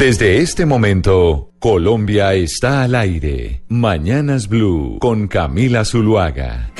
Desde 0.00 0.38
este 0.38 0.64
momento, 0.64 1.50
Colombia 1.58 2.32
está 2.32 2.84
al 2.84 2.94
aire. 2.94 3.60
Mañanas 3.68 4.48
Blue 4.48 4.96
con 4.98 5.28
Camila 5.28 5.84
Zuluaga. 5.84 6.70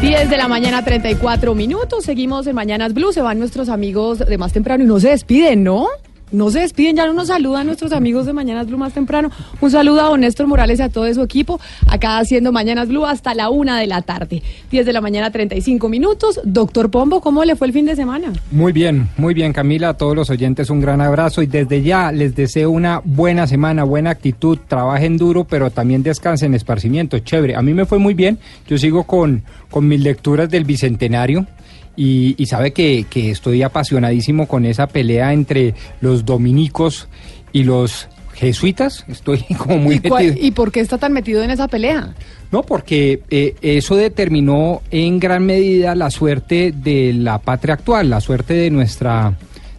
10 0.00 0.30
de 0.30 0.36
la 0.38 0.48
mañana, 0.48 0.82
34 0.82 1.54
minutos. 1.54 2.02
Seguimos 2.02 2.46
en 2.46 2.54
Mañanas 2.54 2.94
Blue. 2.94 3.12
Se 3.12 3.20
van 3.20 3.38
nuestros 3.38 3.68
amigos 3.68 4.20
de 4.20 4.38
más 4.38 4.54
temprano 4.54 4.84
y 4.84 4.86
no 4.86 4.98
se 4.98 5.10
despiden, 5.10 5.64
¿no? 5.64 5.88
No 6.32 6.50
se 6.50 6.58
despiden, 6.60 6.96
ya 6.96 7.06
no 7.06 7.12
nos 7.12 7.28
saludan 7.28 7.66
nuestros 7.66 7.92
amigos 7.92 8.26
de 8.26 8.32
Mañanas 8.32 8.66
Blue 8.66 8.78
más 8.78 8.92
temprano. 8.92 9.30
Un 9.60 9.70
saludo 9.70 10.00
a 10.00 10.08
don 10.08 10.48
Morales 10.48 10.80
y 10.80 10.82
a 10.82 10.88
todo 10.88 11.12
su 11.14 11.22
equipo, 11.22 11.60
acá 11.86 12.18
haciendo 12.18 12.50
Mañanas 12.50 12.88
Blue 12.88 13.06
hasta 13.06 13.32
la 13.32 13.48
una 13.48 13.78
de 13.78 13.86
la 13.86 14.02
tarde. 14.02 14.42
10 14.70 14.86
de 14.86 14.92
la 14.92 15.00
mañana, 15.00 15.30
35 15.30 15.88
minutos. 15.88 16.40
Doctor 16.44 16.90
Pombo, 16.90 17.20
¿cómo 17.20 17.44
le 17.44 17.54
fue 17.54 17.68
el 17.68 17.72
fin 17.72 17.86
de 17.86 17.94
semana? 17.94 18.32
Muy 18.50 18.72
bien, 18.72 19.08
muy 19.16 19.34
bien, 19.34 19.52
Camila. 19.52 19.90
A 19.90 19.94
todos 19.94 20.16
los 20.16 20.28
oyentes 20.28 20.68
un 20.68 20.80
gran 20.80 21.00
abrazo 21.00 21.42
y 21.42 21.46
desde 21.46 21.82
ya 21.82 22.10
les 22.10 22.34
deseo 22.34 22.70
una 22.70 23.00
buena 23.04 23.46
semana, 23.46 23.84
buena 23.84 24.10
actitud. 24.10 24.58
Trabajen 24.66 25.16
duro, 25.18 25.44
pero 25.44 25.70
también 25.70 26.02
descansen, 26.02 26.54
esparcimiento. 26.54 27.20
Chévere. 27.20 27.54
A 27.54 27.62
mí 27.62 27.72
me 27.72 27.86
fue 27.86 27.98
muy 27.98 28.14
bien. 28.14 28.38
Yo 28.66 28.78
sigo 28.78 29.04
con, 29.04 29.44
con 29.70 29.86
mis 29.86 30.00
lecturas 30.00 30.50
del 30.50 30.64
bicentenario. 30.64 31.46
Y, 31.96 32.44
sabe 32.46 32.72
que, 32.72 33.06
estoy 33.14 33.62
apasionadísimo 33.62 34.46
con 34.46 34.64
esa 34.64 34.86
pelea 34.86 35.32
entre 35.32 35.74
los 36.00 36.24
dominicos 36.24 37.08
y 37.52 37.64
los 37.64 38.08
jesuitas. 38.34 39.04
Estoy 39.08 39.44
como 39.58 39.78
muy 39.78 39.96
¿Y, 39.96 40.00
metido. 40.00 40.34
¿Y 40.40 40.50
por 40.50 40.72
qué 40.72 40.80
está 40.80 40.98
tan 40.98 41.12
metido 41.12 41.42
en 41.42 41.50
esa 41.50 41.68
pelea? 41.68 42.14
No, 42.52 42.62
porque 42.62 43.22
eh, 43.30 43.54
eso 43.62 43.96
determinó 43.96 44.82
en 44.90 45.18
gran 45.18 45.44
medida 45.44 45.94
la 45.94 46.10
suerte 46.10 46.72
de 46.72 47.12
la 47.12 47.38
patria 47.38 47.74
actual, 47.74 48.10
la 48.10 48.20
suerte 48.20 48.54
de 48.54 48.70
nuestra 48.70 49.34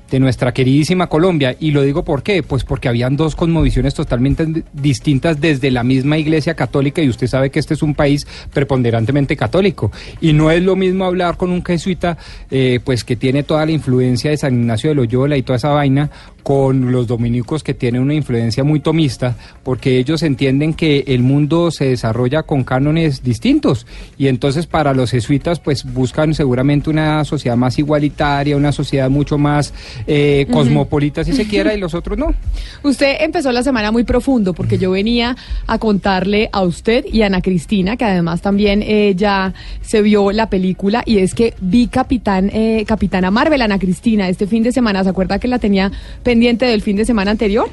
de 0.09 0.19
nuestra 0.19 0.53
queridísima 0.53 1.08
Colombia. 1.08 1.55
Y 1.59 1.72
lo 1.72 1.81
digo 1.81 2.03
por 2.03 2.23
qué, 2.23 2.44
pues 2.44 2.63
porque 2.63 2.88
habían 2.88 3.16
dos 3.16 3.36
cosmovisiones 3.36 3.94
totalmente 3.94 4.64
distintas 4.73 5.39
desde 5.39 5.72
la 5.72 5.83
misma 5.83 6.17
Iglesia 6.17 6.55
Católica 6.55 7.02
y 7.02 7.09
usted 7.09 7.27
sabe 7.27 7.49
que 7.49 7.59
este 7.59 7.73
es 7.73 7.83
un 7.83 7.95
país 7.95 8.27
preponderantemente 8.53 9.36
católico. 9.36 9.91
Y 10.22 10.33
no 10.33 10.52
es 10.52 10.61
lo 10.64 10.75
mismo 10.75 11.05
hablar 11.05 11.38
con 11.38 11.52
un 11.52 11.64
jesuita, 11.64 12.17
eh, 12.49 12.80
pues 12.83 13.03
que 13.03 13.16
tiene 13.16 13.44
toda 13.44 13.66
la 13.66 13.72
influencia 13.72 14.31
de 14.31 14.38
San 14.38 14.53
Ignacio 14.53 14.89
de 14.89 14.95
Loyola 14.95 15.38
y 15.38 15.44
toda 15.44 15.58
esa 15.58 15.69
vaina, 15.69 16.09
con 16.47 16.93
los 16.93 17.07
dominicos 17.07 17.61
que 17.61 17.73
tienen 17.73 18.01
una 18.01 18.13
influencia 18.13 18.63
muy 18.63 18.79
tomista, 18.79 19.35
porque 19.63 19.97
ellos 19.97 20.23
entienden 20.23 20.73
que 20.73 21.03
el 21.07 21.21
mundo 21.21 21.71
se 21.71 21.89
desarrolla 21.89 22.43
con 22.43 22.63
cánones 22.63 23.21
distintos 23.21 23.85
y 24.17 24.29
entonces 24.29 24.65
para 24.65 24.93
los 24.93 25.11
jesuitas 25.11 25.59
pues 25.59 25.83
buscan 25.83 26.33
seguramente 26.33 26.89
una 26.89 27.25
sociedad 27.25 27.57
más 27.57 27.77
igualitaria, 27.79 28.55
una 28.55 28.71
sociedad 28.71 29.09
mucho 29.09 29.37
más 29.37 29.73
eh, 30.07 30.47
cosmopolita 30.49 31.25
si 31.25 31.33
se 31.33 31.45
quiera 31.49 31.73
y 31.73 31.81
los 31.81 31.93
otros 31.93 32.17
no. 32.17 32.33
Usted 32.81 33.17
empezó 33.19 33.51
la 33.51 33.61
semana 33.61 33.91
muy 33.91 34.05
profundo 34.05 34.53
porque 34.53 34.77
yo 34.77 34.91
venía 34.91 35.35
a 35.65 35.79
contarle 35.79 36.47
a 36.53 36.61
usted 36.61 37.03
y 37.11 37.23
a 37.23 37.25
Ana 37.25 37.41
Cristina, 37.41 37.97
que 37.97 38.05
además 38.05 38.39
también 38.39 38.83
eh, 38.83 39.15
ya 39.17 39.53
se 39.81 40.01
vio 40.01 40.31
la 40.31 40.49
película 40.49 41.03
y 41.05 41.17
es 41.17 41.35
que 41.35 41.55
vi 41.59 41.87
Capitán, 41.87 42.49
eh, 42.53 42.85
Capitana 42.87 43.31
Marvel, 43.31 43.61
Ana 43.61 43.79
Cristina, 43.79 44.29
este 44.29 44.47
fin 44.47 44.63
de 44.63 44.71
semana, 44.71 45.03
¿se 45.03 45.09
acuerda 45.09 45.39
que 45.39 45.49
la 45.49 45.59
tenía 45.59 45.91
pendiente? 46.23 46.36
Pendiente 46.38 46.67
del 46.67 46.83
fin 46.83 46.95
de 46.95 47.03
semana 47.03 47.31
anterior? 47.31 47.67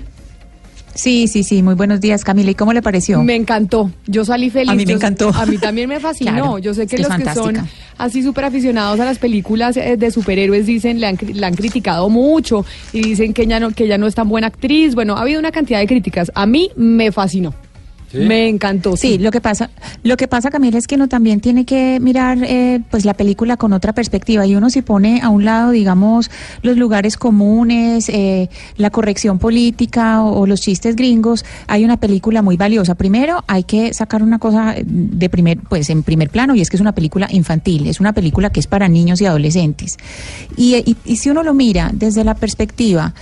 Sí, 0.95 1.29
sí, 1.29 1.43
sí. 1.43 1.63
Muy 1.63 1.75
buenos 1.75 2.01
días, 2.01 2.25
Camila. 2.25 2.51
¿Y 2.51 2.55
cómo 2.55 2.73
le 2.73 2.81
pareció? 2.81 3.23
Me 3.23 3.35
encantó. 3.35 3.91
Yo 4.07 4.25
salí 4.25 4.49
feliz. 4.49 4.71
A 4.71 4.75
mí 4.75 4.87
me 4.87 4.95
encantó. 4.95 5.29
A 5.35 5.45
mí 5.45 5.59
también 5.59 5.87
me 5.87 6.01
fascinó. 6.09 6.59
Yo 6.59 6.73
sé 6.73 6.87
que, 6.87 6.97
los 6.97 7.15
que 7.15 7.35
son 7.35 7.57
así 7.99 8.23
súper 8.23 8.47
aficionados 8.47 8.99
a 9.01 9.05
las 9.05 9.19
películas 9.19 9.77
eh, 9.77 9.99
de 9.99 10.11
superhéroes 10.11 10.65
dicen, 10.65 10.99
le 10.99 11.09
han, 11.09 11.19
la 11.35 11.49
han 11.49 11.55
criticado 11.55 12.09
mucho 12.09 12.65
y 12.95 13.03
dicen 13.03 13.35
que 13.35 13.43
ella, 13.43 13.61
no, 13.61 13.71
que 13.73 13.85
ella 13.85 13.99
no 13.99 14.07
es 14.07 14.15
tan 14.15 14.31
buena 14.31 14.47
actriz. 14.47 14.95
Bueno, 14.95 15.17
ha 15.17 15.21
habido 15.21 15.41
una 15.41 15.53
cantidad 15.53 15.79
de 15.79 15.87
críticas. 15.87 16.33
A 16.35 16.47
mí 16.47 16.71
me 16.75 17.13
fascinó. 17.13 17.53
Me 18.15 18.49
encantó. 18.49 18.97
Sí, 18.97 19.19
lo 19.19 19.31
que 19.31 19.41
pasa, 19.41 19.71
lo 20.03 20.17
que 20.17 20.29
pasa, 20.29 20.51
Camila, 20.51 20.79
es 20.79 20.87
que 20.87 20.95
uno 20.95 21.09
también 21.09 21.41
tiene 21.41 21.65
que 21.65 21.99
mirar, 22.01 22.39
eh, 22.43 22.81
pues, 22.91 23.05
la 23.05 23.15
película 23.15 23.57
con 23.57 23.73
otra 23.73 23.93
perspectiva 23.93 24.47
y 24.47 24.55
uno 24.55 24.71
se 24.71 24.83
pone 24.83 25.21
a 25.23 25.29
un 25.29 25.45
lado, 25.45 25.71
digamos, 25.73 26.31
los 26.63 26.77
lugares 26.77 27.17
comunes, 27.17 28.09
eh, 28.09 28.49
la 28.77 28.91
corrección 28.91 29.39
política 29.39 30.23
o, 30.23 30.47
los 30.47 30.61
chistes 30.61 30.97
gringos. 30.97 31.45
Hay 31.67 31.85
una 31.85 31.97
película 31.97 32.43
muy 32.43 32.57
valiosa. 32.57 32.95
Primero, 32.95 33.45
hay 33.47 33.65
que 33.65 33.95
sacar 33.95 34.23
una 34.23 34.39
cosa 34.39 34.75
de 34.85 35.29
primer, 35.29 35.59
pues, 35.59 35.91
en 35.91 36.03
primer 36.03 36.31
plano 36.31 36.55
y 36.55 36.61
es 36.61 36.71
que 36.71 36.77
es 36.77 36.81
una 36.81 36.93
película 36.93 37.29
infantil, 37.31 37.87
es 37.87 38.01
una 38.01 38.13
película 38.13 38.51
que 38.51 38.61
es 38.61 38.67
para 38.67 38.89
niños 38.89 39.21
y 39.21 39.27
adolescentes. 39.27 39.97
y, 40.57 40.97
y 41.05 41.17
si 41.17 41.31
uno 41.31 41.43
lo 41.43 41.55
mira 41.55 41.91
desde 41.93 42.25
la 42.25 42.35
perspectiva 42.35 43.15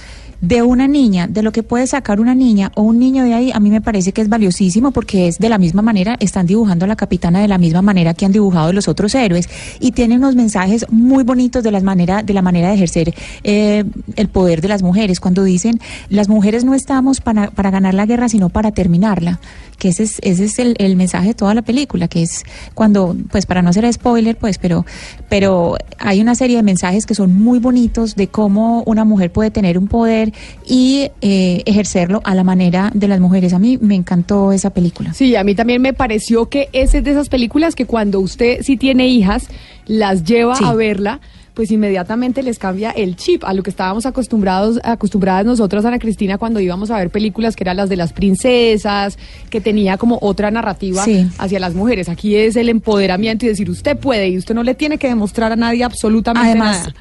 de 0.42 0.60
una 0.60 0.88
niña, 0.88 1.28
de 1.28 1.42
lo 1.42 1.52
que 1.52 1.62
puede 1.62 1.86
sacar 1.86 2.20
una 2.20 2.34
niña 2.34 2.72
o 2.74 2.82
un 2.82 2.98
niño 2.98 3.22
de 3.22 3.32
ahí, 3.32 3.52
a 3.54 3.60
mí 3.60 3.70
me 3.70 3.80
parece 3.80 4.12
que 4.12 4.20
es 4.20 4.28
valiosísimo 4.28 4.90
porque 4.90 5.28
es 5.28 5.38
de 5.38 5.48
la 5.48 5.56
misma 5.56 5.82
manera, 5.82 6.16
están 6.18 6.46
dibujando 6.46 6.84
a 6.84 6.88
la 6.88 6.96
capitana 6.96 7.40
de 7.40 7.46
la 7.46 7.58
misma 7.58 7.80
manera 7.80 8.12
que 8.12 8.26
han 8.26 8.32
dibujado 8.32 8.72
los 8.72 8.88
otros 8.88 9.14
héroes 9.14 9.48
y 9.78 9.92
tienen 9.92 10.18
unos 10.18 10.34
mensajes 10.34 10.84
muy 10.90 11.22
bonitos 11.22 11.62
de, 11.62 11.70
las 11.70 11.84
manera, 11.84 12.24
de 12.24 12.34
la 12.34 12.42
manera 12.42 12.68
de 12.68 12.74
ejercer 12.74 13.14
eh, 13.44 13.84
el 14.16 14.28
poder 14.28 14.60
de 14.62 14.68
las 14.68 14.82
mujeres. 14.82 15.20
Cuando 15.20 15.44
dicen, 15.44 15.80
las 16.08 16.28
mujeres 16.28 16.64
no 16.64 16.74
estamos 16.74 17.20
para, 17.20 17.52
para 17.52 17.70
ganar 17.70 17.94
la 17.94 18.04
guerra, 18.04 18.28
sino 18.28 18.48
para 18.48 18.72
terminarla 18.72 19.38
que 19.82 19.88
ese 19.88 20.04
es, 20.04 20.20
ese 20.22 20.44
es 20.44 20.60
el, 20.60 20.76
el, 20.78 20.94
mensaje 20.94 21.28
de 21.28 21.34
toda 21.34 21.54
la 21.54 21.62
película, 21.62 22.06
que 22.06 22.22
es 22.22 22.44
cuando, 22.72 23.16
pues 23.32 23.46
para 23.46 23.62
no 23.62 23.70
hacer 23.70 23.92
spoiler, 23.92 24.36
pues, 24.36 24.58
pero, 24.58 24.86
pero 25.28 25.74
hay 25.98 26.20
una 26.20 26.36
serie 26.36 26.54
de 26.54 26.62
mensajes 26.62 27.04
que 27.04 27.16
son 27.16 27.34
muy 27.34 27.58
bonitos 27.58 28.14
de 28.14 28.28
cómo 28.28 28.84
una 28.86 29.04
mujer 29.04 29.32
puede 29.32 29.50
tener 29.50 29.78
un 29.78 29.88
poder 29.88 30.32
y 30.64 31.10
eh, 31.20 31.64
ejercerlo 31.66 32.20
a 32.22 32.36
la 32.36 32.44
manera 32.44 32.92
de 32.94 33.08
las 33.08 33.18
mujeres. 33.18 33.54
A 33.54 33.58
mí 33.58 33.76
me 33.80 33.96
encantó 33.96 34.52
esa 34.52 34.70
película. 34.70 35.14
Sí, 35.14 35.34
a 35.34 35.42
mí 35.42 35.56
también 35.56 35.82
me 35.82 35.92
pareció 35.92 36.48
que 36.48 36.68
ese 36.72 36.98
es 36.98 37.04
de 37.04 37.10
esas 37.10 37.28
películas 37.28 37.74
que 37.74 37.84
cuando 37.84 38.20
usted 38.20 38.62
si 38.62 38.76
tiene 38.76 39.08
hijas, 39.08 39.48
las 39.86 40.22
lleva 40.22 40.54
a 40.54 40.74
verla 40.74 41.20
pues 41.54 41.70
inmediatamente 41.70 42.42
les 42.42 42.58
cambia 42.58 42.90
el 42.90 43.16
chip 43.16 43.44
a 43.44 43.52
lo 43.52 43.62
que 43.62 43.70
estábamos 43.70 44.06
acostumbrados, 44.06 44.80
acostumbradas 44.82 45.44
nosotros, 45.44 45.84
Ana 45.84 45.98
Cristina, 45.98 46.38
cuando 46.38 46.60
íbamos 46.60 46.90
a 46.90 46.98
ver 46.98 47.10
películas 47.10 47.56
que 47.56 47.64
eran 47.64 47.76
las 47.76 47.88
de 47.88 47.96
las 47.96 48.12
princesas, 48.12 49.18
que 49.50 49.60
tenía 49.60 49.98
como 49.98 50.18
otra 50.22 50.50
narrativa 50.50 51.04
hacia 51.38 51.60
las 51.60 51.74
mujeres. 51.74 52.08
Aquí 52.08 52.36
es 52.36 52.56
el 52.56 52.68
empoderamiento 52.68 53.44
y 53.44 53.48
decir, 53.48 53.68
usted 53.68 53.96
puede 53.96 54.28
y 54.28 54.38
usted 54.38 54.54
no 54.54 54.62
le 54.62 54.74
tiene 54.74 54.98
que 54.98 55.08
demostrar 55.08 55.52
a 55.52 55.56
nadie 55.56 55.84
absolutamente 55.84 56.58
nada. 56.58 56.94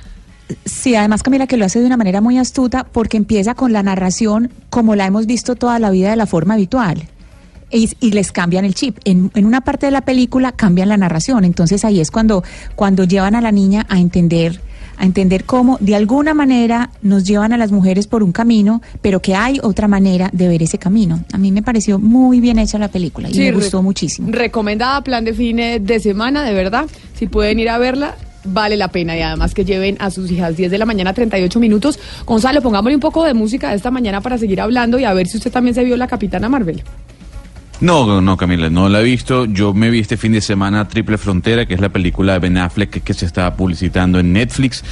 Sí, 0.66 0.96
además 0.96 1.24
Camila 1.24 1.48
que 1.48 1.56
lo 1.56 1.64
hace 1.64 1.80
de 1.80 1.86
una 1.86 1.96
manera 1.96 2.20
muy 2.20 2.38
astuta 2.38 2.84
porque 2.84 3.16
empieza 3.16 3.56
con 3.56 3.72
la 3.72 3.84
narración 3.84 4.52
como 4.70 4.96
la 4.96 5.06
hemos 5.06 5.26
visto 5.26 5.56
toda 5.56 5.80
la 5.80 5.90
vida 5.92 6.10
de 6.10 6.18
la 6.18 6.26
forma 6.26 6.56
habitual 6.56 7.08
y, 7.72 8.12
les 8.12 8.32
cambian 8.32 8.66
el 8.66 8.76
chip. 8.76 8.98
En, 9.06 9.32
en, 9.34 9.46
una 9.46 9.62
parte 9.62 9.88
de 9.88 9.92
la 9.92 10.02
película 10.02 10.52
cambian 10.52 10.90
la 10.90 10.98
narración, 10.98 11.46
entonces 11.46 11.86
ahí 11.86 12.00
es 12.00 12.12
cuando, 12.12 12.44
cuando 12.76 13.04
llevan 13.04 13.36
a 13.36 13.42
la 13.42 13.52
niña 13.52 13.86
a 13.90 14.00
entender 14.00 14.60
a 15.02 15.06
entender 15.06 15.46
cómo 15.46 15.78
de 15.80 15.96
alguna 15.96 16.36
manera 16.36 16.92
nos 17.02 17.24
llevan 17.24 17.54
a 17.54 17.58
las 17.58 17.72
mujeres 17.72 18.06
por 18.06 18.22
un 18.22 18.32
camino, 18.32 18.84
pero 19.02 19.20
que 19.20 19.34
hay 19.34 19.60
otra 19.64 19.88
manera 19.88 20.30
de 20.32 20.48
ver 20.48 20.62
ese 20.62 20.78
camino. 20.78 21.24
A 21.34 21.40
mí 21.40 21.52
me 21.52 21.64
pareció 21.64 21.98
muy 21.98 22.40
bien 22.40 22.60
hecha 22.60 22.78
la 22.78 22.88
película 22.88 23.28
y 23.32 23.36
me 23.36 23.52
gustó 23.52 23.82
muchísimo. 23.82 24.28
Recomendada, 24.32 25.04
plan 25.04 25.26
de 25.26 25.34
fines 25.34 25.84
de 25.84 26.00
semana, 26.00 26.44
de 26.44 26.54
verdad. 26.54 26.86
Si 27.16 27.26
pueden 27.26 27.60
ir 27.60 27.70
a 27.70 27.80
verla, 27.80 28.16
vale 28.44 28.78
la 28.78 28.90
pena 28.90 29.18
y 29.18 29.22
además 29.22 29.56
que 29.56 29.66
lleven 29.66 29.98
a 30.00 30.12
sus 30.12 30.30
hijas 30.30 30.56
10 30.56 30.70
de 30.70 30.78
la 30.78 30.86
mañana 30.86 31.14
38 31.14 31.60
minutos. 31.60 32.00
Gonzalo, 32.26 32.62
pongámosle 32.62 32.96
un 32.96 33.02
poco 33.02 33.24
de 33.24 33.34
música 33.34 33.72
de 33.72 33.78
esta 33.78 33.90
mañana 33.90 34.22
para 34.22 34.38
seguir 34.38 34.62
hablando 34.62 35.00
y 35.00 35.06
a 35.06 35.14
ver 35.14 35.28
si 35.28 35.38
usted 35.38 35.52
también 35.52 35.74
se 35.74 35.84
vio 35.84 35.98
la 35.98 36.08
Capitana 36.08 36.48
Marvel. 36.48 36.84
No, 37.82 38.22
no, 38.22 38.38
Camila, 38.38 38.70
no 38.70 38.90
la 38.90 39.02
he 39.02 39.04
visto. 39.04 39.46
Yo 39.46 39.74
me 39.74 39.90
vi 39.90 40.00
este 40.00 40.16
fin 40.16 40.34
de 40.34 40.42
semana 40.42 40.88
Triple 40.88 41.18
Frontera, 41.18 41.66
que 41.66 41.74
es 41.74 41.82
la 41.82 41.90
película 41.90 42.34
de 42.34 42.40
Ben 42.40 42.58
Affleck 42.58 43.02
que, 43.02 43.14
se 43.16 43.26
está 43.26 43.56
publicitando 43.56 44.20
en 44.20 44.34
Netflix. 44.34 44.84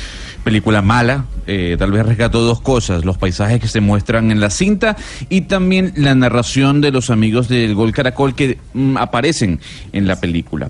Película 0.43 0.81
mala, 0.81 1.25
eh, 1.45 1.75
tal 1.77 1.91
vez 1.91 2.03
rescato 2.03 2.41
dos 2.41 2.61
cosas, 2.61 3.05
los 3.05 3.19
paisajes 3.19 3.59
que 3.61 3.67
se 3.67 3.79
muestran 3.79 4.31
en 4.31 4.39
la 4.39 4.49
cinta 4.49 4.97
y 5.29 5.41
también 5.41 5.93
la 5.97 6.15
narración 6.15 6.81
de 6.81 6.89
los 6.89 7.11
amigos 7.11 7.47
del 7.47 7.75
Gol 7.75 7.91
Caracol 7.91 8.33
que 8.33 8.57
mm, 8.73 8.97
aparecen 8.97 9.59
en 9.91 10.07
la 10.07 10.19
película. 10.19 10.69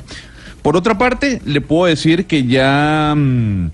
Por 0.62 0.76
otra 0.76 0.98
parte, 0.98 1.42
le 1.46 1.62
puedo 1.62 1.86
decir 1.86 2.26
que 2.26 2.44
ya... 2.44 3.14
Mm, 3.16 3.70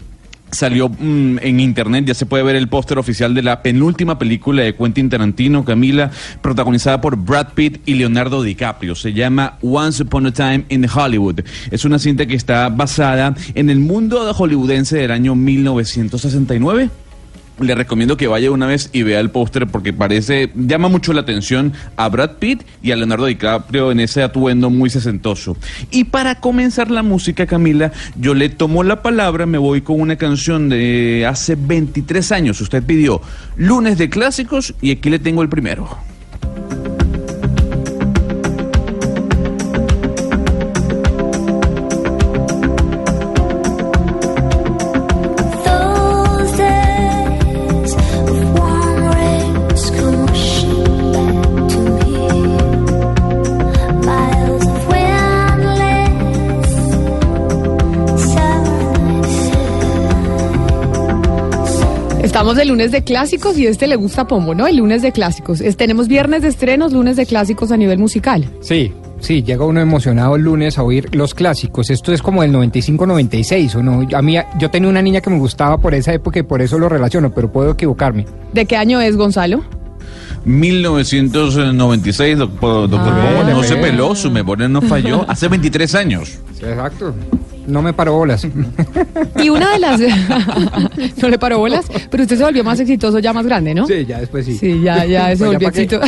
salió 0.56 0.90
mm, 0.90 1.38
en 1.42 1.60
internet, 1.60 2.06
ya 2.06 2.14
se 2.14 2.26
puede 2.26 2.44
ver 2.44 2.56
el 2.56 2.68
póster 2.68 2.98
oficial 2.98 3.34
de 3.34 3.44
la 3.44 3.62
penúltima 3.62 4.18
película 4.18 4.64
de 4.64 4.76
Quentin 4.76 5.10
Tarantino, 5.10 5.64
Camila, 5.64 6.12
protagonizada 6.42 7.02
por 7.02 7.18
Brad 7.18 7.50
Pitt 7.54 7.82
y 7.86 7.96
Leonardo 7.96 8.42
DiCaprio. 8.42 8.96
Se 8.96 9.14
llama 9.14 9.58
Once 9.62 10.04
Upon 10.04 10.28
a 10.28 10.32
Time 10.32 10.66
in 10.70 10.88
Hollywood. 10.94 11.42
Es 11.72 11.86
una 11.86 12.00
cinta 12.00 12.26
que 12.26 12.36
está 12.36 12.70
basada 12.70 13.36
en 13.54 13.70
el 13.70 13.80
mundo 13.80 14.34
hollywoodense 14.34 14.98
del 14.98 15.12
año 15.12 15.36
1969. 15.36 16.90
Le 17.60 17.76
recomiendo 17.76 18.18
que 18.18 18.28
vaya 18.28 18.52
una 18.52 18.68
vez 18.68 18.90
y 18.94 19.04
vea 19.04 19.20
el 19.20 19.30
póster 19.30 19.68
porque 19.68 19.94
parece, 19.94 20.52
llama 20.56 20.90
mucho 20.90 21.14
la 21.14 21.22
atención 21.22 21.74
a 21.96 22.10
Brad 22.10 22.32
Pitt 22.40 22.64
y 22.82 22.92
a 22.92 22.96
Leonardo 22.96 23.26
DiCaprio 23.26 23.92
en 23.92 24.00
ese 24.00 24.24
atuendo 24.24 24.70
muy 24.70 24.90
sesentoso. 24.90 25.58
Y 25.92 26.06
para 26.06 26.40
comenzar 26.40 26.92
la 26.92 27.04
música, 27.04 27.46
Camila, 27.46 27.92
yo 28.16 28.34
le 28.34 28.50
tomo 28.50 28.84
la 28.84 29.02
palabra, 29.02 29.46
me 29.46 29.58
voy 29.58 29.82
con 29.82 30.00
una 30.00 30.16
canción 30.16 30.70
de 30.70 31.26
hace 31.28 31.56
23 31.56 32.32
años. 32.32 32.62
Usted 32.62 32.84
pidió 32.84 33.22
Lunes 33.56 33.98
de 33.98 34.10
Clásicos 34.10 34.74
y 34.82 34.92
aquí 34.92 35.10
le 35.10 35.20
tengo 35.20 35.42
el 35.42 35.50
primero. 35.50 36.15
Estamos 62.56 62.68
de 62.68 62.72
lunes 62.72 62.92
de 62.94 63.04
clásicos 63.04 63.58
y 63.58 63.68
este 63.68 63.86
le 63.86 63.98
gusta 63.98 64.22
a 64.22 64.28
Pombo, 64.30 64.56
¿no? 64.56 64.66
El 64.66 64.78
lunes 64.78 65.02
de 65.02 65.12
clásicos. 65.12 65.62
tenemos 65.76 66.08
viernes 66.08 66.42
de 66.42 66.48
estrenos, 66.48 66.94
lunes 66.94 67.18
de 67.18 67.26
clásicos 67.26 67.70
a 67.74 67.76
nivel 67.76 68.00
musical. 68.00 68.50
Sí, 68.62 68.94
sí, 69.20 69.44
llega 69.44 69.66
uno 69.66 69.82
emocionado 69.82 70.38
el 70.38 70.44
lunes 70.44 70.78
a 70.78 70.84
oír 70.84 71.14
los 71.14 71.34
clásicos. 71.34 71.90
Esto 71.90 72.14
es 72.14 72.22
como 72.22 72.44
el 72.44 72.54
95-96, 72.54 73.76
¿o 73.76 73.84
no? 73.84 74.08
A 74.16 74.22
mí, 74.22 74.38
yo 74.58 74.72
tenía 74.72 74.88
una 74.88 75.02
niña 75.02 75.20
que 75.20 75.30
me 75.30 75.38
gustaba 75.38 75.80
por 75.80 75.94
esa 75.94 76.14
época 76.14 76.40
y 76.40 76.44
por 76.44 76.62
eso 76.62 76.80
lo 76.80 76.88
relaciono, 76.88 77.34
pero 77.34 77.52
puedo 77.52 77.72
equivocarme. 77.72 78.26
¿De 78.54 78.66
qué 78.66 78.78
año 78.78 79.02
es, 79.02 79.18
Gonzalo? 79.18 79.62
1996, 80.46 82.38
doctor, 82.38 82.90
doctor 82.90 83.14
ah, 83.14 83.50
no 83.50 83.64
se 83.64 83.76
peló, 83.76 84.16
su 84.16 84.32
memoria 84.32 84.70
no 84.70 84.82
falló, 84.82 85.30
hace 85.30 85.50
23 85.50 85.94
años. 85.96 86.40
exacto 86.62 87.14
no 87.68 87.82
me 87.82 87.94
paró 87.94 88.14
bolas. 88.14 88.48
Y 89.42 89.50
una 89.50 89.74
de 89.74 89.80
las... 89.80 90.00
no 91.22 91.30
le 91.30 91.38
paró 91.38 91.60
bolas, 91.60 91.86
pero 92.10 92.24
usted 92.24 92.38
se 92.38 92.44
volvió 92.44 92.64
más 92.64 92.80
exitoso 92.80 93.20
ya 93.20 93.34
más 93.34 93.46
grande, 93.46 93.74
¿no? 93.76 93.86
Sí, 93.86 94.06
ya 94.06 94.20
después 94.20 94.46
sí. 94.46 94.58
Sí, 94.58 94.82
ya, 94.82 95.06
ya 95.06 95.36
se 95.36 95.46
volvió 95.46 95.68
exitoso. 95.68 96.08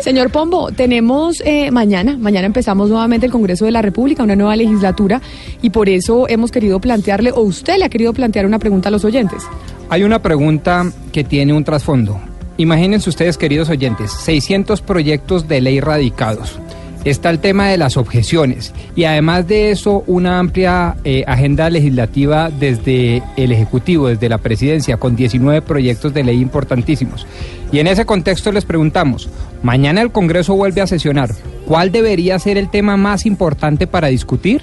Señor 0.00 0.30
Pombo, 0.30 0.72
tenemos 0.72 1.40
eh, 1.44 1.70
mañana, 1.70 2.16
mañana 2.18 2.46
empezamos 2.46 2.90
nuevamente 2.90 3.26
el 3.26 3.32
Congreso 3.32 3.64
de 3.64 3.70
la 3.70 3.82
República, 3.82 4.22
una 4.22 4.36
nueva 4.36 4.56
legislatura, 4.56 5.22
y 5.62 5.70
por 5.70 5.88
eso 5.88 6.28
hemos 6.28 6.50
querido 6.50 6.80
plantearle, 6.80 7.30
o 7.32 7.40
usted 7.40 7.78
le 7.78 7.84
ha 7.84 7.88
querido 7.88 8.12
plantear 8.12 8.46
una 8.46 8.58
pregunta 8.58 8.88
a 8.88 8.92
los 8.92 9.04
oyentes. 9.04 9.44
Hay 9.88 10.02
una 10.02 10.20
pregunta 10.20 10.90
que 11.12 11.24
tiene 11.24 11.52
un 11.52 11.64
trasfondo. 11.64 12.20
Imagínense 12.58 13.08
ustedes, 13.08 13.38
queridos 13.38 13.70
oyentes, 13.70 14.10
600 14.12 14.82
proyectos 14.82 15.48
de 15.48 15.60
ley 15.60 15.80
radicados 15.80 16.58
está 17.04 17.30
el 17.30 17.38
tema 17.38 17.68
de 17.68 17.78
las 17.78 17.96
objeciones 17.96 18.72
y 18.94 19.04
además 19.04 19.48
de 19.48 19.70
eso 19.70 20.04
una 20.06 20.38
amplia 20.38 20.96
eh, 21.04 21.24
agenda 21.26 21.68
legislativa 21.70 22.50
desde 22.50 23.22
el 23.36 23.52
Ejecutivo, 23.52 24.08
desde 24.08 24.28
la 24.28 24.38
Presidencia, 24.38 24.96
con 24.96 25.16
19 25.16 25.62
proyectos 25.62 26.14
de 26.14 26.24
ley 26.24 26.40
importantísimos. 26.40 27.26
Y 27.72 27.78
en 27.78 27.86
ese 27.86 28.04
contexto 28.04 28.52
les 28.52 28.64
preguntamos, 28.64 29.28
mañana 29.62 30.02
el 30.02 30.12
Congreso 30.12 30.54
vuelve 30.54 30.80
a 30.80 30.86
sesionar, 30.86 31.30
¿cuál 31.66 31.90
debería 31.90 32.38
ser 32.38 32.58
el 32.58 32.70
tema 32.70 32.96
más 32.96 33.26
importante 33.26 33.86
para 33.86 34.08
discutir? 34.08 34.62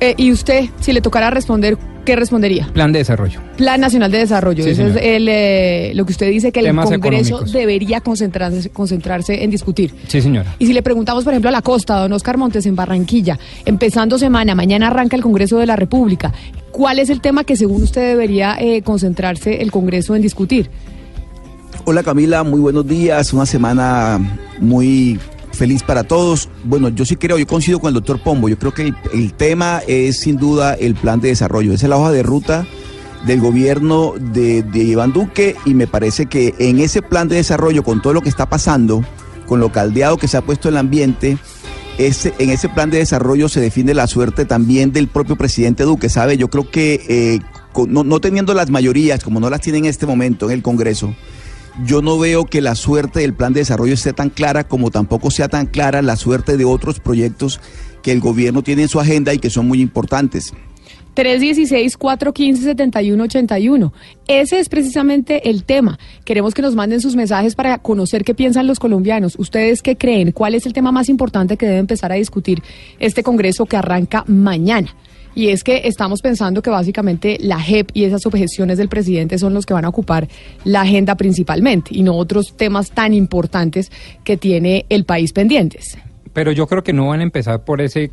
Eh, 0.00 0.14
y 0.16 0.32
usted, 0.32 0.66
si 0.80 0.92
le 0.92 1.00
tocara 1.00 1.30
responder, 1.30 1.78
¿qué 2.04 2.16
respondería? 2.16 2.68
Plan 2.72 2.92
de 2.92 3.00
desarrollo. 3.00 3.40
Plan 3.56 3.80
Nacional 3.80 4.10
de 4.10 4.18
Desarrollo. 4.18 4.64
Eso 4.64 4.86
es 4.86 4.96
eh, 5.00 5.92
lo 5.94 6.04
que 6.04 6.12
usted 6.12 6.30
dice 6.30 6.52
que 6.52 6.60
el 6.60 6.74
Congreso 6.74 7.40
debería 7.40 8.00
concentrarse, 8.00 8.70
concentrarse 8.70 9.42
en 9.42 9.50
discutir. 9.50 9.94
Sí, 10.08 10.20
señora. 10.20 10.54
Y 10.58 10.66
si 10.66 10.72
le 10.72 10.82
preguntamos, 10.82 11.24
por 11.24 11.32
ejemplo, 11.32 11.48
a 11.48 11.52
la 11.52 11.62
costa, 11.62 11.98
don 11.98 12.12
Oscar 12.12 12.36
Montes, 12.36 12.66
en 12.66 12.76
Barranquilla, 12.76 13.38
empezando 13.64 14.18
semana, 14.18 14.54
mañana 14.54 14.88
arranca 14.88 15.16
el 15.16 15.22
Congreso 15.22 15.58
de 15.58 15.66
la 15.66 15.76
República, 15.76 16.32
¿cuál 16.70 16.98
es 16.98 17.10
el 17.10 17.20
tema 17.20 17.44
que 17.44 17.56
según 17.56 17.82
usted 17.82 18.08
debería 18.08 18.56
eh, 18.58 18.82
concentrarse 18.82 19.62
el 19.62 19.70
Congreso 19.70 20.14
en 20.14 20.22
discutir? 20.22 20.70
Hola 21.86 22.02
Camila, 22.02 22.44
muy 22.44 22.60
buenos 22.60 22.86
días. 22.86 23.32
Una 23.32 23.46
semana 23.46 24.18
muy 24.60 25.18
feliz 25.54 25.82
para 25.82 26.04
todos. 26.04 26.48
Bueno, 26.64 26.88
yo 26.88 27.04
sí 27.04 27.16
creo, 27.16 27.38
yo 27.38 27.46
coincido 27.46 27.80
con 27.80 27.88
el 27.88 27.94
doctor 27.94 28.22
Pombo, 28.22 28.48
yo 28.48 28.58
creo 28.58 28.72
que 28.72 28.92
el, 29.12 29.32
tema 29.34 29.82
es 29.86 30.20
sin 30.20 30.36
duda 30.36 30.74
el 30.74 30.94
plan 30.94 31.20
de 31.20 31.28
desarrollo, 31.28 31.72
esa 31.72 31.86
es 31.86 31.90
la 31.90 31.96
hoja 31.96 32.12
de 32.12 32.22
ruta 32.22 32.66
del 33.26 33.40
gobierno 33.40 34.14
de, 34.18 34.62
de, 34.62 34.80
Iván 34.80 35.12
Duque 35.12 35.56
y 35.64 35.72
me 35.72 35.86
parece 35.86 36.26
que 36.26 36.54
en 36.58 36.78
ese 36.78 37.00
plan 37.00 37.28
de 37.28 37.36
desarrollo, 37.36 37.82
con 37.82 38.02
todo 38.02 38.12
lo 38.12 38.20
que 38.20 38.28
está 38.28 38.48
pasando, 38.48 39.02
con 39.46 39.60
lo 39.60 39.72
caldeado 39.72 40.18
que 40.18 40.28
se 40.28 40.36
ha 40.36 40.42
puesto 40.42 40.68
el 40.68 40.76
ambiente, 40.76 41.38
ese, 41.98 42.34
en 42.38 42.50
ese 42.50 42.68
plan 42.68 42.90
de 42.90 42.98
desarrollo 42.98 43.48
se 43.48 43.60
define 43.60 43.94
la 43.94 44.06
suerte 44.06 44.44
también 44.44 44.92
del 44.92 45.08
propio 45.08 45.36
presidente 45.36 45.84
Duque, 45.84 46.08
¿sabe? 46.08 46.36
Yo 46.36 46.48
creo 46.48 46.70
que 46.70 47.00
eh, 47.08 47.40
no, 47.88 48.04
no 48.04 48.20
teniendo 48.20 48.54
las 48.54 48.70
mayorías, 48.70 49.22
como 49.22 49.40
no 49.40 49.48
las 49.50 49.60
tiene 49.60 49.78
en 49.78 49.84
este 49.86 50.06
momento 50.06 50.46
en 50.46 50.52
el 50.52 50.62
Congreso, 50.62 51.14
yo 51.84 52.02
no 52.02 52.18
veo 52.18 52.44
que 52.44 52.60
la 52.60 52.74
suerte 52.74 53.20
del 53.20 53.34
plan 53.34 53.52
de 53.52 53.60
desarrollo 53.60 53.94
esté 53.94 54.12
tan 54.12 54.30
clara 54.30 54.64
como 54.64 54.90
tampoco 54.90 55.30
sea 55.30 55.48
tan 55.48 55.66
clara 55.66 56.02
la 56.02 56.16
suerte 56.16 56.56
de 56.56 56.64
otros 56.64 57.00
proyectos 57.00 57.60
que 58.02 58.12
el 58.12 58.20
gobierno 58.20 58.62
tiene 58.62 58.82
en 58.82 58.88
su 58.88 59.00
agenda 59.00 59.34
y 59.34 59.38
que 59.38 59.50
son 59.50 59.66
muy 59.66 59.80
importantes. 59.80 60.52
316-415-7181. 61.14 63.92
Ese 64.26 64.58
es 64.58 64.68
precisamente 64.68 65.48
el 65.48 65.62
tema. 65.64 65.98
Queremos 66.24 66.52
que 66.54 66.62
nos 66.62 66.74
manden 66.74 67.00
sus 67.00 67.14
mensajes 67.16 67.54
para 67.54 67.78
conocer 67.78 68.24
qué 68.24 68.34
piensan 68.34 68.66
los 68.66 68.80
colombianos. 68.80 69.36
¿Ustedes 69.38 69.80
qué 69.80 69.96
creen? 69.96 70.32
¿Cuál 70.32 70.54
es 70.54 70.66
el 70.66 70.72
tema 70.72 70.90
más 70.92 71.08
importante 71.08 71.56
que 71.56 71.66
debe 71.66 71.78
empezar 71.78 72.12
a 72.12 72.16
discutir 72.16 72.62
este 72.98 73.22
Congreso 73.22 73.66
que 73.66 73.76
arranca 73.76 74.24
mañana? 74.26 74.92
Y 75.34 75.48
es 75.48 75.64
que 75.64 75.82
estamos 75.84 76.20
pensando 76.20 76.62
que 76.62 76.70
básicamente 76.70 77.38
la 77.40 77.60
JEP 77.60 77.90
y 77.94 78.04
esas 78.04 78.24
objeciones 78.26 78.78
del 78.78 78.88
presidente 78.88 79.38
son 79.38 79.54
los 79.54 79.66
que 79.66 79.74
van 79.74 79.84
a 79.84 79.88
ocupar 79.88 80.28
la 80.64 80.82
agenda 80.82 81.16
principalmente 81.16 81.90
y 81.92 82.02
no 82.02 82.14
otros 82.14 82.56
temas 82.56 82.90
tan 82.90 83.14
importantes 83.14 83.90
que 84.22 84.36
tiene 84.36 84.86
el 84.88 85.04
país 85.04 85.32
pendientes. 85.32 85.98
Pero 86.32 86.52
yo 86.52 86.66
creo 86.66 86.82
que 86.82 86.92
no 86.92 87.08
van 87.08 87.20
a 87.20 87.22
empezar 87.22 87.64
por 87.64 87.80
ese 87.80 88.10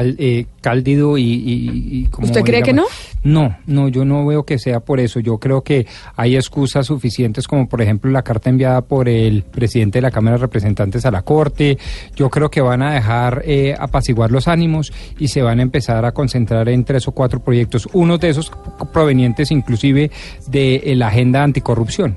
eh, 0.00 0.46
cáldido 0.60 1.18
y, 1.18 2.08
¿Usted 2.18 2.42
cree 2.42 2.62
que 2.62 2.72
no? 2.72 2.84
No, 3.22 3.56
no, 3.66 3.88
yo 3.88 4.04
no 4.04 4.24
veo 4.24 4.44
que 4.44 4.58
sea 4.58 4.80
por 4.80 5.00
eso. 5.00 5.20
Yo 5.20 5.38
creo 5.38 5.62
que 5.62 5.86
hay 6.16 6.36
excusas 6.36 6.86
suficientes 6.86 7.46
como 7.46 7.68
por 7.68 7.82
ejemplo 7.82 8.10
la 8.10 8.22
carta 8.22 8.48
enviada 8.48 8.80
por 8.80 9.08
el 9.08 9.42
presidente 9.42 9.98
de 9.98 10.02
la 10.02 10.10
Cámara 10.10 10.36
de 10.36 10.42
Representantes 10.42 11.04
a 11.04 11.10
la 11.10 11.22
Corte. 11.22 11.78
Yo 12.16 12.30
creo 12.30 12.50
que 12.50 12.60
van 12.60 12.82
a 12.82 12.94
dejar 12.94 13.42
eh, 13.44 13.74
apaciguar 13.78 14.30
los 14.30 14.48
ánimos 14.48 14.92
y 15.18 15.28
se 15.28 15.42
van 15.42 15.58
a 15.58 15.62
empezar 15.62 16.04
a 16.04 16.12
concentrar 16.12 16.68
en 16.68 16.84
tres 16.84 17.06
o 17.08 17.12
cuatro 17.12 17.40
proyectos, 17.40 17.88
unos 17.92 18.20
de 18.20 18.30
esos 18.30 18.50
provenientes 18.92 19.50
inclusive 19.50 20.10
de 20.48 20.94
la 20.96 21.08
agenda 21.08 21.42
anticorrupción. 21.42 22.16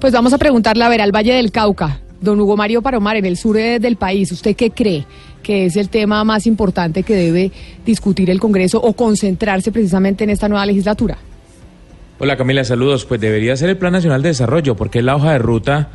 Pues 0.00 0.12
vamos 0.12 0.32
a 0.32 0.38
preguntarle 0.38 0.84
a 0.84 0.88
ver 0.88 1.00
al 1.00 1.10
Valle 1.10 1.34
del 1.34 1.50
Cauca, 1.50 2.00
don 2.20 2.38
Hugo 2.40 2.56
Mario 2.56 2.82
Paromar, 2.82 3.16
en 3.16 3.24
el 3.24 3.36
sur 3.36 3.56
del 3.56 3.96
país, 3.96 4.30
¿usted 4.30 4.54
qué 4.54 4.70
cree? 4.70 5.06
Que 5.46 5.64
es 5.64 5.76
el 5.76 5.90
tema 5.90 6.24
más 6.24 6.44
importante 6.48 7.04
que 7.04 7.14
debe 7.14 7.52
discutir 7.84 8.30
el 8.30 8.40
Congreso 8.40 8.80
o 8.82 8.94
concentrarse 8.94 9.70
precisamente 9.70 10.24
en 10.24 10.30
esta 10.30 10.48
nueva 10.48 10.66
legislatura? 10.66 11.18
Hola 12.18 12.36
Camila, 12.36 12.64
saludos. 12.64 13.04
Pues 13.04 13.20
debería 13.20 13.56
ser 13.56 13.70
el 13.70 13.76
Plan 13.76 13.92
Nacional 13.92 14.22
de 14.22 14.30
Desarrollo, 14.30 14.74
porque 14.74 14.98
es 14.98 15.04
la 15.04 15.14
hoja 15.14 15.34
de 15.34 15.38
ruta 15.38 15.90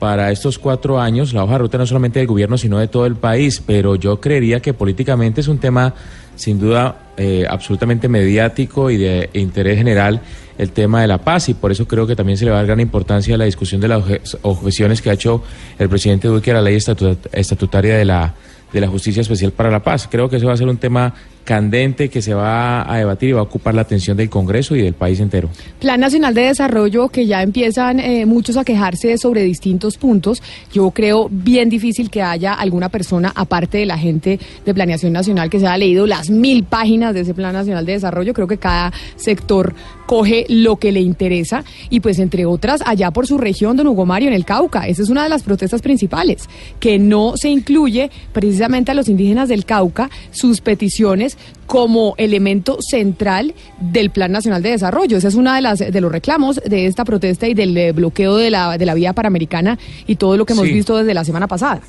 para 0.00 0.32
estos 0.32 0.58
cuatro 0.58 0.98
años, 0.98 1.32
la 1.32 1.44
hoja 1.44 1.52
de 1.52 1.58
ruta 1.58 1.78
no 1.78 1.86
solamente 1.86 2.18
del 2.18 2.26
gobierno, 2.26 2.58
sino 2.58 2.78
de 2.78 2.88
todo 2.88 3.06
el 3.06 3.14
país, 3.14 3.62
pero 3.64 3.94
yo 3.94 4.20
creería 4.20 4.58
que 4.58 4.74
políticamente 4.74 5.40
es 5.40 5.46
un 5.46 5.58
tema 5.58 5.94
sin 6.34 6.58
duda 6.58 7.12
eh, 7.16 7.46
absolutamente 7.48 8.08
mediático 8.08 8.90
y 8.90 8.96
de 8.96 9.30
interés 9.34 9.78
general 9.78 10.20
el 10.58 10.72
tema 10.72 11.02
de 11.02 11.06
la 11.06 11.18
paz 11.18 11.48
y 11.48 11.54
por 11.54 11.70
eso 11.70 11.86
creo 11.86 12.08
que 12.08 12.16
también 12.16 12.38
se 12.38 12.44
le 12.44 12.50
va 12.50 12.56
a 12.56 12.60
dar 12.60 12.66
gran 12.66 12.80
importancia 12.80 13.36
a 13.36 13.38
la 13.38 13.44
discusión 13.44 13.80
de 13.80 13.88
las 13.88 14.02
objeciones 14.42 15.00
que 15.00 15.10
ha 15.10 15.12
hecho 15.12 15.44
el 15.78 15.88
presidente 15.88 16.26
Duque 16.26 16.50
a 16.50 16.54
la 16.54 16.62
ley 16.62 16.76
estatutaria 16.76 17.96
de 17.96 18.04
la 18.04 18.34
de 18.72 18.80
la 18.80 18.88
Justicia 18.88 19.20
Especial 19.20 19.52
para 19.52 19.70
la 19.70 19.82
Paz. 19.82 20.08
Creo 20.10 20.28
que 20.28 20.36
eso 20.36 20.46
va 20.46 20.54
a 20.54 20.56
ser 20.56 20.68
un 20.68 20.76
tema 20.76 21.14
candente 21.44 22.08
que 22.08 22.22
se 22.22 22.34
va 22.34 22.90
a 22.90 22.96
debatir 22.98 23.30
y 23.30 23.32
va 23.32 23.40
a 23.40 23.44
ocupar 23.44 23.74
la 23.74 23.82
atención 23.82 24.16
del 24.16 24.30
Congreso 24.30 24.76
y 24.76 24.82
del 24.82 24.94
país 24.94 25.20
entero. 25.20 25.50
Plan 25.80 26.00
Nacional 26.00 26.34
de 26.34 26.42
Desarrollo 26.42 27.08
que 27.08 27.26
ya 27.26 27.42
empiezan 27.42 28.00
eh, 28.00 28.26
muchos 28.26 28.56
a 28.56 28.64
quejarse 28.64 29.18
sobre 29.18 29.42
distintos 29.42 29.96
puntos. 29.96 30.42
Yo 30.72 30.90
creo 30.90 31.28
bien 31.30 31.68
difícil 31.68 32.10
que 32.10 32.22
haya 32.22 32.54
alguna 32.54 32.88
persona, 32.88 33.32
aparte 33.34 33.78
de 33.78 33.86
la 33.86 33.98
gente 33.98 34.38
de 34.64 34.74
Planeación 34.74 35.12
Nacional, 35.12 35.50
que 35.50 35.58
se 35.58 35.66
haya 35.66 35.78
leído 35.78 36.06
las 36.06 36.30
mil 36.30 36.64
páginas 36.64 37.14
de 37.14 37.20
ese 37.20 37.34
Plan 37.34 37.52
Nacional 37.52 37.84
de 37.86 37.92
Desarrollo. 37.92 38.34
Creo 38.34 38.46
que 38.46 38.58
cada 38.58 38.92
sector 39.16 39.74
coge 40.06 40.44
lo 40.48 40.74
que 40.76 40.90
le 40.90 41.00
interesa 41.00 41.62
y 41.88 42.00
pues 42.00 42.18
entre 42.18 42.44
otras 42.44 42.82
allá 42.84 43.12
por 43.12 43.28
su 43.28 43.38
región, 43.38 43.76
don 43.76 43.86
Hugo 43.86 44.06
Mario, 44.06 44.28
en 44.28 44.34
el 44.34 44.44
Cauca. 44.44 44.88
Esa 44.88 45.02
es 45.02 45.08
una 45.08 45.22
de 45.22 45.28
las 45.28 45.44
protestas 45.44 45.82
principales, 45.82 46.48
que 46.80 46.98
no 46.98 47.36
se 47.36 47.48
incluye 47.48 48.10
precisamente 48.32 48.90
a 48.90 48.94
los 48.94 49.08
indígenas 49.08 49.48
del 49.48 49.64
Cauca 49.64 50.10
sus 50.32 50.60
peticiones 50.60 51.29
como 51.66 52.14
elemento 52.16 52.78
central 52.80 53.54
del 53.80 54.10
Plan 54.10 54.32
Nacional 54.32 54.62
de 54.62 54.70
Desarrollo. 54.70 55.16
Ese 55.18 55.28
es 55.28 55.34
uno 55.34 55.52
de, 55.54 55.60
las, 55.62 55.78
de 55.78 56.00
los 56.00 56.10
reclamos 56.10 56.56
de 56.64 56.86
esta 56.86 57.04
protesta 57.04 57.46
y 57.48 57.54
del 57.54 57.76
eh, 57.76 57.92
bloqueo 57.92 58.36
de 58.36 58.50
la, 58.50 58.76
de 58.76 58.86
la 58.86 58.94
vía 58.94 59.12
panamericana 59.12 59.78
y 60.06 60.16
todo 60.16 60.36
lo 60.36 60.44
que 60.46 60.52
hemos 60.54 60.66
Sí. 60.66 60.72
visto 60.72 60.96
desde 60.96 61.14
la 61.14 61.24
semana 61.24 61.46
pasada. 61.46 61.80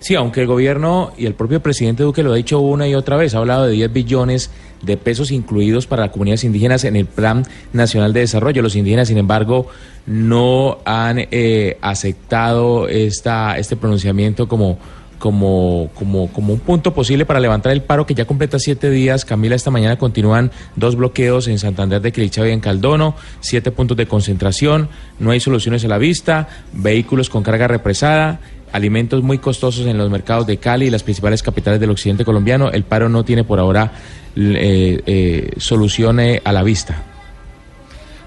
Sí, 0.00 0.14
aunque 0.16 0.42
el 0.42 0.46
gobierno 0.46 1.12
y 1.16 1.24
el 1.24 1.32
propio 1.32 1.60
presidente 1.62 2.02
Duque 2.02 2.22
lo 2.22 2.32
ha 2.32 2.36
dicho 2.36 2.60
una 2.60 2.86
y 2.86 2.94
otra 2.94 3.16
vez, 3.16 3.34
ha 3.34 3.38
hablado 3.38 3.64
de 3.64 3.72
10 3.72 3.90
billones 3.90 4.50
de 4.82 4.98
pesos 4.98 5.30
incluidos 5.30 5.86
para 5.86 6.02
las 6.02 6.10
comunidades 6.12 6.44
indígenas 6.44 6.84
en 6.84 6.96
el 6.96 7.06
Plan 7.06 7.46
Nacional 7.72 8.12
de 8.12 8.20
Desarrollo. 8.20 8.60
Los 8.60 8.76
indígenas, 8.76 9.08
sin 9.08 9.16
embargo, 9.16 9.66
no 10.04 10.76
han 10.84 11.20
eh, 11.30 11.78
aceptado 11.80 12.86
esta, 12.88 13.56
este 13.56 13.76
pronunciamiento 13.76 14.46
como, 14.46 14.78
como, 15.24 15.88
como, 15.94 16.30
como 16.30 16.52
un 16.52 16.60
punto 16.60 16.92
posible 16.92 17.24
para 17.24 17.40
levantar 17.40 17.72
el 17.72 17.80
paro 17.80 18.04
que 18.04 18.12
ya 18.12 18.26
completa 18.26 18.58
siete 18.58 18.90
días. 18.90 19.24
Camila, 19.24 19.56
esta 19.56 19.70
mañana 19.70 19.96
continúan 19.96 20.52
dos 20.76 20.96
bloqueos 20.96 21.48
en 21.48 21.58
Santander 21.58 22.02
de 22.02 22.12
Quilichao 22.12 22.46
y 22.46 22.50
en 22.50 22.60
Caldono, 22.60 23.16
siete 23.40 23.70
puntos 23.70 23.96
de 23.96 24.04
concentración, 24.04 24.90
no 25.18 25.30
hay 25.30 25.40
soluciones 25.40 25.82
a 25.86 25.88
la 25.88 25.96
vista, 25.96 26.48
vehículos 26.74 27.30
con 27.30 27.42
carga 27.42 27.66
represada, 27.66 28.38
alimentos 28.70 29.22
muy 29.22 29.38
costosos 29.38 29.86
en 29.86 29.96
los 29.96 30.10
mercados 30.10 30.46
de 30.46 30.58
Cali 30.58 30.88
y 30.88 30.90
las 30.90 31.04
principales 31.04 31.42
capitales 31.42 31.80
del 31.80 31.88
occidente 31.88 32.26
colombiano. 32.26 32.70
El 32.70 32.84
paro 32.84 33.08
no 33.08 33.24
tiene 33.24 33.44
por 33.44 33.58
ahora 33.58 33.92
eh, 34.36 35.00
eh, 35.06 35.52
solución 35.56 36.20
eh, 36.20 36.42
a 36.44 36.52
la 36.52 36.62
vista. 36.62 37.13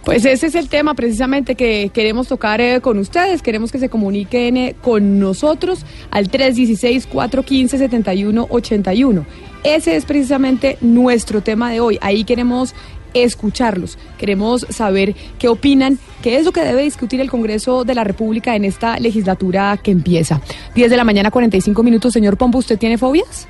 Pues 0.08 0.24
ese 0.24 0.48
es 0.48 0.56
el 0.56 0.70
tema 0.70 0.94
precisamente 0.94 1.56
que 1.56 1.92
queremos 1.94 2.30
tocar 2.30 2.62
eh, 2.62 2.80
con 2.80 2.98
ustedes. 2.98 3.42
Queremos 3.42 3.74
que 3.74 3.80
se 3.80 3.90
comuniquen 3.90 4.56
eh, 4.56 4.74
con 4.82 5.20
nosotros 5.20 5.86
al 6.12 6.32
316-415-7181. 6.32 9.26
Ese 9.66 9.98
es 9.98 10.06
precisamente 10.06 10.78
nuestro 10.80 11.42
tema 11.42 11.72
de 11.72 11.82
hoy. 11.82 12.00
Ahí 12.00 12.24
queremos 12.24 12.74
escucharlos. 13.14 13.98
Queremos 14.18 14.66
saber 14.70 15.14
qué 15.40 15.50
opinan, 15.50 16.00
qué 16.22 16.38
es 16.38 16.46
lo 16.46 16.54
que 16.54 16.62
debe 16.62 16.84
discutir 16.84 17.20
el 17.20 17.30
Congreso 17.30 17.84
de 17.84 17.94
la 17.94 18.06
República 18.06 18.56
en 18.56 18.64
esta 18.64 18.98
legislatura 19.02 19.76
que 19.76 19.92
empieza. 19.92 20.40
10 20.74 20.90
de 20.90 20.96
la 20.96 21.04
mañana, 21.04 21.32
45 21.32 21.84
minutos. 21.84 22.14
Señor 22.14 22.38
Pombo, 22.38 22.60
¿usted 22.60 22.80
tiene 22.80 22.98
fobias? 22.98 23.46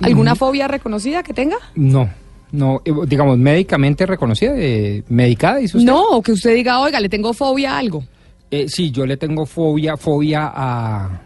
¿Alguna 0.00 0.34
fobia 0.34 0.66
reconocida 0.66 1.22
que 1.22 1.34
tenga? 1.34 1.58
No, 1.76 2.10
no, 2.52 2.80
eh, 2.84 2.92
digamos, 3.06 3.38
médicamente 3.38 4.06
reconocida, 4.06 4.52
eh, 4.56 5.02
medicada, 5.08 5.58
dice 5.58 5.78
usted. 5.78 5.90
No, 5.90 6.02
o 6.10 6.22
que 6.22 6.32
usted 6.32 6.54
diga, 6.54 6.80
oiga, 6.80 7.00
le 7.00 7.08
tengo 7.08 7.32
fobia 7.32 7.74
a 7.74 7.78
algo. 7.78 8.04
Eh, 8.50 8.66
sí, 8.68 8.90
yo 8.90 9.04
le 9.04 9.16
tengo 9.16 9.44
fobia, 9.44 9.96
fobia 9.96 10.50
a, 10.54 11.20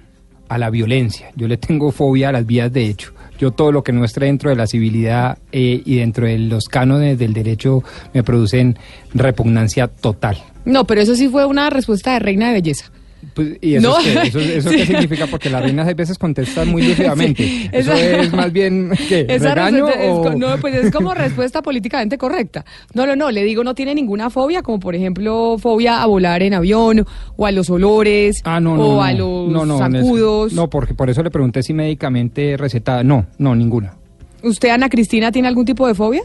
a 0.49 0.59
la 0.59 0.71
violencia. 0.71 1.31
Yo 1.37 1.49
le 1.49 1.57
tengo 1.57 1.93
fobia 1.93 2.31
a 2.31 2.33
las 2.33 2.45
vías 2.47 2.73
de 2.73 2.87
hecho. 2.87 3.13
Yo 3.39 3.51
todo 3.51 3.73
lo 3.73 3.83
que 3.83 3.93
no 3.93 4.05
esté 4.05 4.25
dentro 4.25 4.51
de 4.51 4.57
la 4.57 4.67
civilidad 4.67 5.39
eh, 5.51 5.83
y 5.85 5.97
dentro 5.97 6.27
de 6.27 6.39
los 6.39 6.67
cánones 6.67 7.19
del 7.19 7.33
derecho 7.33 7.83
me 8.13 8.23
producen 8.23 8.79
repugnancia 9.15 9.89
total. 9.89 10.39
No, 10.65 10.87
pero 10.87 11.01
eso 11.01 11.17
sí 11.17 11.29
fue 11.29 11.45
una 11.47 11.71
respuesta 11.71 12.13
de 12.13 12.21
reina 12.21 12.49
de 12.49 12.55
belleza. 12.55 12.93
Pues, 13.35 13.57
¿Y 13.61 13.77
eso, 13.77 13.89
No. 13.89 13.99
es 13.99 14.05
qué? 14.05 14.29
¿Eso, 14.29 14.39
eso 14.41 14.71
Sí. 14.71 14.77
qué 14.77 14.87
significa? 14.87 15.27
Porque 15.27 15.49
las 15.49 15.63
reinas 15.63 15.89
a 15.89 15.95
veces 15.95 16.19
contestan 16.19 16.69
muy 16.69 16.83
lúcidamente. 16.83 17.43
Sí, 17.43 17.69
eso 17.73 17.93
es 17.93 18.33
más 18.33 18.53
bien, 18.53 18.91
¿qué? 19.09 19.25
¿Regaño 19.29 19.87
respuesta 19.87 20.05
es 20.05 20.11
o...? 20.13 20.35
no, 20.37 20.59
pues 20.61 20.75
es 20.75 20.93
como 20.93 21.15
respuesta 21.15 21.63
políticamente 21.63 22.19
correcta. 22.19 22.65
No, 22.95 23.07
no, 23.07 23.15
no, 23.17 23.31
le 23.31 23.43
digo 23.45 23.63
no 23.65 23.75
tiene 23.75 23.95
ninguna 23.95 24.29
fobia, 24.31 24.63
como 24.63 24.81
por 24.81 24.95
ejemplo 24.95 25.57
fobia 25.59 26.03
a 26.03 26.07
volar 26.07 26.43
en 26.43 26.55
avión, 26.55 27.07
o 27.37 27.47
a 27.47 27.53
los 27.53 27.71
olores, 27.71 28.41
Ah, 28.45 28.61
no, 28.61 28.77
no, 28.77 28.85
o 28.97 29.03
a 29.03 29.13
los 29.13 29.49
no, 29.49 30.49
no, 30.51 30.71
porque 30.71 30.95
por 30.95 31.09
eso 31.11 31.23
le 31.23 31.31
pregunté 31.31 31.63
si 31.63 31.73
médicamente 31.73 32.57
recetada. 32.57 33.03
No, 33.05 33.27
no, 33.39 33.55
ninguna. 33.55 33.95
¿Usted, 34.43 34.71
Ana 34.71 34.89
Cristina, 34.89 35.31
tiene 35.31 35.49
algún 35.49 35.65
tipo 35.65 35.87
de 35.87 35.95
fobia? 35.95 36.23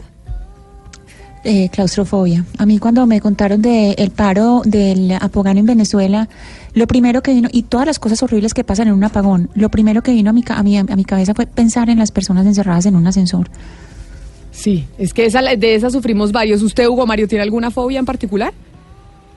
Eh, 1.44 1.68
claustrofobia. 1.70 2.44
A 2.58 2.66
mí 2.66 2.78
cuando 2.78 3.06
me 3.06 3.20
contaron 3.20 3.62
del 3.62 3.94
el 3.96 4.10
paro 4.10 4.62
del 4.64 5.12
apagón 5.12 5.56
en 5.56 5.66
Venezuela, 5.66 6.28
lo 6.78 6.86
primero 6.86 7.22
que 7.22 7.32
vino, 7.34 7.48
y 7.52 7.62
todas 7.64 7.86
las 7.86 7.98
cosas 7.98 8.22
horribles 8.22 8.54
que 8.54 8.64
pasan 8.64 8.88
en 8.88 8.94
un 8.94 9.04
apagón, 9.04 9.50
lo 9.54 9.68
primero 9.68 10.02
que 10.02 10.12
vino 10.12 10.30
a 10.30 10.32
mi, 10.32 10.42
ca- 10.42 10.58
a 10.58 10.62
mi, 10.62 10.78
a 10.78 10.84
mi 10.84 11.04
cabeza 11.04 11.34
fue 11.34 11.46
pensar 11.46 11.90
en 11.90 11.98
las 11.98 12.10
personas 12.10 12.46
encerradas 12.46 12.86
en 12.86 12.96
un 12.96 13.06
ascensor. 13.06 13.48
Sí, 14.50 14.86
es 14.98 15.12
que 15.12 15.26
esa, 15.26 15.40
de 15.42 15.74
esa 15.74 15.90
sufrimos 15.90 16.32
varios. 16.32 16.62
¿Usted, 16.62 16.86
Hugo 16.88 17.06
Mario, 17.06 17.28
tiene 17.28 17.42
alguna 17.42 17.70
fobia 17.70 17.98
en 17.98 18.04
particular? 18.06 18.52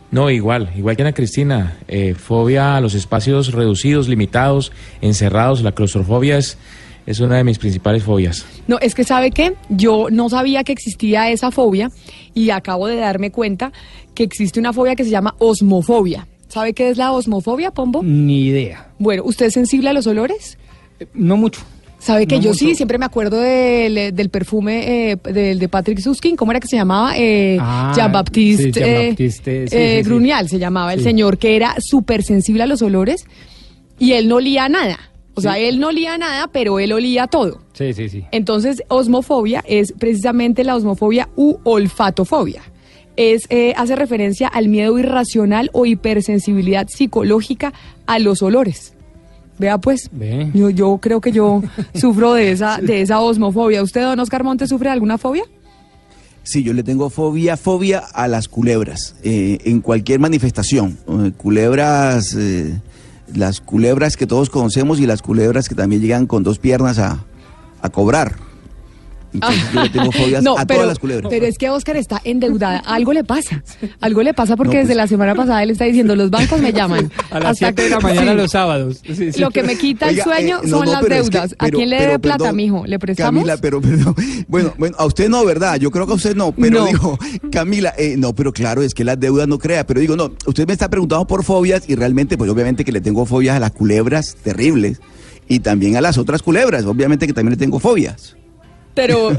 No, 0.09 0.29
igual, 0.29 0.71
igual 0.75 0.95
que 0.95 1.03
Ana 1.03 1.13
Cristina, 1.13 1.77
eh, 1.87 2.15
fobia 2.15 2.75
a 2.75 2.81
los 2.81 2.95
espacios 2.95 3.53
reducidos, 3.53 4.07
limitados, 4.09 4.71
encerrados, 5.01 5.61
la 5.61 5.71
claustrofobia 5.71 6.37
es, 6.37 6.57
es 7.05 7.19
una 7.21 7.37
de 7.37 7.43
mis 7.43 7.59
principales 7.59 8.03
fobias. 8.03 8.45
No, 8.67 8.77
es 8.79 8.93
que 8.93 9.03
sabe 9.03 9.31
que 9.31 9.53
yo 9.69 10.07
no 10.11 10.27
sabía 10.29 10.63
que 10.63 10.73
existía 10.73 11.29
esa 11.29 11.49
fobia 11.51 11.91
y 12.33 12.49
acabo 12.49 12.87
de 12.87 12.97
darme 12.97 13.31
cuenta 13.31 13.71
que 14.13 14.23
existe 14.23 14.59
una 14.59 14.73
fobia 14.73 14.95
que 14.95 15.03
se 15.05 15.11
llama 15.11 15.35
osmofobia. 15.39 16.27
¿Sabe 16.51 16.73
qué 16.73 16.89
es 16.89 16.97
la 16.97 17.11
osmofobia, 17.13 17.71
Pombo? 17.71 18.03
Ni 18.03 18.47
idea. 18.47 18.89
Bueno, 18.99 19.23
¿usted 19.25 19.45
es 19.47 19.53
sensible 19.53 19.89
a 19.89 19.93
los 19.93 20.05
olores? 20.07 20.57
Eh, 20.99 21.07
No 21.13 21.37
mucho. 21.37 21.61
¿Sabe 21.99 22.25
que 22.25 22.35
No 22.37 22.41
yo 22.41 22.49
mucho. 22.49 22.65
sí? 22.65 22.75
Siempre 22.75 22.97
me 22.97 23.05
acuerdo 23.05 23.39
del, 23.39 24.13
del 24.15 24.29
perfume 24.29 25.11
eh, 25.11 25.17
del, 25.23 25.59
de 25.59 25.69
Patrick 25.69 25.99
Suskin. 25.99 26.35
¿Cómo 26.35 26.51
era 26.51 26.59
que 26.59 26.67
se 26.67 26.75
llamaba? 26.75 27.13
Eh, 27.15 27.57
Ah, 27.61 27.93
Jean-Baptiste 27.95 28.73
sí, 28.73 28.79
eh, 28.83 29.15
sí, 29.17 29.41
eh, 29.45 30.01
sí. 30.03 30.09
Grunial 30.09 30.49
se 30.49 30.57
llamaba 30.59 30.93
el 30.93 31.01
señor, 31.03 31.37
que 31.37 31.55
era 31.55 31.75
súper 31.79 32.23
sensible 32.23 32.63
a 32.63 32.65
los 32.65 32.81
olores 32.81 33.25
y 33.99 34.13
él 34.13 34.27
no 34.27 34.37
olía 34.37 34.67
nada. 34.67 34.97
O 35.35 35.41
sea, 35.41 35.57
él 35.57 35.79
no 35.79 35.87
olía 35.87 36.17
nada, 36.17 36.49
pero 36.51 36.77
él 36.79 36.91
olía 36.91 37.27
todo. 37.27 37.61
Sí, 37.73 37.93
sí, 37.93 38.09
sí. 38.09 38.25
Entonces, 38.31 38.83
osmofobia 38.89 39.63
es 39.65 39.93
precisamente 39.97 40.63
la 40.65 40.75
osmofobia 40.75 41.29
u 41.37 41.55
olfatofobia. 41.63 42.61
Es, 43.17 43.45
eh, 43.49 43.73
hace 43.77 43.95
referencia 43.95 44.47
al 44.47 44.67
miedo 44.67 44.97
irracional 44.97 45.69
o 45.73 45.85
hipersensibilidad 45.85 46.87
psicológica 46.87 47.73
a 48.05 48.19
los 48.19 48.41
olores. 48.41 48.93
Vea 49.59 49.77
pues, 49.77 50.09
Ve. 50.11 50.49
yo, 50.53 50.69
yo 50.69 50.97
creo 50.99 51.21
que 51.21 51.31
yo 51.31 51.61
sufro 51.93 52.33
de 52.33 52.51
esa, 52.51 52.79
de 52.79 53.01
esa 53.01 53.19
osmofobia. 53.19 53.83
¿Usted, 53.83 54.01
don 54.01 54.19
Oscar 54.19 54.43
Montes, 54.43 54.69
sufre 54.69 54.89
de 54.89 54.93
alguna 54.93 55.17
fobia? 55.17 55.43
Sí, 56.43 56.63
yo 56.63 56.73
le 56.73 56.81
tengo 56.81 57.11
fobia, 57.11 57.55
fobia 57.55 57.99
a 57.99 58.27
las 58.27 58.47
culebras, 58.47 59.15
eh, 59.23 59.59
en 59.65 59.81
cualquier 59.81 60.19
manifestación. 60.19 60.97
Eh, 61.07 61.31
culebras, 61.37 62.35
eh, 62.35 62.73
las 63.35 63.61
culebras 63.61 64.17
que 64.17 64.25
todos 64.25 64.49
conocemos 64.49 64.99
y 64.99 65.05
las 65.05 65.21
culebras 65.21 65.69
que 65.69 65.75
también 65.75 66.01
llegan 66.01 66.25
con 66.25 66.41
dos 66.41 66.57
piernas 66.57 66.97
a, 66.97 67.23
a 67.81 67.89
cobrar. 67.89 68.37
Entonces 69.33 69.63
yo 69.73 69.81
le 69.83 69.89
tengo 69.89 70.11
fobias 70.11 70.43
No, 70.43 70.57
a 70.57 70.65
pero, 70.65 70.79
todas 70.79 70.87
las 70.89 70.99
culebras. 70.99 71.29
pero 71.29 71.45
es 71.45 71.57
que 71.57 71.69
Oscar 71.69 71.97
está 71.97 72.21
endeudada. 72.23 72.79
Algo 72.79 73.13
le 73.13 73.23
pasa. 73.23 73.63
Algo 73.99 74.23
le 74.23 74.33
pasa 74.33 74.55
porque 74.55 74.73
No, 74.75 74.79
desde 74.81 74.87
pues- 74.93 74.97
la 74.97 75.07
semana 75.07 75.35
pasada 75.35 75.63
él 75.63 75.69
está 75.71 75.85
diciendo, 75.85 76.15
los 76.15 76.29
bancos 76.29 76.59
me 76.61 76.73
llaman. 76.73 77.11
A 77.29 77.39
las 77.39 77.51
Hasta 77.53 77.67
7 77.67 77.81
de 77.83 77.89
la 77.89 77.99
mañana 77.99 78.31
sí. 78.31 78.37
los 78.37 78.51
sábados. 78.51 79.01
Sí, 79.05 79.31
sí. 79.31 79.39
Lo 79.39 79.49
que 79.51 79.63
me 79.63 79.77
quita 79.77 80.09
el 80.09 80.21
sueño 80.21 80.57
eh, 80.63 80.67
no, 80.67 80.77
son 80.77 80.85
no, 80.85 80.91
las 80.93 81.01
pero 81.01 81.15
es 81.15 81.29
que- 81.29 81.37
deudas. 81.37 81.55
¿A 81.59 81.69
quién 81.69 81.89
le 81.89 81.99
debe 81.99 82.19
plata, 82.19 82.37
perdón, 82.39 82.55
mijo? 82.55 82.85
¿Le 82.85 82.99
prestamos? 82.99 83.39
Camila, 83.41 83.57
pero 83.57 83.81
perdón. 83.81 84.15
Bueno, 84.47 84.73
bueno, 84.77 84.95
a 84.99 85.05
usted 85.05 85.29
no, 85.29 85.45
¿verdad? 85.45 85.77
Yo 85.79 85.91
creo 85.91 86.05
que 86.05 86.11
a 86.13 86.15
usted 86.15 86.35
no, 86.35 86.51
pero 86.51 86.79
No. 86.81 86.85
digo, 86.85 87.17
Camila, 87.51 87.93
eh, 87.97 88.15
no, 88.17 88.33
pero 88.33 88.51
claro, 88.51 88.81
es 88.81 88.93
que 88.93 89.03
las 89.03 89.19
deudas 89.19 89.47
no 89.47 89.57
crea, 89.59 89.85
pero 89.85 89.99
digo, 89.99 90.15
no, 90.15 90.31
usted 90.45 90.67
me 90.67 90.73
está 90.73 90.89
preguntando 90.89 91.25
por 91.27 91.43
fobias 91.43 91.83
y 91.87 91.95
realmente, 91.95 92.37
pues 92.37 92.49
obviamente 92.49 92.83
que 92.83 92.91
le 92.91 93.01
tengo 93.01 93.25
fobias 93.25 93.55
a 93.55 93.59
las 93.59 93.71
culebras 93.71 94.35
terribles 94.43 94.99
y 95.47 95.59
también 95.59 95.95
a 95.97 96.01
las 96.01 96.17
otras 96.17 96.41
culebras, 96.41 96.85
obviamente 96.85 97.27
que 97.27 97.33
también 97.33 97.51
le 97.51 97.57
tengo 97.57 97.79
fobias. 97.79 98.35
Pero, 98.93 99.29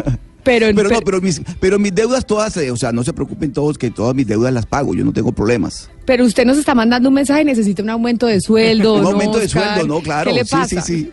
pero, 0.42 0.66
Pero 0.74 0.88
no, 0.88 1.00
pero, 1.02 1.20
mis, 1.20 1.40
pero 1.60 1.78
mis 1.78 1.94
deudas 1.94 2.26
todas, 2.26 2.56
eh, 2.56 2.70
o 2.70 2.76
sea, 2.76 2.90
no 2.92 3.04
se 3.04 3.12
preocupen 3.12 3.52
todos 3.52 3.78
que 3.78 3.90
todas 3.90 4.14
mis 4.14 4.26
deudas 4.26 4.52
las 4.52 4.66
pago, 4.66 4.94
yo 4.94 5.04
no 5.04 5.12
tengo 5.12 5.32
problemas. 5.32 5.88
pero 6.04 6.24
usted 6.24 6.44
nos 6.44 6.58
está 6.58 6.74
mandando 6.74 7.08
un 7.08 7.14
mensaje, 7.14 7.44
necesita 7.44 7.82
un 7.82 7.90
aumento 7.90 8.26
de 8.26 8.40
sueldo. 8.40 8.94
Un 8.98 9.02
¿no, 9.02 9.08
aumento 9.10 9.38
de 9.38 9.48
sueldo, 9.48 9.86
no, 9.86 10.00
claro. 10.00 10.30
¿Qué 10.30 10.38
le 10.38 10.44
sí, 10.44 10.56
sí, 10.68 10.80
sí. 10.80 11.10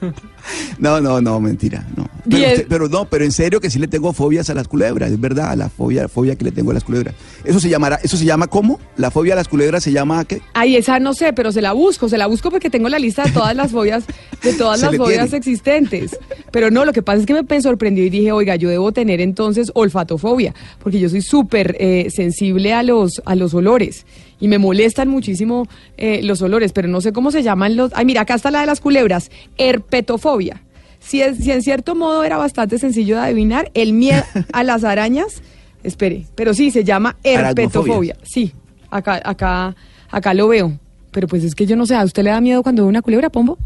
No, 0.78 1.00
no, 1.00 1.20
no, 1.20 1.40
mentira, 1.40 1.86
no. 1.96 2.08
Pero, 2.24 2.36
Diez. 2.36 2.52
usted- 2.54 2.66
pero 2.68 2.88
no, 2.88 3.04
pero 3.06 3.24
en 3.24 3.32
serio 3.32 3.60
que 3.60 3.70
sí 3.70 3.78
le 3.78 3.88
tengo 3.88 4.12
fobias 4.12 4.48
a 4.50 4.54
las 4.54 4.68
culebras, 4.68 5.10
es 5.10 5.20
verdad, 5.20 5.56
la 5.56 5.68
fobia, 5.68 6.08
fobia 6.08 6.36
que 6.36 6.44
le 6.44 6.52
tengo 6.52 6.70
a 6.70 6.74
las 6.74 6.84
culebras. 6.84 7.14
Eso 7.44 7.58
se 7.60 7.68
llamará, 7.68 7.98
eso 8.02 8.16
se 8.16 8.24
llama 8.24 8.46
¿cómo? 8.46 8.78
La 8.96 9.10
fobia 9.10 9.32
a 9.32 9.36
las 9.36 9.48
culebras 9.48 9.82
se 9.82 9.92
llama 9.92 10.24
¿qué? 10.24 10.40
Ay, 10.54 10.76
esa 10.76 10.98
no 11.00 11.14
sé, 11.14 11.32
pero 11.32 11.52
se 11.52 11.60
la 11.62 11.72
busco, 11.72 12.08
se 12.08 12.18
la 12.18 12.26
busco 12.26 12.50
porque 12.50 12.70
tengo 12.70 12.88
la 12.88 12.98
lista 12.98 13.24
de 13.24 13.30
todas 13.32 13.54
las 13.56 13.70
fobias, 13.72 14.04
de 14.42 14.52
todas 14.54 14.80
las 14.80 14.96
fobias 14.96 15.24
tiene. 15.30 15.36
existentes. 15.38 16.18
Pero 16.50 16.70
no, 16.70 16.84
lo 16.84 16.92
que 16.92 17.02
pasa 17.02 17.20
es 17.20 17.26
que 17.26 17.34
me 17.34 17.42
me 17.48 17.62
sorprendió 17.62 18.04
y 18.04 18.10
dije, 18.10 18.30
oiga, 18.32 18.56
yo 18.56 18.68
debo 18.68 18.92
tener 18.92 19.20
entonces 19.20 19.70
olfatofobia, 19.74 20.54
porque 20.82 20.98
yo 21.00 21.08
soy 21.08 21.22
súper 21.22 21.76
eh, 21.80 22.08
sensible 22.14 22.72
a 22.74 22.82
los, 22.82 23.20
a 23.24 23.34
los 23.34 23.54
olores. 23.54 24.04
Y 24.40 24.48
me 24.48 24.58
molestan 24.58 25.08
muchísimo 25.08 25.66
eh, 25.96 26.20
los 26.22 26.42
olores, 26.42 26.72
pero 26.72 26.88
no 26.88 27.00
sé 27.00 27.12
cómo 27.12 27.30
se 27.30 27.42
llaman 27.42 27.76
los. 27.76 27.90
Ay, 27.94 28.04
mira, 28.04 28.22
acá 28.22 28.34
está 28.34 28.50
la 28.50 28.60
de 28.60 28.66
las 28.66 28.80
culebras, 28.80 29.30
herpetofobia. 29.56 30.62
Si, 31.00 31.22
es, 31.22 31.38
si 31.38 31.50
en 31.50 31.62
cierto 31.62 31.94
modo 31.94 32.24
era 32.24 32.36
bastante 32.36 32.78
sencillo 32.78 33.16
de 33.16 33.22
adivinar, 33.22 33.70
el 33.74 33.92
miedo 33.92 34.22
a 34.52 34.62
las 34.64 34.84
arañas, 34.84 35.42
espere, 35.82 36.26
pero 36.34 36.54
sí, 36.54 36.70
se 36.70 36.84
llama 36.84 37.16
herpetofobia. 37.24 38.16
Sí, 38.22 38.52
acá, 38.90 39.20
acá, 39.24 39.74
acá 40.10 40.34
lo 40.34 40.48
veo. 40.48 40.78
Pero 41.10 41.26
pues 41.26 41.42
es 41.42 41.54
que 41.54 41.66
yo 41.66 41.76
no 41.76 41.86
sé, 41.86 41.94
¿a 41.94 42.04
usted 42.04 42.22
le 42.22 42.30
da 42.30 42.40
miedo 42.40 42.62
cuando 42.62 42.82
ve 42.82 42.88
una 42.88 43.02
culebra, 43.02 43.30
Pombo? 43.30 43.58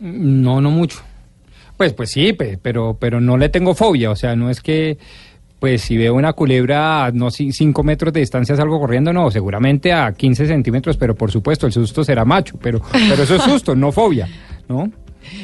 No, 0.00 0.60
no 0.60 0.70
mucho. 0.70 1.00
Pues, 1.76 1.92
pues 1.92 2.10
sí, 2.10 2.32
pero, 2.32 2.96
pero 2.98 3.20
no 3.20 3.36
le 3.36 3.48
tengo 3.48 3.74
fobia. 3.74 4.10
O 4.10 4.16
sea, 4.16 4.34
no 4.34 4.48
es 4.50 4.60
que, 4.60 4.98
pues 5.58 5.82
si 5.82 5.96
veo 5.96 6.14
una 6.14 6.32
culebra 6.32 7.06
a 7.06 7.12
no 7.12 7.30
5 7.30 7.82
metros 7.82 8.12
de 8.12 8.20
distancia 8.20 8.56
salgo 8.56 8.78
corriendo, 8.78 9.12
no, 9.12 9.30
seguramente 9.30 9.92
a 9.92 10.12
15 10.12 10.46
centímetros, 10.46 10.96
pero 10.96 11.14
por 11.14 11.30
supuesto 11.30 11.66
el 11.66 11.72
susto 11.72 12.04
será 12.04 12.24
macho, 12.24 12.58
pero, 12.60 12.80
pero 13.08 13.22
eso 13.22 13.36
es 13.36 13.42
susto, 13.42 13.74
no 13.74 13.92
fobia, 13.92 14.28
¿no? 14.68 14.90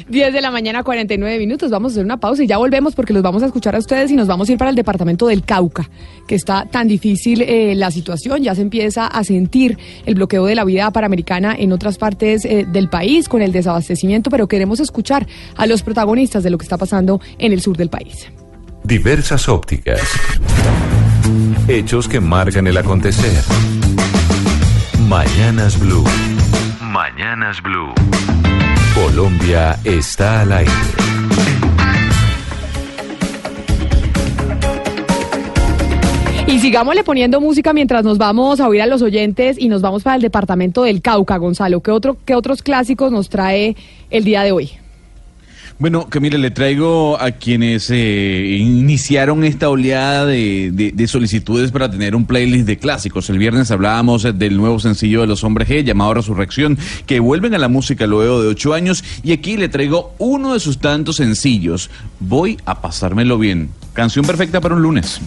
10 0.07 0.33
de 0.33 0.41
la 0.41 0.51
mañana, 0.51 0.83
49 0.83 1.37
minutos. 1.39 1.71
Vamos 1.71 1.91
a 1.91 1.93
hacer 1.95 2.05
una 2.05 2.17
pausa 2.17 2.43
y 2.43 2.47
ya 2.47 2.57
volvemos 2.57 2.95
porque 2.95 3.13
los 3.13 3.21
vamos 3.21 3.43
a 3.43 3.47
escuchar 3.47 3.75
a 3.75 3.79
ustedes 3.79 4.11
y 4.11 4.15
nos 4.15 4.27
vamos 4.27 4.49
a 4.49 4.53
ir 4.53 4.57
para 4.57 4.69
el 4.69 4.75
departamento 4.75 5.27
del 5.27 5.43
Cauca, 5.43 5.89
que 6.27 6.35
está 6.35 6.65
tan 6.65 6.87
difícil 6.87 7.41
eh, 7.41 7.75
la 7.75 7.91
situación. 7.91 8.43
Ya 8.43 8.55
se 8.55 8.61
empieza 8.61 9.07
a 9.07 9.23
sentir 9.23 9.77
el 10.05 10.15
bloqueo 10.15 10.45
de 10.45 10.55
la 10.55 10.63
vida 10.63 10.89
panamericana 10.91 11.55
en 11.57 11.71
otras 11.71 11.97
partes 11.97 12.45
eh, 12.45 12.65
del 12.67 12.89
país 12.89 13.27
con 13.29 13.41
el 13.41 13.51
desabastecimiento, 13.51 14.29
pero 14.29 14.47
queremos 14.47 14.79
escuchar 14.79 15.27
a 15.55 15.65
los 15.65 15.83
protagonistas 15.83 16.43
de 16.43 16.49
lo 16.49 16.57
que 16.57 16.63
está 16.63 16.77
pasando 16.77 17.19
en 17.37 17.51
el 17.51 17.61
sur 17.61 17.77
del 17.77 17.89
país. 17.89 18.31
Diversas 18.83 19.47
ópticas. 19.47 20.01
Hechos 21.69 22.09
que 22.09 22.19
marcan 22.19 22.67
el 22.67 22.77
acontecer. 22.77 23.41
Mañanas 25.07 25.79
Blue. 25.79 26.03
Mañanas 26.81 27.63
Blue. 27.63 27.93
Colombia 28.93 29.79
está 29.85 30.41
al 30.41 30.51
aire. 30.51 30.71
Y 36.47 36.59
sigámosle 36.59 37.05
poniendo 37.05 37.39
música 37.39 37.71
mientras 37.71 38.03
nos 38.03 38.17
vamos 38.17 38.59
a 38.59 38.67
oír 38.67 38.81
a 38.81 38.85
los 38.85 39.01
oyentes 39.01 39.57
y 39.57 39.69
nos 39.69 39.81
vamos 39.81 40.03
para 40.03 40.17
el 40.17 40.21
departamento 40.21 40.83
del 40.83 41.01
Cauca, 41.01 41.37
Gonzalo. 41.37 41.81
¿Qué, 41.81 41.91
otro, 41.91 42.17
qué 42.25 42.35
otros 42.35 42.61
clásicos 42.61 43.13
nos 43.13 43.29
trae 43.29 43.77
el 44.09 44.25
día 44.25 44.43
de 44.43 44.51
hoy? 44.51 44.82
Bueno, 45.83 46.07
Camila, 46.07 46.37
le 46.37 46.49
traigo 46.49 47.21
a 47.21 47.31
quienes 47.31 47.89
eh, 47.89 48.55
iniciaron 48.57 49.43
esta 49.43 49.67
oleada 49.67 50.25
de, 50.25 51.05
solicitudes 51.09 51.73
para 51.73 51.91
tener 51.91 52.15
un 52.15 52.25
playlist 52.25 52.65
de 52.65 52.77
clásicos. 52.77 53.29
El 53.29 53.37
viernes 53.37 53.69
hablábamos 53.69 54.23
del 54.23 54.55
nuevo 54.55 54.79
sencillo 54.79 55.19
de 55.19 55.27
los 55.27 55.43
hombres 55.43 55.67
G 55.67 55.83
llamado 55.83 56.13
Resurrección, 56.13 56.77
que 57.05 57.19
vuelven 57.19 57.53
a 57.53 57.57
la 57.57 57.67
música 57.67 58.07
luego 58.07 58.41
de 58.41 58.47
ocho 58.47 58.73
años. 58.73 59.03
Y 59.23 59.33
aquí 59.33 59.57
le 59.57 59.67
traigo 59.67 60.15
uno 60.19 60.53
de 60.53 60.61
sus 60.61 60.79
tantos 60.79 61.17
sencillos. 61.17 61.89
Voy 62.21 62.57
a 62.63 62.79
pasármelo 62.79 63.37
bien. 63.37 63.69
Canción 63.91 64.25
perfecta 64.25 64.61
para 64.61 64.75
un 64.75 64.83
lunes. 64.83 65.19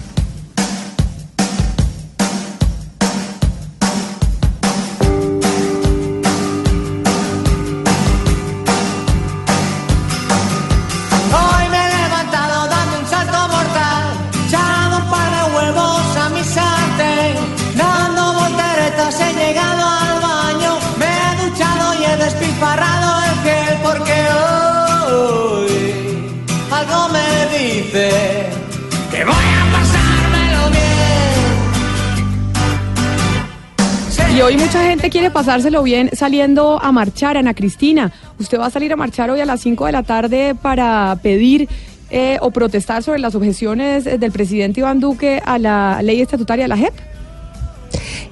Pasárselo 35.46 35.84
bien 35.84 36.10
saliendo 36.12 36.82
a 36.82 36.90
marchar, 36.90 37.36
Ana 37.36 37.54
Cristina. 37.54 38.12
Usted 38.40 38.58
va 38.58 38.66
a 38.66 38.70
salir 38.70 38.92
a 38.92 38.96
marchar 38.96 39.30
hoy 39.30 39.38
a 39.38 39.46
las 39.46 39.60
5 39.60 39.86
de 39.86 39.92
la 39.92 40.02
tarde 40.02 40.56
para 40.60 41.16
pedir 41.22 41.68
eh, 42.10 42.38
o 42.40 42.50
protestar 42.50 43.04
sobre 43.04 43.20
las 43.20 43.36
objeciones 43.36 44.02
del 44.02 44.32
presidente 44.32 44.80
Iván 44.80 44.98
Duque 44.98 45.40
a 45.44 45.60
la 45.60 46.02
ley 46.02 46.20
estatutaria 46.20 46.64
de 46.64 46.68
la 46.68 46.76
JEP. 46.76 46.94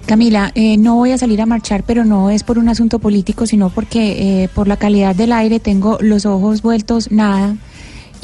Camila, 0.07 0.51
eh, 0.57 0.77
no 0.77 0.97
voy 0.97 1.13
a 1.13 1.19
salir 1.19 1.41
a 1.41 1.47
marchar, 1.47 1.85
pero 1.87 2.05
no 2.05 2.31
es 2.31 2.43
por 2.43 2.59
un 2.59 2.69
asunto 2.69 2.99
político, 2.99 3.47
sino 3.47 3.71
porque 3.71 4.43
eh, 4.43 4.49
por 4.49 4.67
la 4.67 4.77
calidad 4.77 5.15
del 5.15 5.33
aire 5.33 5.61
tengo 5.61 5.99
los 6.01 6.27
ojos 6.27 6.63
vueltos 6.63 7.13
nada 7.13 7.55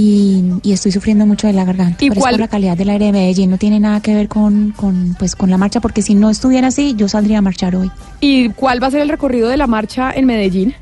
y, 0.01 0.73
estoy 0.73 0.93
sufriendo 0.93 1.27
mucho 1.27 1.47
de 1.47 1.53
la 1.53 1.65
garganta. 1.65 2.03
¿Y 2.03 2.11
por 2.11 2.39
la 2.39 2.49
calidad 2.49 2.77
del 2.77 2.89
aire 2.89 3.07
de 3.07 3.13
Medellín 3.13 3.51
no 3.51 3.59
tiene 3.59 3.79
nada 3.81 4.01
que 4.01 4.15
ver 4.15 4.29
con, 4.29 4.73
con, 4.73 5.15
pues, 5.19 5.37
con 5.37 5.51
la 5.51 5.59
marcha, 5.59 5.81
porque 5.81 6.01
si 6.01 6.15
no 6.15 6.31
estuviera 6.31 6.69
así, 6.69 6.95
yo 6.97 7.07
saldría 7.09 7.39
a 7.39 7.43
marchar 7.43 7.77
hoy. 7.77 7.91
¿Y 8.21 8.49
cuál 8.51 8.83
va 8.83 8.87
a 8.87 8.91
ser 8.91 9.03
el 9.03 9.11
recorrido 9.11 9.49
de 9.49 9.59
la 9.59 9.67
marcha 9.67 10.11
en 10.13 10.25
Medellín? 10.25 10.75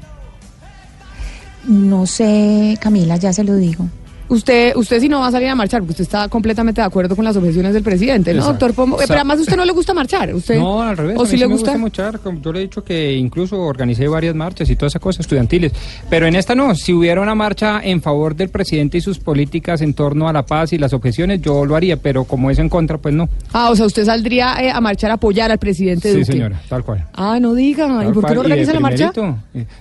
No 1.66 2.06
sé, 2.06 2.78
Camila, 2.80 3.16
ya 3.16 3.32
se 3.32 3.42
lo 3.42 3.56
digo. 3.56 3.88
Usted, 4.28 4.76
usted 4.76 5.00
sí 5.00 5.08
no 5.08 5.20
va 5.20 5.28
a 5.28 5.30
salir 5.30 5.48
a 5.48 5.54
marchar, 5.54 5.80
porque 5.80 5.92
usted 5.92 6.04
está 6.04 6.28
completamente 6.28 6.80
de 6.80 6.86
acuerdo 6.86 7.16
con 7.16 7.24
las 7.24 7.36
objeciones 7.36 7.72
del 7.74 7.82
presidente, 7.82 8.34
¿no, 8.34 8.44
doctor 8.44 8.74
Pombo? 8.74 8.96
Pero 8.98 9.14
además 9.14 9.40
usted 9.40 9.56
no 9.56 9.64
le 9.64 9.72
gusta 9.72 9.94
marchar, 9.94 10.34
¿usted? 10.34 10.58
No, 10.58 10.82
al 10.82 10.96
revés. 10.96 11.16
¿O 11.18 11.26
sí 11.26 11.36
le 11.36 11.46
gusta? 11.46 11.72
Me 11.72 11.78
marchar. 11.78 12.20
Yo 12.42 12.52
le 12.52 12.60
he 12.60 12.62
dicho 12.62 12.84
que 12.84 13.14
incluso 13.14 13.60
organicé 13.60 14.06
varias 14.08 14.34
marchas 14.34 14.68
y 14.70 14.76
todas 14.76 14.92
esas 14.92 15.02
cosas 15.02 15.20
estudiantiles. 15.20 15.72
Pero 16.10 16.26
en 16.26 16.36
esta 16.36 16.54
no. 16.54 16.74
Si 16.74 16.92
hubiera 16.92 17.20
una 17.20 17.34
marcha 17.34 17.80
en 17.82 18.02
favor 18.02 18.34
del 18.34 18.50
presidente 18.50 18.98
y 18.98 19.00
sus 19.00 19.18
políticas 19.18 19.80
en 19.80 19.94
torno 19.94 20.28
a 20.28 20.32
la 20.32 20.44
paz 20.44 20.72
y 20.72 20.78
las 20.78 20.92
objeciones, 20.92 21.40
yo 21.40 21.64
lo 21.64 21.76
haría. 21.76 21.96
Pero 21.96 22.24
como 22.24 22.50
es 22.50 22.58
en 22.58 22.68
contra, 22.68 22.98
pues 22.98 23.14
no. 23.14 23.28
Ah, 23.52 23.70
o 23.70 23.76
sea, 23.76 23.86
usted 23.86 24.04
saldría 24.04 24.56
eh, 24.60 24.70
a 24.70 24.80
marchar 24.80 25.10
a 25.10 25.14
apoyar 25.14 25.50
al 25.50 25.58
presidente 25.58 26.12
Sí, 26.12 26.24
señora, 26.24 26.60
tal 26.68 26.84
cual. 26.84 27.06
Ah, 27.14 27.38
no 27.40 27.54
diga. 27.54 28.04
¿Y 28.08 28.12
por 28.12 28.26
qué 28.26 28.34
no 28.34 28.40
organiza 28.40 28.72
la 28.72 28.80
marcha? 28.80 29.12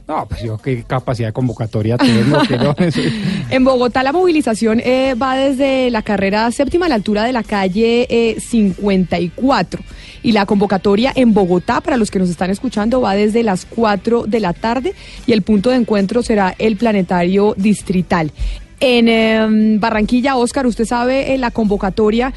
No, 0.07 0.25
pues 0.27 0.41
yo 0.41 0.57
qué 0.57 0.83
capacidad 0.83 1.29
de 1.29 1.33
convocatoria 1.33 1.97
tengo. 1.97 2.37
en 3.49 3.63
Bogotá 3.63 4.03
la 4.03 4.11
movilización... 4.37 4.81
Eh, 4.83 5.15
va 5.15 5.35
desde 5.35 5.89
la 5.89 6.01
carrera 6.01 6.51
séptima 6.51 6.85
a 6.85 6.89
la 6.89 6.95
altura 6.95 7.23
de 7.23 7.33
la 7.33 7.43
calle 7.43 8.35
54. 8.39 9.79
Eh, 9.79 9.83
y 10.23 10.31
la 10.31 10.45
convocatoria 10.45 11.11
en 11.15 11.33
Bogotá, 11.33 11.81
para 11.81 11.97
los 11.97 12.11
que 12.11 12.19
nos 12.19 12.29
están 12.29 12.49
escuchando, 12.49 13.01
va 13.01 13.15
desde 13.15 13.43
las 13.43 13.65
4 13.65 14.25
de 14.27 14.39
la 14.39 14.53
tarde 14.53 14.93
y 15.25 15.31
el 15.33 15.41
punto 15.41 15.69
de 15.69 15.77
encuentro 15.77 16.21
será 16.21 16.53
el 16.59 16.77
planetario 16.77 17.55
distrital. 17.57 18.31
En 18.79 19.07
em, 19.07 19.79
Barranquilla, 19.79 20.35
Oscar, 20.35 20.67
¿usted 20.67 20.85
sabe 20.85 21.33
eh, 21.33 21.37
la 21.37 21.51
convocatoria? 21.51 22.33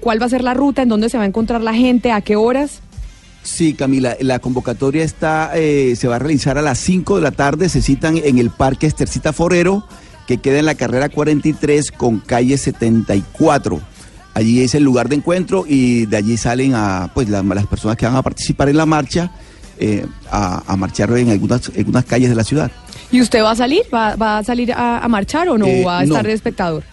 ¿Cuál 0.00 0.20
va 0.20 0.26
a 0.26 0.28
ser 0.28 0.42
la 0.42 0.52
ruta? 0.52 0.82
¿En 0.82 0.88
dónde 0.88 1.08
se 1.08 1.16
va 1.16 1.22
a 1.22 1.26
encontrar 1.26 1.60
la 1.60 1.74
gente? 1.74 2.10
¿A 2.10 2.22
qué 2.22 2.34
horas? 2.34 2.80
Sí, 3.44 3.74
Camila, 3.74 4.16
la 4.20 4.40
convocatoria 4.40 5.04
está, 5.04 5.52
se 5.54 6.08
va 6.08 6.16
a 6.16 6.18
realizar 6.18 6.58
a 6.58 6.62
las 6.62 6.78
5 6.78 7.16
de 7.16 7.22
la 7.22 7.30
tarde, 7.30 7.68
se 7.68 7.80
citan 7.80 8.16
en 8.16 8.38
el 8.38 8.50
Parque 8.50 8.88
Estercita 8.88 9.32
Forero 9.32 9.84
que 10.30 10.38
queda 10.38 10.60
en 10.60 10.66
la 10.66 10.76
carrera 10.76 11.08
43 11.08 11.90
con 11.90 12.20
calle 12.20 12.56
74. 12.56 13.80
Allí 14.32 14.62
es 14.62 14.76
el 14.76 14.84
lugar 14.84 15.08
de 15.08 15.16
encuentro 15.16 15.64
y 15.66 16.06
de 16.06 16.18
allí 16.18 16.36
salen 16.36 16.72
a, 16.76 17.10
pues, 17.12 17.28
las 17.28 17.66
personas 17.66 17.96
que 17.96 18.06
van 18.06 18.14
a 18.14 18.22
participar 18.22 18.68
en 18.68 18.76
la 18.76 18.86
marcha 18.86 19.32
eh, 19.80 20.06
a, 20.30 20.76
marchar 20.76 21.10
en 21.18 21.30
algunas, 21.30 21.68
algunas 21.76 22.04
calles 22.04 22.28
de 22.28 22.36
la 22.36 22.44
ciudad. 22.44 22.70
¿Y 23.10 23.20
usted 23.20 23.42
va 23.42 23.50
a 23.50 23.56
salir? 23.56 23.82
¿Va, 23.92 24.38
a 24.38 24.44
salir 24.44 24.72
a, 24.72 25.04
marchar 25.08 25.48
o 25.48 25.58
no? 25.58 25.66
Eh, 25.66 25.82
¿Va 25.84 25.98
a 25.98 26.04
estar 26.04 26.24
de 26.24 26.32
espectador? 26.32 26.84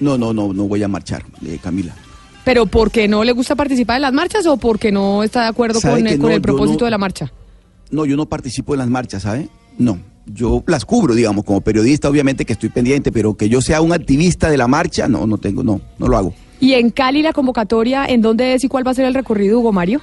No, 0.00 0.16
no, 0.16 0.32
no, 0.32 0.54
no 0.54 0.64
voy 0.64 0.82
a 0.82 0.88
marchar, 0.88 1.22
eh, 1.44 1.58
Camila. 1.62 1.94
¿Pero 2.42 2.64
porque 2.64 3.06
no 3.06 3.22
le 3.22 3.32
gusta 3.32 3.54
participar 3.54 3.96
en 3.96 4.02
las 4.02 4.14
marchas 4.14 4.46
o 4.46 4.56
porque 4.56 4.90
no 4.90 5.22
está 5.22 5.42
de 5.42 5.48
acuerdo 5.48 5.78
con, 5.78 6.06
el, 6.06 6.18
con 6.18 6.32
el 6.32 6.40
propósito 6.40 6.86
de 6.86 6.90
la 6.90 6.96
marcha? 6.96 7.30
No, 7.90 8.06
yo 8.06 8.16
no 8.16 8.24
participo 8.24 8.72
en 8.72 8.78
las 8.78 8.88
marchas, 8.88 9.24
¿sabe? 9.24 9.50
No 9.76 10.11
yo 10.26 10.62
las 10.66 10.84
cubro, 10.84 11.14
digamos, 11.14 11.44
como 11.44 11.60
periodista, 11.60 12.08
obviamente 12.08 12.44
que 12.44 12.52
estoy 12.52 12.68
pendiente, 12.68 13.12
pero 13.12 13.36
que 13.36 13.48
yo 13.48 13.60
sea 13.60 13.80
un 13.80 13.92
activista 13.92 14.50
de 14.50 14.56
la 14.56 14.68
marcha, 14.68 15.08
no, 15.08 15.26
no 15.26 15.38
tengo, 15.38 15.62
no, 15.62 15.80
no 15.98 16.08
lo 16.08 16.16
hago. 16.16 16.34
¿Y 16.60 16.74
en 16.74 16.90
Cali 16.90 17.22
la 17.22 17.32
convocatoria, 17.32 18.06
en 18.06 18.22
dónde 18.22 18.54
es 18.54 18.64
y 18.64 18.68
cuál 18.68 18.86
va 18.86 18.92
a 18.92 18.94
ser 18.94 19.04
el 19.04 19.14
recorrido, 19.14 19.58
Hugo 19.58 19.72
Mario? 19.72 20.00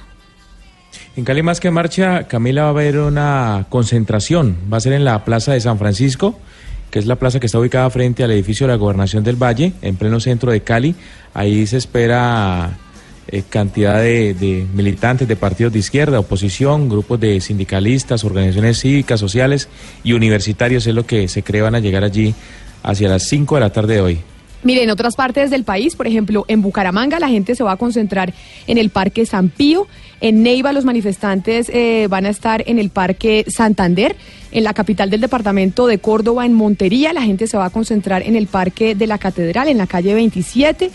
En 1.16 1.24
Cali 1.24 1.42
más 1.42 1.60
que 1.60 1.70
marcha, 1.70 2.24
Camila 2.28 2.62
va 2.62 2.68
a 2.68 2.70
haber 2.70 2.98
una 2.98 3.66
concentración, 3.68 4.56
va 4.72 4.76
a 4.76 4.80
ser 4.80 4.92
en 4.92 5.04
la 5.04 5.24
Plaza 5.24 5.52
de 5.52 5.60
San 5.60 5.78
Francisco, 5.78 6.38
que 6.90 6.98
es 6.98 7.06
la 7.06 7.16
plaza 7.16 7.38
que 7.38 7.46
está 7.46 7.58
ubicada 7.58 7.88
frente 7.90 8.24
al 8.24 8.32
edificio 8.32 8.66
de 8.66 8.72
la 8.72 8.76
Gobernación 8.76 9.22
del 9.22 9.36
Valle, 9.36 9.72
en 9.80 9.96
pleno 9.96 10.18
centro 10.20 10.50
de 10.50 10.60
Cali. 10.62 10.94
Ahí 11.34 11.66
se 11.66 11.76
espera 11.76 12.76
eh, 13.32 13.42
cantidad 13.48 14.00
de, 14.00 14.66
militantes 14.74 15.28
de 15.28 15.36
partidos 15.36 15.72
de 15.72 15.78
izquierda, 15.78 16.18
oposición, 16.18 16.88
grupos 16.88 17.20
de 17.20 17.40
sindicalistas, 17.40 18.24
organizaciones 18.24 18.80
cívicas, 18.80 19.20
sociales 19.20 19.68
y 20.02 20.12
universitarios, 20.12 20.86
es 20.86 20.94
lo 20.94 21.06
que 21.06 21.28
se 21.28 21.42
cree 21.42 21.62
van 21.62 21.74
a 21.74 21.80
llegar 21.80 22.04
allí 22.04 22.34
hacia 22.82 23.08
las 23.08 23.24
5 23.28 23.54
de 23.54 23.60
la 23.60 23.70
tarde 23.70 23.94
de 23.94 24.00
hoy. 24.00 24.20
Mire, 24.62 24.82
en 24.82 24.90
otras 24.90 25.16
partes 25.16 25.50
del 25.50 25.64
país, 25.64 25.96
por 25.96 26.06
ejemplo, 26.06 26.44
en 26.46 26.60
Bucaramanga 26.60 27.18
la 27.18 27.28
gente 27.28 27.54
se 27.54 27.64
va 27.64 27.72
a 27.72 27.76
concentrar 27.76 28.34
en 28.66 28.76
el 28.76 28.90
Parque 28.90 29.24
San 29.24 29.48
Pío, 29.48 29.86
en 30.20 30.42
Neiva 30.42 30.74
los 30.74 30.84
manifestantes 30.84 31.70
eh, 31.70 32.08
van 32.10 32.26
a 32.26 32.28
estar 32.28 32.62
en 32.66 32.78
el 32.78 32.90
Parque 32.90 33.46
Santander, 33.48 34.16
en 34.52 34.64
la 34.64 34.74
capital 34.74 35.08
del 35.08 35.22
departamento 35.22 35.86
de 35.86 35.98
Córdoba, 35.98 36.44
en 36.44 36.52
Montería, 36.52 37.14
la 37.14 37.22
gente 37.22 37.46
se 37.46 37.56
va 37.56 37.66
a 37.66 37.70
concentrar 37.70 38.22
en 38.22 38.36
el 38.36 38.48
Parque 38.48 38.94
de 38.94 39.06
la 39.06 39.16
Catedral, 39.16 39.68
en 39.68 39.78
la 39.78 39.86
calle 39.86 40.12
27, 40.12 40.90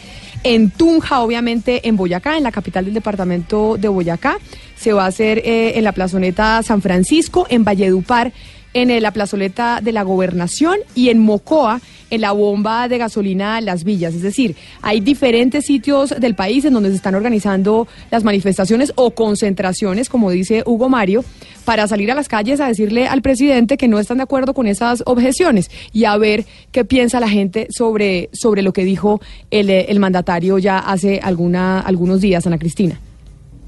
en 0.46 0.70
Tunja, 0.70 1.22
obviamente 1.22 1.88
en 1.88 1.98
Boyacá, 1.98 2.38
en 2.38 2.44
la 2.44 2.52
capital 2.52 2.86
del 2.86 2.94
departamento 2.94 3.78
de 3.78 3.88
Boyacá. 3.88 4.38
Se 4.78 4.94
va 4.94 5.06
a 5.06 5.08
hacer 5.08 5.40
eh, 5.40 5.74
en 5.76 5.84
la 5.84 5.92
plazoneta 5.92 6.62
San 6.62 6.84
Francisco, 6.84 7.48
en 7.50 7.64
Valledupar 7.64 8.32
en 8.76 8.92
eh, 8.92 9.02
la 9.02 9.12
plazoleta 9.12 9.80
de 9.82 9.92
la 9.92 10.04
gobernación 10.04 10.78
y 10.94 11.10
en 11.10 11.18
Mocoa 11.18 11.82
en 12.12 12.22
la 12.22 12.34
bomba 12.34 12.88
de 12.88 12.98
gasolina 13.00 13.60
Las 13.62 13.84
Villas. 13.84 14.14
Es 14.14 14.22
decir, 14.22 14.56
hay 14.82 15.00
diferentes 15.00 15.66
sitios 15.66 16.14
del 16.20 16.36
país 16.36 16.64
en 16.66 16.74
donde 16.74 16.90
se 16.90 16.98
están 16.98 17.16
organizando 17.16 17.88
las 18.12 18.24
manifestaciones 18.24 18.94
o 18.96 19.12
concentraciones, 19.12 20.10
como 20.10 20.30
dice 20.30 20.62
Hugo 20.66 20.88
Mario, 20.88 21.26
para 21.64 21.88
salir 21.88 22.12
a 22.12 22.16
las 22.16 22.28
calles 22.28 22.60
a 22.60 22.68
decirle 22.68 23.08
al 23.08 23.22
presidente 23.22 23.78
que 23.78 23.88
no 23.88 23.98
están 23.98 24.18
de 24.18 24.24
acuerdo 24.24 24.54
con 24.54 24.68
esas 24.68 25.02
objeciones 25.06 25.72
y 25.94 26.06
a 26.06 26.16
ver 26.18 26.46
qué 26.72 26.86
piensa 26.86 27.20
la 27.20 27.30
gente 27.30 27.68
sobre, 27.72 28.30
sobre 28.34 28.62
lo 28.62 28.72
que 28.72 28.84
dijo 28.84 29.20
el, 29.50 29.70
eh, 29.70 29.88
el 29.90 30.00
mandatario 30.00 30.60
ya 30.60 30.78
hace 30.78 31.20
alguna, 31.24 31.80
algunos 31.80 32.22
días, 32.22 32.46
Ana 32.46 32.60
Cristina. 32.60 33.00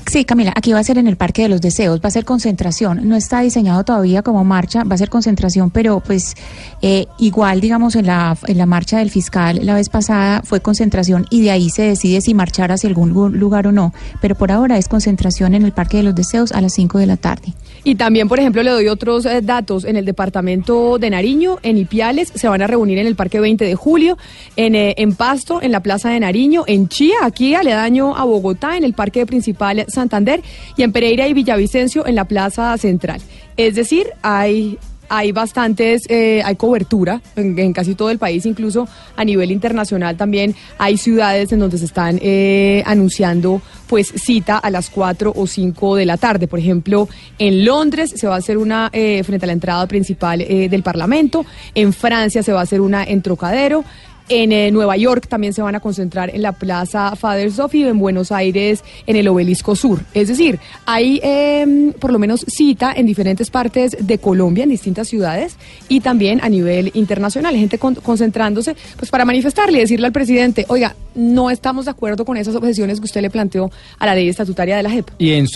Sí, 0.09 0.23
Camila, 0.23 0.53
aquí 0.55 0.71
va 0.71 0.79
a 0.79 0.83
ser 0.85 0.97
en 0.97 1.07
el 1.07 1.17
Parque 1.17 1.41
de 1.41 1.49
los 1.49 1.59
Deseos, 1.59 1.99
va 1.99 2.07
a 2.07 2.11
ser 2.11 2.23
concentración, 2.23 3.09
no 3.09 3.17
está 3.17 3.41
diseñado 3.41 3.83
todavía 3.83 4.21
como 4.21 4.45
marcha, 4.45 4.85
va 4.85 4.95
a 4.95 4.97
ser 4.97 5.09
concentración, 5.09 5.69
pero 5.69 5.99
pues 5.99 6.35
eh, 6.81 7.07
igual, 7.19 7.59
digamos, 7.59 7.97
en 7.97 8.05
la, 8.05 8.37
en 8.47 8.57
la 8.57 8.65
marcha 8.65 8.99
del 8.99 9.09
fiscal 9.09 9.59
la 9.63 9.75
vez 9.75 9.89
pasada 9.89 10.43
fue 10.45 10.61
concentración 10.61 11.25
y 11.29 11.41
de 11.41 11.51
ahí 11.51 11.69
se 11.69 11.81
decide 11.81 12.21
si 12.21 12.33
marchar 12.33 12.71
hacia 12.71 12.87
algún 12.87 13.11
lugar 13.11 13.67
o 13.67 13.73
no, 13.73 13.93
pero 14.21 14.35
por 14.35 14.49
ahora 14.49 14.77
es 14.77 14.87
concentración 14.87 15.53
en 15.53 15.65
el 15.65 15.73
Parque 15.73 15.97
de 15.97 16.03
los 16.03 16.15
Deseos 16.15 16.53
a 16.53 16.61
las 16.61 16.73
5 16.73 16.99
de 16.99 17.05
la 17.05 17.17
tarde. 17.17 17.53
Y 17.83 17.95
también, 17.95 18.27
por 18.27 18.39
ejemplo, 18.39 18.63
le 18.63 18.71
doy 18.71 18.87
otros 18.87 19.25
eh, 19.25 19.41
datos. 19.41 19.85
En 19.85 19.95
el 19.95 20.03
departamento 20.05 20.97
de 20.99 21.09
Nariño, 21.09 21.57
en 21.63 21.77
Ipiales, 21.77 22.31
se 22.35 22.49
van 22.49 22.61
a 22.61 22.67
reunir 22.67 22.97
en 22.97 23.07
el 23.07 23.15
Parque 23.15 23.39
20 23.39 23.63
de 23.63 23.75
Julio, 23.75 24.17
en, 24.55 24.75
eh, 24.75 24.95
en 24.97 25.15
Pasto, 25.15 25.61
en 25.61 25.71
la 25.71 25.81
Plaza 25.81 26.09
de 26.09 26.19
Nariño, 26.19 26.63
en 26.67 26.89
Chía, 26.89 27.15
aquí 27.23 27.55
aledaño 27.55 28.15
a 28.17 28.25
Bogotá, 28.25 28.75
en 28.77 28.83
el 28.83 28.93
Parque 28.93 29.25
Principal 29.25 29.85
Santander, 29.97 30.41
y 30.75 30.83
en 30.83 30.91
Pereira 30.91 31.27
y 31.27 31.33
Villavicencio, 31.33 32.05
en 32.07 32.15
la 32.15 32.25
Plaza 32.25 32.77
Central. 32.77 33.21
Es 33.57 33.75
decir, 33.75 34.07
hay 34.21 34.77
hay 35.09 35.31
bastantes, 35.31 36.03
eh, 36.09 36.41
hay 36.43 36.55
cobertura 36.55 37.21
en, 37.35 37.73
casi 37.73 37.95
todo 37.95 38.09
el 38.09 38.17
país, 38.17 38.45
incluso 38.45 38.87
a 39.15 39.23
nivel 39.23 39.51
internacional 39.51 40.17
también 40.17 40.55
hay 40.77 40.97
ciudades 40.97 41.51
en 41.51 41.59
donde 41.59 41.77
se 41.77 41.85
están 41.85 42.19
eh, 42.21 42.83
anunciando 42.85 43.61
pues 43.87 44.11
cita 44.15 44.57
a 44.57 44.69
las 44.69 44.89
4 44.89 45.31
o 45.33 45.47
5 45.47 45.95
de 45.95 46.05
la 46.05 46.17
tarde. 46.17 46.47
Por 46.47 46.59
ejemplo, 46.59 47.07
en 47.39 47.63
Londres 47.63 48.13
se 48.15 48.27
va 48.27 48.35
a 48.35 48.39
hacer 48.39 48.57
una 48.57 48.89
eh, 48.91 49.23
frente 49.23 49.45
a 49.45 49.47
la 49.47 49.53
entrada 49.53 49.87
principal 49.87 50.39
del 50.39 50.83
Parlamento, 50.83 51.45
en 51.73 51.93
Francia 51.93 52.43
se 52.43 52.51
va 52.51 52.59
a 52.59 52.63
hacer 52.63 52.81
una 52.81 53.03
en 53.03 53.21
Trocadero, 53.21 53.85
en 54.29 54.51
eh, 54.51 54.71
Nueva 54.71 54.97
York 54.97 55.27
también 55.27 55.53
se 55.53 55.61
van 55.61 55.75
a 55.75 55.79
concentrar 55.79 56.33
en 56.33 56.41
la 56.41 56.51
Plaza 56.51 57.15
Father 57.15 57.51
Sophie 57.51 57.87
en 57.87 57.99
Buenos 57.99 58.31
Aires 58.31 58.83
en 59.05 59.15
el 59.15 59.27
Obelisco 59.27 59.75
Sur. 59.75 60.01
Es 60.13 60.27
decir, 60.27 60.59
hay 60.85 61.19
em, 61.23 61.93
por 61.93 62.11
lo 62.11 62.19
menos 62.19 62.45
cita 62.47 62.93
en 62.93 63.05
diferentes 63.05 63.49
partes 63.49 63.97
de 63.99 64.17
Colombia, 64.17 64.63
en 64.63 64.69
distintas 64.69 65.07
ciudades 65.07 65.55
y 65.87 66.01
también 66.01 66.39
a 66.41 66.49
nivel 66.49 66.91
internacional. 66.93 67.55
Gente 67.55 67.77
concentrándose 67.77 68.75
pues 68.97 69.11
para 69.11 69.25
manifestarle 69.25 69.77
y 69.77 69.81
decirle 69.81 70.07
al 70.07 70.13
presidente, 70.13 70.65
oiga, 70.67 70.95
no 71.15 71.49
estamos 71.49 71.85
de 71.85 71.91
acuerdo 71.91 72.25
con 72.25 72.37
esas 72.37 72.55
objeciones 72.55 72.99
que 72.99 73.05
usted 73.05 73.21
le 73.21 73.29
planteó 73.29 73.71
a 73.97 74.05
la 74.05 74.15
ley 74.15 74.29
estatutaria 74.29 74.77
de 74.77 74.83
la 74.83 74.89
JEP. 74.89 75.09
Y 75.17 75.31
en, 75.33 75.47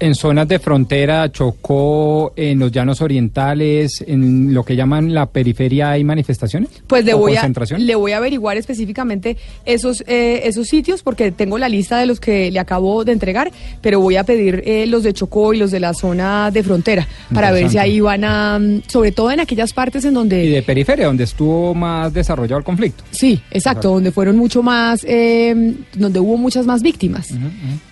en 0.00 0.14
zonas 0.14 0.48
de 0.48 0.58
frontera, 0.58 1.30
Chocó, 1.30 2.32
en 2.34 2.58
los 2.58 2.72
llanos 2.72 3.02
orientales, 3.02 4.02
en 4.06 4.54
lo 4.54 4.64
que 4.64 4.74
llaman 4.74 5.12
la 5.12 5.26
periferia, 5.26 5.90
¿hay 5.90 6.04
manifestaciones? 6.04 6.70
Pues 6.86 7.04
le, 7.04 7.14
voy 7.14 7.36
a, 7.36 7.48
le 7.78 7.94
voy 7.94 8.12
a 8.12 8.16
averiguar 8.16 8.56
específicamente 8.56 9.36
esos, 9.66 10.02
eh, 10.06 10.40
esos 10.44 10.66
sitios 10.68 11.02
porque 11.02 11.30
tengo 11.30 11.58
la 11.58 11.68
lista 11.68 11.98
de 11.98 12.06
los 12.06 12.18
que 12.18 12.50
le 12.50 12.58
acabo 12.58 13.04
de 13.04 13.12
entregar, 13.12 13.52
pero 13.82 14.00
voy 14.00 14.16
a 14.16 14.24
pedir 14.24 14.62
eh, 14.64 14.86
los 14.86 15.02
de 15.02 15.12
Chocó 15.12 15.52
y 15.52 15.58
los 15.58 15.70
de 15.70 15.80
la 15.80 15.92
zona 15.92 16.50
de 16.50 16.62
frontera 16.62 17.06
para 17.32 17.52
ver 17.52 17.68
si 17.68 17.78
ahí 17.78 18.00
van 18.00 18.24
a, 18.24 18.58
mm, 18.58 18.82
sobre 18.86 19.12
todo 19.12 19.30
en 19.30 19.40
aquellas 19.40 19.72
partes 19.72 20.04
en 20.04 20.14
donde... 20.14 20.44
Y 20.44 20.50
de 20.50 20.62
periferia, 20.62 21.06
donde 21.06 21.24
estuvo 21.24 21.74
más 21.74 22.12
desarrollado 22.12 22.58
el 22.58 22.64
conflicto. 22.64 23.04
Sí, 23.10 23.40
exacto, 23.50 23.90
donde 23.90 24.12
fueron 24.12 24.36
mucho 24.36 24.62
más, 24.62 25.04
eh, 25.06 25.74
donde 25.94 26.20
hubo 26.20 26.36
muchas 26.38 26.64
más 26.64 26.82
víctimas. 26.82 27.28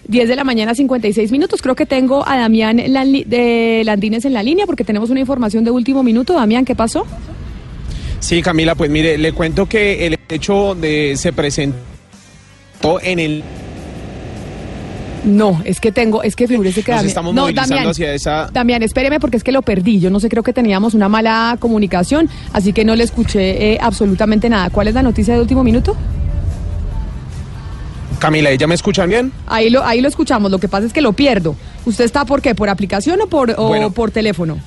10 0.09 0.29
de 0.29 0.37
la 0.37 0.45
mañana, 0.45 0.75
56 0.75 1.31
minutos. 1.31 1.63
Creo 1.63 1.75
que 1.75 1.87
tengo 1.87 2.27
a 2.27 2.37
Damián 2.39 2.77
de 2.77 3.83
Landines 3.85 4.25
en 4.25 4.33
la 4.33 4.43
línea 4.43 4.67
porque 4.67 4.85
tenemos 4.85 5.11
una 5.11 5.21
información 5.21 5.65
de 5.65 5.71
último 5.71 6.03
minuto. 6.03 6.33
Damián, 6.33 6.65
¿qué 6.65 6.75
pasó? 6.75 7.07
Sí, 8.21 8.43
Camila, 8.43 8.75
pues 8.75 8.91
mire, 8.91 9.17
le 9.19 9.33
cuento 9.33 9.67
que 9.67 10.07
el 10.07 10.19
hecho 10.29 10.75
de 10.75 11.15
se 11.17 11.33
presentó 11.33 13.01
en 13.03 13.19
el 13.19 13.45
no, 15.25 15.61
es 15.65 15.81
que 15.81 15.93
tengo, 15.93 16.23
es 16.23 16.37
que 16.37 16.47
figúrese 16.47 16.83
que 16.83 16.93
Nos 16.93 17.05
estamos 17.05 17.35
no, 17.35 17.51
Damián, 17.53 17.89
hacia 17.89 18.15
esa... 18.15 18.49
Damián, 18.53 18.83
espéreme 18.83 19.21
porque 19.21 19.37
es 19.37 19.45
que 19.45 19.53
lo 19.53 19.63
perdí. 19.63 20.01
Yo 20.01 20.11
no 20.11 20.21
sé, 20.21 20.29
creo 20.29 20.43
que 20.43 20.53
teníamos 20.53 20.95
una 20.95 21.09
mala 21.09 21.57
comunicación, 21.59 22.31
así 22.53 22.73
que 22.73 22.85
no 22.85 22.95
le 22.97 23.05
escuché 23.05 23.73
eh, 23.73 23.79
absolutamente 23.81 24.49
nada. 24.49 24.71
¿Cuál 24.71 24.89
es 24.89 24.95
la 24.95 25.03
noticia 25.03 25.35
de 25.35 25.41
último 25.41 25.65
minuto? 25.65 25.97
Camila, 28.19 28.53
¿ya 28.55 28.67
me 28.67 28.75
escuchan 28.75 29.09
bien? 29.09 29.33
Ahí 29.47 29.71
lo, 29.71 29.85
ahí 29.85 30.01
lo 30.01 30.09
escuchamos, 30.09 30.51
lo 30.51 30.59
que 30.59 30.69
pasa 30.69 30.87
es 30.87 30.93
que 30.93 31.01
lo 31.01 31.13
pierdo. 31.13 31.57
¿Usted 31.87 32.05
está 32.05 32.25
por 32.25 32.43
qué? 32.43 32.55
¿Por 32.55 32.69
aplicación 32.69 33.21
o 33.21 33.27
por, 33.27 33.55
o 33.57 33.91
por 33.91 34.11
teléfono? 34.11 34.59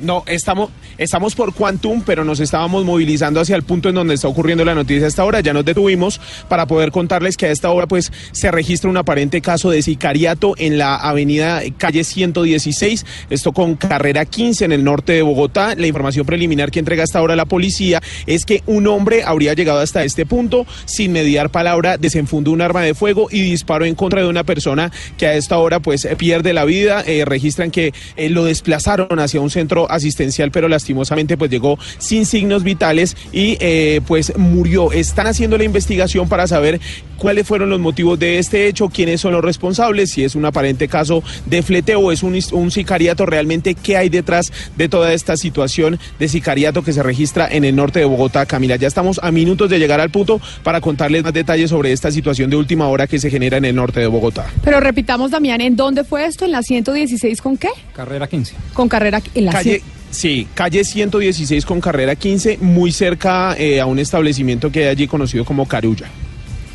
No, 0.00 0.22
estamos, 0.26 0.70
estamos 0.96 1.34
por 1.34 1.54
Quantum, 1.54 2.02
pero 2.02 2.24
nos 2.24 2.38
estábamos 2.40 2.84
movilizando 2.84 3.40
hacia 3.40 3.56
el 3.56 3.64
punto 3.64 3.88
en 3.88 3.96
donde 3.96 4.14
está 4.14 4.28
ocurriendo 4.28 4.64
la 4.64 4.74
noticia 4.74 5.06
a 5.06 5.08
esta 5.08 5.24
hora. 5.24 5.40
Ya 5.40 5.52
nos 5.52 5.64
detuvimos 5.64 6.20
para 6.48 6.66
poder 6.66 6.92
contarles 6.92 7.36
que 7.36 7.46
a 7.46 7.50
esta 7.50 7.70
hora 7.70 7.88
pues 7.88 8.12
se 8.32 8.50
registra 8.50 8.90
un 8.90 8.96
aparente 8.96 9.40
caso 9.40 9.70
de 9.70 9.82
sicariato 9.82 10.54
en 10.56 10.78
la 10.78 10.96
avenida 10.96 11.62
calle 11.78 12.04
116, 12.04 13.06
esto 13.30 13.52
con 13.52 13.74
carrera 13.74 14.24
15 14.24 14.66
en 14.66 14.72
el 14.72 14.84
norte 14.84 15.14
de 15.14 15.22
Bogotá. 15.22 15.74
La 15.74 15.86
información 15.86 16.26
preliminar 16.26 16.70
que 16.70 16.78
entrega 16.78 17.02
hasta 17.02 17.18
ahora 17.18 17.34
la 17.34 17.46
policía 17.46 18.00
es 18.26 18.44
que 18.44 18.62
un 18.66 18.86
hombre 18.86 19.24
habría 19.24 19.54
llegado 19.54 19.80
hasta 19.80 20.04
este 20.04 20.26
punto 20.26 20.66
sin 20.84 21.12
mediar 21.12 21.50
palabra, 21.50 21.98
desenfundó 21.98 22.52
un 22.52 22.60
arma 22.60 22.82
de 22.82 22.94
fuego 22.94 23.28
y 23.30 23.42
disparó 23.42 23.84
en 23.84 23.94
contra 23.96 24.20
de 24.20 24.28
una 24.28 24.44
persona 24.44 24.92
que 25.16 25.26
a 25.26 25.34
esta 25.34 25.58
hora 25.58 25.80
pues 25.80 26.06
pierde 26.16 26.52
la 26.52 26.64
vida. 26.64 27.02
Eh, 27.06 27.24
registran 27.24 27.70
que 27.70 27.92
eh, 28.16 28.28
lo 28.28 28.44
desplazaron 28.44 29.18
hacia 29.18 29.40
un 29.40 29.50
centro 29.50 29.87
asistencial, 29.88 30.50
pero 30.50 30.68
lastimosamente 30.68 31.36
pues 31.36 31.50
llegó 31.50 31.78
sin 31.98 32.26
signos 32.26 32.62
vitales 32.62 33.16
y 33.32 33.56
eh, 33.60 34.00
pues 34.06 34.36
murió. 34.36 34.92
Están 34.92 35.26
haciendo 35.26 35.58
la 35.58 35.64
investigación 35.64 36.28
para 36.28 36.46
saber 36.46 36.80
cuáles 37.16 37.46
fueron 37.46 37.68
los 37.68 37.80
motivos 37.80 38.18
de 38.18 38.38
este 38.38 38.68
hecho, 38.68 38.88
quiénes 38.88 39.20
son 39.20 39.32
los 39.32 39.44
responsables, 39.44 40.10
si 40.10 40.24
es 40.24 40.34
un 40.34 40.44
aparente 40.44 40.88
caso 40.88 41.22
de 41.46 41.62
fleteo 41.62 42.00
o 42.00 42.12
es 42.12 42.22
un, 42.22 42.38
un 42.52 42.70
sicariato 42.70 43.26
realmente, 43.26 43.74
qué 43.74 43.96
hay 43.96 44.08
detrás 44.08 44.52
de 44.76 44.88
toda 44.88 45.12
esta 45.12 45.36
situación 45.36 45.98
de 46.18 46.28
sicariato 46.28 46.82
que 46.82 46.92
se 46.92 47.02
registra 47.02 47.48
en 47.50 47.64
el 47.64 47.76
norte 47.76 47.98
de 47.98 48.04
Bogotá. 48.04 48.46
Camila, 48.46 48.76
ya 48.76 48.88
estamos 48.88 49.20
a 49.22 49.30
minutos 49.30 49.68
de 49.68 49.78
llegar 49.78 50.00
al 50.00 50.10
punto 50.10 50.40
para 50.62 50.80
contarles 50.80 51.24
más 51.24 51.32
detalles 51.32 51.70
sobre 51.70 51.92
esta 51.92 52.10
situación 52.10 52.50
de 52.50 52.56
última 52.56 52.88
hora 52.88 53.06
que 53.06 53.18
se 53.18 53.30
genera 53.30 53.56
en 53.56 53.64
el 53.64 53.74
norte 53.74 54.00
de 54.00 54.06
Bogotá. 54.06 54.46
Pero 54.62 54.80
repitamos, 54.80 55.30
Damián, 55.30 55.60
¿en 55.60 55.76
dónde 55.76 56.04
fue 56.04 56.24
esto? 56.24 56.44
¿En 56.44 56.52
la 56.52 56.62
116 56.62 57.42
con 57.42 57.56
qué? 57.56 57.68
Carrera 57.94 58.26
15. 58.28 58.54
Con 58.72 58.88
carrera 58.88 59.20
en 59.34 59.44
la 59.44 59.52
calle, 59.52 59.77
Sí, 60.10 60.48
calle 60.54 60.84
116 60.84 61.66
con 61.66 61.80
carrera 61.80 62.16
15, 62.16 62.58
muy 62.60 62.92
cerca 62.92 63.54
eh, 63.58 63.80
a 63.80 63.86
un 63.86 63.98
establecimiento 63.98 64.72
que 64.72 64.80
hay 64.80 64.86
allí 64.88 65.06
conocido 65.06 65.44
como 65.44 65.66
Carulla. 65.66 66.08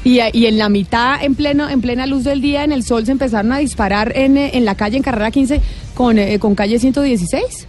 Y, 0.05 0.19
en 0.19 0.57
la 0.57 0.67
mitad, 0.67 1.23
en 1.23 1.33
pleno, 1.33 1.69
en 1.69 1.79
plena 1.79 2.05
luz 2.05 2.25
del 2.25 2.41
día, 2.41 2.65
en 2.65 2.73
el 2.73 2.83
sol, 2.83 3.05
se 3.05 3.13
empezaron 3.13 3.53
a 3.53 3.59
disparar 3.59 4.11
en, 4.17 4.37
eh, 4.37 4.51
en 4.53 4.65
la 4.65 4.75
calle, 4.75 4.97
en 4.97 5.03
carrera 5.03 5.31
15, 5.31 5.61
con, 5.93 6.19
eh, 6.19 6.39
con 6.39 6.55
calle 6.55 6.77
116. 6.77 7.67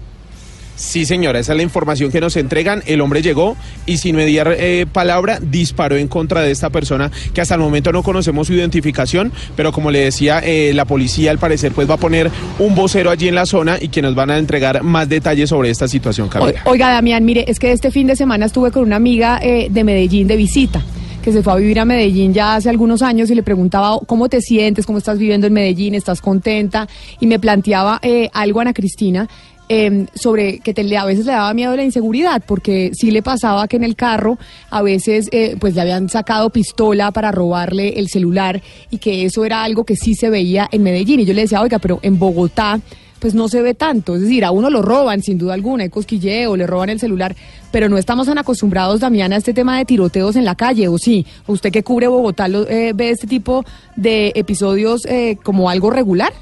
Sí, 0.77 1.05
señora, 1.05 1.39
esa 1.39 1.53
es 1.53 1.57
la 1.57 1.63
información 1.63 2.11
que 2.11 2.21
nos 2.21 2.37
entregan. 2.37 2.83
El 2.87 3.01
hombre 3.01 3.23
llegó 3.23 3.57
y 3.87 3.99
sin 3.99 4.17
mediar 4.17 4.55
eh, 4.59 4.87
palabra 4.91 5.39
disparó 5.41 5.97
en 5.97 6.09
contra 6.09 6.41
de 6.41 6.51
esta 6.51 6.71
persona 6.71 7.13
que 7.33 7.41
hasta 7.41 7.55
el 7.55 7.61
momento 7.61 7.93
no 7.93 8.03
conocemos 8.03 8.49
su 8.49 8.55
identificación, 8.55 9.33
pero 9.57 9.71
como 9.71 9.93
le 9.93 10.01
decía, 10.01 10.41
eh, 10.41 10.73
la 10.75 10.85
policía 10.85 11.31
al 11.31 11.39
parecer 11.39 11.73
pues 11.73 11.89
va 11.89 11.95
a 11.95 11.99
poner 11.99 12.31
un 12.59 12.75
vocero 12.75 13.11
allí 13.11 13.29
en 13.29 13.37
la 13.37 13.47
zona 13.47 13.77
y 13.81 13.89
que 13.89 14.03
nos 14.03 14.17
van 14.17 14.31
a 14.31 14.39
entregar 14.39 14.83
más 14.83 15.09
detalles 15.09 15.51
sobre 15.51 15.71
esta 15.71 15.87
situación, 15.87 16.29
Carolina. 16.29 16.63
Oiga, 16.65 16.91
Damián, 16.91 17.25
mire, 17.25 17.45
es 17.47 17.61
que 17.61 17.71
este 17.71 17.93
fin 17.93 18.09
de 18.09 18.17
semana 18.17 18.47
estuve 18.47 18.73
con 18.73 18.83
una 18.83 18.97
amiga 18.97 19.39
eh, 19.43 19.69
de 19.71 19.85
Medellín 19.85 20.27
de 20.27 20.37
visita 20.37 20.83
que 21.23 21.33
se 21.33 21.43
fue 21.43 21.55
a 21.55 21.57
vivir 21.57 21.81
a 21.81 21.87
Medellín 21.87 22.35
ya 22.35 22.55
hace 22.55 22.69
algunos 22.69 23.01
años 23.01 23.31
y 23.31 23.35
le 23.35 23.43
preguntaba 23.43 23.99
cómo 24.07 24.29
te 24.29 24.43
sientes, 24.43 24.85
cómo 24.85 24.99
estás 24.99 25.19
viviendo 25.19 25.47
en 25.47 25.55
Medellín, 25.55 25.95
estás 25.95 26.21
contenta 26.21 26.87
y 27.19 27.27
me 27.27 27.39
planteaba 27.39 27.99
algo 28.35 28.61
Ana 28.61 28.75
Cristina 28.75 29.27
Em, 29.71 30.07
sobre 30.15 30.59
que 30.59 30.75
te, 30.75 30.95
a 30.95 31.07
veces 31.07 31.25
le 31.25 31.33
daba 31.33 31.55
miedo 31.55 31.75
la 31.75 31.85
inseguridad, 31.85 32.43
porque 32.47 32.91
sí 32.93 33.11
le 33.11 33.23
pasaba 33.23 33.67
que 33.67 33.77
en 33.77 33.85
el 33.85 33.97
carro 33.97 34.39
a 34.69 34.83
veces 34.83 35.29
eh, 35.33 35.57
pues 35.59 35.75
le 35.75 35.81
habían 35.81 36.11
sacado 36.11 36.51
pistola 36.51 37.13
para 37.13 37.33
robarle 37.33 37.99
el 37.99 38.09
celular 38.09 38.61
y 38.91 38.99
que 38.99 39.25
eso 39.25 39.43
era 39.47 39.65
algo 39.65 39.85
que 39.85 39.97
sí 39.97 40.15
se 40.15 40.29
veía 40.29 40.69
en 40.71 40.83
Medellín. 40.83 41.21
Y 41.21 41.25
yo 41.25 41.33
le 41.33 41.43
decía, 41.43 41.63
oiga, 41.63 41.79
pero 41.79 41.99
en 42.03 42.19
Bogotá 42.19 42.79
pues 43.21 43.35
no 43.35 43.49
se 43.49 43.63
ve 43.63 43.73
tanto. 43.73 44.17
Es 44.17 44.21
decir, 44.21 44.45
a 44.45 44.51
uno 44.51 44.69
lo 44.69 44.83
roban 44.83 45.23
sin 45.23 45.39
duda 45.39 45.55
alguna, 45.55 45.85
hay 45.85 45.89
cosquilleo, 45.89 46.57
le 46.57 46.67
roban 46.67 46.91
el 46.91 47.01
celular, 47.01 47.35
pero 47.71 47.89
no 47.89 47.97
estamos 47.97 48.27
tan 48.27 48.37
acostumbrados, 48.37 49.01
Damián, 49.01 49.33
a 49.33 49.37
este 49.37 49.55
tema 49.55 49.79
de 49.79 49.87
tiroteos 49.87 50.37
en 50.37 50.45
la 50.45 50.57
calle, 50.57 50.89
¿o 50.89 50.99
sí? 50.99 51.25
¿Usted 51.47 51.73
que 51.73 51.83
cubre 51.83 52.07
Bogotá 52.07 52.49
lo, 52.49 52.69
eh, 52.69 52.93
ve 52.95 53.09
este 53.09 53.27
tipo 53.27 53.65
de 53.97 54.33
episodios 54.35 55.07
eh, 55.07 55.39
como 55.43 55.71
algo 55.71 55.89
regular? 55.89 56.35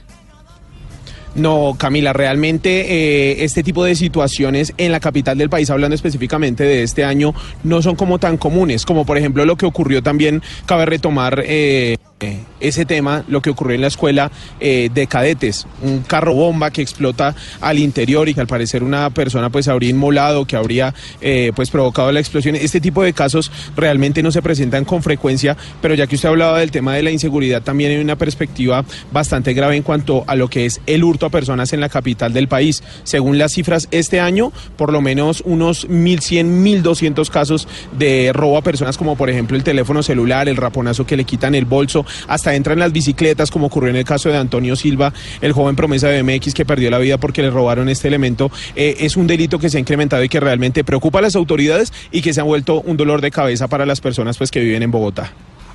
No, 1.35 1.75
Camila, 1.79 2.13
realmente 2.13 2.87
eh, 2.89 3.45
este 3.45 3.63
tipo 3.63 3.85
de 3.85 3.95
situaciones 3.95 4.75
en 4.77 4.93
la 4.93 5.01
capital 5.01 5.39
del 5.39 5.49
país, 5.49 5.71
hablando 5.71 5.95
específicamente 5.95 6.65
de 6.65 6.83
este 6.83 7.05
año, 7.05 7.35
no 7.65 7.81
son 7.81 7.97
como 7.97 8.19
tan 8.19 8.37
comunes, 8.37 8.85
como 8.85 9.07
por 9.07 9.17
ejemplo 9.17 9.45
lo 9.47 9.57
que 9.57 9.65
ocurrió 9.65 10.03
también, 10.03 10.43
cabe 10.67 10.85
retomar 10.85 11.43
eh, 11.47 11.97
ese 12.61 12.85
tema, 12.85 13.25
lo 13.29 13.43
que 13.43 13.51
ocurrió 13.51 13.75
en 13.75 13.81
la 13.81 13.89
escuela 13.89 14.31
eh, 14.61 14.91
de 14.93 15.07
cadetes, 15.07 15.67
un 15.83 16.01
carro 16.01 16.35
bomba 16.35 16.71
que 16.71 16.83
explota 16.83 17.35
al 17.61 17.79
interior 17.79 18.29
y 18.29 18.35
que 18.35 18.41
al 18.41 18.47
parecer 18.47 18.83
una 18.83 19.11
persona 19.11 19.51
pues 19.51 19.69
habría 19.69 19.91
inmolado, 19.91 20.45
que 20.45 20.57
habría 20.57 20.95
pues 21.55 21.71
provocado 21.71 22.11
la 22.13 22.21
explosión. 22.21 22.57
Este 22.57 22.81
tipo 22.81 23.03
de 23.03 23.13
casos 23.13 23.51
realmente 23.77 24.23
no 24.23 24.31
se 24.31 24.43
presentan 24.43 24.85
con 24.85 25.03
frecuencia, 25.03 25.57
pero 25.81 25.95
ya 25.95 26.07
que 26.07 26.17
usted 26.17 26.29
hablaba 26.29 26.59
del 26.59 26.71
tema 26.71 26.95
de 26.95 27.03
la 27.03 27.11
inseguridad, 27.11 27.63
también 27.63 27.93
hay 27.93 27.99
una 27.99 28.17
perspectiva 28.17 28.85
bastante 29.13 29.55
grave 29.55 29.77
en 29.77 29.83
cuanto 29.83 30.25
a 30.27 30.37
lo 30.37 30.49
que 30.49 30.67
es 30.67 30.81
el 30.87 31.05
hurto 31.05 31.27
a 31.27 31.31
personas 31.31 31.73
en 31.73 31.81
la 31.81 31.89
capital 31.89 32.33
del 32.33 32.49
país. 32.49 32.83
Según 33.05 33.39
las 33.39 33.53
cifras, 33.53 33.89
este 33.91 34.21
año, 34.21 34.53
por 34.77 34.93
lo 34.93 35.01
menos 35.01 35.43
unos 35.45 35.89
1.100, 35.89 36.83
1.200 36.83 37.29
casos 37.31 37.69
de 37.99 38.33
robo 38.33 38.59
a 38.59 38.63
personas, 38.63 38.97
como 38.97 39.17
por 39.17 39.31
ejemplo 39.31 39.57
el 39.57 39.65
teléfono 39.65 40.03
celular, 40.03 40.49
el 40.49 40.57
raponazo 40.57 41.07
que 41.07 41.17
le 41.17 41.25
quitan 41.25 41.55
el 41.55 41.65
bolso, 41.65 42.05
hasta 42.29 42.55
entran 42.55 42.79
las 42.79 42.93
bicicletas, 42.93 43.51
como 43.51 43.67
ocurrió 43.67 43.91
en 43.91 43.97
el 43.97 44.05
caso 44.05 44.29
de 44.29 44.37
Antonio 44.37 44.77
Silva, 44.77 45.13
el 45.41 45.53
joven 45.53 45.77
promesa 45.77 46.09
de 46.09 46.23
BMX 46.23 46.55
que 46.55 46.65
perdió 46.65 46.91
la 46.91 46.99
vida 46.99 47.19
porque 47.19 47.43
le 47.43 47.51
robaron 47.51 47.89
este 47.89 48.09
elemento. 48.09 48.51
Eh, 48.77 48.97
es 49.01 49.17
un 49.17 49.27
delito 49.27 49.59
que 49.59 49.71
se 49.71 49.77
ha 49.77 49.81
incrementado 49.81 50.23
y 50.25 50.29
que 50.29 50.41
realmente 50.41 50.85
preocupa 50.85 51.19
a 51.19 51.23
las 51.23 51.37
autoridades 51.37 51.93
y 52.11 52.23
que 52.23 52.33
se 52.33 52.41
ha 52.41 52.45
vuelto 52.45 52.81
un 52.81 52.97
dolor 52.97 53.21
de 53.21 53.31
cabeza 53.31 53.69
para 53.69 53.87
las 53.87 54.01
personas 54.01 54.39
pues, 54.39 54.51
que 54.51 54.61
viven 54.61 54.83
en 54.83 54.91
Bogotá. 54.91 55.33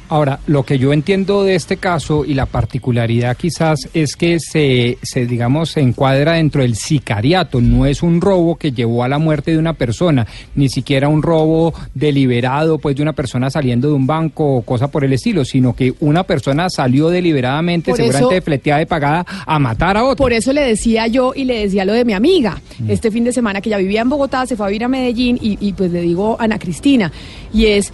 Ahora, 0.10 0.40
lo 0.48 0.64
que 0.64 0.80
yo 0.80 0.94
entiendo 0.94 1.44
de 1.44 1.56
este 1.56 1.78
caso 1.78 2.24
y 2.24 2.34
la 2.34 2.46
particularidad 2.46 3.36
quizás 3.36 3.90
es 3.94 4.16
que 4.16 4.40
se, 4.40 4.98
se, 5.02 5.26
digamos, 5.26 5.72
se 5.72 5.82
encuadra 5.82 6.34
dentro 6.34 6.62
del 6.62 6.76
sicariato. 6.76 7.60
No 7.60 7.86
es 7.86 8.02
un 8.04 8.22
robo 8.22 8.56
que 8.56 8.72
llevó 8.72 9.04
a 9.04 9.10
la 9.10 9.18
muerte 9.18 9.52
de 9.52 9.58
una 9.58 9.74
persona, 9.74 10.26
ni 10.56 10.70
siquiera 10.70 11.10
un 11.10 11.22
robo 11.22 11.74
deliberado, 11.94 12.78
pues, 12.78 12.96
de 12.96 13.02
una 13.02 13.14
persona 13.14 13.50
saliendo 13.50 13.90
de 13.90 13.96
un 13.96 14.08
banco 14.08 14.58
o 14.58 14.62
cosa 14.62 14.88
por 14.88 15.04
el 15.04 15.12
estilo, 15.12 15.44
sino 15.44 15.76
que 15.76 15.94
una 16.00 16.24
persona 16.24 16.70
salió 16.70 17.10
deliberadamente, 17.10 17.94
seguramente 17.94 18.36
de 18.36 18.42
fleteada 18.42 18.82
y 18.82 18.86
pagada, 18.86 19.26
a 19.46 19.60
matar 19.60 19.98
a 19.98 20.06
otro. 20.06 20.24
Por 20.24 20.34
eso 20.34 20.54
le 20.54 20.62
decía 20.62 21.08
yo 21.08 21.34
y 21.36 21.44
le 21.44 21.60
decía 21.60 21.84
lo 21.84 21.94
de 21.94 22.06
mi 22.06 22.14
amiga. 22.14 22.62
Mm. 22.80 22.92
Este 22.92 23.12
fin 23.12 23.26
de 23.26 23.34
semana 23.34 23.60
que 23.60 23.70
ya 23.70 23.78
vivía 23.78 24.02
en 24.02 24.10
Bogotá, 24.10 24.46
se 24.46 24.56
fue 24.56 24.68
a 24.68 24.70
vivir 24.70 24.86
a 24.86 24.88
Medellín 24.88 25.38
y, 25.42 25.58
y 25.60 25.74
pues 25.74 25.92
le 25.92 26.02
digo 26.02 26.38
a 26.40 26.46
Ana 26.46 26.60
Cristina, 26.60 27.12
y 27.54 27.66
es 27.66 27.92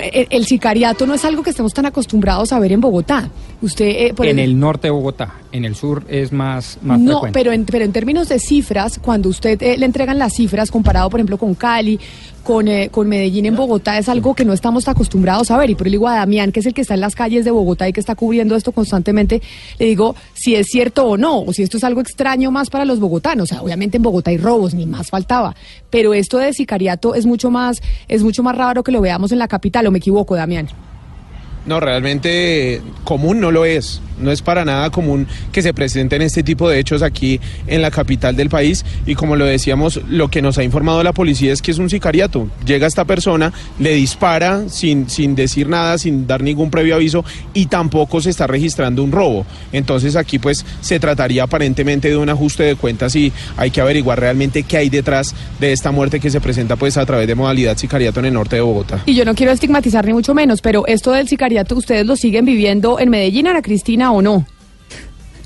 el, 0.00 0.46
sicariato 0.46 1.06
no 1.06 1.14
es 1.14 1.24
algo 1.24 1.42
que 1.42 1.50
estemos 1.50 1.72
tan 1.72 1.86
acostumbrados 1.86 2.52
a 2.52 2.58
ver 2.58 2.72
en 2.72 2.80
Bogotá. 2.80 3.30
Usted 3.62 3.86
eh, 3.86 4.14
en 4.18 4.38
el, 4.38 4.58
norte 4.58 4.88
de 4.88 4.90
Bogotá, 4.90 5.34
en 5.52 5.64
el 5.64 5.74
sur 5.74 6.04
es 6.08 6.32
más, 6.32 6.78
más 6.82 7.00
no, 7.00 7.22
pero 7.32 7.52
en, 7.52 7.64
pero 7.64 7.84
en 7.84 7.92
términos 7.92 8.28
de 8.28 8.38
cifras, 8.38 8.98
cuando 8.98 9.28
usted 9.28 9.60
eh, 9.62 9.76
le 9.78 9.86
entregan 9.86 10.18
las 10.18 10.34
cifras 10.34 10.70
comparado, 10.70 11.08
por 11.10 11.20
ejemplo, 11.20 11.38
con 11.38 11.54
Cali, 11.54 11.98
con, 12.46 12.68
eh, 12.68 12.90
con 12.90 13.08
Medellín 13.08 13.44
en 13.46 13.56
Bogotá, 13.56 13.98
es 13.98 14.08
algo 14.08 14.34
que 14.34 14.44
no 14.44 14.52
estamos 14.52 14.86
acostumbrados 14.86 15.50
a 15.50 15.58
ver. 15.58 15.68
Y 15.68 15.74
por 15.74 15.88
le 15.88 15.90
digo 15.90 16.06
a 16.06 16.14
Damián, 16.14 16.52
que 16.52 16.60
es 16.60 16.66
el 16.66 16.74
que 16.74 16.80
está 16.80 16.94
en 16.94 17.00
las 17.00 17.16
calles 17.16 17.44
de 17.44 17.50
Bogotá 17.50 17.88
y 17.88 17.92
que 17.92 17.98
está 17.98 18.14
cubriendo 18.14 18.54
esto 18.54 18.70
constantemente, 18.70 19.42
le 19.80 19.86
digo 19.86 20.14
si 20.32 20.54
es 20.54 20.68
cierto 20.68 21.06
o 21.06 21.16
no, 21.16 21.40
o 21.40 21.52
si 21.52 21.64
esto 21.64 21.76
es 21.76 21.82
algo 21.82 22.00
extraño 22.00 22.52
más 22.52 22.70
para 22.70 22.84
los 22.84 23.00
bogotanos. 23.00 23.50
O 23.50 23.54
sea, 23.54 23.62
obviamente 23.62 23.96
en 23.96 24.04
Bogotá 24.04 24.30
hay 24.30 24.38
robos, 24.38 24.74
ni 24.74 24.86
más 24.86 25.10
faltaba. 25.10 25.56
Pero 25.90 26.14
esto 26.14 26.38
de 26.38 26.52
sicariato 26.52 27.16
es 27.16 27.26
mucho 27.26 27.50
más, 27.50 27.82
es 28.06 28.22
mucho 28.22 28.44
más 28.44 28.56
raro 28.56 28.84
que 28.84 28.92
lo 28.92 29.00
veamos 29.00 29.32
en 29.32 29.40
la 29.40 29.48
capital, 29.48 29.88
o 29.88 29.90
me 29.90 29.98
equivoco, 29.98 30.36
Damián. 30.36 30.68
No, 31.66 31.80
realmente 31.80 32.80
común 33.04 33.40
no 33.40 33.50
lo 33.50 33.64
es. 33.64 34.00
No 34.18 34.30
es 34.30 34.40
para 34.40 34.64
nada 34.64 34.88
común 34.88 35.26
que 35.52 35.60
se 35.60 35.74
presenten 35.74 36.22
este 36.22 36.42
tipo 36.42 36.70
de 36.70 36.78
hechos 36.78 37.02
aquí 37.02 37.38
en 37.66 37.82
la 37.82 37.90
capital 37.90 38.34
del 38.34 38.48
país. 38.48 38.84
Y 39.04 39.14
como 39.14 39.36
lo 39.36 39.44
decíamos, 39.44 40.00
lo 40.08 40.28
que 40.28 40.40
nos 40.40 40.56
ha 40.56 40.64
informado 40.64 41.02
la 41.02 41.12
policía 41.12 41.52
es 41.52 41.60
que 41.60 41.70
es 41.70 41.78
un 41.78 41.90
sicariato. 41.90 42.48
Llega 42.64 42.86
esta 42.86 43.04
persona, 43.04 43.52
le 43.78 43.92
dispara 43.94 44.68
sin, 44.68 45.10
sin 45.10 45.34
decir 45.34 45.68
nada, 45.68 45.98
sin 45.98 46.26
dar 46.26 46.42
ningún 46.42 46.70
previo 46.70 46.94
aviso 46.94 47.24
y 47.52 47.66
tampoco 47.66 48.22
se 48.22 48.30
está 48.30 48.46
registrando 48.46 49.02
un 49.02 49.12
robo. 49.12 49.44
Entonces 49.72 50.16
aquí 50.16 50.38
pues 50.38 50.64
se 50.80 50.98
trataría 50.98 51.42
aparentemente 51.42 52.08
de 52.08 52.16
un 52.16 52.30
ajuste 52.30 52.62
de 52.62 52.76
cuentas 52.76 53.14
y 53.16 53.32
hay 53.56 53.70
que 53.70 53.80
averiguar 53.80 54.18
realmente 54.18 54.62
qué 54.62 54.78
hay 54.78 54.88
detrás 54.88 55.34
de 55.60 55.72
esta 55.72 55.90
muerte 55.90 56.20
que 56.20 56.30
se 56.30 56.40
presenta 56.40 56.76
pues 56.76 56.96
a 56.96 57.04
través 57.04 57.26
de 57.26 57.34
modalidad 57.34 57.76
sicariato 57.76 58.20
en 58.20 58.26
el 58.26 58.34
norte 58.34 58.56
de 58.56 58.62
Bogotá. 58.62 59.02
Y 59.04 59.14
yo 59.14 59.26
no 59.26 59.34
quiero 59.34 59.52
estigmatizar 59.52 60.06
ni 60.06 60.14
mucho 60.14 60.32
menos, 60.32 60.62
pero 60.62 60.86
esto 60.86 61.12
del 61.12 61.28
sicariato 61.28 61.55
ustedes 61.74 62.06
lo 62.06 62.16
siguen 62.16 62.44
viviendo 62.44 62.98
en 62.98 63.10
Medellín, 63.10 63.46
Ana 63.46 63.62
Cristina 63.62 64.12
o 64.12 64.22
no? 64.22 64.46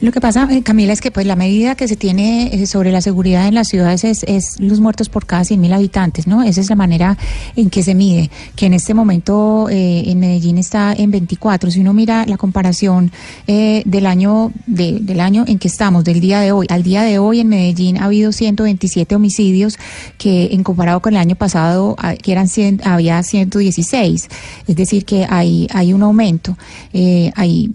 Lo 0.00 0.12
que 0.12 0.20
pasa, 0.22 0.48
eh, 0.50 0.62
Camila, 0.62 0.94
es 0.94 1.02
que 1.02 1.10
pues 1.10 1.26
la 1.26 1.36
medida 1.36 1.74
que 1.74 1.86
se 1.86 1.94
tiene 1.94 2.54
eh, 2.54 2.66
sobre 2.66 2.90
la 2.90 3.02
seguridad 3.02 3.46
en 3.46 3.54
las 3.54 3.68
ciudades 3.68 4.02
es, 4.04 4.58
los 4.58 4.80
muertos 4.80 5.10
por 5.10 5.26
cada 5.26 5.42
100.000 5.42 5.74
habitantes, 5.74 6.26
¿no? 6.26 6.42
Esa 6.42 6.62
es 6.62 6.70
la 6.70 6.76
manera 6.76 7.18
en 7.54 7.68
que 7.68 7.82
se 7.82 7.94
mide, 7.94 8.30
que 8.56 8.64
en 8.64 8.72
este 8.72 8.94
momento 8.94 9.68
eh, 9.68 10.04
en 10.06 10.18
Medellín 10.18 10.56
está 10.56 10.94
en 10.94 11.10
24. 11.10 11.70
Si 11.70 11.80
uno 11.80 11.92
mira 11.92 12.24
la 12.24 12.38
comparación 12.38 13.12
del 13.46 14.06
año 14.06 14.52
del 14.66 15.20
año 15.20 15.44
en 15.46 15.58
que 15.58 15.68
estamos, 15.68 16.04
del 16.04 16.20
día 16.20 16.40
de 16.40 16.52
hoy, 16.52 16.66
al 16.70 16.82
día 16.82 17.02
de 17.02 17.18
hoy 17.18 17.40
en 17.40 17.48
Medellín 17.48 17.98
ha 17.98 18.04
habido 18.04 18.32
127 18.32 19.14
homicidios 19.14 19.78
que 20.18 20.50
en 20.52 20.62
comparado 20.62 21.00
con 21.00 21.14
el 21.14 21.20
año 21.20 21.36
pasado 21.36 21.96
ah, 21.98 22.14
que 22.14 22.32
eran 22.32 22.48
100, 22.48 22.82
había 22.84 23.22
116. 23.22 24.28
Es 24.66 24.76
decir, 24.76 25.04
que 25.04 25.26
hay 25.28 25.66
hay 25.72 25.92
un 25.92 26.02
aumento. 26.02 26.56
hay, 26.92 27.70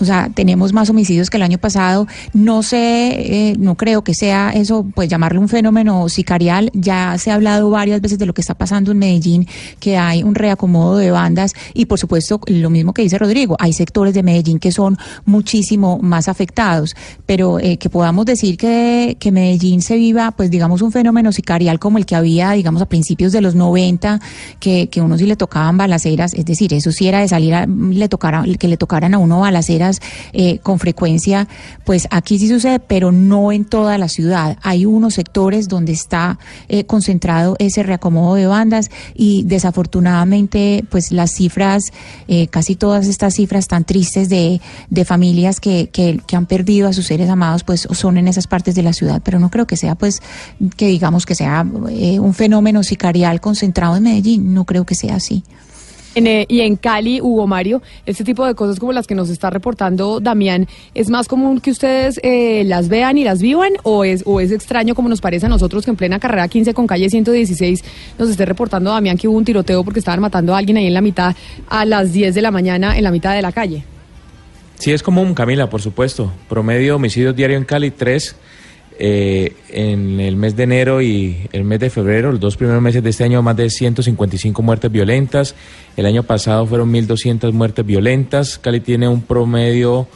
o 0.00 0.04
sea, 0.04 0.30
tenemos 0.34 0.72
más 0.72 0.90
homicidios 0.90 1.30
que 1.30 1.36
el 1.36 1.42
año 1.42 1.51
pasado. 1.58 2.06
No 2.32 2.62
sé, 2.62 3.50
eh, 3.50 3.54
no 3.58 3.76
creo 3.76 4.04
que 4.04 4.14
sea 4.14 4.50
eso, 4.50 4.86
pues 4.94 5.08
llamarlo 5.08 5.40
un 5.40 5.48
fenómeno 5.48 6.08
sicarial. 6.08 6.70
Ya 6.74 7.16
se 7.18 7.30
ha 7.30 7.34
hablado 7.34 7.70
varias 7.70 8.00
veces 8.00 8.18
de 8.18 8.26
lo 8.26 8.34
que 8.34 8.40
está 8.40 8.54
pasando 8.54 8.92
en 8.92 8.98
Medellín, 8.98 9.46
que 9.80 9.96
hay 9.96 10.22
un 10.22 10.34
reacomodo 10.34 10.96
de 10.96 11.10
bandas 11.10 11.54
y 11.74 11.86
por 11.86 11.98
supuesto 11.98 12.40
lo 12.46 12.70
mismo 12.70 12.94
que 12.94 13.02
dice 13.02 13.18
Rodrigo, 13.18 13.56
hay 13.58 13.72
sectores 13.72 14.14
de 14.14 14.22
Medellín 14.22 14.58
que 14.58 14.72
son 14.72 14.98
muchísimo 15.24 15.98
más 16.02 16.28
afectados, 16.28 16.94
pero 17.26 17.58
eh, 17.58 17.76
que 17.76 17.90
podamos 17.90 18.26
decir 18.26 18.56
que, 18.56 19.16
que 19.18 19.32
Medellín 19.32 19.82
se 19.82 19.96
viva, 19.96 20.32
pues 20.32 20.50
digamos 20.50 20.82
un 20.82 20.92
fenómeno 20.92 21.32
sicarial 21.32 21.78
como 21.78 21.98
el 21.98 22.06
que 22.06 22.14
había, 22.14 22.52
digamos, 22.52 22.82
a 22.82 22.86
principios 22.86 23.32
de 23.32 23.40
los 23.40 23.54
90, 23.54 24.20
que, 24.60 24.88
que 24.88 25.00
uno 25.00 25.18
sí 25.18 25.26
le 25.26 25.36
tocaban 25.36 25.76
balaceras, 25.76 26.34
es 26.34 26.44
decir, 26.44 26.74
eso 26.74 26.92
sí 26.92 27.08
era 27.08 27.20
de 27.20 27.28
salir 27.28 27.54
a, 27.54 27.66
le 27.66 28.08
tocara, 28.08 28.44
que 28.58 28.68
le 28.68 28.76
tocaran 28.76 29.14
a 29.14 29.18
uno 29.18 29.40
balaceras 29.40 30.00
eh, 30.32 30.58
con 30.58 30.78
frecuencia 30.78 31.41
pues 31.84 32.08
aquí 32.10 32.38
sí 32.38 32.48
sucede, 32.48 32.80
pero 32.80 33.12
no 33.12 33.52
en 33.52 33.64
toda 33.64 33.98
la 33.98 34.08
ciudad. 34.08 34.58
Hay 34.62 34.86
unos 34.86 35.14
sectores 35.14 35.68
donde 35.68 35.92
está 35.92 36.38
eh, 36.68 36.84
concentrado 36.84 37.56
ese 37.58 37.82
reacomodo 37.82 38.34
de 38.34 38.46
bandas 38.46 38.90
y 39.14 39.42
desafortunadamente, 39.44 40.84
pues 40.90 41.12
las 41.12 41.32
cifras, 41.32 41.84
eh, 42.28 42.46
casi 42.48 42.76
todas 42.76 43.06
estas 43.06 43.34
cifras 43.34 43.68
tan 43.68 43.84
tristes 43.84 44.28
de, 44.28 44.60
de 44.90 45.04
familias 45.04 45.60
que, 45.60 45.88
que, 45.90 46.20
han 46.32 46.46
perdido 46.46 46.88
a 46.88 46.92
sus 46.92 47.06
seres 47.06 47.28
amados, 47.28 47.62
pues 47.62 47.86
son 47.90 48.16
en 48.16 48.26
esas 48.26 48.46
partes 48.46 48.74
de 48.74 48.82
la 48.82 48.92
ciudad, 48.92 49.20
pero 49.22 49.38
no 49.38 49.50
creo 49.50 49.66
que 49.66 49.76
sea, 49.76 49.94
pues, 49.94 50.22
que 50.76 50.86
digamos 50.86 51.26
que 51.26 51.34
sea 51.34 51.66
eh, 51.90 52.18
un 52.18 52.32
fenómeno 52.34 52.82
sicarial 52.82 53.40
concentrado 53.40 53.96
en 53.96 54.04
Medellín, 54.04 54.54
no 54.54 54.64
creo 54.64 54.86
que 54.86 54.94
sea 54.94 55.16
así. 55.16 55.44
Eh, 56.14 56.46
y 56.48 56.60
en 56.60 56.76
Cali, 56.76 57.20
Hugo 57.20 57.46
Mario, 57.46 57.82
este 58.06 58.24
tipo 58.24 58.46
de 58.46 58.54
cosas 58.54 58.78
como 58.78 58.92
las 58.92 59.06
que 59.06 59.14
nos 59.14 59.30
está 59.30 59.50
reportando 59.50 60.20
Damián, 60.20 60.68
¿es 60.94 61.08
más 61.08 61.28
común 61.28 61.60
que 61.60 61.70
ustedes 61.70 62.20
eh, 62.22 62.64
las 62.64 62.88
vean 62.88 63.18
y 63.18 63.24
las 63.24 63.40
vivan 63.40 63.72
o 63.82 64.04
es, 64.04 64.22
o 64.26 64.40
es 64.40 64.52
extraño 64.52 64.94
como 64.94 65.08
nos 65.08 65.20
parece 65.20 65.46
a 65.46 65.48
nosotros 65.48 65.84
que 65.84 65.90
en 65.90 65.96
plena 65.96 66.18
carrera 66.18 66.48
15 66.48 66.74
con 66.74 66.86
calle 66.86 67.08
116 67.08 67.82
nos 68.18 68.28
esté 68.28 68.44
reportando 68.44 68.90
Damián 68.90 69.16
que 69.16 69.28
hubo 69.28 69.38
un 69.38 69.44
tiroteo 69.44 69.84
porque 69.84 70.00
estaban 70.00 70.20
matando 70.20 70.54
a 70.54 70.58
alguien 70.58 70.76
ahí 70.76 70.86
en 70.86 70.94
la 70.94 71.00
mitad 71.00 71.34
a 71.68 71.84
las 71.84 72.12
10 72.12 72.34
de 72.34 72.42
la 72.42 72.50
mañana 72.50 72.96
en 72.96 73.04
la 73.04 73.10
mitad 73.10 73.34
de 73.34 73.42
la 73.42 73.52
calle? 73.52 73.84
Sí, 74.78 74.92
es 74.92 75.02
común, 75.02 75.32
Camila, 75.34 75.70
por 75.70 75.80
supuesto. 75.80 76.32
Promedio 76.48 76.96
homicidio 76.96 77.32
diario 77.32 77.56
en 77.56 77.64
Cali, 77.64 77.92
tres 77.92 78.34
eh, 78.98 79.54
en 79.68 80.20
el 80.20 80.36
mes 80.36 80.56
de 80.56 80.64
enero 80.64 81.02
y 81.02 81.48
el 81.52 81.64
mes 81.64 81.80
de 81.80 81.90
febrero, 81.90 82.30
los 82.30 82.40
dos 82.40 82.56
primeros 82.56 82.82
meses 82.82 83.02
de 83.02 83.10
este 83.10 83.24
año, 83.24 83.42
más 83.42 83.56
de 83.56 83.70
155 83.70 84.62
muertes 84.62 84.90
violentas. 84.90 85.54
El 85.96 86.06
año 86.06 86.22
pasado 86.22 86.66
fueron 86.66 86.92
1.200 86.92 87.52
muertes 87.52 87.84
violentas. 87.84 88.58
Cali 88.58 88.80
tiene 88.80 89.08
un 89.08 89.22
promedio 89.22 90.08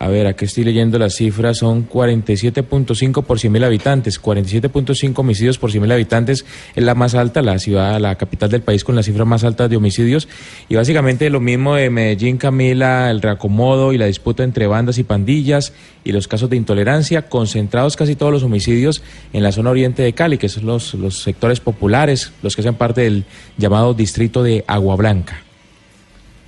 a 0.00 0.06
ver, 0.06 0.28
aquí 0.28 0.44
estoy 0.44 0.62
leyendo 0.62 0.96
las 0.96 1.16
cifras, 1.16 1.58
son 1.58 1.88
47.5 1.88 3.24
por 3.24 3.38
100.000 3.38 3.64
habitantes, 3.64 4.22
47.5 4.22 5.18
homicidios 5.18 5.58
por 5.58 5.72
100.000 5.72 5.92
habitantes 5.92 6.46
es 6.76 6.84
la 6.84 6.94
más 6.94 7.16
alta, 7.16 7.42
la 7.42 7.58
ciudad, 7.58 7.98
la 8.00 8.14
capital 8.14 8.48
del 8.48 8.62
país 8.62 8.84
con 8.84 8.94
la 8.94 9.02
cifra 9.02 9.24
más 9.24 9.42
alta 9.42 9.66
de 9.66 9.76
homicidios 9.76 10.28
y 10.68 10.76
básicamente 10.76 11.28
lo 11.30 11.40
mismo 11.40 11.74
de 11.74 11.90
Medellín, 11.90 12.36
Camila, 12.36 13.10
el 13.10 13.20
reacomodo 13.20 13.92
y 13.92 13.98
la 13.98 14.06
disputa 14.06 14.44
entre 14.44 14.68
bandas 14.68 14.98
y 14.98 15.02
pandillas 15.02 15.72
y 16.04 16.12
los 16.12 16.28
casos 16.28 16.48
de 16.48 16.56
intolerancia, 16.56 17.28
concentrados 17.28 17.96
casi 17.96 18.14
todos 18.14 18.30
los 18.30 18.44
homicidios 18.44 19.02
en 19.32 19.42
la 19.42 19.50
zona 19.50 19.70
oriente 19.70 20.04
de 20.04 20.12
Cali, 20.12 20.38
que 20.38 20.48
son 20.48 20.64
los, 20.64 20.94
los 20.94 21.22
sectores 21.22 21.58
populares, 21.58 22.30
los 22.44 22.54
que 22.54 22.62
hacen 22.62 22.76
parte 22.76 23.00
del 23.00 23.24
llamado 23.56 23.94
distrito 23.94 24.44
de 24.44 24.62
Agua 24.68 24.94
Blanca. 24.94 25.47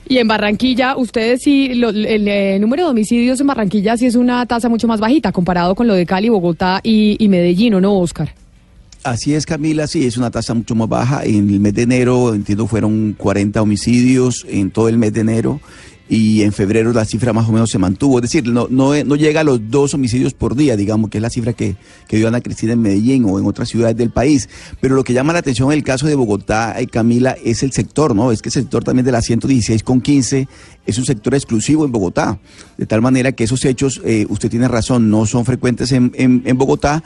Y 0.08 0.18
en 0.18 0.26
Barranquilla, 0.26 0.96
ustedes 0.96 1.40
sí, 1.42 1.74
lo- 1.74 1.90
el, 1.90 2.26
eh, 2.26 2.58
número 2.60 2.84
de 2.84 2.90
homicidios 2.90 3.40
en 3.40 3.46
Barranquilla 3.46 3.96
sí 3.96 4.06
es 4.06 4.16
una 4.16 4.44
tasa 4.46 4.68
mucho 4.68 4.88
más 4.88 4.98
bajita 4.98 5.30
comparado 5.30 5.74
con 5.76 5.86
lo 5.86 5.94
de 5.94 6.04
Cali, 6.04 6.28
Bogotá 6.28 6.80
y, 6.82 7.26
Medellín, 7.28 7.74
¿o 7.74 7.80
no, 7.80 7.96
Oscar? 7.98 8.34
Así 9.04 9.34
es, 9.34 9.46
Camila, 9.46 9.86
sí, 9.86 10.04
es 10.06 10.16
una 10.18 10.30
tasa 10.30 10.52
mucho 10.52 10.74
más 10.74 10.88
baja. 10.88 11.24
En 11.24 11.48
el 11.48 11.60
mes 11.60 11.74
de 11.74 11.82
enero, 11.82 12.34
entiendo, 12.34 12.66
fueron 12.66 13.14
40 13.16 13.62
homicidios 13.62 14.44
en 14.48 14.70
todo 14.70 14.88
el 14.88 14.98
mes 14.98 15.12
de 15.14 15.20
enero. 15.20 15.60
Y 16.12 16.42
en 16.42 16.52
febrero 16.52 16.92
la 16.92 17.04
cifra 17.04 17.32
más 17.32 17.48
o 17.48 17.52
menos 17.52 17.70
se 17.70 17.78
mantuvo. 17.78 18.18
Es 18.18 18.22
decir, 18.22 18.48
no, 18.48 18.66
no, 18.68 18.92
no 19.04 19.14
llega 19.14 19.42
a 19.42 19.44
los 19.44 19.70
dos 19.70 19.94
homicidios 19.94 20.34
por 20.34 20.56
día, 20.56 20.76
digamos, 20.76 21.08
que 21.08 21.18
es 21.18 21.22
la 21.22 21.30
cifra 21.30 21.52
que, 21.52 21.76
que 22.08 22.16
dio 22.16 22.26
Ana 22.26 22.40
Cristina 22.40 22.72
en 22.72 22.82
Medellín 22.82 23.24
o 23.26 23.38
en 23.38 23.46
otras 23.46 23.68
ciudades 23.68 23.96
del 23.96 24.10
país. 24.10 24.48
Pero 24.80 24.96
lo 24.96 25.04
que 25.04 25.12
llama 25.12 25.32
la 25.32 25.38
atención 25.38 25.70
en 25.70 25.78
el 25.78 25.84
caso 25.84 26.08
de 26.08 26.16
Bogotá, 26.16 26.80
eh, 26.80 26.88
Camila, 26.88 27.36
es 27.44 27.62
el 27.62 27.70
sector, 27.70 28.16
¿no? 28.16 28.32
Es 28.32 28.42
que 28.42 28.48
el 28.48 28.54
sector 28.54 28.82
también 28.82 29.06
de 29.06 29.12
la 29.12 29.22
116 29.22 29.84
con 29.84 30.00
15 30.00 30.48
es 30.84 30.98
un 30.98 31.04
sector 31.04 31.32
exclusivo 31.34 31.84
en 31.84 31.92
Bogotá. 31.92 32.40
De 32.76 32.86
tal 32.86 33.02
manera 33.02 33.30
que 33.30 33.44
esos 33.44 33.64
hechos, 33.64 34.00
eh, 34.04 34.26
usted 34.28 34.50
tiene 34.50 34.66
razón, 34.66 35.10
no 35.10 35.26
son 35.26 35.44
frecuentes 35.44 35.92
en, 35.92 36.10
en, 36.16 36.42
en 36.44 36.58
Bogotá, 36.58 37.04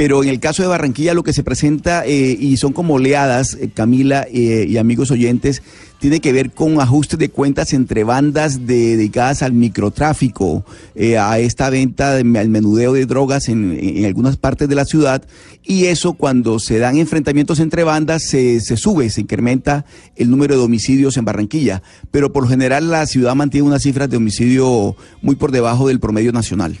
pero 0.00 0.22
en 0.22 0.30
el 0.30 0.40
caso 0.40 0.62
de 0.62 0.68
Barranquilla 0.68 1.12
lo 1.12 1.22
que 1.22 1.34
se 1.34 1.44
presenta, 1.44 2.06
eh, 2.06 2.36
y 2.40 2.56
son 2.56 2.72
como 2.72 2.94
oleadas, 2.94 3.54
eh, 3.60 3.68
Camila 3.68 4.26
y 4.32 4.78
amigos 4.78 5.10
oyentes, 5.10 5.62
tiene 6.00 6.20
que 6.20 6.32
ver 6.32 6.50
con 6.50 6.80
ajustes 6.80 7.18
de 7.18 7.28
cuentas 7.28 7.72
entre 7.72 8.04
bandas 8.04 8.66
de- 8.66 8.96
dedicadas 8.96 9.42
al 9.42 9.52
microtráfico, 9.52 10.64
eh, 10.94 11.18
a 11.18 11.38
esta 11.38 11.70
venta, 11.70 12.14
de- 12.14 12.38
al 12.38 12.48
menudeo 12.48 12.94
de 12.94 13.06
drogas 13.06 13.48
en, 13.48 13.78
en 13.78 14.04
algunas 14.06 14.36
partes 14.36 14.68
de 14.68 14.74
la 14.74 14.84
ciudad, 14.86 15.22
y 15.62 15.84
eso 15.84 16.14
cuando 16.14 16.58
se 16.58 16.78
dan 16.78 16.96
enfrentamientos 16.96 17.60
entre 17.60 17.84
bandas 17.84 18.22
se, 18.24 18.60
se 18.60 18.76
sube, 18.76 19.10
se 19.10 19.20
incrementa 19.20 19.84
el 20.16 20.30
número 20.30 20.56
de 20.56 20.62
homicidios 20.64 21.16
en 21.18 21.24
Barranquilla, 21.26 21.82
pero 22.10 22.32
por 22.32 22.44
lo 22.44 22.48
general 22.48 22.90
la 22.90 23.06
ciudad 23.06 23.34
mantiene 23.34 23.66
unas 23.68 23.82
cifras 23.82 24.08
de 24.08 24.16
homicidio 24.16 24.96
muy 25.22 25.36
por 25.36 25.52
debajo 25.52 25.86
del 25.88 26.00
promedio 26.00 26.32
nacional. 26.32 26.78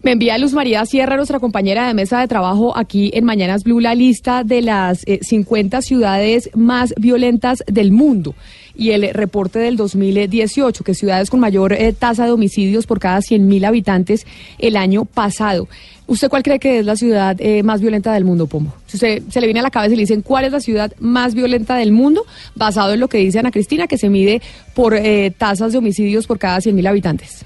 Me 0.00 0.12
envía 0.12 0.38
Luz 0.38 0.52
María 0.52 0.86
Sierra, 0.86 1.16
nuestra 1.16 1.40
compañera 1.40 1.88
de 1.88 1.92
mesa 1.92 2.20
de 2.20 2.28
trabajo 2.28 2.76
aquí 2.78 3.10
en 3.14 3.24
Mañanas 3.24 3.64
Blue, 3.64 3.80
la 3.80 3.96
lista 3.96 4.44
de 4.44 4.62
las 4.62 5.02
eh, 5.06 5.18
50 5.22 5.82
ciudades 5.82 6.50
más 6.54 6.94
violentas 6.96 7.64
del 7.66 7.90
mundo 7.90 8.36
y 8.76 8.90
el 8.90 9.12
reporte 9.12 9.58
del 9.58 9.76
2018, 9.76 10.84
que 10.84 10.94
ciudades 10.94 11.30
con 11.30 11.40
mayor 11.40 11.72
eh, 11.72 11.92
tasa 11.92 12.26
de 12.26 12.30
homicidios 12.30 12.86
por 12.86 13.00
cada 13.00 13.18
100.000 13.18 13.66
habitantes 13.66 14.24
el 14.58 14.76
año 14.76 15.04
pasado. 15.04 15.68
¿Usted 16.06 16.28
cuál 16.28 16.44
cree 16.44 16.60
que 16.60 16.78
es 16.78 16.86
la 16.86 16.94
ciudad 16.94 17.36
eh, 17.40 17.64
más 17.64 17.80
violenta 17.80 18.12
del 18.12 18.24
mundo, 18.24 18.46
Pombo? 18.46 18.72
Si 18.86 18.98
usted 18.98 19.24
se 19.28 19.40
le 19.40 19.48
viene 19.48 19.58
a 19.60 19.64
la 19.64 19.70
cabeza 19.70 19.94
y 19.94 19.96
le 19.96 20.02
dicen 20.02 20.22
cuál 20.22 20.44
es 20.44 20.52
la 20.52 20.60
ciudad 20.60 20.92
más 21.00 21.34
violenta 21.34 21.74
del 21.74 21.90
mundo, 21.90 22.24
basado 22.54 22.94
en 22.94 23.00
lo 23.00 23.08
que 23.08 23.18
dice 23.18 23.40
Ana 23.40 23.50
Cristina, 23.50 23.88
que 23.88 23.98
se 23.98 24.08
mide 24.08 24.40
por 24.74 24.94
eh, 24.94 25.32
tasas 25.36 25.72
de 25.72 25.78
homicidios 25.78 26.28
por 26.28 26.38
cada 26.38 26.58
100.000 26.58 26.88
habitantes. 26.88 27.44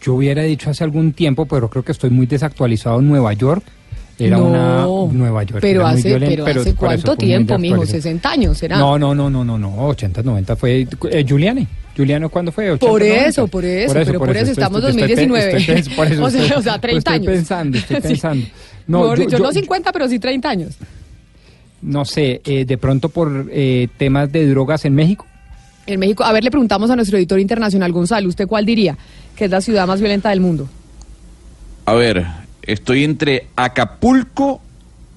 Yo 0.00 0.14
hubiera 0.14 0.42
dicho 0.42 0.70
hace 0.70 0.82
algún 0.84 1.12
tiempo, 1.12 1.46
pero 1.46 1.68
creo 1.68 1.82
que 1.84 1.92
estoy 1.92 2.10
muy 2.10 2.26
desactualizado. 2.26 3.00
Nueva 3.02 3.32
York 3.34 3.62
era 4.18 4.36
No, 4.38 4.44
una 4.44 5.12
Nueva 5.12 5.42
York. 5.44 5.60
Pero 5.60 5.82
muy 5.82 5.90
hace, 5.92 6.08
violenta, 6.08 6.30
pero 6.34 6.44
pero 6.44 6.60
hace 6.62 6.74
por 6.74 6.92
eso 6.92 7.04
cuánto 7.06 7.16
tiempo, 7.16 7.58
mijo, 7.58 7.74
desactualizado. 7.80 8.02
60 8.02 8.30
años 8.30 8.58
será. 8.58 8.78
No, 8.78 8.98
no, 8.98 9.14
no, 9.14 9.28
no, 9.30 9.44
no, 9.44 9.58
no, 9.58 9.86
80, 9.88 10.22
90 10.22 10.56
fue 10.56 10.86
eh, 11.10 11.24
Giuliani. 11.26 11.66
Giuliano, 11.96 12.28
¿cuándo 12.30 12.50
fue? 12.52 12.70
80, 12.70 12.86
Por 12.86 13.00
90. 13.00 13.26
eso, 13.28 13.48
por 13.48 13.64
eso, 13.64 13.92
pero 13.94 14.18
por 14.20 14.36
eso 14.36 14.52
estamos 14.52 14.78
estoy- 14.82 15.02
estoy- 15.02 15.26
2019. 15.26 15.56
estoy 15.58 15.74
pens- 15.76 15.96
por 15.96 16.06
eso 16.12 16.24
O 16.24 16.30
sea, 16.30 16.42
estoy- 16.44 16.58
o 16.58 16.62
sea, 16.62 16.78
30 16.78 16.98
estoy 16.98 17.14
años. 17.14 17.26
pensando, 17.26 17.78
estoy 17.78 17.96
Sí. 18.00 18.02
pensando. 18.02 18.46
No, 18.86 19.14
yo- 19.16 19.22
yo, 19.24 19.28
yo- 19.30 19.38
no 19.38 19.52
50, 19.52 19.92
pero 19.92 20.08
sí 20.08 20.18
30 20.18 20.48
años. 20.48 20.76
no 21.82 22.04
sé, 22.04 22.40
eh, 22.44 22.64
de 22.64 22.78
pronto 22.78 23.08
por 23.08 23.48
eh, 23.50 23.88
temas 23.96 24.30
de 24.32 24.46
drogas 24.48 24.84
en 24.84 24.94
México. 24.94 25.26
En 25.86 25.98
México, 25.98 26.24
a 26.24 26.32
ver, 26.32 26.44
le 26.44 26.50
preguntamos 26.50 26.90
a 26.90 26.96
nuestro 26.96 27.18
editor 27.18 27.40
internacional, 27.40 27.92
Gonzalo, 27.92 28.28
¿usted 28.28 28.46
cuál 28.46 28.66
diría 28.66 28.96
que 29.34 29.46
es 29.46 29.50
la 29.50 29.60
ciudad 29.60 29.86
más 29.86 30.00
violenta 30.00 30.30
del 30.30 30.40
mundo? 30.40 30.68
A 31.86 31.94
ver, 31.94 32.26
estoy 32.62 33.04
entre 33.04 33.48
Acapulco 33.56 34.60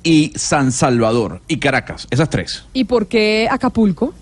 y 0.03 0.31
San 0.35 0.71
Salvador 0.71 1.41
y 1.47 1.57
Caracas, 1.57 2.07
esas 2.09 2.29
tres. 2.29 2.63
¿Y 2.73 2.85
por 2.85 3.07
qué 3.07 3.47
Acapulco? 3.51 4.13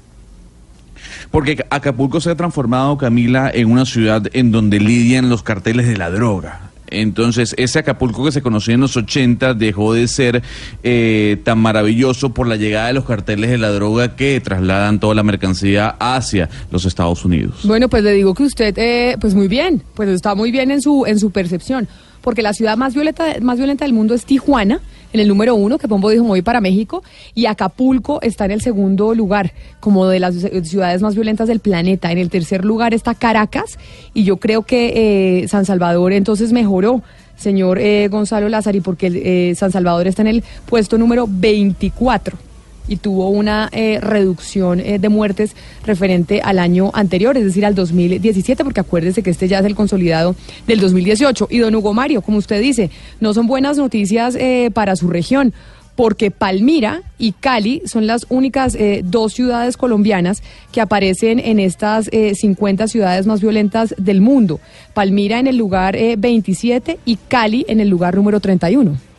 Porque 1.30 1.66
Acapulco 1.70 2.20
se 2.20 2.32
ha 2.32 2.36
transformado, 2.36 2.98
Camila, 2.98 3.50
en 3.54 3.72
una 3.72 3.86
ciudad 3.86 4.24
en 4.34 4.52
donde 4.52 4.80
lidian 4.80 5.30
los 5.30 5.44
carteles 5.44 5.88
de 5.88 5.98
la 5.98 6.10
droga. 6.10 6.71
Entonces, 6.92 7.56
ese 7.58 7.80
Acapulco 7.80 8.24
que 8.26 8.32
se 8.32 8.42
conocía 8.42 8.76
en 8.76 8.82
los 8.82 8.96
80 8.96 9.54
dejó 9.54 9.94
de 9.94 10.08
ser 10.08 10.44
eh, 10.84 11.38
tan 11.44 11.60
maravilloso 11.60 12.34
por 12.34 12.48
la 12.48 12.58
llegada 12.58 12.88
de 12.88 12.94
los 12.94 13.06
carteles 13.06 13.50
de 13.50 13.58
la 13.58 13.70
droga 13.72 14.16
que 14.16 14.40
trasladan 14.42 15.00
toda 15.00 15.16
la 15.16 15.24
mercancía 15.24 15.96
hacia 16.00 16.50
los 16.70 16.86
Estados 16.86 17.26
Unidos. 17.26 17.62
Bueno, 17.64 17.90
pues 17.90 18.04
le 18.04 18.12
digo 18.12 18.34
que 18.34 18.44
usted, 18.44 18.78
eh, 18.78 19.18
pues 19.20 19.34
muy 19.34 19.48
bien, 19.48 19.82
pues 19.96 20.10
está 20.10 20.36
muy 20.36 20.52
bien 20.52 20.72
en 20.72 20.82
su, 20.82 21.06
en 21.06 21.20
su 21.20 21.32
percepción, 21.32 21.88
porque 22.22 22.42
la 22.42 22.54
ciudad 22.54 22.78
más 22.78 22.94
violenta, 22.94 23.26
más 23.42 23.58
violenta 23.58 23.86
del 23.86 23.94
mundo 23.94 24.14
es 24.14 24.26
Tijuana, 24.26 24.82
en 25.14 25.20
el 25.20 25.28
número 25.28 25.56
uno, 25.56 25.78
que 25.78 25.88
Pombo 25.88 26.10
dijo, 26.10 26.24
me 26.24 26.30
voy 26.30 26.42
para 26.42 26.62
México, 26.62 27.04
y 27.36 27.46
Acapulco 27.46 28.22
está 28.22 28.46
en 28.46 28.52
el 28.52 28.62
segundo 28.62 29.14
lugar, 29.14 29.54
como 29.80 30.08
de 30.08 30.20
las 30.20 30.36
ciudades 30.64 31.02
más 31.02 31.16
violentas 31.16 31.48
del 31.48 31.60
planeta. 31.60 32.12
En 32.12 32.18
el 32.18 32.30
tercer 32.30 32.64
lugar 32.64 32.94
está 32.94 33.14
Caracas, 33.14 33.78
y 34.14 34.24
yo 34.24 34.38
creo 34.38 34.64
que 34.64 35.42
eh, 35.44 35.48
San 35.48 35.66
Salvador 35.66 36.14
entonces 36.14 36.54
mejoró, 36.54 37.02
señor 37.36 37.80
eh, 37.80 38.08
Gonzalo 38.10 38.48
Lázari, 38.48 38.80
porque 38.80 39.08
eh, 39.52 39.56
San 39.56 39.72
Salvador 39.72 40.08
está 40.08 40.22
en 40.22 40.30
el 40.30 40.44
puesto 40.66 40.98
número 40.98 41.28
24 41.30 42.51
y 42.92 42.98
tuvo 42.98 43.30
una 43.30 43.70
eh, 43.72 44.00
reducción 44.02 44.80
eh, 44.80 45.00
de 45.00 45.10
muertes 45.10 45.56
referente 45.86 46.42
al 46.42 46.60
año 46.60 46.92
anterior, 46.94 47.38
es 47.38 47.46
decir, 47.46 47.66
al 47.66 47.76
2017, 47.76 48.64
porque 48.64 48.82
acuérdese 48.82 49.24
que 49.24 49.30
este 49.30 49.48
ya 49.48 49.60
es 49.60 49.66
el 49.66 49.76
consolidado 49.76 50.36
del 50.68 50.80
2018. 50.80 51.48
Y 51.50 51.60
don 51.60 51.76
Hugo 51.76 51.94
Mario, 51.94 52.22
como 52.22 52.38
usted 52.38 52.60
dice, 52.62 52.90
no 53.20 53.34
son 53.34 53.48
buenas 53.48 53.78
noticias 53.78 54.36
eh, 54.36 54.72
para 54.74 54.96
su 54.96 55.08
región, 55.08 55.54
porque 55.96 56.32
Palmira 56.32 57.04
y 57.18 57.34
Cali 57.34 57.84
son 57.86 58.08
las 58.08 58.26
únicas 58.30 58.76
eh, 58.76 59.02
dos 59.04 59.34
ciudades 59.34 59.78
colombianas 59.78 60.42
que 60.72 60.82
aparecen 60.82 61.40
en 61.40 61.60
estas 61.60 62.10
eh, 62.12 62.36
50 62.36 62.88
ciudades 62.88 63.28
más 63.28 63.42
violentas 63.42 63.94
del 63.98 64.22
mundo. 64.22 64.60
Palmira 64.94 65.40
en 65.40 65.48
el 65.48 65.58
lugar 65.58 65.96
eh, 65.96 66.16
27 66.18 67.00
y 67.06 67.18
Cali 67.28 67.66
en 67.68 67.80
el 67.80 67.90
lugar 67.90 68.16
número 68.16 68.40
31. 68.40 69.11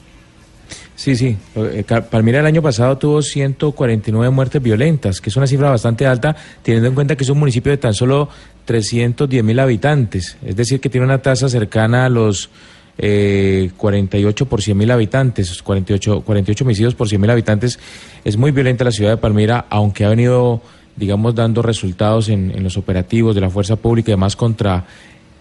Sí, 1.02 1.16
sí. 1.16 1.36
Eh, 1.56 1.82
Cal- 1.84 2.04
Palmira 2.04 2.38
el 2.38 2.46
año 2.46 2.62
pasado 2.62 2.96
tuvo 2.96 3.22
149 3.22 4.30
muertes 4.30 4.62
violentas, 4.62 5.20
que 5.20 5.30
es 5.30 5.36
una 5.36 5.48
cifra 5.48 5.68
bastante 5.68 6.06
alta, 6.06 6.36
teniendo 6.62 6.88
en 6.90 6.94
cuenta 6.94 7.16
que 7.16 7.24
es 7.24 7.28
un 7.30 7.40
municipio 7.40 7.72
de 7.72 7.78
tan 7.78 7.92
solo 7.92 8.28
310 8.66 9.42
mil 9.42 9.58
habitantes. 9.58 10.36
Es 10.46 10.54
decir, 10.54 10.78
que 10.78 10.88
tiene 10.88 11.04
una 11.04 11.18
tasa 11.18 11.48
cercana 11.48 12.04
a 12.04 12.08
los 12.08 12.50
eh, 12.98 13.72
48 13.78 14.46
por 14.46 14.62
100 14.62 14.78
mil 14.78 14.92
habitantes, 14.92 15.60
48, 15.60 16.20
48 16.20 16.64
homicidios 16.64 16.94
por 16.94 17.08
100 17.08 17.20
mil 17.20 17.30
habitantes. 17.30 17.80
Es 18.24 18.36
muy 18.36 18.52
violenta 18.52 18.84
la 18.84 18.92
ciudad 18.92 19.10
de 19.10 19.16
Palmira, 19.16 19.66
aunque 19.70 20.04
ha 20.04 20.08
venido, 20.08 20.62
digamos, 20.94 21.34
dando 21.34 21.62
resultados 21.62 22.28
en, 22.28 22.52
en 22.52 22.62
los 22.62 22.76
operativos 22.76 23.34
de 23.34 23.40
la 23.40 23.50
fuerza 23.50 23.74
pública 23.74 24.12
y 24.12 24.14
demás 24.14 24.36
contra 24.36 24.84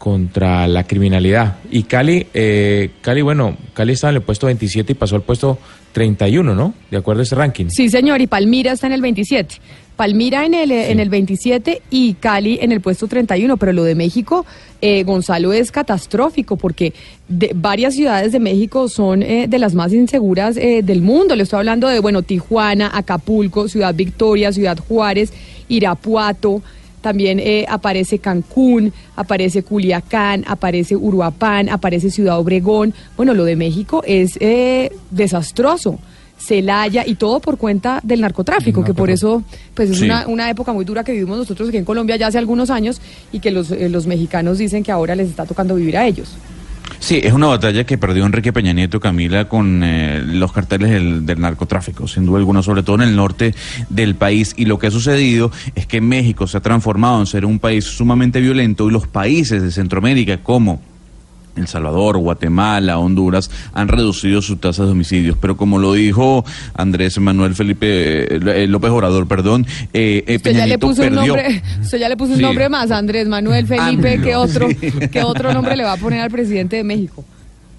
contra 0.01 0.67
la 0.67 0.87
criminalidad. 0.87 1.57
Y 1.69 1.83
Cali, 1.83 2.25
eh, 2.33 2.89
Cali, 3.01 3.21
bueno, 3.21 3.55
Cali 3.75 3.93
estaba 3.93 4.09
en 4.09 4.15
el 4.15 4.23
puesto 4.23 4.47
27 4.47 4.93
y 4.93 4.95
pasó 4.95 5.15
al 5.15 5.21
puesto 5.21 5.59
31, 5.91 6.55
¿no? 6.55 6.73
De 6.89 6.97
acuerdo 6.97 7.19
a 7.19 7.23
este 7.23 7.35
ranking. 7.35 7.67
Sí, 7.69 7.87
señor, 7.87 8.19
y 8.19 8.25
Palmira 8.25 8.71
está 8.71 8.87
en 8.87 8.93
el 8.93 9.01
27. 9.01 9.57
Palmira 9.95 10.43
en 10.43 10.55
el, 10.55 10.71
eh, 10.71 10.89
en 10.89 10.99
el 10.99 11.09
27 11.09 11.83
y 11.91 12.15
Cali 12.15 12.57
en 12.63 12.71
el 12.71 12.81
puesto 12.81 13.07
31, 13.07 13.57
pero 13.57 13.73
lo 13.73 13.83
de 13.83 13.93
México, 13.93 14.43
eh, 14.81 15.03
Gonzalo, 15.03 15.53
es 15.53 15.71
catastrófico 15.71 16.57
porque 16.57 16.95
de, 17.27 17.51
varias 17.53 17.93
ciudades 17.93 18.31
de 18.31 18.39
México 18.39 18.89
son 18.89 19.21
eh, 19.21 19.45
de 19.47 19.59
las 19.59 19.75
más 19.75 19.93
inseguras 19.93 20.57
eh, 20.57 20.81
del 20.83 21.03
mundo. 21.03 21.35
Le 21.35 21.43
estoy 21.43 21.59
hablando 21.59 21.87
de, 21.87 21.99
bueno, 21.99 22.23
Tijuana, 22.23 22.89
Acapulco, 22.91 23.67
Ciudad 23.67 23.93
Victoria, 23.93 24.51
Ciudad 24.51 24.79
Juárez, 24.79 25.31
Irapuato. 25.69 26.63
También 27.01 27.39
eh, 27.39 27.65
aparece 27.67 28.19
Cancún, 28.19 28.93
aparece 29.15 29.63
Culiacán, 29.63 30.43
aparece 30.47 30.95
Uruapán, 30.95 31.67
aparece 31.69 32.11
Ciudad 32.11 32.39
Obregón. 32.39 32.93
Bueno, 33.17 33.33
lo 33.33 33.43
de 33.43 33.55
México 33.55 34.03
es 34.05 34.37
eh, 34.39 34.91
desastroso. 35.09 35.99
Celaya 36.37 37.03
y 37.05 37.13
todo 37.15 37.39
por 37.39 37.57
cuenta 37.59 37.99
del 38.03 38.21
narcotráfico, 38.21 38.83
que 38.83 38.95
por 38.95 39.11
eso 39.11 39.43
pues 39.75 39.91
es 39.91 39.99
Sí. 39.99 40.05
una, 40.05 40.25
una 40.27 40.49
época 40.49 40.73
muy 40.73 40.83
dura 40.85 41.03
que 41.03 41.11
vivimos 41.11 41.37
nosotros 41.37 41.69
aquí 41.69 41.77
en 41.77 41.85
Colombia 41.85 42.15
ya 42.15 42.27
hace 42.27 42.39
algunos 42.39 42.71
años 42.71 42.99
y 43.31 43.39
que 43.39 43.51
los, 43.51 43.69
eh, 43.69 43.89
los 43.89 44.07
mexicanos 44.07 44.57
dicen 44.57 44.81
que 44.83 44.91
ahora 44.91 45.13
les 45.15 45.29
está 45.29 45.45
tocando 45.45 45.75
vivir 45.75 45.97
a 45.97 46.07
ellos. 46.07 46.29
Sí, 47.01 47.19
es 47.23 47.33
una 47.33 47.47
batalla 47.47 47.83
que 47.83 47.97
perdió 47.97 48.27
Enrique 48.27 48.53
Peña 48.53 48.73
Nieto, 48.73 48.99
Camila, 48.99 49.49
con 49.49 49.83
eh, 49.83 50.21
los 50.23 50.51
carteles 50.51 50.91
del, 50.91 51.25
del 51.25 51.41
narcotráfico, 51.41 52.07
sin 52.07 52.27
duda 52.27 52.37
alguna, 52.37 52.61
sobre 52.61 52.83
todo 52.83 52.97
en 52.97 53.01
el 53.01 53.15
norte 53.15 53.55
del 53.89 54.13
país. 54.13 54.53
Y 54.55 54.65
lo 54.65 54.77
que 54.77 54.85
ha 54.85 54.91
sucedido 54.91 55.51
es 55.73 55.87
que 55.87 55.99
México 55.99 56.45
se 56.45 56.57
ha 56.57 56.61
transformado 56.61 57.19
en 57.19 57.25
ser 57.25 57.43
un 57.43 57.57
país 57.57 57.85
sumamente 57.85 58.39
violento 58.39 58.87
y 58.87 58.91
los 58.91 59.07
países 59.07 59.63
de 59.63 59.71
Centroamérica 59.71 60.43
como 60.43 60.79
El 61.55 61.67
Salvador, 61.67 62.17
Guatemala, 62.17 62.97
Honduras 62.97 63.51
han 63.73 63.87
reducido 63.87 64.41
sus 64.41 64.59
tasas 64.59 64.85
de 64.85 64.91
homicidios, 64.93 65.37
pero 65.39 65.57
como 65.57 65.79
lo 65.79 65.93
dijo 65.93 66.45
Andrés 66.75 67.19
Manuel 67.19 67.55
Felipe 67.55 68.35
eh, 68.35 68.67
López 68.67 68.91
Obrador, 68.91 69.27
perdón, 69.27 69.65
eh, 69.93 70.23
eh 70.27 70.35
usted 70.37 70.55
ya 70.55 70.65
le 70.65 70.79
puso 70.79 71.03
un 71.03 71.15
nombre, 71.15 71.61
usted 71.81 71.97
ya 71.97 72.09
le 72.09 72.17
puso 72.17 72.33
un 72.33 72.41
nombre 72.41 72.69
más, 72.69 72.91
Andrés 72.91 73.27
Manuel 73.27 73.67
Felipe, 73.67 74.19
¿qué 74.21 74.35
otro, 74.35 74.67
¿qué 75.11 75.23
otro 75.23 75.53
nombre 75.53 75.75
le 75.75 75.83
va 75.83 75.93
a 75.93 75.97
poner 75.97 76.21
al 76.21 76.31
presidente 76.31 76.77
de 76.77 76.83
México? 76.83 77.25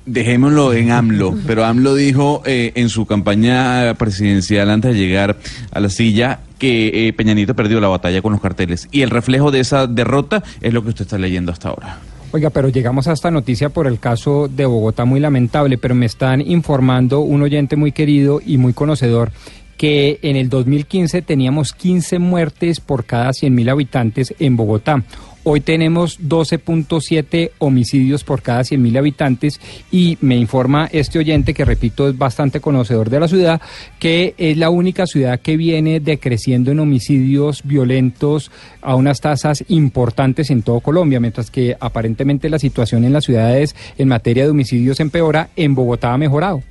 Dejémoslo 0.05 0.73
en 0.73 0.91
AMLO, 0.91 1.37
pero 1.47 1.65
AMLO 1.65 1.95
dijo 1.95 2.43
eh, 2.45 2.73
en 2.75 2.89
su 2.89 3.07
campaña 3.07 3.95
presidencial 3.95 4.69
antes 4.69 4.95
de 4.95 4.99
llegar 4.99 5.39
a 5.71 5.79
la 5.79 5.89
silla 5.89 6.41
que 6.59 7.07
eh, 7.07 7.13
Peñanito 7.13 7.55
perdió 7.55 7.81
la 7.81 7.87
batalla 7.87 8.21
con 8.21 8.33
los 8.33 8.41
carteles. 8.41 8.89
Y 8.91 9.03
el 9.03 9.11
reflejo 9.11 9.53
de 9.53 9.61
esa 9.61 9.87
derrota 9.87 10.43
es 10.61 10.73
lo 10.73 10.83
que 10.83 10.89
usted 10.89 11.03
está 11.03 11.19
leyendo 11.19 11.53
hasta 11.53 11.69
ahora. 11.69 12.01
Oiga, 12.35 12.49
pero 12.49 12.71
llegamos 12.71 13.09
a 13.09 13.13
esta 13.13 13.31
noticia 13.31 13.69
por 13.69 13.87
el 13.87 13.99
caso 13.99 14.49
de 14.49 14.65
Bogotá 14.65 15.05
muy 15.05 15.21
lamentable, 15.21 15.77
pero 15.77 15.95
me 15.95 16.07
están 16.07 16.41
informando 16.41 17.21
un 17.21 17.43
oyente 17.43 17.77
muy 17.77 17.93
querido 17.93 18.41
y 18.45 18.57
muy 18.57 18.73
conocedor 18.73 19.31
que 19.77 20.19
en 20.23 20.37
el 20.37 20.49
2015 20.49 21.21
teníamos 21.21 21.75
15 21.75 22.19
muertes 22.19 22.81
por 22.81 23.05
cada 23.05 23.33
100.000 23.33 23.71
habitantes 23.71 24.35
en 24.39 24.57
Bogotá. 24.57 25.03
Hoy 25.45 25.61
tenemos 25.61 26.21
12.7 26.21 27.51
homicidios 27.59 28.23
por 28.23 28.43
cada 28.43 28.61
100.000 28.61 28.97
habitantes 28.97 29.61
y 29.91 30.17
me 30.21 30.37
informa 30.37 30.89
este 30.93 31.19
oyente, 31.19 31.53
que 31.53 31.65
repito 31.65 32.09
es 32.09 32.17
bastante 32.17 32.61
conocedor 32.61 33.11
de 33.11 33.19
la 33.19 33.27
ciudad, 33.27 33.61
que 33.99 34.35
es 34.39 34.57
la 34.57 34.71
única 34.71 35.05
ciudad 35.07 35.41
que 35.41 35.57
viene 35.57 35.99
decreciendo 35.99 36.71
en 36.71 36.79
homicidios 36.79 37.63
violentos 37.65 38.53
a 38.83 38.95
unas 38.95 39.21
tasas 39.21 39.65
importantes 39.67 40.51
en 40.51 40.63
todo 40.63 40.79
Colombia, 40.79 41.19
mientras 41.19 41.51
que 41.51 41.77
aparentemente 41.81 42.49
la 42.49 42.61
situación 42.61 43.05
en 43.05 43.13
las 43.13 43.25
ciudades 43.25 43.75
en 43.99 44.07
materia 44.07 44.45
de 44.45 44.51
homicidios 44.51 45.01
empeora, 45.01 45.49
en 45.57 45.75
Bogotá 45.75 46.13
ha 46.13 46.19
mejorado. 46.19 46.63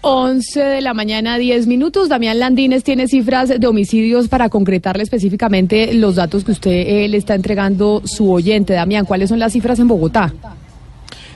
11 0.00 0.60
de 0.60 0.80
la 0.80 0.94
mañana, 0.94 1.38
10 1.38 1.66
minutos. 1.66 2.08
Damián 2.08 2.38
Landines 2.38 2.84
tiene 2.84 3.08
cifras 3.08 3.48
de 3.48 3.66
homicidios 3.66 4.28
para 4.28 4.48
concretarle 4.48 5.02
específicamente 5.02 5.92
los 5.94 6.14
datos 6.14 6.44
que 6.44 6.52
usted 6.52 6.70
eh, 6.70 7.08
le 7.08 7.16
está 7.16 7.34
entregando 7.34 8.02
su 8.04 8.30
oyente. 8.30 8.74
Damián, 8.74 9.04
¿cuáles 9.04 9.28
son 9.28 9.38
las 9.38 9.52
cifras 9.52 9.78
en 9.80 9.88
Bogotá? 9.88 10.32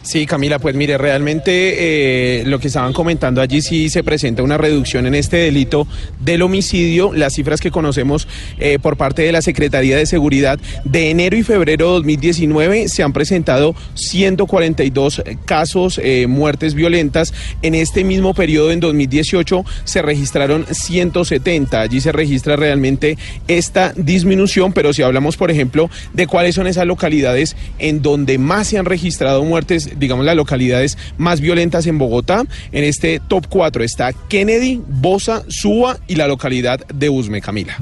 Sí, 0.03 0.27
Camila, 0.27 0.59
pues 0.59 0.75
mire, 0.75 0.99
realmente 0.99 2.41
eh, 2.41 2.45
lo 2.45 2.59
que 2.59 2.67
estaban 2.67 2.93
comentando 2.93 3.41
allí 3.41 3.63
sí 3.63 3.89
se 3.89 4.03
presenta 4.03 4.43
una 4.43 4.59
reducción 4.59 5.07
en 5.07 5.15
este 5.15 5.37
delito 5.37 5.87
del 6.19 6.43
homicidio. 6.43 7.13
Las 7.13 7.35
cifras 7.35 7.61
que 7.61 7.71
conocemos 7.71 8.27
eh, 8.59 8.81
por 8.83 8.97
parte 8.97 9.23
de 9.23 9.31
la 9.31 9.43
Secretaría 9.43 9.97
de 9.97 10.07
Seguridad 10.07 10.59
de 10.85 11.11
enero 11.11 11.37
y 11.37 11.45
febrero 11.45 11.87
de 11.87 11.95
2019 11.95 12.89
se 12.89 13.05
han 13.05 13.13
presentado 13.13 13.77
142 13.95 15.23
casos, 15.45 16.01
eh, 16.03 16.27
muertes 16.27 16.75
violentas. 16.75 17.33
En 17.63 17.77
este 17.77 18.03
mismo 18.03 18.35
periodo, 18.35 18.73
en 18.73 18.81
2018, 18.81 19.65
se 19.85 20.03
registraron 20.03 20.67
170. 20.69 21.81
Allí 21.81 22.01
se 22.01 22.11
registra 22.11 22.57
realmente 22.57 23.17
esta 23.47 23.93
disminución, 23.97 24.73
pero 24.73 24.93
si 24.93 25.03
hablamos, 25.03 25.37
por 25.37 25.53
ejemplo, 25.53 25.89
de 26.13 26.27
cuáles 26.27 26.57
son 26.57 26.67
esas 26.67 26.87
localidades 26.87 27.57
en 27.79 28.03
donde 28.03 28.39
más 28.39 28.67
se 28.67 28.79
han 28.79 28.85
registrado 28.85 29.45
muertes 29.45 29.92
digamos, 29.97 30.25
las 30.25 30.37
localidades 30.37 30.99
más 31.19 31.41
violentas 31.41 31.87
en 31.87 31.99
Bogotá. 31.99 32.45
En 32.73 32.85
este 32.85 33.21
top 33.29 33.47
4 33.49 33.85
está 33.85 34.13
Kennedy, 34.13 34.81
Bosa, 34.87 35.45
Suba 35.49 35.99
y 36.07 36.17
la 36.17 36.29
localidad 36.29 36.87
de 36.89 37.09
Usme, 37.09 37.41
Camila. 37.41 37.77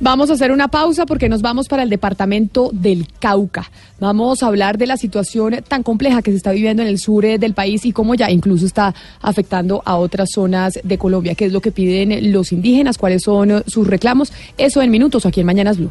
Vamos 0.00 0.28
a 0.28 0.34
hacer 0.34 0.50
una 0.50 0.68
pausa 0.68 1.06
porque 1.06 1.28
nos 1.28 1.40
vamos 1.40 1.68
para 1.68 1.82
el 1.82 1.88
departamento 1.88 2.70
del 2.72 3.06
Cauca. 3.20 3.70
Vamos 4.00 4.42
a 4.42 4.48
hablar 4.48 4.76
de 4.76 4.86
la 4.86 4.96
situación 4.96 5.56
tan 5.66 5.82
compleja 5.82 6.20
que 6.20 6.30
se 6.30 6.36
está 6.36 6.50
viviendo 6.50 6.82
en 6.82 6.88
el 6.88 6.98
sur 6.98 7.24
eh, 7.24 7.38
del 7.38 7.54
país 7.54 7.86
y 7.86 7.92
cómo 7.92 8.14
ya 8.14 8.30
incluso 8.30 8.66
está 8.66 8.94
afectando 9.22 9.82
a 9.84 9.96
otras 9.96 10.30
zonas 10.32 10.78
de 10.82 10.98
Colombia. 10.98 11.34
¿Qué 11.34 11.46
es 11.46 11.52
lo 11.52 11.60
que 11.60 11.70
piden 11.70 12.32
los 12.32 12.52
indígenas? 12.52 12.98
¿Cuáles 12.98 13.22
son 13.22 13.50
eh, 13.50 13.62
sus 13.66 13.86
reclamos? 13.86 14.32
Eso 14.58 14.82
en 14.82 14.90
minutos 14.90 15.26
aquí 15.26 15.40
en 15.40 15.46
Mañanas 15.46 15.78
Blue. 15.78 15.90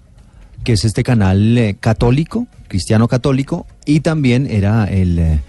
que 0.63 0.75
es 0.75 0.85
este 0.85 1.03
canal 1.03 1.59
eh, 1.59 1.77
católico, 1.79 2.47
cristiano 2.69 3.09
católico, 3.09 3.67
y 3.85 4.01
también 4.01 4.47
era 4.49 4.85
el 4.85 5.41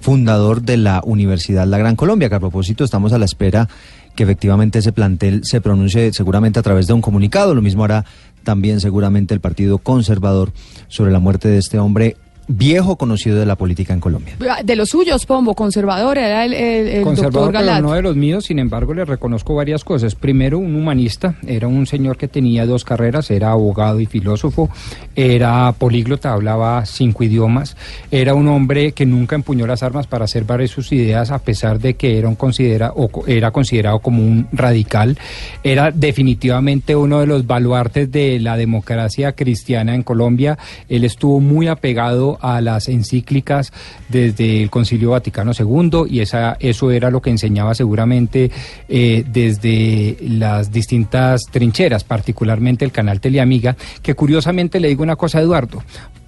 fundador 0.00 0.62
de 0.62 0.78
la 0.78 1.02
Universidad 1.04 1.66
La 1.66 1.78
Gran 1.78 1.96
Colombia, 1.96 2.28
que 2.28 2.34
a 2.34 2.40
propósito 2.40 2.84
estamos 2.84 3.12
a 3.12 3.18
la 3.18 3.26
espera 3.26 3.68
que 4.16 4.22
efectivamente 4.22 4.78
ese 4.78 4.92
plantel 4.92 5.40
se 5.44 5.60
pronuncie 5.60 6.12
seguramente 6.12 6.58
a 6.58 6.62
través 6.62 6.86
de 6.86 6.92
un 6.92 7.02
comunicado. 7.02 7.54
Lo 7.54 7.62
mismo 7.62 7.84
hará 7.84 8.04
también 8.42 8.80
seguramente 8.80 9.34
el 9.34 9.40
Partido 9.40 9.78
Conservador 9.78 10.52
sobre 10.88 11.10
la 11.10 11.18
muerte 11.18 11.48
de 11.48 11.58
este 11.58 11.78
hombre 11.78 12.16
viejo 12.48 12.96
conocido 12.96 13.38
de 13.38 13.46
la 13.46 13.56
política 13.56 13.94
en 13.94 14.00
Colombia. 14.00 14.36
De 14.64 14.76
los 14.76 14.90
suyos, 14.90 15.24
Pombo, 15.26 15.54
conservador, 15.54 16.18
era 16.18 16.44
el, 16.44 17.02
conservador, 17.02 17.32
doctor 17.32 17.52
Galat. 17.52 17.82
no 17.82 17.92
de 17.92 18.02
los 18.02 18.16
míos, 18.16 18.44
sin 18.44 18.58
embargo, 18.58 18.94
le 18.94 19.04
reconozco 19.04 19.54
varias 19.54 19.84
cosas. 19.84 20.14
Primero, 20.14 20.58
un 20.58 20.74
humanista, 20.74 21.36
era 21.46 21.68
un 21.68 21.86
señor 21.86 22.16
que 22.16 22.28
tenía 22.28 22.66
dos 22.66 22.84
carreras, 22.84 23.30
era 23.30 23.52
abogado 23.52 24.00
y 24.00 24.06
filósofo, 24.06 24.68
era 25.14 25.72
políglota, 25.72 26.32
hablaba 26.32 26.84
cinco 26.86 27.24
idiomas, 27.24 27.76
era 28.10 28.34
un 28.34 28.48
hombre 28.48 28.92
que 28.92 29.06
nunca 29.06 29.36
empuñó 29.36 29.66
las 29.66 29.82
armas 29.82 30.06
para 30.06 30.24
hacer 30.24 30.44
varias 30.44 30.64
sus 30.74 30.92
ideas, 30.92 31.30
a 31.30 31.38
pesar 31.38 31.78
de 31.78 31.94
que 31.94 32.18
era, 32.18 32.28
un 32.28 32.34
considera, 32.34 32.92
o 32.94 33.08
era 33.26 33.50
considerado 33.50 33.98
como 34.00 34.22
un 34.22 34.48
radical, 34.52 35.18
era 35.62 35.90
definitivamente 35.90 36.96
uno 36.96 37.20
de 37.20 37.26
los 37.26 37.46
baluartes 37.46 38.10
de 38.10 38.40
la 38.40 38.56
democracia 38.56 39.32
cristiana 39.32 39.94
en 39.94 40.02
Colombia, 40.02 40.58
él 40.88 41.04
estuvo 41.04 41.40
muy 41.40 41.68
apegado 41.68 42.33
a 42.40 42.60
las 42.60 42.88
encíclicas 42.88 43.72
desde 44.08 44.62
el 44.62 44.70
Concilio 44.70 45.10
Vaticano 45.10 45.52
II 45.58 46.04
y 46.08 46.20
esa, 46.20 46.56
eso 46.60 46.90
era 46.90 47.10
lo 47.10 47.20
que 47.20 47.30
enseñaba 47.30 47.74
seguramente 47.74 48.50
eh, 48.88 49.24
desde 49.26 50.16
las 50.20 50.70
distintas 50.70 51.42
trincheras, 51.50 52.04
particularmente 52.04 52.84
el 52.84 52.92
canal 52.92 53.20
Teleamiga, 53.20 53.76
que 54.02 54.14
curiosamente 54.14 54.80
le 54.80 54.88
digo 54.88 55.02
una 55.02 55.16
cosa 55.16 55.38
a 55.38 55.42
Eduardo, 55.42 55.82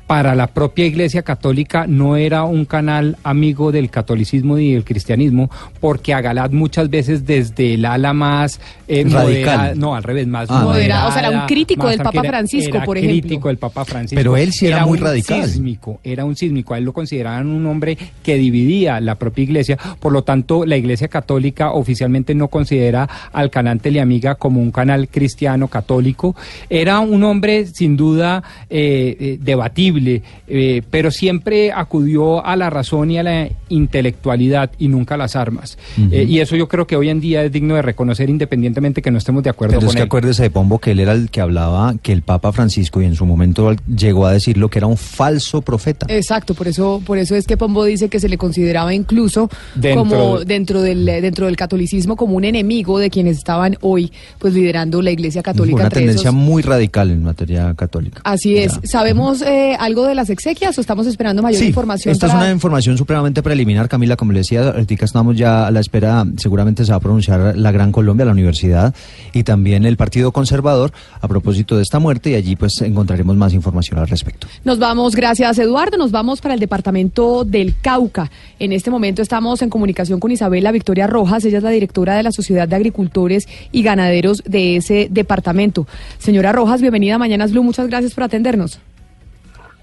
para 0.07 0.35
la 0.35 0.47
propia 0.47 0.87
Iglesia 0.87 1.23
Católica 1.23 1.87
no 1.89 2.17
era 2.17 2.45
un 2.45 2.65
canal 2.65 3.17
amigo 3.25 3.73
del 3.73 3.91
catolicismo 3.91 4.59
y 4.59 4.73
del 4.75 4.85
cristianismo, 4.85 5.51
porque 5.81 6.15
Agalat 6.15 6.53
muchas 6.53 6.89
veces 6.91 7.27
desde 7.27 7.75
el 7.75 7.85
ala 7.85 8.13
más 8.13 8.61
eh, 8.89 9.05
Radical. 9.09 9.79
no, 9.79 9.95
al 9.97 10.03
revés, 10.05 10.27
más 10.27 10.49
Ah, 10.49 10.63
Moderado, 10.63 11.09
o 11.09 11.13
sea, 11.13 11.29
era 11.29 11.41
un 11.41 11.47
crítico 11.47 11.89
del 11.89 11.99
Papa 11.99 12.23
Francisco, 12.23 12.77
era 12.77 12.85
por 12.85 12.97
ejemplo. 12.99 13.21
crítico 13.21 13.49
del 13.49 13.59
Papa 13.59 13.85
Francisco. 13.85 14.17
Pero 14.17 14.37
él 14.37 14.53
sí 14.53 14.67
era 14.67 14.87
muy 14.87 14.99
un 14.99 15.05
radical. 15.05 15.45
sísmico, 15.45 16.01
era 16.05 16.25
un 16.25 16.37
sísmico, 16.37 16.75
a 16.75 16.79
él 16.79 16.85
lo 16.85 16.93
consideraban 16.93 17.49
un 17.49 17.67
hombre 17.67 17.99
que 18.23 18.37
dividía 18.37 19.01
la 19.01 19.17
propia 19.17 19.43
Iglesia, 19.43 19.77
por 19.99 20.13
lo 20.13 20.23
tanto 20.23 20.65
la 20.65 20.77
Iglesia 20.77 21.09
Católica 21.09 21.73
oficialmente 21.73 22.35
no 22.35 22.49
considera 22.49 23.09
al 23.33 23.51
canal 23.51 23.81
Teleamiga 23.81 24.37
como 24.37 24.61
un 24.61 24.71
canal 24.71 25.09
cristiano 25.09 25.69
católico, 25.69 26.37
era 26.71 27.01
un 27.01 27.25
hombre 27.25 27.67
sin 27.67 27.97
duda 27.97 28.43
eh, 28.71 29.17
eh, 29.19 29.39
eh, 30.49 30.83
pero 30.91 31.11
siempre 31.11 31.73
acudió 31.73 32.45
a 32.45 32.57
la 32.57 32.71
razón 32.71 33.11
y 33.11 33.19
a 33.19 33.23
la 33.23 33.49
intelectualidad 33.69 34.71
y 34.79 34.89
nunca 34.89 35.15
a 35.15 35.19
las 35.19 35.37
armas. 35.37 35.79
Eh, 36.11 36.25
y 36.29 36.41
eso 36.41 36.57
yo 36.57 36.69
creo 36.69 36.87
que 36.87 36.97
hoy 36.97 37.09
en 37.09 37.21
día 37.21 37.43
es 37.45 37.53
digno 37.53 37.75
de 37.75 37.83
reconocer 37.83 38.29
independientemente 38.29 39.01
que 39.03 39.11
no 39.11 39.19
estemos 39.19 39.43
de 39.43 39.51
acuerdo 39.51 39.73
Pero 39.73 39.81
con 39.81 39.89
es 39.89 39.95
que 39.95 40.01
él. 40.03 40.07
acuérdese 40.07 40.43
de 40.43 40.51
Pombo 40.51 40.79
que 40.79 40.91
él 40.93 41.01
era 41.01 41.13
el 41.13 41.31
que 41.31 41.41
hablaba 41.41 41.95
que 42.03 42.13
el 42.13 42.23
Papa 42.23 42.53
Francisco 42.53 43.01
y 43.01 43.05
en 43.07 43.15
su 43.15 43.25
momento 43.27 43.75
llegó 43.87 44.27
a 44.27 44.33
decirlo 44.33 44.69
que 44.69 44.79
era 44.79 44.87
un 44.87 44.97
falso 44.97 45.63
profeta. 45.63 46.07
Exacto, 46.09 46.55
por 46.55 46.69
eso, 46.69 47.03
por 47.07 47.19
eso 47.19 47.35
es 47.35 47.47
que 47.47 47.57
Pombo 47.57 47.85
dice 47.85 48.09
que 48.09 48.21
se 48.21 48.29
le 48.29 48.37
consideraba 48.39 48.93
incluso 48.95 49.49
Dentro 49.75 50.01
como 50.03 50.39
de- 50.41 50.45
dentro 50.45 50.83
del 50.83 51.05
dentro 51.07 51.47
del 51.47 51.57
catolicismo 51.57 52.17
como 52.17 52.37
un 52.37 52.45
enemigo 52.45 52.99
de 52.99 53.11
quienes 53.11 53.39
estaban 53.39 53.77
hoy 53.81 54.13
pues 54.39 54.55
liderando 54.55 55.01
la 55.03 55.11
Iglesia 55.11 55.43
Católica. 55.43 55.77
Una 55.77 55.89
tendencia 55.91 56.31
esos. 56.31 56.35
muy 56.35 56.63
radical 56.63 57.11
en 57.11 57.23
materia 57.23 57.75
católica. 57.75 58.21
Así 58.25 58.57
es. 58.59 58.75
Ya. 58.75 58.81
¿Sabemos 58.85 59.43
eh, 59.43 59.77
algo 59.87 60.07
de 60.07 60.15
las 60.15 60.31
exequias 60.31 60.77
o 60.77 60.81
estamos 60.81 61.07
esperando 61.07 61.43
mayor 61.43 61.61
Sí, 61.61 61.69
información? 61.69 62.13
esta 62.13 62.27
es 62.27 62.35
una 62.35 62.51
información 62.51 62.99
supremamente 62.99 63.43
preliminar, 63.43 63.89
Camila, 63.89 64.17
como 64.17 64.33
le 64.33 64.41
decía, 64.41 64.69
ahorita 64.69 65.05
estamos 65.05 65.37
ya 65.37 65.67
a 65.67 65.71
la 65.71 65.81
espera, 65.81 66.25
seguramente 66.37 66.85
se 66.85 66.91
va 66.91 66.97
a 66.97 67.01
pronunciar 67.01 67.57
la 67.57 67.71
Gran 67.73 67.93
Colombia, 67.93 68.27
la 68.27 68.33
universidad 68.33 68.95
y 69.33 69.45
también 69.45 69.87
el 69.87 69.97
Partido 69.97 70.33
Conservador 70.33 70.93
a 71.21 71.29
propósito 71.29 71.77
de 71.77 71.83
esta 71.83 71.99
muerte 71.99 72.31
y 72.31 72.35
allí 72.35 72.57
pues 72.57 72.81
encontraremos 72.83 73.37
más 73.37 73.55
información 73.55 73.99
al 73.99 74.09
respecto. 74.09 74.47
Nos 74.65 74.79
vamos, 74.79 75.15
gracias 75.15 75.59
Eduardo, 75.59 75.97
nos 75.97 76.11
vamos 76.11 76.41
para 76.41 76.55
el 76.55 76.61
departamento 76.61 77.45
del 77.45 77.75
Cauca. 77.81 78.31
En 78.59 78.73
este 78.73 78.91
momento 78.91 79.23
estamos 79.23 79.63
en 79.63 79.71
comunicación 79.71 80.21
con 80.21 80.31
Isabela 80.33 80.73
Victoria 80.73 81.07
Rojas, 81.07 81.45
ella 81.45 81.59
es 81.59 81.65
la 81.65 81.71
directora 81.71 82.17
de 82.17 82.23
la 82.23 82.33
Sociedad 82.33 82.67
de 82.67 82.77
Agricultores 82.77 83.47
y 83.73 83.83
Ganaderos 83.83 84.43
de 84.47 84.77
ese 84.77 85.09
departamento. 85.11 85.87
Señora 86.19 86.53
Rojas, 86.53 86.81
bienvenida 86.81 87.15
a 87.15 87.19
Mañanas 87.19 87.53
Blue, 87.53 87.63
muchas 87.63 87.87
gracias 87.87 88.15
por 88.15 88.25
atendernos. 88.25 88.81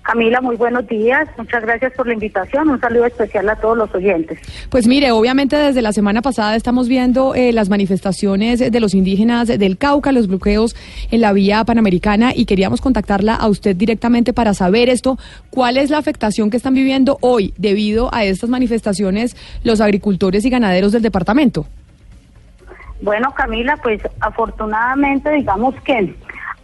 Camila, 0.04 0.42
muy 0.42 0.58
buenos 0.58 0.86
días. 0.88 1.30
Muchas 1.38 1.64
gracias 1.64 1.94
por 1.94 2.06
la 2.06 2.14
invitación. 2.14 2.68
Un 2.68 2.80
saludo 2.80 3.06
especial 3.06 3.48
a 3.48 3.56
todos 3.56 3.78
los 3.78 3.96
oyentes. 3.96 4.38
Pues 4.70 4.86
mire, 4.86 5.12
obviamente 5.12 5.56
desde 5.56 5.82
la 5.82 5.94
semana 5.94 6.22
pasada 6.22 6.58
estamos 6.58 6.90
viendo 6.90 7.34
eh, 7.36 7.54
las 7.54 7.70
manifestaciones 7.70 8.60
de 8.60 8.80
los 8.82 8.94
indígenas 8.94 9.48
del 9.48 9.78
Cauca, 9.78 10.12
los 10.12 10.28
bloqueos 10.28 10.76
en 11.10 11.22
la 11.22 11.32
vía 11.32 11.64
panamericana 11.64 12.34
y 12.36 12.46
queríamos 12.46 12.82
contactarla 12.82 13.34
a 13.34 13.48
usted 13.48 13.78
directamente 13.78 14.34
para 14.34 14.54
saber 14.54 14.90
esto, 14.90 15.18
cuál 15.50 15.78
es 15.78 15.90
la 15.90 16.00
afectación 16.00 16.50
que 16.50 16.58
están 16.58 16.74
viviendo 16.74 17.18
hoy 17.22 17.54
debido 17.58 18.14
a 18.14 18.26
estas 18.26 18.50
manifestaciones 18.50 19.38
los 19.64 19.80
agricultores 19.80 20.44
y 20.44 20.50
ganaderos 20.50 20.92
del 20.92 21.02
departamento. 21.02 21.66
Bueno, 23.02 23.34
Camila, 23.34 23.78
pues 23.82 24.02
afortunadamente 24.20 25.32
digamos 25.32 25.76
que 25.86 26.14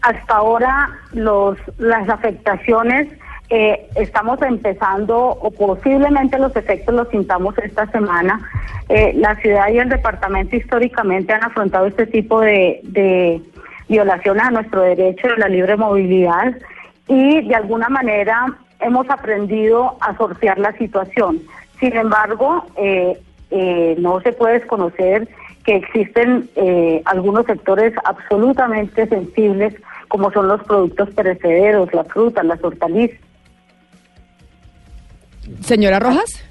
hasta 0.02 0.36
ahora 0.36 0.90
los 1.14 1.58
las 1.78 2.08
afectaciones 2.10 3.08
eh, 3.52 3.90
estamos 3.96 4.40
empezando 4.44 5.18
o 5.18 5.50
posiblemente 5.50 6.38
los 6.38 6.56
efectos 6.56 6.94
los 6.94 7.10
sintamos 7.10 7.58
esta 7.58 7.88
semana. 7.88 8.40
Eh, 8.90 9.14
la 9.16 9.36
ciudad 9.38 9.70
y 9.70 9.80
el 9.80 9.90
departamento 9.90 10.56
históricamente 10.56 11.34
han 11.34 11.44
afrontado 11.44 11.88
este 11.88 12.06
tipo 12.06 12.42
de, 12.42 12.80
de 12.84 13.42
violaciones 13.88 14.44
a 14.44 14.52
nuestro 14.52 14.82
derecho 14.84 15.30
de 15.30 15.38
la 15.38 15.48
libre 15.48 15.78
movilidad 15.78 16.56
y 17.08 17.48
de 17.48 17.56
alguna 17.56 17.90
manera 17.90 18.46
hemos 18.82 19.10
aprendido 19.10 19.98
a 20.00 20.16
sortear 20.16 20.60
la 20.60 20.74
situación. 20.74 21.40
Sin 21.80 21.96
embargo, 21.96 22.66
eh, 22.76 23.20
no 23.98 24.22
se 24.22 24.32
puede 24.32 24.60
desconocer 24.60 25.28
que 25.64 25.78
existen 25.78 26.48
algunos 27.06 27.48
sectores 27.48 27.94
absolutamente 28.06 29.08
sensibles, 29.08 29.74
como 30.08 30.32
son 30.32 30.48
los 30.48 30.64
productos 30.64 31.10
perecederos, 31.16 31.92
las 31.94 32.08
frutas, 32.10 32.46
las 32.46 32.64
hortalizas. 32.64 33.29
Señora 35.64 36.00
Rojas, 36.00 36.42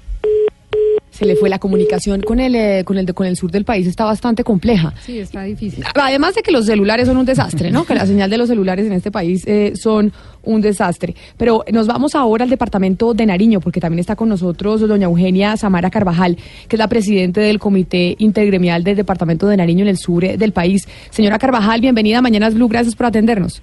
se 1.19 1.25
le 1.25 1.35
fue 1.35 1.49
la 1.49 1.59
comunicación 1.59 2.21
con 2.21 2.39
el, 2.39 2.55
eh, 2.55 2.83
con 2.85 2.97
el 2.97 3.13
con 3.13 3.27
el 3.27 3.35
sur 3.35 3.51
del 3.51 3.65
país, 3.65 3.85
está 3.85 4.05
bastante 4.05 4.45
compleja. 4.45 4.93
Sí, 5.05 5.19
está 5.19 5.43
difícil. 5.43 5.83
Además 5.93 6.33
de 6.35 6.41
que 6.41 6.51
los 6.51 6.65
celulares 6.65 7.07
son 7.07 7.17
un 7.17 7.25
desastre, 7.25 7.71
¿no? 7.71 7.83
Que 7.83 7.93
la 7.93 8.05
señal 8.05 8.29
de 8.29 8.37
los 8.37 8.47
celulares 8.47 8.85
en 8.85 8.93
este 8.93 9.11
país 9.11 9.43
eh, 9.45 9.73
son 9.75 10.13
un 10.43 10.61
desastre. 10.61 11.15
Pero 11.35 11.65
nos 11.73 11.87
vamos 11.87 12.15
ahora 12.15 12.45
al 12.45 12.49
departamento 12.49 13.13
de 13.13 13.25
Nariño, 13.25 13.59
porque 13.59 13.81
también 13.81 13.99
está 13.99 14.15
con 14.15 14.29
nosotros 14.29 14.79
doña 14.79 15.07
Eugenia 15.07 15.57
Samara 15.57 15.89
Carvajal, 15.89 16.37
que 16.69 16.77
es 16.77 16.79
la 16.79 16.87
presidente 16.87 17.41
del 17.41 17.59
Comité 17.59 18.15
Intergremial 18.19 18.85
del 18.85 18.95
Departamento 18.95 19.45
de 19.47 19.57
Nariño 19.57 19.81
en 19.81 19.89
el 19.89 19.97
sur 19.97 20.23
eh, 20.23 20.37
del 20.37 20.53
país. 20.53 20.87
Señora 21.09 21.37
Carvajal, 21.37 21.81
bienvenida 21.81 22.19
a 22.19 22.21
Mañanas 22.21 22.53
Blue, 22.53 22.69
gracias 22.69 22.95
por 22.95 23.07
atendernos. 23.07 23.61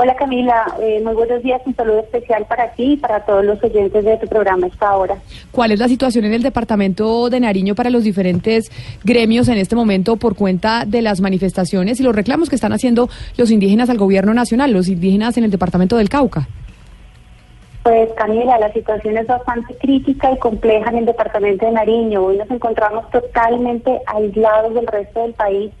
Hola 0.00 0.14
Camila, 0.14 0.76
eh, 0.80 1.00
muy 1.02 1.12
buenos 1.14 1.42
días, 1.42 1.60
un 1.66 1.74
saludo 1.74 1.98
especial 1.98 2.46
para 2.46 2.70
ti 2.70 2.92
y 2.92 2.96
para 2.98 3.24
todos 3.24 3.44
los 3.44 3.60
oyentes 3.64 4.04
de 4.04 4.16
tu 4.18 4.28
programa 4.28 4.68
esta 4.68 4.94
hora. 4.94 5.16
¿Cuál 5.50 5.72
es 5.72 5.80
la 5.80 5.88
situación 5.88 6.24
en 6.24 6.34
el 6.34 6.42
departamento 6.44 7.28
de 7.30 7.40
Nariño 7.40 7.74
para 7.74 7.90
los 7.90 8.04
diferentes 8.04 8.70
gremios 9.02 9.48
en 9.48 9.58
este 9.58 9.74
momento 9.74 10.14
por 10.14 10.36
cuenta 10.36 10.84
de 10.86 11.02
las 11.02 11.20
manifestaciones 11.20 11.98
y 11.98 12.04
los 12.04 12.14
reclamos 12.14 12.48
que 12.48 12.54
están 12.54 12.72
haciendo 12.72 13.08
los 13.36 13.50
indígenas 13.50 13.90
al 13.90 13.98
gobierno 13.98 14.32
nacional, 14.34 14.70
los 14.70 14.86
indígenas 14.86 15.36
en 15.36 15.42
el 15.42 15.50
departamento 15.50 15.96
del 15.96 16.08
Cauca? 16.08 16.46
Pues 17.82 18.08
Camila, 18.12 18.56
la 18.60 18.72
situación 18.72 19.16
es 19.16 19.26
bastante 19.26 19.74
crítica 19.78 20.30
y 20.30 20.38
compleja 20.38 20.90
en 20.90 20.98
el 20.98 21.06
departamento 21.06 21.66
de 21.66 21.72
Nariño. 21.72 22.24
Hoy 22.24 22.36
nos 22.36 22.48
encontramos 22.52 23.10
totalmente 23.10 23.98
aislados 24.06 24.74
del 24.74 24.86
resto 24.86 25.22
del 25.22 25.34
país. 25.34 25.72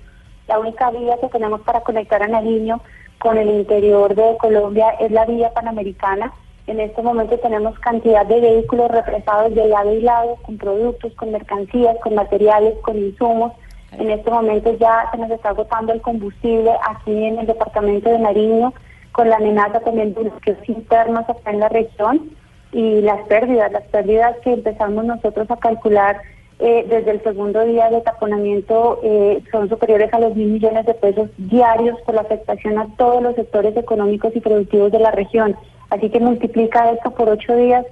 La 0.48 0.58
única 0.58 0.90
vía 0.90 1.14
que 1.20 1.28
tenemos 1.28 1.60
para 1.60 1.82
conectar 1.82 2.20
a 2.20 2.26
Nariño 2.26 2.80
con 3.18 3.36
el 3.36 3.50
interior 3.50 4.14
de 4.14 4.36
Colombia 4.38 4.90
es 5.00 5.10
la 5.10 5.24
vía 5.24 5.50
panamericana. 5.52 6.32
En 6.66 6.80
este 6.80 7.02
momento 7.02 7.38
tenemos 7.38 7.78
cantidad 7.78 8.26
de 8.26 8.40
vehículos 8.40 8.90
represados 8.90 9.54
de 9.54 9.66
lado 9.68 9.94
y 9.94 10.02
lado, 10.02 10.36
con 10.42 10.58
productos, 10.58 11.12
con 11.14 11.32
mercancías, 11.32 11.96
con 12.02 12.14
materiales, 12.14 12.74
con 12.82 12.98
insumos. 12.98 13.52
En 13.92 14.10
este 14.10 14.30
momento 14.30 14.76
ya 14.78 15.08
se 15.10 15.18
nos 15.18 15.30
está 15.30 15.50
agotando 15.50 15.92
el 15.92 16.02
combustible 16.02 16.70
aquí 16.88 17.24
en 17.24 17.38
el 17.38 17.46
departamento 17.46 18.10
de 18.10 18.18
Nariño, 18.18 18.74
con 19.12 19.30
la 19.30 19.36
amenaza 19.36 19.80
también 19.80 20.14
de 20.14 20.22
bloqueos 20.24 20.68
internos 20.68 21.28
acá 21.28 21.50
en 21.50 21.60
la 21.60 21.68
región 21.68 22.30
y 22.70 23.00
las 23.00 23.26
pérdidas, 23.28 23.72
las 23.72 23.84
pérdidas 23.84 24.36
que 24.44 24.52
empezamos 24.52 25.04
nosotros 25.06 25.50
a 25.50 25.56
calcular 25.56 26.20
eh, 26.60 26.84
desde 26.88 27.12
el 27.12 27.22
segundo 27.22 27.64
día 27.64 27.88
de 27.88 28.00
taponamiento 28.00 29.00
eh, 29.04 29.42
son 29.52 29.68
superiores 29.68 30.12
a 30.12 30.18
los 30.18 30.34
mil 30.34 30.48
millones 30.48 30.86
de 30.86 30.94
pesos 30.94 31.30
diarios 31.36 32.00
por 32.02 32.16
la 32.16 32.22
afectación 32.22 32.78
a 32.78 32.88
todos 32.96 33.22
los 33.22 33.36
sectores 33.36 33.76
económicos 33.76 34.34
y 34.34 34.40
productivos 34.40 34.90
de 34.90 34.98
la 34.98 35.12
región. 35.12 35.56
Así 35.90 36.10
que 36.10 36.18
multiplica 36.18 36.90
esto 36.90 37.12
por 37.12 37.28
ocho 37.28 37.54
días. 37.54 37.86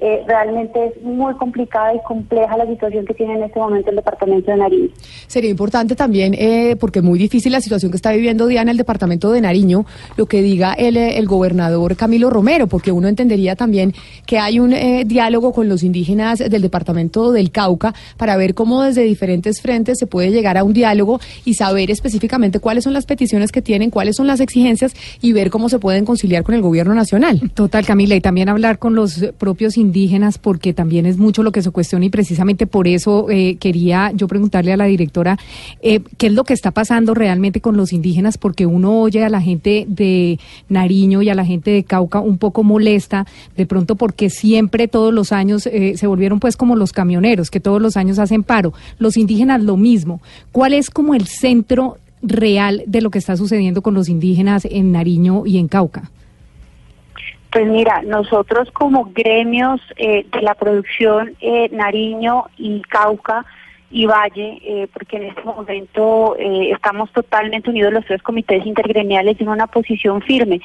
Eh, 0.00 0.22
realmente 0.26 0.86
es 0.86 1.02
muy 1.02 1.34
complicada 1.34 1.94
y 1.94 2.00
compleja 2.06 2.56
la 2.56 2.66
situación 2.66 3.04
que 3.04 3.14
tiene 3.14 3.34
en 3.34 3.42
este 3.42 3.58
momento 3.58 3.90
el 3.90 3.96
departamento 3.96 4.50
de 4.50 4.56
Nariño. 4.56 4.88
Sería 5.26 5.50
importante 5.50 5.96
también, 5.96 6.34
eh, 6.34 6.76
porque 6.78 7.00
es 7.00 7.04
muy 7.04 7.18
difícil 7.18 7.52
la 7.52 7.60
situación 7.60 7.90
que 7.90 7.96
está 7.96 8.12
viviendo 8.12 8.46
Diana 8.46 8.70
en 8.70 8.74
el 8.74 8.76
departamento 8.76 9.32
de 9.32 9.40
Nariño, 9.40 9.86
lo 10.16 10.26
que 10.26 10.42
diga 10.42 10.74
el, 10.74 10.96
eh, 10.96 11.18
el 11.18 11.26
gobernador 11.26 11.96
Camilo 11.96 12.30
Romero, 12.30 12.66
porque 12.66 12.92
uno 12.92 13.08
entendería 13.08 13.56
también 13.56 13.94
que 14.26 14.38
hay 14.38 14.60
un 14.60 14.72
eh, 14.72 15.04
diálogo 15.06 15.52
con 15.52 15.68
los 15.68 15.82
indígenas 15.82 16.38
del 16.38 16.62
departamento 16.62 17.32
del 17.32 17.50
Cauca 17.50 17.94
para 18.16 18.36
ver 18.36 18.54
cómo 18.54 18.82
desde 18.82 19.02
diferentes 19.02 19.60
frentes 19.60 19.98
se 19.98 20.06
puede 20.06 20.30
llegar 20.30 20.56
a 20.56 20.64
un 20.64 20.72
diálogo 20.72 21.20
y 21.44 21.54
saber 21.54 21.90
específicamente 21.90 22.60
cuáles 22.60 22.84
son 22.84 22.92
las 22.92 23.06
peticiones 23.06 23.52
que 23.52 23.62
tienen, 23.62 23.90
cuáles 23.90 24.16
son 24.16 24.26
las 24.26 24.40
exigencias 24.40 24.94
y 25.20 25.32
ver 25.32 25.50
cómo 25.50 25.68
se 25.68 25.78
pueden 25.78 26.04
conciliar 26.04 26.42
con 26.42 26.54
el 26.54 26.62
gobierno 26.62 26.94
nacional. 26.94 27.50
Total, 27.54 27.84
Camila, 27.84 28.14
y 28.14 28.20
también 28.20 28.48
hablar 28.48 28.78
con 28.78 28.94
los 28.94 29.24
propios 29.38 29.76
indígenas, 29.76 29.87
porque 30.40 30.72
también 30.72 31.06
es 31.06 31.18
mucho 31.18 31.42
lo 31.42 31.52
que 31.52 31.62
se 31.62 31.70
cuestiona 31.70 32.04
y 32.04 32.10
precisamente 32.10 32.66
por 32.66 32.88
eso 32.88 33.30
eh, 33.30 33.56
quería 33.58 34.12
yo 34.14 34.28
preguntarle 34.28 34.72
a 34.72 34.76
la 34.76 34.84
directora 34.84 35.38
eh, 35.82 36.00
qué 36.16 36.26
es 36.28 36.32
lo 36.32 36.44
que 36.44 36.54
está 36.54 36.70
pasando 36.70 37.14
realmente 37.14 37.60
con 37.60 37.76
los 37.76 37.92
indígenas, 37.92 38.38
porque 38.38 38.66
uno 38.66 39.00
oye 39.00 39.24
a 39.24 39.28
la 39.28 39.40
gente 39.40 39.86
de 39.88 40.38
Nariño 40.68 41.22
y 41.22 41.30
a 41.30 41.34
la 41.34 41.44
gente 41.44 41.70
de 41.70 41.84
Cauca 41.84 42.20
un 42.20 42.38
poco 42.38 42.62
molesta, 42.62 43.26
de 43.56 43.66
pronto 43.66 43.96
porque 43.96 44.30
siempre 44.30 44.88
todos 44.88 45.12
los 45.12 45.32
años 45.32 45.66
eh, 45.66 45.94
se 45.96 46.06
volvieron 46.06 46.40
pues 46.40 46.56
como 46.56 46.76
los 46.76 46.92
camioneros, 46.92 47.50
que 47.50 47.60
todos 47.60 47.80
los 47.80 47.96
años 47.96 48.18
hacen 48.18 48.42
paro. 48.42 48.72
Los 48.98 49.16
indígenas 49.16 49.62
lo 49.62 49.76
mismo. 49.76 50.20
¿Cuál 50.52 50.74
es 50.74 50.90
como 50.90 51.14
el 51.14 51.26
centro 51.26 51.98
real 52.22 52.82
de 52.86 53.00
lo 53.00 53.10
que 53.10 53.18
está 53.18 53.36
sucediendo 53.36 53.82
con 53.82 53.94
los 53.94 54.08
indígenas 54.08 54.66
en 54.70 54.92
Nariño 54.92 55.44
y 55.46 55.58
en 55.58 55.68
Cauca? 55.68 56.10
Pues 57.50 57.66
mira, 57.66 58.02
nosotros 58.02 58.70
como 58.72 59.10
gremios 59.14 59.80
eh, 59.96 60.26
de 60.30 60.42
la 60.42 60.54
producción 60.54 61.34
eh, 61.40 61.68
Nariño 61.72 62.44
y 62.58 62.82
Cauca 62.82 63.46
y 63.90 64.06
Valle, 64.06 64.58
eh, 64.62 64.88
porque 64.92 65.16
en 65.16 65.24
este 65.24 65.42
momento 65.42 66.36
eh, 66.38 66.72
estamos 66.72 67.10
totalmente 67.12 67.70
unidos 67.70 67.92
los 67.92 68.04
tres 68.04 68.22
comités 68.22 68.66
intergremiales 68.66 69.40
en 69.40 69.48
una 69.48 69.66
posición 69.66 70.20
firme. 70.22 70.60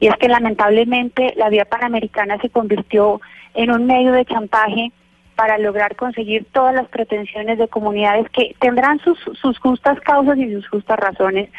Y 0.00 0.06
es 0.06 0.16
que 0.16 0.28
lamentablemente 0.28 1.34
la 1.36 1.48
vía 1.48 1.64
panamericana 1.64 2.38
se 2.38 2.50
convirtió 2.50 3.20
en 3.54 3.72
un 3.72 3.86
medio 3.86 4.12
de 4.12 4.24
chantaje 4.24 4.92
para 5.34 5.58
lograr 5.58 5.96
conseguir 5.96 6.46
todas 6.52 6.74
las 6.74 6.88
pretensiones 6.88 7.58
de 7.58 7.66
comunidades 7.66 8.28
que 8.30 8.54
tendrán 8.60 9.00
sus, 9.00 9.18
sus 9.40 9.58
justas 9.58 9.98
causas 10.00 10.38
y 10.38 10.52
sus 10.52 10.68
justas 10.68 10.98
razones 11.00 11.50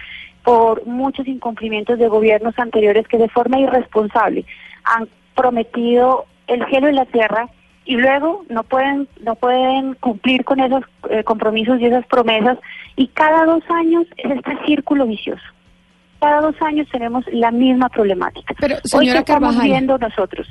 por 0.44 0.86
muchos 0.86 1.28
incumplimientos 1.28 2.00
de 2.00 2.08
gobiernos 2.08 2.58
anteriores 2.58 3.08
que 3.10 3.18
de 3.18 3.28
forma 3.28 3.60
irresponsable 3.60 4.46
han 4.96 5.08
prometido 5.36 6.26
el 6.48 6.66
cielo 6.68 6.90
y 6.90 6.94
la 6.94 7.06
tierra 7.06 7.50
y 7.86 7.96
luego 7.96 8.44
no 8.50 8.64
pueden 8.64 9.08
no 9.22 9.36
pueden 9.36 9.96
cumplir 9.96 10.44
con 10.44 10.60
esos 10.60 10.84
eh, 11.10 11.24
compromisos 11.24 11.80
y 11.80 11.86
esas 11.86 12.06
promesas 12.08 12.58
y 12.96 13.08
cada 13.08 13.46
dos 13.46 13.64
años 13.70 14.06
es 14.18 14.32
este 14.32 14.58
círculo 14.66 15.08
vicioso. 15.08 15.44
Cada 16.20 16.42
dos 16.42 16.56
años 16.62 16.88
tenemos 16.92 17.24
la 17.32 17.50
misma 17.50 17.88
problemática. 17.88 18.54
Pero, 18.60 18.76
Hoy 18.76 18.82
señora 18.84 19.24
¿qué 19.24 19.32
estamos 19.32 19.56
Carvajal. 19.56 19.70
viendo 19.70 19.98
nosotros. 19.98 20.48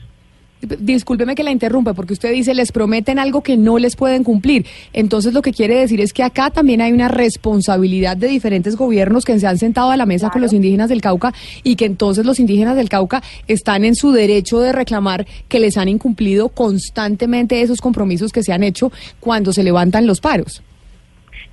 Discúlpeme 0.60 1.36
que 1.36 1.44
la 1.44 1.52
interrumpa, 1.52 1.94
porque 1.94 2.14
usted 2.14 2.32
dice 2.32 2.52
les 2.52 2.72
prometen 2.72 3.18
algo 3.18 3.42
que 3.42 3.56
no 3.56 3.78
les 3.78 3.94
pueden 3.94 4.24
cumplir. 4.24 4.66
Entonces 4.92 5.32
lo 5.32 5.40
que 5.40 5.52
quiere 5.52 5.76
decir 5.76 6.00
es 6.00 6.12
que 6.12 6.24
acá 6.24 6.50
también 6.50 6.80
hay 6.80 6.92
una 6.92 7.08
responsabilidad 7.08 8.16
de 8.16 8.26
diferentes 8.26 8.76
gobiernos 8.76 9.24
que 9.24 9.38
se 9.38 9.46
han 9.46 9.58
sentado 9.58 9.90
a 9.90 9.96
la 9.96 10.06
mesa 10.06 10.30
con 10.30 10.42
los 10.42 10.52
indígenas 10.52 10.88
del 10.88 11.00
Cauca 11.00 11.32
y 11.62 11.76
que 11.76 11.84
entonces 11.84 12.26
los 12.26 12.40
indígenas 12.40 12.76
del 12.76 12.88
Cauca 12.88 13.22
están 13.46 13.84
en 13.84 13.94
su 13.94 14.10
derecho 14.10 14.58
de 14.58 14.72
reclamar 14.72 15.26
que 15.48 15.60
les 15.60 15.76
han 15.76 15.88
incumplido 15.88 16.48
constantemente 16.48 17.62
esos 17.62 17.80
compromisos 17.80 18.32
que 18.32 18.42
se 18.42 18.52
han 18.52 18.64
hecho 18.64 18.90
cuando 19.20 19.52
se 19.52 19.62
levantan 19.62 20.06
los 20.06 20.20
paros. 20.20 20.62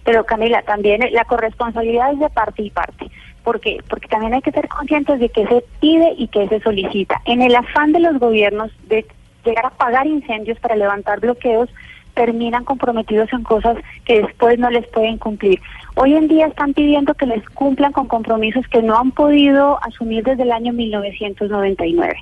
Pero 0.03 0.23
Camila, 0.23 0.61
también 0.63 1.01
la 1.11 1.25
corresponsabilidad 1.25 2.13
es 2.13 2.19
de 2.19 2.29
parte 2.29 2.63
y 2.63 2.69
parte. 2.69 3.09
¿Por 3.45 3.59
qué? 3.59 3.77
Porque 3.87 4.07
también 4.07 4.33
hay 4.33 4.41
que 4.41 4.51
ser 4.51 4.67
conscientes 4.67 5.19
de 5.19 5.29
qué 5.29 5.45
se 5.45 5.63
pide 5.79 6.15
y 6.17 6.27
qué 6.29 6.47
se 6.47 6.59
solicita. 6.61 7.21
En 7.25 7.43
el 7.43 7.55
afán 7.55 7.91
de 7.91 7.99
los 7.99 8.17
gobiernos 8.17 8.71
de 8.87 9.05
llegar 9.45 9.67
a 9.67 9.69
pagar 9.69 10.07
incendios 10.07 10.59
para 10.59 10.75
levantar 10.75 11.19
bloqueos, 11.19 11.69
terminan 12.15 12.63
comprometidos 12.63 13.31
en 13.33 13.43
cosas 13.43 13.77
que 14.03 14.23
después 14.23 14.57
no 14.57 14.71
les 14.71 14.87
pueden 14.87 15.19
cumplir. 15.19 15.61
Hoy 15.93 16.15
en 16.15 16.27
día 16.27 16.47
están 16.47 16.73
pidiendo 16.73 17.13
que 17.13 17.27
les 17.27 17.47
cumplan 17.49 17.91
con 17.91 18.07
compromisos 18.07 18.67
que 18.67 18.81
no 18.81 18.97
han 18.97 19.11
podido 19.11 19.77
asumir 19.83 20.23
desde 20.23 20.41
el 20.41 20.51
año 20.51 20.73
1999. 20.73 22.15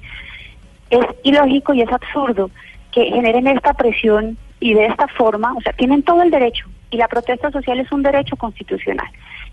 Es 0.89 1.05
ilógico 1.23 1.73
y 1.73 1.83
es 1.83 1.91
absurdo 1.91 2.51
que 2.91 3.05
generen 3.05 3.47
esta 3.47 3.73
presión 3.73 4.37
y 4.59 4.73
de 4.73 4.87
esta 4.87 5.07
forma, 5.07 5.53
o 5.53 5.61
sea, 5.61 5.71
tienen 5.71 6.03
todo 6.03 6.21
el 6.21 6.31
derecho 6.31 6.67
y 6.93 6.97
la 6.97 7.07
protesta 7.07 7.49
social 7.49 7.79
es 7.79 7.91
un 7.91 8.03
derecho 8.03 8.35
constitucional, 8.35 9.07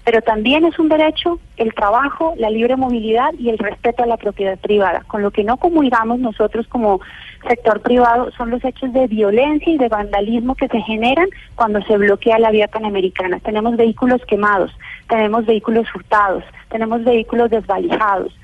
pero 0.05 0.20
también 0.20 0.66
es 0.66 0.78
un 0.78 0.91
derecho 0.91 1.41
el 1.57 1.72
trabajo, 1.72 2.34
la 2.36 2.51
libre 2.51 2.76
movilidad 2.76 3.32
y 3.38 3.49
el 3.49 3.57
respeto 3.57 4.03
a 4.03 4.07
la 4.07 4.18
propiedad 4.18 4.59
privada. 4.59 5.05
Con 5.07 5.22
lo 5.22 5.30
que 5.30 5.43
no 5.43 5.57
comulgamos 5.57 6.18
nosotros 6.18 6.66
como 6.68 7.01
sector 7.49 7.80
privado 7.80 8.30
son 8.32 8.51
los 8.51 8.62
hechos 8.62 8.93
de 8.93 9.07
violencia 9.07 9.72
y 9.72 9.78
de 9.78 9.88
vandalismo 9.88 10.55
que 10.55 10.68
se 10.68 10.82
generan 10.82 11.28
cuando 11.55 11.80
se 11.84 11.97
bloquea 11.97 12.38
la 12.38 12.51
vía 12.51 12.68
panamericana. 12.68 13.41
Tenemos 13.41 13.74
vehículos 13.76 14.20
quemados, 14.26 14.70
tenemos 15.09 15.47
vehículos 15.47 15.86
hurtados, 15.95 16.45
tenemos 16.68 17.03
vehículos 17.05 17.49
desvalijados. 17.49 18.36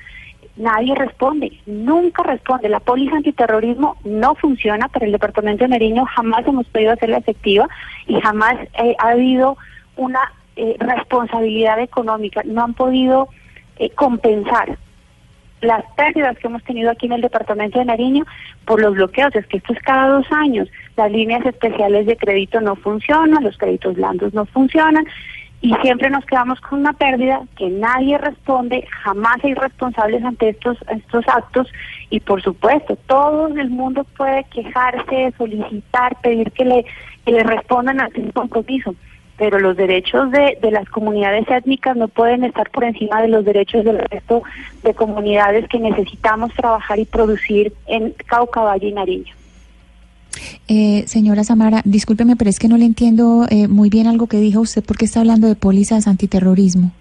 Nadie 0.56 0.94
responde, 0.94 1.52
nunca 1.66 2.22
responde. 2.22 2.70
La 2.70 2.80
póliza 2.80 3.16
antiterrorismo 3.16 3.96
no 4.04 4.34
funciona, 4.34 4.88
pero 4.88 5.04
el 5.04 5.12
Departamento 5.12 5.64
de 5.64 5.68
Nariño 5.68 6.06
jamás 6.06 6.46
hemos 6.46 6.66
podido 6.68 6.92
hacerla 6.92 7.18
efectiva 7.18 7.68
y 8.06 8.18
jamás 8.20 8.54
eh, 8.82 8.96
ha 8.98 9.08
habido 9.10 9.58
una 9.96 10.32
eh, 10.56 10.76
responsabilidad 10.78 11.78
económica. 11.80 12.40
No 12.44 12.64
han 12.64 12.72
podido 12.72 13.28
eh, 13.78 13.90
compensar 13.90 14.78
las 15.60 15.84
pérdidas 15.94 16.38
que 16.38 16.46
hemos 16.46 16.62
tenido 16.64 16.90
aquí 16.90 17.04
en 17.06 17.12
el 17.12 17.20
departamento 17.20 17.78
de 17.78 17.84
Nariño 17.84 18.24
por 18.64 18.80
los 18.80 18.94
bloqueos. 18.94 19.34
Es 19.34 19.46
que 19.46 19.58
esto 19.58 19.74
es 19.74 19.80
cada 19.80 20.08
dos 20.08 20.26
años. 20.30 20.68
Las 20.96 21.12
líneas 21.12 21.44
especiales 21.44 22.06
de 22.06 22.16
crédito 22.16 22.62
no 22.62 22.76
funcionan, 22.76 23.44
los 23.44 23.58
créditos 23.58 23.96
blandos 23.96 24.32
no 24.32 24.46
funcionan 24.46 25.04
y 25.60 25.74
siempre 25.82 26.10
nos 26.10 26.24
quedamos 26.26 26.60
con 26.60 26.80
una 26.80 26.92
pérdida 26.92 27.40
que 27.56 27.68
nadie 27.68 28.18
responde, 28.18 28.86
jamás 29.02 29.36
hay 29.42 29.54
responsables 29.54 30.22
ante 30.22 30.50
estos, 30.50 30.76
estos 30.88 31.24
actos 31.28 31.68
y 32.10 32.20
por 32.20 32.42
supuesto 32.42 32.96
todo 33.06 33.48
el 33.48 33.70
mundo 33.70 34.04
puede 34.16 34.44
quejarse, 34.44 35.32
solicitar, 35.36 36.16
pedir 36.20 36.52
que 36.52 36.64
le, 36.64 36.84
que 37.24 37.32
le 37.32 37.42
respondan 37.42 38.00
a 38.00 38.08
un 38.16 38.30
compromiso 38.32 38.94
pero 39.38 39.58
los 39.58 39.76
derechos 39.76 40.30
de, 40.30 40.58
de 40.60 40.70
las 40.70 40.88
comunidades 40.88 41.44
étnicas 41.48 41.96
no 41.96 42.08
pueden 42.08 42.44
estar 42.44 42.70
por 42.70 42.84
encima 42.84 43.20
de 43.20 43.28
los 43.28 43.44
derechos 43.44 43.84
del 43.84 43.98
resto 43.98 44.42
de 44.82 44.94
comunidades 44.94 45.68
que 45.68 45.78
necesitamos 45.78 46.54
trabajar 46.54 46.98
y 46.98 47.04
producir 47.04 47.72
en 47.86 48.14
Cauca, 48.26 48.62
Valle 48.62 48.88
y 48.88 48.92
Nariño. 48.92 49.34
Eh, 50.68 51.04
señora 51.06 51.44
Samara, 51.44 51.82
discúlpeme, 51.84 52.36
pero 52.36 52.50
es 52.50 52.58
que 52.58 52.68
no 52.68 52.76
le 52.76 52.84
entiendo 52.84 53.46
eh, 53.50 53.68
muy 53.68 53.90
bien 53.90 54.06
algo 54.06 54.26
que 54.26 54.38
dijo 54.38 54.60
usted 54.60 54.84
porque 54.84 55.04
está 55.04 55.20
hablando 55.20 55.46
de 55.46 55.56
pólizas 55.56 56.06
antiterrorismo. 56.06 56.92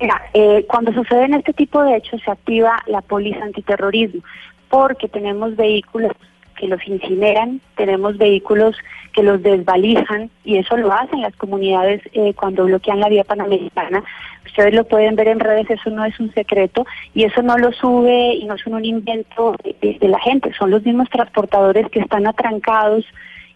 Mira, 0.00 0.22
eh, 0.34 0.64
cuando 0.68 0.92
suceden 0.92 1.34
este 1.34 1.52
tipo 1.52 1.82
de 1.82 1.96
hechos 1.96 2.20
se 2.24 2.30
activa 2.30 2.82
la 2.86 3.02
póliza 3.02 3.44
antiterrorismo 3.44 4.22
porque 4.68 5.06
tenemos 5.06 5.54
vehículos 5.54 6.12
que 6.56 6.66
los 6.66 6.80
incineran, 6.86 7.60
tenemos 7.76 8.16
vehículos 8.16 8.76
que 9.12 9.22
los 9.22 9.42
desvalijan 9.42 10.30
y 10.44 10.56
eso 10.56 10.76
lo 10.76 10.92
hacen 10.92 11.20
las 11.20 11.36
comunidades 11.36 12.00
eh, 12.12 12.32
cuando 12.34 12.64
bloquean 12.64 13.00
la 13.00 13.08
vía 13.08 13.24
panamericana. 13.24 14.02
Ustedes 14.46 14.74
lo 14.74 14.84
pueden 14.84 15.16
ver 15.16 15.28
en 15.28 15.40
redes, 15.40 15.70
eso 15.70 15.90
no 15.90 16.04
es 16.04 16.18
un 16.20 16.32
secreto 16.34 16.84
y 17.14 17.24
eso 17.24 17.42
no 17.42 17.56
lo 17.56 17.72
sube 17.72 18.34
y 18.34 18.44
no 18.44 18.54
es 18.54 18.66
un 18.66 18.84
invento 18.84 19.56
de, 19.62 19.98
de 19.98 20.08
la 20.08 20.18
gente, 20.18 20.52
son 20.54 20.70
los 20.70 20.84
mismos 20.84 21.08
transportadores 21.10 21.88
que 21.90 22.00
están 22.00 22.26
atrancados 22.26 23.04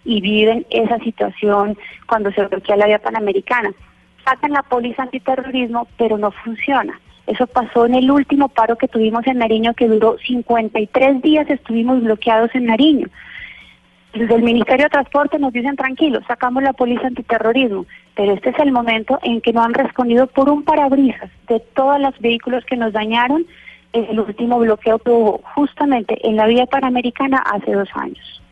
y 0.05 0.21
viven 0.21 0.65
esa 0.71 0.99
situación 1.01 1.77
cuando 2.07 2.31
se 2.33 2.47
bloquea 2.47 2.77
la 2.77 2.87
vía 2.87 2.99
panamericana. 3.01 3.73
Sacan 4.25 4.53
la 4.53 4.63
póliza 4.63 5.03
antiterrorismo, 5.03 5.87
pero 5.99 6.17
no 6.17 6.31
funciona. 6.31 6.99
Eso 7.27 7.47
pasó 7.47 7.87
en 7.87 7.95
el 7.97 8.11
último 8.11 8.49
paro 8.49 8.77
que 8.77 8.89
tuvimos 8.89 9.27
en 9.27 9.39
Nariño, 9.39 9.75
que 9.75 9.89
duró 9.89 10.17
53 10.19 11.23
días, 11.23 11.51
estuvimos 11.51 12.03
bloqueados 12.03 12.55
en 12.55 12.67
Nariño. 12.67 13.09
Desde 14.13 14.35
el 14.35 14.43
Ministerio 14.43 14.87
de 14.87 14.91
Transporte 14.91 15.39
nos 15.39 15.53
dicen 15.53 15.77
tranquilos, 15.77 16.25
sacamos 16.27 16.63
la 16.63 16.73
póliza 16.73 17.07
antiterrorismo, 17.07 17.87
pero 18.15 18.33
este 18.33 18.51
es 18.51 18.59
el 18.59 18.73
momento 18.73 19.19
en 19.23 19.41
que 19.41 19.53
no 19.53 19.63
han 19.63 19.75
respondido 19.75 20.27
por 20.27 20.49
un 20.49 20.63
parabrisas 20.63 21.31
de 21.49 21.61
todos 21.61 22.01
los 22.01 22.19
vehículos 22.21 22.65
que 22.65 22.77
nos 22.77 22.93
dañaron 22.93 23.47
en 23.93 24.05
el 24.05 24.21
último 24.21 24.59
bloqueo 24.59 24.99
que 24.99 25.11
hubo 25.11 25.41
justamente 25.55 26.17
en 26.27 26.37
la 26.37 26.47
vía 26.47 26.67
panamericana 26.67 27.39
hace 27.39 27.73
dos 27.73 27.89
años. 27.95 28.43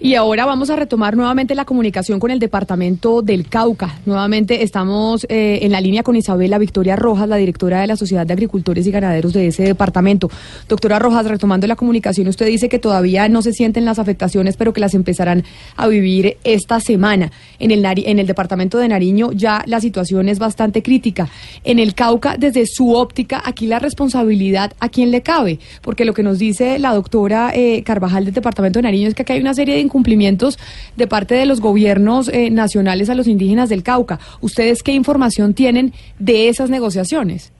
Y 0.00 0.16
ahora 0.16 0.44
vamos 0.44 0.70
a 0.70 0.76
retomar 0.76 1.16
nuevamente 1.16 1.54
la 1.54 1.64
comunicación 1.64 2.18
con 2.18 2.32
el 2.32 2.40
departamento 2.40 3.22
del 3.22 3.48
Cauca. 3.48 4.00
Nuevamente 4.06 4.64
estamos 4.64 5.24
eh, 5.28 5.60
en 5.62 5.70
la 5.70 5.80
línea 5.80 6.02
con 6.02 6.16
Isabela 6.16 6.58
Victoria 6.58 6.96
Rojas, 6.96 7.28
la 7.28 7.36
directora 7.36 7.80
de 7.80 7.86
la 7.86 7.96
Sociedad 7.96 8.26
de 8.26 8.32
Agricultores 8.32 8.86
y 8.88 8.90
Ganaderos 8.90 9.32
de 9.32 9.46
ese 9.46 9.62
departamento. 9.62 10.28
Doctora 10.68 10.98
Rojas, 10.98 11.26
retomando 11.26 11.68
la 11.68 11.76
comunicación, 11.76 12.26
usted 12.26 12.46
dice 12.46 12.68
que 12.68 12.80
todavía 12.80 13.28
no 13.28 13.40
se 13.40 13.52
sienten 13.52 13.84
las 13.84 14.00
afectaciones, 14.00 14.56
pero 14.56 14.72
que 14.72 14.80
las 14.80 14.94
empezarán 14.94 15.44
a 15.76 15.86
vivir 15.86 16.38
esta 16.42 16.80
semana. 16.80 17.30
En 17.60 17.70
el, 17.70 17.84
en 17.84 18.18
el 18.18 18.26
departamento 18.26 18.78
de 18.78 18.88
Nariño 18.88 19.30
ya 19.30 19.62
la 19.66 19.80
situación 19.80 20.28
es 20.28 20.40
bastante 20.40 20.82
crítica. 20.82 21.28
En 21.62 21.78
el 21.78 21.94
Cauca, 21.94 22.36
desde 22.36 22.66
su 22.66 22.94
óptica, 22.94 23.42
aquí 23.44 23.68
la 23.68 23.78
responsabilidad, 23.78 24.72
¿a 24.80 24.88
quién 24.88 25.12
le 25.12 25.22
cabe? 25.22 25.60
Porque 25.82 26.04
lo 26.04 26.14
que 26.14 26.24
nos 26.24 26.40
dice 26.40 26.80
la 26.80 26.92
doctora 26.92 27.52
eh, 27.54 27.84
Carvajal 27.84 28.24
del 28.24 28.34
departamento 28.34 28.80
de 28.80 28.82
Nariño 28.82 29.06
es 29.06 29.14
que 29.14 29.22
acá 29.22 29.34
hay 29.34 29.40
una 29.40 29.54
serie 29.54 29.76
de 29.76 29.83
incumplimientos 29.84 30.58
de 30.96 31.06
parte 31.06 31.34
de 31.36 31.46
los 31.46 31.60
gobiernos 31.60 32.28
eh, 32.28 32.50
nacionales 32.50 33.08
a 33.10 33.14
los 33.14 33.26
indígenas 33.28 33.68
del 33.68 33.82
Cauca. 33.82 34.18
¿Ustedes 34.40 34.82
qué 34.82 34.92
información 34.92 35.54
tienen 35.54 35.92
de 36.18 36.48
esas 36.48 36.68
negociaciones? 36.70 37.52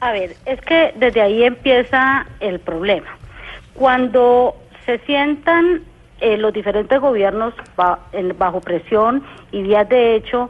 A 0.00 0.12
ver, 0.12 0.36
es 0.46 0.60
que 0.62 0.92
desde 0.98 1.20
ahí 1.20 1.42
empieza 1.42 2.26
el 2.40 2.60
problema. 2.60 3.08
Cuando 3.74 4.54
se 4.84 4.98
sientan 5.00 5.82
eh, 6.20 6.36
los 6.36 6.52
diferentes 6.52 6.98
gobiernos 7.00 7.52
bajo 8.38 8.60
presión 8.60 9.22
y 9.52 9.62
días 9.62 9.88
de 9.88 10.16
hecho 10.16 10.48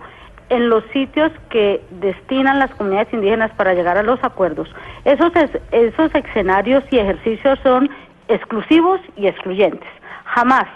en 0.48 0.68
los 0.68 0.84
sitios 0.92 1.32
que 1.50 1.80
destinan 2.00 2.60
las 2.60 2.70
comunidades 2.76 3.12
indígenas 3.12 3.50
para 3.56 3.74
llegar 3.74 3.98
a 3.98 4.04
los 4.04 4.22
acuerdos, 4.22 4.68
esos, 5.04 5.34
es- 5.34 5.58
esos 5.72 6.14
escenarios 6.14 6.84
y 6.92 6.98
ejercicios 6.98 7.58
son 7.64 7.90
exclusivos 8.28 9.00
y 9.16 9.26
excluyentes. 9.26 9.88
Jamás 10.24 10.66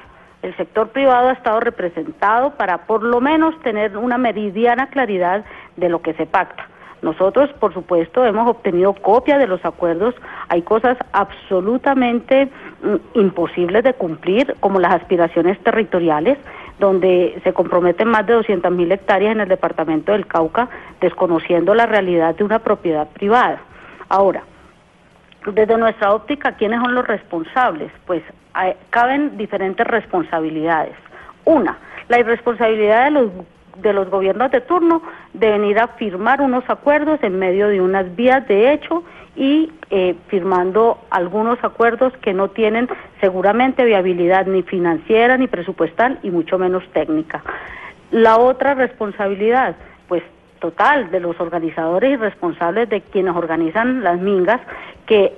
el 0.42 0.56
sector 0.56 0.88
privado 0.88 1.28
ha 1.28 1.32
estado 1.32 1.60
representado 1.60 2.50
para 2.52 2.86
por 2.86 3.02
lo 3.02 3.20
menos 3.20 3.58
tener 3.60 3.96
una 3.96 4.18
meridiana 4.18 4.88
claridad 4.88 5.44
de 5.76 5.88
lo 5.88 6.00
que 6.00 6.14
se 6.14 6.26
pacta. 6.26 6.66
Nosotros, 7.02 7.50
por 7.58 7.72
supuesto, 7.72 8.24
hemos 8.26 8.46
obtenido 8.48 8.92
copia 8.92 9.38
de 9.38 9.46
los 9.46 9.64
acuerdos. 9.64 10.14
Hay 10.48 10.62
cosas 10.62 10.98
absolutamente 11.12 12.50
mm, 12.82 13.18
imposibles 13.18 13.84
de 13.84 13.94
cumplir, 13.94 14.54
como 14.60 14.80
las 14.80 14.94
aspiraciones 14.94 15.58
territoriales, 15.60 16.36
donde 16.78 17.40
se 17.42 17.52
comprometen 17.52 18.08
más 18.08 18.26
de 18.26 18.34
200 18.34 18.70
mil 18.72 18.92
hectáreas 18.92 19.32
en 19.32 19.40
el 19.40 19.48
departamento 19.48 20.12
del 20.12 20.26
Cauca, 20.26 20.68
desconociendo 21.00 21.74
la 21.74 21.86
realidad 21.86 22.34
de 22.34 22.44
una 22.44 22.58
propiedad 22.58 23.08
privada. 23.08 23.60
Ahora, 24.08 24.42
desde 25.46 25.76
nuestra 25.76 26.12
óptica, 26.12 26.52
¿quiénes 26.52 26.80
son 26.80 26.94
los 26.94 27.06
responsables? 27.06 27.90
Pues 28.06 28.22
caben 28.90 29.36
diferentes 29.36 29.86
responsabilidades. 29.86 30.94
Una, 31.44 31.78
la 32.08 32.18
irresponsabilidad 32.18 33.04
de 33.04 33.10
los 33.10 33.30
de 33.76 33.92
los 33.92 34.10
gobiernos 34.10 34.50
de 34.50 34.60
turno 34.60 35.02
de 35.32 35.52
venir 35.52 35.78
a 35.78 35.88
firmar 35.88 36.40
unos 36.40 36.64
acuerdos 36.68 37.22
en 37.22 37.38
medio 37.38 37.68
de 37.68 37.80
unas 37.80 38.14
vías 38.14 38.46
de 38.46 38.72
hecho 38.72 39.04
y 39.36 39.72
eh, 39.90 40.16
firmando 40.28 40.98
algunos 41.10 41.62
acuerdos 41.62 42.12
que 42.18 42.34
no 42.34 42.48
tienen 42.48 42.88
seguramente 43.20 43.84
viabilidad 43.84 44.46
ni 44.46 44.62
financiera 44.62 45.36
ni 45.36 45.46
presupuestal 45.46 46.18
y 46.22 46.30
mucho 46.30 46.58
menos 46.58 46.82
técnica. 46.92 47.42
La 48.10 48.38
otra 48.38 48.74
responsabilidad, 48.74 49.76
pues 50.08 50.22
total, 50.60 51.10
de 51.10 51.20
los 51.20 51.38
organizadores 51.40 52.12
y 52.12 52.16
responsables 52.16 52.88
de 52.88 53.00
quienes 53.00 53.34
organizan 53.34 54.02
las 54.04 54.20
mingas, 54.20 54.60
que 55.06 55.32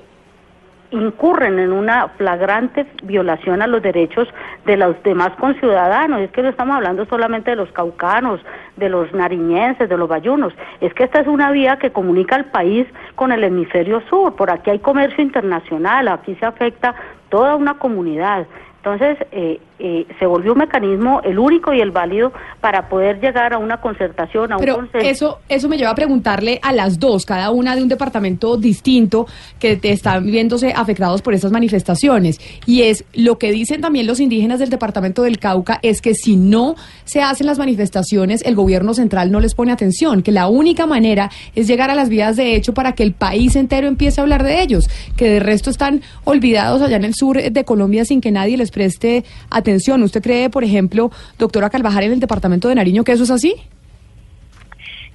incurren 0.93 1.59
en 1.59 1.73
una 1.73 2.09
flagrante 2.09 2.87
violación 3.03 3.63
a 3.63 3.67
los 3.67 3.83
derechos 3.83 4.29
de 4.67 4.77
los 4.77 5.03
demás 5.03 5.31
conciudadanos. 5.41 6.21
Es 6.21 6.31
que 6.31 6.43
no 6.43 6.51
estamos 6.51 6.77
hablando 6.77 7.07
solamente 7.07 7.51
de 7.51 7.57
los 7.57 7.73
caucanos, 7.73 8.41
de 8.77 8.89
los 8.89 9.13
nariñenses, 9.13 9.89
de 9.89 9.97
los 9.97 10.09
bayunos. 10.09 10.53
Es 10.81 10.93
que 10.95 11.05
esta 11.05 11.21
es 11.21 11.27
una 11.27 11.51
vía 11.51 11.79
que 11.79 11.91
comunica 11.91 12.37
al 12.37 12.45
país 12.47 12.87
con 13.15 13.33
el 13.33 13.43
hemisferio 13.43 14.03
sur. 14.09 14.37
Por 14.37 14.51
aquí 14.51 14.71
hay 14.71 14.79
comercio 14.79 15.25
internacional, 15.25 16.09
aquí 16.09 16.35
se 16.37 16.45
afecta 16.45 16.95
toda 17.31 17.57
una 17.57 17.79
comunidad. 17.79 18.47
Entonces, 18.77 19.17
eh, 19.31 19.61
eh, 19.85 20.07
se 20.21 20.27
volvió 20.27 20.53
un 20.53 20.59
mecanismo 20.59 21.21
el 21.25 21.41
único 21.41 21.73
y 21.75 21.81
el 21.81 21.91
válido 21.91 22.33
para 22.61 22.89
poder 22.89 23.21
llegar 23.21 23.53
a 23.53 23.59
una 23.59 23.81
concertación, 23.81 24.53
a 24.53 24.57
Pero 24.57 24.79
un 24.79 24.89
Eso, 24.95 25.41
eso 25.49 25.69
me 25.69 25.77
lleva 25.77 25.91
a 25.91 25.95
preguntarle 25.97 26.61
a 26.63 26.73
las 26.73 27.01
dos, 27.01 27.27
cada 27.27 27.51
una 27.51 27.75
de 27.75 27.83
un 27.83 27.89
departamento 27.89 28.57
distinto 28.57 29.27
que 29.59 29.75
te 29.77 29.91
están 29.91 30.25
viéndose 30.25 30.73
afectados 30.73 31.21
por 31.21 31.35
estas 31.35 31.51
manifestaciones. 31.51 32.39
Y 32.65 32.83
es 32.83 33.05
lo 33.13 33.39
que 33.39 33.51
dicen 33.51 33.81
también 33.81 34.07
los 34.07 34.21
indígenas 34.21 34.61
del 34.61 34.71
departamento 34.71 35.25
del 35.25 35.41
Cauca, 35.41 35.81
es 35.83 36.01
que 36.01 36.15
si 36.15 36.37
no 36.37 36.77
se 37.03 37.21
hacen 37.21 37.49
las 37.49 37.59
manifestaciones, 37.59 38.43
el 38.47 38.55
gobierno 38.55 38.95
central 38.95 39.33
no 39.33 39.41
les 39.41 39.57
pone 39.57 39.73
atención, 39.73 40.23
que 40.23 40.31
la 40.31 40.47
única 40.47 40.87
manera 40.87 41.29
es 41.57 41.67
llegar 41.67 41.91
a 41.91 41.97
las 41.97 42.09
vías 42.09 42.37
de 42.37 42.55
hecho 42.55 42.73
para 42.73 42.93
que 42.93 43.03
el 43.03 43.15
país 43.15 43.57
entero 43.57 43.89
empiece 43.89 44.21
a 44.21 44.23
hablar 44.23 44.45
de 44.45 44.63
ellos, 44.63 44.89
que 45.17 45.29
de 45.29 45.41
resto 45.41 45.71
están 45.71 46.03
olvidados 46.23 46.83
allá 46.83 46.99
en 46.99 47.05
el 47.05 47.15
sur 47.15 47.43
de 47.43 47.65
Colombia 47.65 48.05
sin 48.05 48.21
que 48.21 48.31
nadie 48.31 48.57
les 48.57 48.71
preste 48.71 49.25
atención 49.51 49.72
¿Usted 49.77 50.23
cree, 50.23 50.51
por 50.51 50.65
ejemplo, 50.65 51.11
doctora 51.39 51.71
Calvajar, 51.71 52.05
en 52.05 52.13
el 52.13 52.21
departamento 52.21 52.69
de 52.69 52.75
Nariño 52.75 53.05
que 53.05 53.13
eso 53.13 53.25
es 53.25 53.31
así? 53.31 53.55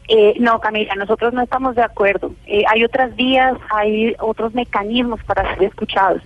Eh, 0.08 0.36
no, 0.40 0.60
Camila, 0.60 0.96
nosotros 0.96 1.34
no 1.34 1.42
estamos 1.42 1.76
de 1.76 1.84
acuerdo. 1.84 2.32
Eh, 2.46 2.64
hay 2.68 2.84
otras 2.84 3.16
vías, 3.16 3.58
hay 3.70 4.16
otros 4.20 4.54
mecanismos 4.54 5.22
para 5.24 5.54
ser 5.54 5.66
escuchados. 5.66 6.22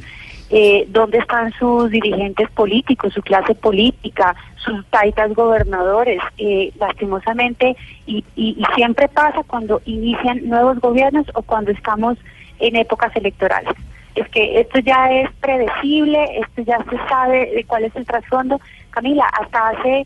Eh, 0.51 0.85
¿Dónde 0.89 1.17
están 1.17 1.51
sus 1.53 1.89
dirigentes 1.89 2.49
políticos, 2.51 3.13
su 3.13 3.21
clase 3.21 3.55
política, 3.55 4.35
sus 4.57 4.85
taitas 4.87 5.33
gobernadores? 5.33 6.21
Eh, 6.37 6.71
lastimosamente, 6.77 7.75
y, 8.05 8.23
y 8.35 8.61
siempre 8.75 9.07
pasa 9.07 9.43
cuando 9.47 9.81
inician 9.85 10.47
nuevos 10.47 10.79
gobiernos 10.79 11.25
o 11.33 11.41
cuando 11.41 11.71
estamos 11.71 12.17
en 12.59 12.75
épocas 12.75 13.15
electorales 13.15 13.73
es 14.15 14.27
que 14.29 14.59
esto 14.59 14.79
ya 14.79 15.11
es 15.11 15.29
predecible, 15.39 16.23
esto 16.39 16.61
ya 16.63 16.77
se 16.89 16.97
sabe 17.07 17.51
de 17.55 17.63
cuál 17.65 17.85
es 17.85 17.95
el 17.95 18.05
trasfondo. 18.05 18.59
Camila, 18.91 19.25
hasta 19.39 19.69
hace 19.69 20.05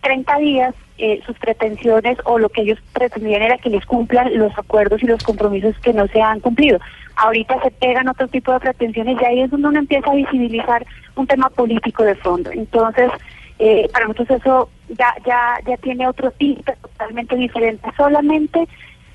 30 0.00 0.36
días 0.38 0.74
eh, 0.98 1.20
sus 1.26 1.38
pretensiones 1.38 2.18
o 2.24 2.38
lo 2.38 2.48
que 2.48 2.62
ellos 2.62 2.78
pretendían 2.92 3.42
era 3.42 3.58
que 3.58 3.70
les 3.70 3.84
cumplan 3.86 4.36
los 4.38 4.56
acuerdos 4.58 5.02
y 5.02 5.06
los 5.06 5.22
compromisos 5.22 5.78
que 5.80 5.92
no 5.92 6.06
se 6.08 6.20
han 6.20 6.40
cumplido. 6.40 6.78
Ahorita 7.16 7.60
se 7.62 7.70
pegan 7.70 8.08
otro 8.08 8.28
tipo 8.28 8.52
de 8.52 8.60
pretensiones 8.60 9.20
y 9.20 9.24
ahí 9.24 9.40
es 9.40 9.50
donde 9.50 9.68
uno 9.68 9.78
empieza 9.78 10.10
a 10.10 10.14
visibilizar 10.14 10.86
un 11.16 11.26
tema 11.26 11.50
político 11.50 12.04
de 12.04 12.14
fondo. 12.14 12.50
Entonces, 12.50 13.10
eh, 13.58 13.88
para 13.92 14.06
nosotros 14.06 14.40
eso 14.40 14.70
ya 14.88 15.14
ya 15.26 15.58
ya 15.66 15.76
tiene 15.78 16.08
otro 16.08 16.30
tipo 16.32 16.72
totalmente 16.82 17.36
diferente. 17.36 17.88
Solamente 17.96 18.66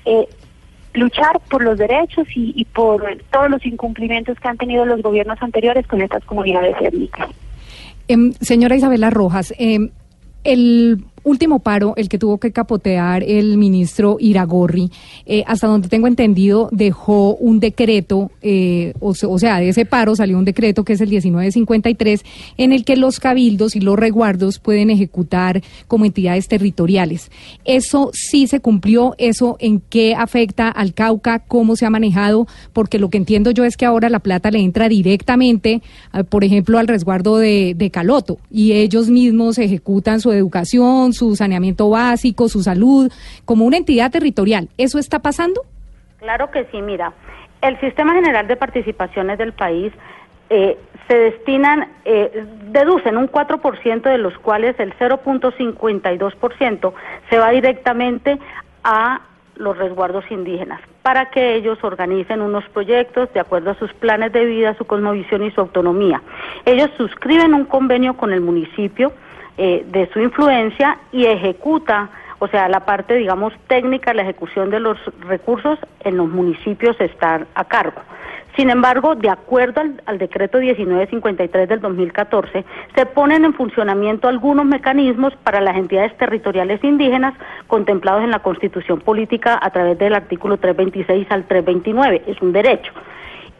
eh, 0.04 0.28
luchar 0.98 1.40
por 1.50 1.62
los 1.62 1.78
derechos 1.78 2.26
y, 2.34 2.64
por 2.66 3.02
todos 3.30 3.50
los 3.50 3.64
incumplimientos 3.64 4.38
que 4.38 4.48
han 4.48 4.56
tenido 4.56 4.84
los 4.84 5.02
gobiernos 5.02 5.40
anteriores 5.40 5.86
con 5.86 6.00
estas 6.00 6.24
comunidades 6.24 6.76
étnicas. 6.80 7.28
Em, 8.08 8.32
señora 8.40 8.76
Isabela 8.76 9.10
Rojas, 9.10 9.52
eh, 9.58 9.90
el 10.44 11.04
último 11.28 11.58
paro, 11.60 11.94
el 11.96 12.08
que 12.08 12.18
tuvo 12.18 12.38
que 12.38 12.52
capotear 12.52 13.22
el 13.22 13.58
ministro 13.58 14.16
Iragorri, 14.20 14.90
eh, 15.26 15.44
hasta 15.46 15.66
donde 15.66 15.88
tengo 15.88 16.06
entendido, 16.06 16.68
dejó 16.72 17.34
un 17.36 17.60
decreto, 17.60 18.30
eh, 18.42 18.94
o, 19.00 19.14
sea, 19.14 19.58
de 19.58 19.68
ese 19.68 19.84
paro 19.84 20.16
salió 20.16 20.38
un 20.38 20.44
decreto 20.44 20.84
que 20.84 20.94
es 20.94 21.00
el 21.00 21.08
1953, 21.08 22.24
en 22.56 22.72
el 22.72 22.84
que 22.84 22.96
los 22.96 23.20
cabildos 23.20 23.76
y 23.76 23.80
los 23.80 23.98
reguardos 23.98 24.58
pueden 24.58 24.90
ejecutar 24.90 25.62
como 25.86 26.04
entidades 26.04 26.48
territoriales. 26.48 27.30
¿Eso 27.64 28.10
sí 28.12 28.46
se 28.46 28.60
cumplió? 28.60 29.14
¿Eso 29.18 29.56
en 29.60 29.80
qué 29.80 30.14
afecta 30.14 30.68
al 30.68 30.94
Cauca? 30.94 31.40
¿Cómo 31.40 31.76
se 31.76 31.86
ha 31.86 31.90
manejado? 31.90 32.46
Porque 32.72 32.98
lo 32.98 33.10
que 33.10 33.18
entiendo 33.18 33.50
yo 33.50 33.64
es 33.64 33.76
que 33.76 33.86
ahora 33.86 34.08
la 34.08 34.20
plata 34.20 34.50
le 34.50 34.60
entra 34.60 34.88
directamente, 34.88 35.82
eh, 36.14 36.24
por 36.24 36.44
ejemplo, 36.44 36.78
al 36.78 36.88
resguardo 36.88 37.38
de, 37.38 37.74
de 37.76 37.90
Caloto 37.90 38.38
y 38.50 38.72
ellos 38.72 39.08
mismos 39.08 39.58
ejecutan 39.58 40.20
su 40.20 40.32
educación, 40.32 41.12
su 41.18 41.36
saneamiento 41.36 41.90
básico, 41.90 42.48
su 42.48 42.62
salud, 42.62 43.12
como 43.44 43.64
una 43.64 43.76
entidad 43.76 44.10
territorial. 44.10 44.68
¿Eso 44.78 44.98
está 44.98 45.18
pasando? 45.18 45.62
Claro 46.18 46.50
que 46.50 46.64
sí, 46.72 46.80
mira. 46.80 47.12
El 47.60 47.78
Sistema 47.80 48.14
General 48.14 48.46
de 48.46 48.56
Participaciones 48.56 49.36
del 49.38 49.52
país 49.52 49.92
eh, 50.50 50.78
se 51.08 51.18
destinan, 51.18 51.88
eh, 52.04 52.46
deducen 52.70 53.16
un 53.16 53.28
4% 53.28 54.02
de 54.02 54.18
los 54.18 54.38
cuales 54.38 54.78
el 54.78 54.94
0.52% 54.94 56.92
se 57.28 57.38
va 57.38 57.50
directamente 57.50 58.38
a 58.84 59.22
los 59.56 59.76
resguardos 59.76 60.24
indígenas 60.30 60.80
para 61.02 61.30
que 61.30 61.56
ellos 61.56 61.82
organicen 61.82 62.40
unos 62.40 62.64
proyectos 62.68 63.32
de 63.32 63.40
acuerdo 63.40 63.70
a 63.70 63.74
sus 63.74 63.92
planes 63.94 64.32
de 64.32 64.44
vida, 64.44 64.74
su 64.74 64.84
cosmovisión 64.84 65.42
y 65.42 65.50
su 65.50 65.60
autonomía. 65.60 66.22
Ellos 66.64 66.90
suscriben 66.96 67.54
un 67.54 67.64
convenio 67.64 68.16
con 68.16 68.32
el 68.32 68.40
municipio 68.40 69.12
eh, 69.60 69.84
de 69.88 70.08
su 70.12 70.20
influencia 70.20 70.98
y 71.10 71.26
ejecuta, 71.26 72.10
o 72.38 72.46
sea, 72.46 72.68
la 72.68 72.86
parte, 72.86 73.14
digamos, 73.14 73.52
técnica, 73.66 74.14
la 74.14 74.22
ejecución 74.22 74.70
de 74.70 74.78
los 74.78 74.96
recursos 75.26 75.80
en 76.04 76.16
los 76.16 76.28
municipios 76.28 76.94
está 77.00 77.44
a 77.56 77.64
cargo. 77.64 78.00
Sin 78.56 78.70
embargo, 78.70 79.16
de 79.16 79.28
acuerdo 79.28 79.80
al, 79.80 80.00
al, 80.06 80.18
decreto 80.18 80.58
1953 80.58 81.68
del 81.68 81.80
2014, 81.80 82.64
se 82.94 83.06
ponen 83.06 83.44
en 83.44 83.52
funcionamiento 83.54 84.28
algunos 84.28 84.64
mecanismos 84.64 85.34
para 85.42 85.60
las 85.60 85.76
entidades 85.76 86.16
territoriales 86.16 86.82
indígenas 86.84 87.34
contemplados 87.66 88.22
en 88.22 88.30
la 88.30 88.38
Constitución 88.38 89.00
Política 89.00 89.58
a 89.60 89.70
través 89.70 89.98
del 89.98 90.14
artículo 90.14 90.56
326 90.56 91.26
al 91.30 91.48
329. 91.48 92.22
Es 92.28 92.40
un 92.40 92.52
derecho. 92.52 92.92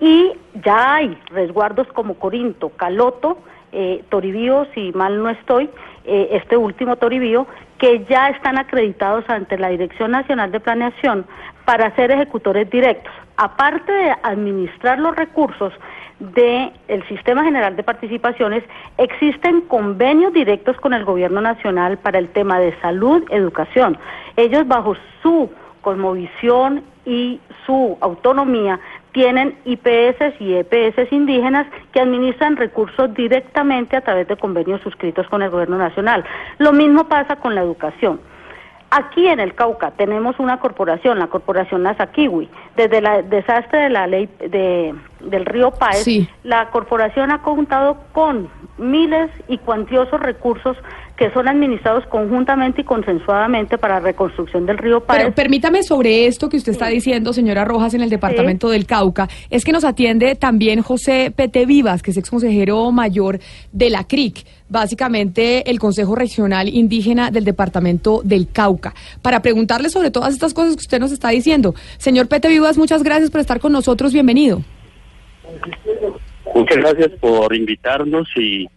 Y 0.01 0.33
ya 0.65 0.95
hay 0.95 1.19
resguardos 1.31 1.89
como 1.89 2.15
Corinto, 2.15 2.69
Caloto, 2.71 3.39
eh, 3.73 4.05
Toribío, 4.09 4.67
si 4.75 4.93
mal 4.93 5.23
no 5.23 5.29
estoy, 5.29 5.71
eh, 6.05 6.29
este 6.33 6.57
último 6.57 6.97
Toribío, 6.97 7.47
que 7.79 8.05
ya 8.09 8.31
están 8.31 8.59
acreditados 8.59 9.25
ante 9.29 9.59
la 9.59 9.69
Dirección 9.69 10.11
Nacional 10.11 10.51
de 10.51 10.61
Planeación 10.61 11.27
para 11.65 11.95
ser 11.97 12.11
ejecutores 12.11 12.69
directos. 12.71 13.13
Aparte 13.37 13.93
de 13.93 14.15
administrar 14.23 14.99
los 14.99 15.15
recursos 15.15 15.73
del 16.19 17.07
Sistema 17.09 17.45
General 17.45 17.77
de 17.77 17.83
Participaciones, 17.83 18.65
existen 18.97 19.61
convenios 19.63 20.33
directos 20.33 20.77
con 20.79 20.93
el 20.93 21.05
Gobierno 21.05 21.41
Nacional 21.41 21.99
para 21.99 22.19
el 22.19 22.29
tema 22.31 22.59
de 22.59 22.75
salud, 22.81 23.23
educación. 23.31 23.97
Ellos 24.37 24.67
bajo 24.67 24.97
su 25.23 25.51
cosmovisión 25.83 26.83
y 27.05 27.41
su 27.65 27.97
autonomía 28.01 28.81
tienen 29.19 29.59
IPS 29.65 30.41
y 30.41 30.55
EPS 30.55 31.11
indígenas 31.11 31.67
que 31.91 31.99
administran 31.99 32.57
recursos 32.57 33.13
directamente 33.15 33.97
a 33.97 34.01
través 34.01 34.29
de 34.29 34.37
convenios 34.37 34.81
suscritos 34.83 35.27
con 35.27 35.43
el 35.43 35.51
gobierno 35.51 35.77
nacional. 35.77 36.25
Lo 36.59 36.73
mismo 36.73 37.09
pasa 37.09 37.35
con 37.35 37.57
la 37.57 37.63
educación. 37.63 38.21
Aquí 38.93 39.27
en 39.27 39.41
el 39.41 39.57
Cauca 39.57 39.91
tenemos 39.91 40.39
una 40.39 40.61
corporación, 40.61 41.19
la 41.19 41.27
corporación 41.27 41.83
Nazakiwi. 41.83 42.49
Desde 42.77 42.99
el 42.99 43.29
desastre 43.29 43.81
de 43.81 43.91
la 43.91 44.07
ley 44.07 44.29
de, 44.39 44.95
del 45.19 45.47
río 45.47 45.73
Páez, 45.73 46.07
la 46.45 46.71
corporación 46.71 47.33
ha 47.33 47.43
contado 47.43 47.99
con 48.13 48.49
miles 48.79 49.33
y 49.49 49.59
cuantiosos 49.59 50.21
recursos 50.21 50.77
que 51.19 51.33
son 51.33 51.49
administrados 51.49 52.07
conjuntamente 52.07 52.83
y 52.83 52.85
consensuadamente 52.85 53.77
para 53.77 53.95
la 53.95 54.01
reconstrucción 54.01 54.67
del 54.67 54.79
río 54.79 55.01
Páez. 55.01 55.23
Pero 55.23 55.35
permítame 55.35 55.83
sobre 55.83 56.27
esto 56.27 56.49
que 56.49 56.57
usted 56.57 56.71
está 56.71 56.87
diciendo, 56.87 57.33
señora 57.33 57.65
Rojas, 57.65 57.93
en 57.95 58.03
el 58.03 58.09
departamento 58.09 58.71
del 58.71 58.87
Cauca, 58.87 59.29
es 59.51 59.65
que 59.65 59.73
nos 59.73 59.85
atiende 59.85 60.37
también 60.37 60.81
José 60.81 61.33
Pete 61.35 61.67
Vivas, 61.67 62.03
que 62.03 62.13
es 62.13 62.17
exconsejero 62.17 62.93
mayor 62.93 63.41
de 63.73 63.91
la 63.91 64.05
CRIC, 64.05 64.47
básicamente 64.69 65.69
el 65.69 65.81
Consejo 65.81 66.15
Regional 66.15 66.69
Indígena 66.69 67.33
del 67.33 67.45
departamento 67.45 68.23
del 68.23 68.47
Cauca, 68.53 68.95
para 69.21 69.43
preguntarle 69.43 69.89
sobre 69.89 70.13
todas 70.13 70.33
estas 70.33 70.55
cosas 70.55 70.77
que 70.77 70.83
usted 70.83 71.01
nos 71.01 71.11
está 71.11 71.31
diciendo. 71.31 71.75
Señor 71.97 72.29
Pete 72.29 72.49
Vivas, 72.49 72.79
muchas 72.79 73.03
gracias 73.03 73.33
por 73.33 73.41
estar 73.41 73.59
con 73.59 73.73
nosotros, 73.73 74.13
bienvenido. 74.13 74.63
Muchas 76.55 76.77
gracias 76.77 77.11
por 77.21 77.53
invitarnos 77.57 78.29
y, 78.37 78.69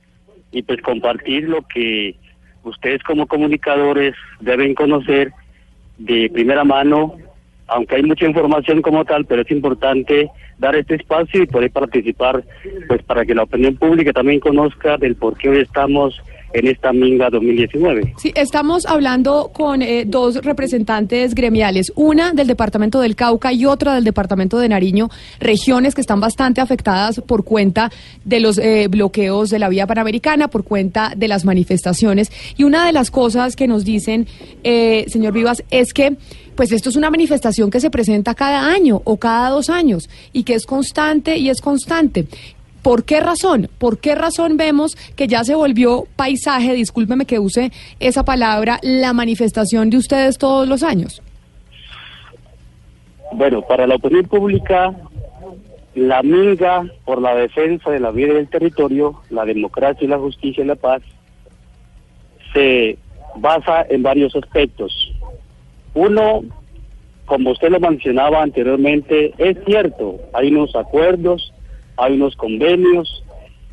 y 0.52 0.64
pues 0.64 0.82
compartir 0.82 1.44
lo 1.44 1.62
que 1.72 2.16
ustedes 2.64 3.03
como 3.03 3.28
comunicadores 3.28 4.16
deben 4.39 4.74
conocer 4.76 5.34
de 5.97 6.30
primera 6.34 6.64
mano, 6.64 7.16
aunque 7.68 7.95
hay 7.95 8.03
mucha 8.03 8.26
información 8.26 8.82
como 8.82 9.05
tal, 9.05 9.26
pero 9.26 9.41
es 9.43 9.51
importante 9.51 10.30
dar 10.57 10.76
este 10.76 10.95
espacio 10.95 11.43
y 11.43 11.47
poder 11.47 11.72
participar, 11.72 12.43
pues 12.88 13.01
para 13.03 13.26
que 13.26 13.34
la 13.34 13.43
opinión 13.43 13.76
pública 13.76 14.14
también 14.14 14.39
conozca 14.39 14.97
del 14.97 15.16
por 15.16 15.38
qué 15.38 15.49
hoy 15.49 15.59
estamos 15.59 16.22
en 16.54 16.68
esta 16.68 16.91
Minga 16.93 17.30
2019. 17.30 18.16
Sí, 18.18 18.32
estamos 18.36 18.86
hablando 18.86 19.52
con 19.54 19.82
eh, 19.82 20.06
dos 20.06 20.36
representantes 20.43 21.36
gremiales, 21.36 21.91
una 21.95 22.34
del 22.34 22.47
departamento 22.47 22.99
del 22.99 23.16
Cauca 23.16 23.54
y 23.54 23.66
otra 23.66 23.95
del 23.95 24.04
departamento 24.04 24.60
de 24.60 24.70
Nariño, 24.70 25.10
regiones 25.39 25.95
que 25.95 26.02
están 26.02 26.20
bastante 26.20 26.62
afectadas 26.62 27.22
por 27.22 27.43
cuenta 27.43 27.91
de 28.26 28.39
los 28.39 28.58
eh, 28.58 28.88
bloqueos 28.89 29.49
de 29.49 29.60
la 29.60 29.70
vía 29.70 29.88
panamericana, 29.88 30.47
por 30.47 30.64
cuenta 30.64 31.14
de 31.16 31.28
las 31.28 31.45
manifestaciones. 31.45 32.32
Y 32.58 32.64
una 32.64 32.86
de 32.86 32.93
las 32.93 33.12
cosas 33.12 33.56
que 33.56 33.68
nos 33.68 33.86
dicen, 33.86 34.28
eh, 34.64 35.06
señor 35.08 35.34
Vivas, 35.34 35.64
es 35.72 35.93
que 35.93 36.16
pues 36.56 36.72
esto 36.72 36.89
es 36.89 36.95
una 36.95 37.10
manifestación 37.10 37.72
que 37.72 37.80
se 37.80 37.89
presenta 37.89 38.36
cada 38.36 38.72
año 38.72 39.02
o 39.06 39.18
cada 39.18 39.49
dos 39.49 39.70
años 39.70 40.10
y 40.34 40.43
que 40.43 40.54
es 40.54 40.66
constante 40.66 41.38
y 41.38 41.49
es 41.49 41.62
constante. 41.62 42.28
¿Por 42.82 43.06
qué 43.06 43.20
razón? 43.20 43.70
¿Por 43.78 44.00
qué 44.00 44.16
razón 44.16 44.58
vemos 44.58 44.96
que 45.16 45.28
ya 45.28 45.44
se 45.44 45.56
volvió 45.56 46.06
paisaje, 46.16 46.74
discúlpeme 46.74 47.26
que 47.26 47.40
use 47.40 47.72
esa 48.00 48.24
palabra, 48.24 48.80
la 48.82 49.14
manifestación 49.14 49.90
de 49.90 49.98
ustedes 49.98 50.38
todos 50.38 50.68
los 50.68 50.82
años? 50.82 51.22
Bueno, 53.34 53.62
para 53.62 53.88
la 53.88 53.96
opinión 53.96 54.26
pública, 54.26 54.94
la 55.96 56.24
minga 56.24 56.86
por 57.06 57.22
la 57.22 57.36
defensa 57.36 57.90
de 57.92 58.00
la 58.00 58.12
vida 58.12 58.34
del 58.34 58.50
territorio, 58.50 59.22
la 59.30 59.46
democracia 59.46 60.04
y 60.04 60.08
la 60.08 60.18
justicia 60.18 60.64
y 60.64 60.68
la 60.68 60.76
paz, 60.76 61.02
se 62.54 62.98
basa 63.36 63.86
en 63.90 64.04
varios 64.04 64.36
aspectos. 64.36 65.14
Uno, 65.94 66.42
como 67.26 67.52
usted 67.52 67.70
lo 67.70 67.80
mencionaba 67.80 68.42
anteriormente, 68.42 69.34
es 69.38 69.58
cierto, 69.66 70.20
hay 70.34 70.50
unos 70.50 70.76
acuerdos, 70.76 71.54
hay 72.02 72.14
unos 72.14 72.36
convenios, 72.36 73.24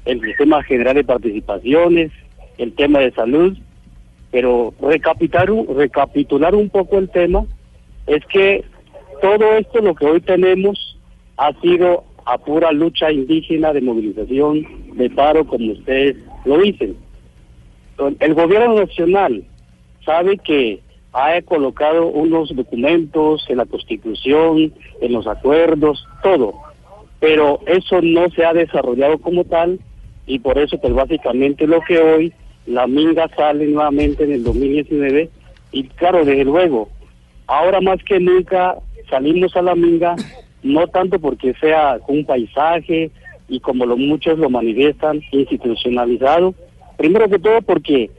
el 0.05 0.20
sistema 0.20 0.62
general 0.62 0.97
de 0.97 1.05
participaciones, 1.05 2.12
el 2.59 2.74
tema 2.74 2.99
de 2.99 3.11
salud, 3.12 3.57
pero 4.31 4.74
recapitular, 4.83 5.51
recapitular 5.74 6.55
un 6.55 6.68
poco 6.68 6.99
el 6.99 7.09
tema 7.09 7.47
es 8.07 8.24
que 8.26 8.64
todo 9.22 9.55
esto 9.55 9.81
lo 9.81 9.95
que 9.95 10.05
hoy 10.05 10.20
tenemos 10.20 10.99
ha 11.39 11.53
sido 11.61 12.05
a 12.26 12.37
pura 12.37 12.70
lucha 12.72 13.11
indígena 13.11 13.72
de 13.72 13.81
movilización, 13.81 14.66
de 14.93 15.09
paro, 15.09 15.47
como 15.47 15.72
ustedes 15.72 16.16
lo 16.45 16.59
dicen. 16.59 16.97
El 18.20 18.35
gobierno 18.35 18.74
nacional 18.74 19.43
sabe 20.05 20.37
que 20.37 20.81
ha 21.14 21.41
colocado 21.43 22.09
unos 22.09 22.55
documentos 22.55 23.47
en 23.49 23.57
la 23.57 23.64
constitución, 23.64 24.74
en 25.01 25.12
los 25.12 25.26
acuerdos, 25.26 26.07
todo, 26.22 26.68
pero 27.21 27.61
eso 27.66 28.01
no 28.03 28.31
se 28.31 28.45
ha 28.45 28.53
desarrollado 28.53 29.19
como 29.19 29.45
tal 29.45 29.81
y 30.27 30.39
por 30.39 30.59
eso 30.59 30.79
pues 30.79 30.93
básicamente 30.93 31.66
lo 31.66 31.81
que 31.81 31.99
hoy 31.99 32.33
la 32.66 32.87
minga 32.87 33.29
sale 33.35 33.66
nuevamente 33.66 34.25
en 34.25 34.33
el 34.33 34.45
2019 34.45 35.31
y 35.73 35.85
claro, 35.85 36.25
desde 36.25 36.45
luego, 36.45 36.89
ahora 37.47 37.81
más 37.81 38.03
que 38.05 38.21
nunca 38.21 38.77
salimos 39.11 39.57
a 39.57 39.62
la 39.62 39.75
minga 39.75 40.16
no 40.62 40.87
tanto 40.89 41.19
porque 41.19 41.55
sea 41.55 41.99
un 42.09 42.25
paisaje 42.25 43.11
y 43.49 43.61
como 43.61 43.87
lo 43.87 43.97
muchos 43.97 44.39
lo 44.39 44.51
manifiestan 44.51 45.23
institucionalizado, 45.33 46.55
primero 46.97 47.29
que 47.29 47.39
todo 47.39 47.62
porque 47.62 48.11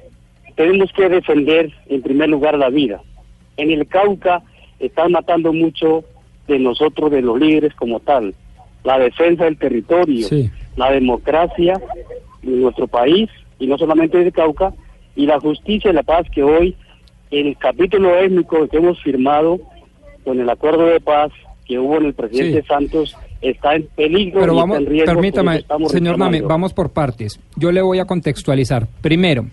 tenemos 0.56 0.91
que 0.93 1.10
defender 1.10 1.72
en 1.88 2.02
primer 2.02 2.30
lugar 2.30 2.58
la 2.58 2.70
vida. 2.70 3.02
En 3.58 3.72
el 3.72 3.88
Cauca 3.88 4.41
están 4.80 5.12
matando 5.12 5.54
mucho 5.54 6.04
de 6.47 6.58
nosotros, 6.58 7.12
de 7.12 7.22
los 7.22 7.39
líderes 7.39 7.74
como 7.76 8.00
tal 8.00 8.34
la 8.84 8.99
defensa 8.99 9.45
del 9.45 9.57
territorio, 9.57 10.27
la 10.75 10.91
democracia 10.91 11.80
de 12.41 12.51
nuestro 12.51 12.88
país, 12.88 13.30
y 13.59 13.67
no 13.67 13.77
solamente 13.77 14.23
de 14.23 14.32
Cauca, 14.32 14.73
y 15.15 15.25
la 15.25 15.39
justicia 15.39 15.91
y 15.91 15.93
la 15.93 16.03
paz 16.03 16.27
que 16.34 16.43
hoy 16.43 16.75
el 17.32 17.57
capítulo 17.57 18.17
étnico 18.17 18.67
que 18.67 18.77
hemos 18.77 19.01
firmado 19.01 19.59
con 20.23 20.39
el 20.39 20.49
acuerdo 20.49 20.86
de 20.86 20.99
paz 20.99 21.32
que 21.65 21.77
hubo 21.77 21.97
en 21.97 22.05
el 22.05 22.13
presidente 22.13 22.63
Santos 22.63 23.15
está 23.41 23.75
en 23.75 23.88
peligro. 23.95 24.41
Pero 24.41 24.55
vamos, 24.55 24.77
en 24.77 24.86
riesgo 24.88 25.13
permítame, 25.13 25.63
señor 25.88 26.17
Name, 26.17 26.41
vamos 26.41 26.73
por 26.73 26.91
partes. 26.91 27.39
Yo 27.55 27.71
le 27.71 27.82
voy 27.82 27.99
a 27.99 28.05
contextualizar. 28.05 28.88
Primero, 29.01 29.45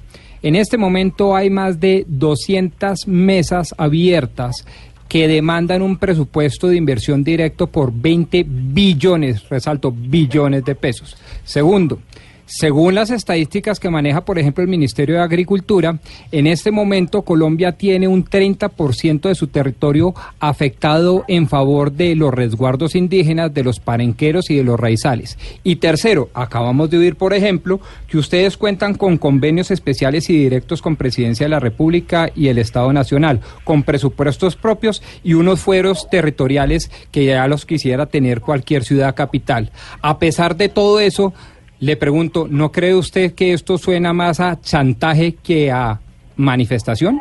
en 0.43 0.57
este 0.57 0.79
momento 0.79 1.37
hay 1.37 1.51
más 1.51 1.79
de 1.81 2.05
200 2.09 3.07
mesas 3.07 3.75
abiertas 3.77 4.65
que 5.09 5.29
demandan 5.29 5.83
un 5.83 5.99
presupuesto 5.99 6.69
de 6.69 6.77
inversión 6.77 7.23
directo 7.23 7.67
por 7.67 7.93
20 7.93 8.45
billones, 8.49 9.49
resalto, 9.49 9.93
billones 9.93 10.65
de 10.65 10.75
pesos. 10.75 11.17
Segundo, 11.45 12.01
según 12.47 12.95
las 12.95 13.11
estadísticas 13.11 13.81
que 13.81 13.91
maneja, 13.91 14.25
por 14.25 14.39
ejemplo, 14.39 14.63
el 14.63 14.71
Ministerio 14.71 15.17
de 15.17 15.23
Agricultura, 15.23 15.99
en 16.31 16.47
este 16.47 16.71
momento 16.71 17.23
Colombia 17.23 17.73
tiene 17.73 18.07
un 18.07 18.25
30% 18.25 19.29
de 19.29 19.35
su 19.35 19.49
territorio 19.49 20.15
afectado 20.39 21.25
en 21.27 21.49
favor 21.49 21.91
de 21.91 22.15
los 22.15 22.33
resguardos 22.33 22.95
indígenas, 22.95 23.53
de 23.53 23.65
los 23.65 23.81
parenqueros 23.81 24.49
y 24.51 24.57
de 24.57 24.65
los 24.65 24.79
raizales. 24.79 25.39
Y 25.65 25.77
tercero, 25.77 26.31
acabamos 26.35 26.89
de 26.89 26.99
oír, 26.99 27.17
por 27.17 27.35
ejemplo, 27.35 27.81
que 28.09 28.17
ustedes 28.17 28.57
cuentan 28.57 28.95
con 28.95 29.19
convenios 29.19 29.73
especiales 29.73 30.31
y 30.31 30.39
directos 30.39 30.83
con 30.83 30.95
Presidencia 30.95 31.47
de 31.47 31.51
la 31.51 31.61
República 31.61 32.31
y 32.35 32.49
el 32.49 32.59
Estado 32.59 32.93
Nacional, 32.93 33.41
con 33.65 33.83
presupuestos 33.83 34.55
propios 34.55 35.03
y 35.25 35.35
unos 35.35 35.61
fueros 35.61 36.09
territoriales 36.11 36.93
que 37.11 37.25
ya 37.25 37.49
los 37.49 37.67
quisiera 37.67 38.07
tener 38.07 38.41
cualquier 38.41 38.85
ciudad 38.85 39.17
capital. 39.17 39.73
A 40.01 40.19
pesar 40.19 40.57
de 40.57 40.69
todo 40.69 41.01
eso, 41.01 41.35
le 41.79 41.97
pregunto, 41.97 42.47
¿no 42.49 42.73
cree 42.73 42.95
usted 42.95 43.35
que 43.35 43.53
esto 43.53 43.79
suena 43.79 44.13
más 44.13 44.41
a 44.41 44.61
chantaje 44.61 45.35
que 45.35 45.71
a 45.71 46.01
manifestación? 46.37 47.21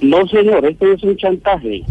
No, 0.00 0.26
señor, 0.26 0.64
esto 0.64 0.92
es 0.92 1.02
un 1.02 1.16
chantaje. 1.16 1.82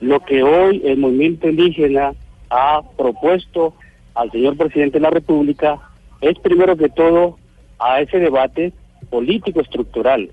Lo 0.00 0.20
que 0.20 0.42
hoy 0.42 0.82
el 0.84 0.98
movimiento 0.98 1.48
indígena 1.48 2.12
ha 2.50 2.82
propuesto 2.96 3.74
al 4.14 4.30
señor 4.30 4.56
presidente 4.56 4.98
de 4.98 5.02
la 5.02 5.10
República 5.10 5.78
es 6.20 6.38
primero 6.38 6.76
que 6.76 6.88
todo 6.88 7.38
a 7.78 8.00
ese 8.00 8.18
debate 8.18 8.72
político 9.10 9.60
estructural. 9.60 10.30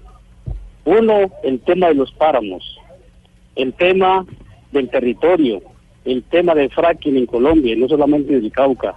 Uno, 0.85 1.31
el 1.43 1.59
tema 1.59 1.87
de 1.87 1.95
los 1.95 2.11
páramos, 2.13 2.77
el 3.55 3.73
tema 3.73 4.25
del 4.71 4.89
territorio, 4.89 5.61
el 6.05 6.23
tema 6.23 6.55
del 6.55 6.71
fracking 6.71 7.17
en 7.17 7.25
Colombia, 7.25 7.75
no 7.77 7.87
solamente 7.87 8.33
en 8.33 8.45
el 8.45 8.51
Cauca, 8.51 8.95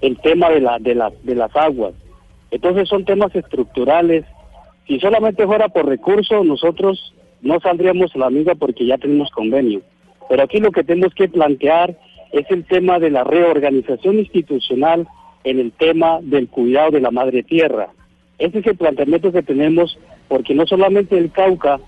el 0.00 0.18
tema 0.18 0.50
de, 0.50 0.60
la, 0.60 0.78
de, 0.78 0.94
la, 0.94 1.12
de 1.22 1.34
las 1.34 1.54
aguas. 1.56 1.94
Entonces 2.50 2.88
son 2.88 3.04
temas 3.04 3.34
estructurales. 3.34 4.24
Si 4.86 5.00
solamente 5.00 5.46
fuera 5.46 5.68
por 5.68 5.86
recursos, 5.86 6.44
nosotros 6.44 7.14
no 7.42 7.60
saldríamos 7.60 8.14
a 8.14 8.18
la 8.18 8.26
amiga 8.26 8.54
porque 8.54 8.86
ya 8.86 8.98
tenemos 8.98 9.30
convenio. 9.30 9.82
Pero 10.28 10.42
aquí 10.42 10.58
lo 10.58 10.72
que 10.72 10.84
tenemos 10.84 11.14
que 11.14 11.28
plantear 11.28 11.96
es 12.32 12.50
el 12.50 12.64
tema 12.64 12.98
de 12.98 13.10
la 13.10 13.24
reorganización 13.24 14.18
institucional 14.18 15.06
en 15.44 15.60
el 15.60 15.72
tema 15.72 16.18
del 16.22 16.48
cuidado 16.48 16.90
de 16.90 17.00
la 17.00 17.10
madre 17.10 17.42
tierra. 17.42 17.88
Ese 18.38 18.58
es 18.58 18.66
el 18.66 18.76
planteamiento 18.76 19.32
que 19.32 19.42
tenemos 19.42 19.98
porque 20.28 20.54
no 20.54 20.66
solamente 20.66 21.16
el 21.16 21.30
Cauca, 21.30 21.78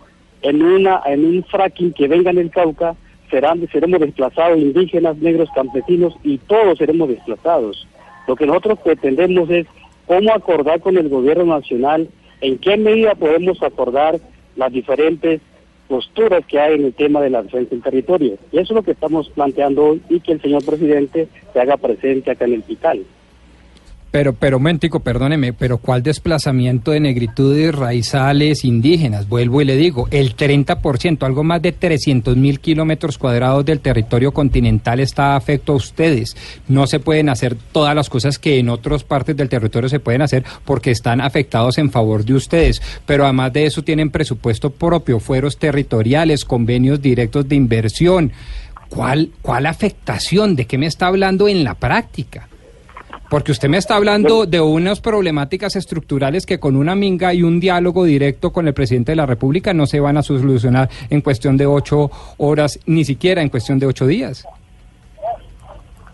en, 0.43 0.63
una, 0.63 1.03
en 1.07 1.25
un 1.25 1.45
fracking 1.45 1.93
que 1.93 2.07
venga 2.07 2.31
en 2.31 2.39
el 2.39 2.51
Cauca, 2.51 2.95
serán, 3.31 3.67
seremos 3.73 4.01
desplazados 4.01 4.59
indígenas, 4.59 5.19
negros, 5.19 5.49
campesinos 5.55 6.15
y 6.23 6.39
todos 6.39 6.79
seremos 6.79 7.09
desplazados. 7.09 7.87
Lo 8.29 8.37
que 8.37 8.47
nosotros 8.47 8.79
pretendemos 8.85 9.49
es 9.49 9.67
cómo 10.07 10.33
acordar 10.33 10.81
con 10.81 10.99
el 10.99 11.09
gobierno 11.09 11.47
nacional, 11.47 12.09
en 12.43 12.59
qué 12.59 12.77
medida 12.77 13.15
podemos 13.15 13.63
acordar 13.63 14.21
las 14.55 14.71
diferentes 14.71 15.41
posturas 15.89 16.45
que 16.47 16.61
hay 16.61 16.75
en 16.75 16.85
el 16.85 16.93
tema 16.93 17.23
de 17.23 17.31
la 17.31 17.43
defensa 17.43 17.71
del 17.71 17.83
territorio. 17.83 18.37
Y 18.53 18.59
eso 18.59 18.75
es 18.75 18.77
lo 18.77 18.83
que 18.83 18.91
estamos 18.91 19.31
planteando 19.31 19.83
hoy 19.83 20.03
y 20.11 20.21
que 20.21 20.33
el 20.33 20.43
señor 20.43 20.63
presidente 20.63 21.27
se 21.55 21.59
haga 21.59 21.79
presente 21.79 22.31
acá 22.31 22.45
en 22.45 22.53
el 22.53 22.61
hospital. 22.61 23.03
Pero, 24.11 24.33
pero, 24.33 24.59
mentico, 24.59 25.01
perdóneme, 25.01 25.53
pero 25.53 25.77
¿cuál 25.77 26.03
desplazamiento 26.03 26.93
de 26.93 27.01
negritudes 27.01 27.75
raizales 27.75 28.65
indígenas? 28.65 29.29
Vuelvo 29.29 29.61
y 29.61 29.67
le 29.67 29.77
digo, 29.77 30.09
el 30.11 30.35
30%, 30.35 31.23
algo 31.25 31.45
más 31.45 31.61
de 31.61 31.73
300 31.73 32.35
mil 32.35 32.59
kilómetros 32.59 33.19
cuadrados 33.19 33.67
del 33.67 33.81
territorio 33.81 34.33
continental 34.33 35.01
está 35.01 35.37
afecto 35.37 35.73
a 35.73 35.77
ustedes. 35.77 36.37
No 36.69 36.87
se 36.87 37.01
pueden 37.01 37.29
hacer 37.29 37.55
todas 37.71 37.95
las 37.95 38.09
cosas 38.09 38.39
que 38.39 38.59
en 38.59 38.71
otras 38.71 39.05
partes 39.05 39.37
del 39.37 39.51
territorio 39.51 39.91
se 39.91 40.01
pueden 40.01 40.23
hacer 40.23 40.43
porque 40.65 40.91
están 40.91 41.21
afectados 41.21 41.77
en 41.77 41.91
favor 41.91 42.25
de 42.25 42.33
ustedes. 42.33 42.81
Pero 43.05 43.25
además 43.25 43.53
de 43.53 43.67
eso 43.67 43.83
tienen 43.83 44.11
presupuesto 44.11 44.71
propio, 44.71 45.21
fueros 45.21 45.59
territoriales, 45.59 46.47
convenios 46.47 47.03
directos 47.03 47.47
de 47.47 47.57
inversión. 47.57 48.33
¿Cuál, 48.89 49.33
cuál 49.43 49.67
afectación? 49.67 50.57
¿De 50.57 50.65
qué 50.65 50.79
me 50.79 50.87
está 50.87 51.09
hablando 51.09 51.47
en 51.47 51.63
la 51.63 51.75
práctica? 51.75 52.49
Porque 53.29 53.53
usted 53.53 53.69
me 53.69 53.77
está 53.77 53.97
hablando 53.97 54.47
de 54.47 54.61
unas 54.61 55.01
problemáticas 55.01 55.77
estructurales 55.77 56.47
que 56.47 56.59
con 56.59 56.77
una 56.77 56.95
minga 56.95 57.35
y 57.35 57.43
un 57.43 57.61
diálogo 57.61 58.05
directo 58.05 58.53
con 58.53 58.67
el 58.67 58.75
presidente 58.75 59.13
de 59.13 59.17
la 59.17 59.27
República 59.27 59.75
no 59.75 59.87
se 59.87 60.01
van 60.01 60.17
a 60.17 60.23
solucionar 60.23 60.89
en 61.11 61.21
cuestión 61.21 61.57
de 61.59 61.67
ocho 61.67 62.11
horas, 62.39 62.79
ni 62.87 63.05
siquiera 63.05 63.43
en 63.43 63.51
cuestión 63.51 63.79
de 63.79 63.87
ocho 63.87 64.07
días. 64.07 64.45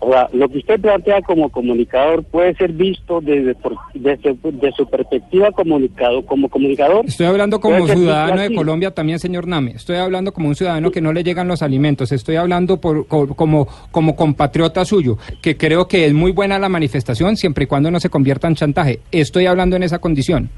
Ahora, 0.05 0.28
lo 0.34 0.50
que 0.50 0.59
usted 0.59 0.78
plantea 0.78 1.22
como 1.22 1.48
comunicador 1.48 2.24
puede 2.24 2.55
ser 2.57 2.72
visto 2.72 3.22
desde, 3.22 3.57
desde, 3.94 4.72
su 4.72 4.86
perspectiva 4.86 5.50
comunicado, 5.50 6.26
como 6.26 6.50
comunicador. 6.50 7.07
Estoy 7.07 7.24
hablando 7.24 7.59
como 7.59 7.86
ciudadano 7.86 8.42
de 8.42 8.55
Colombia 8.55 8.90
también, 8.90 9.18
señor 9.18 9.46
Name. 9.46 9.70
Estoy 9.70 9.96
hablando 9.96 10.32
como 10.32 10.48
un 10.48 10.57
ciudadano 10.57 10.90
que 10.90 11.00
no 11.00 11.14
le 11.14 11.24
llegan 11.24 11.48
los 11.48 11.62
alimentos. 11.62 12.12
Estoy 12.12 12.36
hablando 12.36 12.78
por, 12.82 13.07
como, 13.07 13.66
como 13.90 14.14
compatriota 14.14 14.84
suyo, 14.84 15.16
que 15.40 15.57
creo 15.57 15.88
que 15.88 16.05
es 16.05 16.12
muy 16.12 16.32
buena 16.32 16.59
la 16.59 16.68
manifestación 16.68 17.38
siempre 17.38 17.64
y 17.64 17.66
cuando 17.66 17.90
no 17.90 17.98
se 17.98 18.11
convierta 18.11 18.46
en 18.46 18.57
chantaje. 18.57 19.00
Estoy 19.11 19.46
hablando 19.46 19.76
en 19.76 19.84
esa 19.84 20.00
condición. 20.00 20.50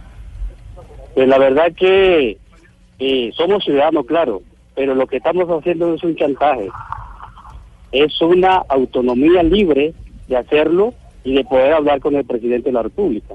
Pues 1.14 1.28
la 1.28 1.38
verdad 1.38 1.72
que 1.78 2.36
eh, 2.98 3.30
somos 3.36 3.62
ciudadanos, 3.62 4.06
claro, 4.06 4.42
pero 4.74 4.96
lo 4.96 5.06
que 5.06 5.18
estamos 5.18 5.48
haciendo 5.48 5.94
es 5.94 6.02
un 6.02 6.16
chantaje 6.16 6.68
es 7.92 8.20
una 8.20 8.56
autonomía 8.68 9.42
libre 9.42 9.94
de 10.28 10.36
hacerlo 10.36 10.94
y 11.24 11.34
de 11.34 11.44
poder 11.44 11.72
hablar 11.72 12.00
con 12.00 12.14
el 12.14 12.24
presidente 12.24 12.68
de 12.68 12.72
la 12.72 12.82
República. 12.82 13.34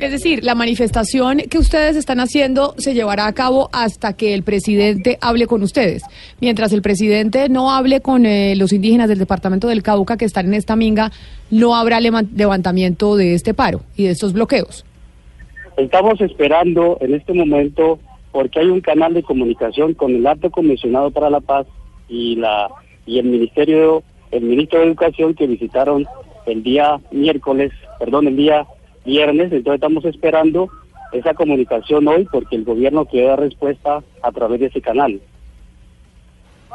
Es 0.00 0.12
decir, 0.12 0.42
la 0.42 0.54
manifestación 0.54 1.40
que 1.50 1.58
ustedes 1.58 1.94
están 1.94 2.20
haciendo 2.20 2.74
se 2.78 2.94
llevará 2.94 3.26
a 3.26 3.34
cabo 3.34 3.68
hasta 3.70 4.14
que 4.14 4.32
el 4.32 4.42
presidente 4.42 5.18
hable 5.20 5.46
con 5.46 5.62
ustedes. 5.62 6.02
Mientras 6.40 6.72
el 6.72 6.80
presidente 6.80 7.50
no 7.50 7.70
hable 7.70 8.00
con 8.00 8.24
eh, 8.24 8.56
los 8.56 8.72
indígenas 8.72 9.10
del 9.10 9.18
departamento 9.18 9.68
del 9.68 9.82
Cauca 9.82 10.16
que 10.16 10.24
están 10.24 10.46
en 10.46 10.54
esta 10.54 10.74
minga, 10.74 11.12
no 11.50 11.76
habrá 11.76 12.00
levantamiento 12.00 13.14
de 13.14 13.34
este 13.34 13.52
paro 13.52 13.82
y 13.94 14.04
de 14.04 14.12
estos 14.12 14.32
bloqueos. 14.32 14.86
Estamos 15.76 16.18
esperando 16.22 16.96
en 17.02 17.12
este 17.14 17.34
momento 17.34 17.98
porque 18.32 18.60
hay 18.60 18.68
un 18.68 18.80
canal 18.80 19.12
de 19.12 19.22
comunicación 19.22 19.92
con 19.92 20.14
el 20.14 20.26
alto 20.26 20.50
comisionado 20.50 21.10
para 21.10 21.28
la 21.28 21.40
paz 21.40 21.66
y 22.08 22.36
la 22.36 22.70
y 23.10 23.18
el 23.18 23.26
ministerio, 23.26 24.04
el 24.30 24.42
ministro 24.42 24.78
de 24.78 24.86
Educación 24.86 25.34
que 25.34 25.48
visitaron 25.48 26.06
el 26.46 26.62
día 26.62 27.00
miércoles, 27.10 27.72
perdón, 27.98 28.28
el 28.28 28.36
día 28.36 28.64
viernes, 29.04 29.50
entonces 29.50 29.74
estamos 29.74 30.04
esperando 30.04 30.68
esa 31.12 31.34
comunicación 31.34 32.06
hoy 32.06 32.28
porque 32.30 32.54
el 32.54 32.62
gobierno 32.62 33.04
quiere 33.06 33.26
dar 33.26 33.40
respuesta 33.40 34.00
a 34.22 34.30
través 34.30 34.60
de 34.60 34.66
ese 34.66 34.80
canal. 34.80 35.20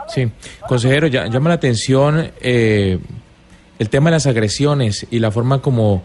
Sí, 0.10 0.28
consejero, 0.68 1.08
ya, 1.08 1.28
llama 1.28 1.50
la 1.50 1.56
atención 1.56 2.32
eh, 2.42 3.00
el 3.80 3.90
tema 3.90 4.10
de 4.10 4.18
las 4.18 4.28
agresiones 4.28 5.08
y 5.10 5.20
la 5.20 5.32
forma 5.32 5.62
como 5.62 6.04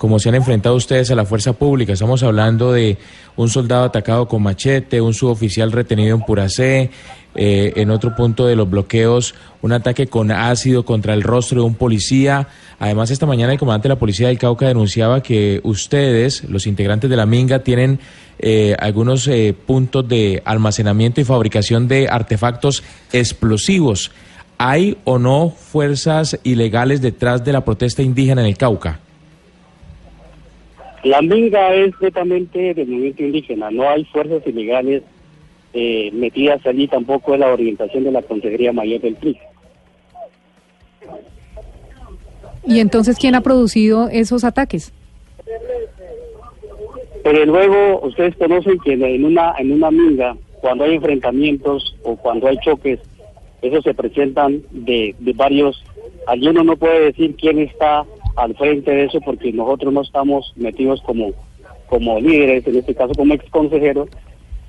como 0.00 0.18
se 0.18 0.30
han 0.30 0.34
enfrentado 0.34 0.76
ustedes 0.76 1.10
a 1.10 1.14
la 1.14 1.26
fuerza 1.26 1.52
pública. 1.52 1.92
Estamos 1.92 2.22
hablando 2.22 2.72
de 2.72 2.96
un 3.36 3.50
soldado 3.50 3.84
atacado 3.84 4.26
con 4.26 4.42
machete, 4.42 4.98
un 4.98 5.12
suboficial 5.12 5.70
retenido 5.72 6.16
en 6.16 6.22
Puracé, 6.22 6.90
eh, 7.34 7.72
en 7.76 7.90
otro 7.90 8.16
punto 8.16 8.46
de 8.46 8.56
los 8.56 8.68
bloqueos, 8.68 9.34
un 9.62 9.72
ataque 9.72 10.08
con 10.08 10.32
ácido 10.32 10.84
contra 10.84 11.14
el 11.14 11.22
rostro 11.22 11.60
de 11.60 11.66
un 11.66 11.74
policía. 11.74 12.48
Además, 12.78 13.10
esta 13.10 13.26
mañana 13.26 13.52
el 13.52 13.58
comandante 13.58 13.88
de 13.88 13.94
la 13.94 13.98
Policía 13.98 14.28
del 14.28 14.38
Cauca 14.38 14.66
denunciaba 14.66 15.22
que 15.22 15.60
ustedes, 15.62 16.44
los 16.44 16.66
integrantes 16.66 17.08
de 17.08 17.16
la 17.16 17.26
Minga, 17.26 17.60
tienen 17.60 18.00
eh, 18.40 18.74
algunos 18.78 19.28
eh, 19.28 19.54
puntos 19.66 20.08
de 20.08 20.42
almacenamiento 20.44 21.20
y 21.20 21.24
fabricación 21.24 21.86
de 21.88 22.08
artefactos 22.08 22.82
explosivos. 23.12 24.10
¿Hay 24.58 24.96
o 25.04 25.18
no 25.18 25.50
fuerzas 25.50 26.38
ilegales 26.42 27.00
detrás 27.00 27.44
de 27.44 27.52
la 27.52 27.64
protesta 27.64 28.02
indígena 28.02 28.40
en 28.40 28.48
el 28.48 28.56
Cauca? 28.56 28.98
La 31.04 31.22
minga 31.22 31.74
es 31.74 31.92
netamente 32.00 32.74
del 32.74 32.88
movimiento 32.88 33.22
indígena, 33.22 33.70
no 33.70 33.88
hay 33.88 34.04
fuerzas 34.04 34.42
ilegales 34.46 35.02
eh, 35.72 36.10
metidas 36.12 36.64
allí, 36.66 36.88
tampoco 36.88 37.34
es 37.34 37.40
la 37.40 37.52
orientación 37.52 38.04
de 38.04 38.12
la 38.12 38.22
Consejería 38.22 38.72
Mayor 38.72 39.00
del 39.00 39.14
PRI. 39.14 39.38
¿Y 42.66 42.80
entonces 42.80 43.18
quién 43.18 43.34
ha 43.34 43.40
producido 43.40 44.08
esos 44.08 44.44
ataques? 44.44 44.92
Pero 47.22 47.44
luego 47.44 48.00
ustedes 48.06 48.36
conocen 48.36 48.78
que 48.80 48.92
en 48.92 49.24
una 49.24 49.54
en 49.58 49.72
una 49.72 49.90
minga, 49.90 50.36
cuando 50.60 50.84
hay 50.84 50.94
enfrentamientos 50.94 51.96
o 52.02 52.16
cuando 52.16 52.48
hay 52.48 52.56
choques, 52.58 53.00
esos 53.62 53.84
se 53.84 53.94
presentan 53.94 54.62
de, 54.70 55.14
de 55.18 55.32
varios. 55.32 55.84
Allí 56.26 56.48
uno 56.48 56.64
no 56.64 56.76
puede 56.76 57.06
decir 57.06 57.34
quién 57.36 57.58
está 57.58 58.04
al 58.36 58.54
frente 58.56 58.90
de 58.90 59.04
eso 59.04 59.20
porque 59.20 59.52
nosotros 59.52 59.92
no 59.92 60.02
estamos 60.02 60.52
metidos 60.56 61.00
como, 61.02 61.32
como 61.88 62.20
líderes, 62.20 62.66
en 62.66 62.76
este 62.76 62.94
caso 62.94 63.14
como 63.14 63.34
ex 63.34 63.48
consejeros, 63.50 64.08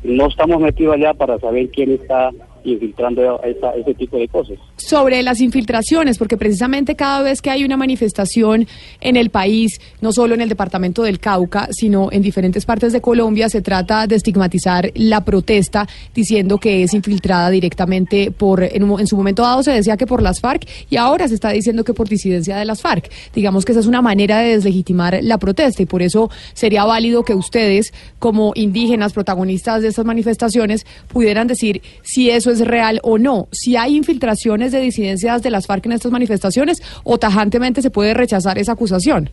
no 0.03 0.27
estamos 0.27 0.59
metidos 0.59 0.95
allá 0.95 1.13
para 1.13 1.39
saber 1.39 1.69
quién 1.69 1.91
está 1.91 2.31
infiltrando 2.63 3.41
ese 3.43 3.93
tipo 3.93 4.17
de 4.17 4.27
cosas. 4.27 4.57
Sobre 4.77 5.21
las 5.23 5.41
infiltraciones, 5.41 6.17
porque 6.17 6.37
precisamente 6.37 6.95
cada 6.95 7.21
vez 7.21 7.41
que 7.41 7.49
hay 7.49 7.63
una 7.63 7.77
manifestación 7.77 8.67
en 8.99 9.15
el 9.15 9.29
país, 9.29 9.79
no 10.01 10.11
solo 10.11 10.35
en 10.35 10.41
el 10.41 10.49
departamento 10.49 11.03
del 11.03 11.19
Cauca, 11.19 11.67
sino 11.71 12.09
en 12.11 12.21
diferentes 12.21 12.65
partes 12.65 12.93
de 12.93 13.01
Colombia, 13.01 13.49
se 13.49 13.61
trata 13.61 14.07
de 14.07 14.15
estigmatizar 14.15 14.91
la 14.95 15.23
protesta 15.23 15.87
diciendo 16.13 16.57
que 16.57 16.83
es 16.83 16.93
infiltrada 16.93 17.49
directamente 17.49 18.31
por, 18.31 18.63
en, 18.63 19.07
su 19.07 19.17
momento 19.17 19.43
dado 19.43 19.63
se 19.63 19.71
decía 19.71 19.97
que 19.97 20.07
por 20.07 20.21
las 20.21 20.39
FARC 20.39 20.67
y 20.89 20.97
ahora 20.97 21.27
se 21.27 21.35
está 21.35 21.49
diciendo 21.49 21.83
que 21.83 21.93
por 21.93 22.07
disidencia 22.07 22.57
de 22.57 22.65
las 22.65 22.81
FARC. 22.81 23.09
Digamos 23.33 23.65
que 23.65 23.71
esa 23.71 23.81
es 23.81 23.87
una 23.87 24.01
manera 24.01 24.39
de 24.39 24.55
deslegitimar 24.55 25.19
la 25.21 25.37
protesta 25.37 25.81
y 25.81 25.85
por 25.85 26.01
eso 26.01 26.29
sería 26.53 26.85
válido 26.85 27.23
que 27.23 27.33
ustedes, 27.33 27.93
como 28.19 28.51
indígenas 28.55 29.13
protagonistas 29.13 29.81
de 29.81 29.89
estas 29.89 30.05
manifestaciones, 30.05 30.85
pudieran 31.07 31.47
decir 31.47 31.81
si 32.03 32.29
eso 32.29 32.50
es 32.51 32.65
real 32.65 32.99
o 33.03 33.17
no, 33.17 33.47
si 33.51 33.75
hay 33.75 33.95
infiltraciones 33.95 34.71
de 34.71 34.79
disidencias 34.79 35.41
de 35.41 35.49
las 35.49 35.67
FARC 35.67 35.85
en 35.85 35.93
estas 35.93 36.11
manifestaciones 36.11 36.81
o 37.03 37.17
tajantemente 37.17 37.81
se 37.81 37.91
puede 37.91 38.13
rechazar 38.13 38.57
esa 38.57 38.73
acusación. 38.73 39.29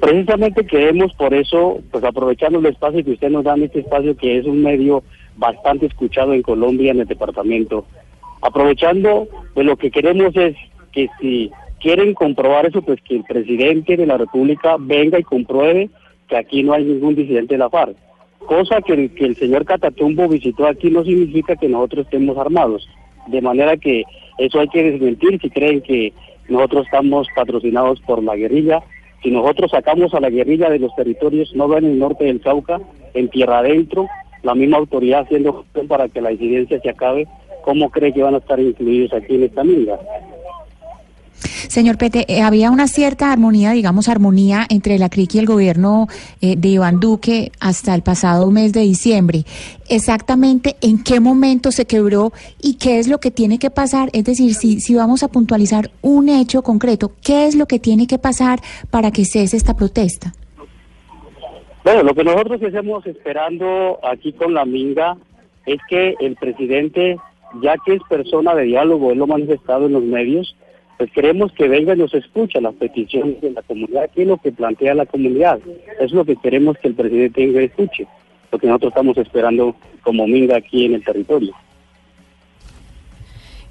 Precisamente 0.00 0.66
queremos 0.66 1.14
por 1.14 1.32
eso, 1.32 1.80
pues 1.90 2.04
aprovechando 2.04 2.58
el 2.58 2.66
espacio 2.66 3.04
que 3.04 3.12
usted 3.12 3.30
nos 3.30 3.44
da 3.44 3.54
en 3.54 3.64
este 3.64 3.80
espacio, 3.80 4.16
que 4.16 4.38
es 4.38 4.44
un 4.44 4.62
medio 4.62 5.02
bastante 5.36 5.86
escuchado 5.86 6.34
en 6.34 6.42
Colombia, 6.42 6.92
en 6.92 7.00
el 7.00 7.06
departamento, 7.06 7.86
aprovechando, 8.42 9.28
pues 9.54 9.66
lo 9.66 9.76
que 9.76 9.90
queremos 9.90 10.36
es 10.36 10.56
que 10.92 11.08
si 11.20 11.50
quieren 11.80 12.14
comprobar 12.14 12.66
eso, 12.66 12.82
pues 12.82 13.00
que 13.02 13.16
el 13.16 13.24
presidente 13.24 13.96
de 13.96 14.06
la 14.06 14.18
República 14.18 14.76
venga 14.78 15.18
y 15.18 15.22
compruebe 15.22 15.90
que 16.28 16.36
aquí 16.36 16.62
no 16.62 16.74
hay 16.74 16.84
ningún 16.84 17.14
disidente 17.14 17.54
de 17.54 17.58
la 17.58 17.70
FARC 17.70 17.96
cosa 18.44 18.80
que 18.82 18.92
el, 18.92 19.36
señor 19.36 19.64
Catatumbo 19.64 20.28
visitó 20.28 20.66
aquí 20.66 20.90
no 20.90 21.04
significa 21.04 21.56
que 21.56 21.68
nosotros 21.68 22.06
estemos 22.06 22.36
armados. 22.38 22.88
De 23.26 23.40
manera 23.40 23.76
que 23.76 24.04
eso 24.38 24.60
hay 24.60 24.68
que 24.68 24.90
desmentir 24.90 25.40
si 25.40 25.50
creen 25.50 25.80
que 25.80 26.12
nosotros 26.48 26.86
estamos 26.86 27.26
patrocinados 27.34 28.00
por 28.00 28.22
la 28.22 28.36
guerrilla. 28.36 28.82
Si 29.22 29.30
nosotros 29.30 29.70
sacamos 29.70 30.12
a 30.14 30.20
la 30.20 30.30
guerrilla 30.30 30.68
de 30.68 30.78
los 30.78 30.94
territorios, 30.94 31.54
no 31.54 31.76
en 31.76 31.84
el 31.84 31.98
norte 31.98 32.24
del 32.24 32.40
Cauca, 32.40 32.80
en 33.14 33.28
tierra 33.28 33.58
adentro, 33.58 34.06
la 34.42 34.54
misma 34.54 34.76
autoridad 34.76 35.22
haciendo 35.22 35.64
para 35.88 36.08
que 36.08 36.20
la 36.20 36.32
incidencia 36.32 36.78
se 36.80 36.90
acabe, 36.90 37.26
¿cómo 37.62 37.90
cree 37.90 38.12
que 38.12 38.22
van 38.22 38.34
a 38.34 38.38
estar 38.38 38.60
incluidos 38.60 39.12
aquí 39.14 39.36
en 39.36 39.44
esta 39.44 39.64
minga? 39.64 39.98
Señor 41.68 41.98
Pete, 41.98 42.24
eh, 42.28 42.42
había 42.42 42.70
una 42.70 42.88
cierta 42.88 43.32
armonía, 43.32 43.72
digamos, 43.72 44.08
armonía 44.08 44.66
entre 44.68 44.98
la 44.98 45.08
CRIC 45.08 45.34
y 45.34 45.38
el 45.38 45.46
gobierno 45.46 46.08
eh, 46.40 46.56
de 46.56 46.68
Iván 46.68 47.00
Duque 47.00 47.52
hasta 47.60 47.94
el 47.94 48.02
pasado 48.02 48.50
mes 48.50 48.72
de 48.72 48.80
diciembre. 48.80 49.44
Exactamente 49.88 50.76
en 50.80 51.02
qué 51.02 51.20
momento 51.20 51.70
se 51.70 51.86
quebró 51.86 52.32
y 52.60 52.74
qué 52.74 52.98
es 52.98 53.08
lo 53.08 53.18
que 53.18 53.30
tiene 53.30 53.58
que 53.58 53.70
pasar. 53.70 54.10
Es 54.12 54.24
decir, 54.24 54.54
si, 54.54 54.80
si 54.80 54.94
vamos 54.94 55.22
a 55.22 55.28
puntualizar 55.28 55.90
un 56.02 56.28
hecho 56.28 56.62
concreto, 56.62 57.12
¿qué 57.22 57.46
es 57.46 57.54
lo 57.54 57.66
que 57.66 57.78
tiene 57.78 58.06
que 58.06 58.18
pasar 58.18 58.60
para 58.90 59.10
que 59.10 59.24
cese 59.24 59.56
esta 59.56 59.76
protesta? 59.76 60.32
Bueno, 61.84 62.02
lo 62.02 62.14
que 62.14 62.24
nosotros 62.24 62.62
estamos 62.62 63.06
esperando 63.06 63.98
aquí 64.02 64.32
con 64.32 64.54
la 64.54 64.64
Minga 64.64 65.18
es 65.66 65.78
que 65.88 66.14
el 66.18 66.34
presidente, 66.36 67.18
ya 67.60 67.74
que 67.84 67.94
es 67.94 68.02
persona 68.08 68.54
de 68.54 68.64
diálogo, 68.64 69.12
él 69.12 69.18
lo 69.18 69.24
ha 69.24 69.28
manifestado 69.28 69.86
en 69.86 69.92
los 69.92 70.02
medios, 70.02 70.56
pues 70.98 71.10
queremos 71.10 71.52
que 71.52 71.68
venga 71.68 71.94
y 71.94 71.98
nos 71.98 72.14
escuche 72.14 72.60
las 72.60 72.74
peticiones 72.74 73.40
de 73.40 73.50
la 73.50 73.62
comunidad, 73.62 74.10
qué 74.14 74.22
es 74.22 74.28
lo 74.28 74.38
que 74.38 74.52
plantea 74.52 74.94
la 74.94 75.06
comunidad. 75.06 75.58
Es 76.00 76.12
lo 76.12 76.24
que 76.24 76.36
queremos 76.36 76.78
que 76.78 76.88
el 76.88 76.94
presidente 76.94 77.44
venga 77.44 77.62
y 77.62 77.64
escuche, 77.66 78.06
lo 78.52 78.58
que 78.58 78.66
nosotros 78.66 78.90
estamos 78.90 79.16
esperando 79.18 79.74
como 80.02 80.26
Minga 80.26 80.56
aquí 80.56 80.84
en 80.86 80.94
el 80.94 81.04
territorio. 81.04 81.54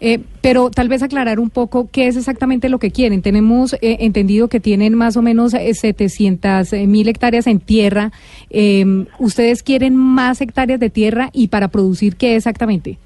Eh, 0.05 0.19
pero 0.41 0.69
tal 0.69 0.89
vez 0.89 1.01
aclarar 1.01 1.39
un 1.39 1.49
poco 1.49 1.87
qué 1.89 2.07
es 2.07 2.17
exactamente 2.17 2.67
lo 2.67 2.77
que 2.77 2.91
quieren. 2.91 3.21
Tenemos 3.21 3.71
eh, 3.75 3.97
entendido 4.01 4.49
que 4.49 4.59
tienen 4.59 4.95
más 4.95 5.15
o 5.15 5.21
menos 5.21 5.53
700 5.53 6.73
eh, 6.73 6.87
mil 6.87 7.07
hectáreas 7.07 7.47
en 7.47 7.61
tierra. 7.61 8.11
Em, 8.49 9.05
¿Ustedes 9.17 9.63
quieren 9.63 9.95
más 9.95 10.41
hectáreas 10.41 10.81
de 10.81 10.89
tierra 10.89 11.29
y 11.31 11.47
para 11.47 11.69
producir 11.69 12.17
qué 12.17 12.35
exactamente? 12.35 12.97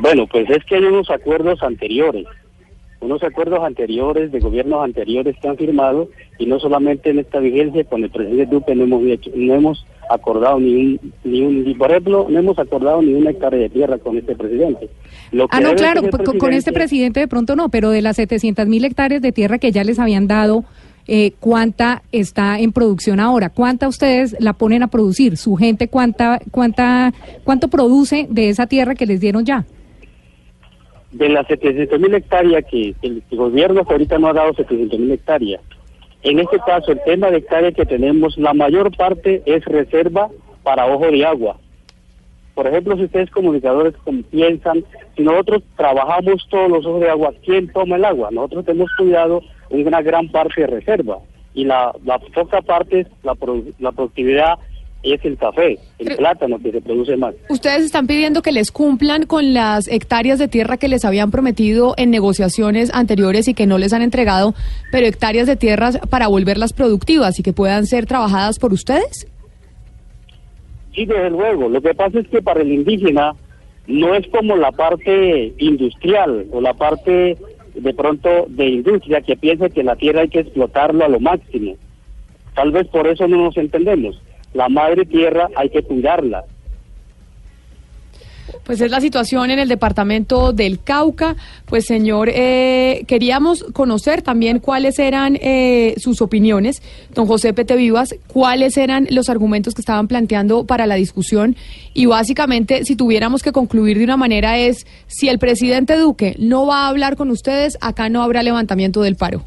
Bueno, 0.00 0.26
pues 0.26 0.50
es 0.50 0.64
que 0.64 0.76
hay 0.76 0.84
unos 0.84 1.08
acuerdos 1.08 1.62
anteriores, 1.62 2.26
unos 3.00 3.22
acuerdos 3.22 3.60
anteriores 3.60 4.32
de 4.32 4.40
gobiernos 4.40 4.84
anteriores 4.84 5.36
que 5.40 5.48
han 5.48 5.56
firmado 5.56 6.08
y 6.38 6.46
no 6.46 6.58
solamente 6.58 7.10
en 7.10 7.20
esta 7.20 7.38
vigencia 7.38 7.84
con 7.84 8.02
el 8.02 8.10
presidente 8.10 8.46
Duque 8.46 8.74
no 8.74 8.84
hemos 8.84 9.02
no 9.34 9.54
hemos 9.54 9.86
acordado 10.08 10.58
ni 10.58 10.74
un, 10.74 11.12
ni 11.24 11.42
un, 11.42 11.78
por 11.78 11.90
ejemplo, 11.90 12.26
no 12.28 12.38
hemos 12.38 12.58
acordado 12.58 13.02
ni 13.02 13.14
una 13.14 13.30
hectárea 13.30 13.60
de 13.60 13.68
tierra 13.68 13.98
con 13.98 14.16
este 14.16 14.34
presidente. 14.34 14.88
ah, 15.50 15.60
no, 15.60 15.74
claro, 15.74 16.02
con 16.38 16.52
este 16.52 16.72
presidente 16.72 17.20
de 17.20 17.28
pronto 17.28 17.56
no, 17.56 17.68
pero 17.68 17.90
de 17.90 18.02
las 18.02 18.16
700 18.16 18.66
mil 18.66 18.84
hectáreas 18.84 19.22
de 19.22 19.32
tierra 19.32 19.58
que 19.58 19.72
ya 19.72 19.84
les 19.84 19.98
habían 19.98 20.26
dado, 20.26 20.64
eh, 21.06 21.32
¿cuánta 21.40 22.02
está 22.12 22.58
en 22.58 22.72
producción 22.72 23.20
ahora? 23.20 23.50
¿Cuánta 23.50 23.88
ustedes 23.88 24.36
la 24.40 24.52
ponen 24.54 24.82
a 24.82 24.88
producir? 24.88 25.36
¿Su 25.36 25.56
gente 25.56 25.88
cuánta, 25.88 26.40
cuánta, 26.50 27.12
cuánto 27.44 27.68
produce 27.68 28.26
de 28.30 28.50
esa 28.50 28.66
tierra 28.66 28.94
que 28.94 29.06
les 29.06 29.20
dieron 29.20 29.44
ya? 29.44 29.64
De 31.12 31.28
las 31.28 31.46
700 31.46 31.98
mil 31.98 32.14
hectáreas 32.14 32.64
que 32.70 32.94
el, 33.02 33.22
gobierno 33.30 33.82
ahorita 33.88 34.18
no 34.18 34.28
ha 34.28 34.34
dado 34.34 34.52
700 34.54 34.98
mil 34.98 35.12
hectáreas, 35.12 35.62
en 36.22 36.40
este 36.40 36.58
caso, 36.58 36.92
el 36.92 37.00
tema 37.04 37.30
de 37.30 37.38
hectáreas 37.38 37.74
que 37.74 37.86
tenemos, 37.86 38.36
la 38.38 38.52
mayor 38.52 38.94
parte 38.96 39.42
es 39.46 39.64
reserva 39.64 40.28
para 40.62 40.86
ojo 40.86 41.06
de 41.06 41.24
agua. 41.24 41.56
Por 42.54 42.66
ejemplo, 42.66 42.96
si 42.96 43.04
ustedes 43.04 43.30
comunicadores 43.30 43.94
piensan, 44.30 44.84
si 45.16 45.22
nosotros 45.22 45.62
trabajamos 45.76 46.44
todos 46.50 46.68
los 46.68 46.84
ojos 46.84 47.00
de 47.02 47.10
agua, 47.10 47.32
¿quién 47.44 47.68
toma 47.68 47.96
el 47.96 48.04
agua? 48.04 48.30
Nosotros 48.32 48.66
hemos 48.66 48.90
cuidado 48.96 49.42
una 49.70 50.02
gran 50.02 50.28
parte 50.28 50.62
de 50.62 50.66
reserva 50.66 51.18
y 51.54 51.64
la, 51.64 51.94
la 52.04 52.18
poca 52.18 52.60
parte, 52.62 53.06
la, 53.22 53.36
la 53.78 53.92
productividad 53.92 54.58
es 55.02 55.24
el 55.24 55.36
café, 55.36 55.78
el 55.98 56.16
plátano 56.16 56.58
que 56.58 56.72
se 56.72 56.80
produce 56.80 57.16
más. 57.16 57.34
Ustedes 57.48 57.84
están 57.84 58.06
pidiendo 58.06 58.42
que 58.42 58.52
les 58.52 58.72
cumplan 58.72 59.26
con 59.26 59.54
las 59.54 59.86
hectáreas 59.88 60.38
de 60.38 60.48
tierra 60.48 60.76
que 60.76 60.88
les 60.88 61.04
habían 61.04 61.30
prometido 61.30 61.94
en 61.96 62.10
negociaciones 62.10 62.92
anteriores 62.92 63.48
y 63.48 63.54
que 63.54 63.66
no 63.66 63.78
les 63.78 63.92
han 63.92 64.02
entregado, 64.02 64.54
pero 64.90 65.06
hectáreas 65.06 65.46
de 65.46 65.56
tierras 65.56 65.98
para 66.10 66.28
volverlas 66.28 66.72
productivas 66.72 67.38
y 67.38 67.42
que 67.42 67.52
puedan 67.52 67.86
ser 67.86 68.06
trabajadas 68.06 68.58
por 68.58 68.72
ustedes. 68.72 69.28
Sí, 70.94 71.06
desde 71.06 71.30
luego. 71.30 71.68
Lo 71.68 71.80
que 71.80 71.94
pasa 71.94 72.18
es 72.18 72.28
que 72.28 72.42
para 72.42 72.62
el 72.62 72.72
indígena 72.72 73.34
no 73.86 74.14
es 74.14 74.26
como 74.28 74.56
la 74.56 74.72
parte 74.72 75.54
industrial 75.58 76.46
o 76.50 76.60
la 76.60 76.74
parte 76.74 77.38
de 77.74 77.94
pronto 77.94 78.46
de 78.48 78.66
industria 78.66 79.20
que 79.20 79.36
piensa 79.36 79.68
que 79.68 79.84
la 79.84 79.94
tierra 79.94 80.22
hay 80.22 80.28
que 80.28 80.40
explotarlo 80.40 81.04
a 81.04 81.08
lo 81.08 81.20
máximo. 81.20 81.76
Tal 82.56 82.72
vez 82.72 82.88
por 82.88 83.06
eso 83.06 83.28
no 83.28 83.36
nos 83.44 83.56
entendemos 83.56 84.20
la 84.54 84.68
madre 84.68 85.04
tierra 85.04 85.48
hay 85.56 85.70
que 85.70 85.82
cuidarla. 85.82 86.44
Pues 88.64 88.80
es 88.80 88.90
la 88.90 89.00
situación 89.00 89.50
en 89.50 89.58
el 89.58 89.68
departamento 89.68 90.52
del 90.52 90.80
Cauca. 90.80 91.36
Pues 91.66 91.86
señor, 91.86 92.30
eh, 92.32 93.04
queríamos 93.06 93.64
conocer 93.72 94.22
también 94.22 94.58
cuáles 94.58 94.98
eran 94.98 95.36
eh, 95.40 95.94
sus 95.98 96.22
opiniones, 96.22 96.82
don 97.14 97.26
José 97.26 97.52
Pete 97.52 97.76
Vivas, 97.76 98.14
cuáles 98.26 98.76
eran 98.76 99.06
los 99.10 99.28
argumentos 99.28 99.74
que 99.74 99.82
estaban 99.82 100.08
planteando 100.08 100.64
para 100.64 100.86
la 100.86 100.94
discusión 100.94 101.56
y 101.94 102.06
básicamente 102.06 102.84
si 102.84 102.96
tuviéramos 102.96 103.42
que 103.42 103.52
concluir 103.52 103.98
de 103.98 104.04
una 104.04 104.16
manera 104.16 104.58
es, 104.58 104.86
si 105.06 105.28
el 105.28 105.38
presidente 105.38 105.96
Duque 105.96 106.34
no 106.38 106.66
va 106.66 106.84
a 106.84 106.88
hablar 106.88 107.16
con 107.16 107.30
ustedes, 107.30 107.76
acá 107.80 108.08
no 108.08 108.22
habrá 108.22 108.42
levantamiento 108.42 109.02
del 109.02 109.16
paro. 109.16 109.44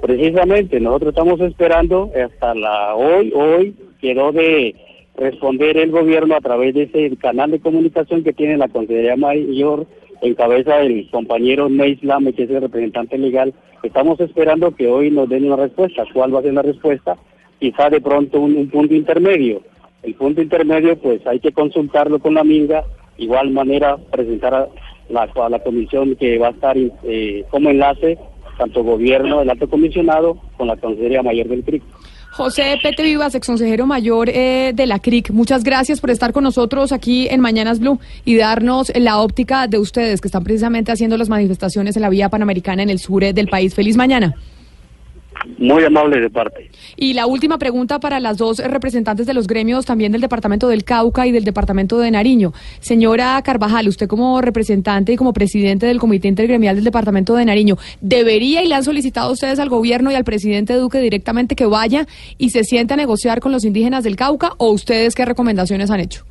Precisamente, 0.00 0.78
nosotros 0.78 1.10
estamos 1.10 1.40
esperando 1.40 2.10
hasta 2.14 2.54
la 2.54 2.94
hoy, 2.94 3.32
hoy 3.34 3.74
quedó 4.00 4.30
de 4.30 4.74
responder 5.16 5.76
el 5.76 5.90
gobierno 5.90 6.36
a 6.36 6.40
través 6.40 6.74
de 6.74 6.84
ese 6.84 7.16
canal 7.16 7.50
de 7.50 7.58
comunicación 7.58 8.22
que 8.22 8.32
tiene 8.32 8.56
la 8.56 8.68
Consejería 8.68 9.16
Mayor 9.16 9.86
en 10.22 10.34
cabeza 10.34 10.76
del 10.76 11.10
compañero 11.10 11.68
Ney 11.68 11.96
que 11.96 12.42
es 12.44 12.50
el 12.50 12.60
representante 12.60 13.18
legal. 13.18 13.52
Estamos 13.82 14.20
esperando 14.20 14.74
que 14.74 14.86
hoy 14.86 15.10
nos 15.10 15.28
den 15.28 15.46
una 15.46 15.56
respuesta. 15.56 16.04
¿Cuál 16.12 16.34
va 16.34 16.40
a 16.40 16.42
ser 16.42 16.54
la 16.54 16.62
respuesta? 16.62 17.16
Quizá 17.58 17.90
de 17.90 18.00
pronto 18.00 18.40
un, 18.40 18.68
punto 18.68 18.94
intermedio. 18.94 19.62
El 20.04 20.14
punto 20.14 20.40
intermedio, 20.40 20.96
pues 20.96 21.26
hay 21.26 21.40
que 21.40 21.50
consultarlo 21.50 22.20
con 22.20 22.34
la 22.34 22.44
Minga, 22.44 22.84
igual 23.16 23.50
manera 23.50 23.96
presentar 24.12 24.54
a 24.54 24.68
la, 25.08 25.22
a 25.22 25.48
la 25.48 25.58
comisión 25.58 26.14
que 26.14 26.38
va 26.38 26.48
a 26.48 26.52
estar 26.52 26.76
eh, 26.76 27.44
como 27.50 27.70
enlace 27.70 28.16
tanto 28.58 28.82
gobierno 28.82 29.38
del 29.38 29.50
alto 29.50 29.68
comisionado 29.68 30.36
con 30.56 30.66
la 30.66 30.76
Consejería 30.76 31.22
Mayor 31.22 31.48
del 31.48 31.64
CRIC. 31.64 31.82
José 32.32 32.78
Pete 32.82 33.02
Vivas, 33.02 33.34
ex 33.34 33.46
consejero 33.46 33.86
mayor 33.86 34.28
eh, 34.28 34.72
de 34.74 34.86
la 34.86 34.98
CRIC, 34.98 35.30
muchas 35.30 35.64
gracias 35.64 36.00
por 36.00 36.10
estar 36.10 36.32
con 36.32 36.44
nosotros 36.44 36.92
aquí 36.92 37.26
en 37.30 37.40
Mañanas 37.40 37.80
Blue 37.80 37.98
y 38.24 38.36
darnos 38.36 38.92
la 38.94 39.18
óptica 39.18 39.66
de 39.66 39.78
ustedes 39.78 40.20
que 40.20 40.28
están 40.28 40.44
precisamente 40.44 40.92
haciendo 40.92 41.16
las 41.16 41.28
manifestaciones 41.28 41.96
en 41.96 42.02
la 42.02 42.10
vía 42.10 42.28
panamericana 42.28 42.82
en 42.82 42.90
el 42.90 42.98
sur 42.98 43.24
del 43.24 43.48
país. 43.48 43.74
Feliz 43.74 43.96
mañana. 43.96 44.36
Muy 45.58 45.84
amable 45.84 46.20
de 46.20 46.30
parte. 46.30 46.70
Y 46.96 47.14
la 47.14 47.26
última 47.26 47.58
pregunta 47.58 47.98
para 47.98 48.20
las 48.20 48.38
dos 48.38 48.58
representantes 48.58 49.26
de 49.26 49.34
los 49.34 49.46
gremios, 49.46 49.86
también 49.86 50.12
del 50.12 50.20
Departamento 50.20 50.68
del 50.68 50.84
Cauca 50.84 51.26
y 51.26 51.32
del 51.32 51.44
Departamento 51.44 51.98
de 51.98 52.10
Nariño. 52.10 52.52
Señora 52.80 53.40
Carvajal, 53.42 53.88
usted 53.88 54.06
como 54.06 54.40
representante 54.40 55.12
y 55.12 55.16
como 55.16 55.32
presidente 55.32 55.86
del 55.86 55.98
Comité 55.98 56.28
Intergremial 56.28 56.76
del 56.76 56.84
Departamento 56.84 57.34
de 57.34 57.44
Nariño, 57.44 57.76
¿debería 58.00 58.62
y 58.62 58.68
le 58.68 58.74
han 58.74 58.84
solicitado 58.84 59.32
ustedes 59.32 59.58
al 59.58 59.68
gobierno 59.68 60.10
y 60.10 60.14
al 60.14 60.24
presidente 60.24 60.74
Duque 60.74 61.00
directamente 61.00 61.56
que 61.56 61.66
vaya 61.66 62.06
y 62.36 62.50
se 62.50 62.64
siente 62.64 62.94
a 62.94 62.96
negociar 62.96 63.40
con 63.40 63.52
los 63.52 63.64
indígenas 63.64 64.04
del 64.04 64.16
Cauca 64.16 64.52
o 64.58 64.70
ustedes 64.70 65.14
qué 65.14 65.24
recomendaciones 65.24 65.90
han 65.90 66.00
hecho? 66.00 66.24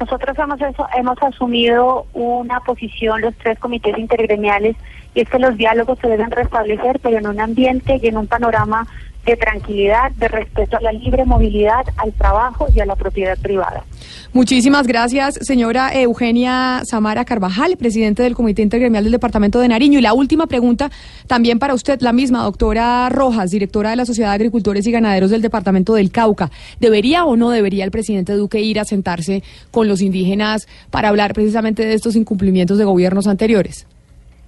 Nosotros 0.00 0.36
hemos, 0.38 0.58
hemos 0.96 1.22
asumido 1.22 2.06
una 2.14 2.60
posición, 2.60 3.20
los 3.20 3.34
tres 3.36 3.58
comités 3.58 3.98
intergremiales, 3.98 4.74
y 5.14 5.20
es 5.20 5.28
que 5.28 5.38
los 5.38 5.56
diálogos 5.58 5.98
se 5.98 6.08
deben 6.08 6.30
restablecer, 6.30 7.00
pero 7.00 7.18
en 7.18 7.26
un 7.26 7.38
ambiente 7.38 8.00
y 8.02 8.06
en 8.06 8.16
un 8.16 8.26
panorama 8.26 8.86
de 9.24 9.36
tranquilidad, 9.36 10.12
de 10.12 10.28
respeto 10.28 10.76
a 10.76 10.80
la 10.80 10.92
libre 10.92 11.24
movilidad, 11.24 11.84
al 11.96 12.12
trabajo 12.12 12.66
y 12.74 12.80
a 12.80 12.86
la 12.86 12.96
propiedad 12.96 13.38
privada. 13.38 13.84
Muchísimas 14.32 14.86
gracias, 14.86 15.34
señora 15.42 15.90
Eugenia 15.92 16.82
Samara 16.84 17.24
Carvajal, 17.24 17.76
presidente 17.76 18.22
del 18.22 18.34
Comité 18.34 18.62
Intergremial 18.62 19.04
del 19.04 19.12
Departamento 19.12 19.60
de 19.60 19.68
Nariño. 19.68 19.98
Y 19.98 20.02
la 20.02 20.14
última 20.14 20.46
pregunta, 20.46 20.90
también 21.26 21.58
para 21.58 21.74
usted, 21.74 22.00
la 22.00 22.12
misma, 22.12 22.44
doctora 22.44 23.08
Rojas, 23.08 23.50
directora 23.50 23.90
de 23.90 23.96
la 23.96 24.04
Sociedad 24.04 24.30
de 24.30 24.36
Agricultores 24.36 24.86
y 24.86 24.92
Ganaderos 24.92 25.30
del 25.30 25.42
Departamento 25.42 25.94
del 25.94 26.12
Cauca. 26.12 26.50
¿Debería 26.78 27.24
o 27.24 27.36
no 27.36 27.50
debería 27.50 27.84
el 27.84 27.90
presidente 27.90 28.34
Duque 28.34 28.60
ir 28.60 28.78
a 28.78 28.84
sentarse 28.84 29.42
con 29.70 29.88
los 29.88 30.00
indígenas 30.00 30.68
para 30.90 31.08
hablar 31.08 31.34
precisamente 31.34 31.84
de 31.84 31.94
estos 31.94 32.16
incumplimientos 32.16 32.78
de 32.78 32.84
gobiernos 32.84 33.26
anteriores? 33.26 33.86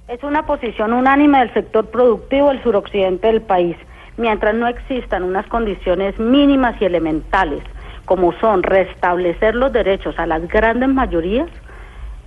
Es 0.09 0.23
una 0.23 0.47
posición 0.47 0.93
unánime 0.93 1.39
del 1.41 1.55
sector 1.55 1.91
productivo 1.91 2.49
del 2.49 2.63
suroccidente 2.63 3.27
del 3.29 3.43
país 3.43 3.77
mientras 4.23 4.55
no 4.55 4.69
existan 4.69 5.25
unas 5.25 5.47
condiciones 5.49 6.19
mínimas 6.19 6.81
y 6.81 6.85
elementales, 6.85 7.63
como 8.05 8.33
son 8.35 8.63
restablecer 8.63 9.57
los 9.57 9.73
derechos 9.73 10.17
a 10.19 10.27
las 10.27 10.47
grandes 10.49 10.89
mayorías, 10.89 11.49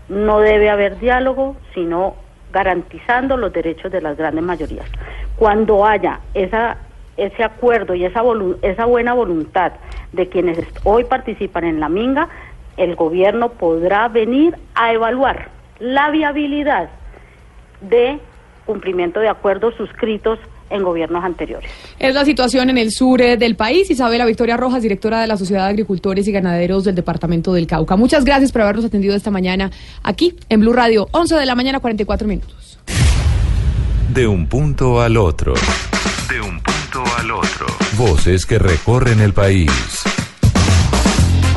no 0.09 0.39
debe 0.39 0.69
haber 0.69 0.99
diálogo, 0.99 1.55
sino 1.73 2.15
garantizando 2.51 3.37
los 3.37 3.53
derechos 3.53 3.91
de 3.93 4.01
las 4.01 4.17
grandes 4.17 4.43
mayorías. 4.43 4.85
Cuando 5.37 5.85
haya 5.85 6.19
ese 6.33 7.43
acuerdo 7.43 7.95
y 7.95 8.03
esa, 8.03 8.21
esa 8.61 8.85
buena 8.85 9.13
voluntad 9.13 9.71
de 10.11 10.27
quienes 10.27 10.59
hoy 10.83 11.05
participan 11.05 11.63
en 11.63 11.79
la 11.79 11.87
Minga, 11.87 12.27
el 12.75 12.95
gobierno 12.95 13.49
podrá 13.49 14.09
venir 14.09 14.57
a 14.75 14.91
evaluar 14.91 15.49
la 15.79 16.09
viabilidad 16.11 16.89
de 17.79 18.19
cumplimiento 18.65 19.21
de 19.21 19.29
acuerdos 19.29 19.75
suscritos 19.75 20.39
en 20.69 20.83
gobiernos 20.83 21.23
anteriores. 21.23 21.69
Es 21.99 22.13
la 22.13 22.25
situación 22.25 22.69
en 22.69 22.77
el 22.77 22.91
sur 22.91 23.21
eh, 23.21 23.37
del 23.37 23.55
país. 23.55 23.89
Isabela 23.89 24.25
Victoria 24.25 24.57
Rojas, 24.57 24.81
directora 24.81 25.21
de 25.21 25.27
la 25.27 25.37
Sociedad 25.37 25.63
de 25.65 25.69
Agricultores 25.69 26.27
y 26.27 26.31
Ganaderos 26.31 26.83
del 26.83 26.95
Departamento 26.95 27.53
del 27.53 27.67
Cauca. 27.67 27.95
Muchas 27.95 28.25
gracias 28.25 28.51
por 28.51 28.61
habernos 28.61 28.85
atendido 28.85 29.15
esta 29.15 29.31
mañana 29.31 29.71
aquí 30.03 30.35
en 30.49 30.61
Blue 30.61 30.73
Radio, 30.73 31.07
11 31.11 31.35
de 31.35 31.45
la 31.45 31.55
mañana, 31.55 31.79
44 31.79 32.27
minutos. 32.27 32.79
De 34.13 34.27
un 34.27 34.47
punto 34.47 35.01
al 35.01 35.17
otro. 35.17 35.53
De 36.29 36.41
un 36.41 36.61
punto 36.61 37.03
al 37.17 37.31
otro. 37.31 37.65
Voces 37.97 38.45
que 38.45 38.59
recorren 38.59 39.19
el 39.19 39.33
país. 39.33 39.71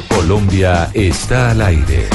Colombia 0.09 0.90
está 0.94 1.52
al 1.52 1.62
aire. 1.62 2.09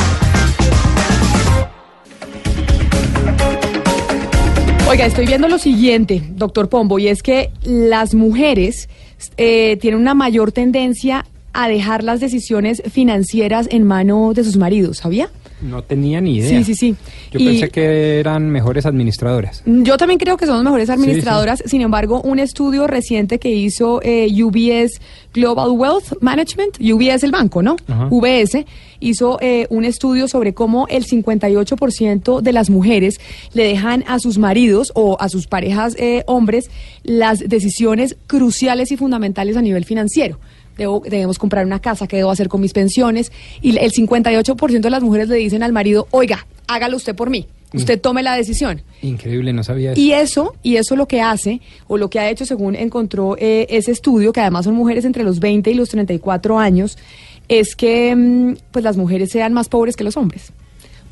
Oiga, 4.90 5.06
estoy 5.06 5.26
viendo 5.26 5.48
lo 5.48 5.58
siguiente, 5.58 6.22
doctor 6.36 6.70
Pombo, 6.70 7.00
y 7.00 7.08
es 7.08 7.24
que 7.24 7.50
las 7.64 8.14
mujeres 8.14 8.90
eh, 9.38 9.78
tienen 9.82 10.00
una 10.00 10.14
mayor 10.14 10.52
tendencia 10.52 11.26
a 11.54 11.68
dejar 11.68 12.04
las 12.04 12.20
decisiones 12.20 12.84
financieras 12.92 13.68
en 13.72 13.86
manos 13.86 14.36
de 14.36 14.44
sus 14.44 14.58
maridos, 14.58 14.98
¿sabía? 14.98 15.30
No 15.64 15.82
tenía 15.82 16.20
ni 16.22 16.36
idea. 16.38 16.60
Sí, 16.60 16.64
sí, 16.64 16.76
sí. 16.76 16.96
Yo 17.32 17.40
Y- 17.40 17.46
pensé 17.46 17.70
que 17.70 18.20
eran 18.20 18.50
mejores 18.50 18.86
administradoras. 18.86 19.64
Yo 19.66 19.98
también 19.98 20.20
creo 20.20 20.38
que 20.38 20.46
somos 20.46 20.64
mejores 20.64 20.90
administradoras. 20.90 21.64
Sin 21.66 21.82
embargo, 21.82 22.22
un 22.22 22.40
estudio 22.40 22.86
reciente 22.86 23.40
que 23.40 23.50
hizo 23.50 24.02
eh, 24.04 24.28
UBS 24.44 25.00
Global 25.34 25.70
Wealth 25.72 26.22
Management, 26.22 26.78
UBS 26.80 27.24
el 27.24 27.32
banco, 27.32 27.62
¿no? 27.64 27.76
Ajá. 27.88 28.08
VS, 28.12 28.66
hizo 29.00 29.38
eh, 29.42 29.68
un 29.70 29.86
estudio 29.86 30.28
sobre 30.28 30.54
cómo 30.54 30.86
el 30.90 31.06
58% 31.06 32.42
de 32.42 32.54
las 32.54 32.70
mujeres 32.70 33.20
le 33.54 33.64
dejan 33.64 34.04
a 34.08 34.20
sus 34.20 34.38
maridos 34.38 34.92
o 34.96 35.18
a 35.20 35.30
sus 35.30 35.48
parejas 35.48 35.96
eh, 35.98 36.24
hombres 36.28 36.70
las 37.04 37.40
decisiones 37.40 38.16
cruciales 38.28 38.92
y 38.92 38.98
fundamentales 38.98 39.58
a 39.58 39.62
nivel 39.62 39.86
financiero. 39.86 40.40
Debo- 40.78 41.02
debemos 41.04 41.38
comprar 41.40 41.66
una 41.66 41.80
casa, 41.80 42.08
¿qué 42.08 42.18
debo 42.18 42.32
hacer 42.32 42.48
con 42.50 42.62
mis 42.62 42.74
pensiones? 42.74 43.32
Y 43.62 43.78
el 43.78 43.92
58% 43.92 44.80
de 44.82 44.90
las 44.90 45.04
mujeres 45.04 45.30
le 45.30 45.36
dicen 45.36 45.64
al 45.64 45.72
marido, 45.74 46.08
oiga, 46.12 46.46
hágalo 46.68 46.98
usted 46.98 47.16
por 47.16 47.30
mí, 47.30 47.46
usted 47.74 48.00
tome 48.02 48.24
la 48.24 48.36
decisión. 48.36 48.82
Increíble, 49.02 49.54
no 49.54 49.64
sabía 49.64 49.92
eso. 49.94 50.02
Y 50.02 50.12
eso, 50.14 50.54
y 50.64 50.76
eso 50.78 50.96
lo 50.96 51.08
que 51.08 51.22
hace, 51.22 51.62
o 51.88 51.98
lo 51.98 52.10
que 52.10 52.20
ha 52.20 52.30
hecho 52.30 52.46
según 52.46 52.76
encontró 52.76 53.36
eh, 53.38 53.68
ese 53.70 53.92
estudio, 53.92 54.34
que 54.34 54.42
además 54.42 54.66
son 54.66 54.76
mujeres 54.76 55.06
entre 55.06 55.24
los 55.24 55.40
20 55.40 55.70
y 55.70 55.74
los 55.76 55.90
34 55.90 56.58
años, 56.60 56.98
es 57.50 57.76
que 57.76 58.16
mm, 58.16 58.56
pues 58.72 58.84
las 58.84 58.98
mujeres 58.98 59.30
sean 59.32 59.54
más 59.54 59.70
pobres 59.70 59.96
que 59.96 60.04
los 60.04 60.18
hombres 60.18 60.52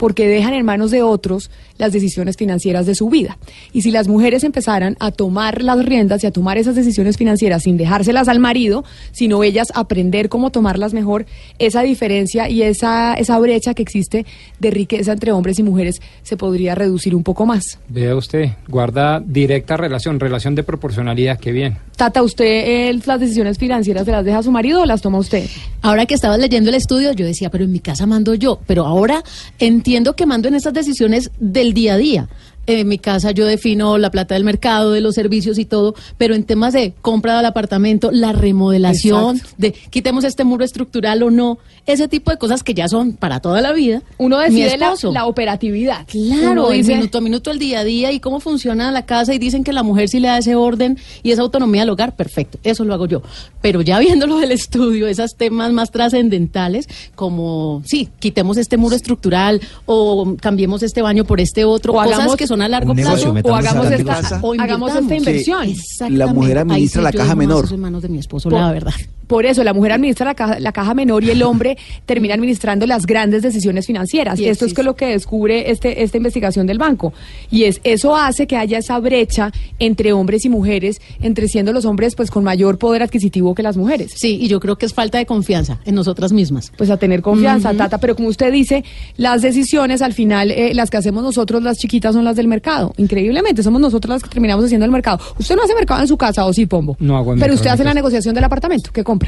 porque 0.02 0.28
dejan 0.28 0.56
en 0.56 0.65
manos 0.65 0.90
de 0.90 1.03
otros 1.03 1.52
las 1.78 1.94
decisiones 1.94 2.36
financieras 2.36 2.88
de 2.88 2.95
su 2.95 3.07
vida. 3.11 3.38
Y 3.72 3.84
si 3.84 3.91
las 3.91 4.07
mujeres 4.07 4.44
empezaran 4.44 4.98
a 4.99 5.11
tomar 5.11 5.61
las 5.61 5.86
riendas 5.86 6.23
y 6.23 6.28
a 6.28 6.32
tomar 6.32 6.57
esas 6.57 6.73
decisiones 6.73 7.18
financieras 7.18 7.61
sin 7.61 7.78
dejárselas 7.78 8.28
al 8.28 8.40
marido, 8.40 8.84
sino 9.11 9.44
ellas 9.44 9.72
aprender 9.76 10.28
cómo 10.28 10.49
tomarlas 10.49 10.95
mejor, 10.95 11.28
esa 11.60 11.84
diferencia 11.84 12.49
y 12.49 12.64
esa, 12.64 13.14
esa 13.14 13.38
brecha 13.38 13.76
que 13.76 13.84
existe 13.84 14.26
de 14.57 14.72
riqueza 14.72 15.11
entre 15.11 15.34
hombres 15.34 15.60
y 15.60 15.64
mujeres 15.64 16.02
se 16.23 16.36
podría 16.36 16.73
reducir 16.73 17.14
un 17.14 17.22
poco 17.22 17.45
más. 17.45 17.78
Vea 17.88 18.15
usted, 18.15 18.49
guarda 18.68 19.19
directa 19.23 19.78
relación, 19.78 20.19
relación 20.19 20.56
de 20.56 20.64
proporcionalidad, 20.64 21.40
qué 21.40 21.52
bien. 21.52 21.78
Tata, 21.95 22.23
¿usted 22.23 22.45
eh, 22.90 22.99
las 23.06 23.19
decisiones 23.19 23.60
financieras 23.60 24.06
se 24.06 24.11
las 24.11 24.26
deja 24.26 24.40
a 24.40 24.44
su 24.44 24.52
marido 24.52 24.82
o 24.82 24.86
las 24.88 25.03
toma 25.03 25.19
usted? 25.19 25.48
Ahora 25.84 26.07
que 26.07 26.15
estaba 26.15 26.40
leyendo 26.40 26.72
el 26.72 26.76
estudio, 26.76 27.11
yo 27.14 27.23
decía, 27.23 27.52
pero 27.52 27.65
en 27.65 27.72
mi 27.72 27.80
casa 27.80 28.07
mando 28.07 28.34
yo. 28.34 28.60
Pero 28.65 28.88
ahora 28.88 29.23
entiendo 29.60 29.91
que 30.16 30.26
mando 30.26 30.48
en 30.48 30.56
esas 30.56 30.74
decisiones 30.74 31.32
del 31.40 31.74
día 31.74 31.96
a 31.96 31.98
día. 31.98 32.28
En 32.68 32.88
mi 32.88 33.00
casa 33.00 33.32
yo 33.32 33.46
defino 33.48 33.98
la 33.98 34.12
plata 34.12 34.36
del 34.36 34.44
mercado, 34.44 34.92
de 34.92 35.02
los 35.02 35.16
servicios 35.16 35.58
y 35.58 35.66
todo, 35.66 35.96
pero 36.18 36.36
en 36.36 36.44
temas 36.44 36.74
de 36.74 36.94
compra 37.02 37.36
del 37.38 37.46
apartamento, 37.46 38.12
la 38.12 38.34
remodelación, 38.34 39.38
Exacto. 39.38 39.56
de 39.58 39.72
quitemos 39.72 40.24
este 40.24 40.44
muro 40.44 40.64
estructural 40.64 41.24
o 41.24 41.32
no, 41.32 41.58
ese 41.88 42.08
tipo 42.08 42.30
de 42.30 42.38
cosas 42.38 42.62
que 42.64 42.76
ya 42.76 42.88
son 42.88 43.14
para 43.14 43.40
toda 43.40 43.62
la 43.62 43.74
vida. 43.74 44.04
Uno 44.20 44.38
decide 44.38 44.78
la, 44.78 45.26
operatividad. 45.26 46.06
Claro, 46.08 46.72
el 46.72 46.78
dice- 46.78 46.96
minuto 46.96 47.18
a 47.18 47.22
minuto, 47.22 47.52
el 47.52 47.58
día 47.58 47.80
a 47.80 47.84
día 47.84 48.12
y 48.12 48.20
cómo 48.20 48.40
funciona 48.40 48.92
la 48.92 49.06
casa 49.08 49.34
y 49.34 49.40
dicen 49.40 49.64
que 49.64 49.74
la 49.74 49.82
mujer 49.82 50.08
sí 50.08 50.20
le 50.20 50.28
da 50.28 50.38
ese 50.38 50.56
orden 50.56 51.00
y 51.24 51.32
esa 51.32 51.42
autonomía 51.42 51.82
al 51.82 51.90
hogar, 51.90 52.16
perfecto, 52.16 52.60
eso 52.64 52.86
lo 52.86 52.94
hago 52.94 53.08
yo. 53.08 53.24
Pero 53.62 53.82
ya 53.82 53.98
viéndolo 54.00 54.38
del 54.38 54.52
estudio, 54.52 55.08
esos 55.08 55.36
temas 55.36 55.72
más 55.74 55.90
trascendentales 55.92 56.88
como, 57.16 57.82
sí, 57.86 58.10
quitemos 58.20 58.58
este 58.58 58.78
muro 58.78 58.96
estructural 58.96 59.62
o 59.88 60.36
cambiemos 60.40 60.84
este 60.84 61.02
baño 61.02 61.26
por 61.26 61.42
este 61.42 61.66
otro, 61.66 61.94
O 61.94 62.04
cosas 62.04 62.36
que 62.36 62.48
son 62.52 62.61
a 62.61 62.68
largo 62.68 62.94
negocio, 62.94 63.34
plazo. 63.34 63.48
o 63.49 63.56
hagamos 63.56 63.91
esta, 63.91 64.40
o 64.41 64.53
hagamos 64.60 64.95
esta 64.95 65.15
inversión. 65.15 65.68
La 66.10 66.28
mujer 66.28 66.57
Ahí 66.57 66.61
administra 66.64 67.02
sí 67.02 67.03
la 67.06 67.11
caja 67.14 67.36
menor. 67.36 67.65
en 67.72 67.80
manos 67.80 68.02
de 68.02 68.10
mi 68.10 68.18
esposo, 68.18 68.49
Por- 68.49 68.60
la 68.60 68.72
verdad. 68.73 68.94
Por 69.32 69.45
eso, 69.45 69.64
la 69.64 69.74
mujer 69.74 69.94
administra 69.94 70.26
la 70.26 70.36
caja, 70.36 70.60
la 70.60 70.74
caja 70.74 70.94
menor 70.94 71.24
y 71.24 71.30
el 71.30 71.41
hombre 71.44 71.78
termina 72.06 72.34
administrando 72.34 72.86
las 72.86 73.06
grandes 73.06 73.41
decisiones 73.41 73.88
financieras. 73.88 74.38
Y 74.38 74.49
Esto 74.49 74.66
es 74.66 74.74
que 74.74 74.84
lo 74.84 74.98
que 74.98 75.06
descubre 75.06 75.72
este, 75.72 76.03
esta 76.03 76.18
investigación 76.18 76.68
del 76.68 76.78
banco. 76.78 77.14
Y 77.49 77.64
es 77.64 77.80
eso 77.86 78.14
hace 78.14 78.45
que 78.45 78.58
haya 78.58 78.80
esa 78.80 78.99
brecha 78.99 79.53
entre 79.80 80.12
hombres 80.12 80.44
y 80.44 80.49
mujeres, 80.49 80.99
entre 81.22 81.48
siendo 81.48 81.72
los 81.72 81.86
hombres 81.86 82.14
pues 82.16 82.30
con 82.30 82.44
mayor 82.44 82.78
poder 82.78 83.03
adquisitivo 83.03 83.56
que 83.56 83.64
las 83.64 83.78
mujeres. 83.78 84.12
Sí, 84.18 84.38
y 84.41 84.49
yo 84.49 84.60
creo 84.60 84.78
que 84.78 84.86
es 84.86 84.94
falta 84.94 85.18
de 85.18 85.26
confianza 85.26 85.80
en 85.86 85.95
nosotras 85.95 86.34
mismas. 86.34 86.74
Pues 86.76 86.90
a 86.90 86.98
tener 86.98 87.22
confianza. 87.22 87.74
Tata. 87.74 87.99
Pero 87.99 88.18
como 88.18 88.28
usted 88.28 88.52
dice, 88.52 88.84
las 89.16 89.41
decisiones 89.41 90.02
al 90.02 90.12
final, 90.12 90.52
eh, 90.52 90.74
las 90.74 90.90
que 90.90 90.98
hacemos 90.98 91.24
nosotros, 91.24 91.64
las 91.64 91.78
chiquitas, 91.78 92.14
son 92.14 92.26
las 92.26 92.36
del 92.36 92.49
mercado. 92.49 92.94
Increíblemente, 92.98 93.64
somos 93.64 93.80
nosotros 93.80 94.10
las 94.10 94.24
que 94.24 94.30
terminamos 94.30 94.66
haciendo 94.66 94.86
el 94.86 94.91
mercado. 94.91 95.20
Usted 95.40 95.56
no 95.56 95.64
hace 95.64 95.74
mercado 95.74 96.02
en 96.02 96.08
su 96.10 96.18
casa, 96.18 96.45
¿o 96.45 96.52
sí, 96.52 96.66
Pombo? 96.66 96.98
No 96.99 97.16
hago 97.16 97.32
el 97.32 97.40
Pero 97.40 97.53
mercado 97.53 97.56
usted 97.56 97.70
hace 97.70 97.84
la 97.86 97.94
negociación 97.94 98.36
del 98.36 98.44
apartamento. 98.44 98.90
¿Qué 98.91 99.06
compra? 99.06 99.20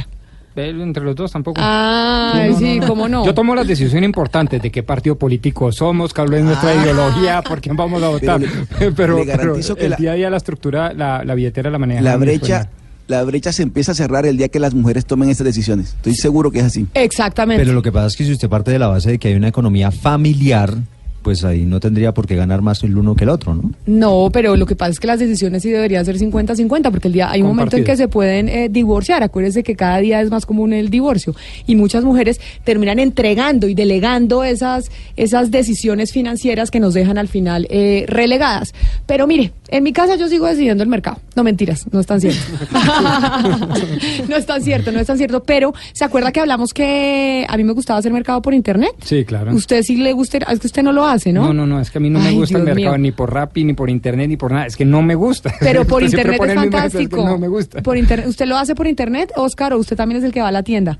Entre 0.55 1.03
los 1.03 1.15
dos 1.15 1.31
tampoco. 1.31 1.59
Ah, 1.63 2.45
no, 2.47 2.59
sí, 2.59 2.75
no, 2.75 2.81
no. 2.81 2.87
cómo 2.87 3.09
no. 3.09 3.25
Yo 3.25 3.33
tomo 3.33 3.55
las 3.55 3.65
decisiones 3.67 4.05
importantes 4.05 4.61
de 4.61 4.69
qué 4.69 4.83
partido 4.83 5.15
político 5.17 5.71
somos, 5.71 6.13
cuál 6.13 6.31
es 6.35 6.43
nuestra 6.43 6.69
Ah. 6.69 6.75
ideología, 6.83 7.41
por 7.41 7.59
quién 7.59 7.75
vamos 7.75 8.03
a 8.03 8.09
votar. 8.09 8.39
Pero 8.77 8.93
Pero, 8.95 9.13
le- 9.17 9.25
le 9.25 9.31
pero 9.31 9.37
garantizo 9.45 9.75
que 9.75 9.85
el 9.85 9.89
la- 9.91 9.95
día 9.97 10.11
a 10.11 10.15
día 10.15 10.29
la 10.29 10.37
estructura, 10.37 10.93
la, 10.93 11.23
la 11.25 11.33
billetera 11.33 11.71
la 11.71 11.79
maneja. 11.79 12.01
La 12.01 12.17
brecha, 12.17 12.69
la 13.07 13.23
brecha 13.23 13.51
se 13.51 13.63
empieza 13.63 13.93
a 13.93 13.95
cerrar 13.95 14.27
el 14.27 14.37
día 14.37 14.47
que 14.49 14.59
las 14.59 14.75
mujeres 14.75 15.07
tomen 15.07 15.29
esas 15.29 15.45
decisiones. 15.45 15.93
Estoy 15.95 16.13
seguro 16.13 16.51
que 16.51 16.59
es 16.59 16.65
así. 16.65 16.85
Exactamente. 16.93 17.63
Pero 17.63 17.73
lo 17.73 17.81
que 17.81 17.91
pasa 17.91 18.05
es 18.05 18.15
que 18.15 18.23
si 18.23 18.31
usted 18.31 18.47
parte 18.47 18.69
de 18.69 18.77
la 18.77 18.87
base 18.87 19.09
de 19.09 19.17
que 19.17 19.29
hay 19.29 19.33
una 19.33 19.47
economía 19.47 19.89
familiar, 19.89 20.75
pues 21.23 21.43
ahí 21.43 21.65
no 21.65 21.79
tendría 21.79 22.13
por 22.13 22.27
qué 22.27 22.35
ganar 22.35 22.61
más 22.61 22.83
el 22.83 22.97
uno 22.97 23.15
que 23.15 23.23
el 23.23 23.29
otro, 23.29 23.55
¿no? 23.55 23.71
No, 23.85 24.29
pero 24.31 24.55
lo 24.55 24.65
que 24.65 24.75
pasa 24.75 24.91
es 24.91 24.99
que 24.99 25.07
las 25.07 25.19
decisiones 25.19 25.63
sí 25.63 25.71
deberían 25.71 26.05
ser 26.05 26.17
50-50, 26.17 26.91
porque 26.91 27.07
el 27.07 27.13
día 27.13 27.31
hay 27.31 27.41
un 27.41 27.47
momento 27.47 27.77
en 27.77 27.83
que 27.83 27.95
se 27.97 28.07
pueden 28.07 28.49
eh, 28.49 28.69
divorciar. 28.69 29.23
Acuérdense 29.23 29.63
que 29.63 29.75
cada 29.75 29.97
día 29.99 30.21
es 30.21 30.29
más 30.29 30.45
común 30.45 30.73
el 30.73 30.89
divorcio. 30.89 31.33
Y 31.65 31.75
muchas 31.75 32.03
mujeres 32.03 32.39
terminan 32.63 32.99
entregando 32.99 33.67
y 33.67 33.73
delegando 33.73 34.43
esas, 34.43 34.91
esas 35.15 35.49
decisiones 35.49 36.11
financieras 36.11 36.69
que 36.69 36.79
nos 36.79 36.93
dejan 36.93 37.17
al 37.17 37.27
final 37.27 37.67
eh, 37.69 38.05
relegadas. 38.07 38.73
Pero 39.05 39.25
mire, 39.25 39.53
en 39.69 39.83
mi 39.83 39.93
casa 39.93 40.15
yo 40.15 40.27
sigo 40.27 40.45
decidiendo 40.45 40.83
el 40.83 40.89
mercado. 40.89 41.19
No 41.35 41.43
mentiras, 41.43 41.85
no 41.91 41.99
es 41.99 42.05
tan 42.05 42.21
cierto. 42.21 42.39
no 44.27 44.35
es 44.35 44.45
tan 44.45 44.61
cierto, 44.61 44.91
no 44.91 44.99
es 44.99 45.07
tan 45.07 45.17
cierto. 45.17 45.43
Pero, 45.43 45.73
¿se 45.93 46.03
acuerda 46.03 46.31
que 46.31 46.39
hablamos 46.39 46.73
que 46.73 47.45
a 47.47 47.57
mí 47.57 47.63
me 47.63 47.73
gustaba 47.73 47.99
hacer 47.99 48.11
mercado 48.11 48.41
por 48.41 48.53
internet? 48.53 48.91
Sí, 49.03 49.25
claro. 49.25 49.53
Usted 49.53 49.81
sí 49.83 49.95
le 49.95 50.13
gusta, 50.13 50.37
es 50.37 50.59
que 50.59 50.67
usted 50.67 50.83
no 50.83 50.91
lo 50.91 51.05
hace, 51.05 51.12
¿no? 51.33 51.45
No, 51.47 51.53
no, 51.53 51.65
no, 51.67 51.79
es 51.79 51.91
que 51.91 51.97
a 51.97 52.01
mí 52.01 52.09
no 52.09 52.19
me 52.19 52.31
gusta 52.31 52.57
el 52.57 52.63
mercado 52.63 52.91
mío. 52.91 52.97
ni 52.97 53.11
por 53.11 53.33
Rappi, 53.33 53.63
ni 53.63 53.73
por 53.73 53.89
internet, 53.89 54.29
ni 54.29 54.37
por 54.37 54.51
nada. 54.51 54.65
Es 54.65 54.75
que 54.75 54.85
no 54.85 55.01
me 55.01 55.15
gusta. 55.15 55.53
Pero 55.59 55.85
por 55.85 56.03
internet 56.03 56.39
es 56.41 56.47
que 56.47 56.55
fantástico. 56.55 57.25
No 57.25 57.37
me 57.37 57.47
gusta. 57.47 57.81
Por 57.81 57.97
internet, 57.97 58.27
¿Usted 58.27 58.45
lo 58.45 58.57
hace 58.57 58.75
por 58.75 58.87
internet, 58.87 59.31
Oscar, 59.35 59.73
o 59.73 59.77
usted 59.77 59.95
también 59.95 60.19
es 60.19 60.23
el 60.23 60.31
que 60.31 60.41
va 60.41 60.49
a 60.49 60.51
la 60.51 60.63
tienda? 60.63 60.97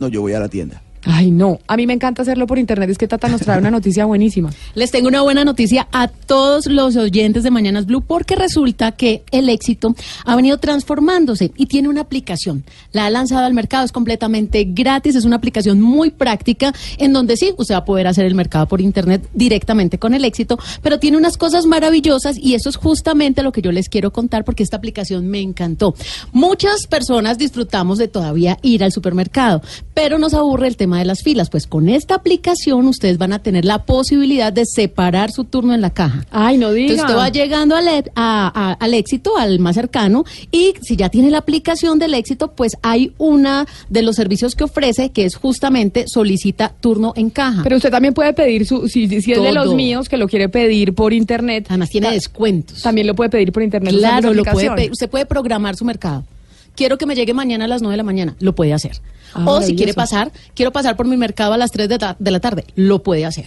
No, 0.00 0.08
yo 0.08 0.20
voy 0.20 0.32
a 0.32 0.40
la 0.40 0.48
tienda. 0.48 0.82
Ay, 1.06 1.30
no. 1.30 1.58
A 1.66 1.76
mí 1.76 1.86
me 1.86 1.92
encanta 1.92 2.22
hacerlo 2.22 2.46
por 2.46 2.58
internet. 2.58 2.88
Es 2.88 2.98
que 2.98 3.06
Tata 3.06 3.28
nos 3.28 3.42
trae 3.42 3.58
una 3.58 3.70
noticia 3.70 4.06
buenísima. 4.06 4.50
Les 4.74 4.90
tengo 4.90 5.08
una 5.08 5.20
buena 5.22 5.44
noticia 5.44 5.86
a 5.92 6.08
todos 6.08 6.66
los 6.66 6.96
oyentes 6.96 7.42
de 7.42 7.50
Mañanas 7.50 7.86
Blue 7.86 8.00
porque 8.00 8.36
resulta 8.36 8.92
que 8.92 9.22
el 9.30 9.48
éxito 9.48 9.94
ha 10.24 10.34
venido 10.34 10.58
transformándose 10.58 11.52
y 11.56 11.66
tiene 11.66 11.88
una 11.88 12.02
aplicación. 12.02 12.64
La 12.92 13.06
ha 13.06 13.10
lanzado 13.10 13.44
al 13.44 13.52
mercado, 13.52 13.84
es 13.84 13.92
completamente 13.92 14.64
gratis, 14.64 15.14
es 15.14 15.24
una 15.24 15.36
aplicación 15.36 15.80
muy 15.80 16.10
práctica 16.10 16.72
en 16.98 17.12
donde 17.12 17.36
sí, 17.36 17.52
usted 17.58 17.74
va 17.74 17.78
a 17.78 17.84
poder 17.84 18.06
hacer 18.06 18.24
el 18.24 18.34
mercado 18.34 18.66
por 18.66 18.80
internet 18.80 19.28
directamente 19.34 19.98
con 19.98 20.14
el 20.14 20.24
éxito, 20.24 20.58
pero 20.82 20.98
tiene 20.98 21.18
unas 21.18 21.36
cosas 21.36 21.66
maravillosas 21.66 22.38
y 22.38 22.54
eso 22.54 22.70
es 22.70 22.76
justamente 22.76 23.42
lo 23.42 23.52
que 23.52 23.62
yo 23.62 23.72
les 23.72 23.88
quiero 23.88 24.12
contar 24.12 24.44
porque 24.44 24.62
esta 24.62 24.78
aplicación 24.78 25.26
me 25.26 25.40
encantó. 25.40 25.94
Muchas 26.32 26.86
personas 26.86 27.36
disfrutamos 27.36 27.98
de 27.98 28.08
todavía 28.08 28.58
ir 28.62 28.82
al 28.82 28.92
supermercado, 28.92 29.60
pero 29.92 30.18
nos 30.18 30.32
aburre 30.32 30.68
el 30.68 30.76
tema 30.76 30.93
de 30.98 31.04
las 31.04 31.22
filas. 31.22 31.50
Pues 31.50 31.66
con 31.66 31.88
esta 31.88 32.14
aplicación 32.14 32.86
ustedes 32.86 33.18
van 33.18 33.32
a 33.32 33.38
tener 33.40 33.64
la 33.64 33.84
posibilidad 33.84 34.52
de 34.52 34.64
separar 34.66 35.30
su 35.30 35.44
turno 35.44 35.74
en 35.74 35.80
la 35.80 35.90
caja. 35.90 36.24
Ay, 36.30 36.58
no 36.58 36.72
diga. 36.72 36.90
Entonces 36.92 37.04
usted 37.04 37.16
va 37.18 37.28
llegando 37.28 37.76
al, 37.76 37.88
e- 37.88 38.04
a- 38.14 38.52
a- 38.54 38.72
al 38.74 38.94
éxito, 38.94 39.36
al 39.36 39.58
más 39.58 39.74
cercano, 39.76 40.24
y 40.50 40.74
si 40.82 40.96
ya 40.96 41.08
tiene 41.08 41.30
la 41.30 41.38
aplicación 41.38 41.98
del 41.98 42.14
éxito, 42.14 42.52
pues 42.52 42.72
hay 42.82 43.12
una 43.18 43.66
de 43.88 44.02
los 44.02 44.16
servicios 44.16 44.54
que 44.54 44.64
ofrece 44.64 45.10
que 45.10 45.24
es 45.24 45.36
justamente 45.36 46.04
solicita 46.08 46.72
turno 46.80 47.12
en 47.16 47.30
caja. 47.30 47.62
Pero 47.62 47.76
usted 47.76 47.90
también 47.90 48.14
puede 48.14 48.32
pedir, 48.32 48.66
su, 48.66 48.88
si, 48.88 49.08
si 49.20 49.32
es 49.32 49.42
de 49.42 49.52
los 49.52 49.74
míos 49.74 50.08
que 50.08 50.16
lo 50.16 50.28
quiere 50.28 50.48
pedir 50.48 50.94
por 50.94 51.12
internet. 51.12 51.66
Además 51.68 51.88
tiene 51.90 52.10
descuentos. 52.10 52.82
También 52.82 53.06
lo 53.06 53.14
puede 53.14 53.30
pedir 53.30 53.52
por 53.52 53.62
internet. 53.62 53.94
Claro, 53.96 54.32
lo 54.34 54.44
puede 54.44 54.66
pedir. 54.76 54.92
Usted 54.92 55.08
puede 55.10 55.26
programar 55.26 55.76
su 55.76 55.84
mercado. 55.84 56.24
Quiero 56.74 56.98
que 56.98 57.06
me 57.06 57.14
llegue 57.14 57.34
mañana 57.34 57.64
a 57.66 57.68
las 57.68 57.82
9 57.82 57.92
de 57.92 57.96
la 57.98 58.02
mañana. 58.02 58.36
Lo 58.40 58.54
puede 58.54 58.72
hacer. 58.72 59.00
Ah, 59.34 59.44
o 59.46 59.62
si 59.62 59.74
quiere 59.76 59.94
pasar, 59.94 60.32
quiero 60.54 60.72
pasar 60.72 60.96
por 60.96 61.06
mi 61.06 61.16
mercado 61.16 61.52
a 61.52 61.56
las 61.58 61.70
3 61.70 61.88
de, 61.88 61.98
ta- 61.98 62.16
de 62.18 62.30
la 62.30 62.40
tarde. 62.40 62.64
Lo 62.74 63.02
puede 63.02 63.24
hacer. 63.24 63.46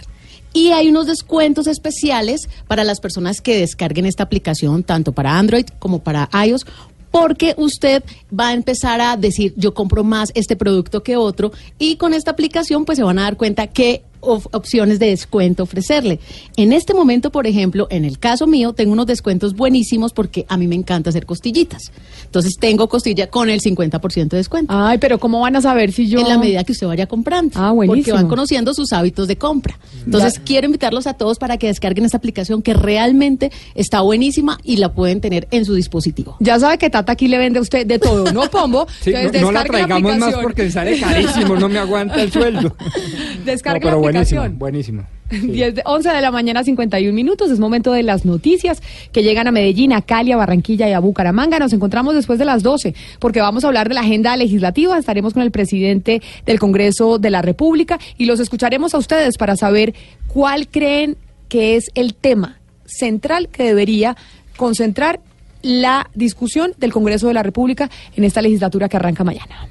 Y 0.54 0.68
hay 0.70 0.88
unos 0.88 1.06
descuentos 1.06 1.66
especiales 1.66 2.48
para 2.66 2.84
las 2.84 3.00
personas 3.00 3.40
que 3.40 3.58
descarguen 3.58 4.06
esta 4.06 4.22
aplicación, 4.22 4.82
tanto 4.82 5.12
para 5.12 5.38
Android 5.38 5.66
como 5.78 5.98
para 6.02 6.28
iOS. 6.46 6.64
Porque 7.10 7.54
usted 7.56 8.02
va 8.38 8.48
a 8.48 8.52
empezar 8.52 9.00
a 9.00 9.16
decir, 9.16 9.54
yo 9.56 9.72
compro 9.72 10.04
más 10.04 10.30
este 10.34 10.56
producto 10.56 11.02
que 11.02 11.16
otro. 11.16 11.52
Y 11.78 11.96
con 11.96 12.12
esta 12.12 12.30
aplicación, 12.32 12.84
pues 12.84 12.96
se 12.96 13.02
van 13.04 13.18
a 13.18 13.22
dar 13.22 13.36
cuenta 13.38 13.66
que 13.66 14.02
of- 14.20 14.46
opciones 14.52 14.98
de 14.98 15.06
descuento 15.06 15.62
ofrecerle. 15.64 16.20
En 16.56 16.72
este 16.72 16.94
momento, 16.94 17.30
por 17.30 17.46
ejemplo, 17.46 17.86
en 17.90 18.04
el 18.04 18.18
caso 18.18 18.46
mío, 18.46 18.72
tengo 18.72 18.92
unos 18.92 19.06
descuentos 19.06 19.54
buenísimos 19.54 20.12
porque 20.12 20.44
a 20.48 20.56
mí 20.56 20.66
me 20.68 20.74
encanta 20.74 21.10
hacer 21.10 21.26
costillitas. 21.26 21.90
Entonces 22.24 22.56
tengo 22.58 22.88
costilla 22.88 23.28
con 23.28 23.50
el 23.50 23.60
50% 23.60 24.28
de 24.28 24.36
descuento. 24.36 24.72
Ay, 24.76 24.98
pero 24.98 25.18
¿cómo 25.18 25.40
van 25.40 25.56
a 25.56 25.60
saber 25.60 25.92
si 25.92 26.08
yo...? 26.08 26.20
En 26.20 26.28
la 26.28 26.38
medida 26.38 26.64
que 26.64 26.72
usted 26.72 26.86
vaya 26.86 27.06
comprando. 27.06 27.52
Ah, 27.56 27.72
Porque 27.74 27.86
buenísimo. 27.86 28.16
van 28.16 28.28
conociendo 28.28 28.74
sus 28.74 28.92
hábitos 28.92 29.28
de 29.28 29.36
compra. 29.36 29.78
Entonces 30.04 30.40
quiero 30.44 30.66
invitarlos 30.66 31.06
a 31.06 31.14
todos 31.14 31.38
para 31.38 31.56
que 31.58 31.68
descarguen 31.68 32.04
esta 32.04 32.16
aplicación 32.18 32.60
que 32.62 32.74
realmente 32.74 33.50
está 33.74 34.00
buenísima 34.00 34.58
y 34.64 34.76
la 34.76 34.92
pueden 34.92 35.20
tener 35.20 35.48
en 35.50 35.64
su 35.64 35.74
dispositivo. 35.74 36.36
Ya 36.40 36.58
sabe 36.58 36.78
que 36.78 36.90
Tata 36.90 37.12
aquí 37.12 37.28
le 37.28 37.38
vende 37.38 37.58
a 37.58 37.62
usted 37.62 37.86
de 37.86 37.98
todo, 37.98 38.32
¿no, 38.32 38.42
Pombo? 38.50 38.86
Sí, 39.00 39.10
no, 39.12 39.18
Entonces, 39.18 39.42
no 39.42 39.52
la 39.52 39.60
descargue 39.62 39.86
traigamos 39.86 40.02
más 40.02 40.12
aplicación. 40.22 40.42
porque 40.42 40.70
sale 40.70 41.00
carísimo, 41.00 41.56
no 41.56 41.68
me 41.68 41.78
aguanta 41.78 42.20
el 42.22 42.32
sueldo. 42.32 42.74
Descargue 43.44 43.90
No, 43.90 43.96
buenísimo, 44.12 44.48
buenísimo. 44.58 45.02
10 45.30 45.74
de- 45.74 45.82
11 45.84 46.08
de 46.10 46.20
la 46.22 46.30
mañana, 46.30 46.64
51 46.64 47.12
minutos. 47.14 47.50
Es 47.50 47.58
momento 47.60 47.92
de 47.92 48.02
las 48.02 48.24
noticias 48.24 48.82
que 49.12 49.22
llegan 49.22 49.46
a 49.46 49.50
Medellín, 49.52 49.92
a 49.92 50.00
Cali, 50.02 50.32
a 50.32 50.36
Barranquilla 50.36 50.88
y 50.88 50.92
a 50.92 51.00
Bucaramanga. 51.00 51.58
Nos 51.58 51.72
encontramos 51.74 52.14
después 52.14 52.38
de 52.38 52.44
las 52.46 52.62
12 52.62 52.94
porque 53.18 53.40
vamos 53.40 53.64
a 53.64 53.66
hablar 53.68 53.88
de 53.88 53.94
la 53.94 54.00
agenda 54.00 54.36
legislativa. 54.36 54.96
Estaremos 54.98 55.34
con 55.34 55.42
el 55.42 55.50
presidente 55.50 56.22
del 56.46 56.58
Congreso 56.58 57.18
de 57.18 57.30
la 57.30 57.42
República 57.42 57.98
y 58.16 58.24
los 58.24 58.40
escucharemos 58.40 58.94
a 58.94 58.98
ustedes 58.98 59.36
para 59.36 59.56
saber 59.56 59.94
cuál 60.28 60.68
creen 60.68 61.16
que 61.48 61.76
es 61.76 61.90
el 61.94 62.14
tema 62.14 62.58
central 62.86 63.48
que 63.48 63.64
debería 63.64 64.16
concentrar 64.56 65.20
la 65.60 66.08
discusión 66.14 66.72
del 66.78 66.92
Congreso 66.92 67.26
de 67.28 67.34
la 67.34 67.42
República 67.42 67.90
en 68.16 68.24
esta 68.24 68.40
legislatura 68.40 68.88
que 68.88 68.96
arranca 68.96 69.24
mañana. 69.24 69.68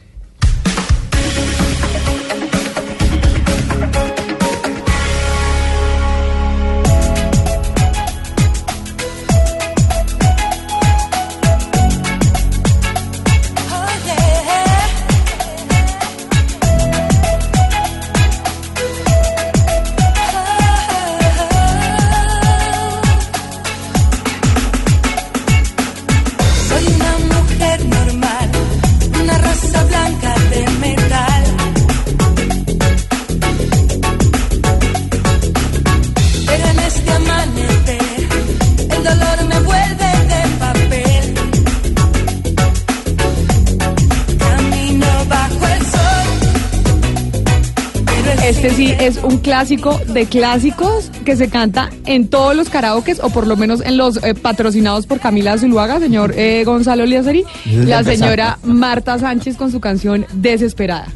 Es 49.00 49.18
un 49.24 49.38
clásico 49.38 50.00
de 50.08 50.26
clásicos 50.26 51.12
que 51.26 51.36
se 51.36 51.50
canta 51.50 51.90
en 52.06 52.28
todos 52.28 52.56
los 52.56 52.70
karaokes 52.70 53.20
o 53.22 53.30
por 53.30 53.48
lo 53.48 53.56
menos 53.56 53.82
en 53.82 53.98
los 53.98 54.24
eh, 54.24 54.34
patrocinados 54.34 55.06
por 55.06 55.20
Camila 55.20 55.58
Zuluaga, 55.58 56.00
señor 56.00 56.34
eh, 56.36 56.64
Gonzalo 56.66 57.06
Liazari, 57.06 57.44
la 57.66 58.04
señora 58.04 58.58
Marta 58.64 59.18
Sánchez 59.20 59.56
con 59.56 59.72
su 59.72 59.80
canción 59.80 60.26
Desesperada. 60.34 61.08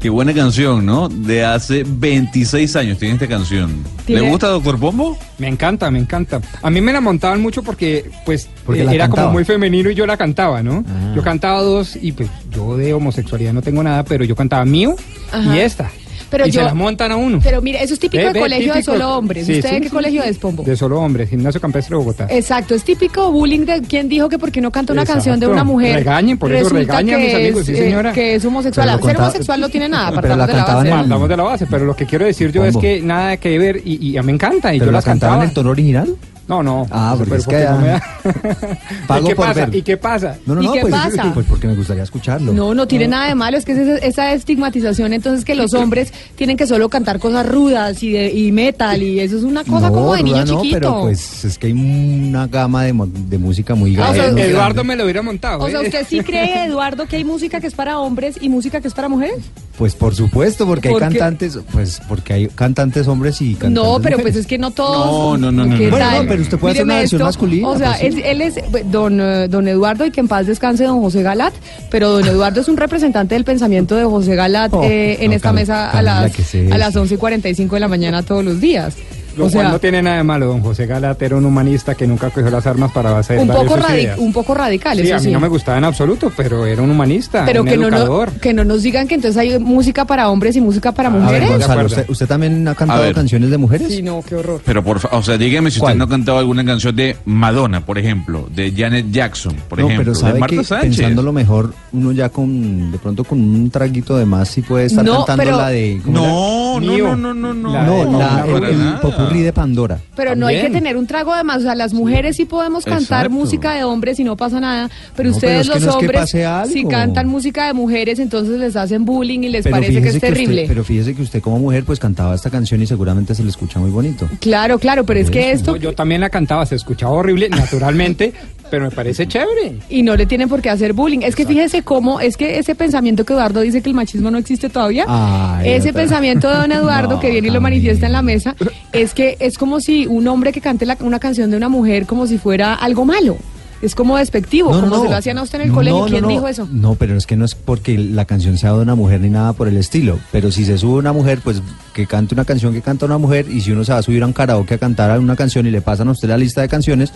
Qué 0.00 0.10
buena 0.10 0.32
canción, 0.34 0.84
¿no? 0.86 1.08
De 1.08 1.44
hace 1.44 1.82
26 1.86 2.76
años 2.76 2.98
tiene 2.98 3.14
esta 3.14 3.26
canción. 3.26 3.82
¿Tiene? 4.04 4.22
¿Le 4.22 4.28
gusta, 4.28 4.46
doctor 4.48 4.78
Pombo? 4.78 5.18
Me 5.38 5.48
encanta, 5.48 5.90
me 5.90 5.98
encanta. 5.98 6.40
A 6.62 6.70
mí 6.70 6.80
me 6.80 6.92
la 6.92 7.00
montaban 7.00 7.40
mucho 7.40 7.62
porque, 7.62 8.08
pues, 8.24 8.48
Porque 8.64 8.82
eh, 8.82 8.84
era 8.84 9.04
cantaba. 9.06 9.22
como 9.22 9.32
muy 9.32 9.44
femenino 9.44 9.90
y 9.90 9.94
yo 9.94 10.06
la 10.06 10.16
cantaba, 10.16 10.62
¿no? 10.62 10.84
Yo 11.16 11.22
cantaba 11.22 11.62
dos 11.62 11.96
y 12.00 12.12
pues 12.12 12.28
yo 12.52 12.76
de 12.76 12.92
homosexualidad 12.92 13.52
no 13.54 13.62
tengo 13.62 13.82
nada, 13.82 14.04
pero 14.04 14.24
yo 14.24 14.36
cantaba 14.36 14.64
mío 14.64 14.94
Ajá. 15.32 15.56
y 15.56 15.60
esta. 15.60 15.90
Pero 16.30 16.46
y 16.46 16.50
yo- 16.50 16.60
se 16.60 16.66
la 16.66 16.74
montan 16.74 17.12
a 17.12 17.16
uno. 17.16 17.38
Pero 17.42 17.62
mire, 17.62 17.82
eso 17.82 17.94
es 17.94 18.00
típico 18.00 18.24
Ve, 18.26 18.32
de 18.32 18.40
colegio 18.40 18.72
de 18.74 18.80
típico. 18.80 18.92
solo 18.92 19.16
hombres. 19.16 19.46
Sí, 19.46 19.52
¿Usted 19.56 19.68
sí, 19.68 19.74
de 19.76 19.80
qué 19.82 19.88
sí. 19.88 19.94
colegio 19.94 20.22
es, 20.24 20.38
Pombo? 20.38 20.62
De 20.64 20.76
solo 20.76 21.00
hombres, 21.00 21.30
Gimnasio 21.30 21.60
Campestre 21.60 21.94
de 21.94 21.98
Bogotá. 21.98 22.26
Exacto, 22.30 22.74
es 22.74 22.82
típico 22.84 23.30
bullying 23.30 23.60
de 23.66 23.82
quien 23.82 24.08
dijo 24.08 24.28
que 24.28 24.38
porque 24.38 24.60
no 24.60 24.70
canta 24.72 24.92
una 24.92 25.02
Exacto. 25.02 25.18
canción 25.18 25.40
de 25.40 25.46
una 25.46 25.62
mujer. 25.64 25.94
Regañen, 25.96 26.36
por 26.38 26.52
eso 26.52 26.74
a 26.74 26.78
mis 26.78 26.88
amigos, 26.88 27.20
es, 27.60 27.66
sí, 27.66 27.72
eh, 27.72 27.76
señora. 27.76 28.12
que 28.12 28.34
es 28.34 28.44
homosexual. 28.44 28.88
Ser 28.88 29.00
contaba- 29.00 29.24
homosexual 29.28 29.60
no 29.60 29.68
tiene 29.68 29.88
nada, 29.88 30.08
Pero 30.10 30.14
partamos 30.22 30.38
la 30.38 30.46
de 30.46 30.52
la 30.52 30.58
cantaban 30.64 30.88
Partamos 31.00 31.28
de 31.28 31.36
la 31.36 31.42
base, 31.44 31.66
pero 31.66 31.84
lo 31.84 31.94
que 31.96 32.06
quiero 32.06 32.24
decir 32.26 32.50
yo 32.52 32.64
es 32.64 32.76
que 32.76 33.00
nada 33.02 33.36
que 33.36 33.58
ver 33.58 33.80
y, 33.84 34.04
y 34.10 34.16
a 34.16 34.22
mí 34.22 34.26
me 34.26 34.32
encanta 34.32 34.74
y 34.74 34.78
¿Pero 34.78 34.86
yo 34.86 34.92
la 34.92 34.98
las 34.98 35.04
cantaban 35.04 35.34
cantaba. 35.38 35.44
en 35.44 35.48
el 35.50 35.54
tono 35.54 35.70
original? 35.70 36.16
No, 36.48 36.62
no. 36.62 36.86
Ah, 36.92 37.16
Pero 37.18 37.28
porque 37.30 37.40
es 37.40 37.46
que 37.46 37.64
no 37.68 37.78
me 37.80 37.86
ya- 37.88 37.92
da- 37.98 38.78
Pago 39.08 39.24
¿Y 39.26 39.28
qué 39.30 39.34
por 39.36 39.46
pasa? 39.46 39.66
ver. 39.66 39.74
¿Y 39.74 39.82
qué 39.82 39.96
pasa? 39.96 40.36
No, 40.46 40.54
no, 40.54 40.62
¿Y 40.62 40.66
no, 40.66 40.72
qué 40.74 40.80
pues, 40.82 40.92
pasa? 40.94 41.30
pues 41.34 41.46
porque 41.48 41.66
me 41.66 41.74
gustaría 41.74 42.02
escucharlo. 42.04 42.52
No, 42.52 42.72
no 42.72 42.86
tiene 42.86 43.08
nada 43.08 43.26
de 43.28 43.34
malo, 43.34 43.56
es 43.58 43.64
que 43.64 43.72
es 43.72 43.78
esa, 43.78 43.96
esa 44.06 44.32
estigmatización, 44.32 45.12
entonces 45.12 45.44
que 45.44 45.54
los 45.56 45.74
hombres 45.74 46.12
tienen 46.36 46.56
que 46.56 46.66
solo 46.68 46.88
cantar 46.88 47.18
cosas 47.18 47.48
rudas 47.48 48.00
y, 48.02 48.12
de, 48.12 48.32
y 48.32 48.52
metal 48.52 49.02
y 49.02 49.18
eso 49.20 49.36
es 49.36 49.42
una 49.42 49.64
cosa 49.64 49.88
no, 49.88 49.94
como 49.94 50.14
de 50.14 50.22
niño 50.22 50.36
ruda 50.42 50.44
no, 50.52 50.60
chiquito. 50.62 50.74
pero 50.80 51.00
pues 51.02 51.44
es 51.44 51.58
que 51.58 51.66
hay 51.66 51.72
una 51.72 52.46
gama 52.46 52.84
de, 52.84 52.92
música 52.92 53.74
muy 53.74 53.96
Ah, 53.96 54.10
o 54.10 54.12
grande. 54.12 54.20
sea, 54.22 54.32
muy 54.32 54.40
Eduardo 54.42 54.74
grande. 54.74 54.84
me 54.84 54.96
lo 54.96 55.02
hubiera 55.04 55.22
montado. 55.22 55.64
O 55.64 55.68
sea, 55.68 55.80
¿eh? 55.80 55.86
¿usted 55.86 56.06
sí 56.08 56.20
cree, 56.20 56.64
Eduardo, 56.66 57.06
que 57.06 57.16
hay 57.16 57.24
música 57.24 57.60
que 57.60 57.66
es 57.66 57.74
para 57.74 57.98
hombres 57.98 58.36
y 58.40 58.48
música 58.48 58.80
que 58.80 58.86
es 58.88 58.94
para 58.94 59.08
mujeres? 59.08 59.36
Pues 59.78 59.94
por 59.94 60.14
supuesto, 60.14 60.64
porque 60.66 60.88
¿Por 60.90 61.02
hay 61.02 61.10
qué? 61.10 61.18
cantantes, 61.18 61.58
pues 61.72 62.00
porque 62.08 62.32
hay 62.32 62.46
cantantes 62.48 63.08
hombres 63.08 63.42
y 63.42 63.54
cantantes 63.54 63.82
No, 63.82 64.00
pero 64.00 64.18
pues 64.18 64.36
es 64.36 64.46
que 64.46 64.56
no 64.58 64.70
todos. 64.70 65.38
No, 65.40 65.50
no, 65.50 65.52
no, 65.52 65.66
no, 65.66 66.35
Pero 66.36 66.42
usted 66.44 66.58
puede 66.58 66.72
hacer 66.72 66.84
una 66.84 66.94
versión 66.96 67.20
esto, 67.20 67.26
masculina, 67.26 67.68
O 67.68 67.78
sea, 67.78 67.96
pues 67.98 68.14
sí. 68.14 68.20
es- 68.20 68.24
él 68.26 68.40
es 68.40 68.56
eh, 68.56 68.64
don, 68.86 69.20
eh, 69.20 69.48
don 69.48 69.66
Eduardo 69.68 70.04
y 70.06 70.10
que 70.10 70.20
en 70.20 70.28
paz 70.28 70.46
descanse 70.46 70.84
don 70.84 71.00
José 71.00 71.22
Galat, 71.22 71.54
pero 71.90 72.10
don 72.10 72.26
Eduardo 72.26 72.60
es 72.60 72.68
un 72.68 72.76
representante 72.76 73.34
del 73.34 73.44
pensamiento 73.44 73.96
de 73.96 74.04
José 74.04 74.34
Galat 74.34 74.72
Oh, 74.74 74.82
eh, 74.82 75.18
en 75.20 75.30
no, 75.30 75.36
esta 75.36 75.50
Cam- 75.50 75.54
mesa 75.54 75.90
a 75.90 76.02
las, 76.02 76.32
a 76.72 76.78
las 76.78 76.94
11 76.96 77.14
y 77.14 77.16
45 77.16 77.76
de 77.76 77.80
la 77.80 77.88
mañana 77.88 78.22
todos 78.22 78.44
los 78.44 78.60
días. 78.60 78.94
Lo 79.36 79.46
o 79.46 79.50
cual 79.50 79.64
sea, 79.64 79.72
no 79.72 79.78
tiene 79.78 80.02
nada 80.02 80.16
de 80.16 80.22
malo. 80.24 80.46
Don 80.46 80.60
José 80.62 80.86
Galat 80.86 81.20
era 81.22 81.36
un 81.36 81.44
humanista 81.44 81.94
que 81.94 82.06
nunca 82.06 82.30
cogió 82.30 82.50
las 82.50 82.66
armas 82.66 82.90
para 82.92 83.18
hacer 83.18 83.38
un 83.38 83.48
poco, 83.48 83.74
sus 83.76 83.84
radi- 83.84 84.02
ideas. 84.02 84.18
un 84.18 84.32
poco 84.32 84.54
radical, 84.54 84.96
Sí, 84.96 85.02
eso 85.04 85.14
a 85.14 85.18
mí 85.18 85.24
sí. 85.24 85.32
no 85.32 85.40
me 85.40 85.48
gustaba 85.48 85.78
en 85.78 85.84
absoluto, 85.84 86.32
pero 86.36 86.64
era 86.66 86.80
un 86.82 86.90
humanista, 86.90 87.44
pero 87.44 87.62
un 87.62 87.68
que 87.68 87.76
no, 87.76 87.88
educador. 87.88 88.32
no, 88.32 88.40
que 88.40 88.54
no 88.54 88.64
nos 88.64 88.82
digan 88.82 89.06
que 89.08 89.14
entonces 89.16 89.36
hay 89.38 89.58
música 89.58 90.04
para 90.04 90.30
hombres 90.30 90.56
y 90.56 90.60
música 90.60 90.92
para 90.92 91.08
A 91.08 91.12
ver, 91.12 91.20
mujeres. 91.22 91.48
Gonzalo, 91.50 91.86
¿usted, 91.86 92.04
usted 92.08 92.26
también 92.26 92.66
ha 92.68 92.74
cantado 92.74 93.12
canciones 93.12 93.50
de 93.50 93.58
mujeres? 93.58 93.88
Sí, 93.88 94.02
no, 94.02 94.22
qué 94.26 94.36
horror. 94.36 94.60
Pero 94.64 94.82
por 94.82 95.00
o 95.10 95.22
sea, 95.22 95.36
dígame 95.36 95.70
si 95.70 95.80
¿Cuál? 95.80 95.92
usted 95.92 95.98
no 95.98 96.04
ha 96.04 96.08
cantado 96.08 96.38
alguna 96.38 96.64
canción 96.64 96.96
de 96.96 97.16
Madonna, 97.26 97.84
por 97.84 97.98
ejemplo, 97.98 98.48
de 98.54 98.72
Janet 98.76 99.06
Jackson, 99.10 99.54
por 99.68 99.78
no, 99.78 99.86
ejemplo, 99.86 100.04
pero 100.12 100.14
de 100.14 100.20
sabe 100.20 100.38
Marta 100.40 100.56
que 100.56 100.64
Sánchez. 100.64 100.96
pensándolo 100.96 101.32
mejor, 101.32 101.74
uno 101.92 102.12
ya 102.12 102.28
con, 102.30 102.90
de 102.90 102.98
pronto 102.98 103.24
con 103.24 103.38
un 103.40 103.70
traguito 103.70 104.16
de 104.16 104.24
más 104.24 104.48
sí 104.48 104.62
puede 104.62 104.86
estar 104.86 105.04
No, 105.04 105.24
cantando 105.26 105.44
pero- 105.44 105.56
la 105.58 105.68
de... 105.68 106.00
¿cómo 106.04 106.16
No, 106.18 106.80
no, 106.80 107.16
no, 107.16 107.34
no, 107.34 107.34
no, 107.34 107.54
no. 107.54 107.72
La 107.72 107.82
No, 107.84 107.92
de- 107.96 108.12
la- 108.18 108.44
el, 108.46 108.64
el. 108.64 109.25
Popurrí 109.26 109.42
de 109.42 109.52
Pandora. 109.52 110.00
Pero 110.14 110.34
no 110.34 110.46
hay 110.46 110.60
que 110.60 110.70
tener 110.70 110.96
un 110.96 111.06
trago 111.06 111.34
de 111.34 111.44
más. 111.44 111.58
O 111.58 111.60
sea, 111.62 111.74
las 111.74 111.92
mujeres 111.94 112.36
sí 112.36 112.44
podemos 112.44 112.84
cantar 112.84 113.26
Exacto. 113.26 113.30
música 113.30 113.74
de 113.74 113.84
hombres 113.84 114.18
y 114.20 114.24
no 114.24 114.36
pasa 114.36 114.60
nada. 114.60 114.90
Pero 115.14 115.30
No, 115.30 115.36
ustedes 115.36 115.52
pero 115.52 115.60
es 115.60 115.66
que 115.68 115.74
los 115.74 115.82
no 115.84 115.90
es 115.90 115.96
que 115.96 116.06
hombres, 116.18 116.34
algo. 116.46 116.72
si 116.72 116.84
cantan 116.86 117.28
música 117.28 117.66
de 117.66 117.72
mujeres, 117.74 118.18
entonces 118.18 118.58
les 118.58 118.76
hacen 118.76 119.04
bullying 119.04 119.40
y 119.40 119.48
les 119.48 119.64
Pero 119.64 119.76
parece 119.76 119.92
que 119.92 119.98
fíjese 119.98 120.16
es 120.16 120.22
terrible. 120.22 120.62
usted, 120.62 120.68
pero 120.68 120.84
fíjese 120.84 121.14
que 121.14 121.22
usted 121.22 121.40
como 121.42 121.58
mujer 121.58 121.84
pues 121.84 121.98
cantaba 121.98 122.34
esta 122.34 122.50
canción 122.50 122.82
y 122.82 122.86
seguramente 122.86 123.34
se 123.34 123.42
le 123.42 123.50
escucha 123.50 123.78
muy 123.78 123.90
bonito. 123.90 124.28
Claro, 124.40 124.78
claro, 124.78 125.04
pero 125.04 125.20
es 125.20 125.30
que 125.30 125.50
esto... 125.52 125.72
No, 125.72 125.76
yo 125.76 125.92
también 125.94 126.20
la 126.20 126.30
cantaba, 126.30 126.64
se 126.66 126.74
escuchaba 126.76 127.12
horrible, 127.12 127.48
naturalmente, 127.48 128.32
pero 128.70 128.84
me 128.84 128.90
parece 128.90 129.26
chévere. 129.26 129.78
Y 129.88 130.02
no 130.02 130.16
le 130.16 130.26
tienen 130.26 130.48
por 130.48 130.60
qué 130.62 130.70
hacer 130.70 130.92
bullying. 130.92 131.20
Es 131.22 131.34
que 131.36 131.46
fíjese 131.46 131.82
cómo, 131.82 132.20
es 132.20 132.36
que 132.36 132.58
ese 132.58 132.74
pensamiento 132.74 133.24
que 133.24 133.32
Eduardo 133.32 133.60
dice 133.60 133.82
que 133.82 133.88
el 133.90 133.94
machismo 133.94 134.30
no 134.30 134.38
existe 134.38 134.68
todavía, 134.68 135.04
Ay, 135.08 135.70
ese 135.70 135.90
otra. 135.90 136.02
pensamiento 136.02 136.48
de 136.50 136.56
don 136.56 136.72
Eduardo 136.72 137.14
No, 137.14 137.20
que 137.20 137.30
viene 137.30 137.48
y 137.48 137.50
lo 137.50 137.60
manifiesta 137.60 138.06
en 138.06 138.12
la 138.12 138.22
mesa, 138.22 138.54
es 138.92 139.14
que 139.14 139.36
es 139.40 139.58
como 139.58 139.80
si 139.80 140.06
un 140.06 140.26
hombre 140.28 140.52
que 140.52 140.60
cante 140.60 140.86
la- 140.86 140.96
una 141.00 141.18
canción 141.18 141.50
de 141.50 141.56
una 141.56 141.68
mujer 141.68 142.06
como 142.06 142.26
si 142.26 142.38
fuera 142.38 142.74
algo 142.74 143.04
malo. 143.04 143.36
Es 143.82 143.94
como 143.94 144.16
despectivo, 144.16 144.72
No, 144.72 144.80
como 144.80 144.96
no. 144.96 145.02
se 145.02 145.08
lo 145.10 145.16
hacían 145.16 145.36
a 145.36 145.42
usted 145.42 145.60
en 145.60 145.68
el 145.68 145.72
colegio. 145.74 146.06
¿Quién 146.06 146.26
dijo 146.26 146.48
eso? 146.48 146.66
No, 146.72 146.94
pero 146.94 147.14
es 147.14 147.26
que 147.26 147.36
no 147.36 147.44
es 147.44 147.54
porque 147.54 147.98
la 147.98 148.24
canción 148.24 148.56
sea 148.56 148.72
de 148.72 148.78
una 148.80 148.94
mujer 148.94 149.20
ni 149.20 149.28
nada 149.28 149.52
por 149.52 149.68
el 149.68 149.76
estilo. 149.76 150.18
Pero 150.32 150.50
si 150.50 150.64
se 150.64 150.78
sube 150.78 150.94
una 150.98 151.12
mujer, 151.12 151.40
pues 151.44 151.60
que 151.92 152.06
cante 152.06 152.34
una 152.34 152.46
canción 152.46 152.72
que 152.72 152.80
canta 152.80 153.04
una 153.04 153.18
mujer. 153.18 153.44
Y 153.50 153.60
si 153.60 153.72
uno 153.72 153.84
se 153.84 153.92
va 153.92 153.98
a 153.98 154.02
subir 154.02 154.22
a 154.22 154.26
un 154.26 154.32
karaoke 154.32 154.72
a 154.74 154.78
cantar 154.78 155.18
una 155.20 155.36
canción 155.36 155.66
y 155.66 155.70
le 155.70 155.82
pasan 155.82 156.08
a 156.08 156.12
usted 156.12 156.26
la 156.26 156.38
lista 156.38 156.62
de 156.62 156.68
canciones, 156.68 157.12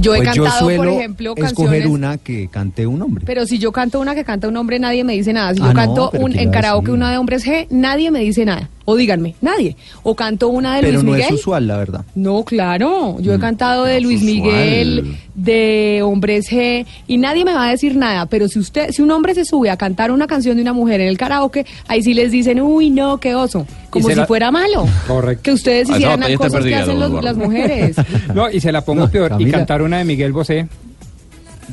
Yo 0.00 0.14
he 0.14 0.18
pues 0.22 0.28
cantado, 0.30 0.66
por 0.66 0.74
suelo 0.76 0.92
ejemplo, 0.92 1.34
escoger 1.36 1.54
canciones. 1.54 1.86
una 1.86 2.18
que 2.18 2.48
cante 2.48 2.86
un 2.86 3.02
hombre. 3.02 3.24
Pero 3.26 3.46
si 3.46 3.58
yo 3.58 3.72
canto 3.72 4.00
una 4.00 4.14
que 4.14 4.24
canta 4.24 4.48
un 4.48 4.56
hombre, 4.56 4.78
nadie 4.78 5.04
me 5.04 5.12
dice 5.14 5.32
nada. 5.32 5.54
Si 5.54 5.60
Ah, 5.60 5.66
yo 5.66 5.72
no, 5.74 5.80
canto 5.80 6.10
un, 6.18 6.32
¿qué 6.32 6.42
en 6.42 6.50
karaoke 6.50 6.90
una 6.90 7.10
de 7.10 7.18
hombres 7.18 7.46
G, 7.46 7.66
nadie 7.70 8.10
me 8.10 8.20
dice 8.20 8.44
nada. 8.44 8.68
O 8.84 8.96
díganme, 8.96 9.34
nadie. 9.40 9.76
O 10.02 10.14
canto 10.16 10.48
una 10.48 10.74
de 10.76 10.80
Pero 10.80 10.92
Luis 10.94 11.04
no 11.04 11.12
Miguel. 11.12 11.26
es 11.28 11.32
usual, 11.40 11.66
la 11.66 11.76
verdad. 11.76 12.04
No, 12.14 12.44
claro. 12.44 13.16
Yo 13.20 13.32
he 13.34 13.38
cantado 13.38 13.84
de 13.84 14.00
Luis 14.00 14.20
usual. 14.22 14.34
Miguel, 14.34 15.16
de 15.34 16.00
Hombres 16.04 16.50
G, 16.50 16.84
y 17.06 17.16
nadie 17.18 17.44
me 17.44 17.54
va 17.54 17.68
a 17.68 17.70
decir 17.70 17.96
nada. 17.96 18.26
Pero 18.26 18.48
si 18.48 18.58
usted, 18.58 18.90
si 18.90 19.02
un 19.02 19.10
hombre 19.10 19.34
se 19.34 19.44
sube 19.44 19.70
a 19.70 19.76
cantar 19.76 20.10
una 20.10 20.26
canción 20.26 20.56
de 20.56 20.62
una 20.62 20.72
mujer 20.72 21.00
en 21.00 21.08
el 21.08 21.16
karaoke, 21.16 21.64
ahí 21.88 22.02
sí 22.02 22.12
les 22.14 22.32
dicen, 22.32 22.60
uy, 22.60 22.90
no, 22.90 23.18
qué 23.18 23.34
oso. 23.34 23.66
Como 23.90 24.08
si 24.08 24.14
la- 24.14 24.26
fuera 24.26 24.50
malo. 24.50 24.86
Correcto. 25.06 25.42
Que 25.44 25.52
ustedes 25.52 25.88
Ah, 25.90 25.94
hicieran 25.96 26.22
está 26.24 26.36
cosas 26.36 26.64
que 26.64 26.74
hacen 26.74 26.98
los- 27.00 27.22
las 27.24 27.36
mujeres. 27.36 27.96
No, 28.34 28.50
y 28.50 28.60
se 28.60 28.72
la 28.72 28.82
pongo 28.84 29.02
No, 29.02 29.10
peor. 29.10 29.34
Y 29.38 29.50
cantar 29.50 29.82
una 29.82 29.98
de 29.98 30.04
Miguel 30.04 30.32
Bosé, 30.32 30.66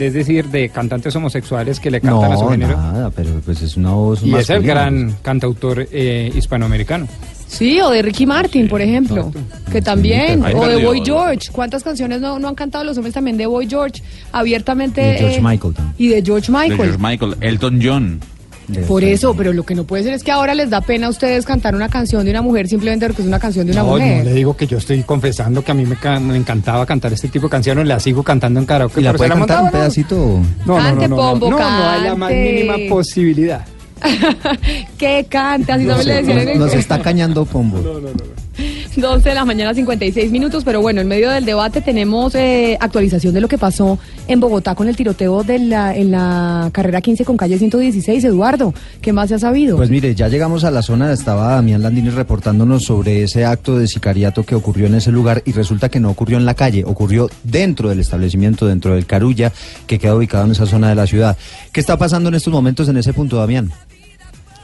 es 0.01 0.13
decir, 0.13 0.45
de 0.47 0.69
cantantes 0.69 1.15
homosexuales 1.15 1.79
que 1.79 1.91
le 1.91 2.01
cantan 2.01 2.31
a 2.31 2.37
su 2.37 2.45
No, 2.45 2.51
género. 2.51 2.77
nada, 2.77 3.11
pero 3.11 3.29
pues 3.45 3.61
es 3.61 3.77
una 3.77 3.91
voz 3.91 4.21
Y 4.23 4.33
es 4.35 4.49
el 4.49 4.63
gran 4.63 5.15
cantautor 5.21 5.87
eh, 5.91 6.31
hispanoamericano. 6.35 7.07
Sí, 7.47 7.81
o 7.81 7.89
de 7.89 8.03
Ricky 8.03 8.27
Martin, 8.27 8.67
por 8.67 8.79
ejemplo, 8.79 9.31
que 9.71 9.81
también, 9.81 10.43
o 10.43 10.67
de 10.67 10.85
Boy. 10.85 11.01
George. 11.03 11.49
¿Cuántas 11.51 11.83
canciones 11.83 12.21
no, 12.21 12.37
no 12.37 12.47
han 12.47 12.53
cantado 12.55 12.83
los 12.83 12.95
hombres 12.97 13.13
también 13.15 13.37
de 13.37 13.47
Boy 13.47 13.67
George? 13.67 14.03
Abiertamente. 14.31 15.01
Y 15.01 15.05
de 15.13 15.17
George 15.17 15.37
eh, 15.37 15.41
Michael 15.41 15.73
también. 15.73 15.95
Y 15.97 16.07
de 16.09 16.21
George 16.23 16.51
De 16.51 16.57
Michael. 16.57 16.77
George 16.77 16.97
Michael, 16.99 17.35
Elton 17.41 17.79
John. 17.81 18.19
Por 18.87 19.03
eso, 19.03 19.33
pero 19.35 19.51
lo 19.53 19.63
que 19.63 19.73
no 19.75 19.83
puede 19.83 20.03
ser 20.03 20.13
es 20.13 20.23
que 20.23 20.31
ahora 20.31 20.53
les 20.53 20.69
da 20.69 20.81
pena 20.81 21.07
a 21.07 21.09
ustedes 21.09 21.45
cantar 21.45 21.75
una 21.75 21.89
canción 21.89 22.23
de 22.25 22.31
una 22.31 22.41
mujer 22.41 22.67
simplemente 22.67 23.07
porque 23.07 23.21
es 23.23 23.27
una 23.27 23.39
canción 23.39 23.65
de 23.65 23.71
una 23.73 23.81
No, 23.81 23.87
mujer. 23.89 24.17
no 24.19 24.23
le 24.25 24.33
digo 24.33 24.55
que 24.55 24.67
yo 24.67 24.77
estoy 24.77 25.01
confesando 25.03 25.63
que 25.63 25.71
a 25.71 25.73
mí 25.73 25.85
me, 25.85 25.95
ca- 25.95 26.19
me 26.19 26.35
encantaba 26.37 26.85
cantar 26.85 27.13
este 27.13 27.27
tipo 27.29 27.47
de 27.47 27.51
canciones, 27.51 27.87
la 27.87 27.99
sigo 27.99 28.21
cantando 28.23 28.59
en 28.59 28.65
karaoke. 28.65 29.01
¿Y 29.01 29.03
la 29.03 29.13
puede 29.13 29.29
cantar 29.31 29.59
un 29.59 29.65
¿no? 29.65 29.71
pedacito? 29.71 30.15
No, 30.15 30.41
no, 30.65 30.77
no, 30.77 30.83
Cante, 30.83 31.07
no, 31.07 31.15
no, 31.15 31.21
Pombo, 31.31 31.49
no, 31.51 31.57
no, 31.59 31.89
hay 31.89 32.03
la 32.03 32.15
más 32.15 32.31
mínima 32.31 32.75
posibilidad. 32.89 33.65
Que 34.97 35.25
cante, 35.29 35.71
así 35.71 35.83
No 35.83 35.95
también 35.95 36.07
le 36.07 36.15
decían 36.15 36.37
en 36.39 36.45
nos, 36.45 36.53
el 36.53 36.59
nos 36.59 36.73
está 36.73 37.01
cañando 37.01 37.45
Pombo. 37.45 37.79
12 38.95 39.29
de 39.29 39.35
la 39.35 39.45
mañana, 39.45 39.73
56 39.73 40.31
minutos, 40.31 40.63
pero 40.63 40.81
bueno, 40.81 41.01
en 41.01 41.07
medio 41.07 41.29
del 41.29 41.45
debate 41.45 41.81
tenemos 41.81 42.35
eh, 42.35 42.77
actualización 42.79 43.33
de 43.33 43.41
lo 43.41 43.47
que 43.47 43.57
pasó 43.57 43.97
en 44.27 44.39
Bogotá 44.39 44.75
con 44.75 44.87
el 44.87 44.95
tiroteo 44.95 45.43
de 45.43 45.59
la, 45.59 45.95
en 45.95 46.11
la 46.11 46.69
carrera 46.73 47.01
15 47.01 47.25
con 47.25 47.37
calle 47.37 47.57
116. 47.57 48.23
Eduardo, 48.23 48.73
¿qué 49.01 49.13
más 49.13 49.29
se 49.29 49.35
ha 49.35 49.39
sabido? 49.39 49.77
Pues 49.77 49.89
mire, 49.89 50.13
ya 50.15 50.27
llegamos 50.27 50.63
a 50.63 50.71
la 50.71 50.81
zona, 50.81 51.11
estaba 51.13 51.55
Damián 51.55 51.81
Landini 51.81 52.09
reportándonos 52.09 52.83
sobre 52.83 53.23
ese 53.23 53.45
acto 53.45 53.77
de 53.77 53.87
sicariato 53.87 54.43
que 54.43 54.55
ocurrió 54.55 54.87
en 54.87 54.95
ese 54.95 55.11
lugar 55.11 55.41
y 55.45 55.51
resulta 55.51 55.89
que 55.89 55.99
no 55.99 56.09
ocurrió 56.09 56.37
en 56.37 56.45
la 56.45 56.53
calle, 56.53 56.83
ocurrió 56.85 57.29
dentro 57.43 57.89
del 57.89 57.99
establecimiento, 57.99 58.67
dentro 58.67 58.95
del 58.95 59.05
Carulla, 59.05 59.51
que 59.87 59.99
queda 59.99 60.15
ubicado 60.15 60.45
en 60.45 60.51
esa 60.51 60.65
zona 60.65 60.89
de 60.89 60.95
la 60.95 61.07
ciudad. 61.07 61.37
¿Qué 61.71 61.79
está 61.79 61.97
pasando 61.97 62.29
en 62.29 62.35
estos 62.35 62.51
momentos 62.51 62.89
en 62.89 62.97
ese 62.97 63.13
punto, 63.13 63.37
Damián? 63.37 63.71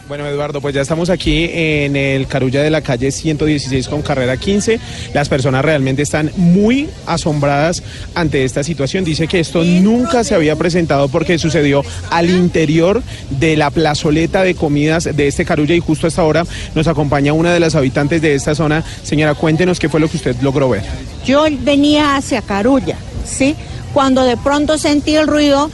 Bueno, 0.07 0.27
Eduardo, 0.27 0.61
pues 0.61 0.75
ya 0.75 0.81
estamos 0.81 1.09
aquí 1.09 1.49
en 1.51 1.95
el 1.95 2.27
Carulla 2.27 2.61
de 2.61 2.69
la 2.69 2.81
calle 2.81 3.11
116 3.11 3.87
con 3.87 4.03
carrera 4.03 4.37
15. 4.37 4.79
Las 5.15 5.29
personas 5.29 5.65
realmente 5.65 6.03
están 6.03 6.31
muy 6.35 6.87
asombradas 7.07 7.81
ante 8.13 8.43
esta 8.43 8.63
situación. 8.63 9.03
Dice 9.03 9.27
que 9.27 9.39
esto 9.39 9.63
nunca 9.63 10.23
se 10.23 10.35
había 10.35 10.55
presentado 10.57 11.07
porque 11.07 11.39
sucedió 11.39 11.83
al 12.11 12.29
interior 12.29 13.01
de 13.31 13.57
la 13.57 13.71
plazoleta 13.71 14.43
de 14.43 14.53
comidas 14.53 15.09
de 15.11 15.27
este 15.27 15.43
Carulla 15.43 15.73
y 15.73 15.79
justo 15.79 16.05
a 16.05 16.09
esta 16.09 16.23
hora 16.23 16.45
nos 16.75 16.87
acompaña 16.87 17.33
una 17.33 17.51
de 17.51 17.59
las 17.59 17.73
habitantes 17.73 18.21
de 18.21 18.35
esta 18.35 18.53
zona. 18.53 18.83
Señora, 19.01 19.33
cuéntenos 19.33 19.79
qué 19.79 19.89
fue 19.89 19.99
lo 19.99 20.07
que 20.07 20.17
usted 20.17 20.35
logró 20.39 20.69
ver. 20.69 20.83
Yo 21.25 21.45
venía 21.61 22.15
hacia 22.15 22.43
Carulla, 22.43 22.97
¿sí? 23.25 23.55
Cuando 23.91 24.23
de 24.23 24.37
pronto 24.37 24.77
sentí 24.77 25.15
el 25.15 25.25
ruido, 25.25 25.71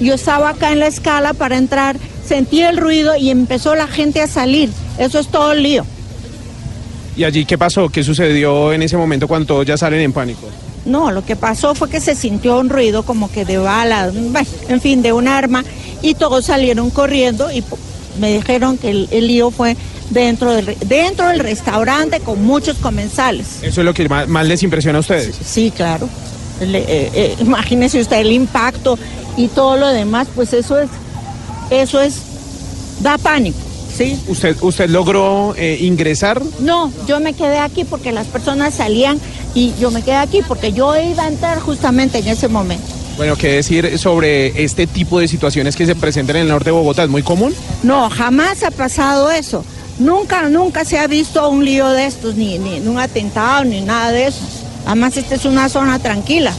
yo 0.00 0.14
estaba 0.14 0.50
acá 0.50 0.72
en 0.72 0.80
la 0.80 0.86
escala 0.86 1.34
para 1.34 1.56
entrar, 1.56 1.96
sentí 2.26 2.60
el 2.62 2.76
ruido 2.76 3.16
y 3.16 3.30
empezó 3.30 3.74
la 3.74 3.86
gente 3.86 4.20
a 4.20 4.26
salir. 4.28 4.70
Eso 4.98 5.18
es 5.18 5.28
todo 5.28 5.52
el 5.52 5.62
lío. 5.62 5.84
¿Y 7.16 7.24
allí 7.24 7.44
qué 7.44 7.58
pasó? 7.58 7.88
¿Qué 7.88 8.04
sucedió 8.04 8.72
en 8.72 8.82
ese 8.82 8.96
momento 8.96 9.26
cuando 9.26 9.46
todos 9.46 9.66
ya 9.66 9.76
salen 9.76 10.00
en 10.00 10.12
pánico? 10.12 10.48
No, 10.84 11.10
lo 11.10 11.24
que 11.24 11.34
pasó 11.36 11.74
fue 11.74 11.90
que 11.90 12.00
se 12.00 12.14
sintió 12.14 12.58
un 12.58 12.70
ruido 12.70 13.02
como 13.02 13.30
que 13.30 13.44
de 13.44 13.58
bueno, 13.58 14.48
en 14.68 14.80
fin, 14.80 15.02
de 15.02 15.12
un 15.12 15.26
arma, 15.28 15.64
y 16.00 16.14
todos 16.14 16.46
salieron 16.46 16.90
corriendo 16.90 17.50
y 17.50 17.64
me 18.20 18.32
dijeron 18.32 18.78
que 18.78 18.90
el, 18.90 19.08
el 19.10 19.26
lío 19.26 19.50
fue 19.50 19.76
dentro 20.10 20.52
del, 20.52 20.66
re- 20.66 20.76
dentro 20.86 21.28
del 21.28 21.40
restaurante 21.40 22.20
con 22.20 22.42
muchos 22.44 22.76
comensales. 22.78 23.58
¿Eso 23.62 23.80
es 23.80 23.84
lo 23.84 23.92
que 23.92 24.08
más, 24.08 24.28
más 24.28 24.46
les 24.46 24.62
impresiona 24.62 24.98
a 24.98 25.00
ustedes? 25.00 25.34
Sí, 25.44 25.72
claro. 25.74 26.08
Le- 26.60 26.78
eh, 26.78 27.10
eh, 27.14 27.36
imagínese 27.40 28.00
usted 28.00 28.18
el 28.18 28.32
impacto 28.32 28.98
y 29.36 29.48
todo 29.48 29.76
lo 29.76 29.88
demás, 29.88 30.28
pues 30.34 30.52
eso 30.52 30.78
es, 30.78 30.88
eso 31.70 32.00
es, 32.00 32.16
da 33.00 33.16
pánico, 33.18 33.58
¿sí? 33.96 34.18
¿Usted, 34.28 34.56
usted 34.62 34.88
logró 34.90 35.54
eh, 35.56 35.78
ingresar? 35.80 36.42
No, 36.60 36.92
yo 37.06 37.20
me 37.20 37.34
quedé 37.34 37.58
aquí 37.58 37.84
porque 37.84 38.10
las 38.12 38.26
personas 38.26 38.74
salían 38.74 39.20
y 39.54 39.72
yo 39.80 39.90
me 39.90 40.02
quedé 40.02 40.16
aquí 40.16 40.40
porque 40.46 40.72
yo 40.72 40.94
iba 41.00 41.24
a 41.24 41.28
entrar 41.28 41.60
justamente 41.60 42.18
en 42.18 42.28
ese 42.28 42.48
momento. 42.48 42.84
Bueno, 43.16 43.34
¿qué 43.36 43.48
decir 43.52 43.98
sobre 43.98 44.62
este 44.62 44.86
tipo 44.86 45.18
de 45.18 45.26
situaciones 45.26 45.74
que 45.74 45.86
se 45.86 45.96
presentan 45.96 46.36
en 46.36 46.42
el 46.42 46.48
norte 46.48 46.66
de 46.66 46.72
Bogotá? 46.76 47.02
¿Es 47.04 47.10
muy 47.10 47.22
común? 47.22 47.52
No, 47.82 48.08
jamás 48.10 48.62
ha 48.62 48.70
pasado 48.70 49.30
eso. 49.30 49.64
Nunca, 49.98 50.48
nunca 50.48 50.84
se 50.84 50.98
ha 50.98 51.08
visto 51.08 51.48
un 51.48 51.64
lío 51.64 51.88
de 51.88 52.06
estos, 52.06 52.36
ni, 52.36 52.58
ni 52.58 52.78
un 52.86 52.98
atentado, 53.00 53.64
ni 53.64 53.80
nada 53.80 54.12
de 54.12 54.28
eso. 54.28 54.38
Además, 54.86 55.16
esta 55.16 55.34
es 55.34 55.44
una 55.44 55.68
zona 55.68 55.98
tranquila. 55.98 56.52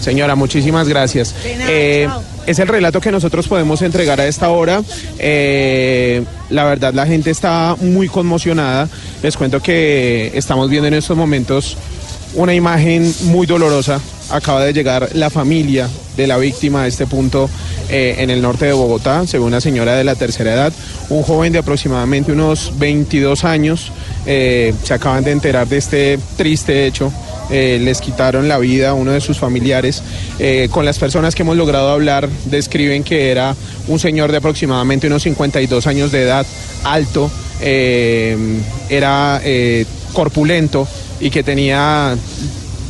Señora, 0.00 0.36
muchísimas 0.36 0.88
gracias. 0.88 1.34
Eh, 1.44 2.08
es 2.46 2.58
el 2.60 2.68
relato 2.68 3.00
que 3.00 3.10
nosotros 3.10 3.48
podemos 3.48 3.82
entregar 3.82 4.20
a 4.20 4.26
esta 4.28 4.50
hora. 4.50 4.82
Eh, 5.18 6.22
la 6.48 6.64
verdad, 6.64 6.94
la 6.94 7.06
gente 7.06 7.30
está 7.30 7.76
muy 7.80 8.08
conmocionada. 8.08 8.88
Les 9.22 9.36
cuento 9.36 9.60
que 9.60 10.30
estamos 10.34 10.70
viendo 10.70 10.86
en 10.86 10.94
estos 10.94 11.16
momentos 11.16 11.76
una 12.34 12.54
imagen 12.54 13.12
muy 13.22 13.46
dolorosa. 13.46 14.00
Acaba 14.30 14.64
de 14.64 14.72
llegar 14.72 15.10
la 15.14 15.30
familia 15.30 15.88
de 16.16 16.26
la 16.26 16.36
víctima 16.38 16.82
a 16.82 16.86
este 16.86 17.06
punto 17.06 17.48
eh, 17.88 18.16
en 18.18 18.30
el 18.30 18.42
norte 18.42 18.66
de 18.66 18.72
Bogotá, 18.72 19.26
según 19.26 19.48
una 19.48 19.60
señora 19.60 19.94
de 19.94 20.02
la 20.02 20.16
tercera 20.16 20.52
edad, 20.52 20.72
un 21.08 21.22
joven 21.22 21.52
de 21.52 21.60
aproximadamente 21.60 22.32
unos 22.32 22.72
22 22.78 23.44
años. 23.44 23.92
eh, 24.26 24.74
se 24.82 24.94
acaban 24.94 25.22
de 25.22 25.30
enterar 25.30 25.68
de 25.68 25.76
este 25.76 26.18
triste 26.36 26.86
hecho. 26.86 27.12
Eh, 27.48 27.78
les 27.80 28.00
quitaron 28.00 28.48
la 28.48 28.58
vida 28.58 28.90
a 28.90 28.94
uno 28.94 29.12
de 29.12 29.20
sus 29.20 29.38
familiares. 29.38 30.02
Con 30.72 30.84
las 30.84 30.98
personas 30.98 31.36
que 31.36 31.42
hemos 31.42 31.56
logrado 31.56 31.90
hablar, 31.90 32.28
describen 32.46 33.04
que 33.04 33.30
era 33.30 33.54
un 33.86 34.00
señor 34.00 34.32
de 34.32 34.38
aproximadamente 34.38 35.06
unos 35.06 35.22
52 35.22 35.86
años 35.86 36.10
de 36.10 36.22
edad, 36.22 36.44
alto, 36.82 37.30
era 37.60 39.40
corpulento 40.12 40.88
y 41.20 41.30
que 41.30 41.44
tenía 41.44 42.16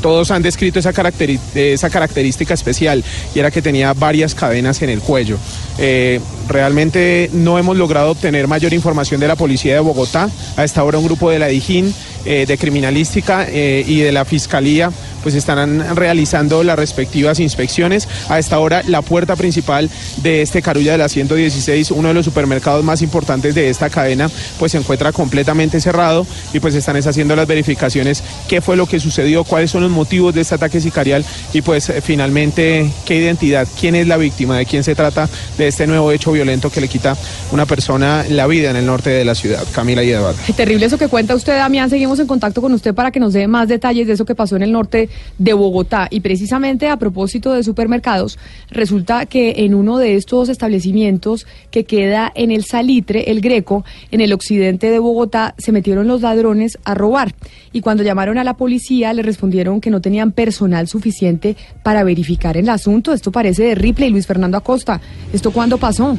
todos 0.06 0.30
han 0.30 0.40
descrito 0.40 0.78
esa, 0.78 0.92
característica 0.92 2.54
especial 2.54 3.02
y 3.34 3.40
era 3.40 3.50
que 3.50 3.60
tenía 3.60 3.92
varias 3.92 4.36
cadenas 4.36 4.80
en 4.82 4.90
el 4.90 5.00
cuello. 5.00 5.36
Eh, 5.78 6.20
realmente 6.48 7.30
no 7.32 7.58
hemos 7.58 7.76
logrado 7.76 8.10
obtener 8.12 8.46
mayor 8.46 8.72
información 8.72 9.20
de 9.20 9.28
la 9.28 9.36
policía 9.36 9.74
de 9.74 9.80
Bogotá. 9.80 10.30
A 10.56 10.64
esta 10.64 10.82
hora 10.84 10.98
un 10.98 11.04
grupo 11.04 11.30
de 11.30 11.38
la 11.38 11.48
DIJÍN, 11.48 11.94
eh, 12.24 12.44
de 12.46 12.58
criminalística 12.58 13.46
eh, 13.48 13.84
y 13.86 14.00
de 14.00 14.10
la 14.10 14.24
fiscalía 14.24 14.90
pues 15.22 15.34
estarán 15.34 15.96
realizando 15.96 16.62
las 16.62 16.78
respectivas 16.78 17.40
inspecciones. 17.40 18.08
A 18.28 18.38
esta 18.38 18.60
hora 18.60 18.84
la 18.86 19.02
puerta 19.02 19.34
principal 19.34 19.90
de 20.22 20.42
este 20.42 20.62
Carulla 20.62 20.92
de 20.92 20.98
la 20.98 21.08
116, 21.08 21.90
uno 21.90 22.08
de 22.08 22.14
los 22.14 22.24
supermercados 22.24 22.84
más 22.84 23.02
importantes 23.02 23.52
de 23.56 23.68
esta 23.68 23.90
cadena, 23.90 24.30
pues 24.56 24.70
se 24.70 24.78
encuentra 24.78 25.10
completamente 25.10 25.80
cerrado 25.80 26.24
y 26.52 26.60
pues 26.60 26.76
están 26.76 26.94
es 26.94 27.08
haciendo 27.08 27.34
las 27.34 27.48
verificaciones. 27.48 28.22
Qué 28.46 28.60
fue 28.60 28.76
lo 28.76 28.86
que 28.86 29.00
sucedió, 29.00 29.42
cuáles 29.42 29.72
son 29.72 29.82
los 29.82 29.90
motivos 29.90 30.32
de 30.32 30.42
este 30.42 30.54
ataque 30.54 30.80
sicarial 30.80 31.24
y 31.52 31.62
pues 31.62 31.92
finalmente 32.04 32.88
qué 33.04 33.16
identidad, 33.16 33.66
quién 33.80 33.96
es 33.96 34.06
la 34.06 34.18
víctima, 34.18 34.58
de 34.58 34.66
quién 34.66 34.84
se 34.84 34.94
trata 34.94 35.28
este 35.68 35.86
nuevo 35.86 36.12
hecho 36.12 36.32
violento 36.32 36.70
que 36.70 36.80
le 36.80 36.88
quita 36.88 37.16
una 37.52 37.66
persona 37.66 38.24
la 38.28 38.46
vida 38.46 38.70
en 38.70 38.76
el 38.76 38.86
norte 38.86 39.10
de 39.10 39.24
la 39.24 39.34
ciudad. 39.34 39.64
Camila 39.72 40.02
y 40.02 40.10
Eduardo. 40.10 40.38
Terrible 40.56 40.86
eso 40.86 40.98
que 40.98 41.08
cuenta 41.08 41.34
usted, 41.34 41.56
Damián. 41.56 41.90
Seguimos 41.90 42.18
en 42.18 42.26
contacto 42.26 42.60
con 42.62 42.72
usted 42.72 42.94
para 42.94 43.10
que 43.10 43.20
nos 43.20 43.32
dé 43.32 43.46
más 43.46 43.68
detalles 43.68 44.06
de 44.06 44.14
eso 44.14 44.24
que 44.24 44.34
pasó 44.34 44.56
en 44.56 44.62
el 44.62 44.72
norte 44.72 45.08
de 45.38 45.52
Bogotá. 45.52 46.08
Y 46.10 46.20
precisamente 46.20 46.88
a 46.88 46.96
propósito 46.96 47.52
de 47.52 47.62
supermercados, 47.62 48.38
resulta 48.70 49.26
que 49.26 49.54
en 49.58 49.74
uno 49.74 49.98
de 49.98 50.16
estos 50.16 50.48
establecimientos 50.48 51.46
que 51.70 51.84
queda 51.84 52.32
en 52.34 52.50
el 52.50 52.64
Salitre, 52.64 53.30
el 53.30 53.40
Greco, 53.40 53.84
en 54.10 54.20
el 54.20 54.32
occidente 54.32 54.90
de 54.90 54.98
Bogotá, 54.98 55.54
se 55.58 55.72
metieron 55.72 56.06
los 56.06 56.22
ladrones 56.22 56.78
a 56.84 56.94
robar. 56.94 57.34
Y 57.72 57.80
cuando 57.80 58.02
llamaron 58.02 58.38
a 58.38 58.44
la 58.44 58.54
policía, 58.54 59.12
le 59.12 59.22
respondieron 59.22 59.80
que 59.80 59.90
no 59.90 60.00
tenían 60.00 60.32
personal 60.32 60.88
suficiente 60.88 61.56
para 61.82 62.04
verificar 62.04 62.56
el 62.56 62.68
asunto. 62.68 63.12
Esto 63.12 63.32
parece 63.32 63.64
de 63.64 63.74
Ripley, 63.74 64.10
Luis 64.10 64.26
Fernando 64.26 64.56
Acosta. 64.56 65.00
¿Esto 65.32 65.50
cuándo 65.56 65.78
pasó? 65.78 66.18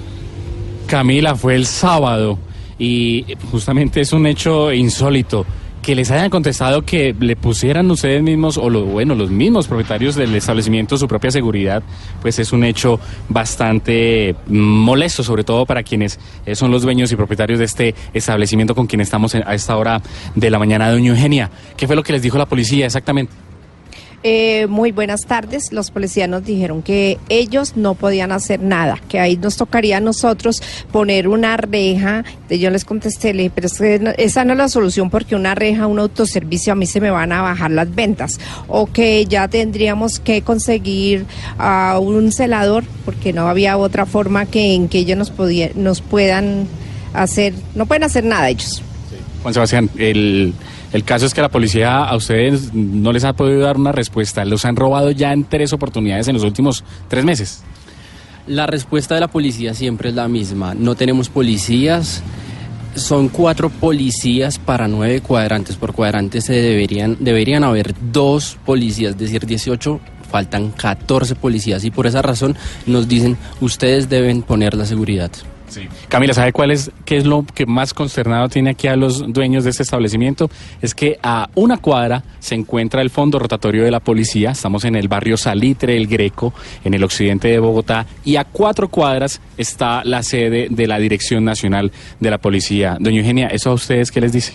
Camila, 0.88 1.36
fue 1.36 1.54
el 1.54 1.68
sábado 1.68 2.40
y 2.80 3.24
justamente 3.52 4.02
es 4.02 4.12
un 4.12 4.26
hecho 4.26 4.74
insólito 4.74 5.46
que 5.84 5.94
les 5.94 6.10
hayan 6.10 6.32
contestado 6.32 6.82
que 6.82 7.16
le 7.18 7.36
pusieran 7.36 7.90
ustedes 7.92 8.24
mismos 8.24 8.58
o 8.58 8.68
lo, 8.68 8.86
bueno, 8.86 9.14
los 9.14 9.30
mismos 9.30 9.68
propietarios 9.68 10.16
del 10.16 10.34
establecimiento 10.34 10.98
su 10.98 11.08
propia 11.08 11.30
seguridad, 11.30 11.84
pues 12.20 12.40
es 12.40 12.52
un 12.52 12.64
hecho 12.64 13.00
bastante 13.30 14.36
molesto, 14.48 15.24
sobre 15.24 15.44
todo 15.44 15.68
para 15.68 15.84
quienes 15.84 16.20
eh, 16.48 16.56
son 16.56 16.72
los 16.72 16.82
dueños 16.82 17.12
y 17.12 17.16
propietarios 17.16 17.60
de 17.60 17.66
este 17.66 17.96
establecimiento 18.16 18.74
con 18.74 18.88
quien 18.88 19.02
estamos 19.02 19.36
a 19.36 19.54
esta 19.54 19.78
hora 19.78 20.02
de 20.34 20.50
la 20.50 20.58
mañana. 20.58 20.90
Doña 20.90 21.12
Eugenia, 21.12 21.52
¿qué 21.78 21.86
fue 21.86 21.96
lo 21.96 22.02
que 22.02 22.14
les 22.14 22.24
dijo 22.24 22.40
la 22.40 22.48
policía 22.48 22.88
exactamente? 22.88 23.47
Eh, 24.24 24.66
muy 24.68 24.92
buenas 24.92 25.26
tardes. 25.26 25.72
Los 25.72 25.92
policías 25.92 26.28
nos 26.28 26.44
dijeron 26.44 26.82
que 26.82 27.20
ellos 27.30 27.78
no 27.78 27.94
podían 27.94 28.32
hacer 28.32 28.60
nada, 28.62 28.98
que 29.08 29.20
ahí 29.20 29.38
nos 29.38 29.58
tocaría 29.58 29.98
a 29.98 30.00
nosotros 30.00 30.62
poner 30.92 31.28
una 31.28 31.56
reja. 31.56 32.26
Yo 32.50 32.70
les 32.72 32.84
contesté, 32.84 33.34
le 33.34 33.44
dije, 33.44 33.52
pero 33.56 33.68
es 33.68 33.78
que 33.78 34.00
no- 34.00 34.10
esa 34.18 34.44
no 34.44 34.54
es 34.54 34.58
la 34.58 34.70
solución 34.70 35.10
porque 35.12 35.36
una 35.36 35.54
reja, 35.54 35.86
un 35.86 36.00
autoservicio, 36.00 36.74
a 36.74 36.76
mí 36.76 36.88
se 36.88 37.00
me 37.00 37.12
van 37.12 37.32
a 37.32 37.42
bajar 37.44 37.70
las 37.72 37.94
ventas. 37.94 38.40
O 38.68 38.88
que 38.88 39.26
ya 39.28 39.48
tendríamos 39.48 40.20
que 40.20 40.42
conseguir 40.42 41.26
a 41.60 42.00
un 42.02 42.32
celador 42.32 42.84
porque 43.06 43.34
no 43.34 43.48
había 43.48 43.78
otra 43.78 44.06
forma 44.08 44.46
que 44.48 44.74
en 44.74 44.90
que 44.90 44.98
ellos 44.98 45.18
nos, 45.18 45.30
podía- 45.30 45.70
nos 45.76 46.02
puedan 46.02 46.68
hacer, 47.14 47.54
no 47.76 47.86
pueden 47.86 48.04
hacer 48.04 48.24
nada 48.24 48.50
ellos. 48.50 48.82
Juan 49.44 49.54
Sebastián, 49.54 49.90
el, 49.98 50.54
el 50.94 51.04
caso 51.04 51.26
es 51.26 51.34
que 51.34 51.42
la 51.42 51.50
policía 51.50 52.04
a 52.04 52.16
ustedes 52.16 52.74
no 52.74 53.12
les 53.12 53.26
ha 53.26 53.34
podido 53.34 53.62
dar 53.62 53.78
una 53.78 53.92
respuesta. 53.92 54.46
Los 54.46 54.64
han 54.66 54.76
robado 54.76 55.12
ya 55.12 55.34
en 55.34 55.44
tres 55.44 55.74
oportunidades 55.74 56.28
en 56.28 56.36
los 56.36 56.44
últimos 56.44 56.84
tres 57.10 57.26
meses. 57.26 57.64
La 58.48 58.66
respuesta 58.66 59.14
de 59.16 59.22
la 59.22 59.28
policía 59.28 59.74
siempre 59.74 60.10
es 60.10 60.16
la 60.16 60.30
misma. 60.30 60.74
No 60.74 60.96
tenemos 60.96 61.28
policías. 61.28 62.24
Son 62.96 63.28
cuatro 63.28 63.70
policías 63.70 64.60
para 64.60 64.88
nueve 64.88 65.20
cuadrantes. 65.20 65.76
Por 65.76 65.94
cuadrante 65.94 66.40
se 66.40 66.54
deberían, 66.54 67.18
deberían 67.20 67.66
haber 67.66 67.94
dos 68.14 68.58
policías, 68.66 69.12
es 69.12 69.18
decir, 69.18 69.46
18. 69.46 70.00
Faltan 70.32 70.72
14 70.72 71.36
policías 71.36 71.84
y 71.86 71.92
por 71.92 72.06
esa 72.06 72.22
razón 72.22 72.58
nos 72.86 73.08
dicen 73.08 73.38
ustedes 73.62 74.10
deben 74.10 74.42
poner 74.42 74.74
la 74.74 74.86
seguridad. 74.86 75.32
Camila, 76.08 76.34
¿sabe 76.34 76.54
cuál 76.54 76.72
es, 76.72 76.92
qué 77.06 77.18
es 77.18 77.26
lo 77.26 77.46
que 77.54 77.66
más 77.66 77.94
consternado 77.94 78.50
tiene 78.50 78.72
aquí 78.72 78.88
a 78.88 78.96
los 78.96 79.32
dueños 79.32 79.64
de 79.64 79.72
este 79.72 79.84
establecimiento? 79.84 80.50
Es 80.82 80.96
que 80.96 81.20
a 81.22 81.50
una 81.56 81.78
cuadra 81.78 82.24
se 82.40 82.56
encuentra 82.56 83.02
el 83.02 83.10
fondo 83.10 83.40
rotatorio 83.40 83.84
de 83.84 83.92
la 83.92 84.00
policía, 84.00 84.52
estamos 84.52 84.86
en 84.86 84.96
el 84.96 85.08
barrio 85.08 85.38
Salitre, 85.38 85.98
el 85.98 86.08
Greco, 86.08 86.54
en 86.84 86.94
el 86.94 87.04
occidente 87.04 87.48
de 87.50 87.60
Bogotá, 87.60 88.06
y 88.24 88.38
a 88.38 88.46
cuatro 88.46 88.90
cuadras 88.90 89.42
está 89.58 90.04
la 90.04 90.24
sede 90.24 90.68
de 90.70 90.88
la 90.88 91.00
Dirección 91.00 91.44
Nacional 91.44 91.92
de 92.20 92.32
la 92.32 92.38
Policía. 92.38 92.98
Doña 93.00 93.20
Eugenia, 93.20 93.48
¿eso 93.48 93.72
a 93.72 93.74
ustedes 93.74 94.12
qué 94.12 94.22
les 94.22 94.32
dice? 94.32 94.54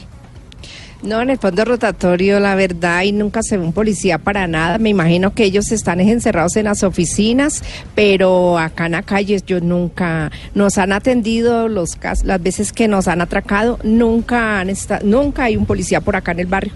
No, 1.02 1.20
en 1.20 1.30
el 1.30 1.38
fondo 1.38 1.64
rotatorio, 1.64 2.38
la 2.38 2.54
verdad, 2.54 3.02
y 3.02 3.10
nunca 3.10 3.42
se 3.42 3.56
ve 3.56 3.64
un 3.64 3.72
policía 3.72 4.18
para 4.18 4.46
nada. 4.46 4.78
Me 4.78 4.88
imagino 4.88 5.34
que 5.34 5.42
ellos 5.42 5.72
están 5.72 5.98
encerrados 5.98 6.54
en 6.54 6.66
las 6.66 6.84
oficinas, 6.84 7.64
pero 7.96 8.56
acá 8.56 8.86
en 8.86 8.92
la 8.92 9.02
calle 9.02 9.40
yo 9.44 9.60
nunca 9.60 10.30
nos 10.54 10.78
han 10.78 10.92
atendido 10.92 11.66
los 11.66 11.98
las 12.22 12.40
veces 12.40 12.72
que 12.72 12.86
nos 12.86 13.08
han 13.08 13.20
atracado, 13.20 13.80
nunca 13.82 14.60
han 14.60 14.70
nunca 15.02 15.44
hay 15.44 15.56
un 15.56 15.66
policía 15.66 16.00
por 16.00 16.14
acá 16.14 16.32
en 16.32 16.40
el 16.40 16.46
barrio. 16.46 16.72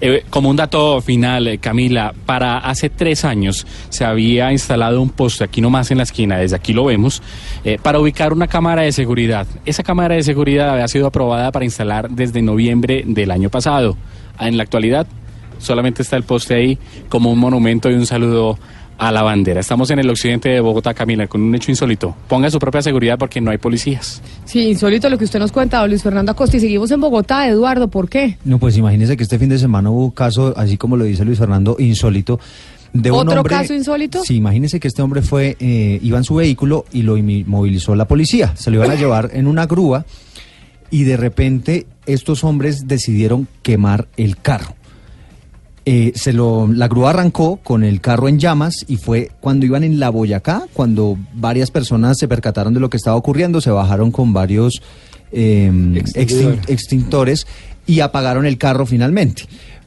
Eh, 0.00 0.24
como 0.30 0.50
un 0.50 0.56
dato 0.56 1.00
final, 1.00 1.48
eh, 1.48 1.58
Camila, 1.58 2.14
para 2.26 2.58
hace 2.58 2.90
tres 2.90 3.24
años 3.24 3.66
se 3.88 4.04
había 4.04 4.52
instalado 4.52 5.00
un 5.00 5.10
poste 5.10 5.44
aquí 5.44 5.60
nomás 5.60 5.90
en 5.90 5.98
la 5.98 6.04
esquina, 6.04 6.38
desde 6.38 6.56
aquí 6.56 6.72
lo 6.72 6.84
vemos, 6.84 7.22
eh, 7.64 7.78
para 7.82 7.98
ubicar 7.98 8.32
una 8.32 8.46
cámara 8.46 8.82
de 8.82 8.92
seguridad. 8.92 9.46
Esa 9.64 9.82
cámara 9.82 10.14
de 10.14 10.22
seguridad 10.22 10.70
había 10.70 10.88
sido 10.88 11.06
aprobada 11.06 11.52
para 11.52 11.64
instalar 11.64 12.10
desde 12.10 12.42
noviembre 12.42 13.04
del 13.06 13.30
año 13.30 13.50
pasado. 13.50 13.96
En 14.38 14.56
la 14.56 14.62
actualidad 14.62 15.06
solamente 15.58 16.02
está 16.02 16.16
el 16.16 16.22
poste 16.22 16.54
ahí 16.54 16.78
como 17.08 17.30
un 17.32 17.38
monumento 17.38 17.90
y 17.90 17.94
un 17.94 18.06
saludo 18.06 18.58
a 18.98 19.12
la 19.12 19.22
bandera. 19.22 19.60
Estamos 19.60 19.90
en 19.90 19.98
el 19.98 20.08
occidente 20.08 20.48
de 20.48 20.60
Bogotá, 20.60 20.94
Camila, 20.94 21.26
con 21.26 21.42
un 21.42 21.54
hecho 21.54 21.70
insólito. 21.70 22.14
Ponga 22.28 22.50
su 22.50 22.58
propia 22.58 22.80
seguridad 22.82 23.18
porque 23.18 23.40
no 23.40 23.50
hay 23.50 23.58
policías. 23.58 24.22
Sí, 24.46 24.70
insólito 24.70 25.10
lo 25.10 25.18
que 25.18 25.24
usted 25.24 25.38
nos 25.38 25.52
cuenta, 25.52 25.86
Luis 25.86 26.02
Fernando 26.02 26.32
Acosta. 26.32 26.56
Y 26.56 26.60
seguimos 26.60 26.90
en 26.90 27.00
Bogotá, 27.00 27.46
Eduardo, 27.48 27.88
¿por 27.88 28.08
qué? 28.08 28.38
No, 28.44 28.58
pues 28.58 28.76
imagínese 28.76 29.16
que 29.16 29.22
este 29.24 29.38
fin 29.38 29.48
de 29.50 29.58
semana 29.58 29.90
hubo 29.90 30.04
un 30.06 30.10
caso, 30.12 30.54
así 30.56 30.76
como 30.78 30.96
lo 30.96 31.04
dice 31.04 31.24
Luis 31.24 31.38
Fernando, 31.38 31.76
insólito. 31.78 32.40
De 32.92 33.10
un 33.10 33.28
¿Otro 33.28 33.40
hombre- 33.40 33.54
caso 33.56 33.74
insólito? 33.74 34.22
Sí, 34.24 34.36
imagínese 34.36 34.80
que 34.80 34.88
este 34.88 35.02
hombre 35.02 35.20
fue, 35.20 35.56
eh, 35.60 35.98
iba 36.02 36.16
en 36.16 36.24
su 36.24 36.36
vehículo 36.36 36.86
y 36.92 37.02
lo 37.02 37.18
inmovilizó 37.18 37.94
la 37.94 38.06
policía. 38.08 38.54
Se 38.56 38.70
lo 38.70 38.78
iban 38.78 38.90
a 38.90 38.94
llevar 38.94 39.30
en 39.34 39.46
una 39.46 39.66
grúa 39.66 40.06
y 40.90 41.02
de 41.04 41.18
repente 41.18 41.86
estos 42.06 42.44
hombres 42.44 42.86
decidieron 42.86 43.48
quemar 43.62 44.06
el 44.16 44.38
carro. 44.38 44.75
Eh, 45.88 46.10
se 46.16 46.32
lo, 46.32 46.66
la 46.66 46.88
grúa 46.88 47.10
arrancó 47.10 47.58
con 47.62 47.84
el 47.84 48.00
carro 48.00 48.28
en 48.28 48.40
llamas 48.40 48.84
y 48.88 48.96
fue 48.96 49.30
cuando 49.40 49.66
iban 49.66 49.84
en 49.84 50.00
la 50.00 50.10
Boyacá, 50.10 50.64
cuando 50.72 51.16
varias 51.32 51.70
personas 51.70 52.18
se 52.18 52.26
percataron 52.26 52.74
de 52.74 52.80
lo 52.80 52.90
que 52.90 52.96
estaba 52.96 53.16
ocurriendo, 53.16 53.60
se 53.60 53.70
bajaron 53.70 54.10
con 54.10 54.32
varios 54.32 54.82
eh, 55.30 55.70
extin- 55.72 56.58
extintores 56.66 57.46
y 57.86 58.00
apagaron 58.00 58.46
el 58.46 58.58
carro 58.58 58.84
finalmente. 58.84 59.44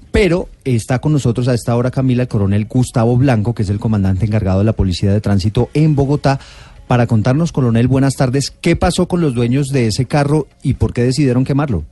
Pero 0.09 0.47
está 0.63 0.99
con 0.99 1.11
nosotros 1.11 1.49
a 1.49 1.53
esta 1.53 1.75
hora, 1.75 1.91
Camila, 1.91 2.23
el 2.23 2.29
coronel 2.29 2.65
Gustavo 2.65 3.17
Blanco, 3.17 3.53
que 3.53 3.63
es 3.63 3.69
el 3.69 3.79
comandante 3.79 4.25
encargado 4.25 4.59
de 4.59 4.65
la 4.65 4.73
Policía 4.73 5.11
de 5.11 5.19
Tránsito 5.19 5.69
en 5.73 5.95
Bogotá, 5.95 6.39
para 6.87 7.07
contarnos, 7.07 7.51
coronel, 7.51 7.89
buenas 7.89 8.15
tardes, 8.15 8.51
qué 8.51 8.77
pasó 8.77 9.09
con 9.09 9.19
los 9.19 9.35
dueños 9.35 9.67
de 9.67 9.87
ese 9.87 10.05
carro 10.05 10.47
y 10.63 10.75
por 10.75 10.93
qué 10.93 11.03
decidieron 11.03 11.43
quemarlo. 11.43 11.83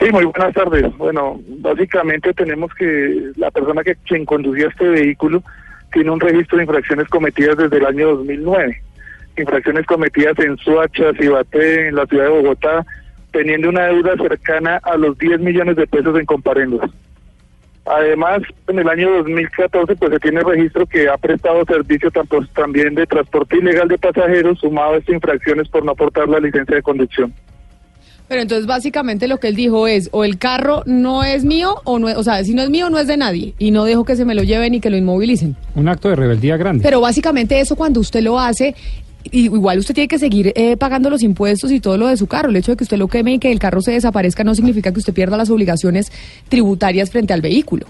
Sí, 0.00 0.10
muy 0.10 0.24
buenas 0.24 0.54
tardes. 0.54 0.96
Bueno, 0.96 1.38
básicamente 1.58 2.32
tenemos 2.32 2.72
que 2.74 3.32
la 3.36 3.50
persona 3.50 3.84
que 3.84 3.96
quien 4.06 4.24
conducía 4.24 4.68
este 4.68 4.88
vehículo 4.88 5.42
tiene 5.92 6.10
un 6.10 6.20
registro 6.20 6.56
de 6.56 6.64
infracciones 6.64 7.06
cometidas 7.08 7.58
desde 7.58 7.76
el 7.76 7.84
año 7.84 8.16
2009. 8.16 8.82
Infracciones 9.36 9.86
cometidas 9.86 10.38
en 10.38 10.56
Suacha, 10.56 11.12
Cibaté, 11.18 11.88
en 11.88 11.96
la 11.96 12.06
ciudad 12.06 12.24
de 12.24 12.30
Bogotá, 12.30 12.86
teniendo 13.30 13.68
una 13.68 13.88
deuda 13.88 14.16
cercana 14.16 14.80
a 14.84 14.96
los 14.96 15.18
10 15.18 15.38
millones 15.40 15.76
de 15.76 15.86
pesos 15.86 16.18
en 16.18 16.24
comparendos. 16.24 16.90
Además, 17.84 18.40
en 18.68 18.78
el 18.78 18.88
año 18.88 19.10
2014 19.18 19.96
pues 19.96 20.12
se 20.12 20.20
tiene 20.20 20.40
registro 20.42 20.86
que 20.86 21.10
ha 21.10 21.18
prestado 21.18 21.64
servicio 21.66 22.10
también 22.54 22.94
de 22.94 23.06
transporte 23.06 23.58
ilegal 23.58 23.88
de 23.88 23.98
pasajeros, 23.98 24.60
sumado 24.60 24.94
a 24.94 24.96
estas 24.96 25.14
infracciones 25.14 25.68
por 25.68 25.84
no 25.84 25.92
aportar 25.92 26.26
la 26.26 26.40
licencia 26.40 26.76
de 26.76 26.82
conducción. 26.82 27.34
Pero 28.30 28.42
entonces 28.42 28.64
básicamente 28.66 29.26
lo 29.26 29.38
que 29.40 29.48
él 29.48 29.56
dijo 29.56 29.88
es, 29.88 30.08
o 30.12 30.22
el 30.22 30.38
carro 30.38 30.84
no 30.86 31.24
es 31.24 31.44
mío, 31.44 31.74
o 31.82 31.98
no 31.98 32.08
es- 32.08 32.16
o 32.16 32.22
sea, 32.22 32.44
si 32.44 32.54
no 32.54 32.62
es 32.62 32.70
mío, 32.70 32.88
no 32.88 33.00
es 33.00 33.08
de 33.08 33.16
nadie. 33.16 33.54
Y 33.58 33.72
no 33.72 33.82
dejo 33.84 34.04
que 34.04 34.14
se 34.14 34.24
me 34.24 34.36
lo 34.36 34.44
lleven 34.44 34.72
y 34.72 34.78
que 34.78 34.88
lo 34.88 34.96
inmovilicen. 34.96 35.56
Un 35.74 35.88
acto 35.88 36.08
de 36.08 36.14
rebeldía 36.14 36.56
grande. 36.56 36.84
Pero 36.84 37.00
básicamente 37.00 37.58
eso 37.58 37.74
cuando 37.74 37.98
usted 37.98 38.22
lo 38.22 38.38
hace, 38.38 38.76
igual 39.32 39.80
usted 39.80 39.94
tiene 39.96 40.06
que 40.06 40.20
seguir 40.20 40.52
eh, 40.54 40.76
pagando 40.76 41.10
los 41.10 41.24
impuestos 41.24 41.72
y 41.72 41.80
todo 41.80 41.98
lo 41.98 42.06
de 42.06 42.16
su 42.16 42.28
carro. 42.28 42.50
El 42.50 42.56
hecho 42.56 42.70
de 42.70 42.76
que 42.76 42.84
usted 42.84 42.98
lo 42.98 43.08
queme 43.08 43.32
y 43.34 43.38
que 43.40 43.50
el 43.50 43.58
carro 43.58 43.80
se 43.82 43.90
desaparezca 43.90 44.44
no 44.44 44.54
significa 44.54 44.92
que 44.92 45.00
usted 45.00 45.12
pierda 45.12 45.36
las 45.36 45.50
obligaciones 45.50 46.12
tributarias 46.48 47.10
frente 47.10 47.32
al 47.32 47.40
vehículo. 47.40 47.86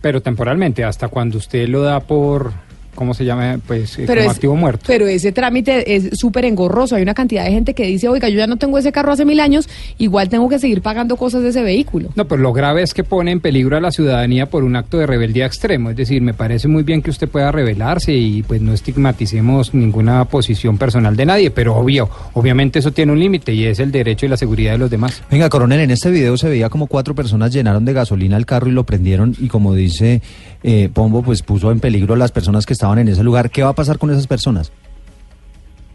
Pero 0.00 0.20
temporalmente, 0.20 0.82
hasta 0.82 1.06
cuando 1.06 1.38
usted 1.38 1.68
lo 1.68 1.82
da 1.82 2.00
por, 2.00 2.52
¿cómo 2.96 3.14
se 3.14 3.24
llama? 3.24 3.60
Pues 3.64 3.96
eh, 4.00 4.04
Pero 4.08 4.22
como 4.22 4.30
es- 4.32 4.36
activo 4.36 4.56
muerto. 4.56 4.84
Pero 4.88 5.06
ese 5.06 5.30
trámite 5.30 5.94
es 5.94 6.18
súper 6.18 6.44
engorroso. 6.46 6.96
Hay 6.96 7.02
una 7.02 7.14
cantidad 7.14 7.44
de 7.44 7.52
gente 7.52 7.74
que 7.74 7.86
dice, 7.86 8.08
oiga, 8.08 8.28
yo 8.28 8.38
ya 8.38 8.48
no 8.48 8.56
tengo 8.56 8.76
ese 8.78 8.90
carro 8.90 9.12
hace 9.12 9.24
mil 9.24 9.38
años, 9.38 9.68
igual 9.98 10.28
tengo 10.28 10.48
que 10.48 10.58
seguir 10.58 10.82
pagando 10.82 11.16
cosas 11.16 11.42
de 11.44 11.50
ese 11.50 11.62
vehículo. 11.62 12.08
No, 12.16 12.26
pero 12.26 12.42
lo 12.42 12.52
grave 12.52 12.82
es 12.82 12.92
que 12.92 13.04
pone 13.04 13.30
en 13.30 13.38
peligro 13.40 13.76
a 13.76 13.80
la 13.80 13.92
ciudadanía 13.92 14.46
por 14.46 14.64
un 14.64 14.74
acto 14.74 14.98
de 14.98 15.06
rebeldía 15.06 15.46
extremo. 15.46 15.90
Es 15.90 15.96
decir, 15.96 16.20
me 16.22 16.34
parece 16.34 16.66
muy 16.66 16.82
bien 16.82 17.02
que 17.02 17.10
usted 17.10 17.28
pueda 17.28 17.52
rebelarse 17.52 18.12
y 18.12 18.42
pues 18.42 18.60
no 18.60 18.72
estigmaticemos 18.72 19.74
ninguna 19.74 20.24
posición 20.24 20.78
personal 20.78 21.14
de 21.16 21.26
nadie, 21.26 21.50
pero 21.50 21.76
obvio, 21.76 22.08
obviamente 22.32 22.78
eso 22.78 22.90
tiene 22.92 23.12
un 23.12 23.20
límite 23.20 23.52
y 23.52 23.64
es 23.66 23.78
el 23.78 23.92
derecho 23.92 24.24
y 24.26 24.28
la 24.30 24.36
seguridad 24.38 24.72
de 24.72 24.78
los 24.78 24.90
demás. 24.90 25.22
Venga, 25.30 25.48
coronel, 25.48 25.80
en 25.80 25.90
este 25.90 26.10
video 26.10 26.36
se 26.36 26.48
veía 26.48 26.68
como 26.70 26.86
cuatro 26.86 27.14
personas 27.14 27.52
llenaron 27.52 27.84
de 27.84 27.92
gasolina 27.92 28.36
el 28.36 28.46
carro 28.46 28.68
y 28.68 28.72
lo 28.72 28.84
prendieron 28.84 29.34
y 29.38 29.48
como 29.48 29.74
dice 29.74 30.22
eh, 30.62 30.88
Pombo, 30.92 31.22
pues 31.22 31.42
puso 31.42 31.70
en 31.72 31.80
peligro 31.80 32.14
a 32.14 32.16
las 32.16 32.32
personas 32.32 32.64
que 32.64 32.72
estaban 32.72 32.85
en 32.94 33.08
ese 33.08 33.22
lugar. 33.22 33.50
¿Qué 33.50 33.62
va 33.62 33.70
a 33.70 33.74
pasar 33.74 33.98
con 33.98 34.10
esas 34.10 34.26
personas? 34.26 34.72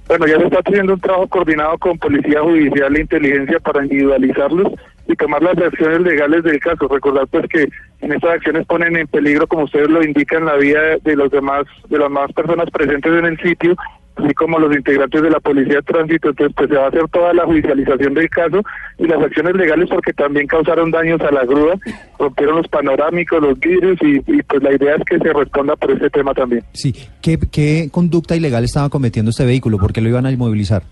Bueno, 0.07 0.27
ya 0.27 0.37
se 0.37 0.43
está 0.43 0.59
haciendo 0.59 0.93
un 0.93 0.99
trabajo 0.99 1.27
coordinado 1.27 1.77
con 1.77 1.97
Policía 1.97 2.41
Judicial 2.41 2.95
e 2.95 3.01
Inteligencia 3.01 3.59
para 3.59 3.83
individualizarlos 3.83 4.73
y 5.07 5.15
tomar 5.15 5.41
las 5.41 5.57
acciones 5.57 6.01
legales 6.01 6.43
del 6.43 6.59
caso. 6.59 6.87
Recordar 6.87 7.27
pues 7.27 7.47
que 7.49 7.67
en 8.01 8.13
estas 8.13 8.31
acciones 8.31 8.65
ponen 8.65 8.95
en 8.95 9.07
peligro, 9.07 9.47
como 9.47 9.63
ustedes 9.63 9.89
lo 9.89 10.03
indican, 10.03 10.45
la 10.45 10.55
vida 10.55 10.79
de 11.03 11.15
los 11.15 11.31
demás, 11.31 11.65
de 11.89 11.97
las 11.97 12.09
más 12.09 12.31
personas 12.33 12.69
presentes 12.71 13.11
en 13.11 13.25
el 13.25 13.37
sitio, 13.39 13.75
así 14.15 14.33
como 14.33 14.59
los 14.59 14.75
integrantes 14.75 15.21
de 15.21 15.29
la 15.29 15.39
Policía 15.39 15.75
de 15.75 15.81
Tránsito. 15.81 16.29
Entonces, 16.29 16.55
pues 16.55 16.69
se 16.69 16.75
va 16.75 16.85
a 16.85 16.87
hacer 16.87 17.07
toda 17.09 17.33
la 17.33 17.45
judicialización 17.45 18.13
del 18.13 18.29
caso 18.29 18.61
y 18.97 19.07
las 19.07 19.21
acciones 19.21 19.55
legales 19.55 19.89
porque 19.89 20.13
también 20.13 20.47
causaron 20.47 20.91
daños 20.91 21.21
a 21.21 21.31
la 21.31 21.45
grúa, 21.45 21.75
rompieron 22.17 22.57
los 22.57 22.67
panorámicos, 22.67 23.41
los 23.41 23.59
vidrios 23.59 23.97
y, 24.01 24.17
y, 24.27 24.43
pues 24.43 24.63
la 24.63 24.73
idea 24.73 24.95
es 24.95 25.03
que 25.05 25.17
se 25.19 25.33
responda 25.33 25.75
por 25.75 25.91
ese 25.91 26.09
tema 26.09 26.33
también. 26.33 26.63
Sí, 26.73 26.93
¿qué, 27.21 27.37
qué 27.51 27.89
conducta 27.91 28.35
ilegal 28.35 28.63
estaba 28.63 28.89
cometiendo 28.89 29.29
este 29.29 29.45
vehículo? 29.45 29.77
¿Por 29.77 29.93
qué 29.93 30.01
lo 30.01 30.09
iban 30.09 30.25
a 30.25 30.31
inmovilizar? 30.31 30.83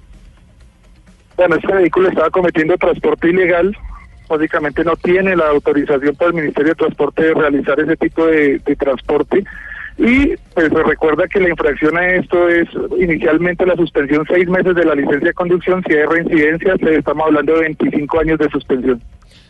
Bueno, 1.37 1.55
este 1.55 1.73
vehículo 1.73 2.09
estaba 2.09 2.29
cometiendo 2.29 2.77
transporte 2.77 3.29
ilegal 3.29 3.75
básicamente 4.29 4.83
no 4.83 4.95
tiene 4.95 5.35
la 5.35 5.49
autorización 5.49 6.15
por 6.15 6.27
el 6.27 6.35
Ministerio 6.35 6.69
de 6.69 6.75
Transporte 6.75 7.23
de 7.23 7.33
realizar 7.33 7.79
ese 7.79 7.97
tipo 7.97 8.25
de, 8.25 8.59
de 8.59 8.75
transporte. 8.75 9.43
Y 9.99 10.33
pues 10.53 10.69
se 10.69 10.83
recuerda 10.83 11.27
que 11.27 11.41
la 11.41 11.49
infracción 11.49 11.97
a 11.97 12.07
esto 12.07 12.47
es 12.47 12.69
inicialmente 12.97 13.65
la 13.65 13.75
suspensión 13.75 14.25
seis 14.29 14.47
meses 14.47 14.73
de 14.73 14.85
la 14.85 14.95
licencia 14.95 15.27
de 15.27 15.33
conducción, 15.33 15.83
si 15.85 15.93
hay 15.93 16.05
reincidencia, 16.05 16.75
estamos 16.89 17.25
hablando 17.25 17.55
de 17.55 17.61
25 17.61 18.19
años 18.21 18.39
de 18.39 18.49
suspensión. 18.49 19.01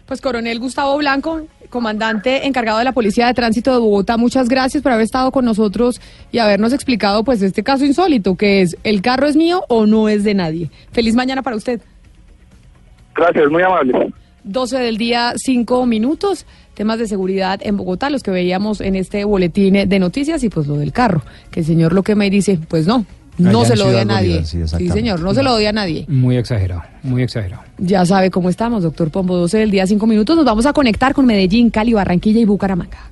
Pues 0.08 0.22
coronel 0.22 0.58
Gustavo 0.58 0.98
Blanco, 0.98 1.42
comandante 1.70 2.48
encargado 2.48 2.80
de 2.80 2.84
la 2.84 2.94
Policía 2.94 3.28
de 3.28 3.36
Tránsito 3.36 3.72
de 3.72 3.78
Bogotá, 3.78 4.18
muchas 4.18 4.50
gracias 4.50 4.82
por 4.82 4.92
haber 4.92 5.04
estado 5.04 5.30
con 5.30 5.46
nosotros 5.46 6.02
y 6.32 6.40
habernos 6.40 6.74
explicado 6.74 7.24
pues 7.24 7.44
este 7.44 7.62
caso 7.62 7.86
insólito, 7.86 8.36
que 8.36 8.64
es, 8.64 8.76
¿el 8.84 9.04
carro 9.04 9.28
es 9.28 9.36
mío 9.36 9.64
o 9.70 9.86
no 9.86 10.10
es 10.10 10.24
de 10.24 10.34
nadie? 10.34 10.72
Feliz 10.92 11.14
mañana 11.14 11.44
para 11.44 11.58
usted. 11.58 11.80
Gracias, 13.14 13.52
muy 13.52 13.62
amable. 13.62 14.12
12 14.44 14.78
del 14.78 14.98
día, 14.98 15.34
5 15.36 15.86
minutos. 15.86 16.46
Temas 16.74 16.98
de 16.98 17.08
seguridad 17.08 17.60
en 17.62 17.76
Bogotá, 17.76 18.10
los 18.10 18.24
que 18.24 18.32
veíamos 18.32 18.80
en 18.80 18.96
este 18.96 19.26
boletín 19.26 19.74
de 19.74 20.00
noticias 20.00 20.44
y 20.44 20.50
pues 20.50 20.66
lo 20.66 20.78
del 20.78 20.94
carro, 20.94 21.24
que 21.52 21.60
el 21.60 21.66
señor 21.66 21.92
lo 21.92 22.04
que 22.04 22.16
me 22.16 22.30
dice, 22.30 22.58
pues 22.70 22.88
no, 22.88 23.06
no 23.38 23.62
Allá 23.62 23.70
se 23.70 23.76
lo 23.76 23.86
doy 23.86 23.98
a 23.98 24.06
nadie. 24.06 24.46
Sí, 24.46 24.62
sí, 24.66 24.90
señor, 24.90 25.22
no 25.22 25.34
se 25.34 25.44
lo 25.44 25.52
doy 25.52 25.66
a 25.66 25.74
nadie. 25.74 26.06
Muy 26.08 26.38
exagerado, 26.38 26.84
muy 27.04 27.24
exagerado. 27.24 27.64
Ya 27.78 28.06
sabe 28.06 28.30
cómo 28.30 28.50
estamos, 28.50 28.84
doctor 28.84 29.12
Pombo, 29.12 29.36
12 29.38 29.58
del 29.58 29.72
día, 29.72 29.88
5 29.88 30.08
minutos. 30.08 30.36
Nos 30.36 30.46
vamos 30.46 30.66
a 30.66 30.74
conectar 30.74 31.14
con 31.14 31.26
Medellín, 31.26 31.70
Cali, 31.70 31.94
Barranquilla 31.94 32.40
y 32.40 32.46
Bucaramanga. 32.46 33.12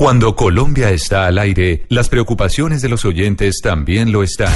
Cuando 0.00 0.34
Colombia 0.34 0.90
está 0.92 1.26
al 1.26 1.36
aire, 1.36 1.84
las 1.90 2.08
preocupaciones 2.08 2.80
de 2.80 2.88
los 2.88 3.04
oyentes 3.04 3.60
también 3.60 4.12
lo 4.12 4.22
están. 4.22 4.54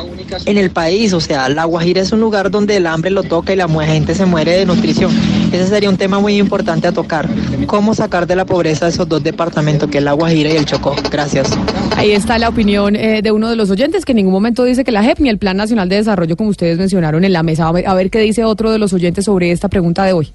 en 0.46 0.59
el 0.59 0.70
país, 0.70 1.12
o 1.12 1.20
sea, 1.20 1.48
la 1.48 1.66
Guajira 1.66 2.01
es 2.01 2.10
un 2.10 2.20
lugar 2.20 2.51
donde 2.51 2.76
el 2.76 2.86
hambre 2.86 3.10
lo 3.12 3.22
toca 3.22 3.52
y 3.52 3.56
la 3.56 3.68
gente 3.68 4.14
se 4.14 4.24
muere 4.24 4.56
de 4.56 4.66
nutrición. 4.66 5.12
Ese 5.52 5.68
sería 5.68 5.88
un 5.88 5.96
tema 5.96 6.18
muy 6.18 6.36
importante 6.38 6.63
a 6.66 6.92
tocar. 6.92 7.28
¿Cómo 7.66 7.94
sacar 7.94 8.26
de 8.26 8.36
la 8.36 8.44
pobreza 8.44 8.88
esos 8.88 9.08
dos 9.08 9.22
departamentos, 9.22 9.90
que 9.90 9.98
es 9.98 10.04
la 10.04 10.12
Guajira 10.12 10.50
y 10.50 10.56
el 10.56 10.64
Chocó? 10.64 10.96
Gracias. 11.10 11.50
Ahí 11.96 12.12
está 12.12 12.38
la 12.38 12.48
opinión 12.48 12.96
eh, 12.96 13.22
de 13.22 13.32
uno 13.32 13.50
de 13.50 13.56
los 13.56 13.70
oyentes 13.70 14.04
que 14.04 14.12
en 14.12 14.16
ningún 14.16 14.32
momento 14.32 14.64
dice 14.64 14.84
que 14.84 14.90
la 14.90 15.02
JEP 15.02 15.20
ni 15.20 15.28
el 15.28 15.38
Plan 15.38 15.56
Nacional 15.56 15.88
de 15.88 15.96
Desarrollo, 15.96 16.36
como 16.36 16.50
ustedes 16.50 16.78
mencionaron 16.78 17.24
en 17.24 17.32
la 17.32 17.42
mesa. 17.42 17.68
A 17.68 17.94
ver 17.94 18.10
qué 18.10 18.20
dice 18.20 18.44
otro 18.44 18.72
de 18.72 18.78
los 18.78 18.92
oyentes 18.92 19.26
sobre 19.26 19.50
esta 19.50 19.68
pregunta 19.68 20.04
de 20.04 20.12
hoy. 20.12 20.32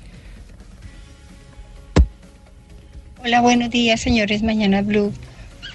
Hola, 3.23 3.41
buenos 3.41 3.69
días, 3.69 3.99
señores. 3.99 4.43
Mañana 4.43 4.81
Blue. 4.81 5.11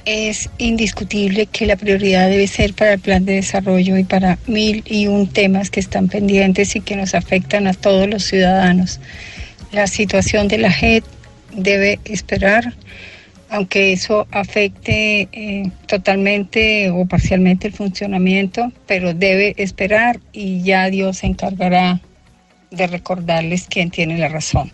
Es 0.05 0.51
indiscutible 0.59 1.47
que 1.47 1.67
la 1.67 1.77
prioridad 1.77 2.29
debe 2.29 2.47
ser 2.47 2.75
para 2.75 2.95
el 2.95 3.01
plan 3.01 3.25
de 3.25 3.35
desarrollo 3.35 3.97
y 3.97 4.05
para 4.05 4.39
mil 4.47 4.83
y 4.87 5.07
un 5.07 5.27
temas 5.27 5.71
que 5.71 5.81
están 5.81 6.09
pendientes 6.09 6.77
y 6.77 6.81
que 6.81 6.95
nos 6.95 7.15
afectan 7.15 7.67
a 7.67 7.73
todos 7.73 8.09
los 8.09 8.25
ciudadanos. 8.25 9.01
La 9.75 9.89
situación 9.89 10.47
de 10.47 10.59
la 10.59 10.71
JET 10.71 11.03
debe 11.51 11.99
esperar, 12.05 12.75
aunque 13.51 13.93
eso 13.93 14.29
afecte 14.31 15.29
eh, 15.33 15.69
totalmente 15.89 16.91
o 16.91 17.05
parcialmente 17.07 17.67
el 17.67 17.73
funcionamiento, 17.73 18.71
pero 18.87 19.15
debe 19.15 19.53
esperar 19.59 20.21
y 20.33 20.63
ya 20.63 20.89
Dios 20.91 21.19
se 21.19 21.27
encargará 21.27 22.01
de 22.71 22.87
recordarles 22.87 23.67
quién 23.69 23.91
tiene 23.91 24.17
la 24.17 24.29
razón. 24.29 24.71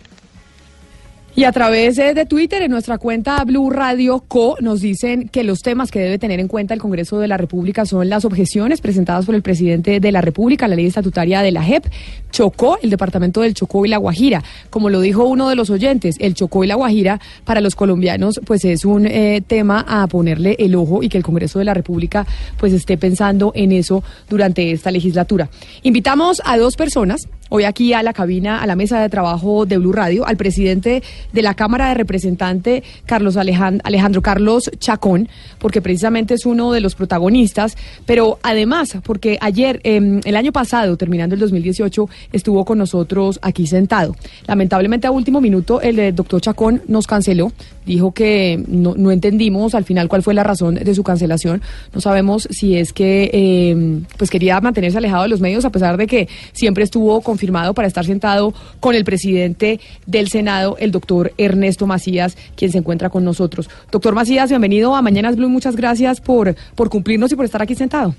Y 1.33 1.45
a 1.45 1.53
través 1.53 1.95
de 1.95 2.25
Twitter, 2.25 2.61
en 2.61 2.71
nuestra 2.71 2.97
cuenta 2.97 3.41
Blue 3.45 3.69
Radio 3.69 4.21
Co, 4.27 4.57
nos 4.59 4.81
dicen 4.81 5.29
que 5.29 5.45
los 5.45 5.61
temas 5.61 5.89
que 5.89 5.99
debe 5.99 6.19
tener 6.19 6.41
en 6.41 6.49
cuenta 6.49 6.73
el 6.73 6.81
Congreso 6.81 7.19
de 7.19 7.29
la 7.29 7.37
República 7.37 7.85
son 7.85 8.09
las 8.09 8.25
objeciones 8.25 8.81
presentadas 8.81 9.25
por 9.25 9.35
el 9.35 9.41
presidente 9.41 10.01
de 10.01 10.11
la 10.11 10.19
República 10.19 10.67
la 10.67 10.75
ley 10.75 10.87
estatutaria 10.87 11.41
de 11.41 11.53
la 11.53 11.63
JEP, 11.63 11.85
Chocó, 12.31 12.77
el 12.81 12.89
departamento 12.89 13.41
del 13.41 13.53
Chocó 13.53 13.85
y 13.85 13.89
la 13.89 13.97
Guajira. 13.97 14.43
Como 14.69 14.89
lo 14.89 14.99
dijo 14.99 15.23
uno 15.23 15.47
de 15.47 15.55
los 15.55 15.69
oyentes, 15.69 16.15
el 16.19 16.33
Chocó 16.33 16.65
y 16.65 16.67
la 16.67 16.75
Guajira 16.75 17.21
para 17.45 17.61
los 17.61 17.75
colombianos 17.75 18.41
pues 18.45 18.65
es 18.65 18.83
un 18.83 19.07
eh, 19.07 19.41
tema 19.47 19.85
a 19.87 20.07
ponerle 20.07 20.57
el 20.59 20.75
ojo 20.75 21.01
y 21.01 21.07
que 21.07 21.17
el 21.17 21.23
Congreso 21.23 21.59
de 21.59 21.65
la 21.65 21.73
República 21.73 22.27
pues 22.57 22.73
esté 22.73 22.97
pensando 22.97 23.53
en 23.55 23.71
eso 23.71 24.03
durante 24.29 24.71
esta 24.71 24.91
legislatura. 24.91 25.49
Invitamos 25.81 26.41
a 26.43 26.57
dos 26.57 26.75
personas 26.75 27.27
hoy 27.53 27.65
aquí 27.65 27.93
a 27.93 28.01
la 28.01 28.13
cabina, 28.13 28.61
a 28.61 28.65
la 28.65 28.77
mesa 28.77 28.99
de 28.99 29.09
trabajo 29.09 29.65
de 29.65 29.77
Blue 29.77 29.91
Radio, 29.91 30.25
al 30.25 30.37
presidente 30.37 31.03
de 31.33 31.41
la 31.41 31.53
Cámara 31.53 31.89
de 31.89 31.95
Representantes, 31.95 32.83
Carlos 33.05 33.35
Alejandro, 33.35 33.81
Alejandro 33.85 34.21
Carlos 34.21 34.71
Chacón, 34.79 35.27
porque 35.59 35.81
precisamente 35.81 36.33
es 36.33 36.45
uno 36.45 36.71
de 36.71 36.79
los 36.79 36.95
protagonistas, 36.95 37.75
pero 38.05 38.39
además 38.41 38.97
porque 39.03 39.37
ayer, 39.41 39.81
eh, 39.83 40.21
el 40.23 40.35
año 40.37 40.53
pasado, 40.53 40.95
terminando 40.95 41.35
el 41.35 41.41
2018, 41.41 42.09
estuvo 42.31 42.63
con 42.63 42.77
nosotros 42.77 43.37
aquí 43.41 43.67
sentado. 43.67 44.15
Lamentablemente 44.47 45.07
a 45.07 45.11
último 45.11 45.41
minuto 45.41 45.81
el 45.81 45.99
eh, 45.99 46.11
doctor 46.13 46.39
Chacón 46.39 46.81
nos 46.87 47.05
canceló, 47.05 47.51
dijo 47.85 48.11
que 48.13 48.63
no, 48.67 48.93
no 48.95 49.11
entendimos 49.11 49.75
al 49.75 49.85
final 49.85 50.07
cuál 50.07 50.23
fue 50.23 50.33
la 50.33 50.43
razón 50.43 50.75
de 50.75 50.95
su 50.95 51.03
cancelación, 51.03 51.61
no 51.93 52.01
sabemos 52.01 52.47
si 52.51 52.75
es 52.75 52.93
que 52.93 53.29
eh, 53.33 54.01
pues 54.17 54.29
quería 54.29 54.59
mantenerse 54.61 54.97
alejado 54.97 55.23
de 55.23 55.29
los 55.29 55.41
medios 55.41 55.65
a 55.65 55.71
pesar 55.71 55.97
de 55.97 56.07
que 56.07 56.27
siempre 56.53 56.83
estuvo 56.83 57.21
confirmado 57.21 57.73
para 57.73 57.87
estar 57.87 58.05
sentado 58.05 58.53
con 58.79 58.95
el 58.95 59.03
presidente 59.03 59.79
del 60.05 60.29
Senado, 60.29 60.77
el 60.79 60.91
doctor 60.91 61.33
Ernesto 61.37 61.87
Macías, 61.87 62.37
quien 62.55 62.71
se 62.71 62.77
encuentra 62.77 63.09
con 63.09 63.23
nosotros. 63.23 63.69
Doctor 63.91 64.15
Macías, 64.15 64.49
bienvenido 64.49 64.95
a 64.95 65.01
Mañanas 65.01 65.35
Blue, 65.35 65.49
muchas 65.49 65.75
gracias 65.75 66.21
por, 66.21 66.55
por 66.75 66.89
cumplirnos 66.89 67.31
y 67.31 67.35
por 67.35 67.45
estar 67.45 67.61
aquí 67.61 67.75
sentado. 67.75 68.15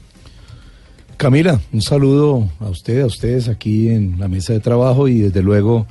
Camila, 1.16 1.60
un 1.72 1.82
saludo 1.82 2.48
a 2.59 2.68
usted, 2.68 3.02
a 3.02 3.06
ustedes 3.06 3.48
aquí 3.48 3.89
en 3.89 4.18
la 4.18 4.26
mesa 4.26 4.55
de 4.55 4.60
trabajo 4.60 5.06
y 5.06 5.20
desde 5.20 5.43
luego 5.43 5.86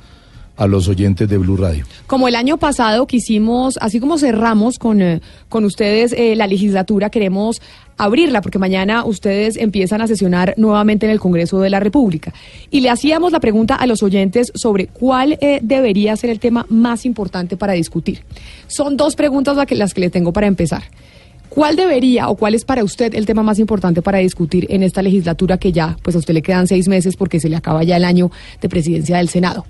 a 0.56 0.66
los 0.66 0.88
oyentes 0.88 1.28
de 1.28 1.38
Blue 1.38 1.56
Radio. 1.56 1.84
Como 2.06 2.28
el 2.28 2.34
año 2.34 2.58
pasado 2.58 3.06
quisimos, 3.06 3.78
así 3.80 4.00
como 4.00 4.18
cerramos 4.18 4.78
con, 4.78 5.00
eh, 5.00 5.20
con 5.48 5.64
ustedes 5.64 6.12
eh, 6.12 6.36
la 6.36 6.46
legislatura, 6.46 7.10
queremos 7.10 7.60
abrirla 7.96 8.40
porque 8.40 8.58
mañana 8.58 9.04
ustedes 9.04 9.56
empiezan 9.56 10.00
a 10.02 10.06
sesionar 10.06 10.54
nuevamente 10.56 11.06
en 11.06 11.12
el 11.12 11.20
Congreso 11.20 11.60
de 11.60 11.70
la 11.70 11.80
República. 11.80 12.32
Y 12.70 12.80
le 12.80 12.90
hacíamos 12.90 13.32
la 13.32 13.40
pregunta 13.40 13.74
a 13.74 13.86
los 13.86 14.02
oyentes 14.02 14.52
sobre 14.54 14.86
cuál 14.86 15.38
eh, 15.40 15.60
debería 15.62 16.16
ser 16.16 16.30
el 16.30 16.40
tema 16.40 16.66
más 16.68 17.06
importante 17.06 17.56
para 17.56 17.72
discutir. 17.74 18.24
Son 18.66 18.96
dos 18.96 19.16
preguntas 19.16 19.56
las 19.56 19.66
que, 19.66 19.74
las 19.74 19.94
que 19.94 20.00
le 20.00 20.10
tengo 20.10 20.32
para 20.32 20.46
empezar. 20.46 20.82
¿Cuál 21.48 21.76
debería 21.76 22.30
o 22.30 22.34
cuál 22.34 22.54
es 22.54 22.64
para 22.64 22.82
usted 22.82 23.14
el 23.14 23.26
tema 23.26 23.42
más 23.42 23.58
importante 23.58 24.00
para 24.00 24.18
discutir 24.18 24.66
en 24.70 24.82
esta 24.82 25.02
legislatura 25.02 25.58
que 25.58 25.70
ya, 25.70 25.98
pues 26.02 26.16
a 26.16 26.18
usted 26.18 26.32
le 26.32 26.40
quedan 26.40 26.66
seis 26.66 26.88
meses 26.88 27.14
porque 27.14 27.40
se 27.40 27.50
le 27.50 27.56
acaba 27.56 27.84
ya 27.84 27.98
el 27.98 28.04
año 28.06 28.30
de 28.62 28.68
presidencia 28.70 29.18
del 29.18 29.28
Senado? 29.28 29.66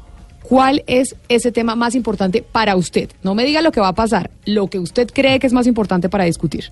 ¿Cuál 0.52 0.84
es 0.86 1.16
ese 1.30 1.50
tema 1.50 1.76
más 1.76 1.94
importante 1.94 2.42
para 2.42 2.76
usted? 2.76 3.08
No 3.22 3.34
me 3.34 3.46
diga 3.46 3.62
lo 3.62 3.72
que 3.72 3.80
va 3.80 3.88
a 3.88 3.94
pasar, 3.94 4.30
lo 4.44 4.66
que 4.66 4.78
usted 4.78 5.08
cree 5.10 5.38
que 5.38 5.46
es 5.46 5.54
más 5.54 5.66
importante 5.66 6.10
para 6.10 6.24
discutir. 6.24 6.64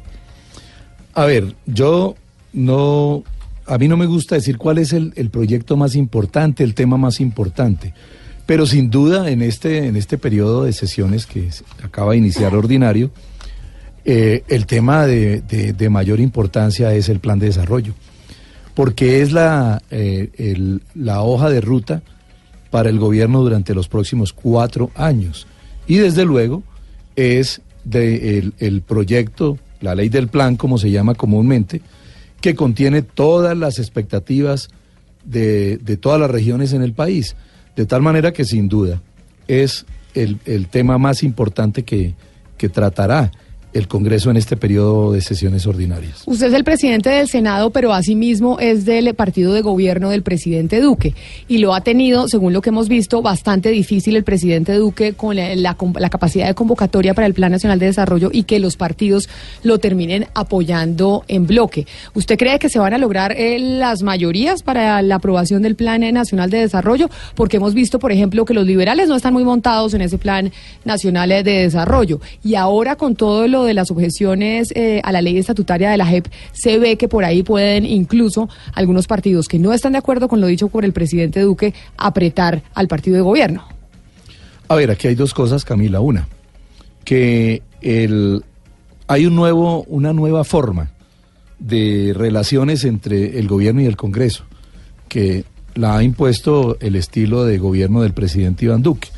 A 1.15 1.25
ver, 1.25 1.55
yo 1.65 2.15
no, 2.53 3.25
a 3.65 3.79
mí 3.79 3.89
no 3.89 3.97
me 3.97 4.05
gusta 4.05 4.35
decir 4.35 4.59
cuál 4.59 4.77
es 4.77 4.93
el, 4.93 5.31
proyecto 5.31 5.79
más 5.79 5.95
importante, 5.95 6.63
el 6.63 6.75
tema 6.75 6.99
más 6.99 7.21
importante, 7.21 7.95
pero 8.45 8.67
sin 8.67 8.91
duda 8.91 9.31
en 9.31 9.41
este, 9.41 9.87
en 9.87 9.97
este 9.97 10.19
periodo 10.19 10.65
de 10.65 10.75
sesiones 10.75 11.25
que 11.25 11.49
acaba 11.83 12.13
de 12.13 12.19
iniciar 12.19 12.55
ordinario, 12.55 13.11
eh, 14.05 14.45
el 14.49 14.67
tema 14.67 15.07
de, 15.07 15.89
mayor 15.89 16.21
importancia 16.21 16.93
es 16.93 17.09
el 17.09 17.21
plan 17.21 17.39
de 17.39 17.47
desarrollo, 17.47 17.95
porque 18.75 19.23
es 19.23 19.33
la, 19.33 19.81
eh, 19.91 20.79
la 20.95 21.23
hoja 21.23 21.49
de 21.49 21.63
ruta 21.63 22.03
para 22.71 22.89
el 22.89 22.99
gobierno 22.99 23.41
durante 23.43 23.75
los 23.75 23.89
próximos 23.89 24.33
cuatro 24.33 24.91
años. 24.95 25.47
Y 25.87 25.97
desde 25.97 26.25
luego 26.25 26.63
es 27.17 27.61
de 27.85 28.53
el, 28.59 28.83
proyecto, 28.83 29.59
la 29.81 29.95
ley 29.95 30.09
del 30.09 30.29
plan, 30.29 30.57
como 30.57 30.79
se 30.79 30.91
llama 30.91 31.15
comúnmente, 31.15 31.83
que 32.41 32.55
contiene 32.55 33.03
todas 33.03 33.57
las 33.57 33.79
expectativas 33.79 34.69
de, 35.25 35.79
de 35.79 35.97
todas 35.97 36.21
las 36.21 36.31
regiones 36.31 36.73
en 36.73 36.83
el 36.83 36.93
país. 36.93 37.37
De 37.77 37.87
tal 37.87 38.03
manera 38.03 38.33
que 38.33 38.45
sin 38.45 38.69
duda 38.69 39.03
es 39.49 39.85
el, 40.15 40.39
el 40.45 40.69
tema 40.69 40.99
más 40.99 41.23
importante 41.23 41.83
que, 41.83 42.15
que 42.57 42.69
tratará 42.69 43.33
el 43.73 43.89
Congreso 43.89 44.31
en 44.31 44.37
este 44.37 44.57
periodo 44.57 45.13
de 45.13 45.21
sesiones 45.21 45.67
ordinarias. 45.67 46.23
Usted 46.27 46.49
es 46.49 46.55
el 46.55 46.65
presidente 46.65 47.11
del 47.11 47.29
Senado, 47.29 47.71
pero 47.71 47.93
asimismo 47.93 48.59
es 48.59 48.85
del 48.85 49.15
partido 49.15 49.53
de 49.53 49.63
gobierno 49.63 50.11
del 50.11 50.23
presidente 50.23 50.81
Duque. 50.81 51.15
Y 51.49 51.59
lo 51.59 51.75
ha 51.75 51.83
tenido, 51.83 52.29
según 52.29 52.53
lo 52.53 52.63
que 52.63 52.71
hemos 52.71 52.89
visto, 52.89 53.23
bastante 53.23 53.71
difícil 53.71 54.17
el 54.17 54.25
presidente 54.25 54.75
Duque 54.75 55.13
con 55.13 55.37
la, 55.37 55.77
capacidad 56.11 56.47
de 56.47 56.55
convocatoria 56.55 57.15
para 57.15 57.27
el 57.27 57.35
Plan 57.35 57.53
Nacional 57.53 57.79
de 57.79 57.87
Desarrollo 57.87 58.31
y 58.33 58.43
que 58.43 58.59
los 58.59 58.77
partidos 58.77 59.29
lo 59.63 59.79
terminen 59.79 60.27
apoyando 60.35 61.25
en 61.29 61.47
bloque. 61.47 61.87
¿Usted 62.15 62.37
cree 62.39 62.59
que 62.59 62.69
se 62.69 62.79
van 62.79 62.95
a 62.95 62.99
lograr 62.99 63.33
eh, 63.33 63.59
las 63.59 64.03
mayorías 64.03 64.63
para 64.63 65.01
la 65.03 65.17
aprobación 65.17 65.63
del 65.63 65.77
Plan 65.77 66.01
Nacional 66.13 66.51
de 66.51 66.59
Desarrollo? 66.59 67.09
Porque 67.35 67.59
hemos 67.59 67.75
visto, 67.75 67.99
por 67.99 68.11
ejemplo, 68.11 68.45
que 68.45 68.55
los 68.55 68.67
liberales 68.67 69.09
no 69.09 69.17
están 69.17 69.33
muy 69.33 69.45
montados 69.45 69.95
en 69.95 70.03
ese 70.03 70.19
Plan 70.19 70.51
Nacional 70.85 71.29
de 71.29 71.43
Desarrollo. 71.43 72.21
Y 72.43 72.57
ahora 72.57 72.97
con 72.97 73.15
todo 73.15 73.47
lo 73.47 73.60
de 73.65 73.75
las 73.75 73.91
objeciones 73.91 74.73
eh, 74.75 75.01
a 75.05 75.13
la 75.13 75.23
ley 75.23 75.39
estatutaria 75.39 75.91
de 75.91 75.97
la 75.97 76.07
JEP, 76.07 76.27
se 76.53 76.79
ve 76.79 76.97
que 76.97 77.09
por 77.09 77.25
ahí 77.25 77.43
pueden 77.43 77.85
incluso 77.85 78.49
algunos 78.73 79.07
partidos 79.07 79.49
que 79.49 79.59
no 79.59 79.73
están 79.73 79.93
de 79.93 79.99
acuerdo 79.99 80.29
con 80.29 80.41
lo 80.41 80.47
dicho 80.47 80.69
por 80.69 80.85
el 80.85 80.93
presidente 80.93 81.41
Duque 81.41 81.75
apretar 81.97 82.63
al 82.75 82.89
partido 82.89 83.17
de 83.17 83.23
gobierno. 83.23 83.65
A 84.69 84.77
ver, 84.77 84.91
aquí 84.91 85.09
hay 85.09 85.15
dos 85.15 85.35
cosas, 85.35 85.65
Camila. 85.65 86.01
Una, 86.01 86.29
que 87.05 87.63
el, 87.81 88.45
hay 89.09 89.27
un 89.27 89.35
nuevo, 89.35 89.83
una 89.89 90.13
nueva 90.13 90.45
forma 90.45 90.91
de 91.59 92.13
relaciones 92.17 92.85
entre 92.85 93.39
el 93.39 93.49
gobierno 93.49 93.81
y 93.81 93.87
el 93.87 93.97
Congreso, 93.97 94.45
que 95.09 95.45
la 95.75 95.97
ha 95.97 96.03
impuesto 96.03 96.77
el 96.81 96.97
estilo 96.97 97.45
de 97.45 97.59
gobierno 97.59 98.03
del 98.03 98.13
presidente 98.13 98.67
Iván 98.67 98.83
Duque. 98.83 99.09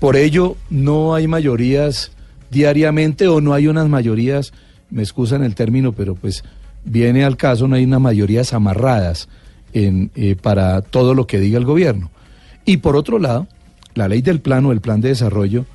Por 0.00 0.16
ello, 0.16 0.56
no 0.70 1.14
hay 1.14 1.26
mayorías 1.26 2.12
diariamente 2.50 3.28
o 3.28 3.40
no 3.40 3.54
hay 3.54 3.66
unas 3.66 3.88
mayorías, 3.88 4.52
me 4.90 5.02
excusan 5.02 5.42
el 5.42 5.54
término, 5.54 5.92
pero 5.92 6.14
pues 6.14 6.44
viene 6.84 7.24
al 7.24 7.36
caso, 7.36 7.68
no 7.68 7.76
hay 7.76 7.84
unas 7.84 8.00
mayorías 8.00 8.52
amarradas 8.52 9.28
en, 9.72 10.10
eh, 10.14 10.36
para 10.40 10.80
todo 10.82 11.14
lo 11.14 11.26
que 11.26 11.38
diga 11.38 11.58
el 11.58 11.64
gobierno. 11.64 12.10
Y 12.64 12.78
por 12.78 12.96
otro 12.96 13.18
lado, 13.18 13.46
la 13.94 14.08
ley 14.08 14.22
del 14.22 14.40
plano, 14.40 14.72
el 14.72 14.80
plan 14.80 15.00
de 15.00 15.08
desarrollo, 15.08 15.66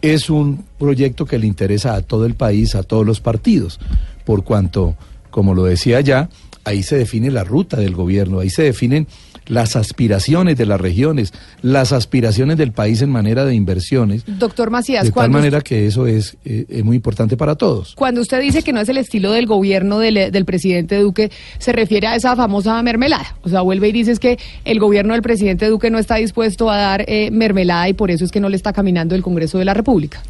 es 0.00 0.30
un 0.30 0.64
proyecto 0.78 1.26
que 1.26 1.38
le 1.38 1.46
interesa 1.46 1.94
a 1.94 2.02
todo 2.02 2.26
el 2.26 2.34
país, 2.34 2.74
a 2.74 2.82
todos 2.82 3.06
los 3.06 3.20
partidos, 3.20 3.78
por 4.24 4.44
cuanto, 4.44 4.96
como 5.30 5.54
lo 5.54 5.64
decía 5.64 6.00
ya, 6.00 6.28
ahí 6.64 6.82
se 6.82 6.96
define 6.96 7.30
la 7.30 7.44
ruta 7.44 7.76
del 7.76 7.94
gobierno, 7.94 8.40
ahí 8.40 8.50
se 8.50 8.62
definen 8.62 9.06
las 9.46 9.76
aspiraciones 9.76 10.56
de 10.56 10.66
las 10.66 10.80
regiones, 10.80 11.32
las 11.62 11.92
aspiraciones 11.92 12.56
del 12.56 12.72
país 12.72 13.02
en 13.02 13.10
manera 13.10 13.44
de 13.44 13.54
inversiones, 13.54 14.22
Doctor 14.26 14.70
Macías, 14.70 15.04
de 15.04 15.10
tal 15.12 15.30
manera 15.30 15.60
que 15.60 15.86
eso 15.86 16.06
es, 16.06 16.36
eh, 16.44 16.64
es 16.68 16.84
muy 16.84 16.96
importante 16.96 17.36
para 17.36 17.54
todos. 17.56 17.94
cuando 17.96 18.20
usted 18.20 18.40
dice 18.40 18.62
que 18.62 18.72
no 18.72 18.80
es 18.80 18.88
el 18.88 18.98
estilo 18.98 19.32
del 19.32 19.46
gobierno 19.46 19.98
del, 19.98 20.30
del 20.30 20.44
presidente 20.44 20.98
Duque, 21.00 21.30
se 21.58 21.72
refiere 21.72 22.06
a 22.06 22.16
esa 22.16 22.36
famosa 22.36 22.82
mermelada. 22.82 23.36
O 23.42 23.48
sea, 23.48 23.60
vuelve 23.62 23.88
y 23.88 23.92
dice 23.92 24.12
es 24.12 24.18
que 24.18 24.38
el 24.64 24.78
gobierno 24.78 25.12
del 25.14 25.22
presidente 25.22 25.66
Duque 25.68 25.90
no 25.90 25.98
está 25.98 26.16
dispuesto 26.16 26.70
a 26.70 26.76
dar 26.76 27.04
eh, 27.08 27.30
mermelada 27.30 27.88
y 27.88 27.94
por 27.94 28.10
eso 28.10 28.24
es 28.24 28.30
que 28.30 28.40
no 28.40 28.48
le 28.48 28.56
está 28.56 28.72
caminando 28.72 29.14
el 29.14 29.22
Congreso 29.22 29.58
de 29.58 29.64
la 29.64 29.74
República. 29.74 30.22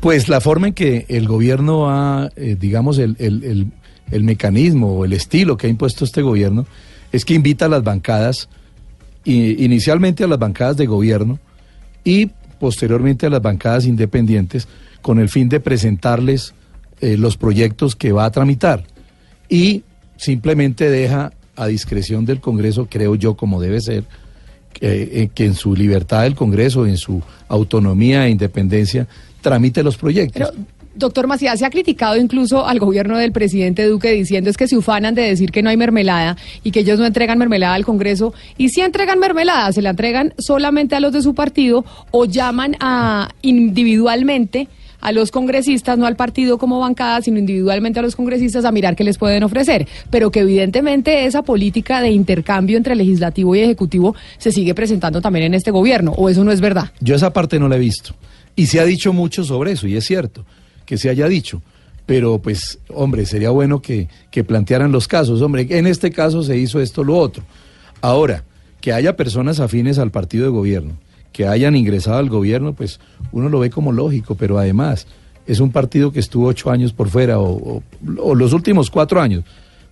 Pues 0.00 0.28
la 0.28 0.40
forma 0.40 0.68
en 0.68 0.74
que 0.74 1.06
el 1.08 1.26
gobierno 1.26 1.88
ha, 1.90 2.30
eh, 2.36 2.56
digamos, 2.58 2.98
el, 2.98 3.16
el- 3.18 3.42
el- 3.44 3.66
el 4.12 4.22
mecanismo 4.22 4.92
o 4.98 5.04
el 5.04 5.12
estilo 5.12 5.56
que 5.56 5.66
ha 5.66 5.70
impuesto 5.70 6.04
este 6.04 6.22
gobierno 6.22 6.64
es 7.10 7.24
que 7.24 7.34
invita 7.34 7.64
a 7.64 7.68
las 7.68 7.82
bancadas, 7.82 8.48
inicialmente 9.26 10.24
a 10.24 10.28
las 10.28 10.38
bancadas 10.38 10.76
de 10.76 10.86
gobierno 10.86 11.38
y 12.04 12.30
posteriormente 12.58 13.26
a 13.26 13.30
las 13.30 13.42
bancadas 13.42 13.86
independientes 13.86 14.68
con 15.02 15.18
el 15.18 15.28
fin 15.28 15.48
de 15.48 15.60
presentarles 15.60 16.54
eh, 17.00 17.16
los 17.16 17.36
proyectos 17.36 17.96
que 17.96 18.12
va 18.12 18.24
a 18.24 18.30
tramitar 18.30 18.84
y 19.48 19.82
simplemente 20.16 20.90
deja 20.90 21.32
a 21.56 21.66
discreción 21.66 22.24
del 22.24 22.40
Congreso, 22.40 22.86
creo 22.90 23.14
yo, 23.14 23.34
como 23.34 23.60
debe 23.60 23.80
ser, 23.80 24.04
que, 24.72 25.22
eh, 25.22 25.30
que 25.34 25.46
en 25.46 25.54
su 25.54 25.74
libertad 25.74 26.26
el 26.26 26.34
Congreso, 26.34 26.86
en 26.86 26.96
su 26.96 27.22
autonomía 27.48 28.26
e 28.26 28.30
independencia, 28.30 29.06
tramite 29.40 29.82
los 29.82 29.96
proyectos. 29.96 30.52
Doctor 30.96 31.26
Macías, 31.26 31.58
se 31.58 31.66
ha 31.66 31.70
criticado 31.70 32.16
incluso 32.16 32.66
al 32.66 32.78
gobierno 32.78 33.18
del 33.18 33.30
presidente 33.30 33.86
Duque 33.86 34.12
diciendo 34.12 34.48
es 34.48 34.56
que 34.56 34.66
se 34.66 34.76
ufanan 34.76 35.14
de 35.14 35.22
decir 35.22 35.52
que 35.52 35.62
no 35.62 35.68
hay 35.68 35.76
mermelada 35.76 36.36
y 36.64 36.70
que 36.70 36.80
ellos 36.80 36.98
no 36.98 37.04
entregan 37.04 37.38
mermelada 37.38 37.74
al 37.74 37.84
Congreso. 37.84 38.32
Y 38.56 38.70
si 38.70 38.80
entregan 38.80 39.18
mermelada, 39.18 39.70
se 39.72 39.82
la 39.82 39.90
entregan 39.90 40.32
solamente 40.38 40.96
a 40.96 41.00
los 41.00 41.12
de 41.12 41.20
su 41.20 41.34
partido 41.34 41.84
o 42.10 42.24
llaman 42.24 42.76
a 42.80 43.28
individualmente 43.42 44.68
a 45.00 45.12
los 45.12 45.30
congresistas, 45.30 45.98
no 45.98 46.06
al 46.06 46.16
partido 46.16 46.56
como 46.56 46.80
bancada, 46.80 47.20
sino 47.20 47.38
individualmente 47.38 47.98
a 48.00 48.02
los 48.02 48.16
congresistas 48.16 48.64
a 48.64 48.72
mirar 48.72 48.96
qué 48.96 49.04
les 49.04 49.18
pueden 49.18 49.42
ofrecer. 49.42 49.86
Pero 50.10 50.30
que 50.30 50.40
evidentemente 50.40 51.26
esa 51.26 51.42
política 51.42 52.00
de 52.00 52.10
intercambio 52.10 52.78
entre 52.78 52.94
legislativo 52.94 53.54
y 53.54 53.60
ejecutivo 53.60 54.16
se 54.38 54.50
sigue 54.50 54.74
presentando 54.74 55.20
también 55.20 55.44
en 55.44 55.54
este 55.54 55.70
gobierno, 55.70 56.12
o 56.12 56.30
eso 56.30 56.42
no 56.42 56.52
es 56.52 56.62
verdad. 56.62 56.90
Yo 57.00 57.14
esa 57.14 57.32
parte 57.32 57.58
no 57.60 57.68
la 57.68 57.76
he 57.76 57.80
visto. 57.80 58.14
Y 58.56 58.66
se 58.66 58.80
ha 58.80 58.84
dicho 58.86 59.12
mucho 59.12 59.44
sobre 59.44 59.72
eso, 59.72 59.86
y 59.86 59.96
es 59.96 60.04
cierto 60.04 60.46
que 60.86 60.96
se 60.96 61.10
haya 61.10 61.28
dicho. 61.28 61.60
Pero 62.06 62.38
pues, 62.38 62.78
hombre, 62.88 63.26
sería 63.26 63.50
bueno 63.50 63.82
que, 63.82 64.08
que 64.30 64.44
plantearan 64.44 64.92
los 64.92 65.08
casos. 65.08 65.42
Hombre, 65.42 65.66
en 65.68 65.86
este 65.86 66.10
caso 66.10 66.42
se 66.44 66.56
hizo 66.56 66.80
esto, 66.80 67.02
lo 67.04 67.18
otro. 67.18 67.42
Ahora, 68.00 68.44
que 68.80 68.92
haya 68.92 69.16
personas 69.16 69.58
afines 69.58 69.98
al 69.98 70.12
partido 70.12 70.44
de 70.44 70.50
gobierno, 70.50 70.92
que 71.32 71.46
hayan 71.48 71.74
ingresado 71.74 72.18
al 72.18 72.28
gobierno, 72.30 72.72
pues 72.74 73.00
uno 73.32 73.48
lo 73.48 73.58
ve 73.58 73.70
como 73.70 73.90
lógico, 73.92 74.36
pero 74.36 74.58
además 74.58 75.06
es 75.46 75.58
un 75.60 75.72
partido 75.72 76.12
que 76.12 76.20
estuvo 76.20 76.46
ocho 76.46 76.70
años 76.70 76.92
por 76.92 77.08
fuera, 77.08 77.40
o, 77.40 77.82
los 78.02 78.52
últimos 78.52 78.88
cuatro 78.90 79.20
años, 79.20 79.44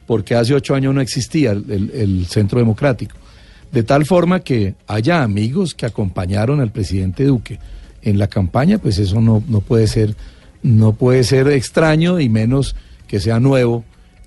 porque 0.06 0.34
hace 0.36 0.54
ocho 0.54 0.74
años 0.74 0.94
no 0.94 1.00
existía 1.00 1.50
el- 1.52 1.64
el- 1.70 1.90
el 1.94 2.26
Centro 2.26 2.58
Democrático. 2.60 3.16
De 3.72 3.82
tal 3.82 4.04
forma 4.06 4.40
que 4.40 4.74
haya 4.86 5.22
amigos 5.24 5.74
que 5.74 5.86
acompañaron 5.86 6.60
al 6.60 6.70
presidente 6.70 7.24
Duque 7.24 7.58
en 8.02 8.18
la 8.18 8.28
campaña, 8.28 8.78
pues 8.78 8.98
eso 8.98 9.20
no, 9.20 9.42
no 9.48 9.60
puede 9.60 9.86
ser, 9.88 10.14
no 10.64 10.94
puede 10.94 11.22
ser 11.22 11.46
extraño 11.48 12.18
y 12.18 12.28
menos 12.28 12.74
que 13.06 13.20
sea 13.20 13.38
nuevo 13.38 13.84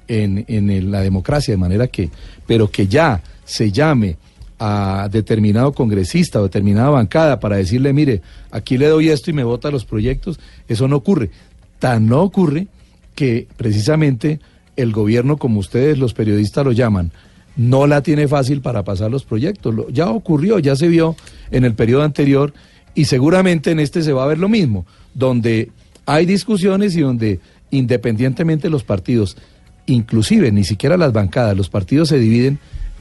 en, 0.08 0.46
en 0.48 0.92
la 0.92 1.02
democracia, 1.02 1.52
de 1.54 1.58
manera 1.58 1.88
que, 1.88 2.10
pero 2.46 2.72
que 2.72 2.88
ya 2.88 3.22
se 3.44 3.72
llame 3.72 4.18
a 4.60 5.10
determinado 5.12 5.74
congresista 5.74 6.40
o 6.40 6.44
determinada 6.44 6.90
bancada 6.90 7.40
para 7.40 7.58
decirle, 7.58 7.92
mire, 7.92 8.22
aquí 8.52 8.78
le 8.78 8.88
doy 8.88 9.10
esto 9.10 9.32
y 9.32 9.34
me 9.34 9.44
vota 9.44 9.72
los 9.72 9.84
proyectos, 9.84 10.40
eso 10.68 10.88
no 10.88 10.98
ocurre. 10.98 11.32
Tan 11.80 12.08
no 12.08 12.22
ocurre 12.22 12.68
que 13.16 13.48
precisamente 13.58 14.40
el 14.76 14.92
gobierno, 14.92 15.38
como 15.38 15.60
ustedes 15.60 15.98
los 15.98 16.14
periodistas 16.14 16.64
lo 16.64 16.72
llaman, 16.72 17.12
no 17.56 17.88
la 17.88 18.02
tiene 18.04 18.28
fácil 18.28 18.62
para 18.62 18.84
pasar 18.84 19.10
los 19.10 19.24
proyectos. 19.24 19.74
Ya 19.92 20.08
ocurrió, 20.10 20.60
ya 20.60 20.76
se 20.76 20.88
vio 20.88 21.16
en 21.50 21.66
el 21.66 21.74
periodo 21.74 22.04
anterior 22.04 22.54
Y 22.94 23.06
seguramente 23.06 23.72
en 23.72 23.80
este 23.80 24.04
se 24.04 24.14
va 24.14 24.24
a 24.24 24.28
ver 24.28 24.40
lo 24.40 24.50
mismo, 24.50 24.86
donde 25.14 25.72
hay 26.08 26.26
discusiones 26.26 26.96
y 26.96 27.02
donde 27.02 27.40
independientemente 27.70 28.70
los 28.70 28.84
partidos, 28.84 29.38
inclusive 29.86 30.52
ni 30.52 30.64
siquiera 30.64 30.98
las 30.98 31.14
bancadas, 31.14 31.56
los 31.56 31.70
partidos 31.70 32.10
se 32.10 32.18
dividen 32.18 32.58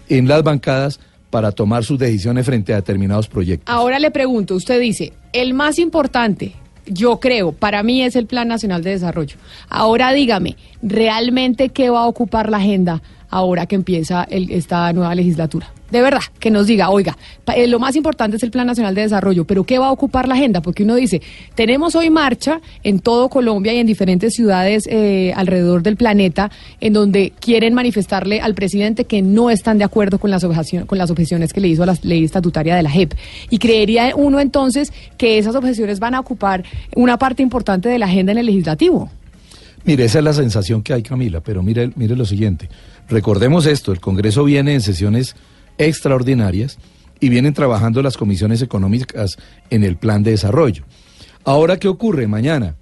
en 0.09 0.29
las 0.29 0.43
bancadas 0.43 1.01
para 1.31 1.53
tomar 1.53 1.85
sus 1.85 1.99
decisiones 1.99 2.45
frente 2.45 2.73
a 2.73 2.77
determinados 2.77 3.29
proyectos. 3.29 3.73
Ahora 3.73 3.99
le 3.99 4.11
pregunto, 4.11 4.57
usted 4.57 4.81
dice, 4.81 5.13
el 5.33 5.55
más 5.55 5.79
importante, 5.79 6.55
yo 6.87 7.21
creo, 7.21 7.53
para 7.53 7.83
mí 7.83 8.03
es 8.03 8.17
el 8.17 8.27
Plan 8.27 8.49
Nacional 8.49 8.83
de 8.83 8.91
Desarrollo. 8.91 9.37
Ahora 9.69 10.13
dígame, 10.13 10.57
¿realmente 10.83 11.69
qué 11.69 11.91
va 11.91 12.01
a 12.01 12.07
ocupar 12.07 12.51
la 12.51 12.59
agenda 12.59 13.03
ahora 13.37 13.67
que 13.67 13.75
empieza 13.77 14.27
esta 14.31 14.93
nueva 14.93 15.15
legislatura? 15.15 15.71
De 15.91 16.01
verdad, 16.03 16.23
que 16.41 16.51
nos 16.51 16.67
diga, 16.67 16.91
oiga, 16.91 17.17
eh, 17.55 17.69
lo 17.69 17.79
más 17.79 17.95
importante 17.95 18.37
es 18.39 18.43
el 18.43 18.51
Plan 18.51 18.67
Nacional 18.67 18.93
de 18.97 19.03
Desarrollo, 19.03 19.45
pero 19.45 19.63
¿qué 19.63 19.79
va 19.79 19.87
a 19.87 19.93
ocupar 19.93 20.27
la 20.27 20.35
agenda? 20.35 20.61
Porque 20.61 20.83
uno 20.83 20.97
dice, 20.97 21.23
tenemos 21.55 21.95
hoy 21.95 22.11
marcha 22.11 22.61
en 22.83 22.99
todo 22.99 23.29
Colombia 23.29 23.73
y 23.73 23.79
en 23.79 23.87
diferentes 23.87 24.35
ciudades 24.35 24.89
eh, 24.91 25.33
alrededor 25.37 25.85
del 25.85 25.97
planeta 25.97 26.51
en 26.81 26.93
donde 26.93 27.33
quieren 27.39 27.73
manifestarle 27.73 28.41
al 28.41 28.55
presidente 28.57 29.05
que 29.05 29.23
no 29.23 29.49
están 29.49 29.79
de 29.79 29.85
acuerdo 29.85 30.19
con 30.19 30.31
las, 30.33 30.43
objeción- 30.43 30.87
con 30.87 30.99
las 30.99 31.11
objeciones 31.13 31.53
que 31.53 31.61
le 31.61 31.69
hizo 31.69 31.85
a 31.85 31.87
la 31.87 31.97
ley 32.03 32.25
estatutaria 32.25 32.75
de 32.75 32.83
la 32.83 32.91
JEP. 32.91 33.13
Y 33.51 33.59
creería 33.59 34.13
uno 34.17 34.41
entonces 34.41 34.93
que 35.17 35.39
esas 35.39 35.55
objeciones 35.55 36.01
van 36.01 36.17
a 36.17 36.21
ocupar 36.21 36.65
una 36.97 37.17
parte 37.17 37.45
importante 37.45 37.89
de 37.89 37.99
la 38.01 38.07
agenda 38.07 38.33
en 38.33 38.39
el 38.39 38.47
legislativo. 38.47 39.09
Mire, 39.85 40.05
esa 40.07 40.19
es 40.19 40.25
la 40.25 40.33
sensación 40.33 40.83
que 40.83 40.93
hay, 40.95 41.03
Camila, 41.05 41.41
pero 41.41 41.63
mire, 41.63 41.93
mire 41.95 42.17
lo 42.17 42.25
siguiente. 42.25 42.69
Recordemos 43.09 43.67
esto, 43.67 43.93
el 43.93 44.01
Congreso 44.01 44.45
viene 44.45 44.75
en 44.75 44.81
sesiones 44.81 45.37
extraordinarias 45.79 46.79
y 47.21 47.29
vienen 47.29 47.55
trabajando 47.55 48.03
las 48.03 48.17
comisiones 48.17 48.63
económicas 48.63 49.37
en 49.71 49.85
el 49.85 49.97
plan 49.97 50.23
de 50.23 50.33
desarrollo. 50.33 50.85
Ahora, 51.45 51.79
¿qué 51.79 51.89
ocurre 51.89 52.27
mañana? 52.27 52.75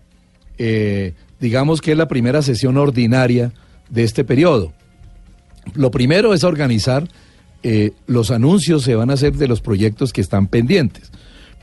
Eh, 0.56 1.14
digamos 1.40 1.80
que 1.80 1.92
es 1.92 1.98
la 1.98 2.08
primera 2.08 2.42
sesión 2.42 2.76
ordinaria 2.78 3.52
de 3.90 4.04
este 4.04 4.24
periodo. 4.24 4.72
Lo 5.74 5.90
primero 5.90 6.34
es 6.34 6.44
organizar, 6.44 7.08
eh, 7.62 7.92
los 8.06 8.30
anuncios 8.30 8.82
se 8.82 8.94
van 8.94 9.10
a 9.10 9.14
hacer 9.14 9.34
de 9.34 9.48
los 9.48 9.60
proyectos 9.60 10.12
que 10.12 10.20
están 10.20 10.46
pendientes, 10.46 11.10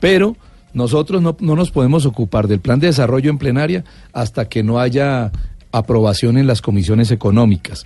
pero 0.00 0.36
nosotros 0.72 1.20
no, 1.22 1.36
no 1.40 1.56
nos 1.56 1.70
podemos 1.70 2.06
ocupar 2.06 2.48
del 2.48 2.60
plan 2.60 2.80
de 2.80 2.88
desarrollo 2.88 3.30
en 3.30 3.38
plenaria 3.38 3.84
hasta 4.12 4.48
que 4.48 4.62
no 4.62 4.78
haya 4.78 5.30
aprobación 5.72 6.38
en 6.38 6.46
las 6.46 6.62
comisiones 6.62 7.10
económicas. 7.10 7.84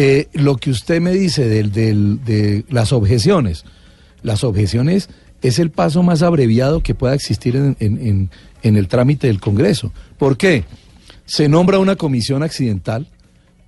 Eh, 0.00 0.28
lo 0.32 0.58
que 0.58 0.70
usted 0.70 1.00
me 1.00 1.10
dice 1.10 1.48
de 1.48 2.64
las 2.68 2.92
objeciones, 2.92 3.64
las 4.22 4.44
objeciones 4.44 5.08
es 5.42 5.58
el 5.58 5.70
paso 5.70 6.04
más 6.04 6.22
abreviado 6.22 6.84
que 6.84 6.94
pueda 6.94 7.14
existir 7.14 7.56
en- 7.56 8.30
en 8.62 8.76
el 8.76 8.86
trámite 8.86 9.26
del 9.26 9.40
Congreso. 9.40 9.92
¿Por 10.16 10.36
qué? 10.36 10.62
Se 11.26 11.48
nombra 11.48 11.80
una 11.80 11.96
comisión 11.96 12.44
accidental 12.44 13.08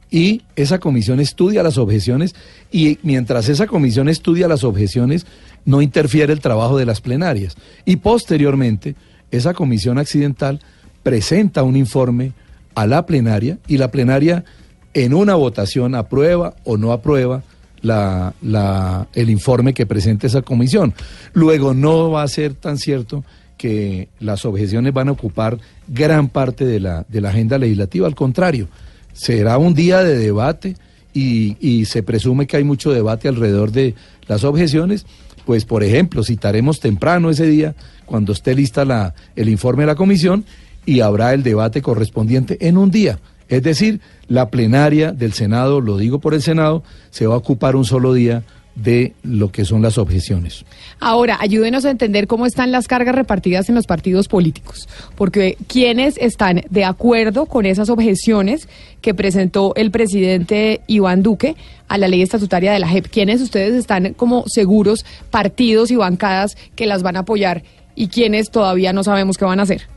y 0.08 0.42
esa 0.54 0.78
comisión 0.78 1.18
estudia 1.18 1.64
las 1.64 1.78
objeciones 1.78 2.36
y 2.70 2.98
mientras 3.02 3.48
esa 3.48 3.66
comisión 3.66 4.08
estudia 4.08 4.46
las 4.46 4.62
objeciones 4.62 5.26
no 5.64 5.82
interfiere 5.82 6.32
el 6.32 6.38
trabajo 6.40 6.78
de 6.78 6.86
las 6.86 7.00
plenarias. 7.00 7.56
Y 7.84 7.96
posteriormente 7.96 8.94
esa 9.32 9.52
comisión 9.52 9.98
accidental 9.98 10.60
presenta 11.02 11.64
un 11.64 11.74
informe 11.74 12.34
a 12.76 12.86
la 12.86 13.04
plenaria 13.04 13.58
y 13.66 13.78
la 13.78 13.90
plenaria 13.90 14.44
en 14.94 15.14
una 15.14 15.34
votación 15.34 15.94
aprueba 15.94 16.54
o 16.64 16.76
no 16.76 16.92
aprueba 16.92 17.42
la, 17.82 18.34
la- 18.42 19.08
el 19.14 19.30
informe 19.30 19.72
que 19.74 19.86
presente 19.86 20.26
esa 20.26 20.42
comisión. 20.42 20.92
Luego 21.32 21.74
no 21.74 22.10
va 22.10 22.22
a 22.22 22.28
ser 22.28 22.54
tan 22.54 22.76
cierto 22.78 23.24
que 23.56 24.08
las 24.20 24.44
objeciones 24.44 24.92
van 24.92 25.08
a 25.08 25.12
ocupar 25.12 25.58
gran 25.86 26.28
parte 26.28 26.64
de 26.64 26.80
la, 26.80 27.04
de 27.08 27.20
la 27.20 27.28
agenda 27.28 27.58
legislativa, 27.58 28.06
al 28.06 28.14
contrario, 28.14 28.68
será 29.12 29.58
un 29.58 29.74
día 29.74 30.02
de 30.02 30.16
debate 30.16 30.76
y, 31.12 31.84
se 31.86 32.02
presume 32.02 32.46
que 32.46 32.56
hay 32.56 32.64
mucho 32.64 32.92
debate 32.92 33.28
alrededor 33.28 33.72
de 33.72 33.94
las 34.28 34.44
objeciones, 34.44 35.04
pues 35.44 35.64
por 35.64 35.82
ejemplo, 35.82 36.22
citaremos 36.22 36.80
temprano 36.80 37.30
ese 37.30 37.46
día 37.46 37.74
cuando 38.06 38.32
esté 38.32 38.54
lista 38.54 38.84
la, 38.84 39.14
el 39.36 39.48
informe 39.48 39.82
de 39.82 39.88
la 39.88 39.94
comisión 39.96 40.44
y 40.86 41.00
habrá 41.00 41.34
el 41.34 41.42
debate 41.42 41.82
correspondiente 41.82 42.56
en 42.66 42.78
un 42.78 42.90
día. 42.90 43.18
Es 43.50 43.64
decir, 43.64 44.00
la 44.28 44.48
plenaria 44.48 45.10
del 45.12 45.32
Senado, 45.32 45.80
lo 45.80 45.98
digo 45.98 46.20
por 46.20 46.34
el 46.34 46.40
Senado, 46.40 46.84
se 47.10 47.26
va 47.26 47.34
a 47.34 47.38
ocupar 47.38 47.74
un 47.74 47.84
solo 47.84 48.14
día 48.14 48.44
de 48.76 49.12
lo 49.24 49.50
que 49.50 49.64
son 49.64 49.82
las 49.82 49.98
objeciones. 49.98 50.64
Ahora, 51.00 51.36
ayúdenos 51.40 51.84
a 51.84 51.90
entender 51.90 52.28
cómo 52.28 52.46
están 52.46 52.70
las 52.70 52.86
cargas 52.86 53.16
repartidas 53.16 53.68
en 53.68 53.74
los 53.74 53.88
partidos 53.88 54.28
políticos, 54.28 54.88
porque 55.16 55.58
quienes 55.66 56.16
están 56.16 56.62
de 56.70 56.84
acuerdo 56.84 57.46
con 57.46 57.66
esas 57.66 57.90
objeciones 57.90 58.68
que 59.00 59.14
presentó 59.14 59.74
el 59.74 59.90
presidente 59.90 60.80
Iván 60.86 61.24
Duque 61.24 61.56
a 61.88 61.98
la 61.98 62.06
ley 62.06 62.22
estatutaria 62.22 62.72
de 62.72 62.78
la 62.78 62.88
JEP, 62.88 63.08
quienes 63.08 63.40
ustedes 63.40 63.74
están 63.74 64.14
como 64.14 64.44
seguros, 64.46 65.04
partidos 65.30 65.90
y 65.90 65.96
bancadas 65.96 66.56
que 66.76 66.86
las 66.86 67.02
van 67.02 67.16
a 67.16 67.20
apoyar 67.20 67.64
y 67.96 68.06
quienes 68.06 68.50
todavía 68.50 68.92
no 68.92 69.02
sabemos 69.02 69.36
qué 69.36 69.44
van 69.44 69.58
a 69.58 69.64
hacer. 69.64 69.88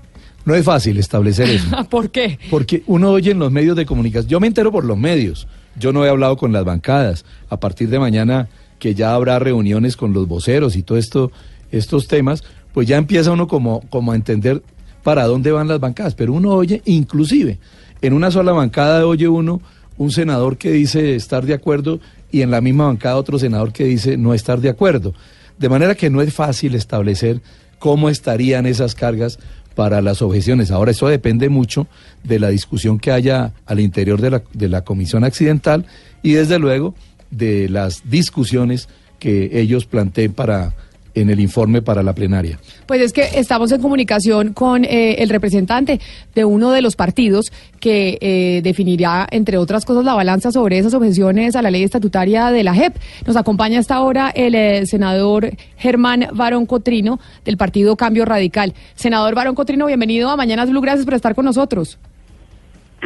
No 0.45 0.56
es 0.56 0.65
fácil 0.65 0.98
establecer 0.98 1.49
eso. 1.49 1.68
¿Por 1.90 2.10
qué? 2.10 2.40
Porque 2.49 2.84
uno 2.88 3.11
oye 3.11 3.32
en 3.32 3.40
los 3.40 3.52
medios 3.52 3.76
de 3.76 3.86
comunicación, 3.86 4.30
yo 4.30 4.40
me 4.40 4.48
entero 4.48 4.72
por 4.72 4.84
los 4.84 4.98
medios, 4.98 5.48
yo 5.78 5.94
no 5.94 6.06
he 6.06 6.10
hablado 6.10 6.38
con 6.38 6.52
las 6.52 6.65
bancadas, 6.65 7.26
a 7.49 7.60
partir 7.60 7.90
de 7.90 7.99
mañana 7.99 8.49
que 8.80 8.94
ya 8.95 9.14
habrá 9.14 9.40
reuniones 9.40 9.95
con 9.95 10.14
los 10.14 10.28
voceros 10.28 10.76
y 10.76 10.84
todo 10.84 10.98
esto, 10.98 11.32
estos 11.72 12.07
temas, 12.07 12.44
pues 12.74 12.88
ya 12.88 12.98
empieza 12.98 13.32
uno 13.32 13.48
como, 13.48 13.82
como 13.90 14.11
a 14.11 14.15
entender 14.15 14.61
para 15.03 15.26
dónde 15.26 15.52
van 15.52 15.68
las 15.68 15.80
bancadas, 15.80 16.15
pero 16.15 16.34
uno 16.34 16.52
oye, 16.52 16.82
inclusive, 16.86 17.60
en 18.02 18.14
una 18.14 18.32
sola 18.32 18.52
bancada 18.52 19.06
oye 19.06 19.28
uno 19.28 19.61
un 19.98 20.11
senador 20.11 20.57
que 20.57 20.72
dice 20.72 21.15
estar 21.15 21.45
de 21.45 21.53
acuerdo 21.53 21.99
y 22.32 22.41
en 22.41 22.52
la 22.52 22.61
misma 22.61 22.88
bancada 22.88 23.15
otro 23.18 23.38
senador 23.38 23.72
que 23.72 23.86
dice 23.86 24.18
no 24.18 24.34
estar 24.34 24.60
de 24.60 24.70
acuerdo. 24.70 25.14
De 25.57 25.70
manera 25.70 25.95
que 25.95 26.10
no 26.10 26.22
es 26.22 26.34
fácil 26.34 26.74
establecer 26.76 27.41
cómo 27.80 28.10
estarían 28.10 28.65
esas 28.65 28.95
cargas 28.95 29.40
para 29.75 30.01
las 30.01 30.21
objeciones. 30.21 30.71
Ahora, 30.71 30.91
eso 30.91 31.07
depende 31.07 31.49
mucho 31.49 31.87
de 32.23 32.39
la 32.39 32.49
discusión 32.49 32.99
que 32.99 33.11
haya 33.11 33.53
al 33.65 33.79
interior 33.79 34.21
de 34.21 34.31
la, 34.31 34.43
de 34.53 34.69
la 34.69 34.83
comisión 34.83 35.23
accidental 35.23 35.85
y 36.21 36.33
desde 36.33 36.59
luego 36.59 36.95
de 37.31 37.69
las 37.69 38.09
discusiones 38.09 38.89
que 39.19 39.59
ellos 39.59 39.85
planteen 39.85 40.33
para 40.33 40.73
en 41.15 41.30
el 41.30 41.40
informe 41.40 41.81
para 41.81 42.03
la 42.03 42.14
plenaria. 42.14 42.60
Pues 42.85 43.02
es 43.02 43.14
que 43.14 43.30
estamos 43.35 43.72
en 43.72 43.81
comunicación 43.81 44.53
con 44.53 44.84
eh, 44.85 45.15
el 45.19 45.30
representante 45.30 45.99
de 46.34 46.45
uno 46.45 46.72
de 46.72 46.81
los 46.81 46.95
partidos 46.95 47.52
que 47.80 48.18
eh, 48.22 48.61
definirá, 48.64 49.27
entre 49.31 49.57
otras 49.57 49.85
cosas, 49.85 50.06
la 50.06 50.14
balanza 50.14 50.52
sobre 50.52 50.77
esas 50.80 50.94
objeciones 50.94 51.56
a 51.56 51.61
la 51.61 51.72
ley 51.72 51.84
estatutaria 51.84 52.52
de 52.52 52.64
la 52.64 52.73
JEP. 52.73 52.95
Nos 53.26 53.35
acompaña 53.35 53.80
hasta 53.80 53.95
ahora 53.95 54.30
el 54.30 54.56
eh, 54.56 54.85
senador 54.85 55.52
Germán 55.77 56.27
Barón 56.34 56.65
Cotrino 56.65 57.19
del 57.45 57.57
partido 57.57 57.95
Cambio 57.95 58.26
Radical. 58.26 58.73
Senador 58.95 59.35
Barón 59.35 59.56
Cotrino, 59.56 59.85
bienvenido 59.85 60.30
a 60.30 60.38
Mañanas 60.38 60.69
Blue, 60.69 60.81
gracias 60.81 61.06
por 61.06 61.14
estar 61.14 61.35
con 61.35 61.45
nosotros. 61.45 61.98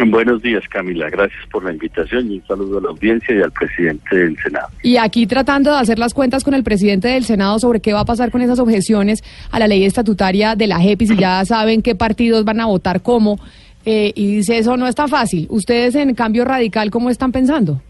Buenos 0.06 0.42
días, 0.44 0.64
Camila. 0.70 1.10
Gracias 1.10 1.44
por 1.52 1.64
la 1.64 1.72
invitación 1.72 2.32
y 2.32 2.36
un 2.36 2.46
saludo 2.48 2.78
a 2.78 2.82
la 2.82 2.90
audiencia 2.90 3.36
y 3.36 3.42
al 3.42 3.52
presidente 3.52 4.16
del 4.16 4.38
Senado. 4.38 4.68
Y 4.84 4.98
aquí 4.98 5.26
tratando 5.26 5.72
de 5.72 5.80
hacer 5.80 5.98
las 5.98 6.14
cuentas 6.14 6.44
con 6.44 6.54
el 6.54 6.64
presidente 6.64 7.08
del 7.08 7.26
Senado 7.26 7.58
sobre 7.60 7.80
qué 7.80 7.94
va 7.94 8.02
a 8.02 8.06
pasar 8.06 8.30
con 8.30 8.42
esas 8.42 8.60
objeciones 8.60 9.24
a 9.52 9.60
la 9.60 9.68
ley 9.68 9.86
estatutaria 9.86 10.56
de 10.56 10.68
la 10.68 10.80
JEP 10.80 11.02
y 11.02 11.08
si 11.08 11.16
ya 11.16 11.44
saben 11.46 11.82
qué 11.82 11.96
partidos 11.96 12.46
van 12.46 12.60
a 12.62 12.68
votar 12.68 13.02
cómo. 13.02 13.40
eh, 13.86 14.12
y 14.16 14.36
dice, 14.38 14.58
eso 14.58 14.76
no 14.76 14.86
es 14.86 14.96
tan 14.96 15.08
fácil. 15.08 15.48
¿Ustedes 15.50 15.96
en 15.96 16.14
cambio 16.14 16.44
radical 16.44 16.92
cómo 16.92 17.10
están 17.10 17.32
pensando? 17.32 17.82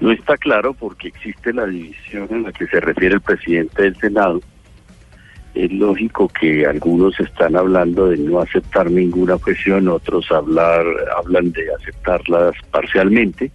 No 0.00 0.10
está 0.10 0.36
claro 0.38 0.72
porque 0.74 1.08
existe 1.08 1.52
la 1.52 1.66
división 1.66 2.26
en 2.30 2.42
la 2.44 2.52
que 2.52 2.66
se 2.66 2.80
refiere 2.80 3.14
el 3.16 3.20
presidente 3.20 3.82
del 3.82 3.96
Senado. 3.96 4.40
Es 5.54 5.72
lógico 5.72 6.28
que 6.28 6.66
algunos 6.66 7.18
están 7.20 7.56
hablando 7.56 8.08
de 8.08 8.16
no 8.18 8.40
aceptar 8.40 8.90
ninguna 8.90 9.36
objeción, 9.36 9.86
otros 9.88 10.30
hablar, 10.32 10.84
hablan 11.16 11.52
de 11.52 11.72
aceptarlas 11.72 12.54
parcialmente 12.72 13.52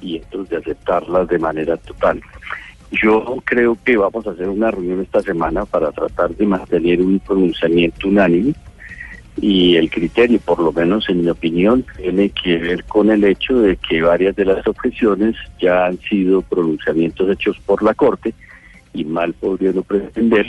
y 0.00 0.18
otros 0.18 0.48
de 0.48 0.58
aceptarlas 0.58 1.28
de 1.28 1.38
manera 1.38 1.76
total. 1.78 2.20
Yo 2.92 3.42
creo 3.44 3.76
que 3.84 3.96
vamos 3.96 4.24
a 4.26 4.30
hacer 4.30 4.48
una 4.48 4.70
reunión 4.70 5.00
esta 5.00 5.20
semana 5.20 5.64
para 5.64 5.90
tratar 5.90 6.30
de 6.36 6.46
mantener 6.46 7.00
un 7.00 7.18
pronunciamiento 7.18 8.06
unánime 8.06 8.54
y 9.40 9.76
el 9.76 9.90
criterio, 9.90 10.38
por 10.38 10.60
lo 10.60 10.72
menos 10.72 11.08
en 11.08 11.22
mi 11.22 11.28
opinión, 11.28 11.84
tiene 11.96 12.30
que 12.30 12.56
ver 12.58 12.84
con 12.84 13.10
el 13.10 13.24
hecho 13.24 13.58
de 13.58 13.76
que 13.76 14.00
varias 14.00 14.36
de 14.36 14.44
las 14.44 14.66
objeciones 14.66 15.34
ya 15.60 15.86
han 15.86 15.98
sido 15.98 16.42
pronunciamientos 16.42 17.28
hechos 17.30 17.58
por 17.66 17.82
la 17.82 17.94
Corte 17.94 18.32
y 18.94 19.04
mal 19.04 19.34
podría 19.34 19.72
uno 19.72 19.82
pretender 19.82 20.46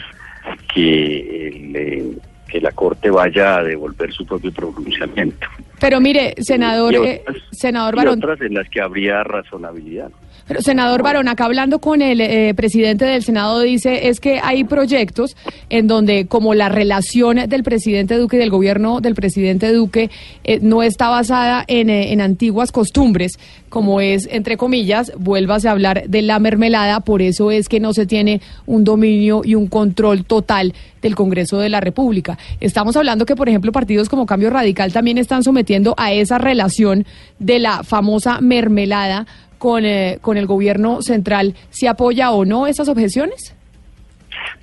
que 0.73 1.47
el, 1.47 1.75
eh, 1.75 2.11
que 2.47 2.59
la 2.61 2.71
Corte 2.71 3.09
vaya 3.09 3.57
a 3.57 3.63
devolver 3.63 4.11
su 4.13 4.25
propio 4.25 4.51
pronunciamiento. 4.51 5.47
Pero 5.79 5.99
mire, 6.01 6.33
senador, 6.39 6.93
Y 6.93 6.97
eh, 6.97 7.21
otras- 7.27 7.43
senador 7.51 7.93
y 7.93 7.97
Barón, 7.97 8.19
otras 8.23 8.41
en 8.41 8.53
las 8.55 8.67
que 8.69 8.81
habría 8.81 9.23
razonabilidad. 9.23 10.09
Pero, 10.47 10.61
senador 10.61 11.03
Barón, 11.03 11.27
acá 11.27 11.43
hablando 11.43 11.79
con 11.79 12.01
el 12.01 12.21
eh, 12.21 12.53
presidente 12.55 13.03
del 13.03 13.21
Senado, 13.21 13.59
dice 13.59 14.07
es 14.07 14.21
que 14.21 14.39
hay 14.41 14.63
proyectos 14.63 15.35
en 15.69 15.87
donde 15.87 16.25
como 16.27 16.53
la 16.53 16.69
relación 16.69 17.49
del 17.49 17.63
presidente 17.63 18.15
Duque 18.17 18.37
y 18.37 18.39
del 18.39 18.49
gobierno 18.49 19.01
del 19.01 19.13
presidente 19.13 19.73
Duque 19.73 20.09
eh, 20.45 20.59
no 20.61 20.83
está 20.83 21.09
basada 21.09 21.65
en, 21.67 21.89
eh, 21.89 22.13
en 22.13 22.21
antiguas 22.21 22.71
costumbres, 22.71 23.37
como 23.67 23.99
es, 23.99 24.25
entre 24.31 24.55
comillas, 24.55 25.11
vuélvase 25.17 25.67
a 25.67 25.71
hablar 25.71 26.03
de 26.07 26.21
la 26.21 26.39
mermelada, 26.39 27.01
por 27.01 27.21
eso 27.21 27.51
es 27.51 27.67
que 27.67 27.81
no 27.81 27.91
se 27.93 28.05
tiene 28.05 28.39
un 28.65 28.85
dominio 28.85 29.41
y 29.43 29.55
un 29.55 29.67
control 29.67 30.23
total 30.23 30.73
del 31.01 31.15
Congreso 31.15 31.59
de 31.59 31.69
la 31.69 31.79
República. 31.79 32.37
Estamos 32.59 32.95
hablando 32.95 33.25
que, 33.25 33.35
por 33.35 33.49
ejemplo, 33.49 33.71
partidos 33.71 34.09
como 34.09 34.25
Cambio 34.25 34.49
Radical 34.49 34.93
también 34.93 35.17
están 35.17 35.43
sometiendo 35.43 35.93
a 35.97 36.11
esa 36.11 36.37
relación 36.37 37.05
de 37.39 37.59
la 37.59 37.83
famosa 37.83 38.41
mermelada 38.41 39.25
con, 39.57 39.85
eh, 39.85 40.19
con 40.21 40.37
el 40.37 40.45
gobierno 40.45 41.01
central, 41.01 41.55
si 41.69 41.87
apoya 41.87 42.31
o 42.31 42.45
no 42.45 42.67
esas 42.67 42.89
objeciones? 42.89 43.55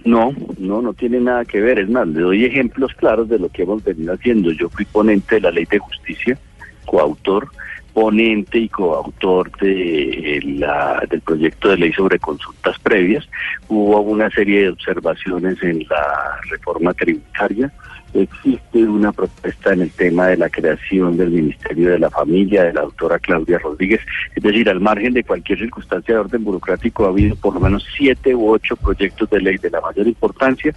No, 0.05 0.33
no, 0.59 0.83
no 0.83 0.93
tiene 0.93 1.21
nada 1.21 1.45
que 1.45 1.61
ver. 1.61 1.79
Es 1.79 1.89
más, 1.89 2.07
le 2.09 2.21
doy 2.21 2.45
ejemplos 2.45 2.93
claros 2.95 3.29
de 3.29 3.39
lo 3.39 3.49
que 3.49 3.63
hemos 3.63 3.83
venido 3.83 4.13
haciendo. 4.13 4.53
Yo 4.53 4.69
fui 4.69 4.85
ponente 4.85 5.37
de 5.37 5.41
la 5.41 5.51
ley 5.51 5.65
de 5.65 5.79
justicia, 5.79 6.39
coautor, 6.85 7.49
ponente 7.95 8.59
y 8.59 8.69
coautor 8.69 9.51
de 9.59 10.37
eh, 10.37 10.41
la, 10.43 11.03
del 11.09 11.21
proyecto 11.21 11.69
de 11.71 11.79
ley 11.79 11.93
sobre 11.93 12.19
consultas 12.19 12.77
previas. 12.81 13.27
Hubo 13.69 14.01
una 14.01 14.29
serie 14.31 14.63
de 14.63 14.69
observaciones 14.71 15.63
en 15.63 15.87
la 15.89 16.39
reforma 16.51 16.93
tributaria. 16.93 17.73
Existe 18.13 18.85
una 18.85 19.13
propuesta 19.13 19.73
en 19.73 19.83
el 19.83 19.91
tema 19.91 20.27
de 20.29 20.37
la 20.37 20.49
creación 20.49 21.17
del 21.17 21.31
Ministerio 21.31 21.91
de 21.91 21.99
la 21.99 22.11
Familia 22.11 22.65
de 22.65 22.73
la 22.73 22.83
doctora 22.83 23.19
Claudia 23.19 23.59
Rodríguez. 23.59 24.01
Es 24.35 24.43
decir, 24.43 24.69
al 24.69 24.81
margen 24.81 25.15
de 25.15 25.25
cualquier 25.25 25.59
circunstancia 25.61 26.15
de 26.15 26.21
orden 26.21 26.45
burocrático, 26.45 27.07
ha 27.07 27.09
habido 27.09 27.35
por 27.37 27.55
lo 27.55 27.61
menos 27.61 27.87
siete 27.97 28.35
u 28.35 28.51
ocho 28.51 28.77
proyectos 28.77 29.31
de 29.31 29.41
ley 29.41 29.57
de 29.57 29.71
la 29.71 29.81
mayor 29.81 30.07
importancia 30.07 30.75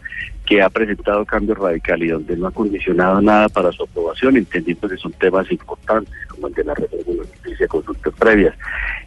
que 0.48 0.62
ha 0.62 0.70
presentado 0.70 1.26
Cambio 1.26 1.56
Radical 1.56 2.02
y 2.02 2.08
donde 2.08 2.38
no 2.38 2.48
ha 2.48 2.52
condicionado 2.52 3.22
nada 3.22 3.50
para 3.50 3.72
su 3.72 3.84
aprobación, 3.84 4.38
entendiendo 4.38 4.88
que 4.88 4.98
son 4.98 5.12
temas 5.14 5.52
importantes 5.52 6.14
como 6.30 6.48
el 6.48 6.54
de 6.54 6.64
la 6.64 6.74
reforma 6.74 7.24
de 7.60 7.68
consultas 7.68 8.14
previas, 8.18 8.56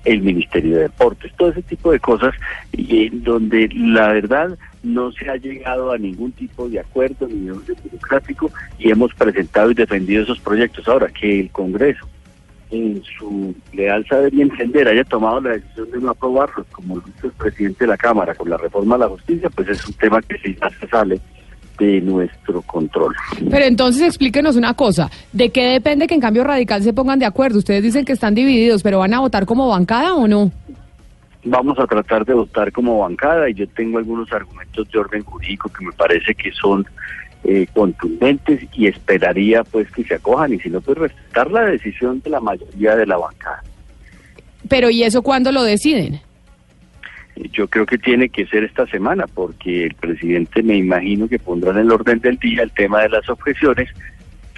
el 0.05 0.21
Ministerio 0.23 0.77
de 0.77 0.83
Deportes, 0.83 1.33
todo 1.37 1.51
ese 1.51 1.63
tipo 1.63 1.93
de 1.93 2.01
cosas, 2.01 2.35
y 2.73 3.07
en 3.07 3.23
donde 3.23 3.69
la 3.75 4.13
verdad 4.13 4.59
no 4.83 5.13
se 5.13 5.31
ha 5.31 5.37
llegado 5.37 5.93
a 5.93 5.99
ningún 5.99 6.33
tipo 6.33 6.69
de 6.69 6.81
acuerdo 6.81 7.29
ni 7.29 7.47
de 7.47 7.75
burocrático 7.85 8.51
y 8.79 8.91
hemos 8.91 9.15
presentado 9.15 9.71
y 9.71 9.75
defendido 9.75 10.23
esos 10.23 10.41
proyectos. 10.41 10.89
Ahora, 10.89 11.09
que 11.09 11.41
el 11.41 11.51
Congreso 11.51 12.09
en 12.71 13.03
su 13.03 13.55
leal 13.73 14.07
saber 14.07 14.33
y 14.33 14.43
entender 14.43 14.89
haya 14.89 15.05
tomado 15.05 15.41
la 15.41 15.51
decisión 15.51 15.91
de 15.91 15.99
no 15.99 16.11
aprobarlos, 16.11 16.67
como 16.69 16.97
lo 16.97 17.03
hizo 17.17 17.27
el 17.27 17.33
presidente 17.33 17.85
de 17.85 17.89
la 17.89 17.97
Cámara 17.97 18.35
con 18.35 18.49
la 18.49 18.57
reforma 18.57 18.95
a 18.95 18.99
la 18.99 19.09
justicia, 19.09 19.51
pues 19.51 19.69
es 19.69 19.87
un 19.87 19.95
tema 19.95 20.23
que 20.23 20.39
sí 20.39 20.57
se 20.81 20.87
sale 20.89 21.21
de 21.79 22.01
nuestro 22.03 22.63
control. 22.63 23.15
Pero 23.51 23.65
entonces 23.65 24.03
explíquenos 24.03 24.57
una 24.57 24.75
cosa, 24.75 25.11
¿de 25.33 25.51
qué 25.51 25.65
depende 25.65 26.07
que 26.07 26.15
en 26.15 26.21
cambio 26.21 26.45
radical 26.45 26.83
se 26.83 26.93
pongan 26.93 27.19
de 27.19 27.27
acuerdo? 27.27 27.59
Ustedes 27.59 27.83
dicen 27.83 28.05
que 28.05 28.13
están 28.13 28.35
divididos, 28.35 28.83
pero 28.83 28.99
¿van 28.99 29.15
a 29.15 29.21
votar 29.21 29.47
como 29.47 29.69
bancada 29.69 30.15
o 30.15 30.29
no? 30.29 30.53
Vamos 31.43 31.79
a 31.79 31.87
tratar 31.87 32.27
de 32.27 32.35
votar 32.35 32.71
como 32.71 32.99
bancada 32.99 33.49
y 33.49 33.55
yo 33.55 33.67
tengo 33.69 33.97
algunos 33.97 34.31
argumentos 34.31 34.91
de 34.91 34.99
orden 34.99 35.25
jurídico 35.25 35.71
que 35.71 35.87
me 35.87 35.93
parece 35.93 36.35
que 36.35 36.53
son 36.53 36.87
eh, 37.45 37.67
contundentes 37.73 38.61
y 38.75 38.87
esperaría 38.87 39.65
pues 39.65 39.91
que 39.91 40.05
se 40.05 40.15
acojan 40.15 40.53
y 40.53 40.61
si 40.61 40.69
no 40.69 40.81
pues 40.81 40.99
respetar 40.99 41.51
la 41.51 41.65
decisión 41.65 42.21
de 42.21 42.31
la 42.31 42.41
mayoría 42.41 42.97
de 42.97 43.07
la 43.07 43.17
bancada. 43.17 43.63
Pero 44.69 44.91
¿y 44.91 45.03
eso 45.03 45.23
cuándo 45.23 45.51
lo 45.51 45.63
deciden? 45.63 46.21
Yo 47.53 47.69
creo 47.69 47.87
que 47.87 47.97
tiene 47.97 48.29
que 48.29 48.47
ser 48.47 48.65
esta 48.65 48.87
semana 48.87 49.27
porque 49.27 49.85
el 49.87 49.95
presidente 49.95 50.63
me 50.63 50.77
imagino 50.77 51.29
que 51.29 51.39
pondrá 51.39 51.71
en 51.71 51.79
el 51.79 51.91
orden 51.91 52.21
del 52.21 52.37
día 52.37 52.63
el 52.63 52.73
tema 52.73 53.03
de 53.03 53.09
las 53.09 53.29
objeciones 53.29 53.89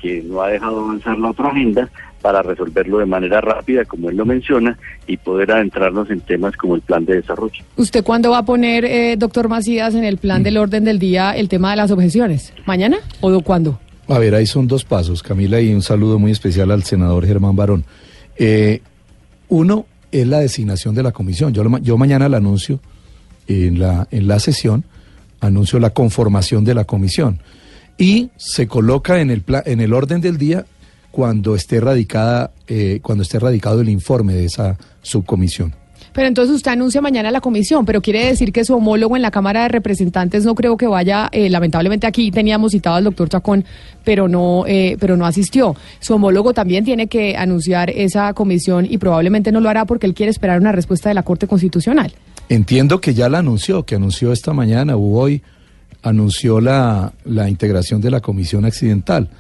que 0.01 0.23
no 0.23 0.43
ha 0.43 0.49
dejado 0.49 0.81
avanzar 0.85 1.17
la 1.19 1.31
otra 1.31 1.49
agenda 1.49 1.89
para 2.23 2.41
resolverlo 2.43 2.99
de 2.99 3.07
manera 3.07 3.41
rápida, 3.41 3.85
como 3.85 4.09
él 4.09 4.17
lo 4.17 4.25
menciona, 4.25 4.79
y 5.07 5.17
poder 5.19 5.51
adentrarnos 5.51 6.09
en 6.11 6.21
temas 6.21 6.57
como 6.57 6.77
el 6.77 6.81
plan 6.81 7.05
de 7.05 7.17
desarrollo. 7.17 7.63
¿Usted 7.77 8.03
cuándo 8.05 8.31
va 8.31 8.39
a 8.39 8.45
poner, 8.45 8.85
eh, 8.85 9.17
doctor 9.19 9.49
Macías, 9.49 9.95
en 9.95 10.05
el 10.05 10.17
plan 10.19 10.43
del 10.43 10.57
orden 10.57 10.85
del 10.85 10.99
día 10.99 11.33
el 11.33 11.49
tema 11.49 11.71
de 11.73 11.77
las 11.77 11.91
objeciones? 11.91 12.53
¿Mañana 12.65 12.99
o 13.21 13.41
cuándo? 13.43 13.79
A 14.09 14.19
ver, 14.19 14.35
ahí 14.35 14.47
son 14.47 14.67
dos 14.67 14.85
pasos, 14.85 15.23
Camila, 15.23 15.61
y 15.61 15.75
un 15.75 15.83
saludo 15.83 16.19
muy 16.19 16.31
especial 16.33 16.71
al 16.71 16.83
senador 16.85 17.27
Germán 17.27 17.57
Barón. 17.57 17.85
Eh, 18.37 18.81
uno 19.49 19.87
es 20.11 20.27
la 20.27 20.39
designación 20.41 20.95
de 20.95 21.03
la 21.03 21.13
comisión. 21.13 21.53
Yo, 21.53 21.65
lo 21.65 21.71
ma- 21.71 21.79
yo 21.81 21.97
mañana 21.99 22.29
la 22.29 22.37
anuncio 22.39 22.81
en 23.49 23.79
la, 23.79 24.07
en 24.11 24.29
la 24.29 24.39
sesión, 24.39 24.85
anuncio 25.41 25.79
la 25.81 25.91
conformación 25.91 26.65
de 26.65 26.75
la 26.75 26.85
comisión. 26.85 27.41
Y 27.99 28.31
se 28.37 28.67
coloca 28.67 29.21
en 29.21 29.31
el, 29.31 29.43
pla- 29.43 29.63
en 29.67 29.81
el 29.81 29.93
orden 29.93 30.21
del 30.21 30.37
día 30.39 30.65
cuando 31.13 31.55
esté 31.55 31.79
radicada, 31.79 32.51
eh, 32.67 32.99
cuando 33.03 33.23
esté 33.23 33.39
radicado 33.39 33.83
el 33.83 33.91
informe 33.91 34.35
de 34.35 34.47
esa 34.47 34.77
subcomisión. 35.03 35.75
Pero 36.13 36.29
entonces 36.29 36.57
usted 36.57 36.73
anuncia 36.73 37.01
mañana 37.01 37.31
la 37.31 37.41
comisión, 37.41 37.87
pero 37.87 38.03
quiere 38.03 38.27
decir 38.27 38.53
que 38.53 38.65
su 38.65 38.75
homólogo 38.75 39.17
en 39.17 39.23
la 39.23 39.31
Cámara 39.31 39.63
de 39.63 39.69
Representantes 39.69 40.45
no 40.45 40.55
creo 40.55 40.77
que 40.77 40.87
vaya, 40.87 41.29
eh, 41.33 41.49
lamentablemente 41.49 42.07
aquí 42.07 42.31
teníamos 42.31 42.73
citado 42.73 42.97
al 42.97 43.05
doctor 43.05 43.29
Chacón, 43.29 43.65
pero 44.05 44.29
no, 44.29 44.65
eh, 44.67 44.97
pero 45.01 45.17
no 45.17 45.25
asistió. 45.25 45.75
Su 46.01 46.15
homólogo 46.15 46.53
también 46.53 46.85
tiene 46.85 47.07
que 47.07 47.37
anunciar 47.37 47.91
esa 47.91 48.33
comisión 48.35 48.87
y 48.89 48.99
probablemente 48.99 49.53
no 49.53 49.61
lo 49.61 49.71
hará 49.71 49.87
porque 49.87 50.07
él 50.07 50.15
quiere 50.15 50.31
esperar 50.31 50.61
una 50.61 50.73
respuesta 50.73 51.09
de 51.09 51.15
la 51.15 51.23
Corte 51.23 51.47
Constitucional. 51.47 52.13
Entiendo 52.49 53.01
que 53.01 53.15
ya 53.15 53.29
la 53.29 53.39
anunció, 53.39 53.85
que 53.85 53.95
anunció 53.95 54.33
esta 54.33 54.53
mañana 54.53 54.97
o 54.97 55.19
hoy, 55.19 55.43
anunció 56.03 56.61
la, 56.61 57.13
la 57.25 57.49
integración 57.49 58.01
de 58.01 58.11
la 58.11 58.21
comisión 58.21 58.65
accidental. 58.65 59.31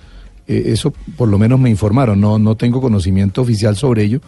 Eh, 0.47 0.65
eso 0.67 0.93
por 1.17 1.29
lo 1.29 1.39
menos 1.39 1.59
me 1.59 1.71
informaron, 1.71 2.21
no, 2.21 2.39
no 2.39 2.57
tengo 2.57 2.81
conocimiento 2.81 3.43
oficial 3.43 3.77
sobre 3.77 4.05
ello, 4.05 4.21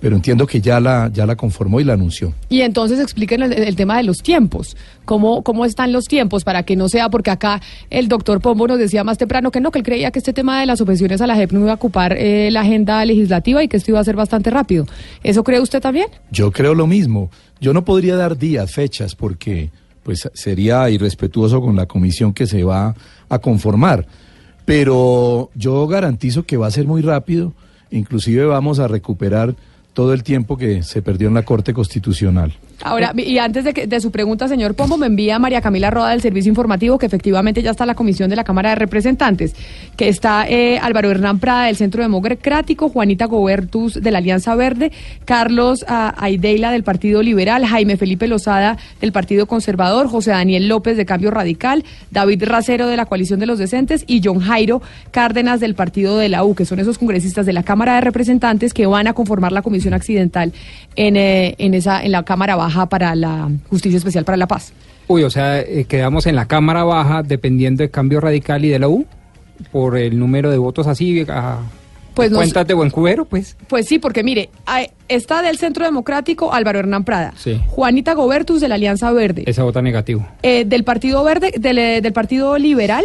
pero 0.00 0.16
entiendo 0.16 0.46
que 0.46 0.60
ya 0.60 0.80
la, 0.80 1.10
ya 1.12 1.26
la 1.26 1.36
conformó 1.36 1.80
y 1.80 1.84
la 1.84 1.92
anunció. 1.92 2.32
Y 2.48 2.62
entonces 2.62 2.98
expliquen 2.98 3.42
el, 3.42 3.52
el 3.52 3.76
tema 3.76 3.98
de 3.98 4.02
los 4.02 4.18
tiempos, 4.18 4.76
cómo, 5.04 5.42
cómo 5.42 5.64
están 5.64 5.92
los 5.92 6.06
tiempos 6.06 6.42
para 6.42 6.62
que 6.62 6.74
no 6.74 6.88
sea, 6.88 7.10
porque 7.10 7.30
acá 7.30 7.60
el 7.90 8.08
doctor 8.08 8.40
Pombo 8.40 8.66
nos 8.66 8.78
decía 8.78 9.04
más 9.04 9.18
temprano 9.18 9.50
que 9.50 9.60
no, 9.60 9.70
que 9.70 9.78
él 9.78 9.84
creía 9.84 10.10
que 10.10 10.18
este 10.18 10.32
tema 10.32 10.58
de 10.58 10.66
las 10.66 10.80
objeciones 10.80 11.20
a 11.20 11.26
la 11.26 11.36
JEP 11.36 11.52
no 11.52 11.60
iba 11.60 11.72
a 11.72 11.74
ocupar 11.74 12.14
eh, 12.16 12.50
la 12.50 12.62
agenda 12.62 13.04
legislativa 13.04 13.62
y 13.62 13.68
que 13.68 13.76
esto 13.76 13.90
iba 13.90 14.00
a 14.00 14.04
ser 14.04 14.16
bastante 14.16 14.50
rápido. 14.50 14.86
¿Eso 15.22 15.44
cree 15.44 15.60
usted 15.60 15.80
también? 15.80 16.06
Yo 16.30 16.50
creo 16.50 16.74
lo 16.74 16.86
mismo. 16.86 17.30
Yo 17.60 17.74
no 17.74 17.84
podría 17.84 18.16
dar 18.16 18.38
días, 18.38 18.72
fechas, 18.72 19.14
porque 19.14 19.70
pues 20.02 20.28
sería 20.32 20.88
irrespetuoso 20.88 21.60
con 21.60 21.76
la 21.76 21.84
comisión 21.86 22.32
que 22.32 22.46
se 22.46 22.64
va 22.64 22.94
a 23.28 23.38
conformar. 23.38 24.06
Pero 24.64 25.50
yo 25.54 25.86
garantizo 25.86 26.44
que 26.44 26.56
va 26.56 26.66
a 26.66 26.70
ser 26.70 26.86
muy 26.86 27.02
rápido. 27.02 27.52
Inclusive 27.90 28.44
vamos 28.44 28.78
a 28.78 28.88
recuperar 28.88 29.54
todo 29.94 30.12
el 30.12 30.22
tiempo 30.22 30.56
que 30.56 30.82
se 30.82 31.02
perdió 31.02 31.28
en 31.28 31.34
la 31.34 31.44
Corte 31.44 31.74
Constitucional. 31.74 32.54
Ahora, 32.82 33.12
y 33.14 33.36
antes 33.36 33.64
de, 33.64 33.74
que, 33.74 33.86
de 33.86 34.00
su 34.00 34.10
pregunta, 34.10 34.48
señor 34.48 34.74
Pombo, 34.74 34.96
me 34.96 35.06
envía 35.06 35.38
María 35.38 35.60
Camila 35.60 35.90
Roda 35.90 36.10
del 36.10 36.22
Servicio 36.22 36.48
Informativo 36.48 36.98
que 36.98 37.06
efectivamente 37.06 37.62
ya 37.62 37.72
está 37.72 37.84
la 37.84 37.94
comisión 37.94 38.30
de 38.30 38.36
la 38.36 38.44
Cámara 38.44 38.70
de 38.70 38.76
Representantes, 38.76 39.54
que 39.96 40.08
está 40.08 40.48
eh, 40.48 40.78
Álvaro 40.78 41.10
Hernán 41.10 41.40
Prada 41.40 41.66
del 41.66 41.76
Centro 41.76 42.02
Democrático, 42.02 42.88
Juanita 42.88 43.26
Gobertus 43.26 44.00
de 44.00 44.10
la 44.10 44.18
Alianza 44.18 44.54
Verde, 44.54 44.92
Carlos 45.26 45.84
ah, 45.88 46.14
Aideila 46.16 46.70
del 46.70 46.82
Partido 46.82 47.22
Liberal, 47.22 47.66
Jaime 47.66 47.98
Felipe 47.98 48.26
Lozada 48.26 48.78
del 49.00 49.12
Partido 49.12 49.44
Conservador, 49.46 50.08
José 50.08 50.30
Daniel 50.30 50.68
López 50.68 50.96
de 50.96 51.04
Cambio 51.04 51.30
Radical, 51.30 51.84
David 52.10 52.44
Racero 52.44 52.86
de 52.86 52.96
la 52.96 53.04
Coalición 53.04 53.40
de 53.40 53.46
los 53.46 53.58
Decentes 53.58 54.04
y 54.06 54.22
John 54.24 54.40
Jairo 54.40 54.80
Cárdenas 55.10 55.60
del 55.60 55.74
Partido 55.74 56.16
de 56.16 56.30
la 56.30 56.44
U, 56.44 56.54
que 56.54 56.64
son 56.64 56.80
esos 56.80 56.96
congresistas 56.96 57.44
de 57.44 57.52
la 57.52 57.62
Cámara 57.62 57.96
de 57.96 58.00
Representantes 58.00 58.72
que 58.72 58.86
van 58.86 59.06
a 59.06 59.12
conformar 59.12 59.52
la 59.52 59.60
comisión 59.60 59.92
accidental 59.92 60.54
en, 60.96 61.16
eh, 61.16 61.56
en, 61.58 61.74
esa, 61.74 62.02
en 62.02 62.12
la 62.12 62.22
Cámara 62.22 62.56
Baja 62.56 62.69
para 62.86 63.14
la 63.14 63.50
Justicia 63.68 63.98
Especial 63.98 64.24
para 64.24 64.36
la 64.36 64.46
Paz. 64.46 64.72
Uy, 65.08 65.22
o 65.24 65.30
sea, 65.30 65.60
eh, 65.60 65.84
quedamos 65.88 66.26
en 66.26 66.36
la 66.36 66.46
Cámara 66.46 66.84
Baja 66.84 67.22
dependiendo 67.22 67.82
de 67.82 67.90
Cambio 67.90 68.20
Radical 68.20 68.64
y 68.64 68.68
de 68.68 68.78
la 68.78 68.88
U 68.88 69.06
por 69.72 69.96
el 69.98 70.18
número 70.18 70.50
de 70.50 70.58
votos 70.58 70.86
así 70.86 71.24
a 71.28 71.58
Pues 72.14 72.32
cuentas 72.32 72.66
de 72.66 72.74
buen 72.74 72.90
cubero, 72.90 73.24
pues. 73.24 73.56
Pues 73.68 73.86
sí, 73.86 73.98
porque 73.98 74.22
mire, 74.22 74.50
está 75.08 75.42
del 75.42 75.58
Centro 75.58 75.84
Democrático 75.84 76.52
Álvaro 76.52 76.78
Hernán 76.78 77.04
Prada, 77.04 77.32
Sí. 77.36 77.60
Juanita 77.68 78.14
Gobertus 78.14 78.60
de 78.60 78.68
la 78.68 78.76
Alianza 78.76 79.10
Verde, 79.12 79.44
Esa 79.46 79.64
vota 79.64 79.82
negativo. 79.82 80.26
eh, 80.42 80.64
del 80.64 80.84
Partido 80.84 81.22
Verde, 81.24 81.52
del, 81.58 81.78
eh, 81.78 82.00
del 82.00 82.12
Partido 82.12 82.56
Liberal. 82.58 83.04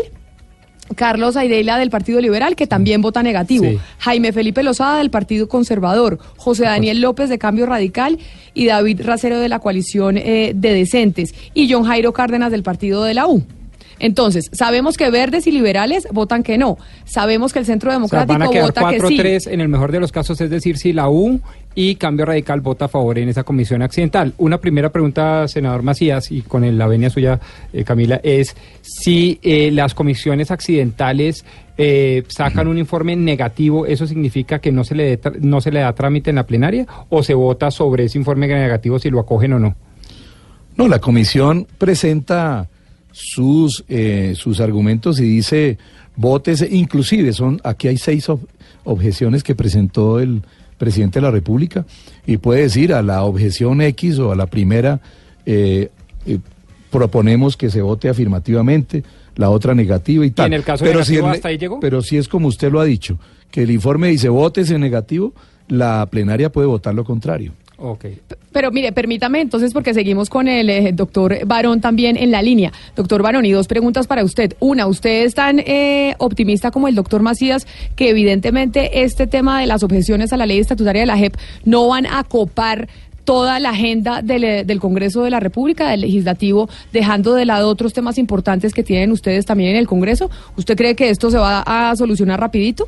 Carlos 0.95 1.36
Aideila 1.36 1.78
del 1.78 1.90
Partido 1.90 2.22
Liberal, 2.22 2.56
que 2.56 2.68
también 2.68 3.02
vota 3.02 3.24
negativo. 3.24 3.66
Sí. 3.66 3.80
Jaime 3.99 4.32
Felipe 4.32 4.64
Lozada 4.64 4.99
del 4.99 5.10
Partido 5.10 5.48
Conservador. 5.48 6.20
José 6.38 6.64
Daniel 6.64 7.02
López 7.02 7.30
de 7.30 7.38
Cambio 7.38 7.66
Radical 7.66 8.20
y 8.53 8.66
David 8.66 9.02
Racero 9.03 9.40
de 9.40 9.49
la 9.49 9.60
coalición 9.60 10.18
eh, 10.18 10.53
de 10.56 10.74
Decentes. 10.74 11.34
Y 11.53 11.72
John 11.72 11.84
Jairo 11.84 12.14
Cárdenas 12.14 12.52
del 12.52 12.64
Partido 12.64 13.03
de 13.03 13.14
la 13.14 13.28
U. 13.28 13.44
Entonces, 13.99 14.49
sabemos 14.51 14.97
que 14.97 15.09
verdes 15.09 15.47
y 15.47 15.51
liberales 15.51 16.07
votan 16.11 16.43
que 16.43 16.57
no. 16.57 16.77
Sabemos 17.05 17.53
que 17.53 17.59
el 17.59 17.65
Centro 17.65 17.89
O 17.89 17.91
sea, 17.91 17.97
Democrático 17.99 18.34
van 18.39 18.41
a 18.47 18.51
quedar 18.51 18.65
vota 18.65 18.89
que 18.89 18.99
sí. 18.99 19.17
4-3 19.17 19.47
en 19.53 19.61
el 19.61 19.69
mejor 19.69 19.91
de 19.91 19.99
los 19.99 20.11
casos, 20.11 20.39
es 20.41 20.49
decir, 20.49 20.77
si 20.77 20.91
la 20.93 21.09
U 21.09 21.39
y 21.76 21.95
Cambio 21.95 22.26
Radical 22.26 22.61
vota 22.61 22.85
a 22.85 22.88
favor 22.88 23.17
en 23.19 23.30
esa 23.30 23.43
comisión 23.43 23.81
accidental. 23.81 24.34
Una 24.38 24.59
primera 24.59 24.89
pregunta, 24.91 25.47
senador 25.47 25.84
Macías, 25.84 26.31
y 26.31 26.41
con 26.41 26.63
el- 26.63 26.77
la 26.77 26.88
venia 26.88 27.09
suya, 27.09 27.39
eh, 27.73 27.84
Camila, 27.84 28.19
es 28.23 28.55
si 28.81 29.39
eh, 29.41 29.72
las 29.72 29.93
comisiones 29.93 30.51
accidentales 30.51 31.45
eh, 31.77 32.23
sacan 32.30 32.67
un 32.69 32.77
informe 32.77 33.15
negativo, 33.17 33.85
¿eso 33.85 34.07
significa 34.07 34.59
que 34.59 34.72
no 34.72 34.85
se, 34.85 34.95
le 34.95 35.03
dé 35.03 35.22
tra- 35.22 35.38
no 35.39 35.59
se 35.59 35.72
le 35.72 35.81
da 35.81 35.91
trámite 35.93 36.30
en 36.30 36.38
la 36.38 36.45
plenaria 36.45 36.85
o 37.09 37.22
se 37.23 37.34
vota 37.34 37.69
sobre 37.72 38.05
ese 38.05 38.17
informe 38.17 38.47
negativo 38.47 38.97
si 38.99 39.09
lo 39.09 39.19
acogen 39.19 39.51
o 39.53 39.59
no? 39.59 39.76
No, 40.77 40.88
la 40.88 40.99
comisión 40.99 41.67
presenta 41.77 42.67
sus, 43.18 43.86
eh, 43.88 44.34
sus 44.36 44.60
argumentos 44.60 45.22
y 45.22 45.24
dice, 45.24 45.78
votes, 46.18 46.66
inclusive 46.70 47.32
son, 47.32 47.62
aquí 47.64 47.88
hay 47.88 47.98
seis 47.98 48.28
ob- 48.28 48.46
objeciones 48.84 49.42
que 49.42 49.56
presentó 49.56 50.20
el 50.20 50.42
presidente 50.78 51.20
de 51.20 51.24
la 51.24 51.32
República 51.32 51.86
y 52.28 52.36
puede 52.36 52.64
decir 52.64 52.94
a 52.94 53.02
la 53.02 53.24
objeción 53.24 53.80
X 53.80 54.20
o 54.20 54.34
a 54.34 54.36
la 54.36 54.48
primera, 54.48 55.00
eh, 55.46 55.90
eh, 56.26 56.40
proponemos 56.92 57.56
que 57.56 57.70
se 57.70 57.82
vote 57.82 58.10
afirmativamente, 58.10 59.04
la 59.38 59.50
otra 59.50 59.74
negativa 59.74 60.26
y 60.26 60.32
tal. 60.32 60.48
en 60.48 60.54
el 60.54 60.64
caso 60.64 60.84
si 60.86 60.92
negativo, 60.92 61.28
el- 61.28 61.34
hasta 61.36 61.48
ahí 61.48 61.58
llegó? 61.58 61.80
Pero 61.80 62.02
si 62.02 62.18
es 62.18 62.28
como 62.28 62.50
usted 62.50 62.70
lo 62.70 62.82
ha 62.82 62.86
dicho, 62.86 63.18
que 63.50 63.64
el 63.64 63.72
informe 63.72 64.10
dice 64.10 64.28
votes 64.28 64.72
en 64.72 64.82
negativo, 64.82 65.34
la 65.70 66.06
plenaria 66.12 66.52
puede 66.52 66.68
votar 66.68 66.94
lo 66.94 67.06
contrario. 67.06 67.54
Ok. 67.77 68.06
Pero 68.52 68.72
mire, 68.72 68.91
permítame 68.91 69.41
entonces, 69.41 69.73
porque 69.73 69.93
seguimos 69.93 70.30
con 70.30 70.47
el 70.47 70.69
eh, 70.69 70.91
doctor 70.93 71.45
Barón 71.45 71.81
también 71.81 72.15
en 72.15 72.31
la 72.31 72.41
línea. 72.41 72.72
Doctor 72.95 73.22
Barón, 73.22 73.45
y 73.45 73.52
dos 73.52 73.68
preguntas 73.68 74.07
para 74.07 74.23
usted. 74.23 74.56
Una, 74.60 74.88
¿usted 74.88 75.26
es 75.26 75.35
tan 75.35 75.60
eh, 75.60 76.15
optimista 76.19 76.72
como 76.72 76.88
el 76.88 76.95
doctor 76.95 77.22
Macías 77.22 77.68
que 77.95 78.10
evidentemente 78.10 79.03
este 79.03 79.27
tema 79.27 79.60
de 79.60 79.68
las 79.68 79.84
objeciones 79.84 80.31
a 80.31 80.38
la 80.38 80.45
ley 80.45 80.60
estatutaria 80.60 81.02
de 81.02 81.07
la 81.07 81.18
JEP 81.18 81.35
no 81.65 81.88
van 81.88 82.06
a 82.06 82.23
copar 82.23 82.88
toda 83.26 83.60
la 83.60 83.72
agenda 83.72 84.22
del, 84.22 84.43
eh, 84.43 84.64
del 84.64 84.80
Congreso 84.80 85.23
de 85.23 85.31
la 85.31 85.39
República, 85.39 85.89
del 85.89 86.02
Legislativo, 86.02 86.69
dejando 86.93 87.34
de 87.34 87.45
lado 87.45 87.68
otros 87.69 87.91
temas 87.91 88.18
importantes 88.18 88.73
que 88.73 88.84
tienen 88.84 89.11
ustedes 89.11 89.45
también 89.45 89.72
en 89.72 89.77
el 89.77 89.88
Congreso? 89.88 90.30
¿Usted 90.56 90.77
cree 90.77 90.95
que 90.95 91.10
esto 91.10 91.31
se 91.31 91.38
va 91.38 91.64
a 91.65 91.95
solucionar 91.95 92.39
rapidito? 92.39 92.88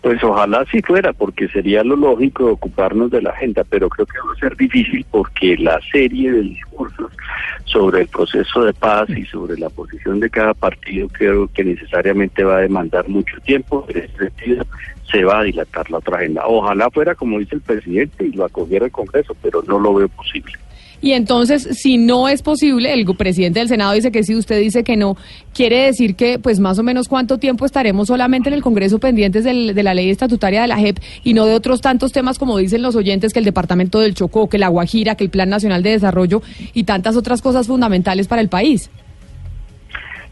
Pues 0.00 0.22
ojalá 0.22 0.64
sí 0.70 0.82
fuera, 0.82 1.12
porque 1.12 1.48
sería 1.48 1.84
lo 1.84 1.96
lógico 1.96 2.46
ocuparnos 2.46 3.10
de 3.10 3.22
la 3.22 3.30
agenda, 3.30 3.64
pero 3.64 3.88
creo 3.88 4.06
que 4.06 4.18
va 4.18 4.32
a 4.32 4.40
ser 4.40 4.56
difícil 4.56 5.04
porque 5.10 5.56
la 5.58 5.80
serie 5.92 6.32
de 6.32 6.40
discursos 6.42 7.12
sobre 7.64 8.02
el 8.02 8.08
proceso 8.08 8.64
de 8.64 8.72
paz 8.72 9.08
y 9.10 9.24
sobre 9.26 9.56
la 9.58 9.70
posición 9.70 10.20
de 10.20 10.30
cada 10.30 10.54
partido 10.54 11.08
creo 11.08 11.48
que 11.48 11.64
necesariamente 11.64 12.42
va 12.42 12.58
a 12.58 12.62
demandar 12.62 13.08
mucho 13.08 13.36
tiempo. 13.40 13.86
En 13.88 13.98
ese 13.98 14.16
sentido, 14.16 14.64
se 15.10 15.24
va 15.24 15.40
a 15.40 15.44
dilatar 15.44 15.90
la 15.90 15.98
otra 15.98 16.16
agenda. 16.16 16.42
Ojalá 16.46 16.90
fuera 16.90 17.14
como 17.14 17.38
dice 17.38 17.56
el 17.56 17.60
presidente 17.60 18.24
y 18.24 18.32
lo 18.32 18.44
acogiera 18.44 18.86
el 18.86 18.92
Congreso, 18.92 19.36
pero 19.40 19.62
no 19.66 19.78
lo 19.78 19.94
veo 19.94 20.08
posible. 20.08 20.52
Y 21.00 21.12
entonces, 21.12 21.68
si 21.72 21.98
no 21.98 22.28
es 22.28 22.42
posible, 22.42 22.92
el 22.92 23.04
presidente 23.16 23.60
del 23.60 23.68
Senado 23.68 23.92
dice 23.92 24.10
que 24.10 24.24
sí, 24.24 24.34
usted 24.34 24.58
dice 24.60 24.82
que 24.82 24.96
no, 24.96 25.16
quiere 25.54 25.84
decir 25.84 26.16
que, 26.16 26.38
pues 26.38 26.58
más 26.58 26.78
o 26.78 26.82
menos, 26.82 27.08
¿cuánto 27.08 27.38
tiempo 27.38 27.66
estaremos 27.66 28.08
solamente 28.08 28.48
en 28.48 28.54
el 28.54 28.62
Congreso 28.62 28.98
pendientes 28.98 29.44
de 29.44 29.82
la 29.82 29.94
ley 29.94 30.10
estatutaria 30.10 30.62
de 30.62 30.68
la 30.68 30.78
JEP 30.78 30.98
y 31.22 31.34
no 31.34 31.46
de 31.46 31.54
otros 31.54 31.80
tantos 31.80 32.12
temas 32.12 32.38
como 32.38 32.58
dicen 32.58 32.82
los 32.82 32.96
oyentes, 32.96 33.32
que 33.32 33.38
el 33.38 33.44
Departamento 33.44 34.00
del 34.00 34.14
Chocó, 34.14 34.48
que 34.48 34.58
la 34.58 34.68
Guajira, 34.68 35.14
que 35.14 35.24
el 35.24 35.30
Plan 35.30 35.48
Nacional 35.48 35.82
de 35.82 35.90
Desarrollo 35.90 36.42
y 36.72 36.84
tantas 36.84 37.16
otras 37.16 37.42
cosas 37.42 37.66
fundamentales 37.66 38.28
para 38.28 38.42
el 38.42 38.48
país? 38.48 38.90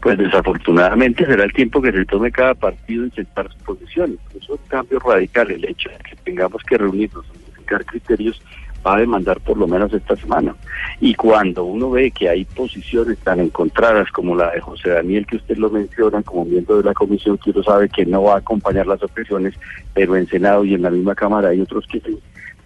Pues 0.01 0.19
desafortunadamente 0.19 1.25
será 1.25 1.45
el 1.45 1.53
tiempo 1.53 1.81
que 1.81 1.91
se 1.91 2.05
tome 2.05 2.31
cada 2.31 2.53
partido 2.53 3.05
en 3.05 3.11
sentar 3.11 3.51
sus 3.51 3.63
posiciones. 3.63 4.17
Eso 4.35 4.53
es 4.53 4.59
un 4.59 4.67
cambio 4.67 4.99
radical. 4.99 5.49
El 5.49 5.65
hecho 5.65 5.89
de 5.89 5.97
que 5.97 6.15
tengamos 6.23 6.61
que 6.61 6.77
reunirnos, 6.77 7.25
modificar 7.27 7.83
criterios, 7.85 8.39
va 8.85 8.95
a 8.95 8.99
demandar 8.99 9.39
por 9.39 9.57
lo 9.57 9.67
menos 9.67 9.93
esta 9.93 10.15
semana. 10.15 10.55
Y 10.99 11.15
cuando 11.15 11.63
uno 11.63 11.89
ve 11.91 12.11
que 12.11 12.29
hay 12.29 12.45
posiciones 12.45 13.17
tan 13.19 13.39
encontradas 13.39 14.11
como 14.11 14.35
la 14.35 14.51
de 14.51 14.61
José 14.61 14.89
Daniel, 14.89 15.25
que 15.25 15.37
usted 15.37 15.57
lo 15.57 15.69
menciona 15.69 16.21
como 16.21 16.45
miembro 16.45 16.77
de 16.77 16.83
la 16.83 16.93
comisión, 16.93 17.37
que 17.37 17.51
uno 17.51 17.63
sabe 17.63 17.89
que 17.89 18.05
no 18.05 18.23
va 18.23 18.35
a 18.35 18.39
acompañar 18.39 18.87
las 18.87 19.01
objeciones, 19.01 19.55
pero 19.93 20.15
en 20.15 20.27
Senado 20.27 20.63
y 20.63 20.73
en 20.73 20.83
la 20.83 20.89
misma 20.89 21.15
Cámara 21.15 21.49
hay 21.49 21.61
otros 21.61 21.85
que 21.87 21.99
sí, 21.99 22.17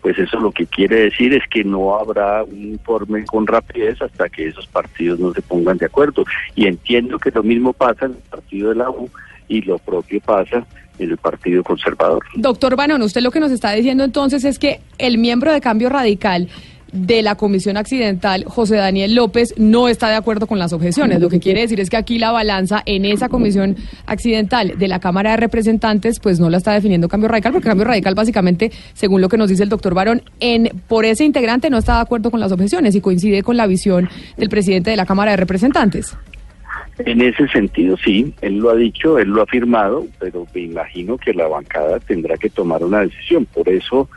pues 0.01 0.17
eso 0.17 0.39
lo 0.39 0.51
que 0.51 0.65
quiere 0.65 1.01
decir 1.01 1.33
es 1.33 1.43
que 1.49 1.63
no 1.63 1.97
habrá 1.97 2.43
un 2.43 2.73
informe 2.73 3.25
con 3.25 3.45
rapidez 3.45 4.01
hasta 4.01 4.29
que 4.29 4.47
esos 4.47 4.67
partidos 4.67 5.19
no 5.19 5.33
se 5.33 5.41
pongan 5.41 5.77
de 5.77 5.87
acuerdo. 5.87 6.23
Y 6.55 6.67
entiendo 6.67 7.19
que 7.19 7.31
lo 7.31 7.43
mismo 7.43 7.73
pasa 7.73 8.05
en 8.05 8.11
el 8.11 8.29
partido 8.29 8.69
de 8.69 8.75
la 8.75 8.89
U 8.89 9.09
y 9.47 9.61
lo 9.61 9.77
propio 9.77 10.21
pasa 10.21 10.65
el 10.99 11.17
Partido 11.17 11.63
Conservador. 11.63 12.23
Doctor 12.35 12.75
Banón, 12.75 13.01
usted 13.01 13.21
lo 13.21 13.31
que 13.31 13.39
nos 13.39 13.51
está 13.51 13.71
diciendo 13.71 14.03
entonces 14.03 14.43
es 14.43 14.59
que 14.59 14.81
el 14.97 15.17
miembro 15.17 15.51
de 15.51 15.61
Cambio 15.61 15.89
Radical 15.89 16.49
de 16.91 17.21
la 17.21 17.35
Comisión 17.35 17.77
Accidental, 17.77 18.45
José 18.45 18.75
Daniel 18.75 19.15
López, 19.15 19.53
no 19.57 19.87
está 19.87 20.09
de 20.09 20.15
acuerdo 20.15 20.47
con 20.47 20.59
las 20.59 20.73
objeciones. 20.73 21.19
Lo 21.19 21.29
que 21.29 21.39
quiere 21.39 21.61
decir 21.61 21.79
es 21.79 21.89
que 21.89 21.97
aquí 21.97 22.19
la 22.19 22.31
balanza 22.31 22.81
en 22.85 23.05
esa 23.05 23.29
Comisión 23.29 23.75
Accidental 24.05 24.73
de 24.77 24.87
la 24.87 24.99
Cámara 24.99 25.31
de 25.31 25.37
Representantes, 25.37 26.19
pues 26.19 26.39
no 26.39 26.49
la 26.49 26.57
está 26.57 26.73
definiendo 26.73 27.07
Cambio 27.07 27.29
Radical, 27.29 27.53
porque 27.53 27.67
Cambio 27.67 27.85
Radical 27.85 28.15
básicamente, 28.15 28.71
según 28.93 29.21
lo 29.21 29.29
que 29.29 29.37
nos 29.37 29.49
dice 29.49 29.63
el 29.63 29.69
doctor 29.69 29.93
Barón, 29.93 30.23
en, 30.39 30.69
por 30.87 31.05
ese 31.05 31.25
integrante 31.25 31.69
no 31.69 31.77
está 31.77 31.95
de 31.95 32.01
acuerdo 32.01 32.31
con 32.31 32.39
las 32.39 32.51
objeciones 32.51 32.95
y 32.95 33.01
coincide 33.01 33.43
con 33.43 33.57
la 33.57 33.67
visión 33.67 34.09
del 34.37 34.49
presidente 34.49 34.89
de 34.89 34.95
la 34.95 35.05
Cámara 35.05 35.31
de 35.31 35.37
Representantes. 35.37 36.15
En 36.99 37.21
ese 37.21 37.47
sentido, 37.47 37.95
sí, 37.97 38.33
él 38.41 38.57
lo 38.57 38.71
ha 38.71 38.75
dicho, 38.75 39.19
él 39.19 39.29
lo 39.29 39.41
ha 39.41 39.43
afirmado, 39.45 40.05
pero 40.19 40.45
me 40.53 40.61
imagino 40.61 41.17
que 41.17 41.33
la 41.33 41.47
bancada 41.47 41.99
tendrá 41.99 42.37
que 42.37 42.49
tomar 42.49 42.83
una 42.83 42.99
decisión. 42.99 43.45
Por 43.45 43.69
eso, 43.69 44.09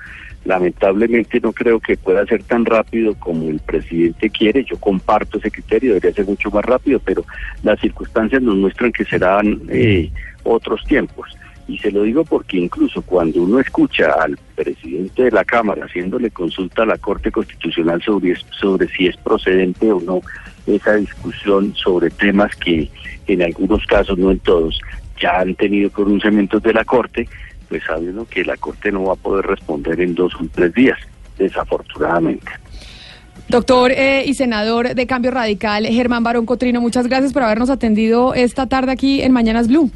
lamentablemente, 0.45 1.41
no 1.41 1.53
creo 1.53 1.79
que 1.79 1.97
pueda 1.97 2.27
ser 2.27 2.43
tan 2.43 2.65
rápido 2.65 3.15
como 3.15 3.49
el 3.49 3.61
presidente 3.61 4.31
quiere. 4.31 4.65
Yo 4.65 4.77
comparto 4.79 5.39
ese 5.39 5.53
criterio, 5.53 5.91
debería 5.95 6.13
ser 6.13 6.27
mucho 6.27 6.51
más 6.51 6.65
rápido, 6.65 7.01
pero 7.05 7.25
las 7.63 7.79
circunstancias 7.81 8.43
nos 8.43 8.57
muestran 8.57 8.91
que 8.91 9.05
serán 9.05 9.63
eh, 9.69 10.11
otros 10.43 10.85
tiempos. 10.85 11.29
Y 11.69 11.79
se 11.79 11.93
lo 11.93 12.03
digo 12.03 12.25
porque 12.25 12.59
incluso 12.59 13.03
cuando 13.03 13.43
uno 13.43 13.61
escucha 13.61 14.11
al 14.21 14.37
presidente 14.57 15.23
de 15.23 15.31
la 15.31 15.45
Cámara 15.45 15.85
haciéndole 15.85 16.31
consulta 16.31 16.83
a 16.83 16.87
la 16.87 16.99
Corte 16.99 17.31
Constitucional 17.31 18.03
sobre, 18.03 18.35
sobre 18.51 18.89
si 18.89 19.07
es 19.07 19.17
procedente 19.19 19.93
o 19.93 20.01
no 20.01 20.21
esa 20.67 20.95
discusión 20.95 21.75
sobre 21.75 22.11
temas 22.11 22.55
que 22.57 22.91
en 23.27 23.43
algunos 23.43 23.85
casos, 23.87 24.19
no 24.19 24.31
en 24.31 24.39
todos, 24.41 24.81
ya 25.21 25.41
han 25.41 25.55
tenido 25.55 25.91
pronunciamientos 25.91 26.63
de 26.63 26.73
la 26.73 26.85
Corte, 26.85 27.29
pues 27.69 27.83
sabe 27.85 28.11
uno 28.11 28.27
que 28.27 28.45
la 28.45 28.57
Corte 28.57 28.91
no 28.91 29.05
va 29.05 29.15
a 29.15 29.17
poder 29.17 29.47
responder 29.47 30.01
en 30.01 30.15
dos 30.15 30.35
o 30.35 30.45
tres 30.53 30.73
días, 30.75 30.99
desafortunadamente. 31.39 32.51
Doctor 33.49 33.93
eh, 33.93 34.25
y 34.27 34.35
senador 34.35 34.95
de 34.95 35.07
Cambio 35.07 35.31
Radical, 35.31 35.87
Germán 35.87 36.23
Barón 36.23 36.47
Cotrino, 36.47 36.81
muchas 36.81 37.07
gracias 37.07 37.33
por 37.33 37.43
habernos 37.43 37.71
atendido 37.71 38.35
esta 38.35 38.67
tarde 38.67 38.93
aquí 38.93 39.23
en 39.23 39.33
Mañanas 39.33 39.69
Blue. 39.69 39.91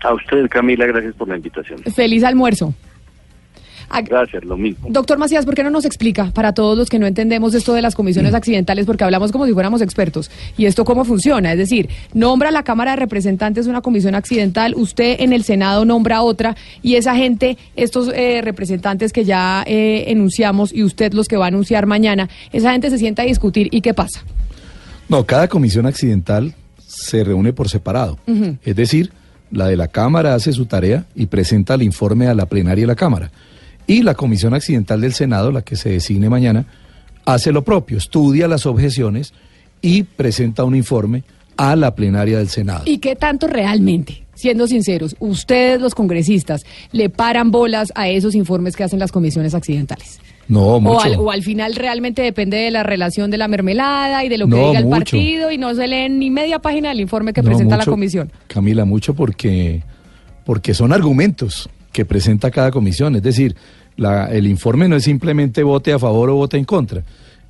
A 0.00 0.14
usted, 0.14 0.48
Camila, 0.48 0.86
gracias 0.86 1.14
por 1.14 1.28
la 1.28 1.36
invitación. 1.36 1.80
Feliz 1.94 2.22
almuerzo. 2.24 2.74
Gracias, 4.04 4.44
lo 4.44 4.56
mismo. 4.56 4.88
Doctor 4.90 5.18
Macías, 5.18 5.44
¿por 5.44 5.54
qué 5.54 5.64
no 5.64 5.70
nos 5.70 5.84
explica 5.84 6.30
para 6.32 6.52
todos 6.52 6.76
los 6.76 6.88
que 6.88 6.98
no 6.98 7.06
entendemos 7.06 7.54
esto 7.54 7.72
de 7.72 7.82
las 7.82 7.94
comisiones 7.94 8.34
accidentales? 8.34 8.86
Porque 8.86 9.04
hablamos 9.04 9.32
como 9.32 9.46
si 9.46 9.52
fuéramos 9.52 9.80
expertos. 9.80 10.30
¿Y 10.56 10.66
esto 10.66 10.84
cómo 10.84 11.04
funciona? 11.04 11.52
Es 11.52 11.58
decir, 11.58 11.88
nombra 12.14 12.50
la 12.50 12.62
Cámara 12.62 12.92
de 12.92 12.96
Representantes 12.98 13.66
una 13.66 13.80
comisión 13.80 14.14
accidental, 14.14 14.74
usted 14.76 15.16
en 15.20 15.32
el 15.32 15.42
Senado 15.42 15.84
nombra 15.84 16.22
otra 16.22 16.56
y 16.82 16.94
esa 16.94 17.14
gente, 17.16 17.56
estos 17.76 18.08
eh, 18.14 18.40
representantes 18.42 19.12
que 19.12 19.24
ya 19.24 19.64
eh, 19.66 20.04
enunciamos 20.08 20.72
y 20.72 20.84
usted 20.84 21.12
los 21.12 21.26
que 21.26 21.36
va 21.36 21.46
a 21.46 21.48
anunciar 21.48 21.86
mañana, 21.86 22.28
esa 22.52 22.72
gente 22.72 22.90
se 22.90 22.98
sienta 22.98 23.22
a 23.22 23.24
discutir 23.26 23.68
y 23.70 23.80
qué 23.80 23.94
pasa. 23.94 24.22
No, 25.08 25.24
cada 25.24 25.48
comisión 25.48 25.86
accidental 25.86 26.54
se 26.86 27.24
reúne 27.24 27.52
por 27.52 27.68
separado. 27.68 28.18
Es 28.62 28.76
decir, 28.76 29.10
la 29.50 29.66
de 29.66 29.76
la 29.76 29.88
Cámara 29.88 30.34
hace 30.34 30.52
su 30.52 30.66
tarea 30.66 31.06
y 31.14 31.26
presenta 31.26 31.74
el 31.74 31.82
informe 31.82 32.26
a 32.26 32.34
la 32.34 32.46
plenaria 32.46 32.82
de 32.82 32.88
la 32.88 32.94
Cámara. 32.94 33.30
Y 33.88 34.02
la 34.02 34.14
Comisión 34.14 34.54
Accidental 34.54 35.00
del 35.00 35.12
Senado, 35.14 35.50
la 35.50 35.62
que 35.62 35.74
se 35.74 35.88
designe 35.88 36.28
mañana, 36.28 36.66
hace 37.24 37.50
lo 37.50 37.64
propio, 37.64 37.98
estudia 37.98 38.46
las 38.46 38.66
objeciones 38.66 39.32
y 39.82 40.04
presenta 40.04 40.62
un 40.62 40.76
informe 40.76 41.24
a 41.56 41.74
la 41.74 41.94
plenaria 41.96 42.38
del 42.38 42.48
Senado. 42.50 42.82
¿Y 42.84 42.98
qué 42.98 43.16
tanto 43.16 43.48
realmente, 43.48 44.24
siendo 44.34 44.66
sinceros, 44.68 45.16
ustedes 45.18 45.80
los 45.80 45.94
congresistas 45.94 46.64
le 46.92 47.08
paran 47.10 47.50
bolas 47.50 47.90
a 47.96 48.08
esos 48.08 48.34
informes 48.36 48.76
que 48.76 48.84
hacen 48.84 48.98
las 49.00 49.10
comisiones 49.10 49.54
accidentales? 49.54 50.20
No, 50.48 50.60
O 50.76 50.80
mucho. 50.80 51.00
al, 51.00 51.16
o 51.16 51.30
al 51.30 51.42
final 51.42 51.74
realmente 51.74 52.22
depende 52.22 52.56
de 52.58 52.70
la 52.70 52.82
relación 52.82 53.30
de 53.30 53.38
la 53.38 53.48
mermelada 53.48 54.24
y 54.24 54.28
de 54.28 54.38
lo 54.38 54.46
que 54.46 54.54
No, 54.56 54.68
diga 54.68 54.78
el 54.78 54.84
mucho. 54.84 54.96
partido 54.98 55.50
y 55.50 55.58
no 55.58 55.74
se 55.74 55.86
leen 55.86 56.18
ni 56.18 56.30
media 56.30 56.58
página 56.58 56.90
del 56.90 57.00
informe 57.00 57.32
que 57.32 57.42
No, 57.42 57.48
presenta 57.50 57.76
la 57.76 57.84
comisión. 57.86 58.30
Camila, 58.46 58.84
mucho 58.84 59.14
porque, 59.14 59.82
porque 60.44 60.72
son 60.74 60.92
argumentos 60.92 61.68
que 61.92 62.04
presenta 62.04 62.50
cada 62.50 62.70
comisión. 62.70 63.16
Es 63.16 63.22
decir, 63.22 63.56
el 63.98 64.46
informe 64.46 64.88
no 64.88 64.96
es 64.96 65.04
simplemente 65.04 65.62
vote 65.62 65.92
a 65.92 65.98
favor 65.98 66.30
o 66.30 66.36
vote 66.36 66.56
en 66.56 66.64
contra. 66.64 67.02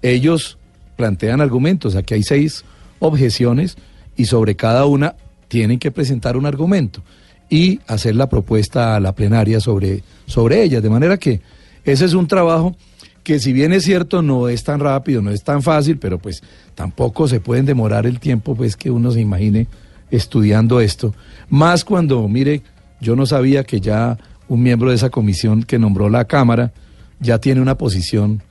Ellos 0.03 0.59
plantean 0.97 1.41
argumentos. 1.41 1.95
Aquí 1.95 2.15
hay 2.15 2.23
seis 2.23 2.65
objeciones 2.99 3.77
y 4.17 4.25
sobre 4.25 4.57
cada 4.57 4.87
una 4.87 5.15
tienen 5.49 5.79
que 5.79 5.91
presentar 5.91 6.37
un 6.37 6.47
argumento 6.47 7.03
y 7.51 7.81
hacer 7.87 8.17
la 8.17 8.29
propuesta 8.29 8.97
a 8.97 9.01
la 9.01 9.15
plenaria 9.15 9.61
sobre, 9.61 10.03
sobre 10.27 10.63
ellas. 10.63 10.83
De 10.83 10.91
manera 10.91 11.17
que 11.17 11.41
ese 11.85 12.05
es 12.05 12.15
un 12.15 12.27
trabajo 12.27 12.77
que 13.23 13.39
si 13.39 13.53
bien 13.53 13.73
es 13.73 13.85
cierto 13.85 14.23
no 14.23 14.49
es 14.49 14.65
tan 14.65 14.81
rápido, 14.81 15.21
no 15.21 15.31
es 15.31 15.43
tan 15.43 15.63
fácil, 15.63 15.99
pero 15.99 16.19
pues 16.19 16.43
tampoco 16.75 17.29
se 17.29 17.41
pueden 17.41 17.67
demorar 17.67 18.07
el 18.07 18.21
tiempo 18.21 18.55
pues 18.55 18.77
que 18.77 18.91
uno 18.91 19.11
se 19.11 19.21
imagine 19.21 19.67
estudiando 20.11 20.81
esto. 20.81 21.15
Más 21.51 21.85
cuando, 21.85 22.27
mire, 22.27 22.63
yo 23.01 23.17
no 23.17 23.27
sabía 23.27 23.65
que 23.65 23.81
ya 23.81 24.17
un 24.49 24.63
miembro 24.63 24.91
de 24.91 24.97
esa 24.97 25.11
comisión 25.11 25.63
que 25.63 25.79
nombró 25.79 26.09
la 26.09 26.25
Cámara 26.25 26.73
ya 27.21 27.39
tiene 27.39 27.61
una 27.61 27.77
posición 27.77 28.43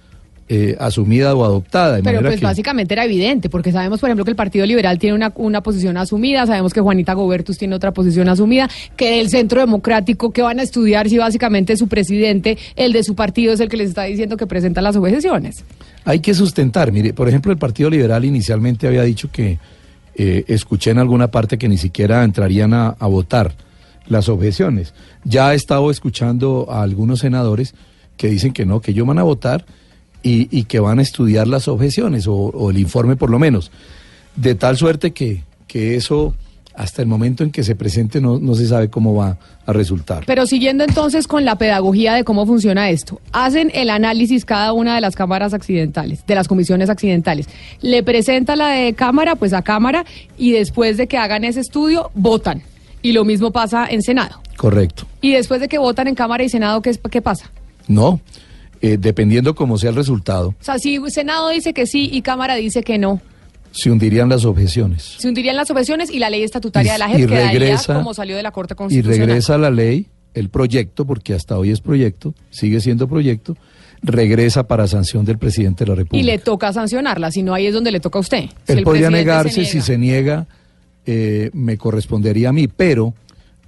eh, 0.49 0.77
asumida 0.79 1.35
o 1.35 1.43
adoptada. 1.43 1.97
De 1.97 2.03
Pero 2.03 2.21
pues 2.21 2.39
que- 2.39 2.45
básicamente 2.45 2.93
era 2.93 3.03
evidente, 3.03 3.49
porque 3.49 3.71
sabemos, 3.73 3.99
por 3.99 4.07
ejemplo, 4.09 4.23
que 4.23 4.31
el 4.31 4.37
Partido 4.37 4.65
Liberal 4.65 4.97
tiene 4.97 5.13
una, 5.15 5.33
una 5.35 5.61
posición 5.61 5.97
asumida, 5.97 6.45
sabemos 6.45 6.73
que 6.73 6.79
Juanita 6.79 7.13
Gobertus 7.13 7.57
tiene 7.57 7.75
otra 7.75 7.91
posición 7.91 8.29
asumida, 8.29 8.69
que 8.95 9.19
el 9.19 9.29
Centro 9.29 9.59
Democrático, 9.59 10.31
que 10.31 10.41
van 10.41 10.59
a 10.59 10.63
estudiar 10.63 11.09
si 11.09 11.17
básicamente 11.17 11.75
su 11.75 11.89
presidente, 11.89 12.57
el 12.77 12.93
de 12.93 13.03
su 13.03 13.13
partido, 13.13 13.51
es 13.53 13.59
el 13.59 13.67
que 13.67 13.75
les 13.75 13.89
está 13.89 14.03
diciendo 14.03 14.37
que 14.37 14.47
presenta 14.47 14.81
las 14.81 14.95
objeciones. 14.95 15.65
Hay 16.05 16.21
que 16.21 16.33
sustentar. 16.33 16.93
Mire, 16.93 17.11
por 17.13 17.27
ejemplo, 17.27 17.51
el 17.51 17.57
Partido 17.57 17.89
Liberal 17.89 18.23
inicialmente 18.23 18.87
había 18.87 19.03
dicho 19.03 19.29
que 19.29 19.59
eh, 20.15 20.45
escuché 20.47 20.91
en 20.91 20.99
alguna 20.99 21.27
parte 21.27 21.57
que 21.57 21.67
ni 21.67 21.77
siquiera 21.77 22.23
entrarían 22.23 22.73
a, 22.73 22.95
a 22.97 23.07
votar 23.07 23.53
las 24.09 24.29
objeciones. 24.29 24.93
Ya 25.23 25.53
he 25.53 25.55
estado 25.55 25.91
escuchando 25.91 26.67
a 26.69 26.81
algunos 26.81 27.19
senadores 27.19 27.73
que 28.17 28.27
dicen 28.27 28.53
que 28.53 28.65
no, 28.65 28.81
que 28.81 28.91
ellos 28.91 29.07
van 29.07 29.19
a 29.19 29.23
votar 29.23 29.65
y, 30.23 30.47
y 30.57 30.63
que 30.65 30.79
van 30.79 30.99
a 30.99 31.01
estudiar 31.01 31.47
las 31.47 31.67
objeciones 31.67 32.25
o, 32.27 32.69
el 32.69 32.79
informe 32.79 33.15
por 33.15 33.29
lo 33.29 33.39
menos. 33.39 33.71
De 34.35 34.55
tal 34.55 34.77
suerte 34.77 35.11
que, 35.11 35.43
que 35.67 35.95
eso 35.95 36.35
hasta 36.77 37.01
el 37.01 37.07
momento 37.07 37.43
en 37.43 37.51
que 37.51 37.63
se 37.63 37.75
presente 37.75 38.21
no, 38.21 38.37
no 38.37 38.53
se 38.53 38.67
sabe 38.67 38.89
cómo 38.89 39.15
va 39.15 39.37
a 39.65 39.73
resultar. 39.73 40.23
Pero 40.27 40.45
siguiendo 40.45 40.83
entonces 40.83 41.27
con 41.27 41.43
la 41.43 41.57
pedagogía 41.57 42.13
de 42.13 42.23
cómo 42.23 42.45
funciona 42.45 42.91
esto, 42.91 43.19
hacen 43.31 43.71
el 43.73 43.89
análisis 43.89 44.45
cada 44.45 44.73
una 44.73 44.93
de 44.93 45.01
las 45.01 45.15
cámaras 45.15 45.55
accidentales, 45.55 46.23
de 46.27 46.35
las 46.35 46.47
comisiones 46.47 46.91
accidentales. 46.91 47.47
Le 47.81 48.03
presenta 48.03 48.55
la 48.55 48.69
de 48.69 48.93
cámara, 48.93 49.35
pues 49.35 49.53
a 49.53 49.63
cámara, 49.63 50.05
y 50.37 50.51
después 50.51 50.97
de 50.97 51.07
que 51.07 51.17
hagan 51.17 51.43
ese 51.45 51.61
estudio, 51.61 52.11
votan. 52.13 52.61
Y 53.07 53.13
lo 53.13 53.23
mismo 53.23 53.51
pasa 53.51 53.87
en 53.89 54.01
Senado. 54.01 54.41
Correcto. 54.57 55.05
Y 55.21 55.31
después 55.31 55.61
de 55.61 55.67
que 55.69 55.77
votan 55.77 56.07
en 56.07 56.15
Cámara 56.15 56.43
y 56.43 56.49
Senado, 56.49 56.81
¿qué, 56.81 56.91
qué 57.09 57.21
pasa? 57.21 57.49
No, 57.87 58.19
eh, 58.81 58.97
dependiendo 58.99 59.55
cómo 59.55 59.77
sea 59.77 59.91
el 59.91 59.95
resultado, 59.95 60.49
O 60.49 60.63
sea, 60.63 60.77
si 60.77 60.99
Senado 61.09 61.49
dice 61.49 61.73
que 61.73 61.85
sí 61.87 62.09
y 62.11 62.21
Cámara 62.21 62.55
dice 62.55 62.83
que 62.83 62.97
no, 62.97 63.21
se 63.71 63.89
hundirían 63.91 64.27
las 64.27 64.43
objeciones. 64.43 65.15
se 65.19 65.27
hundirían 65.29 65.55
las 65.55 65.69
objeciones 65.71 66.09
y 66.11 66.19
la 66.19 66.29
ley 66.29 66.43
estatutaria 66.43 66.91
Y- 66.91 66.93
de 66.93 66.99
la 66.99 67.09
y 67.11 67.25
quedaría 67.27 67.59
regresa- 67.59 67.93
como 67.95 68.13
salió 68.13 68.35
de 68.35 68.43
la 68.43 68.51
Corte 68.51 68.73
Y 68.73 68.77
Constitucional. 68.77 69.27
regresa 69.27 69.57
la 69.57 69.69
ley, 69.71 70.07
el 70.33 70.49
proyecto, 70.49 71.05
porque 71.05 71.33
hasta 71.33 71.57
hoy 71.57 71.71
es 71.71 71.79
proyecto, 71.79 72.33
sigue 72.49 72.81
siendo 72.81 73.07
proyecto, 73.07 73.55
regresa 74.03 74.67
para 74.67 74.85
sanción 74.87 75.23
del 75.25 75.37
presidente 75.37 75.85
de 75.85 75.89
la 75.89 75.93
y 75.93 75.97
República. 75.99 76.25
le 76.25 76.37
toca 76.39 76.73
sancionarla, 76.73 77.31
si 77.31 77.41
no 77.41 77.53
ahí 77.53 77.67
es 77.67 77.73
donde 77.73 77.91
le 77.91 77.99
toca 77.99 78.19
a 78.19 78.21
usted. 78.21 78.45
Si 78.65 78.73
Él 78.73 78.79
el 78.79 78.83
podría 78.83 79.09
negarse, 79.09 79.63
se 79.63 79.71
si 79.71 79.81
se 79.81 79.97
niega, 79.97 80.45
eh, 81.07 81.49
me 81.53 81.77
correspondería 81.77 82.49
a 82.49 82.53
mí, 82.53 82.67
pero 82.67 83.13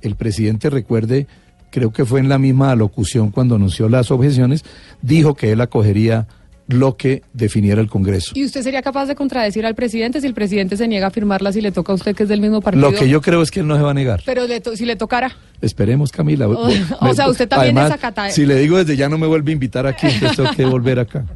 el 0.01 0.15
presidente, 0.15 0.69
recuerde, 0.69 1.25
creo 1.71 1.91
que 1.91 2.05
fue 2.05 2.19
en 2.19 2.29
la 2.29 2.37
misma 2.37 2.71
alocución 2.71 3.31
cuando 3.31 3.55
anunció 3.55 3.89
las 3.89 4.11
objeciones, 4.11 4.63
dijo 5.01 5.33
que 5.33 5.51
él 5.53 5.61
acogería 5.61 6.27
lo 6.67 6.97
que 6.97 7.23
definiera 7.33 7.81
el 7.81 7.89
Congreso. 7.89 8.33
¿Y 8.35 8.45
usted 8.45 8.61
sería 8.61 8.83
capaz 8.83 9.07
de 9.07 9.15
contradecir 9.15 9.65
al 9.65 9.73
presidente 9.73 10.21
si 10.21 10.27
el 10.27 10.35
presidente 10.35 10.77
se 10.77 10.87
niega 10.87 11.07
a 11.07 11.09
firmarla 11.09 11.51
si 11.51 11.61
le 11.61 11.71
toca 11.71 11.93
a 11.93 11.95
usted 11.95 12.15
que 12.15 12.23
es 12.23 12.29
del 12.29 12.41
mismo 12.41 12.61
partido? 12.61 12.91
Lo 12.91 12.95
que 12.95 13.09
yo 13.09 13.21
creo 13.21 13.41
es 13.41 13.49
que 13.49 13.61
él 13.61 13.67
no 13.67 13.75
se 13.75 13.81
va 13.81 13.89
a 13.89 13.93
negar. 13.95 14.21
Pero 14.23 14.45
le 14.45 14.59
to- 14.61 14.75
si 14.75 14.85
le 14.85 14.95
tocara. 14.95 15.35
Esperemos, 15.61 16.11
Camila. 16.11 16.47
O- 16.49 16.69
o 17.01 17.13
sea, 17.15 17.27
usted 17.27 17.47
también 17.49 17.75
Además, 17.75 17.99
desacata- 17.99 18.29
Si 18.29 18.45
le 18.45 18.55
digo 18.57 18.77
desde 18.77 18.95
ya 18.95 19.09
no 19.09 19.17
me 19.17 19.25
vuelve 19.25 19.51
a 19.51 19.53
invitar 19.53 19.87
aquí, 19.87 20.05
entonces 20.07 20.35
tengo 20.35 20.51
que 20.51 20.65
volver 20.65 20.99
acá. 20.99 21.25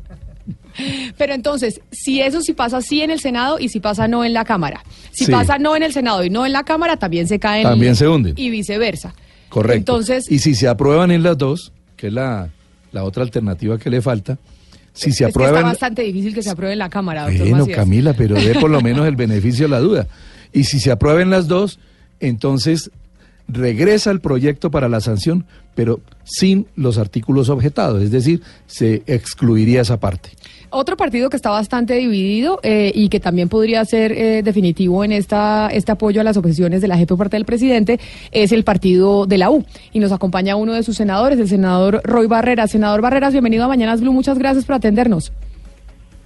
Pero 1.17 1.33
entonces, 1.33 1.81
si 1.91 2.21
eso 2.21 2.41
sí 2.41 2.53
pasa 2.53 2.81
sí 2.81 3.01
en 3.01 3.11
el 3.11 3.19
Senado 3.19 3.59
y 3.59 3.69
si 3.69 3.79
pasa 3.79 4.07
no 4.07 4.23
en 4.25 4.33
la 4.33 4.43
Cámara. 4.45 4.83
Si 5.11 5.25
Sí. 5.25 5.31
pasa 5.31 5.57
no 5.57 5.75
en 5.75 5.83
el 5.83 5.93
Senado 5.93 6.23
y 6.23 6.29
no 6.29 6.45
en 6.45 6.51
la 6.53 6.63
Cámara, 6.63 6.97
también 6.97 7.27
se 7.27 7.39
caen. 7.39 7.63
También 7.63 7.95
se 7.95 8.07
hunden. 8.07 8.33
Y 8.37 8.49
viceversa. 8.49 9.13
Correcto. 9.49 9.77
Entonces, 9.77 10.31
y 10.31 10.39
si 10.39 10.55
se 10.55 10.67
aprueban 10.67 11.11
en 11.11 11.21
las 11.23 11.37
dos, 11.37 11.71
que 11.95 12.07
es 12.07 12.13
la, 12.13 12.49
la 12.91 13.03
otra 13.03 13.23
alternativa 13.23 13.77
que 13.77 13.89
le 13.89 14.01
falta, 14.01 14.37
si 14.93 15.05
se 15.05 15.09
es 15.11 15.17
que 15.17 15.25
está 15.25 15.39
aprueban... 15.45 15.63
bastante 15.63 16.01
difícil 16.03 16.33
que 16.33 16.41
se 16.43 16.49
apruebe 16.49 16.73
en 16.73 16.79
la 16.79 16.89
Cámara, 16.89 17.23
doctor 17.23 17.47
Bueno, 17.47 17.57
Macías. 17.65 17.77
Camila, 17.77 18.13
pero 18.17 18.35
dé 18.35 18.55
por 18.59 18.69
lo 18.69 18.81
menos 18.81 19.07
el 19.07 19.15
beneficio 19.15 19.65
de 19.65 19.69
la 19.69 19.79
duda. 19.79 20.07
Y 20.51 20.63
si 20.65 20.79
se 20.79 20.91
aprueben 20.91 21.29
las 21.29 21.47
dos, 21.47 21.79
entonces 22.19 22.91
regresa 23.47 24.09
el 24.11 24.21
proyecto 24.21 24.71
para 24.71 24.87
la 24.89 25.01
sanción, 25.01 25.45
pero 25.75 25.99
sin 26.23 26.67
los 26.75 26.97
artículos 26.97 27.49
objetados, 27.49 28.01
es 28.01 28.11
decir, 28.11 28.41
se 28.67 29.03
excluiría 29.05 29.81
esa 29.81 29.99
parte. 29.99 30.29
Otro 30.75 30.97
partido 30.97 31.29
que 31.29 31.35
está 31.35 31.51
bastante 31.51 31.93
dividido 31.93 32.59
eh, 32.63 32.91
y 32.95 33.09
que 33.09 33.19
también 33.19 33.47
podría 33.47 33.85
ser 33.85 34.11
eh, 34.11 34.41
definitivo 34.41 35.03
en 35.03 35.11
esta, 35.11 35.69
este 35.71 35.91
apoyo 35.91 36.19
a 36.19 36.23
las 36.23 36.35
objeciones 36.35 36.81
de 36.81 36.87
la 36.87 36.97
JEP 36.97 37.09
por 37.09 37.19
parte 37.19 37.37
del 37.37 37.45
presidente 37.45 37.99
es 38.31 38.51
el 38.51 38.63
partido 38.63 39.27
de 39.27 39.37
la 39.37 39.51
U. 39.51 39.63
Y 39.91 39.99
nos 39.99 40.11
acompaña 40.11 40.55
uno 40.55 40.73
de 40.73 40.81
sus 40.81 40.97
senadores, 40.97 41.37
el 41.37 41.47
senador 41.47 42.01
Roy 42.03 42.25
Barreras. 42.25 42.71
Senador 42.71 43.01
Barreras, 43.01 43.33
bienvenido 43.33 43.65
a 43.65 43.67
Mañanas 43.67 44.01
Blue. 44.01 44.13
Muchas 44.13 44.39
gracias 44.39 44.65
por 44.65 44.73
atendernos. 44.73 45.31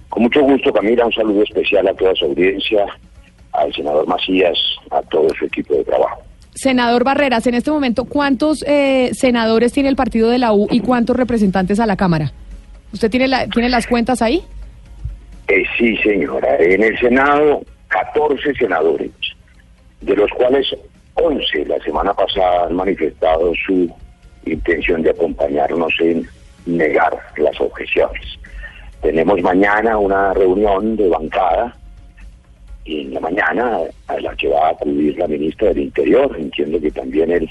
Con 0.08 0.22
mucho 0.22 0.40
gusto, 0.40 0.72
Camila, 0.72 1.04
un 1.04 1.12
saludo 1.12 1.42
especial 1.42 1.86
a 1.86 1.92
toda 1.92 2.14
su 2.14 2.24
audiencia, 2.24 2.86
al 3.52 3.70
senador 3.74 4.08
Macías, 4.08 4.58
a 4.90 5.02
todo 5.02 5.28
su 5.38 5.44
equipo 5.44 5.74
de 5.74 5.84
trabajo. 5.84 6.22
Senador 6.54 7.04
Barreras, 7.04 7.46
en 7.46 7.54
este 7.54 7.70
momento, 7.70 8.06
¿cuántos 8.06 8.64
eh, 8.66 9.10
senadores 9.12 9.74
tiene 9.74 9.90
el 9.90 9.96
partido 9.96 10.30
de 10.30 10.38
la 10.38 10.54
U 10.54 10.68
y 10.70 10.80
cuántos 10.80 11.16
representantes 11.18 11.80
a 11.80 11.86
la 11.86 11.96
Cámara? 11.96 12.32
¿Usted 12.92 13.10
tiene, 13.10 13.28
la, 13.28 13.46
tiene 13.48 13.68
las 13.68 13.86
cuentas 13.86 14.22
ahí? 14.22 14.42
Eh, 15.48 15.64
sí, 15.76 15.96
señora, 15.98 16.56
en 16.58 16.82
el 16.82 16.98
Senado, 16.98 17.62
14 17.88 18.54
senadores, 18.54 19.10
de 20.00 20.14
los 20.14 20.30
cuales 20.32 20.66
11 21.14 21.64
la 21.66 21.78
semana 21.80 22.14
pasada 22.14 22.66
han 22.66 22.76
manifestado 22.76 23.52
su 23.66 23.90
intención 24.44 25.02
de 25.02 25.10
acompañarnos 25.10 25.92
en 26.00 26.28
negar 26.66 27.18
las 27.36 27.60
objeciones. 27.60 28.38
Tenemos 29.02 29.40
mañana 29.42 29.96
una 29.96 30.34
reunión 30.34 30.96
de 30.96 31.08
bancada 31.08 31.74
y 32.84 33.02
en 33.02 33.14
la 33.14 33.20
mañana 33.20 33.78
a 34.08 34.20
la 34.20 34.34
que 34.34 34.48
va 34.48 34.68
a 34.68 34.70
acudir 34.70 35.18
la 35.18 35.28
ministra 35.28 35.68
del 35.68 35.78
Interior, 35.80 36.34
entiendo 36.38 36.80
que 36.80 36.90
también 36.90 37.30
el 37.30 37.48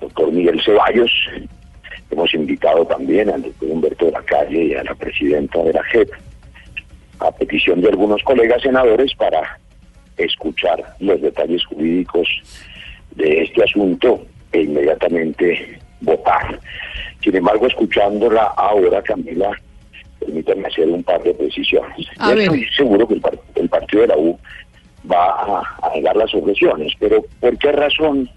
doctor 0.00 0.30
Miguel 0.30 0.60
Ceballos, 0.62 1.10
hemos 2.10 2.32
invitado 2.34 2.84
también 2.86 3.30
al 3.30 3.42
doctor 3.42 3.68
Humberto 3.70 4.06
de 4.06 4.12
la 4.12 4.22
Calle 4.22 4.64
y 4.64 4.74
a 4.74 4.84
la 4.84 4.94
presidenta 4.94 5.62
de 5.62 5.72
la 5.72 5.82
JEP, 5.84 6.10
a 7.20 7.30
petición 7.32 7.80
de 7.80 7.88
algunos 7.88 8.22
colegas 8.22 8.62
senadores 8.62 9.14
para 9.14 9.58
escuchar 10.16 10.94
los 11.00 11.20
detalles 11.20 11.64
jurídicos 11.66 12.28
de 13.14 13.42
este 13.42 13.62
asunto 13.64 14.24
e 14.52 14.62
inmediatamente 14.62 15.78
votar. 16.00 16.58
Sin 17.22 17.36
embargo, 17.36 17.66
escuchándola 17.66 18.44
ahora, 18.56 19.02
Camila, 19.02 19.50
permítanme 20.20 20.68
hacer 20.68 20.88
un 20.88 21.02
par 21.02 21.22
de 21.22 21.34
precisiones. 21.34 22.06
A 22.18 22.30
Yo 22.30 22.36
ver. 22.36 22.44
estoy 22.44 22.66
seguro 22.76 23.06
que 23.08 23.14
el, 23.14 23.20
par- 23.20 23.38
el 23.54 23.68
partido 23.68 24.02
de 24.02 24.08
la 24.08 24.16
U 24.16 24.38
va 25.10 25.26
a, 25.30 25.76
a 25.82 25.94
negar 25.94 26.16
las 26.16 26.32
objeciones, 26.34 26.92
pero 26.98 27.24
¿por 27.40 27.56
qué 27.58 27.72
razón 27.72 28.28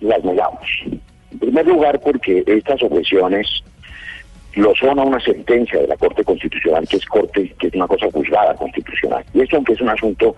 las 0.00 0.22
negamos? 0.24 0.66
En 1.34 1.40
primer 1.40 1.66
lugar, 1.66 2.00
porque 2.00 2.44
estas 2.46 2.80
objeciones 2.84 3.64
lo 4.54 4.72
son 4.76 5.00
a 5.00 5.02
una 5.02 5.18
sentencia 5.18 5.80
de 5.80 5.88
la 5.88 5.96
Corte 5.96 6.22
Constitucional, 6.22 6.86
que 6.86 6.96
es 6.96 7.04
corte, 7.06 7.52
que 7.58 7.66
es 7.66 7.74
una 7.74 7.88
cosa 7.88 8.06
juzgada 8.12 8.54
constitucional. 8.54 9.24
Y 9.34 9.40
esto, 9.40 9.56
aunque 9.56 9.72
es 9.72 9.80
un 9.80 9.88
asunto 9.88 10.36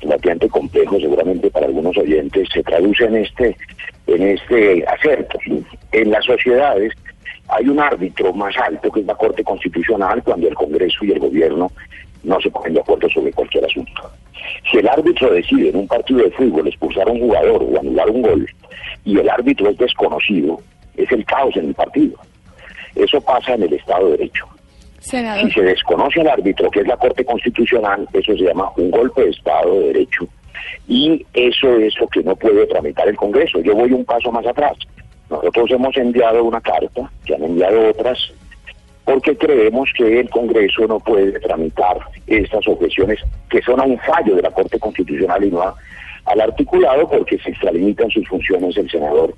relativamente 0.00 0.48
complejo, 0.48 1.00
seguramente 1.00 1.50
para 1.50 1.66
algunos 1.66 1.96
oyentes, 1.96 2.48
se 2.54 2.62
traduce 2.62 3.04
en 3.04 3.16
este, 3.16 3.56
en 4.06 4.22
este 4.22 4.84
acerto. 4.86 5.40
En 5.90 6.10
las 6.12 6.24
sociedades 6.24 6.92
hay 7.48 7.68
un 7.68 7.80
árbitro 7.80 8.32
más 8.32 8.56
alto, 8.58 8.92
que 8.92 9.00
es 9.00 9.06
la 9.06 9.16
Corte 9.16 9.42
Constitucional, 9.42 10.22
cuando 10.22 10.46
el 10.46 10.54
Congreso 10.54 11.04
y 11.04 11.10
el 11.10 11.18
Gobierno 11.18 11.72
no 12.22 12.40
se 12.40 12.50
ponen 12.50 12.74
de 12.74 12.80
acuerdo 12.80 13.08
sobre 13.08 13.32
cualquier 13.32 13.64
asunto. 13.64 14.10
Si 14.70 14.78
el 14.78 14.88
árbitro 14.88 15.30
decide 15.32 15.70
en 15.70 15.76
un 15.76 15.88
partido 15.88 16.20
de 16.20 16.30
fútbol 16.30 16.66
expulsar 16.68 17.08
a 17.08 17.12
un 17.12 17.20
jugador 17.20 17.62
o 17.62 17.78
anular 17.78 18.10
un 18.10 18.22
gol, 18.22 18.48
y 19.04 19.18
el 19.18 19.28
árbitro 19.28 19.70
es 19.70 19.78
desconocido, 19.78 20.60
es 20.96 21.10
el 21.12 21.24
caos 21.24 21.56
en 21.56 21.68
el 21.68 21.74
partido. 21.74 22.16
Eso 22.94 23.20
pasa 23.20 23.54
en 23.54 23.62
el 23.62 23.72
Estado 23.72 24.06
de 24.06 24.16
Derecho. 24.18 24.46
Senador. 24.98 25.46
Si 25.46 25.52
se 25.52 25.62
desconoce 25.62 26.20
al 26.20 26.28
árbitro, 26.28 26.70
que 26.70 26.80
es 26.80 26.86
la 26.86 26.96
Corte 26.96 27.24
Constitucional, 27.24 28.06
eso 28.12 28.32
se 28.36 28.44
llama 28.44 28.70
un 28.76 28.90
golpe 28.90 29.22
de 29.22 29.30
Estado 29.30 29.80
de 29.80 29.86
Derecho. 29.88 30.26
Y 30.88 31.24
eso 31.32 31.76
es 31.76 31.98
lo 32.00 32.08
que 32.08 32.22
no 32.22 32.34
puede 32.36 32.66
tramitar 32.66 33.08
el 33.08 33.16
Congreso. 33.16 33.60
Yo 33.60 33.74
voy 33.74 33.92
un 33.92 34.04
paso 34.04 34.32
más 34.32 34.46
atrás. 34.46 34.76
Nosotros 35.30 35.70
hemos 35.70 35.96
enviado 35.96 36.42
una 36.44 36.60
carta, 36.60 37.10
que 37.24 37.34
han 37.34 37.44
enviado 37.44 37.90
otras, 37.90 38.32
porque 39.08 39.34
creemos 39.38 39.88
que 39.96 40.20
el 40.20 40.28
Congreso 40.28 40.86
no 40.86 41.00
puede 41.00 41.40
tramitar 41.40 41.96
estas 42.26 42.68
objeciones 42.68 43.18
que 43.48 43.62
son 43.62 43.80
a 43.80 43.84
un 43.84 43.98
fallo 44.00 44.36
de 44.36 44.42
la 44.42 44.50
Corte 44.50 44.78
Constitucional 44.78 45.42
y 45.42 45.50
no 45.50 45.62
a, 45.62 45.74
al 46.26 46.40
articulado 46.42 47.08
porque 47.08 47.38
se 47.38 47.48
extralimitan 47.48 48.10
sus 48.10 48.28
funciones 48.28 48.76
el 48.76 48.90
senador 48.90 49.34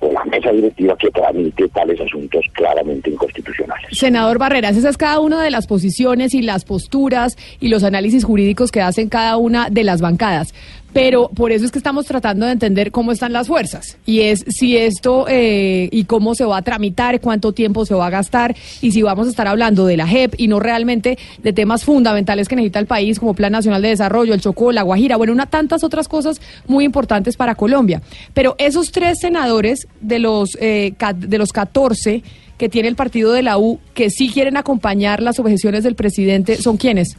o 0.00 0.12
la 0.12 0.24
mesa 0.24 0.50
directiva 0.50 0.96
que 0.98 1.08
tramite 1.10 1.68
tales 1.68 2.00
asuntos 2.00 2.44
claramente 2.52 3.08
inconstitucionales. 3.08 3.86
Senador 3.92 4.38
Barreras, 4.38 4.76
esa 4.76 4.88
es 4.88 4.96
cada 4.96 5.20
una 5.20 5.40
de 5.40 5.52
las 5.52 5.68
posiciones 5.68 6.34
y 6.34 6.42
las 6.42 6.64
posturas 6.64 7.36
y 7.60 7.68
los 7.68 7.84
análisis 7.84 8.24
jurídicos 8.24 8.72
que 8.72 8.82
hacen 8.82 9.08
cada 9.08 9.36
una 9.36 9.70
de 9.70 9.84
las 9.84 10.00
bancadas. 10.00 10.52
Pero 10.96 11.28
por 11.28 11.52
eso 11.52 11.66
es 11.66 11.72
que 11.72 11.76
estamos 11.76 12.06
tratando 12.06 12.46
de 12.46 12.52
entender 12.52 12.90
cómo 12.90 13.12
están 13.12 13.30
las 13.30 13.48
fuerzas. 13.48 13.98
Y 14.06 14.20
es 14.20 14.46
si 14.48 14.78
esto 14.78 15.26
eh, 15.28 15.90
y 15.92 16.04
cómo 16.04 16.34
se 16.34 16.46
va 16.46 16.56
a 16.56 16.62
tramitar, 16.62 17.20
cuánto 17.20 17.52
tiempo 17.52 17.84
se 17.84 17.94
va 17.94 18.06
a 18.06 18.10
gastar 18.10 18.56
y 18.80 18.92
si 18.92 19.02
vamos 19.02 19.26
a 19.26 19.30
estar 19.30 19.46
hablando 19.46 19.84
de 19.84 19.98
la 19.98 20.08
JEP 20.08 20.36
y 20.38 20.48
no 20.48 20.58
realmente 20.58 21.18
de 21.42 21.52
temas 21.52 21.84
fundamentales 21.84 22.48
que 22.48 22.56
necesita 22.56 22.78
el 22.78 22.86
país 22.86 23.20
como 23.20 23.34
Plan 23.34 23.52
Nacional 23.52 23.82
de 23.82 23.88
Desarrollo, 23.88 24.32
el 24.32 24.40
Chocó, 24.40 24.72
la 24.72 24.80
Guajira, 24.84 25.18
bueno, 25.18 25.34
una 25.34 25.44
tantas 25.44 25.84
otras 25.84 26.08
cosas 26.08 26.40
muy 26.66 26.86
importantes 26.86 27.36
para 27.36 27.56
Colombia. 27.56 28.00
Pero 28.32 28.54
esos 28.56 28.90
tres 28.90 29.18
senadores 29.20 29.88
de 30.00 30.18
los, 30.18 30.56
eh, 30.62 30.94
de 31.14 31.36
los 31.36 31.52
14 31.52 32.22
que 32.56 32.70
tiene 32.70 32.88
el 32.88 32.96
partido 32.96 33.32
de 33.32 33.42
la 33.42 33.58
U 33.58 33.80
que 33.92 34.08
sí 34.08 34.30
quieren 34.30 34.56
acompañar 34.56 35.20
las 35.20 35.38
objeciones 35.38 35.84
del 35.84 35.94
presidente, 35.94 36.56
¿son 36.56 36.78
quiénes? 36.78 37.18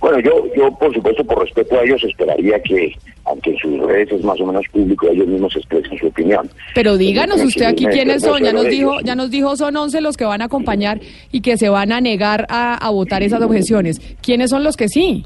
Bueno, 0.00 0.18
yo, 0.20 0.44
yo 0.56 0.70
por 0.78 0.92
supuesto, 0.94 1.24
por 1.24 1.40
respeto 1.40 1.78
a 1.78 1.82
ellos, 1.84 2.02
esperaría 2.04 2.60
que, 2.60 2.92
aunque 3.24 3.50
en 3.50 3.56
sus 3.58 3.78
redes 3.80 4.12
es 4.12 4.22
más 4.24 4.40
o 4.40 4.46
menos 4.46 4.64
público, 4.72 5.08
ellos 5.08 5.26
mismos 5.26 5.54
expresen 5.56 5.98
su 5.98 6.06
opinión. 6.08 6.48
Pero 6.74 6.96
díganos 6.96 7.40
usted 7.42 7.66
aquí 7.66 7.86
quiénes 7.86 8.22
son. 8.22 8.42
Ya 8.42 8.52
nos 8.52 8.66
dijo, 8.68 8.92
ellos. 8.94 9.04
ya 9.04 9.14
nos 9.14 9.30
dijo 9.30 9.56
son 9.56 9.76
11 9.76 10.00
los 10.00 10.16
que 10.16 10.24
van 10.24 10.42
a 10.42 10.46
acompañar 10.46 11.00
y 11.30 11.40
que 11.40 11.56
se 11.56 11.68
van 11.68 11.92
a 11.92 12.00
negar 12.00 12.46
a, 12.48 12.74
a 12.74 12.90
votar 12.90 13.22
esas 13.22 13.42
objeciones. 13.42 14.00
¿Quiénes 14.22 14.50
son 14.50 14.64
los 14.64 14.76
que 14.76 14.88
sí? 14.88 15.24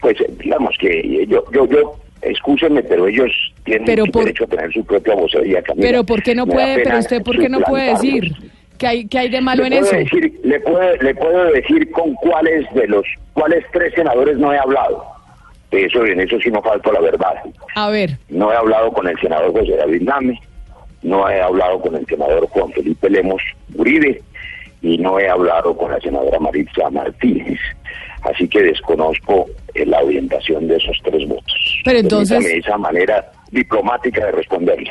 Pues 0.00 0.20
eh, 0.20 0.30
digamos 0.42 0.74
que 0.78 1.26
yo, 1.28 1.44
yo, 1.52 1.66
yo, 1.68 1.94
excúsenme, 2.22 2.82
pero 2.82 3.06
ellos 3.06 3.30
tienen 3.64 3.84
Pero 3.84 4.06
por- 4.06 4.24
derecho 4.24 4.44
a 4.44 4.46
tener 4.46 4.72
su 4.72 4.84
propia 4.84 5.14
vocería. 5.14 5.62
Camila. 5.62 5.86
Pero 5.86 6.04
¿por 6.04 6.22
qué 6.22 6.34
no 6.34 6.46
puede? 6.46 6.82
Pero 6.82 6.98
usted 6.98 7.22
¿por 7.22 7.38
qué 7.38 7.48
no 7.48 7.60
puede 7.60 7.90
decir 7.90 8.32
que 8.78 8.86
hay 8.86 9.06
que 9.06 9.18
hay 9.18 9.28
de 9.28 9.40
malo 9.40 9.64
en 9.64 9.72
eso? 9.74 9.94
Decir, 9.94 10.40
le, 10.44 10.60
puedo, 10.60 10.96
le 10.96 11.14
puedo 11.14 11.44
decir 11.52 11.90
con 11.92 12.14
cuáles 12.14 12.66
de 12.74 12.86
los 12.88 13.04
cuáles 13.32 13.64
tres 13.72 13.92
senadores 13.94 14.36
no 14.38 14.52
he 14.52 14.58
hablado. 14.58 15.04
Eso, 15.70 16.04
en 16.06 16.20
eso 16.20 16.38
sí 16.40 16.50
no 16.50 16.62
falta 16.62 16.92
la 16.92 17.00
verdad. 17.00 17.34
A 17.74 17.88
ver, 17.90 18.10
No 18.28 18.52
he 18.52 18.56
hablado 18.56 18.92
con 18.92 19.08
el 19.08 19.18
senador 19.18 19.50
José 19.52 19.76
David 19.76 20.02
Name, 20.02 20.40
no 21.02 21.28
he 21.28 21.40
hablado 21.40 21.80
con 21.80 21.96
el 21.96 22.06
senador 22.06 22.46
Juan 22.48 22.70
Felipe 22.72 23.10
Lemos 23.10 23.42
Uribe 23.74 24.22
y 24.82 24.98
no 24.98 25.18
he 25.18 25.28
hablado 25.28 25.76
con 25.76 25.90
la 25.90 25.98
senadora 26.00 26.38
Maritza 26.38 26.88
Martínez. 26.90 27.58
Así 28.22 28.46
que 28.48 28.62
desconozco 28.62 29.46
eh, 29.74 29.84
la 29.84 29.98
orientación 30.00 30.68
de 30.68 30.76
esos 30.76 30.96
tres 31.02 31.26
votos. 31.28 31.80
Pero 31.84 31.98
entonces- 31.98 32.38
Permítame 32.38 32.58
esa 32.60 32.78
manera 32.78 33.32
diplomática 33.50 34.24
de 34.26 34.32
responderle. 34.32 34.90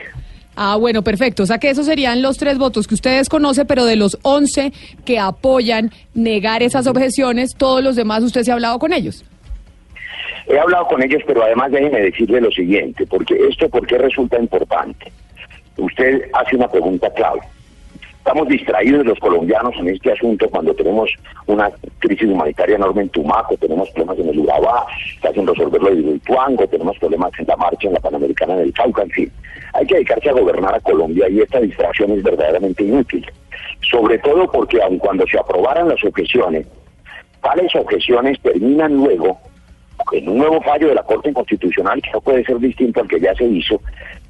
Ah 0.56 0.76
bueno, 0.78 1.04
perfecto. 1.04 1.44
O 1.44 1.46
sea 1.46 1.58
que 1.58 1.70
esos 1.70 1.86
serían 1.86 2.22
los 2.22 2.38
tres 2.38 2.58
votos 2.58 2.88
que 2.88 2.96
ustedes 2.96 3.30
conocen, 3.30 3.68
pero 3.68 3.86
de 3.86 3.96
los 3.96 4.18
11 4.24 4.72
que 5.06 5.20
apoyan 5.20 5.92
negar 6.14 6.64
esas 6.64 6.88
objeciones, 6.88 7.56
todos 7.56 7.84
los 7.84 7.96
demás 7.96 8.24
usted 8.24 8.44
se 8.44 8.52
ha 8.52 8.56
hablado 8.56 8.80
con 8.80 8.94
ellos. 8.94 9.24
He 10.48 10.60
hablado 10.60 10.88
con 10.88 11.02
ellos, 11.02 11.22
pero 11.26 11.44
además 11.44 11.72
déjeme 11.72 12.02
decirle 12.02 12.42
lo 12.42 12.52
siguiente, 12.52 13.06
porque 13.08 13.36
esto, 13.50 13.70
¿por 13.70 13.88
qué 13.88 13.98
resulta 13.98 14.38
importante? 14.40 15.12
Usted 15.78 16.24
hace 16.34 16.56
una 16.56 16.68
pregunta 16.68 17.10
clave. 17.14 17.40
Estamos 18.26 18.48
distraídos 18.48 19.06
los 19.06 19.20
colombianos 19.20 19.74
en 19.78 19.90
este 19.90 20.14
asunto 20.14 20.50
cuando 20.50 20.74
tenemos 20.74 21.12
una 21.46 21.70
crisis 22.00 22.30
humanitaria 22.30 22.78
enorme 22.78 23.02
en 23.02 23.10
Tumaco, 23.10 23.58
tenemos 23.58 23.90
problemas 23.90 24.18
en 24.18 24.30
el 24.30 24.40
Urabá, 24.40 24.86
se 25.22 25.28
hacen 25.28 25.46
resolverlo 25.46 25.90
en 25.90 26.16
Ituango, 26.16 26.66
tenemos 26.66 26.98
problemas 27.00 27.32
en 27.38 27.48
la 27.48 27.58
marcha 27.58 27.88
en 27.90 27.96
la 27.96 28.00
Panamericana 28.00 28.56
del 28.56 28.72
Cauca, 28.72 29.02
en 29.02 29.10
fin. 29.10 29.32
Hay 29.74 29.86
que 29.86 29.96
dedicarse 29.96 30.30
a 30.30 30.34
gobernar 30.34 30.74
a 30.74 30.80
Colombia 30.80 31.28
y 31.28 31.42
esta 31.42 31.60
distracción 31.60 32.12
es 32.12 32.24
verdaderamente 32.24 32.86
inútil. 32.86 33.30
Sobre 33.92 34.18
todo 34.20 34.50
porque 34.50 34.82
aun 34.82 35.00
cuando 35.00 35.28
se 35.28 35.38
aprobaran 35.38 35.90
las 35.90 36.02
objeciones, 36.06 36.66
tales 37.42 37.76
objeciones 37.76 38.40
terminan 38.40 38.96
luego 38.96 39.38
en 40.14 40.30
un 40.30 40.38
nuevo 40.38 40.62
fallo 40.62 40.88
de 40.88 40.96
la 40.96 41.04
Corte 41.04 41.34
Constitucional 41.34 42.02
que 42.02 42.12
no 42.12 42.22
puede 42.22 42.46
ser 42.46 42.58
distinto 42.60 43.02
al 43.02 43.08
que 43.10 43.20
ya 43.20 43.36
se 43.36 43.44
hizo, 43.44 43.82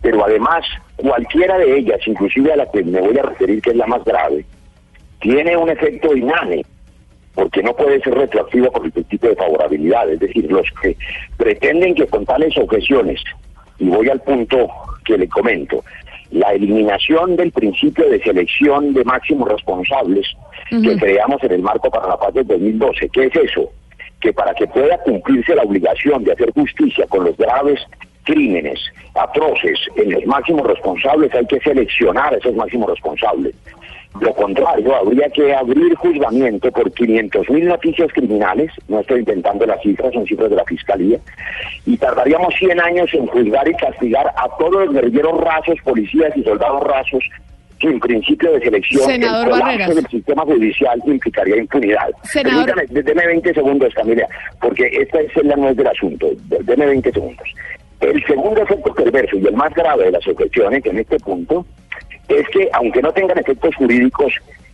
pero 0.04 0.24
además 0.24 0.66
cualquiera 0.98 1.58
de 1.58 1.78
ellas, 1.78 2.00
inclusive 2.06 2.52
a 2.52 2.58
la 2.58 2.70
que 2.70 2.84
me 2.84 3.00
voy 3.00 3.18
a 3.18 3.24
referir 3.24 3.62
que 3.62 3.72
es 3.72 3.76
la 3.78 3.88
más 3.88 4.04
grave, 4.04 4.46
tiene 5.22 5.56
un 5.56 5.70
efecto 5.70 6.14
inane, 6.14 6.64
porque 7.34 7.64
no 7.64 7.74
puede 7.74 8.02
ser 8.02 8.14
retroactiva 8.14 8.70
por 8.70 8.86
el 8.86 8.92
principio 8.92 9.30
de 9.30 9.38
favorabilidad, 9.38 10.10
es 10.12 10.20
decir, 10.20 10.52
los 10.52 10.68
que 10.82 10.98
pretenden 11.38 11.96
que 11.96 12.06
con 12.06 12.26
tales 12.26 12.56
objeciones, 12.58 13.24
y 13.80 13.88
voy 13.88 14.10
al 14.10 14.20
punto 14.20 14.68
que 15.06 15.18
le 15.18 15.30
comento, 15.30 15.84
la 16.32 16.52
eliminación 16.52 17.38
del 17.38 17.54
principio 17.54 18.10
de 18.10 18.22
selección 18.22 18.94
de 18.94 19.06
máximos 19.06 19.50
responsables 19.50 20.28
que 20.70 20.98
creamos 20.98 21.42
en 21.44 21.52
el 21.54 21.62
marco 21.62 21.90
para 21.90 22.08
la 22.08 22.18
paz 22.18 22.34
del 22.34 22.48
2012, 22.48 23.10
¿qué 23.10 23.26
es 23.26 23.36
eso? 23.36 23.72
que 24.20 24.32
para 24.32 24.54
que 24.54 24.66
pueda 24.68 24.98
cumplirse 25.00 25.54
la 25.54 25.64
obligación 25.64 26.24
de 26.24 26.32
hacer 26.32 26.52
justicia 26.54 27.06
con 27.08 27.26
los 27.26 27.36
graves 27.36 27.82
crímenes 28.24 28.80
atroces 29.16 29.80
en 29.96 30.12
los 30.12 30.26
máximos 30.26 30.66
responsables 30.68 31.34
hay 31.34 31.46
que 31.46 31.60
seleccionar 31.60 32.34
a 32.34 32.38
esos 32.38 32.56
máximos 32.56 32.90
responsables. 32.90 33.54
Lo 34.22 34.32
contrario, 34.36 34.96
habría 34.96 35.28
que 35.30 35.56
abrir 35.56 35.96
juzgamiento 35.96 36.72
por 36.72 36.92
500 36.92 37.50
mil 37.50 37.66
noticias 37.68 38.12
criminales, 38.14 38.72
no 38.88 39.00
estoy 39.00 39.20
inventando 39.20 39.66
las 39.66 39.82
cifras, 39.82 40.14
son 40.14 40.26
cifras 40.28 40.52
de 40.52 40.56
la 40.56 40.64
Fiscalía, 40.66 41.18
y 41.88 41.98
tardaríamos 41.98 42.54
100 42.60 42.80
años 42.80 43.12
en 43.14 43.26
juzgar 43.26 43.68
y 43.68 43.74
castigar 43.74 44.28
a 44.38 44.48
todos 44.60 44.86
los 44.86 44.94
guerrilleros 44.94 45.42
rasos, 45.42 45.76
policías 45.84 46.32
y 46.38 46.44
soldados 46.44 46.84
rasos 46.84 47.24
sin 47.82 48.00
principio 48.00 48.54
de 48.54 48.62
selección, 48.62 49.04
Senador 49.04 49.46
el 49.48 49.52
colapso 49.60 49.96
del 49.96 50.08
sistema 50.08 50.44
judicial 50.44 51.02
implicaría 51.08 51.58
impunidad. 51.58 52.10
Senador- 52.22 52.66
Permítame, 52.76 53.02
deme 53.04 53.28
20 53.28 53.54
segundos, 53.56 53.94
Camila, 53.96 54.28
porque 54.62 54.88
esta 54.94 55.20
es 55.22 55.36
la 55.44 55.56
nuez 55.56 55.76
del 55.76 55.88
asunto. 55.88 56.30
Deme 56.62 56.86
20 56.86 57.12
segundos. 57.12 57.48
El 58.04 58.22
segundo 58.26 58.62
efecto 58.62 58.94
perverso 58.94 59.38
y 59.38 59.48
el 59.48 59.56
más 59.56 59.74
grave 59.74 60.06
de 60.06 60.12
las 60.12 60.28
objeciones 60.28 60.86
en 60.86 61.00
este 61.00 61.18
punto 61.20 61.66
es 62.28 62.46
que, 62.50 62.70
aunque 62.74 63.02
no 63.02 63.12
tengan 63.14 63.38
efectos 63.38 63.74
jurídicos, 63.76 64.34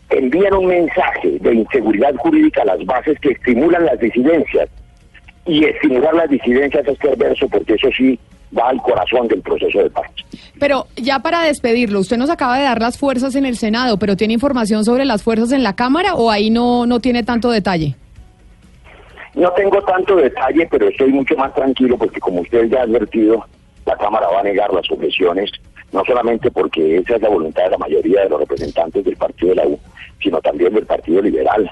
envían 0.09 0.53
un 0.55 0.65
mensaje 0.65 1.37
de 1.39 1.53
inseguridad 1.53 2.15
jurídica 2.15 2.63
a 2.63 2.65
las 2.65 2.83
bases 2.85 3.19
que 3.19 3.29
estimulan 3.29 3.85
las 3.85 3.99
disidencias. 3.99 4.67
Y 5.45 5.63
estimular 5.63 6.13
las 6.15 6.29
disidencias 6.29 6.87
es 6.87 6.97
perverso 6.97 7.47
porque 7.49 7.73
eso 7.73 7.89
sí 7.95 8.19
va 8.57 8.69
al 8.69 8.81
corazón 8.81 9.27
del 9.27 9.41
proceso 9.41 9.77
de 9.77 9.89
paz. 9.91 10.09
Pero 10.59 10.87
ya 10.95 11.19
para 11.19 11.43
despedirlo, 11.43 11.99
usted 11.99 12.17
nos 12.17 12.31
acaba 12.31 12.57
de 12.57 12.63
dar 12.63 12.81
las 12.81 12.97
fuerzas 12.97 13.35
en 13.35 13.45
el 13.45 13.57
Senado, 13.57 13.97
pero 13.99 14.15
¿tiene 14.15 14.33
información 14.33 14.85
sobre 14.85 15.05
las 15.05 15.21
fuerzas 15.21 15.51
en 15.51 15.61
la 15.61 15.75
Cámara 15.75 16.15
o 16.15 16.31
ahí 16.31 16.49
no, 16.49 16.87
no 16.87 16.99
tiene 16.99 17.23
tanto 17.23 17.51
detalle? 17.51 17.95
No 19.35 19.51
tengo 19.53 19.81
tanto 19.83 20.15
detalle, 20.15 20.67
pero 20.69 20.87
estoy 20.87 21.11
mucho 21.11 21.35
más 21.35 21.53
tranquilo 21.53 21.97
porque 21.97 22.19
como 22.19 22.41
usted 22.41 22.65
ya 22.65 22.79
ha 22.79 22.83
advertido, 22.83 23.45
la 23.85 23.95
Cámara 23.97 24.27
va 24.27 24.39
a 24.39 24.43
negar 24.43 24.73
las 24.73 24.89
objeciones, 24.91 25.51
no 25.91 26.03
solamente 26.05 26.51
porque 26.51 26.97
esa 26.97 27.15
es 27.15 27.21
la 27.21 27.29
voluntad 27.29 27.63
de 27.63 27.71
la 27.71 27.77
mayoría 27.77 28.23
de 28.23 28.29
los 28.29 28.39
representantes 28.39 29.03
del 29.03 29.15
Partido 29.17 29.49
de 29.49 29.55
la 29.55 29.67
U, 29.67 29.79
sino 30.21 30.41
también 30.41 30.73
del 30.73 30.85
Partido 30.85 31.21
Liberal 31.21 31.69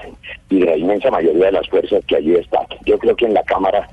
y 0.48 0.60
de 0.60 0.66
la 0.66 0.76
inmensa 0.76 1.10
mayoría 1.10 1.46
de 1.46 1.52
las 1.52 1.68
fuerzas 1.68 2.04
que 2.06 2.16
allí 2.16 2.34
están. 2.34 2.64
Yo 2.84 2.98
creo 2.98 3.14
que 3.16 3.26
en 3.26 3.34
la 3.34 3.42
Cámara 3.42 3.88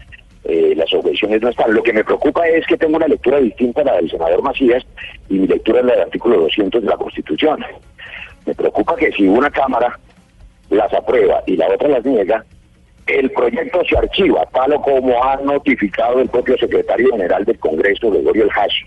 eh, 0.45 0.73
las 0.75 0.93
objeciones 0.93 1.41
no 1.41 1.49
están. 1.49 1.73
Lo 1.73 1.81
que 1.81 1.93
me 1.93 2.03
preocupa 2.03 2.47
es 2.47 2.65
que 2.67 2.77
tengo 2.77 2.97
una 2.97 3.07
lectura 3.07 3.39
distinta 3.39 3.81
a 3.81 3.85
la 3.85 3.95
del 3.95 4.09
senador 4.09 4.43
Macías 4.43 4.85
y 5.27 5.39
mi 5.39 5.47
lectura 5.47 5.79
es 5.79 5.85
la 5.85 5.93
del 5.93 6.01
artículo 6.03 6.41
200 6.41 6.83
de 6.83 6.89
la 6.89 6.97
Constitución. 6.97 7.65
Me 8.45 8.53
preocupa 8.53 8.95
que 8.95 9.11
si 9.11 9.27
una 9.27 9.49
Cámara 9.49 9.99
las 10.69 10.93
aprueba 10.93 11.41
y 11.47 11.57
la 11.57 11.67
otra 11.67 11.89
las 11.89 12.05
niega, 12.05 12.45
el 13.07 13.31
proyecto 13.31 13.83
se 13.87 13.97
archiva, 13.97 14.45
tal 14.53 14.73
como 14.81 15.23
ha 15.23 15.37
notificado 15.37 16.19
el 16.19 16.29
propio 16.29 16.57
secretario 16.57 17.11
general 17.11 17.45
del 17.45 17.59
Congreso, 17.59 18.11
Gregorio 18.11 18.43
El 18.43 18.51
Hash, 18.51 18.83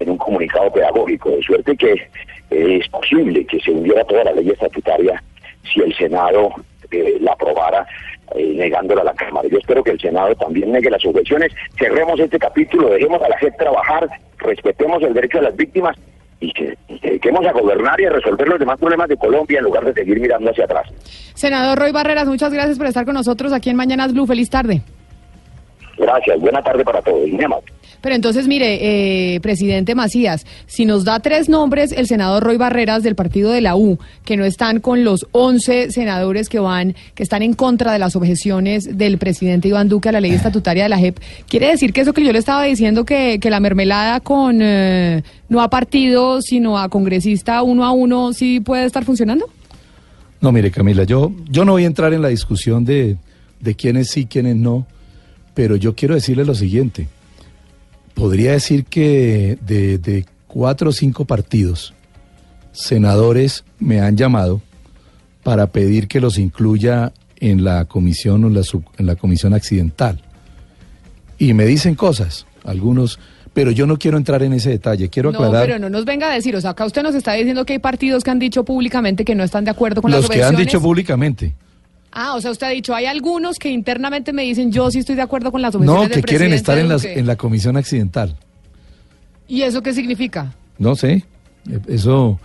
en 0.00 0.10
un 0.10 0.18
comunicado 0.18 0.72
pedagógico, 0.72 1.30
de 1.30 1.42
suerte 1.42 1.76
que 1.76 2.08
es 2.50 2.88
posible 2.88 3.46
que 3.46 3.60
se 3.60 3.70
hundiera 3.70 4.04
toda 4.04 4.24
la 4.24 4.32
ley 4.32 4.50
estatutaria 4.50 5.22
si 5.72 5.80
el 5.80 5.94
Senado 5.94 6.50
eh, 6.90 7.16
la 7.20 7.32
aprobara 7.32 7.86
eh, 8.34 8.52
negándola 8.54 9.02
a 9.02 9.04
la 9.04 9.14
Cámara. 9.14 9.48
Yo 9.48 9.58
espero 9.58 9.82
que 9.82 9.92
el 9.92 10.00
Senado 10.00 10.34
también 10.34 10.72
negue 10.72 10.90
las 10.90 11.02
subvenciones, 11.02 11.52
cerremos 11.78 12.18
este 12.18 12.38
capítulo, 12.38 12.90
dejemos 12.90 13.22
a 13.22 13.28
la 13.28 13.38
gente 13.38 13.56
trabajar, 13.58 14.08
respetemos 14.38 15.02
el 15.02 15.14
derecho 15.14 15.38
de 15.38 15.44
las 15.44 15.56
víctimas 15.56 15.96
y 16.44 16.52
que 16.52 16.76
y 16.88 16.98
que 16.98 17.08
dediquemos 17.08 17.46
a 17.46 17.52
gobernar 17.52 18.00
y 18.00 18.04
a 18.04 18.10
resolver 18.10 18.48
los 18.48 18.58
demás 18.58 18.78
problemas 18.78 19.08
de 19.08 19.16
Colombia 19.16 19.58
en 19.58 19.64
lugar 19.64 19.84
de 19.84 19.92
seguir 19.92 20.20
mirando 20.20 20.50
hacia 20.50 20.64
atrás. 20.64 20.88
Senador 21.34 21.78
Roy 21.78 21.92
Barreras, 21.92 22.26
muchas 22.26 22.52
gracias 22.52 22.78
por 22.78 22.86
estar 22.86 23.04
con 23.04 23.14
nosotros 23.14 23.52
aquí 23.52 23.70
en 23.70 23.76
Mañanas 23.76 24.12
Blue. 24.12 24.26
Feliz 24.26 24.50
tarde. 24.50 24.82
Gracias, 25.96 26.40
buena 26.40 26.60
tarde 26.62 26.84
para 26.84 27.00
todos. 27.02 27.28
Muy 27.28 27.44
amable. 27.44 27.72
Pero 28.04 28.16
entonces, 28.16 28.48
mire, 28.48 29.34
eh, 29.34 29.40
presidente 29.40 29.94
Macías, 29.94 30.44
si 30.66 30.84
nos 30.84 31.06
da 31.06 31.20
tres 31.20 31.48
nombres 31.48 31.90
el 31.90 32.06
senador 32.06 32.42
Roy 32.42 32.58
Barreras 32.58 33.02
del 33.02 33.14
partido 33.14 33.50
de 33.50 33.62
la 33.62 33.76
U, 33.76 33.98
que 34.26 34.36
no 34.36 34.44
están 34.44 34.80
con 34.80 35.04
los 35.04 35.26
11 35.32 35.90
senadores 35.90 36.50
que 36.50 36.58
van, 36.58 36.94
que 37.14 37.22
están 37.22 37.40
en 37.40 37.54
contra 37.54 37.94
de 37.94 37.98
las 37.98 38.14
objeciones 38.14 38.98
del 38.98 39.16
presidente 39.16 39.68
Iván 39.68 39.88
Duque 39.88 40.10
a 40.10 40.12
la 40.12 40.20
ley 40.20 40.32
estatutaria 40.34 40.82
de 40.82 40.90
la 40.90 40.98
JEP, 40.98 41.18
quiere 41.48 41.68
decir 41.68 41.94
que 41.94 42.02
eso 42.02 42.12
que 42.12 42.22
yo 42.22 42.30
le 42.30 42.38
estaba 42.38 42.62
diciendo, 42.64 43.06
que, 43.06 43.38
que 43.40 43.48
la 43.48 43.58
mermelada 43.58 44.20
con 44.20 44.58
eh, 44.60 45.22
no 45.48 45.62
a 45.62 45.70
partido, 45.70 46.42
sino 46.42 46.78
a 46.78 46.90
congresista 46.90 47.62
uno 47.62 47.86
a 47.86 47.92
uno, 47.92 48.34
sí 48.34 48.60
puede 48.60 48.84
estar 48.84 49.06
funcionando? 49.06 49.46
No, 50.42 50.52
mire 50.52 50.70
Camila, 50.70 51.04
yo, 51.04 51.32
yo 51.48 51.64
no 51.64 51.72
voy 51.72 51.84
a 51.84 51.86
entrar 51.86 52.12
en 52.12 52.20
la 52.20 52.28
discusión 52.28 52.84
de, 52.84 53.16
de 53.60 53.74
quiénes 53.74 54.10
sí, 54.10 54.26
quiénes 54.26 54.56
no, 54.56 54.86
pero 55.54 55.76
yo 55.76 55.94
quiero 55.94 56.14
decirle 56.14 56.44
lo 56.44 56.54
siguiente. 56.54 57.08
Podría 58.14 58.52
decir 58.52 58.84
que 58.84 59.58
de, 59.66 59.98
de 59.98 60.24
cuatro 60.46 60.90
o 60.90 60.92
cinco 60.92 61.24
partidos, 61.24 61.92
senadores 62.72 63.64
me 63.78 64.00
han 64.00 64.16
llamado 64.16 64.60
para 65.42 65.66
pedir 65.68 66.08
que 66.08 66.20
los 66.20 66.38
incluya 66.38 67.12
en 67.40 67.64
la 67.64 67.84
comisión 67.84 68.44
o 68.44 68.46
en 68.48 68.54
la, 68.54 68.62
sub- 68.62 68.84
en 68.98 69.06
la 69.06 69.16
comisión 69.16 69.52
accidental. 69.54 70.20
Y 71.38 71.52
me 71.52 71.66
dicen 71.66 71.94
cosas, 71.94 72.46
algunos, 72.64 73.18
pero 73.52 73.70
yo 73.70 73.86
no 73.86 73.98
quiero 73.98 74.16
entrar 74.16 74.42
en 74.42 74.52
ese 74.54 74.70
detalle. 74.70 75.08
Quiero 75.10 75.32
No, 75.32 75.38
aclarar. 75.40 75.66
pero 75.66 75.78
no 75.78 75.90
nos 75.90 76.04
venga 76.04 76.30
a 76.30 76.34
decir, 76.34 76.54
o 76.56 76.60
sea, 76.60 76.70
acá 76.70 76.84
usted 76.86 77.02
nos 77.02 77.14
está 77.14 77.32
diciendo 77.34 77.66
que 77.66 77.74
hay 77.74 77.78
partidos 77.80 78.24
que 78.24 78.30
han 78.30 78.38
dicho 78.38 78.64
públicamente 78.64 79.24
que 79.24 79.34
no 79.34 79.44
están 79.44 79.64
de 79.64 79.70
acuerdo 79.72 80.00
con 80.00 80.10
los 80.10 80.22
las 80.22 80.30
que 80.30 80.42
han 80.42 80.56
dicho 80.56 80.80
públicamente. 80.80 81.54
Ah, 82.16 82.36
o 82.36 82.40
sea, 82.40 82.52
usted 82.52 82.68
ha 82.68 82.70
dicho, 82.70 82.94
hay 82.94 83.06
algunos 83.06 83.58
que 83.58 83.68
internamente 83.70 84.32
me 84.32 84.42
dicen, 84.44 84.70
yo 84.70 84.88
sí 84.90 85.00
estoy 85.00 85.16
de 85.16 85.22
acuerdo 85.22 85.50
con 85.50 85.60
las 85.60 85.74
objeciones 85.74 86.02
No, 86.02 86.08
del 86.08 86.12
que 86.12 86.22
quieren 86.22 86.50
presidente 86.50 86.56
estar 86.56 86.78
en, 86.78 86.88
las, 86.88 87.02
Duque". 87.02 87.18
en 87.18 87.26
la 87.26 87.36
comisión 87.36 87.76
accidental. 87.76 88.36
¿Y 89.48 89.62
eso 89.62 89.82
qué 89.82 89.92
significa? 89.92 90.54
No 90.78 90.94
sé, 90.94 91.24
eh, 91.68 91.80
eso 91.88 92.38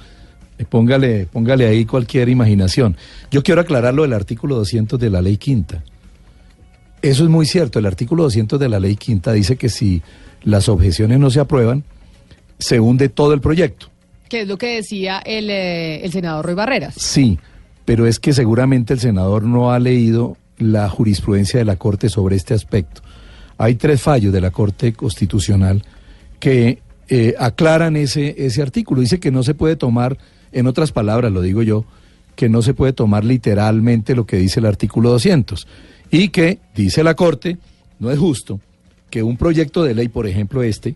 eh, 0.58 0.66
póngale, 0.68 1.28
póngale 1.28 1.68
ahí 1.68 1.86
cualquier 1.86 2.30
imaginación. 2.30 2.98
Yo 3.30 3.44
quiero 3.44 3.62
aclarar 3.62 3.94
lo 3.94 4.02
del 4.02 4.14
artículo 4.14 4.56
200 4.56 5.00
de 5.00 5.10
la 5.12 5.22
ley 5.22 5.38
quinta. 5.38 5.84
Eso 7.04 7.24
es 7.24 7.30
muy 7.30 7.46
cierto, 7.46 7.78
el 7.78 7.86
artículo 7.86 8.24
200 8.24 8.60
de 8.60 8.70
la 8.70 8.80
ley 8.80 8.96
quinta 8.96 9.32
dice 9.34 9.56
que 9.56 9.70
si 9.70 10.02
las 10.44 10.68
objeciones 10.68 11.20
no 11.20 11.30
se 11.30 11.40
aprueban, 11.40 11.84
se 12.58 12.80
hunde 12.80 13.08
todo 13.08 13.34
el 13.34 13.40
proyecto. 13.40 13.88
Que 14.28 14.42
es 14.42 14.48
lo 14.48 14.58
que 14.58 14.76
decía 14.76 15.20
el, 15.20 15.50
eh, 15.50 16.04
el 16.04 16.12
senador 16.12 16.46
Roy 16.46 16.56
Barreras. 16.56 16.96
Sí, 16.98 17.40
pero 17.90 18.06
es 18.06 18.20
que 18.20 18.34
seguramente 18.34 18.94
el 18.94 19.00
senador 19.00 19.42
no 19.46 19.72
ha 19.72 19.80
leído 19.80 20.38
la 20.60 20.88
jurisprudencia 20.90 21.58
de 21.58 21.66
la 21.66 21.78
Corte 21.78 22.08
sobre 22.08 22.36
este 22.36 22.54
aspecto. 22.54 23.02
Hay 23.58 23.78
tres 23.78 24.00
fallos 24.00 24.32
de 24.32 24.42
la 24.42 24.52
Corte 24.52 24.94
Constitucional 24.94 25.84
que 26.40 26.84
eh, 27.08 27.34
aclaran 27.40 27.96
ese, 27.96 28.46
ese 28.46 28.62
artículo. 28.62 29.02
Dice 29.02 29.20
que 29.20 29.32
no 29.32 29.42
se 29.42 29.56
puede 29.56 29.76
tomar, 29.76 30.20
en 30.52 30.68
otras 30.68 30.92
palabras, 30.92 31.32
lo 31.32 31.42
digo 31.42 31.64
yo, 31.64 31.84
que 32.36 32.48
no 32.48 32.62
se 32.62 32.76
puede 32.76 32.94
tomar 32.94 33.26
literalmente 33.26 34.14
lo 34.14 34.28
que 34.28 34.38
dice 34.38 34.60
el 34.60 34.68
artículo 34.68 35.10
200. 35.10 35.66
Y 36.12 36.30
que, 36.30 36.60
dice 36.76 37.04
la 37.04 37.16
Corte, 37.16 37.58
no 37.98 38.12
es 38.12 38.20
justo 38.20 38.60
que 39.10 39.24
un 39.24 39.36
proyecto 39.36 39.82
de 39.82 39.96
ley, 39.96 40.10
por 40.10 40.28
ejemplo 40.28 40.62
este, 40.62 40.96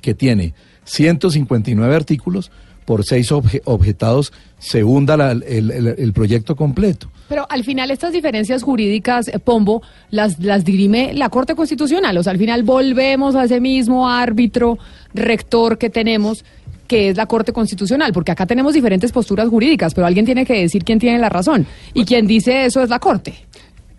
que 0.00 0.14
tiene 0.14 0.54
159 0.84 1.94
artículos, 1.94 2.50
por 2.88 3.04
seis 3.04 3.30
obje- 3.32 3.60
objetados, 3.66 4.32
se 4.58 4.82
hunda 4.82 5.18
la- 5.18 5.32
el, 5.32 5.70
el- 5.70 5.94
el 5.98 6.12
proyecto 6.14 6.56
completo. 6.56 7.10
Pero 7.28 7.46
al 7.50 7.62
final 7.62 7.90
estas 7.90 8.14
diferencias 8.14 8.62
jurídicas, 8.62 9.28
eh, 9.28 9.38
Pombo, 9.38 9.82
las, 10.10 10.38
las 10.40 10.64
dirime 10.64 11.12
la 11.12 11.28
Corte 11.28 11.54
Constitucional. 11.54 12.16
O 12.16 12.22
sea, 12.22 12.32
al 12.32 12.38
final 12.38 12.62
volvemos 12.62 13.36
a 13.36 13.44
ese 13.44 13.60
mismo 13.60 14.08
árbitro 14.08 14.78
rector 15.12 15.76
que 15.76 15.90
tenemos, 15.90 16.46
que 16.86 17.10
es 17.10 17.18
la 17.18 17.26
Corte 17.26 17.52
Constitucional, 17.52 18.14
porque 18.14 18.32
acá 18.32 18.46
tenemos 18.46 18.72
diferentes 18.72 19.12
posturas 19.12 19.48
jurídicas, 19.50 19.92
pero 19.92 20.06
alguien 20.06 20.24
tiene 20.24 20.46
que 20.46 20.54
decir 20.54 20.82
quién 20.82 20.98
tiene 20.98 21.18
la 21.18 21.28
razón. 21.28 21.66
Y 21.92 22.06
quien 22.06 22.26
dice 22.26 22.64
eso 22.64 22.82
es 22.82 22.88
la 22.88 22.98
Corte. 23.00 23.34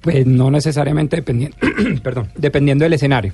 Pues 0.01 0.25
no 0.25 0.49
necesariamente 0.49 1.17
dependiendo, 1.17 1.55
perdón, 2.03 2.29
dependiendo 2.35 2.85
del 2.85 2.93
escenario. 2.93 3.33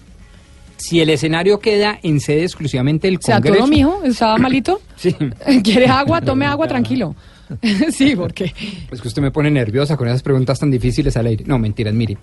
Si 0.77 0.99
el 0.99 1.09
escenario 1.09 1.59
queda 1.59 1.99
en 2.03 2.19
sede 2.19 2.43
exclusivamente 2.43 3.07
del 3.07 3.17
O 3.17 3.21
sea, 3.21 3.35
Congreso. 3.35 3.57
todo 3.59 3.67
mijo, 3.67 4.01
estaba 4.03 4.37
malito. 4.37 4.81
Sí. 4.97 5.13
¿Quiere 5.63 5.87
agua? 5.87 6.21
Tome 6.21 6.45
agua, 6.45 6.67
tranquilo. 6.69 7.15
sí, 7.91 8.15
porque... 8.15 8.53
Pues 8.89 9.01
que 9.01 9.07
usted 9.07 9.21
me 9.21 9.31
pone 9.31 9.51
nerviosa 9.51 9.95
con 9.97 10.07
esas 10.07 10.23
preguntas 10.23 10.59
tan 10.59 10.71
difíciles 10.71 11.15
al 11.17 11.27
aire. 11.27 11.43
No, 11.47 11.59
mentiras, 11.59 11.93
mire. 11.93 12.17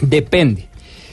Depende. 0.00 0.68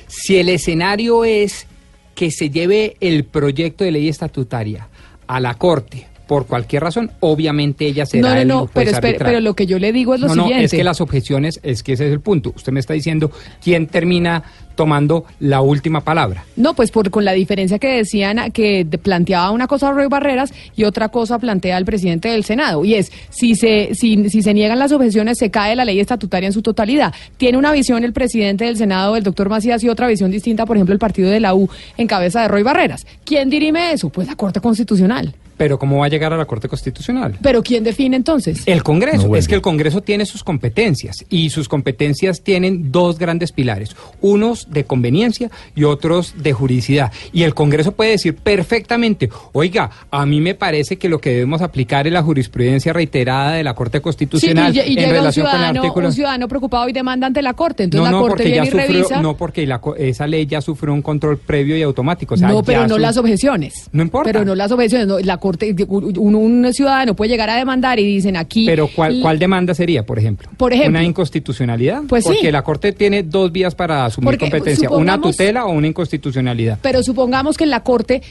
Si 0.08 0.38
el 0.38 0.50
escenario 0.50 1.26
es 1.26 1.68
que 2.16 2.32
se 2.32 2.50
lleve 2.50 2.96
el 3.00 3.24
proyecto 3.26 3.84
de 3.84 3.92
ley 3.92 4.08
estatutaria 4.10 4.88
a 5.28 5.40
la 5.40 5.54
Corte 5.56 6.08
por 6.28 6.46
cualquier 6.46 6.84
razón, 6.84 7.12
obviamente 7.22 7.88
ella 7.88 8.06
será 8.06 8.30
No, 8.30 8.36
no, 8.36 8.42
el 8.42 8.48
no, 8.48 8.60
juez 8.60 8.72
pero, 8.74 8.92
espere, 8.92 9.08
arbitral. 9.10 9.30
pero 9.32 9.42
lo 9.42 9.56
que 9.56 9.66
yo 9.66 9.80
le 9.80 9.92
digo 9.92 10.14
es 10.14 10.22
lo 10.22 10.28
no, 10.28 10.36
no, 10.36 10.44
siguiente. 10.44 10.66
es 10.66 10.72
que 10.72 10.84
las 10.84 11.02
objeciones, 11.02 11.60
es 11.64 11.82
que 11.82 11.94
ese 11.94 12.06
es 12.08 12.12
el 12.14 12.20
punto. 12.20 12.54
Usted 12.56 12.72
me 12.72 12.80
está 12.80 12.94
diciendo 12.94 13.32
quién 13.64 13.88
termina 13.88 14.44
tomando 14.80 15.26
la 15.42 15.60
última 15.60 16.00
palabra. 16.00 16.46
No, 16.56 16.74
pues 16.74 16.90
por, 16.90 17.10
con 17.10 17.26
la 17.26 17.34
diferencia 17.34 17.80
que 17.80 17.98
decían 17.98 18.50
que 18.54 18.88
planteaba 19.04 19.52
una 19.52 19.68
cosa 19.68 19.92
Roy 19.92 20.08
Barreras 20.08 20.54
y 20.74 20.86
otra 20.86 21.10
cosa 21.10 21.38
plantea 21.38 21.78
el 21.78 21.84
presidente 21.84 22.30
del 22.30 22.46
Senado. 22.46 22.86
Y 22.86 22.96
es, 22.96 23.12
si 23.30 23.56
se, 23.56 23.90
si, 23.94 24.30
si 24.30 24.42
se 24.42 24.54
niegan 24.54 24.80
las 24.80 24.94
objeciones, 24.94 25.38
se 25.38 25.52
cae 25.52 25.76
la 25.76 25.84
ley 25.84 26.00
estatutaria 26.00 26.48
en 26.48 26.54
su 26.54 26.62
totalidad. 26.62 27.14
Tiene 27.36 27.58
una 27.58 27.74
visión 27.74 28.06
el 28.06 28.14
presidente 28.14 28.64
del 28.64 28.78
Senado, 28.78 29.18
el 29.18 29.24
doctor 29.24 29.50
Macías, 29.50 29.84
y 29.84 29.90
otra 29.90 30.08
visión 30.08 30.32
distinta, 30.32 30.66
por 30.66 30.78
ejemplo, 30.78 30.94
el 30.94 31.00
partido 31.00 31.30
de 31.30 31.42
la 31.42 31.54
U 31.54 31.70
en 31.98 32.08
cabeza 32.08 32.42
de 32.44 32.48
Roy 32.48 32.64
Barreras. 32.64 33.06
¿Quién 33.26 33.50
dirime 33.50 33.92
eso? 33.92 34.08
Pues 34.08 34.30
la 34.30 34.38
Corte 34.38 34.62
Constitucional. 34.62 35.36
Pero 35.60 35.78
¿cómo 35.78 35.98
va 36.00 36.06
a 36.06 36.10
llegar 36.10 36.34
a 36.34 36.38
la 36.38 36.46
Corte 36.46 36.68
Constitucional? 36.70 37.38
Pero 37.44 37.62
¿quién 37.62 37.84
define 37.84 38.16
entonces? 38.16 38.64
El 38.66 38.82
Congreso. 38.82 39.28
No 39.28 39.36
es 39.36 39.48
que 39.48 39.56
el 39.56 39.62
Congreso 39.62 40.02
tiene 40.02 40.26
sus 40.26 40.44
competencias 40.44 41.18
y 41.30 41.50
sus 41.52 41.68
competencias 41.68 42.42
tienen 42.42 42.92
dos 42.94 43.20
grandes 43.20 43.52
pilares, 43.52 43.96
unos 44.22 44.72
de 44.72 44.86
conveniencia 44.86 45.52
y 45.76 45.84
otros 45.84 46.34
de 46.42 46.54
juridicidad. 46.54 47.12
Y 47.34 47.44
el 47.44 47.54
Congreso 47.54 47.92
puede 47.92 48.12
decir 48.12 48.36
perfectamente, 48.36 49.30
oiga, 49.52 49.90
a 50.12 50.26
mí 50.26 50.40
me 50.40 50.56
parece 50.56 50.98
que 50.98 51.10
lo 51.10 51.20
que 51.20 51.32
debemos 51.32 51.62
aplicar 51.62 52.08
es 52.08 52.14
la 52.14 52.24
jurisprudencia 52.24 52.94
reiterada 52.94 53.54
de 53.54 53.64
la 53.64 53.74
Corte 53.74 53.98
Sí, 53.98 54.02
Constitucional 54.02 54.74
y, 54.74 54.80
y 54.80 54.82
en 54.82 54.88
llega 54.96 55.08
un 55.08 55.14
relación 55.16 55.46
con 55.46 55.56
el 55.56 55.60
ciudadano, 55.60 55.80
artículo. 55.82 56.08
un 56.08 56.14
ciudadano 56.14 56.48
preocupado 56.48 56.88
y 56.88 56.94
demanda 56.94 57.28
ante 57.28 57.42
la 57.42 57.54
Corte. 57.54 57.84
Entonces 57.84 58.00
no, 58.00 58.06
la 58.06 58.12
no, 58.12 58.22
Corte 58.22 58.44
porque 58.44 58.56
ya 58.56 58.62
viene 58.62 58.68
y 58.68 58.72
sufrió, 58.82 58.96
revisa. 59.04 59.22
no, 59.22 59.36
porque 59.36 59.66
la 59.68 59.82
esa 59.98 60.26
ley 60.28 60.46
ya 60.46 60.62
sufrió 60.62 60.94
un 60.94 61.02
control 61.02 61.38
previo 61.38 61.76
y 61.78 61.82
automático. 61.82 62.36
o 62.36 62.38
sea, 62.38 62.48
no, 62.48 62.64
pero 62.64 62.88
no 62.88 62.96
su- 62.96 63.02
las 63.02 63.18
objeciones. 63.18 63.90
No 63.92 64.04
importa. 64.04 64.32
Pero 64.32 64.46
no 64.46 64.56
las 64.56 64.72
objeciones. 64.72 65.08
no, 65.08 65.20
la 65.20 65.38
corte, 65.38 65.49
un, 65.88 66.36
un 66.36 66.74
ciudadano 66.74 67.16
puede 67.16 67.32
llegar 67.32 67.50
a 67.50 67.56
demandar 67.56 68.00
y 68.00 68.06
dicen 68.06 68.38
aquí. 68.38 68.66
Pero 68.66 68.90
¿cuál, 68.94 69.20
¿cuál 69.22 69.40
demanda 69.40 69.74
sería, 69.74 70.06
por 70.06 70.20
ejemplo? 70.20 70.50
Por 70.58 70.74
ejemplo. 70.74 70.92
¿Una 70.92 71.04
inconstitucionalidad? 71.04 72.04
Pues 72.08 72.24
sí. 72.24 72.30
Porque 72.30 72.52
la 72.52 72.64
Corte 72.64 72.92
tiene 72.92 73.24
dos 73.24 73.52
vías 73.52 73.76
para 73.76 74.06
asumir 74.06 74.26
Porque, 74.26 74.50
competencia, 74.50 74.90
una 74.90 75.20
tutela 75.20 75.66
o 75.66 75.72
una 75.72 75.88
inconstitucionalidad. 75.88 76.80
Pero 76.82 77.04
supongamos 77.04 77.58
que 77.58 77.64
en 77.64 77.70
la 77.70 77.84
corte 77.84 78.22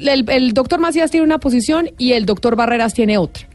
el, 0.00 0.28
el 0.28 0.52
doctor 0.52 0.80
Macías 0.80 1.10
tiene 1.10 1.24
una 1.24 1.38
posición 1.38 1.90
y 1.98 2.12
el 2.12 2.26
doctor 2.26 2.56
Barreras 2.56 2.94
tiene 2.94 3.18
otra. 3.18 3.46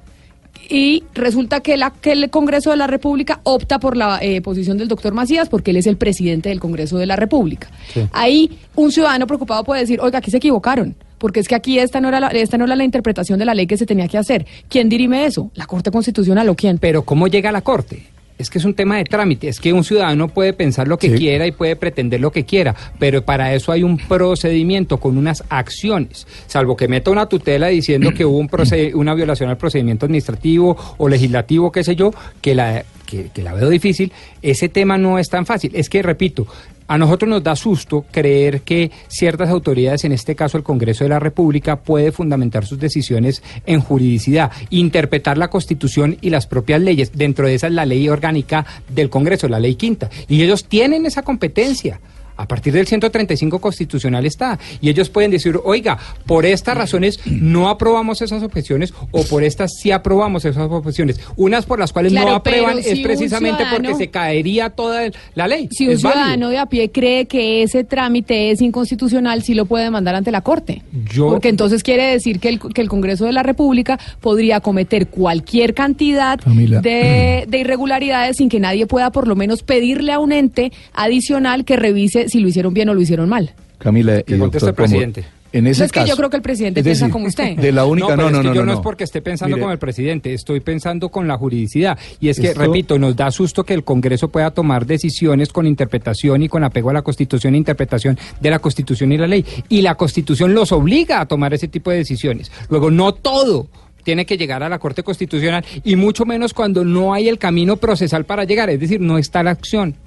Y 0.69 1.03
resulta 1.13 1.59
que, 1.59 1.75
la, 1.75 1.89
que 1.91 2.13
el 2.13 2.29
Congreso 2.29 2.69
de 2.71 2.77
la 2.77 2.87
República 2.87 3.41
opta 3.43 3.79
por 3.79 3.97
la 3.97 4.19
eh, 4.21 4.41
posición 4.41 4.77
del 4.77 4.87
doctor 4.87 5.13
Macías 5.13 5.49
porque 5.49 5.71
él 5.71 5.77
es 5.77 5.87
el 5.87 5.97
presidente 5.97 6.49
del 6.49 6.61
Congreso 6.61 6.97
de 6.97 7.05
la 7.05 7.17
República. 7.17 7.69
Ahí 8.13 8.57
un 8.75 8.91
ciudadano 8.91 9.27
preocupado 9.27 9.65
puede 9.65 9.81
decir, 9.81 9.99
oiga, 9.99 10.19
aquí 10.19 10.31
se 10.31 10.37
equivocaron, 10.37 10.95
porque 11.21 11.39
es 11.39 11.47
que 11.47 11.53
aquí 11.53 11.77
esta 11.77 12.01
no, 12.01 12.07
era 12.07 12.19
la, 12.19 12.27
esta 12.29 12.57
no 12.57 12.65
era 12.65 12.75
la 12.75 12.83
interpretación 12.83 13.37
de 13.37 13.45
la 13.45 13.53
ley 13.53 13.67
que 13.67 13.77
se 13.77 13.85
tenía 13.85 14.07
que 14.07 14.17
hacer. 14.17 14.47
¿Quién 14.67 14.89
dirime 14.89 15.25
eso? 15.25 15.51
¿La 15.53 15.67
Corte 15.67 15.91
Constitucional 15.91 16.49
o 16.49 16.55
quién? 16.55 16.79
Pero 16.79 17.03
¿cómo 17.03 17.27
llega 17.27 17.49
a 17.49 17.51
la 17.51 17.61
Corte? 17.61 18.07
Es 18.39 18.49
que 18.49 18.57
es 18.57 18.65
un 18.65 18.73
tema 18.73 18.97
de 18.97 19.03
trámite, 19.03 19.47
es 19.47 19.59
que 19.59 19.71
un 19.71 19.83
ciudadano 19.83 20.27
puede 20.29 20.53
pensar 20.53 20.87
lo 20.87 20.97
que 20.97 21.13
quiera 21.13 21.45
y 21.45 21.51
puede 21.51 21.75
pretender 21.75 22.19
lo 22.19 22.31
que 22.31 22.43
quiera, 22.43 22.75
pero 22.97 23.21
para 23.21 23.53
eso 23.53 23.71
hay 23.71 23.83
un 23.83 23.97
procedimiento 23.97 24.97
con 24.97 25.15
unas 25.15 25.43
acciones, 25.47 26.25
salvo 26.47 26.75
que 26.75 26.87
meta 26.87 27.11
una 27.11 27.27
tutela 27.27 27.67
diciendo 27.67 28.11
que 28.11 28.25
hubo 28.25 28.39
un 28.39 28.49
una 28.95 29.13
violación 29.13 29.51
al 29.51 29.57
procedimiento 29.57 30.07
administrativo 30.07 30.75
o 30.97 31.07
legislativo, 31.07 31.71
qué 31.71 31.83
sé 31.83 31.95
yo, 31.95 32.09
que 32.41 32.55
la, 32.55 32.83
que, 33.05 33.29
que 33.31 33.43
la 33.43 33.53
veo 33.53 33.69
difícil, 33.69 34.11
ese 34.41 34.69
tema 34.69 34.97
no 34.97 35.19
es 35.19 35.29
tan 35.29 35.45
fácil. 35.45 35.71
Es 35.75 35.87
que, 35.87 36.01
repito, 36.01 36.47
a 36.91 36.97
nosotros 36.97 37.29
nos 37.29 37.41
da 37.41 37.55
susto 37.55 38.03
creer 38.11 38.63
que 38.63 38.91
ciertas 39.07 39.47
autoridades, 39.47 40.03
en 40.03 40.11
este 40.11 40.35
caso 40.35 40.57
el 40.57 40.63
Congreso 40.65 41.05
de 41.05 41.09
la 41.11 41.19
República, 41.19 41.77
puede 41.77 42.11
fundamentar 42.11 42.65
sus 42.65 42.79
decisiones 42.79 43.41
en 43.65 43.79
juridicidad, 43.79 44.51
interpretar 44.71 45.37
la 45.37 45.47
Constitución 45.47 46.17
y 46.19 46.31
las 46.31 46.47
propias 46.47 46.81
leyes. 46.81 47.13
Dentro 47.13 47.47
de 47.47 47.55
esa 47.55 47.67
es 47.67 47.73
la 47.73 47.85
ley 47.85 48.09
orgánica 48.09 48.65
del 48.89 49.09
Congreso, 49.09 49.47
la 49.47 49.61
ley 49.61 49.75
quinta. 49.75 50.09
Y 50.27 50.43
ellos 50.43 50.65
tienen 50.65 51.05
esa 51.05 51.21
competencia. 51.21 52.01
A 52.37 52.47
partir 52.47 52.73
del 52.73 52.87
135 52.87 53.59
constitucional 53.59 54.25
está. 54.25 54.57
Y 54.81 54.89
ellos 54.89 55.09
pueden 55.09 55.31
decir, 55.31 55.59
oiga, 55.63 55.97
por 56.25 56.45
estas 56.45 56.75
razones 56.77 57.19
no 57.25 57.69
aprobamos 57.69 58.21
esas 58.21 58.41
objeciones 58.43 58.93
o 59.11 59.23
por 59.23 59.43
estas 59.43 59.71
sí 59.79 59.91
aprobamos 59.91 60.45
esas 60.45 60.69
objeciones. 60.71 61.19
Unas 61.35 61.65
por 61.65 61.79
las 61.79 61.93
cuales 61.93 62.11
Claro, 62.11 62.29
no 62.29 62.35
aprueban 62.35 62.81
si 62.81 62.89
es 62.89 62.99
precisamente 62.99 63.63
porque 63.71 63.95
se 63.95 64.09
caería 64.09 64.69
toda 64.71 65.05
el- 65.05 65.15
la 65.35 65.47
ley. 65.47 65.67
Si 65.71 65.85
un 65.87 65.93
Es 65.93 66.01
válido. 66.01 66.21
ciudadano 66.23 66.49
de 66.49 66.57
a 66.57 66.65
pie 66.65 66.91
cree 66.91 67.25
que 67.27 67.63
ese 67.63 67.83
trámite 67.83 68.51
es 68.51 68.61
inconstitucional, 68.61 69.43
sí 69.43 69.53
lo 69.53 69.65
puede 69.65 69.83
demandar 69.85 70.15
ante 70.15 70.31
la 70.31 70.41
Corte. 70.41 70.81
Yo- 71.11 71.29
Porque 71.29 71.49
entonces 71.49 71.83
quiere 71.83 72.03
decir 72.05 72.39
que 72.39 72.49
el, 72.49 72.59
que 72.59 72.81
el 72.81 72.89
Congreso 72.89 73.25
de 73.25 73.31
la 73.33 73.43
República 73.43 73.99
podría 74.19 74.59
cometer 74.61 75.07
cualquier 75.07 75.73
cantidad 75.73 76.39
de 76.39 77.57
irregularidades 77.59 78.37
sin 78.37 78.49
que 78.49 78.59
nadie 78.59 78.87
pueda 78.87 79.11
por 79.11 79.27
lo 79.27 79.35
menos 79.35 79.63
pedirle 79.63 80.11
a 80.11 80.19
un 80.19 80.31
ente 80.31 80.71
adicional 80.93 81.65
que 81.65 81.75
revise 81.75 82.27
si 82.31 82.39
lo 82.39 82.47
hicieron 82.47 82.73
bien 82.73 82.89
o 82.89 82.93
lo 82.93 83.01
hicieron 83.01 83.29
mal. 83.29 83.53
Camila 83.77 84.21
Que 84.23 84.35
y 84.35 84.39
conteste 84.39 84.69
el 84.69 84.75
presidente. 84.75 85.25
En 85.53 85.67
ese 85.67 85.81
No, 85.81 85.85
es 85.85 85.91
que 85.91 85.99
caso, 85.99 86.09
yo 86.09 86.15
creo 86.15 86.29
que 86.29 86.37
el 86.37 86.41
presidente 86.41 86.79
es 86.79 86.85
piensa 86.85 87.09
como 87.09 87.27
usted. 87.27 87.57
De 87.57 87.73
la 87.73 87.83
única, 87.83 88.15
no, 88.15 88.23
no, 88.23 88.29
no, 88.29 88.37
es 88.37 88.41
que 88.41 88.47
no, 88.47 88.53
yo 88.53 88.61
no, 88.61 88.67
no. 88.67 88.73
es 88.73 88.79
porque 88.79 89.03
esté 89.03 89.21
pensando 89.21 89.57
Mire, 89.57 89.63
como 89.63 89.73
el 89.73 89.79
presidente, 89.79 90.33
estoy 90.33 90.61
pensando 90.61 91.09
con 91.09 91.27
la 91.27 91.37
juridicidad. 91.37 91.99
Y 92.21 92.29
es 92.29 92.39
que, 92.39 92.47
Esto- 92.47 92.61
repito, 92.61 92.97
nos 92.97 93.17
da 93.17 93.29
susto 93.31 93.65
que 93.65 93.73
el 93.73 93.83
Congreso 93.83 94.29
pueda 94.29 94.51
tomar 94.51 94.85
decisiones 94.85 95.49
con 95.49 95.67
interpretación 95.67 96.41
y 96.41 96.47
con 96.47 96.63
apego 96.63 96.91
a 96.91 96.93
la 96.93 97.01
Constitución 97.01 97.55
e 97.55 97.57
interpretación 97.57 98.17
de 98.39 98.49
la 98.49 98.59
Constitución 98.59 99.11
y 99.11 99.17
la 99.17 99.27
ley. 99.27 99.43
Y 99.67 99.81
la 99.81 99.95
Constitución 99.95 100.53
los 100.53 100.71
obliga 100.71 101.19
a 101.19 101.25
tomar 101.25 101.53
ese 101.53 101.67
tipo 101.67 101.91
de 101.91 101.97
decisiones. 101.97 102.49
Luego, 102.69 102.89
no 102.89 103.13
todo 103.13 103.67
tiene 104.03 104.25
que 104.25 104.37
llegar 104.37 104.63
a 104.63 104.69
la 104.69 104.79
Corte 104.79 105.03
Constitucional 105.03 105.65
y 105.83 105.97
mucho 105.97 106.25
menos 106.25 106.53
cuando 106.53 106.85
no 106.85 107.13
hay 107.13 107.27
el 107.27 107.37
camino 107.37 107.75
procesal 107.75 108.23
para 108.23 108.45
llegar, 108.45 108.69
es 108.69 108.79
decir, 108.79 109.01
no 109.01 109.17
está 109.17 109.43
la 109.43 109.51
acción. 109.51 109.97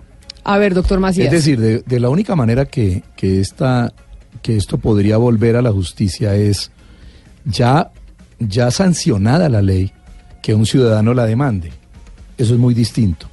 A 0.45 0.59
ver, 0.59 0.75
doctor 0.75 1.01
Macías. 1.01 1.27
Es 1.27 1.33
decir, 1.33 1.59
de, 1.59 1.81
de 1.81 2.01
la 2.01 2.11
única 2.11 2.37
manera 2.37 2.67
que, 2.67 3.03
que, 3.17 3.41
esta, 3.41 3.93
que 4.43 4.57
esto 4.57 4.79
podría 4.79 5.17
volver 5.17 5.57
a 5.57 5.63
la 5.63 5.73
justicia 5.73 6.37
es 6.37 6.71
ya, 7.45 7.91
ya 8.39 8.71
sancionada 8.71 9.49
la 9.49 9.63
ley 9.63 9.91
que 10.43 10.55
un 10.55 10.67
ciudadano 10.67 11.15
la 11.15 11.25
demande. 11.25 11.73
Eso 12.37 12.55
es 12.55 12.61
muy 12.61 12.75
distinto. 12.75 13.29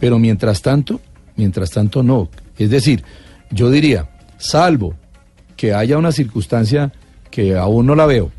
Pero 0.00 0.18
mientras 0.18 0.62
tanto, 0.62 1.00
mientras 1.36 1.70
tanto 1.70 2.02
no. 2.02 2.28
Es 2.58 2.70
decir, 2.70 3.04
yo 3.50 3.70
diría, 3.70 4.10
salvo 4.36 4.96
que 5.56 5.72
haya 5.72 5.96
una 5.96 6.10
circunstancia 6.10 6.92
que 7.30 7.56
aún 7.56 7.86
no 7.86 7.94
la 7.94 8.04
veo, 8.04 8.32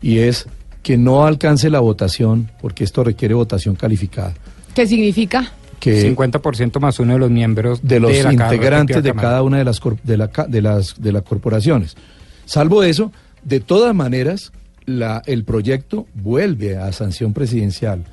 y 0.00 0.18
es 0.18 0.46
que 0.82 0.96
no 0.98 1.24
alcance 1.24 1.70
la 1.70 1.78
votación, 1.78 2.50
porque 2.60 2.82
esto 2.82 3.04
requiere 3.04 3.34
votación 3.34 3.76
calificada. 3.76 4.34
¿Qué 4.74 4.86
significa? 4.86 5.52
Que 5.82 6.14
50% 6.14 6.78
más 6.78 7.00
uno 7.00 7.14
de 7.14 7.18
los 7.18 7.30
miembros 7.30 7.80
de 7.82 7.98
los 7.98 8.12
cada 8.12 8.32
integrantes 8.32 9.02
de 9.02 9.12
cada 9.14 9.42
una 9.42 9.58
de 9.58 9.64
las, 9.64 9.80
de, 10.04 10.16
la 10.16 10.30
de, 10.46 10.62
las, 10.62 10.94
de 11.02 11.10
las 11.10 11.22
corporaciones. 11.22 11.96
Salvo 12.44 12.84
eso, 12.84 13.10
de 13.42 13.58
todas 13.58 13.92
maneras, 13.92 14.52
la, 14.86 15.22
el 15.26 15.42
proyecto 15.42 16.06
vuelve 16.14 16.76
a 16.76 16.92
sanción 16.92 17.32
presidencial. 17.32 18.04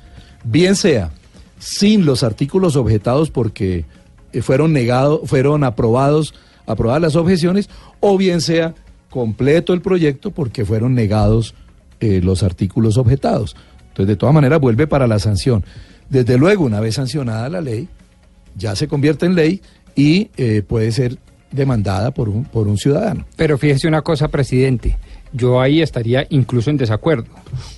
Bien 0.42 0.74
sea 0.74 1.12
sin 1.60 2.04
los 2.04 2.24
artículos 2.24 2.74
objetados 2.74 3.30
porque 3.30 3.84
eh, 4.32 4.42
fueron 4.42 4.72
negados, 4.72 5.20
fueron 5.26 5.62
aprobados, 5.62 6.34
aprobadas 6.66 7.02
las 7.02 7.14
objeciones, 7.14 7.70
o 8.00 8.18
bien 8.18 8.40
sea 8.40 8.74
completo 9.10 9.74
el 9.74 9.80
proyecto 9.80 10.32
porque 10.32 10.64
fueron 10.64 10.94
negados 10.94 11.54
eh, 12.00 12.20
los 12.20 12.42
artículos 12.42 12.96
objetados. 12.96 13.54
Entonces, 13.88 14.08
de 14.08 14.16
todas 14.16 14.34
maneras, 14.34 14.58
vuelve 14.58 14.88
para 14.88 15.06
la 15.06 15.20
sanción. 15.20 15.64
Desde 16.10 16.36
luego, 16.36 16.64
una 16.64 16.80
vez 16.80 16.96
sancionada 16.96 17.48
la 17.48 17.60
ley, 17.60 17.88
ya 18.56 18.76
se 18.76 18.88
convierte 18.88 19.26
en 19.26 19.34
ley 19.34 19.62
y 19.94 20.28
eh, 20.36 20.62
puede 20.66 20.92
ser 20.92 21.18
demandada 21.52 22.10
por 22.10 22.28
un, 22.28 22.44
por 22.44 22.68
un 22.68 22.76
ciudadano. 22.76 23.24
Pero 23.36 23.56
fíjese 23.58 23.88
una 23.88 24.02
cosa, 24.02 24.28
presidente. 24.28 24.98
Yo 25.32 25.60
ahí 25.60 25.80
estaría 25.80 26.26
incluso 26.30 26.70
en 26.70 26.76
desacuerdo, 26.76 27.26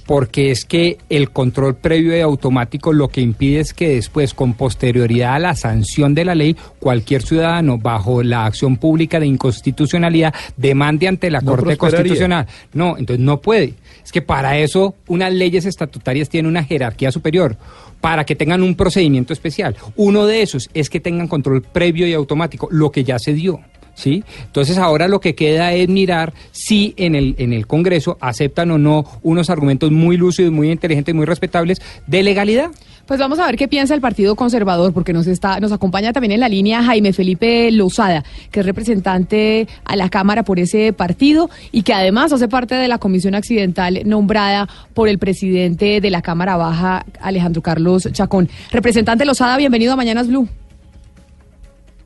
porque 0.07 0.51
es 0.51 0.65
que 0.65 0.97
el 1.11 1.31
control 1.31 1.75
previo 1.77 2.17
y 2.17 2.21
automático 2.21 2.95
lo 2.95 3.09
que 3.09 3.21
impide 3.21 3.61
es 3.61 3.75
que 3.75 3.97
después, 3.97 4.33
con 4.33 4.55
posterioridad 4.55 5.35
a 5.35 5.39
la 5.39 5.55
sanción 5.55 6.15
de 6.15 6.25
la 6.25 6.35
ley, 6.35 6.57
cualquier 6.79 7.23
ciudadano 7.23 7.77
bajo 7.77 8.23
la 8.23 8.47
acción 8.47 8.79
pública 8.79 9.21
de 9.21 9.27
inconstitucionalidad 9.27 10.33
demande 10.57 11.09
ante 11.09 11.31
la 11.31 11.43
No 11.43 11.57
Corte. 11.57 11.77
Constitucional. 11.77 12.47
No, 12.73 12.97
entonces 12.97 13.23
no 13.23 13.43
puede. 13.43 13.75
Es 14.03 14.13
que 14.13 14.23
para 14.23 14.57
eso 14.57 14.95
unas 15.07 15.33
leyes 15.33 15.67
estatutarias 15.67 16.31
tienen 16.31 16.49
una 16.49 16.65
jerarquía 16.65 17.13
superior, 17.13 17.59
para 18.03 18.27
que 18.27 18.35
tengan 18.35 18.63
un 18.63 18.75
procedimiento 18.75 19.33
especial. 19.33 19.77
Uno 19.97 20.27
de 20.27 20.43
esos 20.43 20.69
es 20.75 20.91
que 20.91 21.01
tengan 21.01 21.29
control 21.29 21.63
previo 21.63 22.07
y 22.07 22.13
automático, 22.13 22.69
lo 22.71 22.91
que 22.91 23.05
ya 23.05 23.19
se 23.19 23.33
dio. 23.33 23.61
¿Sí? 23.95 24.25
Entonces 24.45 24.79
ahora 24.79 25.07
lo 25.07 25.21
que 25.21 25.35
queda 25.35 25.75
es 25.75 25.87
mirar 25.87 26.33
si 26.51 26.95
en 26.97 27.15
el, 27.15 27.35
en 27.37 27.53
el 27.53 27.67
Congreso 27.67 28.17
aceptan 28.21 28.71
o 28.71 28.79
no 28.79 29.05
unos 29.23 29.51
argumentos 29.51 29.93
muy 29.93 30.17
lúcidos, 30.17 30.51
muy 30.51 30.71
inteligentes, 30.71 31.15
muy 31.15 31.27
respetables 31.27 31.81
de 32.07 32.23
legalidad. 32.23 32.71
Pues 33.07 33.19
vamos 33.19 33.39
a 33.41 33.47
ver 33.47 33.57
qué 33.57 33.69
piensa 33.69 33.95
el 33.95 34.01
Partido 34.01 34.37
Conservador, 34.37 34.93
porque 34.93 35.13
nos 35.13 35.27
está, 35.27 35.59
nos 35.59 35.73
acompaña 35.73 36.13
también 36.13 36.33
en 36.33 36.41
la 36.41 36.49
línea 36.49 36.83
Jaime 36.83 37.13
Felipe 37.13 37.71
Lozada, 37.73 38.25
que 38.51 38.61
es 38.61 38.67
representante 38.67 39.67
a 39.85 39.97
la 39.97 40.09
Cámara 40.09 40.45
por 40.45 40.61
ese 40.61 40.93
partido 40.93 41.51
y 41.73 41.83
que 41.83 41.95
además 41.95 42.33
hace 42.33 42.49
parte 42.49 42.75
de 42.77 42.89
la 42.89 42.99
comisión 42.99 43.35
accidental 43.35 44.03
nombrada 44.05 44.69
por 44.95 45.09
el 45.09 45.19
presidente 45.19 46.01
de 46.01 46.11
la 46.11 46.23
Cámara 46.23 46.57
Baja, 46.57 47.05
Alejandro 47.21 47.61
Carlos 47.61 48.09
Chacón. 48.13 48.49
Representante 48.71 49.25
Lozada, 49.25 49.57
bienvenido 49.57 49.93
a 49.93 49.97
Mañanas 49.97 50.29
Blue. 50.29 50.49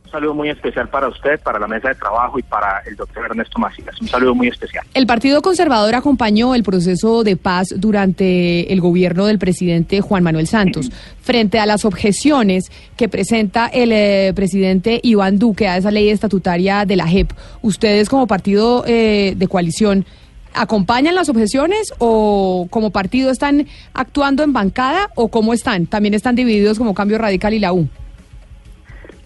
Un 0.06 0.12
saludo 0.12 0.34
muy 0.34 0.50
especial 0.50 0.88
para 0.88 1.08
usted, 1.08 1.40
para 1.40 1.58
la 1.58 1.66
mesa 1.66 1.88
de 1.88 1.96
trabajo 1.96 2.38
y 2.38 2.42
para 2.44 2.80
el 2.86 2.94
doctor 2.94 3.24
Ernesto 3.24 3.58
Macías. 3.58 4.00
Un 4.00 4.06
saludo 4.06 4.36
muy 4.36 4.46
especial. 4.46 4.86
El 4.94 5.04
Partido 5.04 5.42
Conservador 5.42 5.96
acompañó 5.96 6.54
el 6.54 6.62
proceso 6.62 7.24
de 7.24 7.36
paz 7.36 7.74
durante 7.76 8.72
el 8.72 8.80
gobierno 8.80 9.26
del 9.26 9.40
presidente 9.40 10.00
Juan 10.00 10.22
Manuel 10.22 10.46
Santos. 10.46 10.92
Frente 11.22 11.58
a 11.58 11.66
las 11.66 11.84
objeciones 11.84 12.70
que 12.96 13.08
presenta 13.08 13.66
el 13.66 13.90
eh, 13.90 14.32
presidente 14.36 15.00
Iván 15.02 15.40
Duque 15.40 15.66
a 15.66 15.76
esa 15.76 15.90
ley 15.90 16.08
estatutaria 16.08 16.84
de 16.86 16.94
la 16.94 17.08
JEP, 17.08 17.32
¿ustedes 17.62 18.08
como 18.08 18.28
partido 18.28 18.84
eh, 18.86 19.34
de 19.36 19.48
coalición 19.48 20.06
acompañan 20.54 21.16
las 21.16 21.28
objeciones 21.28 21.92
o 21.98 22.68
como 22.70 22.90
partido 22.90 23.32
están 23.32 23.66
actuando 23.92 24.44
en 24.44 24.52
bancada 24.52 25.10
o 25.16 25.26
cómo 25.28 25.52
están? 25.52 25.86
También 25.86 26.14
están 26.14 26.36
divididos 26.36 26.78
como 26.78 26.94
Cambio 26.94 27.18
Radical 27.18 27.52
y 27.54 27.58
la 27.58 27.72
U. 27.72 27.88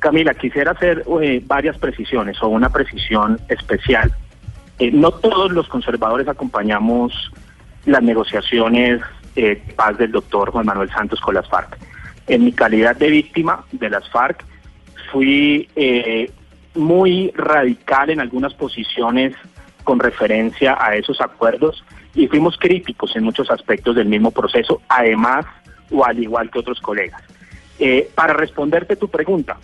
Camila, 0.01 0.35
quisiera 0.35 0.73
hacer 0.73 1.05
eh, 1.23 1.43
varias 1.47 1.79
precisiones 1.79 2.43
o 2.43 2.49
una 2.49 2.71
precisión 2.71 3.39
especial. 3.49 4.13
Eh, 4.79 4.91
no 4.91 5.13
todos 5.13 5.53
los 5.53 5.69
conservadores 5.69 6.27
acompañamos 6.27 7.31
las 7.85 8.03
negociaciones 8.03 9.01
eh, 9.37 9.63
paz 9.77 9.97
del 9.97 10.11
doctor 10.11 10.51
Juan 10.51 10.67
Manuel 10.67 10.91
Santos 10.91 11.21
con 11.21 11.35
las 11.35 11.49
FARC. 11.49 11.79
En 12.27 12.45
mi 12.45 12.53
calidad 12.53 12.97
de 12.97 13.11
víctima 13.11 13.65
de 13.73 13.91
las 13.91 14.09
FARC, 14.11 14.45
fui 15.13 15.69
eh, 15.77 16.31
muy 16.75 17.33
radical 17.35 18.11
en 18.11 18.21
algunas 18.21 18.55
posiciones 18.55 19.35
con 19.85 19.99
referencia 19.99 20.77
a 20.81 20.97
esos 20.97 21.21
acuerdos 21.21 21.85
y 22.15 22.27
fuimos 22.27 22.57
críticos 22.59 23.15
en 23.17 23.25
muchos 23.25 23.51
aspectos 23.51 23.97
del 23.97 24.09
mismo 24.09 24.31
proceso, 24.31 24.81
además 24.89 25.47
o 25.91 26.05
al 26.05 26.19
igual 26.19 26.51
que 26.51 26.59
otros 26.59 26.81
colegas. 26.81 27.23
Eh, 27.79 28.11
para 28.15 28.35
responderte 28.35 28.97
tu 28.97 29.09
pregunta, 29.09 29.59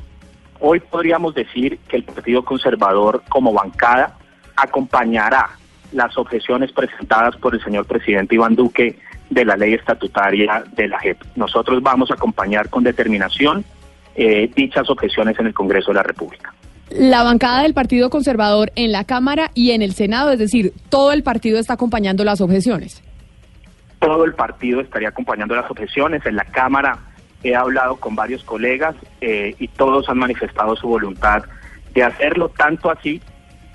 hoy 0.61 0.81
podríamos 0.81 1.35
decir 1.35 1.79
que 1.89 1.97
el 1.97 2.05
Partido 2.05 2.45
Conservador 2.45 3.23
como 3.29 3.53
bancada 3.53 4.17
acompañará 4.57 5.51
las 5.93 6.17
objeciones 6.19 6.73
presentadas 6.73 7.37
por 7.37 7.55
el 7.55 7.63
señor 7.63 7.87
presidente 7.87 8.35
Iván 8.35 8.55
Duque 8.55 8.99
de 9.31 9.45
la 9.45 9.57
ley 9.57 9.75
estatutaria 9.75 10.65
de 10.75 10.89
la 10.89 10.99
JEP. 10.99 11.19
Nosotros 11.37 11.83
vamos 11.83 12.11
a 12.11 12.15
acompañar 12.15 12.69
con 12.69 12.85
determinación 12.85 13.65
eh, 14.15 14.51
dichas 14.55 14.89
objeciones 14.89 15.39
en 15.39 15.47
el 15.47 15.55
Congreso 15.55 15.91
de 15.91 15.95
la 15.97 16.03
República. 16.03 16.55
La 16.91 17.25
bancada 17.25 17.63
del 17.63 17.75
Partido 17.75 18.11
Conservador 18.11 18.71
en 18.77 18.93
la 18.93 19.05
Cámara 19.05 19.51
y 19.55 19.73
en 19.73 19.83
el 19.83 19.93
Senado, 19.93 20.31
es 20.31 20.39
decir, 20.39 20.73
todo 20.89 21.13
el 21.13 21.23
partido 21.23 21.59
está 21.59 21.75
acompañando 21.75 22.25
las 22.25 22.41
objeciones. 22.41 23.03
todo 23.99 24.25
el 24.25 24.35
partido 24.35 24.81
estaría 24.81 25.09
acompañando 25.09 25.57
las 25.57 25.69
objeciones. 25.71 26.25
En 26.27 26.37
la 26.37 26.45
Cámara 26.45 26.99
he 27.47 27.55
hablado 27.55 27.97
con 27.97 28.17
varios 28.17 28.43
colegas 28.43 28.95
eh, 29.21 29.55
y 29.59 29.69
todos 29.69 30.09
han 30.09 30.19
manifestado 30.19 30.77
su 30.77 30.89
voluntad 30.89 31.45
de 31.95 32.03
hacerlo, 32.03 32.49
tanto 32.49 32.91
así 32.91 33.21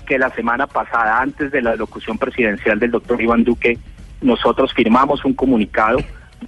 que 0.06 0.18
la 0.18 0.30
semana 0.30 0.66
pasada, 0.66 1.20
antes 1.20 1.50
de 1.50 1.62
la 1.62 1.74
locución 1.76 2.18
presidencial 2.18 2.78
del 2.78 2.90
doctor 2.90 3.20
Iván 3.20 3.44
Duque, 3.44 3.78
nosotros 4.20 4.72
firmamos 4.74 5.24
un 5.24 5.34
comunicado, 5.34 5.98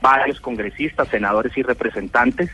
varios 0.01 0.40
congresistas, 0.40 1.09
senadores 1.09 1.56
y 1.56 1.62
representantes, 1.62 2.51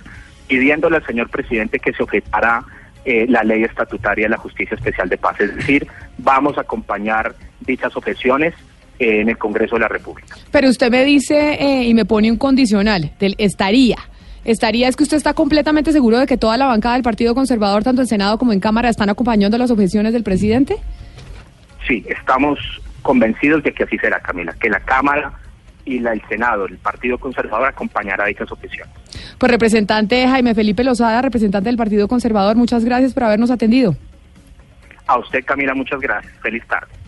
pidiéndole 0.47 0.97
al 0.97 1.07
señor 1.07 1.31
presidente 1.31 1.79
que 1.79 1.93
se 1.93 2.03
objetara 2.03 2.65
eh, 3.05 3.27
la 3.29 3.43
ley 3.43 3.65
estatutaria 3.65 4.27
de 4.27 4.31
la 4.31 4.37
Justicia 4.37 4.75
Especial 4.75 5.09
de 5.09 5.19
Paz. 5.19 5.41
Es 5.41 5.55
decir, 5.57 5.87
vamos 6.19 6.59
a 6.59 6.63
acompañar 6.63 7.35
dichas 7.61 7.97
objeciones 7.97 8.55
eh, 8.99 9.21
en 9.21 9.29
el 9.31 9.39
Congreso 9.39 9.77
de 9.77 9.81
la 9.81 9.89
República. 9.89 10.37
Pero 10.51 10.69
usted 10.69 10.91
me 10.91 11.05
dice 11.05 11.85
y 11.85 11.95
me 11.95 12.05
pone 12.05 12.31
un 12.31 12.39
condicional 12.39 13.13
del 13.19 13.35
estaría. 13.39 13.99
Estaría, 14.45 14.89
es 14.89 14.97
que 14.97 15.03
usted 15.03 15.17
está 15.17 15.35
completamente 15.35 15.93
seguro 15.93 16.19
de 16.19 16.27
que 16.27 16.37
toda 16.37 16.57
la 16.57 16.67
bancada 16.67 16.95
del 16.95 17.03
Partido 17.03 17.35
Conservador, 17.35 17.83
tanto 17.83 18.03
en 18.03 18.09
Senado 18.09 18.39
como 18.39 18.53
en 18.53 18.61
Cámara, 18.61 18.89
están 18.89 19.11
acompañando 19.11 19.59
las 19.59 19.71
objeciones 19.71 20.13
del 20.13 20.23
presidente. 20.23 20.77
Sí, 21.87 22.05
estamos 22.09 22.59
convencidos 23.03 23.63
de 23.63 23.73
que 23.73 23.85
así 23.85 23.97
será, 23.99 24.21
Camila, 24.21 24.55
que 24.61 24.69
la 24.69 24.81
Cámara 24.81 25.33
y 25.85 25.99
la, 25.99 26.13
el 26.13 26.23
Senado, 26.29 26.67
el 26.67 26.77
Partido 26.79 27.19
Conservador, 27.19 27.69
acompañará 27.69 28.27
dichas 28.27 28.51
objeciones. 28.53 28.95
Pues 29.39 29.51
representante 29.51 30.29
Jaime 30.29 30.55
Felipe 30.55 30.85
Lozada, 30.85 31.23
representante 31.23 31.69
del 31.69 31.77
Partido 31.77 32.09
Conservador, 32.09 32.57
muchas 32.57 32.85
gracias 32.85 33.15
por 33.15 33.25
habernos 33.25 33.51
atendido. 33.51 33.97
A 35.07 35.19
usted, 35.19 35.45
Camila, 35.45 35.75
muchas 35.75 36.01
gracias. 36.01 36.33
Feliz 36.41 36.65
tarde. 36.69 37.00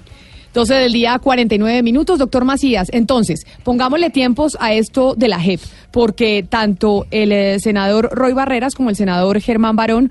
12 0.53 0.75
del 0.75 0.93
día, 0.93 1.19
49 1.19 1.83
minutos. 1.83 2.19
Doctor 2.19 2.45
Macías, 2.45 2.89
entonces, 2.93 3.47
pongámosle 3.65 4.11
tiempos 4.11 4.57
a 4.61 4.75
esto 4.75 5.15
de 5.15 5.29
la 5.29 5.41
JEP, 5.41 5.61
porque 5.91 6.45
tanto 6.47 7.07
el 7.11 7.33
eh, 7.33 7.59
senador 7.59 8.11
Roy 8.13 8.35
Barreras 8.35 8.75
como 8.75 8.91
el 8.91 8.97
senador 8.97 9.41
Germán 9.41 9.77
Barón, 9.77 10.11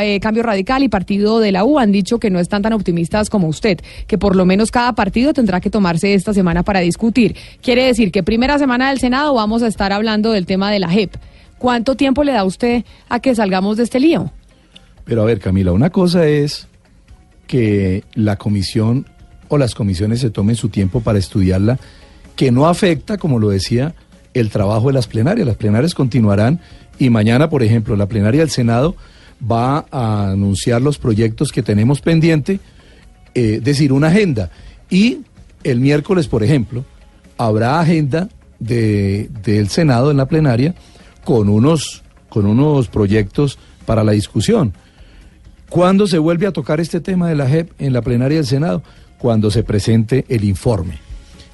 eh, 0.00 0.20
Cambio 0.20 0.42
Radical 0.42 0.82
y 0.82 0.88
Partido 0.88 1.40
de 1.40 1.52
la 1.52 1.64
U 1.64 1.78
han 1.78 1.92
dicho 1.92 2.18
que 2.18 2.30
no 2.30 2.40
están 2.40 2.62
tan 2.62 2.74
optimistas 2.74 3.30
como 3.30 3.48
usted, 3.48 3.80
que 4.06 4.18
por 4.18 4.36
lo 4.36 4.44
menos 4.44 4.70
cada 4.70 4.92
partido 4.92 5.32
tendrá 5.32 5.60
que 5.60 5.70
tomarse 5.70 6.12
esta 6.12 6.34
semana 6.34 6.62
para 6.62 6.80
discutir. 6.80 7.34
Quiere 7.62 7.84
decir 7.84 8.12
que 8.12 8.22
primera 8.22 8.58
semana 8.58 8.90
del 8.90 8.98
Senado 8.98 9.34
vamos 9.34 9.62
a 9.62 9.66
estar 9.66 9.92
hablando 9.92 10.32
del 10.32 10.44
tema 10.44 10.70
de 10.70 10.78
la 10.78 10.90
JEP. 10.90 11.14
¿Cuánto 11.58 11.94
tiempo 11.94 12.22
le 12.24 12.32
da 12.32 12.44
usted 12.44 12.84
a 13.08 13.20
que 13.20 13.34
salgamos 13.34 13.76
de 13.76 13.84
este 13.84 14.00
lío? 14.00 14.30
Pero 15.04 15.22
a 15.22 15.24
ver, 15.24 15.40
Camila, 15.40 15.72
una 15.72 15.90
cosa 15.90 16.26
es 16.26 16.68
que 17.46 18.04
la 18.14 18.36
comisión 18.36 19.06
o 19.50 19.58
las 19.58 19.74
comisiones 19.74 20.20
se 20.20 20.30
tomen 20.30 20.56
su 20.56 20.70
tiempo 20.70 21.02
para 21.02 21.18
estudiarla, 21.18 21.78
que 22.36 22.50
no 22.50 22.66
afecta, 22.66 23.18
como 23.18 23.38
lo 23.38 23.50
decía, 23.50 23.94
el 24.32 24.48
trabajo 24.48 24.86
de 24.86 24.94
las 24.94 25.06
plenarias. 25.06 25.46
Las 25.46 25.56
plenarias 25.56 25.94
continuarán 25.94 26.60
y 26.98 27.10
mañana, 27.10 27.50
por 27.50 27.62
ejemplo, 27.62 27.94
la 27.96 28.06
plenaria 28.06 28.40
del 28.40 28.50
Senado 28.50 28.96
va 29.50 29.84
a 29.90 30.30
anunciar 30.30 30.80
los 30.80 30.96
proyectos 30.98 31.52
que 31.52 31.62
tenemos 31.62 32.00
pendiente, 32.00 32.60
eh, 33.34 33.56
es 33.58 33.64
decir, 33.64 33.92
una 33.92 34.06
agenda. 34.08 34.50
Y 34.88 35.18
el 35.64 35.80
miércoles, 35.80 36.28
por 36.28 36.42
ejemplo, 36.42 36.84
habrá 37.36 37.80
agenda 37.80 38.28
de- 38.58 39.28
del 39.42 39.68
Senado 39.68 40.10
en 40.10 40.16
la 40.16 40.26
plenaria 40.26 40.74
con 41.24 41.48
unos, 41.48 42.02
con 42.28 42.46
unos 42.46 42.88
proyectos 42.88 43.58
para 43.84 44.04
la 44.04 44.12
discusión. 44.12 44.72
¿Cuándo 45.68 46.06
se 46.06 46.18
vuelve 46.18 46.46
a 46.46 46.52
tocar 46.52 46.80
este 46.80 47.00
tema 47.00 47.28
de 47.28 47.36
la 47.36 47.48
JEP 47.48 47.70
en 47.78 47.92
la 47.92 48.02
plenaria 48.02 48.38
del 48.38 48.46
Senado? 48.46 48.82
Cuando 49.20 49.50
se 49.50 49.62
presente 49.62 50.24
el 50.28 50.44
informe. 50.44 50.98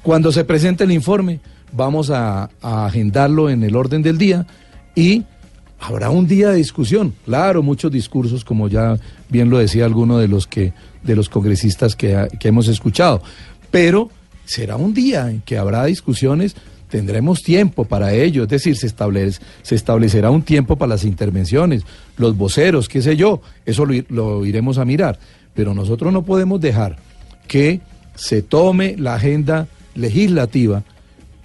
Cuando 0.01 0.31
se 0.31 0.45
presente 0.45 0.85
el 0.85 0.91
informe, 0.93 1.41
vamos 1.73 2.09
a, 2.09 2.49
agendarlo 2.61 3.49
en 3.49 3.61
el 3.61 3.75
orden 3.75 4.01
del 4.01 4.17
día 4.17 4.47
y 4.95 5.25
habrá 5.81 6.09
un 6.09 6.27
día 6.27 6.51
de 6.51 6.55
discusión. 6.55 7.13
Claro, 7.25 7.61
muchos 7.61 7.91
discursos, 7.91 8.45
como 8.45 8.69
ya 8.69 8.97
bien 9.27 9.49
lo 9.49 9.57
decía 9.57 9.83
alguno 9.83 10.17
de 10.17 10.29
los 10.29 10.47
que 10.47 10.71
de 11.03 11.15
los 11.17 11.27
congresistas 11.27 11.97
que, 11.97 12.29
que 12.39 12.47
hemos 12.47 12.69
escuchado. 12.69 13.21
Pero 13.69 14.09
será 14.45 14.77
un 14.77 14.93
día 14.93 15.29
en 15.29 15.41
que 15.41 15.57
habrá 15.57 15.83
discusiones, 15.83 16.55
tendremos 16.87 17.43
tiempo 17.43 17.83
para 17.83 18.13
ello, 18.13 18.43
es 18.43 18.49
decir, 18.49 18.77
se, 18.77 18.87
establece, 18.87 19.41
se 19.61 19.75
establecerá 19.75 20.31
un 20.31 20.41
tiempo 20.41 20.77
para 20.77 20.91
las 20.91 21.03
intervenciones, 21.03 21.83
los 22.15 22.37
voceros, 22.37 22.87
qué 22.87 23.01
sé 23.01 23.17
yo, 23.17 23.41
eso 23.65 23.85
lo 23.85 24.45
iremos 24.45 24.77
a 24.77 24.85
mirar. 24.85 25.19
Pero 25.53 25.73
nosotros 25.73 26.13
no 26.13 26.23
podemos 26.23 26.61
dejar 26.61 26.97
que 27.47 27.81
se 28.15 28.41
tome 28.41 28.95
la 28.97 29.15
agenda 29.15 29.67
legislativa 29.95 30.83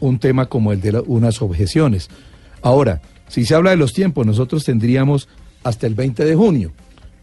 un 0.00 0.18
tema 0.18 0.46
como 0.46 0.72
el 0.72 0.80
de 0.80 0.92
la- 0.92 1.02
unas 1.02 1.40
objeciones. 1.42 2.08
Ahora, 2.60 3.00
si 3.28 3.44
se 3.44 3.54
habla 3.54 3.70
de 3.70 3.76
los 3.76 3.92
tiempos, 3.92 4.26
nosotros 4.26 4.64
tendríamos 4.64 5.28
hasta 5.64 5.86
el 5.86 5.94
20 5.94 6.24
de 6.24 6.34
junio, 6.34 6.72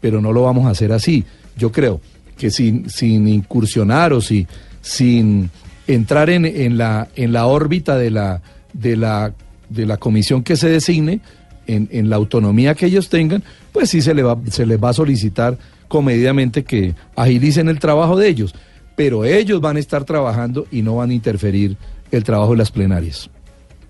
pero 0.00 0.20
no 0.20 0.32
lo 0.32 0.42
vamos 0.42 0.66
a 0.66 0.70
hacer 0.70 0.92
así. 0.92 1.24
Yo 1.56 1.70
creo 1.72 2.00
que 2.38 2.50
sin, 2.50 2.88
sin 2.88 3.28
incursionar 3.28 4.12
o 4.14 4.20
si, 4.20 4.46
sin 4.80 5.50
entrar 5.86 6.30
en, 6.30 6.46
en 6.46 6.78
la, 6.78 7.08
en 7.16 7.32
la 7.32 7.46
órbita 7.46 7.96
de 7.98 8.10
la, 8.10 8.40
de, 8.72 8.96
la, 8.96 9.34
de 9.68 9.84
la 9.86 9.98
comisión 9.98 10.42
que 10.42 10.56
se 10.56 10.68
designe, 10.70 11.20
en, 11.66 12.10
la 12.10 12.16
autonomía 12.16 12.74
que 12.74 12.86
ellos 12.86 13.08
tengan, 13.08 13.44
pues 13.70 13.90
sí 13.90 14.02
se, 14.02 14.12
le 14.12 14.24
va, 14.24 14.36
se 14.50 14.66
les 14.66 14.82
va 14.82 14.88
a 14.88 14.92
solicitar 14.92 15.56
comedidamente 15.86 16.64
que 16.64 16.94
agilicen 17.14 17.68
el 17.68 17.78
trabajo 17.78 18.16
de 18.16 18.26
ellos, 18.28 18.54
pero 19.00 19.24
ellos 19.24 19.62
van 19.62 19.78
a 19.78 19.80
estar 19.80 20.04
trabajando 20.04 20.66
y 20.70 20.82
no 20.82 20.96
van 20.96 21.08
a 21.08 21.14
interferir 21.14 21.78
el 22.10 22.22
trabajo 22.22 22.50
de 22.52 22.58
las 22.58 22.70
plenarias. 22.70 23.30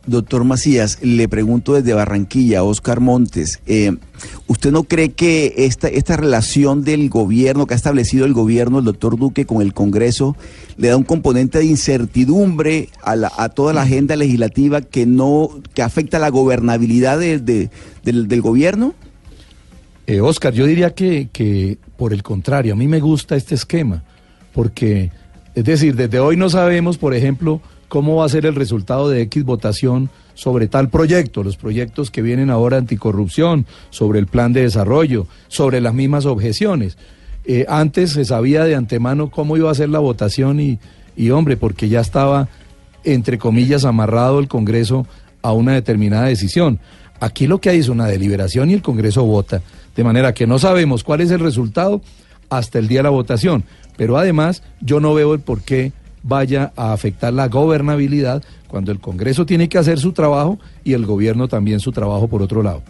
Doctor 0.07 0.45
Macías, 0.45 0.99
le 1.03 1.29
pregunto 1.29 1.75
desde 1.75 1.95
Barranquilla, 1.95 2.63
Oscar 2.63 3.01
Montes, 3.01 3.59
eh, 3.67 3.97
¿usted 4.47 4.71
no 4.71 4.85
cree 4.85 5.09
que 5.11 5.53
esta, 5.59 5.89
esta 5.89 6.17
relación 6.17 6.85
del 6.85 7.09
gobierno 7.11 7.67
que 7.67 7.75
ha 7.75 7.77
establecido 7.77 8.25
el 8.25 8.35
gobierno, 8.35 8.79
el 8.79 8.85
doctor 8.85 9.19
Duque, 9.19 9.47
con 9.47 9.63
el 9.63 9.75
Congreso, 9.75 10.37
le 10.77 10.87
da 10.89 10.97
un 10.97 11.03
componente 11.03 11.59
de 11.59 11.65
incertidumbre 11.65 12.89
a, 13.03 13.17
la- 13.17 13.33
a 13.37 13.49
toda 13.49 13.73
la 13.73 13.83
agenda 13.83 14.15
legislativa 14.15 14.81
que 14.81 15.07
no 15.07 15.51
que 15.75 15.83
afecta 15.83 16.21
la 16.21 16.29
gobernabilidad 16.29 17.19
de- 17.19 17.41
de- 17.41 17.69
del, 18.05 18.29
del 18.29 18.41
gobierno? 18.43 18.95
Eh, 20.07 20.21
Oscar, 20.21 20.55
yo 20.55 20.67
diría 20.67 20.95
que, 20.95 21.29
que 21.33 21.79
por 21.97 22.13
el 22.13 22.23
contrario, 22.23 22.75
a 22.75 22.77
mí 22.77 22.87
me 22.87 23.01
gusta 23.01 23.35
este 23.35 23.57
esquema, 23.57 24.05
porque, 24.53 25.11
es 25.55 25.65
decir, 25.65 25.97
desde 25.97 26.21
hoy 26.21 26.37
no 26.37 26.51
sabemos, 26.51 26.99
por 26.99 27.15
ejemplo, 27.15 27.61
cómo 27.89 28.17
va 28.17 28.25
a 28.25 28.29
ser 28.29 28.47
el 28.47 28.55
resultado 28.55 29.09
de 29.09 29.23
X 29.23 29.45
votación 29.45 30.11
sobre 30.35 30.69
tal 30.69 30.89
proyecto, 30.89 31.43
los 31.43 31.57
proyectos 31.57 32.11
que 32.11 32.23
vienen 32.23 32.49
ahora 32.49 32.79
anticorrupción, 32.79 33.67
sobre 33.91 34.19
el 34.19 34.27
plan 34.27 34.53
de 34.53 34.63
desarrollo, 34.63 35.27
sobre 35.49 35.81
las 35.81 35.93
mismas 35.93 36.25
objeciones. 36.25 36.97
Eh, 37.45 37.67
antes 37.69 38.13
se 38.13 38.25
sabía 38.25 38.65
de 38.65 38.75
antemano 38.75 39.31
cómo 39.31 39.57
iba 39.57 39.71
a 39.71 39.75
ser 39.75 39.89
la 39.89 39.99
votación 39.99 40.61
y, 40.61 40.79
y, 41.17 41.31
hombre, 41.31 41.57
porque 41.57 41.89
ya 41.89 42.01
estaba, 42.01 42.49
entre 43.05 43.39
comillas, 43.39 43.85
amarrado 43.85 44.39
el 44.39 44.49
Congreso 44.49 45.07
a 45.43 45.53
una 45.53 45.75
determinada 45.75 46.27
decisión. 46.27 46.79
Aquí 47.19 47.47
lo 47.47 47.61
que 47.61 47.71
hay 47.71 47.79
es 47.79 47.89
una 47.89 48.07
deliberación 48.07 48.71
y 48.71 48.75
el 48.75 48.83
Congreso 48.83 49.25
vota, 49.25 49.61
de 49.97 50.05
manera 50.05 50.33
que 50.33 50.47
no 50.47 50.59
sabemos 50.59 51.05
cuál 51.05 51.21
es 51.21 51.31
el 51.31 51.41
resultado 51.41 52.01
hasta 52.49 52.79
el 52.79 52.89
día 52.89 53.01
de 53.01 53.05
la 53.05 53.11
votación. 53.11 53.65
Pero 54.01 54.17
además, 54.17 54.63
yo 54.81 54.99
no 54.99 55.13
veo 55.13 55.35
el 55.35 55.41
por 55.41 55.61
qué 55.61 55.93
vaya 56.23 56.73
a 56.75 56.95
afectar 56.95 57.35
la 57.35 57.49
gobernabilidad 57.49 58.43
cuando 58.67 58.93
el 58.93 58.99
Congreso 58.99 59.45
tiene 59.45 59.69
que 59.69 59.77
hacer 59.77 59.99
su 59.99 60.13
trabajo 60.13 60.59
y 60.85 60.95
el 60.95 61.05
gobierno 61.05 61.49
también 61.49 61.81
su 61.81 61.93
trabajo 61.93 62.27
por 62.27 62.41
otro 62.41 62.63
lado. 62.63 62.83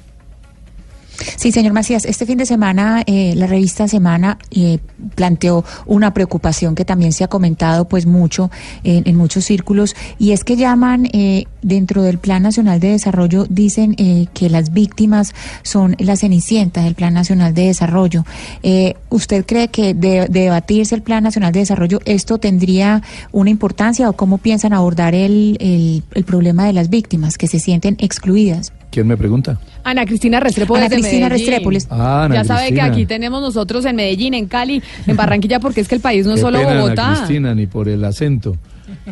Sí, 1.36 1.52
señor 1.52 1.72
Macías, 1.72 2.04
este 2.04 2.26
fin 2.26 2.38
de 2.38 2.46
semana 2.46 3.02
eh, 3.06 3.34
la 3.36 3.46
revista 3.46 3.88
Semana 3.88 4.38
eh, 4.50 4.78
planteó 5.14 5.64
una 5.86 6.14
preocupación 6.14 6.74
que 6.74 6.84
también 6.84 7.12
se 7.12 7.24
ha 7.24 7.28
comentado 7.28 7.86
pues 7.86 8.06
mucho 8.06 8.50
en, 8.84 9.16
muchos 9.16 9.44
círculos 9.44 9.94
y 10.18 10.32
es 10.32 10.44
que 10.44 10.56
llaman 10.56 11.08
eh, 11.12 11.44
dentro 11.62 12.02
del 12.02 12.18
Plan 12.18 12.42
Nacional 12.42 12.80
de 12.80 12.90
Desarrollo 12.90 13.46
dicen 13.48 13.94
eh, 13.98 14.26
que 14.32 14.48
las 14.48 14.72
víctimas 14.72 15.34
son 15.62 15.96
la 15.98 16.16
cenicienta 16.16 16.82
del 16.82 16.94
Plan 16.94 17.14
Nacional 17.14 17.54
de 17.54 17.66
Desarrollo. 17.66 18.24
Eh, 18.62 18.94
¿Usted 19.10 19.44
cree 19.44 19.68
que 19.68 19.94
de, 19.94 20.26
de 20.28 20.40
debatirse 20.40 20.94
el 20.94 21.02
Plan 21.02 21.22
Nacional 21.22 21.52
de 21.52 21.60
Desarrollo 21.60 22.00
esto 22.04 22.38
tendría 22.38 23.02
una 23.32 23.50
importancia 23.50 24.08
o 24.08 24.14
cómo 24.14 24.38
piensan 24.38 24.72
abordar 24.72 25.14
el, 25.14 26.02
el 26.12 26.24
problema 26.24 26.66
de 26.66 26.72
las 26.72 26.90
víctimas 26.90 27.38
que 27.38 27.46
se 27.46 27.58
sienten 27.58 27.96
excluidas? 27.98 28.72
¿Quién 28.90 29.06
me 29.06 29.16
pregunta? 29.16 29.58
Ana 29.84 30.04
Cristina 30.04 30.40
Restrepo 30.40 30.74
Ana 30.74 30.88
Cristina. 30.88 31.28
Restrépolis. 31.28 31.86
Ah, 31.90 32.24
Ana 32.24 32.36
ya 32.36 32.44
sabe 32.44 32.62
que 32.62 32.66
Cristina. 32.70 32.92
aquí 32.92 33.06
tenemos 33.06 33.40
nosotros 33.40 33.84
en 33.84 33.96
Medellín, 33.96 34.34
en 34.34 34.46
Cali, 34.46 34.82
en 35.06 35.16
Barranquilla, 35.16 35.60
porque 35.60 35.80
es 35.80 35.88
que 35.88 35.94
el 35.94 36.00
país 36.00 36.26
no 36.26 36.34
es 36.34 36.40
solo 36.40 36.58
pena, 36.58 36.70
Ana 36.72 36.80
Bogotá. 36.82 37.14
Cristina, 37.16 37.54
ni 37.54 37.66
por 37.66 37.88
el 37.88 38.04
acento. 38.04 38.56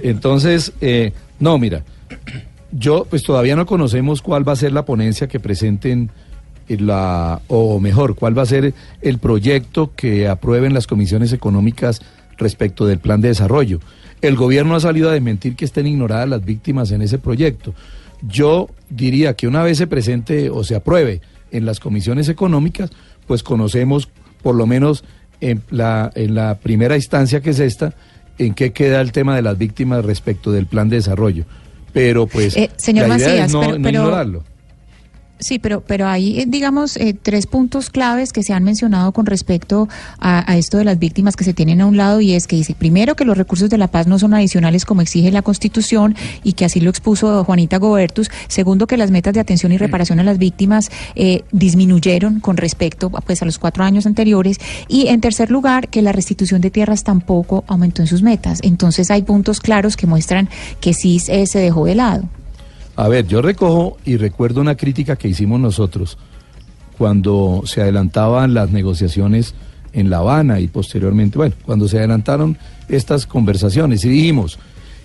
Entonces, 0.02 0.72
eh, 0.80 1.12
no, 1.38 1.58
mira, 1.58 1.84
yo 2.72 3.06
pues 3.08 3.22
todavía 3.22 3.56
no 3.56 3.66
conocemos 3.66 4.22
cuál 4.22 4.46
va 4.46 4.52
a 4.52 4.56
ser 4.56 4.72
la 4.72 4.84
ponencia 4.84 5.28
que 5.28 5.40
presenten 5.40 6.10
en 6.68 6.86
la, 6.86 7.40
o 7.48 7.80
mejor, 7.80 8.14
cuál 8.14 8.36
va 8.36 8.42
a 8.42 8.46
ser 8.46 8.74
el 9.00 9.18
proyecto 9.18 9.92
que 9.94 10.28
aprueben 10.28 10.74
las 10.74 10.86
comisiones 10.86 11.32
económicas 11.32 12.02
respecto 12.36 12.86
del 12.86 12.98
plan 12.98 13.20
de 13.20 13.28
desarrollo. 13.28 13.80
El 14.20 14.36
gobierno 14.36 14.74
ha 14.74 14.80
salido 14.80 15.08
a 15.08 15.12
desmentir 15.12 15.56
que 15.56 15.64
estén 15.64 15.86
ignoradas 15.86 16.28
las 16.28 16.44
víctimas 16.44 16.90
en 16.90 17.02
ese 17.02 17.18
proyecto. 17.18 17.74
Yo 18.22 18.68
diría 18.90 19.34
que 19.34 19.46
una 19.46 19.62
vez 19.62 19.78
se 19.78 19.86
presente 19.86 20.50
o 20.50 20.64
se 20.64 20.74
apruebe 20.74 21.20
en 21.50 21.64
las 21.66 21.80
comisiones 21.80 22.28
económicas, 22.28 22.90
pues 23.26 23.42
conocemos 23.42 24.08
por 24.42 24.54
lo 24.54 24.66
menos 24.66 25.04
en 25.40 25.62
la, 25.70 26.10
en 26.14 26.34
la 26.34 26.56
primera 26.58 26.96
instancia 26.96 27.40
que 27.40 27.50
es 27.50 27.60
esta, 27.60 27.94
en 28.38 28.54
qué 28.54 28.72
queda 28.72 29.00
el 29.00 29.12
tema 29.12 29.34
de 29.36 29.42
las 29.42 29.56
víctimas 29.58 30.04
respecto 30.04 30.50
del 30.52 30.66
plan 30.66 30.88
de 30.88 30.96
desarrollo. 30.96 31.44
Pero 31.92 32.26
pues 32.26 32.56
Eh, 32.56 32.70
señor 32.76 33.08
la 33.08 33.16
idea 33.16 33.28
Macías, 33.28 33.46
es 33.46 33.52
no, 33.52 33.60
pero- 33.60 33.78
no 33.78 33.82
pero- 33.84 33.98
ignorarlo. 34.02 34.44
Sí, 35.40 35.60
pero, 35.60 35.82
pero 35.82 36.08
hay, 36.08 36.40
eh, 36.40 36.44
digamos, 36.48 36.96
eh, 36.96 37.14
tres 37.20 37.46
puntos 37.46 37.90
claves 37.90 38.32
que 38.32 38.42
se 38.42 38.52
han 38.52 38.64
mencionado 38.64 39.12
con 39.12 39.24
respecto 39.24 39.88
a, 40.18 40.50
a, 40.50 40.56
esto 40.56 40.78
de 40.78 40.84
las 40.84 40.98
víctimas 40.98 41.36
que 41.36 41.44
se 41.44 41.54
tienen 41.54 41.80
a 41.80 41.86
un 41.86 41.96
lado 41.96 42.20
y 42.20 42.32
es 42.32 42.48
que 42.48 42.56
dice, 42.56 42.74
primero, 42.74 43.14
que 43.14 43.24
los 43.24 43.38
recursos 43.38 43.70
de 43.70 43.78
la 43.78 43.86
paz 43.86 44.08
no 44.08 44.18
son 44.18 44.34
adicionales 44.34 44.84
como 44.84 45.00
exige 45.00 45.30
la 45.30 45.42
Constitución 45.42 46.16
y 46.42 46.54
que 46.54 46.64
así 46.64 46.80
lo 46.80 46.90
expuso 46.90 47.44
Juanita 47.44 47.78
Gobertus. 47.78 48.30
Segundo, 48.48 48.88
que 48.88 48.96
las 48.96 49.12
metas 49.12 49.32
de 49.32 49.40
atención 49.40 49.70
y 49.70 49.78
reparación 49.78 50.18
a 50.18 50.24
las 50.24 50.38
víctimas 50.38 50.90
eh, 51.14 51.44
disminuyeron 51.52 52.40
con 52.40 52.56
respecto 52.56 53.10
pues, 53.10 53.40
a 53.40 53.44
los 53.44 53.58
cuatro 53.60 53.84
años 53.84 54.06
anteriores. 54.06 54.58
Y 54.88 55.06
en 55.06 55.20
tercer 55.20 55.52
lugar, 55.52 55.88
que 55.88 56.02
la 56.02 56.10
restitución 56.10 56.60
de 56.60 56.70
tierras 56.70 57.04
tampoco 57.04 57.62
aumentó 57.68 58.02
en 58.02 58.08
sus 58.08 58.22
metas. 58.22 58.58
Entonces 58.62 59.10
hay 59.10 59.22
puntos 59.22 59.60
claros 59.60 59.96
que 59.96 60.08
muestran 60.08 60.48
que 60.80 60.94
sí 60.94 61.20
se 61.20 61.58
dejó 61.58 61.86
de 61.86 61.94
lado. 61.94 62.28
A 62.98 63.06
ver, 63.06 63.28
yo 63.28 63.40
recojo 63.40 63.96
y 64.04 64.16
recuerdo 64.16 64.60
una 64.60 64.76
crítica 64.76 65.14
que 65.14 65.28
hicimos 65.28 65.60
nosotros 65.60 66.18
cuando 66.98 67.62
se 67.64 67.80
adelantaban 67.80 68.54
las 68.54 68.72
negociaciones 68.72 69.54
en 69.92 70.10
La 70.10 70.16
Habana 70.16 70.58
y 70.58 70.66
posteriormente, 70.66 71.38
bueno, 71.38 71.54
cuando 71.64 71.86
se 71.86 71.98
adelantaron 71.98 72.58
estas 72.88 73.24
conversaciones 73.24 74.04
y 74.04 74.08
dijimos 74.08 74.58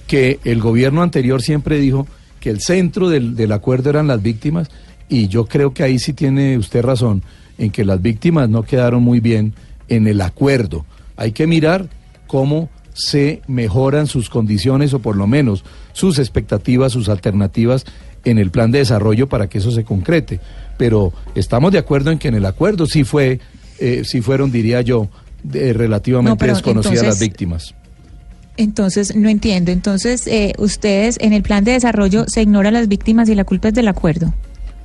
que 0.07 0.39
el 0.43 0.59
gobierno 0.59 1.03
anterior 1.03 1.43
siempre 1.43 1.77
dijo 1.77 2.07
que 2.39 2.49
el 2.49 2.61
centro 2.61 3.09
del, 3.09 3.35
del 3.35 3.51
acuerdo 3.51 3.91
eran 3.91 4.07
las 4.07 4.23
víctimas 4.23 4.71
y 5.07 5.27
yo 5.27 5.45
creo 5.45 5.75
que 5.75 5.83
ahí 5.83 5.99
sí 5.99 6.13
tiene 6.13 6.57
usted 6.57 6.81
razón 6.81 7.21
en 7.59 7.69
que 7.69 7.85
las 7.85 8.01
víctimas 8.01 8.49
no 8.49 8.63
quedaron 8.63 9.03
muy 9.03 9.19
bien 9.19 9.53
en 9.87 10.07
el 10.07 10.19
acuerdo. 10.21 10.83
Hay 11.15 11.31
que 11.31 11.45
mirar 11.45 11.89
cómo 12.25 12.71
se 12.93 13.41
mejoran 13.47 14.07
sus 14.07 14.29
condiciones 14.29 14.93
o 14.93 14.99
por 14.99 15.15
lo 15.15 15.27
menos 15.27 15.63
sus 15.93 16.19
expectativas, 16.19 16.93
sus 16.93 17.09
alternativas 17.09 17.85
en 18.23 18.37
el 18.37 18.51
plan 18.51 18.71
de 18.71 18.79
desarrollo 18.79 19.27
para 19.27 19.47
que 19.47 19.57
eso 19.57 19.71
se 19.71 19.83
concrete. 19.83 20.39
Pero 20.77 21.13
estamos 21.35 21.71
de 21.71 21.79
acuerdo 21.79 22.11
en 22.11 22.19
que 22.19 22.27
en 22.29 22.35
el 22.35 22.45
acuerdo 22.45 22.85
sí 22.85 23.03
fue, 23.03 23.39
eh, 23.79 24.03
sí 24.05 24.21
fueron, 24.21 24.51
diría 24.51 24.81
yo, 24.81 25.09
de, 25.43 25.73
relativamente 25.73 26.45
no, 26.45 26.53
desconocidas 26.53 26.99
entonces, 26.99 27.07
las 27.07 27.19
víctimas. 27.19 27.75
Entonces, 28.57 29.15
no 29.15 29.29
entiendo. 29.29 29.71
Entonces, 29.71 30.27
eh, 30.27 30.53
ustedes 30.57 31.17
en 31.19 31.33
el 31.33 31.43
plan 31.43 31.63
de 31.63 31.73
desarrollo 31.73 32.25
se 32.27 32.41
ignoran 32.41 32.73
las 32.73 32.87
víctimas 32.87 33.27
y 33.29 33.35
la 33.35 33.43
culpa 33.43 33.69
es 33.69 33.73
del 33.73 33.87
acuerdo. 33.87 34.33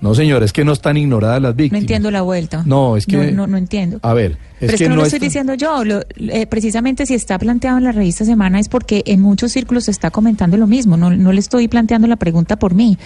No, 0.01 0.15
señor, 0.15 0.43
es 0.43 0.53
que 0.53 0.65
no 0.65 0.73
están 0.73 0.97
ignoradas 0.97 1.43
las 1.43 1.57
víctimas. 1.57 1.81
No 1.81 1.85
entiendo 1.85 2.11
la 2.11 2.23
vuelta. 2.23 2.63
No, 2.65 2.97
es 2.97 3.07
que... 3.07 3.17
No, 3.17 3.33
no, 3.33 3.47
no 3.49 3.57
entiendo. 3.57 3.99
A 4.03 4.15
ver, 4.15 4.33
es 4.33 4.39
Pero 4.61 4.73
es 4.73 4.79
que, 4.79 4.85
que 4.85 4.89
no, 4.89 4.95
no, 4.95 5.01
lo 5.01 5.07
estoy 5.07 5.19
diciendo 5.19 5.55
yo. 5.55 5.85
Lo, 5.85 6.03
eh, 6.17 6.47
precisamente 6.47 7.05
si 7.07 7.15
está 7.15 7.39
planteado 7.39 7.79
en 7.79 7.85
la 7.85 7.93
revista 7.93 8.25
Semana 8.25 8.61
es 8.61 8.69
porque 8.69 9.03
en 9.07 9.21
muchos 9.21 9.53
círculos 9.53 9.85
se 9.85 9.91
está 9.91 10.11
comentando 10.11 10.57
lo 10.57 10.67
mismo. 10.67 10.97
No, 10.97 11.11
no 11.11 11.33
le 11.33 11.41
estoy 11.41 11.69
planteando 11.69 12.07
la 12.07 12.17
pregunta 12.17 12.57
por 12.57 12.75
mí. 12.75 12.97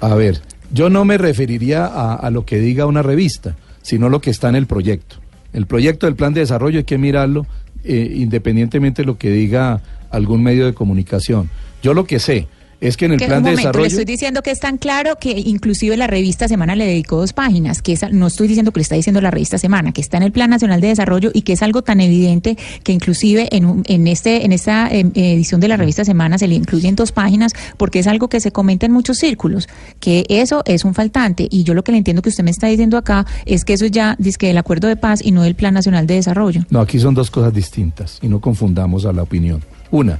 A 0.00 0.14
ver, 0.14 0.40
yo 0.72 0.90
no 0.90 1.04
me 1.04 1.16
referiría 1.18 1.86
a, 1.86 2.14
a 2.14 2.30
lo 2.30 2.44
que 2.44 2.58
diga 2.58 2.86
una 2.86 3.02
revista, 3.02 3.56
sino 3.80 4.08
lo 4.08 4.20
que 4.20 4.30
está 4.30 4.48
en 4.48 4.56
el 4.56 4.66
proyecto. 4.66 5.16
El 5.52 5.66
proyecto 5.66 6.06
del 6.06 6.16
plan 6.16 6.34
de 6.34 6.40
desarrollo 6.40 6.78
hay 6.78 6.84
que 6.84 6.98
mirarlo 6.98 7.46
eh, 7.84 8.12
independientemente 8.16 9.02
de 9.02 9.06
lo 9.06 9.18
que 9.18 9.30
diga 9.30 9.80
algún 10.10 10.42
medio 10.42 10.66
de 10.66 10.72
comunicación. 10.72 11.50
Yo 11.82 11.94
lo 11.94 12.04
que 12.04 12.20
sé 12.20 12.46
es 12.82 12.96
que 12.96 13.04
en 13.04 13.12
el 13.12 13.18
que, 13.20 13.26
plan 13.26 13.38
un 13.38 13.44
de 13.44 13.50
momento, 13.50 13.68
desarrollo... 13.68 13.84
Le 13.84 13.88
estoy 13.88 14.04
diciendo 14.04 14.42
que 14.42 14.50
es 14.50 14.58
tan 14.58 14.76
claro 14.76 15.16
que 15.16 15.30
inclusive 15.30 15.96
la 15.96 16.08
revista 16.08 16.48
Semana 16.48 16.74
le 16.74 16.84
dedicó 16.84 17.18
dos 17.18 17.32
páginas, 17.32 17.80
que 17.80 17.92
es, 17.92 18.12
no 18.12 18.26
estoy 18.26 18.48
diciendo 18.48 18.72
que 18.72 18.80
le 18.80 18.82
está 18.82 18.96
diciendo 18.96 19.20
la 19.20 19.30
revista 19.30 19.56
Semana, 19.56 19.92
que 19.92 20.00
está 20.00 20.16
en 20.16 20.24
el 20.24 20.32
Plan 20.32 20.50
Nacional 20.50 20.80
de 20.80 20.88
Desarrollo 20.88 21.30
y 21.32 21.42
que 21.42 21.52
es 21.52 21.62
algo 21.62 21.82
tan 21.82 22.00
evidente 22.00 22.58
que 22.82 22.90
inclusive 22.90 23.48
en, 23.54 23.84
en, 23.86 24.08
este, 24.08 24.44
en 24.44 24.50
esta 24.50 24.88
eh, 24.90 25.08
edición 25.14 25.60
de 25.60 25.68
la 25.68 25.76
revista 25.76 26.04
Semana 26.04 26.38
se 26.38 26.48
le 26.48 26.56
incluyen 26.56 26.96
dos 26.96 27.12
páginas 27.12 27.52
porque 27.76 28.00
es 28.00 28.08
algo 28.08 28.28
que 28.28 28.40
se 28.40 28.50
comenta 28.50 28.84
en 28.84 28.92
muchos 28.92 29.16
círculos, 29.18 29.68
que 30.00 30.26
eso 30.28 30.62
es 30.66 30.84
un 30.84 30.94
faltante 30.94 31.46
y 31.48 31.62
yo 31.62 31.74
lo 31.74 31.84
que 31.84 31.92
le 31.92 31.98
entiendo 31.98 32.20
que 32.20 32.30
usted 32.30 32.42
me 32.42 32.50
está 32.50 32.66
diciendo 32.66 32.96
acá 32.96 33.26
es 33.46 33.64
que 33.64 33.74
eso 33.74 33.86
ya 33.86 34.16
dice 34.18 34.38
que 34.38 34.50
el 34.50 34.58
acuerdo 34.58 34.88
de 34.88 34.96
paz 34.96 35.20
y 35.24 35.30
no 35.30 35.44
del 35.44 35.54
Plan 35.54 35.74
Nacional 35.74 36.08
de 36.08 36.14
Desarrollo. 36.14 36.62
No, 36.70 36.80
aquí 36.80 36.98
son 36.98 37.14
dos 37.14 37.30
cosas 37.30 37.54
distintas 37.54 38.18
y 38.22 38.26
no 38.26 38.40
confundamos 38.40 39.06
a 39.06 39.12
la 39.12 39.22
opinión. 39.22 39.62
Una 39.92 40.18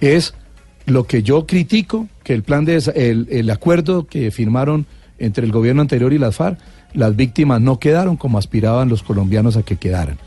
es 0.00 0.34
lo 0.90 1.04
que 1.04 1.22
yo 1.22 1.46
critico, 1.46 2.08
que 2.22 2.34
el 2.34 2.42
plan 2.42 2.64
de 2.64 2.76
el, 2.94 3.26
el, 3.30 3.50
acuerdo 3.50 4.06
que 4.06 4.30
firmaron 4.30 4.86
entre 5.18 5.44
el 5.44 5.52
gobierno 5.52 5.82
anterior 5.82 6.12
y 6.12 6.18
las 6.18 6.36
FARC, 6.36 6.58
las 6.94 7.16
víctimas 7.16 7.60
no 7.60 7.78
quedaron 7.78 8.16
como 8.16 8.38
aspiraban 8.38 8.88
los 8.88 9.02
colombianos 9.02 9.56
a 9.56 9.62
que 9.62 9.76
quedaran. 9.76 10.18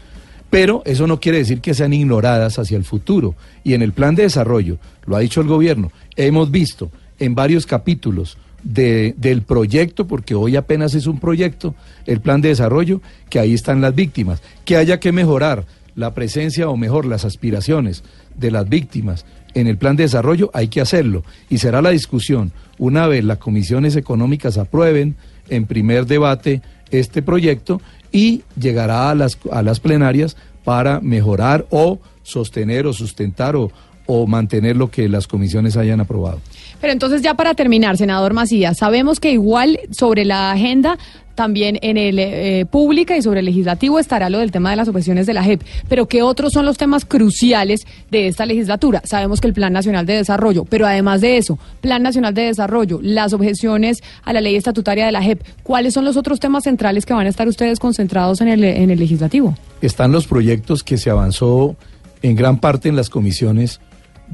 Pero 0.49 0.83
eso 0.85 1.07
no 1.07 1.19
quiere 1.19 1.39
decir 1.39 1.61
que 1.61 1.73
sean 1.73 1.93
ignoradas 1.93 2.59
hacia 2.59 2.77
el 2.77 2.83
futuro. 2.83 3.35
Y 3.63 3.73
en 3.73 3.81
el 3.81 3.91
plan 3.91 4.13
de 4.13 4.23
desarrollo, 4.23 4.77
lo 5.05 5.15
ha 5.15 5.19
dicho 5.19 5.41
el 5.41 5.47
gobierno, 5.47 5.91
hemos 6.15 6.51
visto 6.51 6.91
en 7.17 7.33
varios 7.33 7.65
capítulos 7.65 8.37
de, 8.63 9.15
del 9.17 9.41
proyecto, 9.41 10.07
porque 10.07 10.35
hoy 10.35 10.55
apenas 10.55 10.93
es 10.93 11.07
un 11.07 11.19
proyecto, 11.19 11.75
el 12.05 12.21
plan 12.21 12.41
de 12.41 12.49
desarrollo, 12.49 13.01
que 13.29 13.39
ahí 13.39 13.53
están 13.53 13.81
las 13.81 13.95
víctimas, 13.95 14.41
que 14.63 14.77
haya 14.77 14.99
que 14.99 15.11
mejorar 15.11 15.65
la 15.95 16.13
presencia 16.13 16.69
o 16.69 16.77
mejor 16.77 17.05
las 17.05 17.25
aspiraciones 17.25 18.03
de 18.35 18.51
las 18.51 18.69
víctimas 18.69 19.25
en 19.53 19.67
el 19.67 19.77
plan 19.77 19.95
de 19.95 20.03
desarrollo, 20.03 20.49
hay 20.53 20.67
que 20.67 20.81
hacerlo. 20.81 21.23
Y 21.49 21.57
será 21.59 21.81
la 21.81 21.91
discusión, 21.91 22.51
una 22.77 23.07
vez 23.07 23.23
las 23.23 23.37
comisiones 23.37 23.95
económicas 23.95 24.57
aprueben 24.57 25.15
en 25.49 25.65
primer 25.65 26.05
debate 26.05 26.61
este 26.91 27.21
proyecto 27.21 27.81
y 28.11 28.43
llegará 28.59 29.09
a 29.09 29.15
las, 29.15 29.37
a 29.51 29.61
las 29.61 29.79
plenarias 29.79 30.37
para 30.63 30.99
mejorar 31.01 31.65
o 31.69 31.99
sostener 32.23 32.87
o 32.87 32.93
sustentar 32.93 33.55
o, 33.55 33.71
o 34.05 34.27
mantener 34.27 34.75
lo 34.75 34.89
que 34.89 35.09
las 35.09 35.27
comisiones 35.27 35.77
hayan 35.77 35.99
aprobado. 35.99 36.39
Pero 36.83 36.91
entonces 36.91 37.21
ya 37.21 37.33
para 37.35 37.53
terminar, 37.53 37.95
senador 37.95 38.33
Macías, 38.33 38.77
sabemos 38.77 39.21
que 39.21 39.31
igual 39.31 39.79
sobre 39.89 40.25
la 40.25 40.51
agenda 40.51 40.97
también 41.33 41.79
en 41.81 41.95
el 41.95 42.19
eh, 42.19 42.65
pública 42.69 43.15
y 43.15 43.21
sobre 43.21 43.39
el 43.39 43.45
legislativo 43.45 43.99
estará 43.99 44.29
lo 44.29 44.39
del 44.39 44.51
tema 44.51 44.69
de 44.69 44.75
las 44.75 44.89
objeciones 44.89 45.25
de 45.25 45.33
la 45.33 45.45
JEP. 45.45 45.61
Pero 45.87 46.09
¿qué 46.09 46.23
otros 46.23 46.51
son 46.51 46.65
los 46.65 46.77
temas 46.77 47.05
cruciales 47.05 47.87
de 48.11 48.27
esta 48.27 48.45
legislatura? 48.45 49.01
Sabemos 49.05 49.39
que 49.39 49.47
el 49.47 49.53
Plan 49.53 49.71
Nacional 49.71 50.05
de 50.05 50.17
Desarrollo, 50.17 50.65
pero 50.65 50.85
además 50.85 51.21
de 51.21 51.37
eso, 51.37 51.57
Plan 51.79 52.03
Nacional 52.03 52.33
de 52.33 52.41
Desarrollo, 52.41 52.99
las 53.01 53.31
objeciones 53.31 54.03
a 54.25 54.33
la 54.33 54.41
ley 54.41 54.57
estatutaria 54.57 55.05
de 55.05 55.13
la 55.13 55.23
JEP, 55.23 55.41
¿cuáles 55.63 55.93
son 55.93 56.03
los 56.03 56.17
otros 56.17 56.41
temas 56.41 56.65
centrales 56.65 57.05
que 57.05 57.13
van 57.13 57.27
a 57.27 57.29
estar 57.29 57.47
ustedes 57.47 57.79
concentrados 57.79 58.41
en 58.41 58.49
el, 58.49 58.61
en 58.61 58.91
el 58.91 58.99
legislativo? 58.99 59.55
Están 59.81 60.11
los 60.11 60.27
proyectos 60.27 60.83
que 60.83 60.97
se 60.97 61.09
avanzó 61.09 61.77
en 62.23 62.35
gran 62.35 62.59
parte 62.59 62.89
en 62.89 62.97
las 62.97 63.09
comisiones 63.09 63.79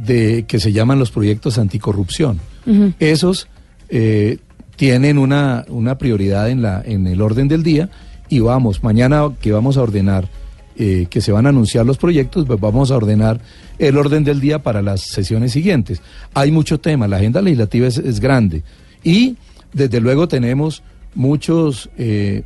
de 0.05 0.45
que 0.47 0.59
se 0.59 0.71
llaman 0.71 0.99
los 0.99 1.11
proyectos 1.11 1.57
anticorrupción. 1.57 2.39
Uh 2.65 2.71
-huh. 2.71 2.93
Esos 2.99 3.47
eh, 3.89 4.37
tienen 4.75 5.17
una, 5.17 5.65
una 5.67 5.97
prioridad 5.97 6.49
en, 6.49 6.61
la, 6.61 6.81
en 6.85 7.07
el 7.07 7.21
orden 7.21 7.47
del 7.47 7.63
día 7.63 7.89
y 8.29 8.39
vamos, 8.39 8.83
mañana 8.83 9.29
que 9.41 9.51
vamos 9.51 9.75
a 9.77 9.81
ordenar, 9.81 10.29
eh, 10.77 11.07
que 11.09 11.19
se 11.19 11.31
van 11.31 11.45
a 11.45 11.49
anunciar 11.49 11.85
los 11.85 11.97
proyectos, 11.97 12.45
pues 12.45 12.59
vamos 12.59 12.91
a 12.91 12.95
ordenar 12.95 13.41
el 13.77 13.97
orden 13.97 14.23
del 14.23 14.39
día 14.39 14.59
para 14.59 14.81
las 14.81 15.01
sesiones 15.01 15.51
siguientes. 15.51 16.01
Hay 16.33 16.51
mucho 16.51 16.79
tema, 16.79 17.07
la 17.07 17.17
agenda 17.17 17.41
legislativa 17.41 17.87
es, 17.87 17.97
es 17.97 18.19
grande 18.19 18.63
y 19.03 19.35
desde 19.73 19.99
luego 19.99 20.27
tenemos 20.27 20.81
muchos 21.15 21.89
eh, 21.97 22.43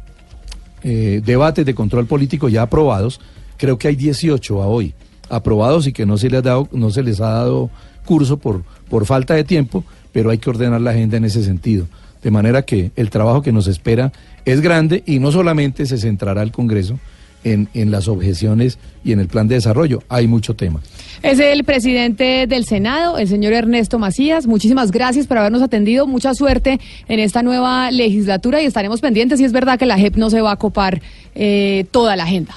eh, 0.83 1.21
debates 1.23 1.65
de 1.65 1.75
control 1.75 2.07
político 2.07 2.49
ya 2.49 2.63
aprobados, 2.63 3.19
creo 3.57 3.77
que 3.77 3.87
hay 3.89 3.95
18 3.95 4.61
a 4.61 4.67
hoy 4.67 4.93
aprobados 5.29 5.87
y 5.87 5.93
que 5.93 6.05
no 6.05 6.17
se 6.17 6.29
les 6.29 6.39
ha 6.39 6.41
dado, 6.41 6.69
no 6.71 6.89
se 6.89 7.03
les 7.03 7.21
ha 7.21 7.29
dado 7.29 7.69
curso 8.05 8.37
por, 8.37 8.63
por 8.89 9.05
falta 9.05 9.33
de 9.33 9.43
tiempo, 9.43 9.83
pero 10.11 10.29
hay 10.29 10.37
que 10.37 10.49
ordenar 10.49 10.81
la 10.81 10.91
agenda 10.91 11.17
en 11.17 11.25
ese 11.25 11.43
sentido. 11.43 11.87
De 12.21 12.31
manera 12.31 12.61
que 12.61 12.91
el 12.95 13.09
trabajo 13.09 13.41
que 13.41 13.51
nos 13.51 13.67
espera 13.67 14.11
es 14.45 14.61
grande 14.61 15.03
y 15.05 15.19
no 15.19 15.31
solamente 15.31 15.85
se 15.85 15.97
centrará 15.97 16.41
el 16.41 16.51
Congreso 16.51 16.99
en, 17.43 17.67
en, 17.73 17.91
las 17.91 18.07
objeciones 18.07 18.77
y 19.03 19.11
en 19.11 19.19
el 19.19 19.27
plan 19.27 19.49
de 19.49 19.55
desarrollo. 19.55 20.03
Hay 20.07 20.27
mucho 20.27 20.53
tema. 20.53 20.79
Es 21.21 21.39
el 21.39 21.65
presidente 21.65 22.47
del 22.47 22.63
Senado, 22.63 23.17
el 23.17 23.27
señor 23.27 23.51
Ernesto 23.51 23.99
Macías. 23.99 24.47
Muchísimas 24.47 24.91
gracias 24.91 25.27
por 25.27 25.37
habernos 25.37 25.61
atendido. 25.61 26.07
Mucha 26.07 26.33
suerte 26.33 26.79
en 27.09 27.19
esta 27.19 27.43
nueva 27.43 27.91
legislatura 27.91 28.61
y 28.61 28.65
estaremos 28.65 29.01
pendientes 29.01 29.39
si 29.39 29.45
es 29.45 29.51
verdad 29.51 29.77
que 29.77 29.85
la 29.85 29.97
JEP 29.97 30.15
no 30.15 30.29
se 30.29 30.39
va 30.39 30.53
a 30.53 30.55
copar 30.55 31.01
eh, 31.35 31.85
toda 31.91 32.15
la 32.15 32.23
agenda. 32.23 32.55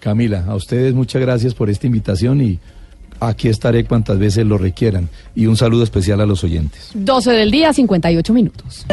Camila, 0.00 0.44
a 0.48 0.54
ustedes 0.54 0.94
muchas 0.94 1.20
gracias 1.22 1.54
por 1.54 1.70
esta 1.70 1.86
invitación 1.86 2.40
y 2.40 2.58
aquí 3.20 3.48
estaré 3.48 3.84
cuantas 3.84 4.18
veces 4.18 4.46
lo 4.46 4.58
requieran. 4.58 5.08
Y 5.34 5.46
un 5.46 5.56
saludo 5.56 5.82
especial 5.82 6.20
a 6.20 6.26
los 6.26 6.44
oyentes. 6.44 6.90
12 6.94 7.32
del 7.32 7.50
día, 7.50 7.72
58 7.72 8.32
minutos. 8.32 8.86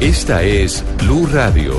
Esta 0.00 0.42
es 0.44 0.84
Blue 1.02 1.26
Radio. 1.26 1.74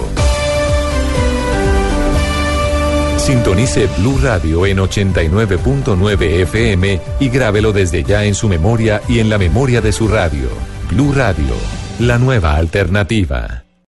Sintonice 3.17 3.87
Blue 3.99 4.17
Radio 4.21 4.65
en 4.65 4.77
89.9 4.77 6.41
FM 6.41 6.99
y 7.19 7.29
grábelo 7.29 7.71
desde 7.71 8.03
ya 8.03 8.25
en 8.25 8.33
su 8.33 8.49
memoria 8.49 9.01
y 9.07 9.19
en 9.19 9.29
la 9.29 9.37
memoria 9.37 9.81
de 9.81 9.91
su 9.91 10.07
radio. 10.07 10.49
Blue 10.89 11.13
Radio, 11.13 11.53
la 11.99 12.17
nueva 12.17 12.55
alternativa. 12.55 13.63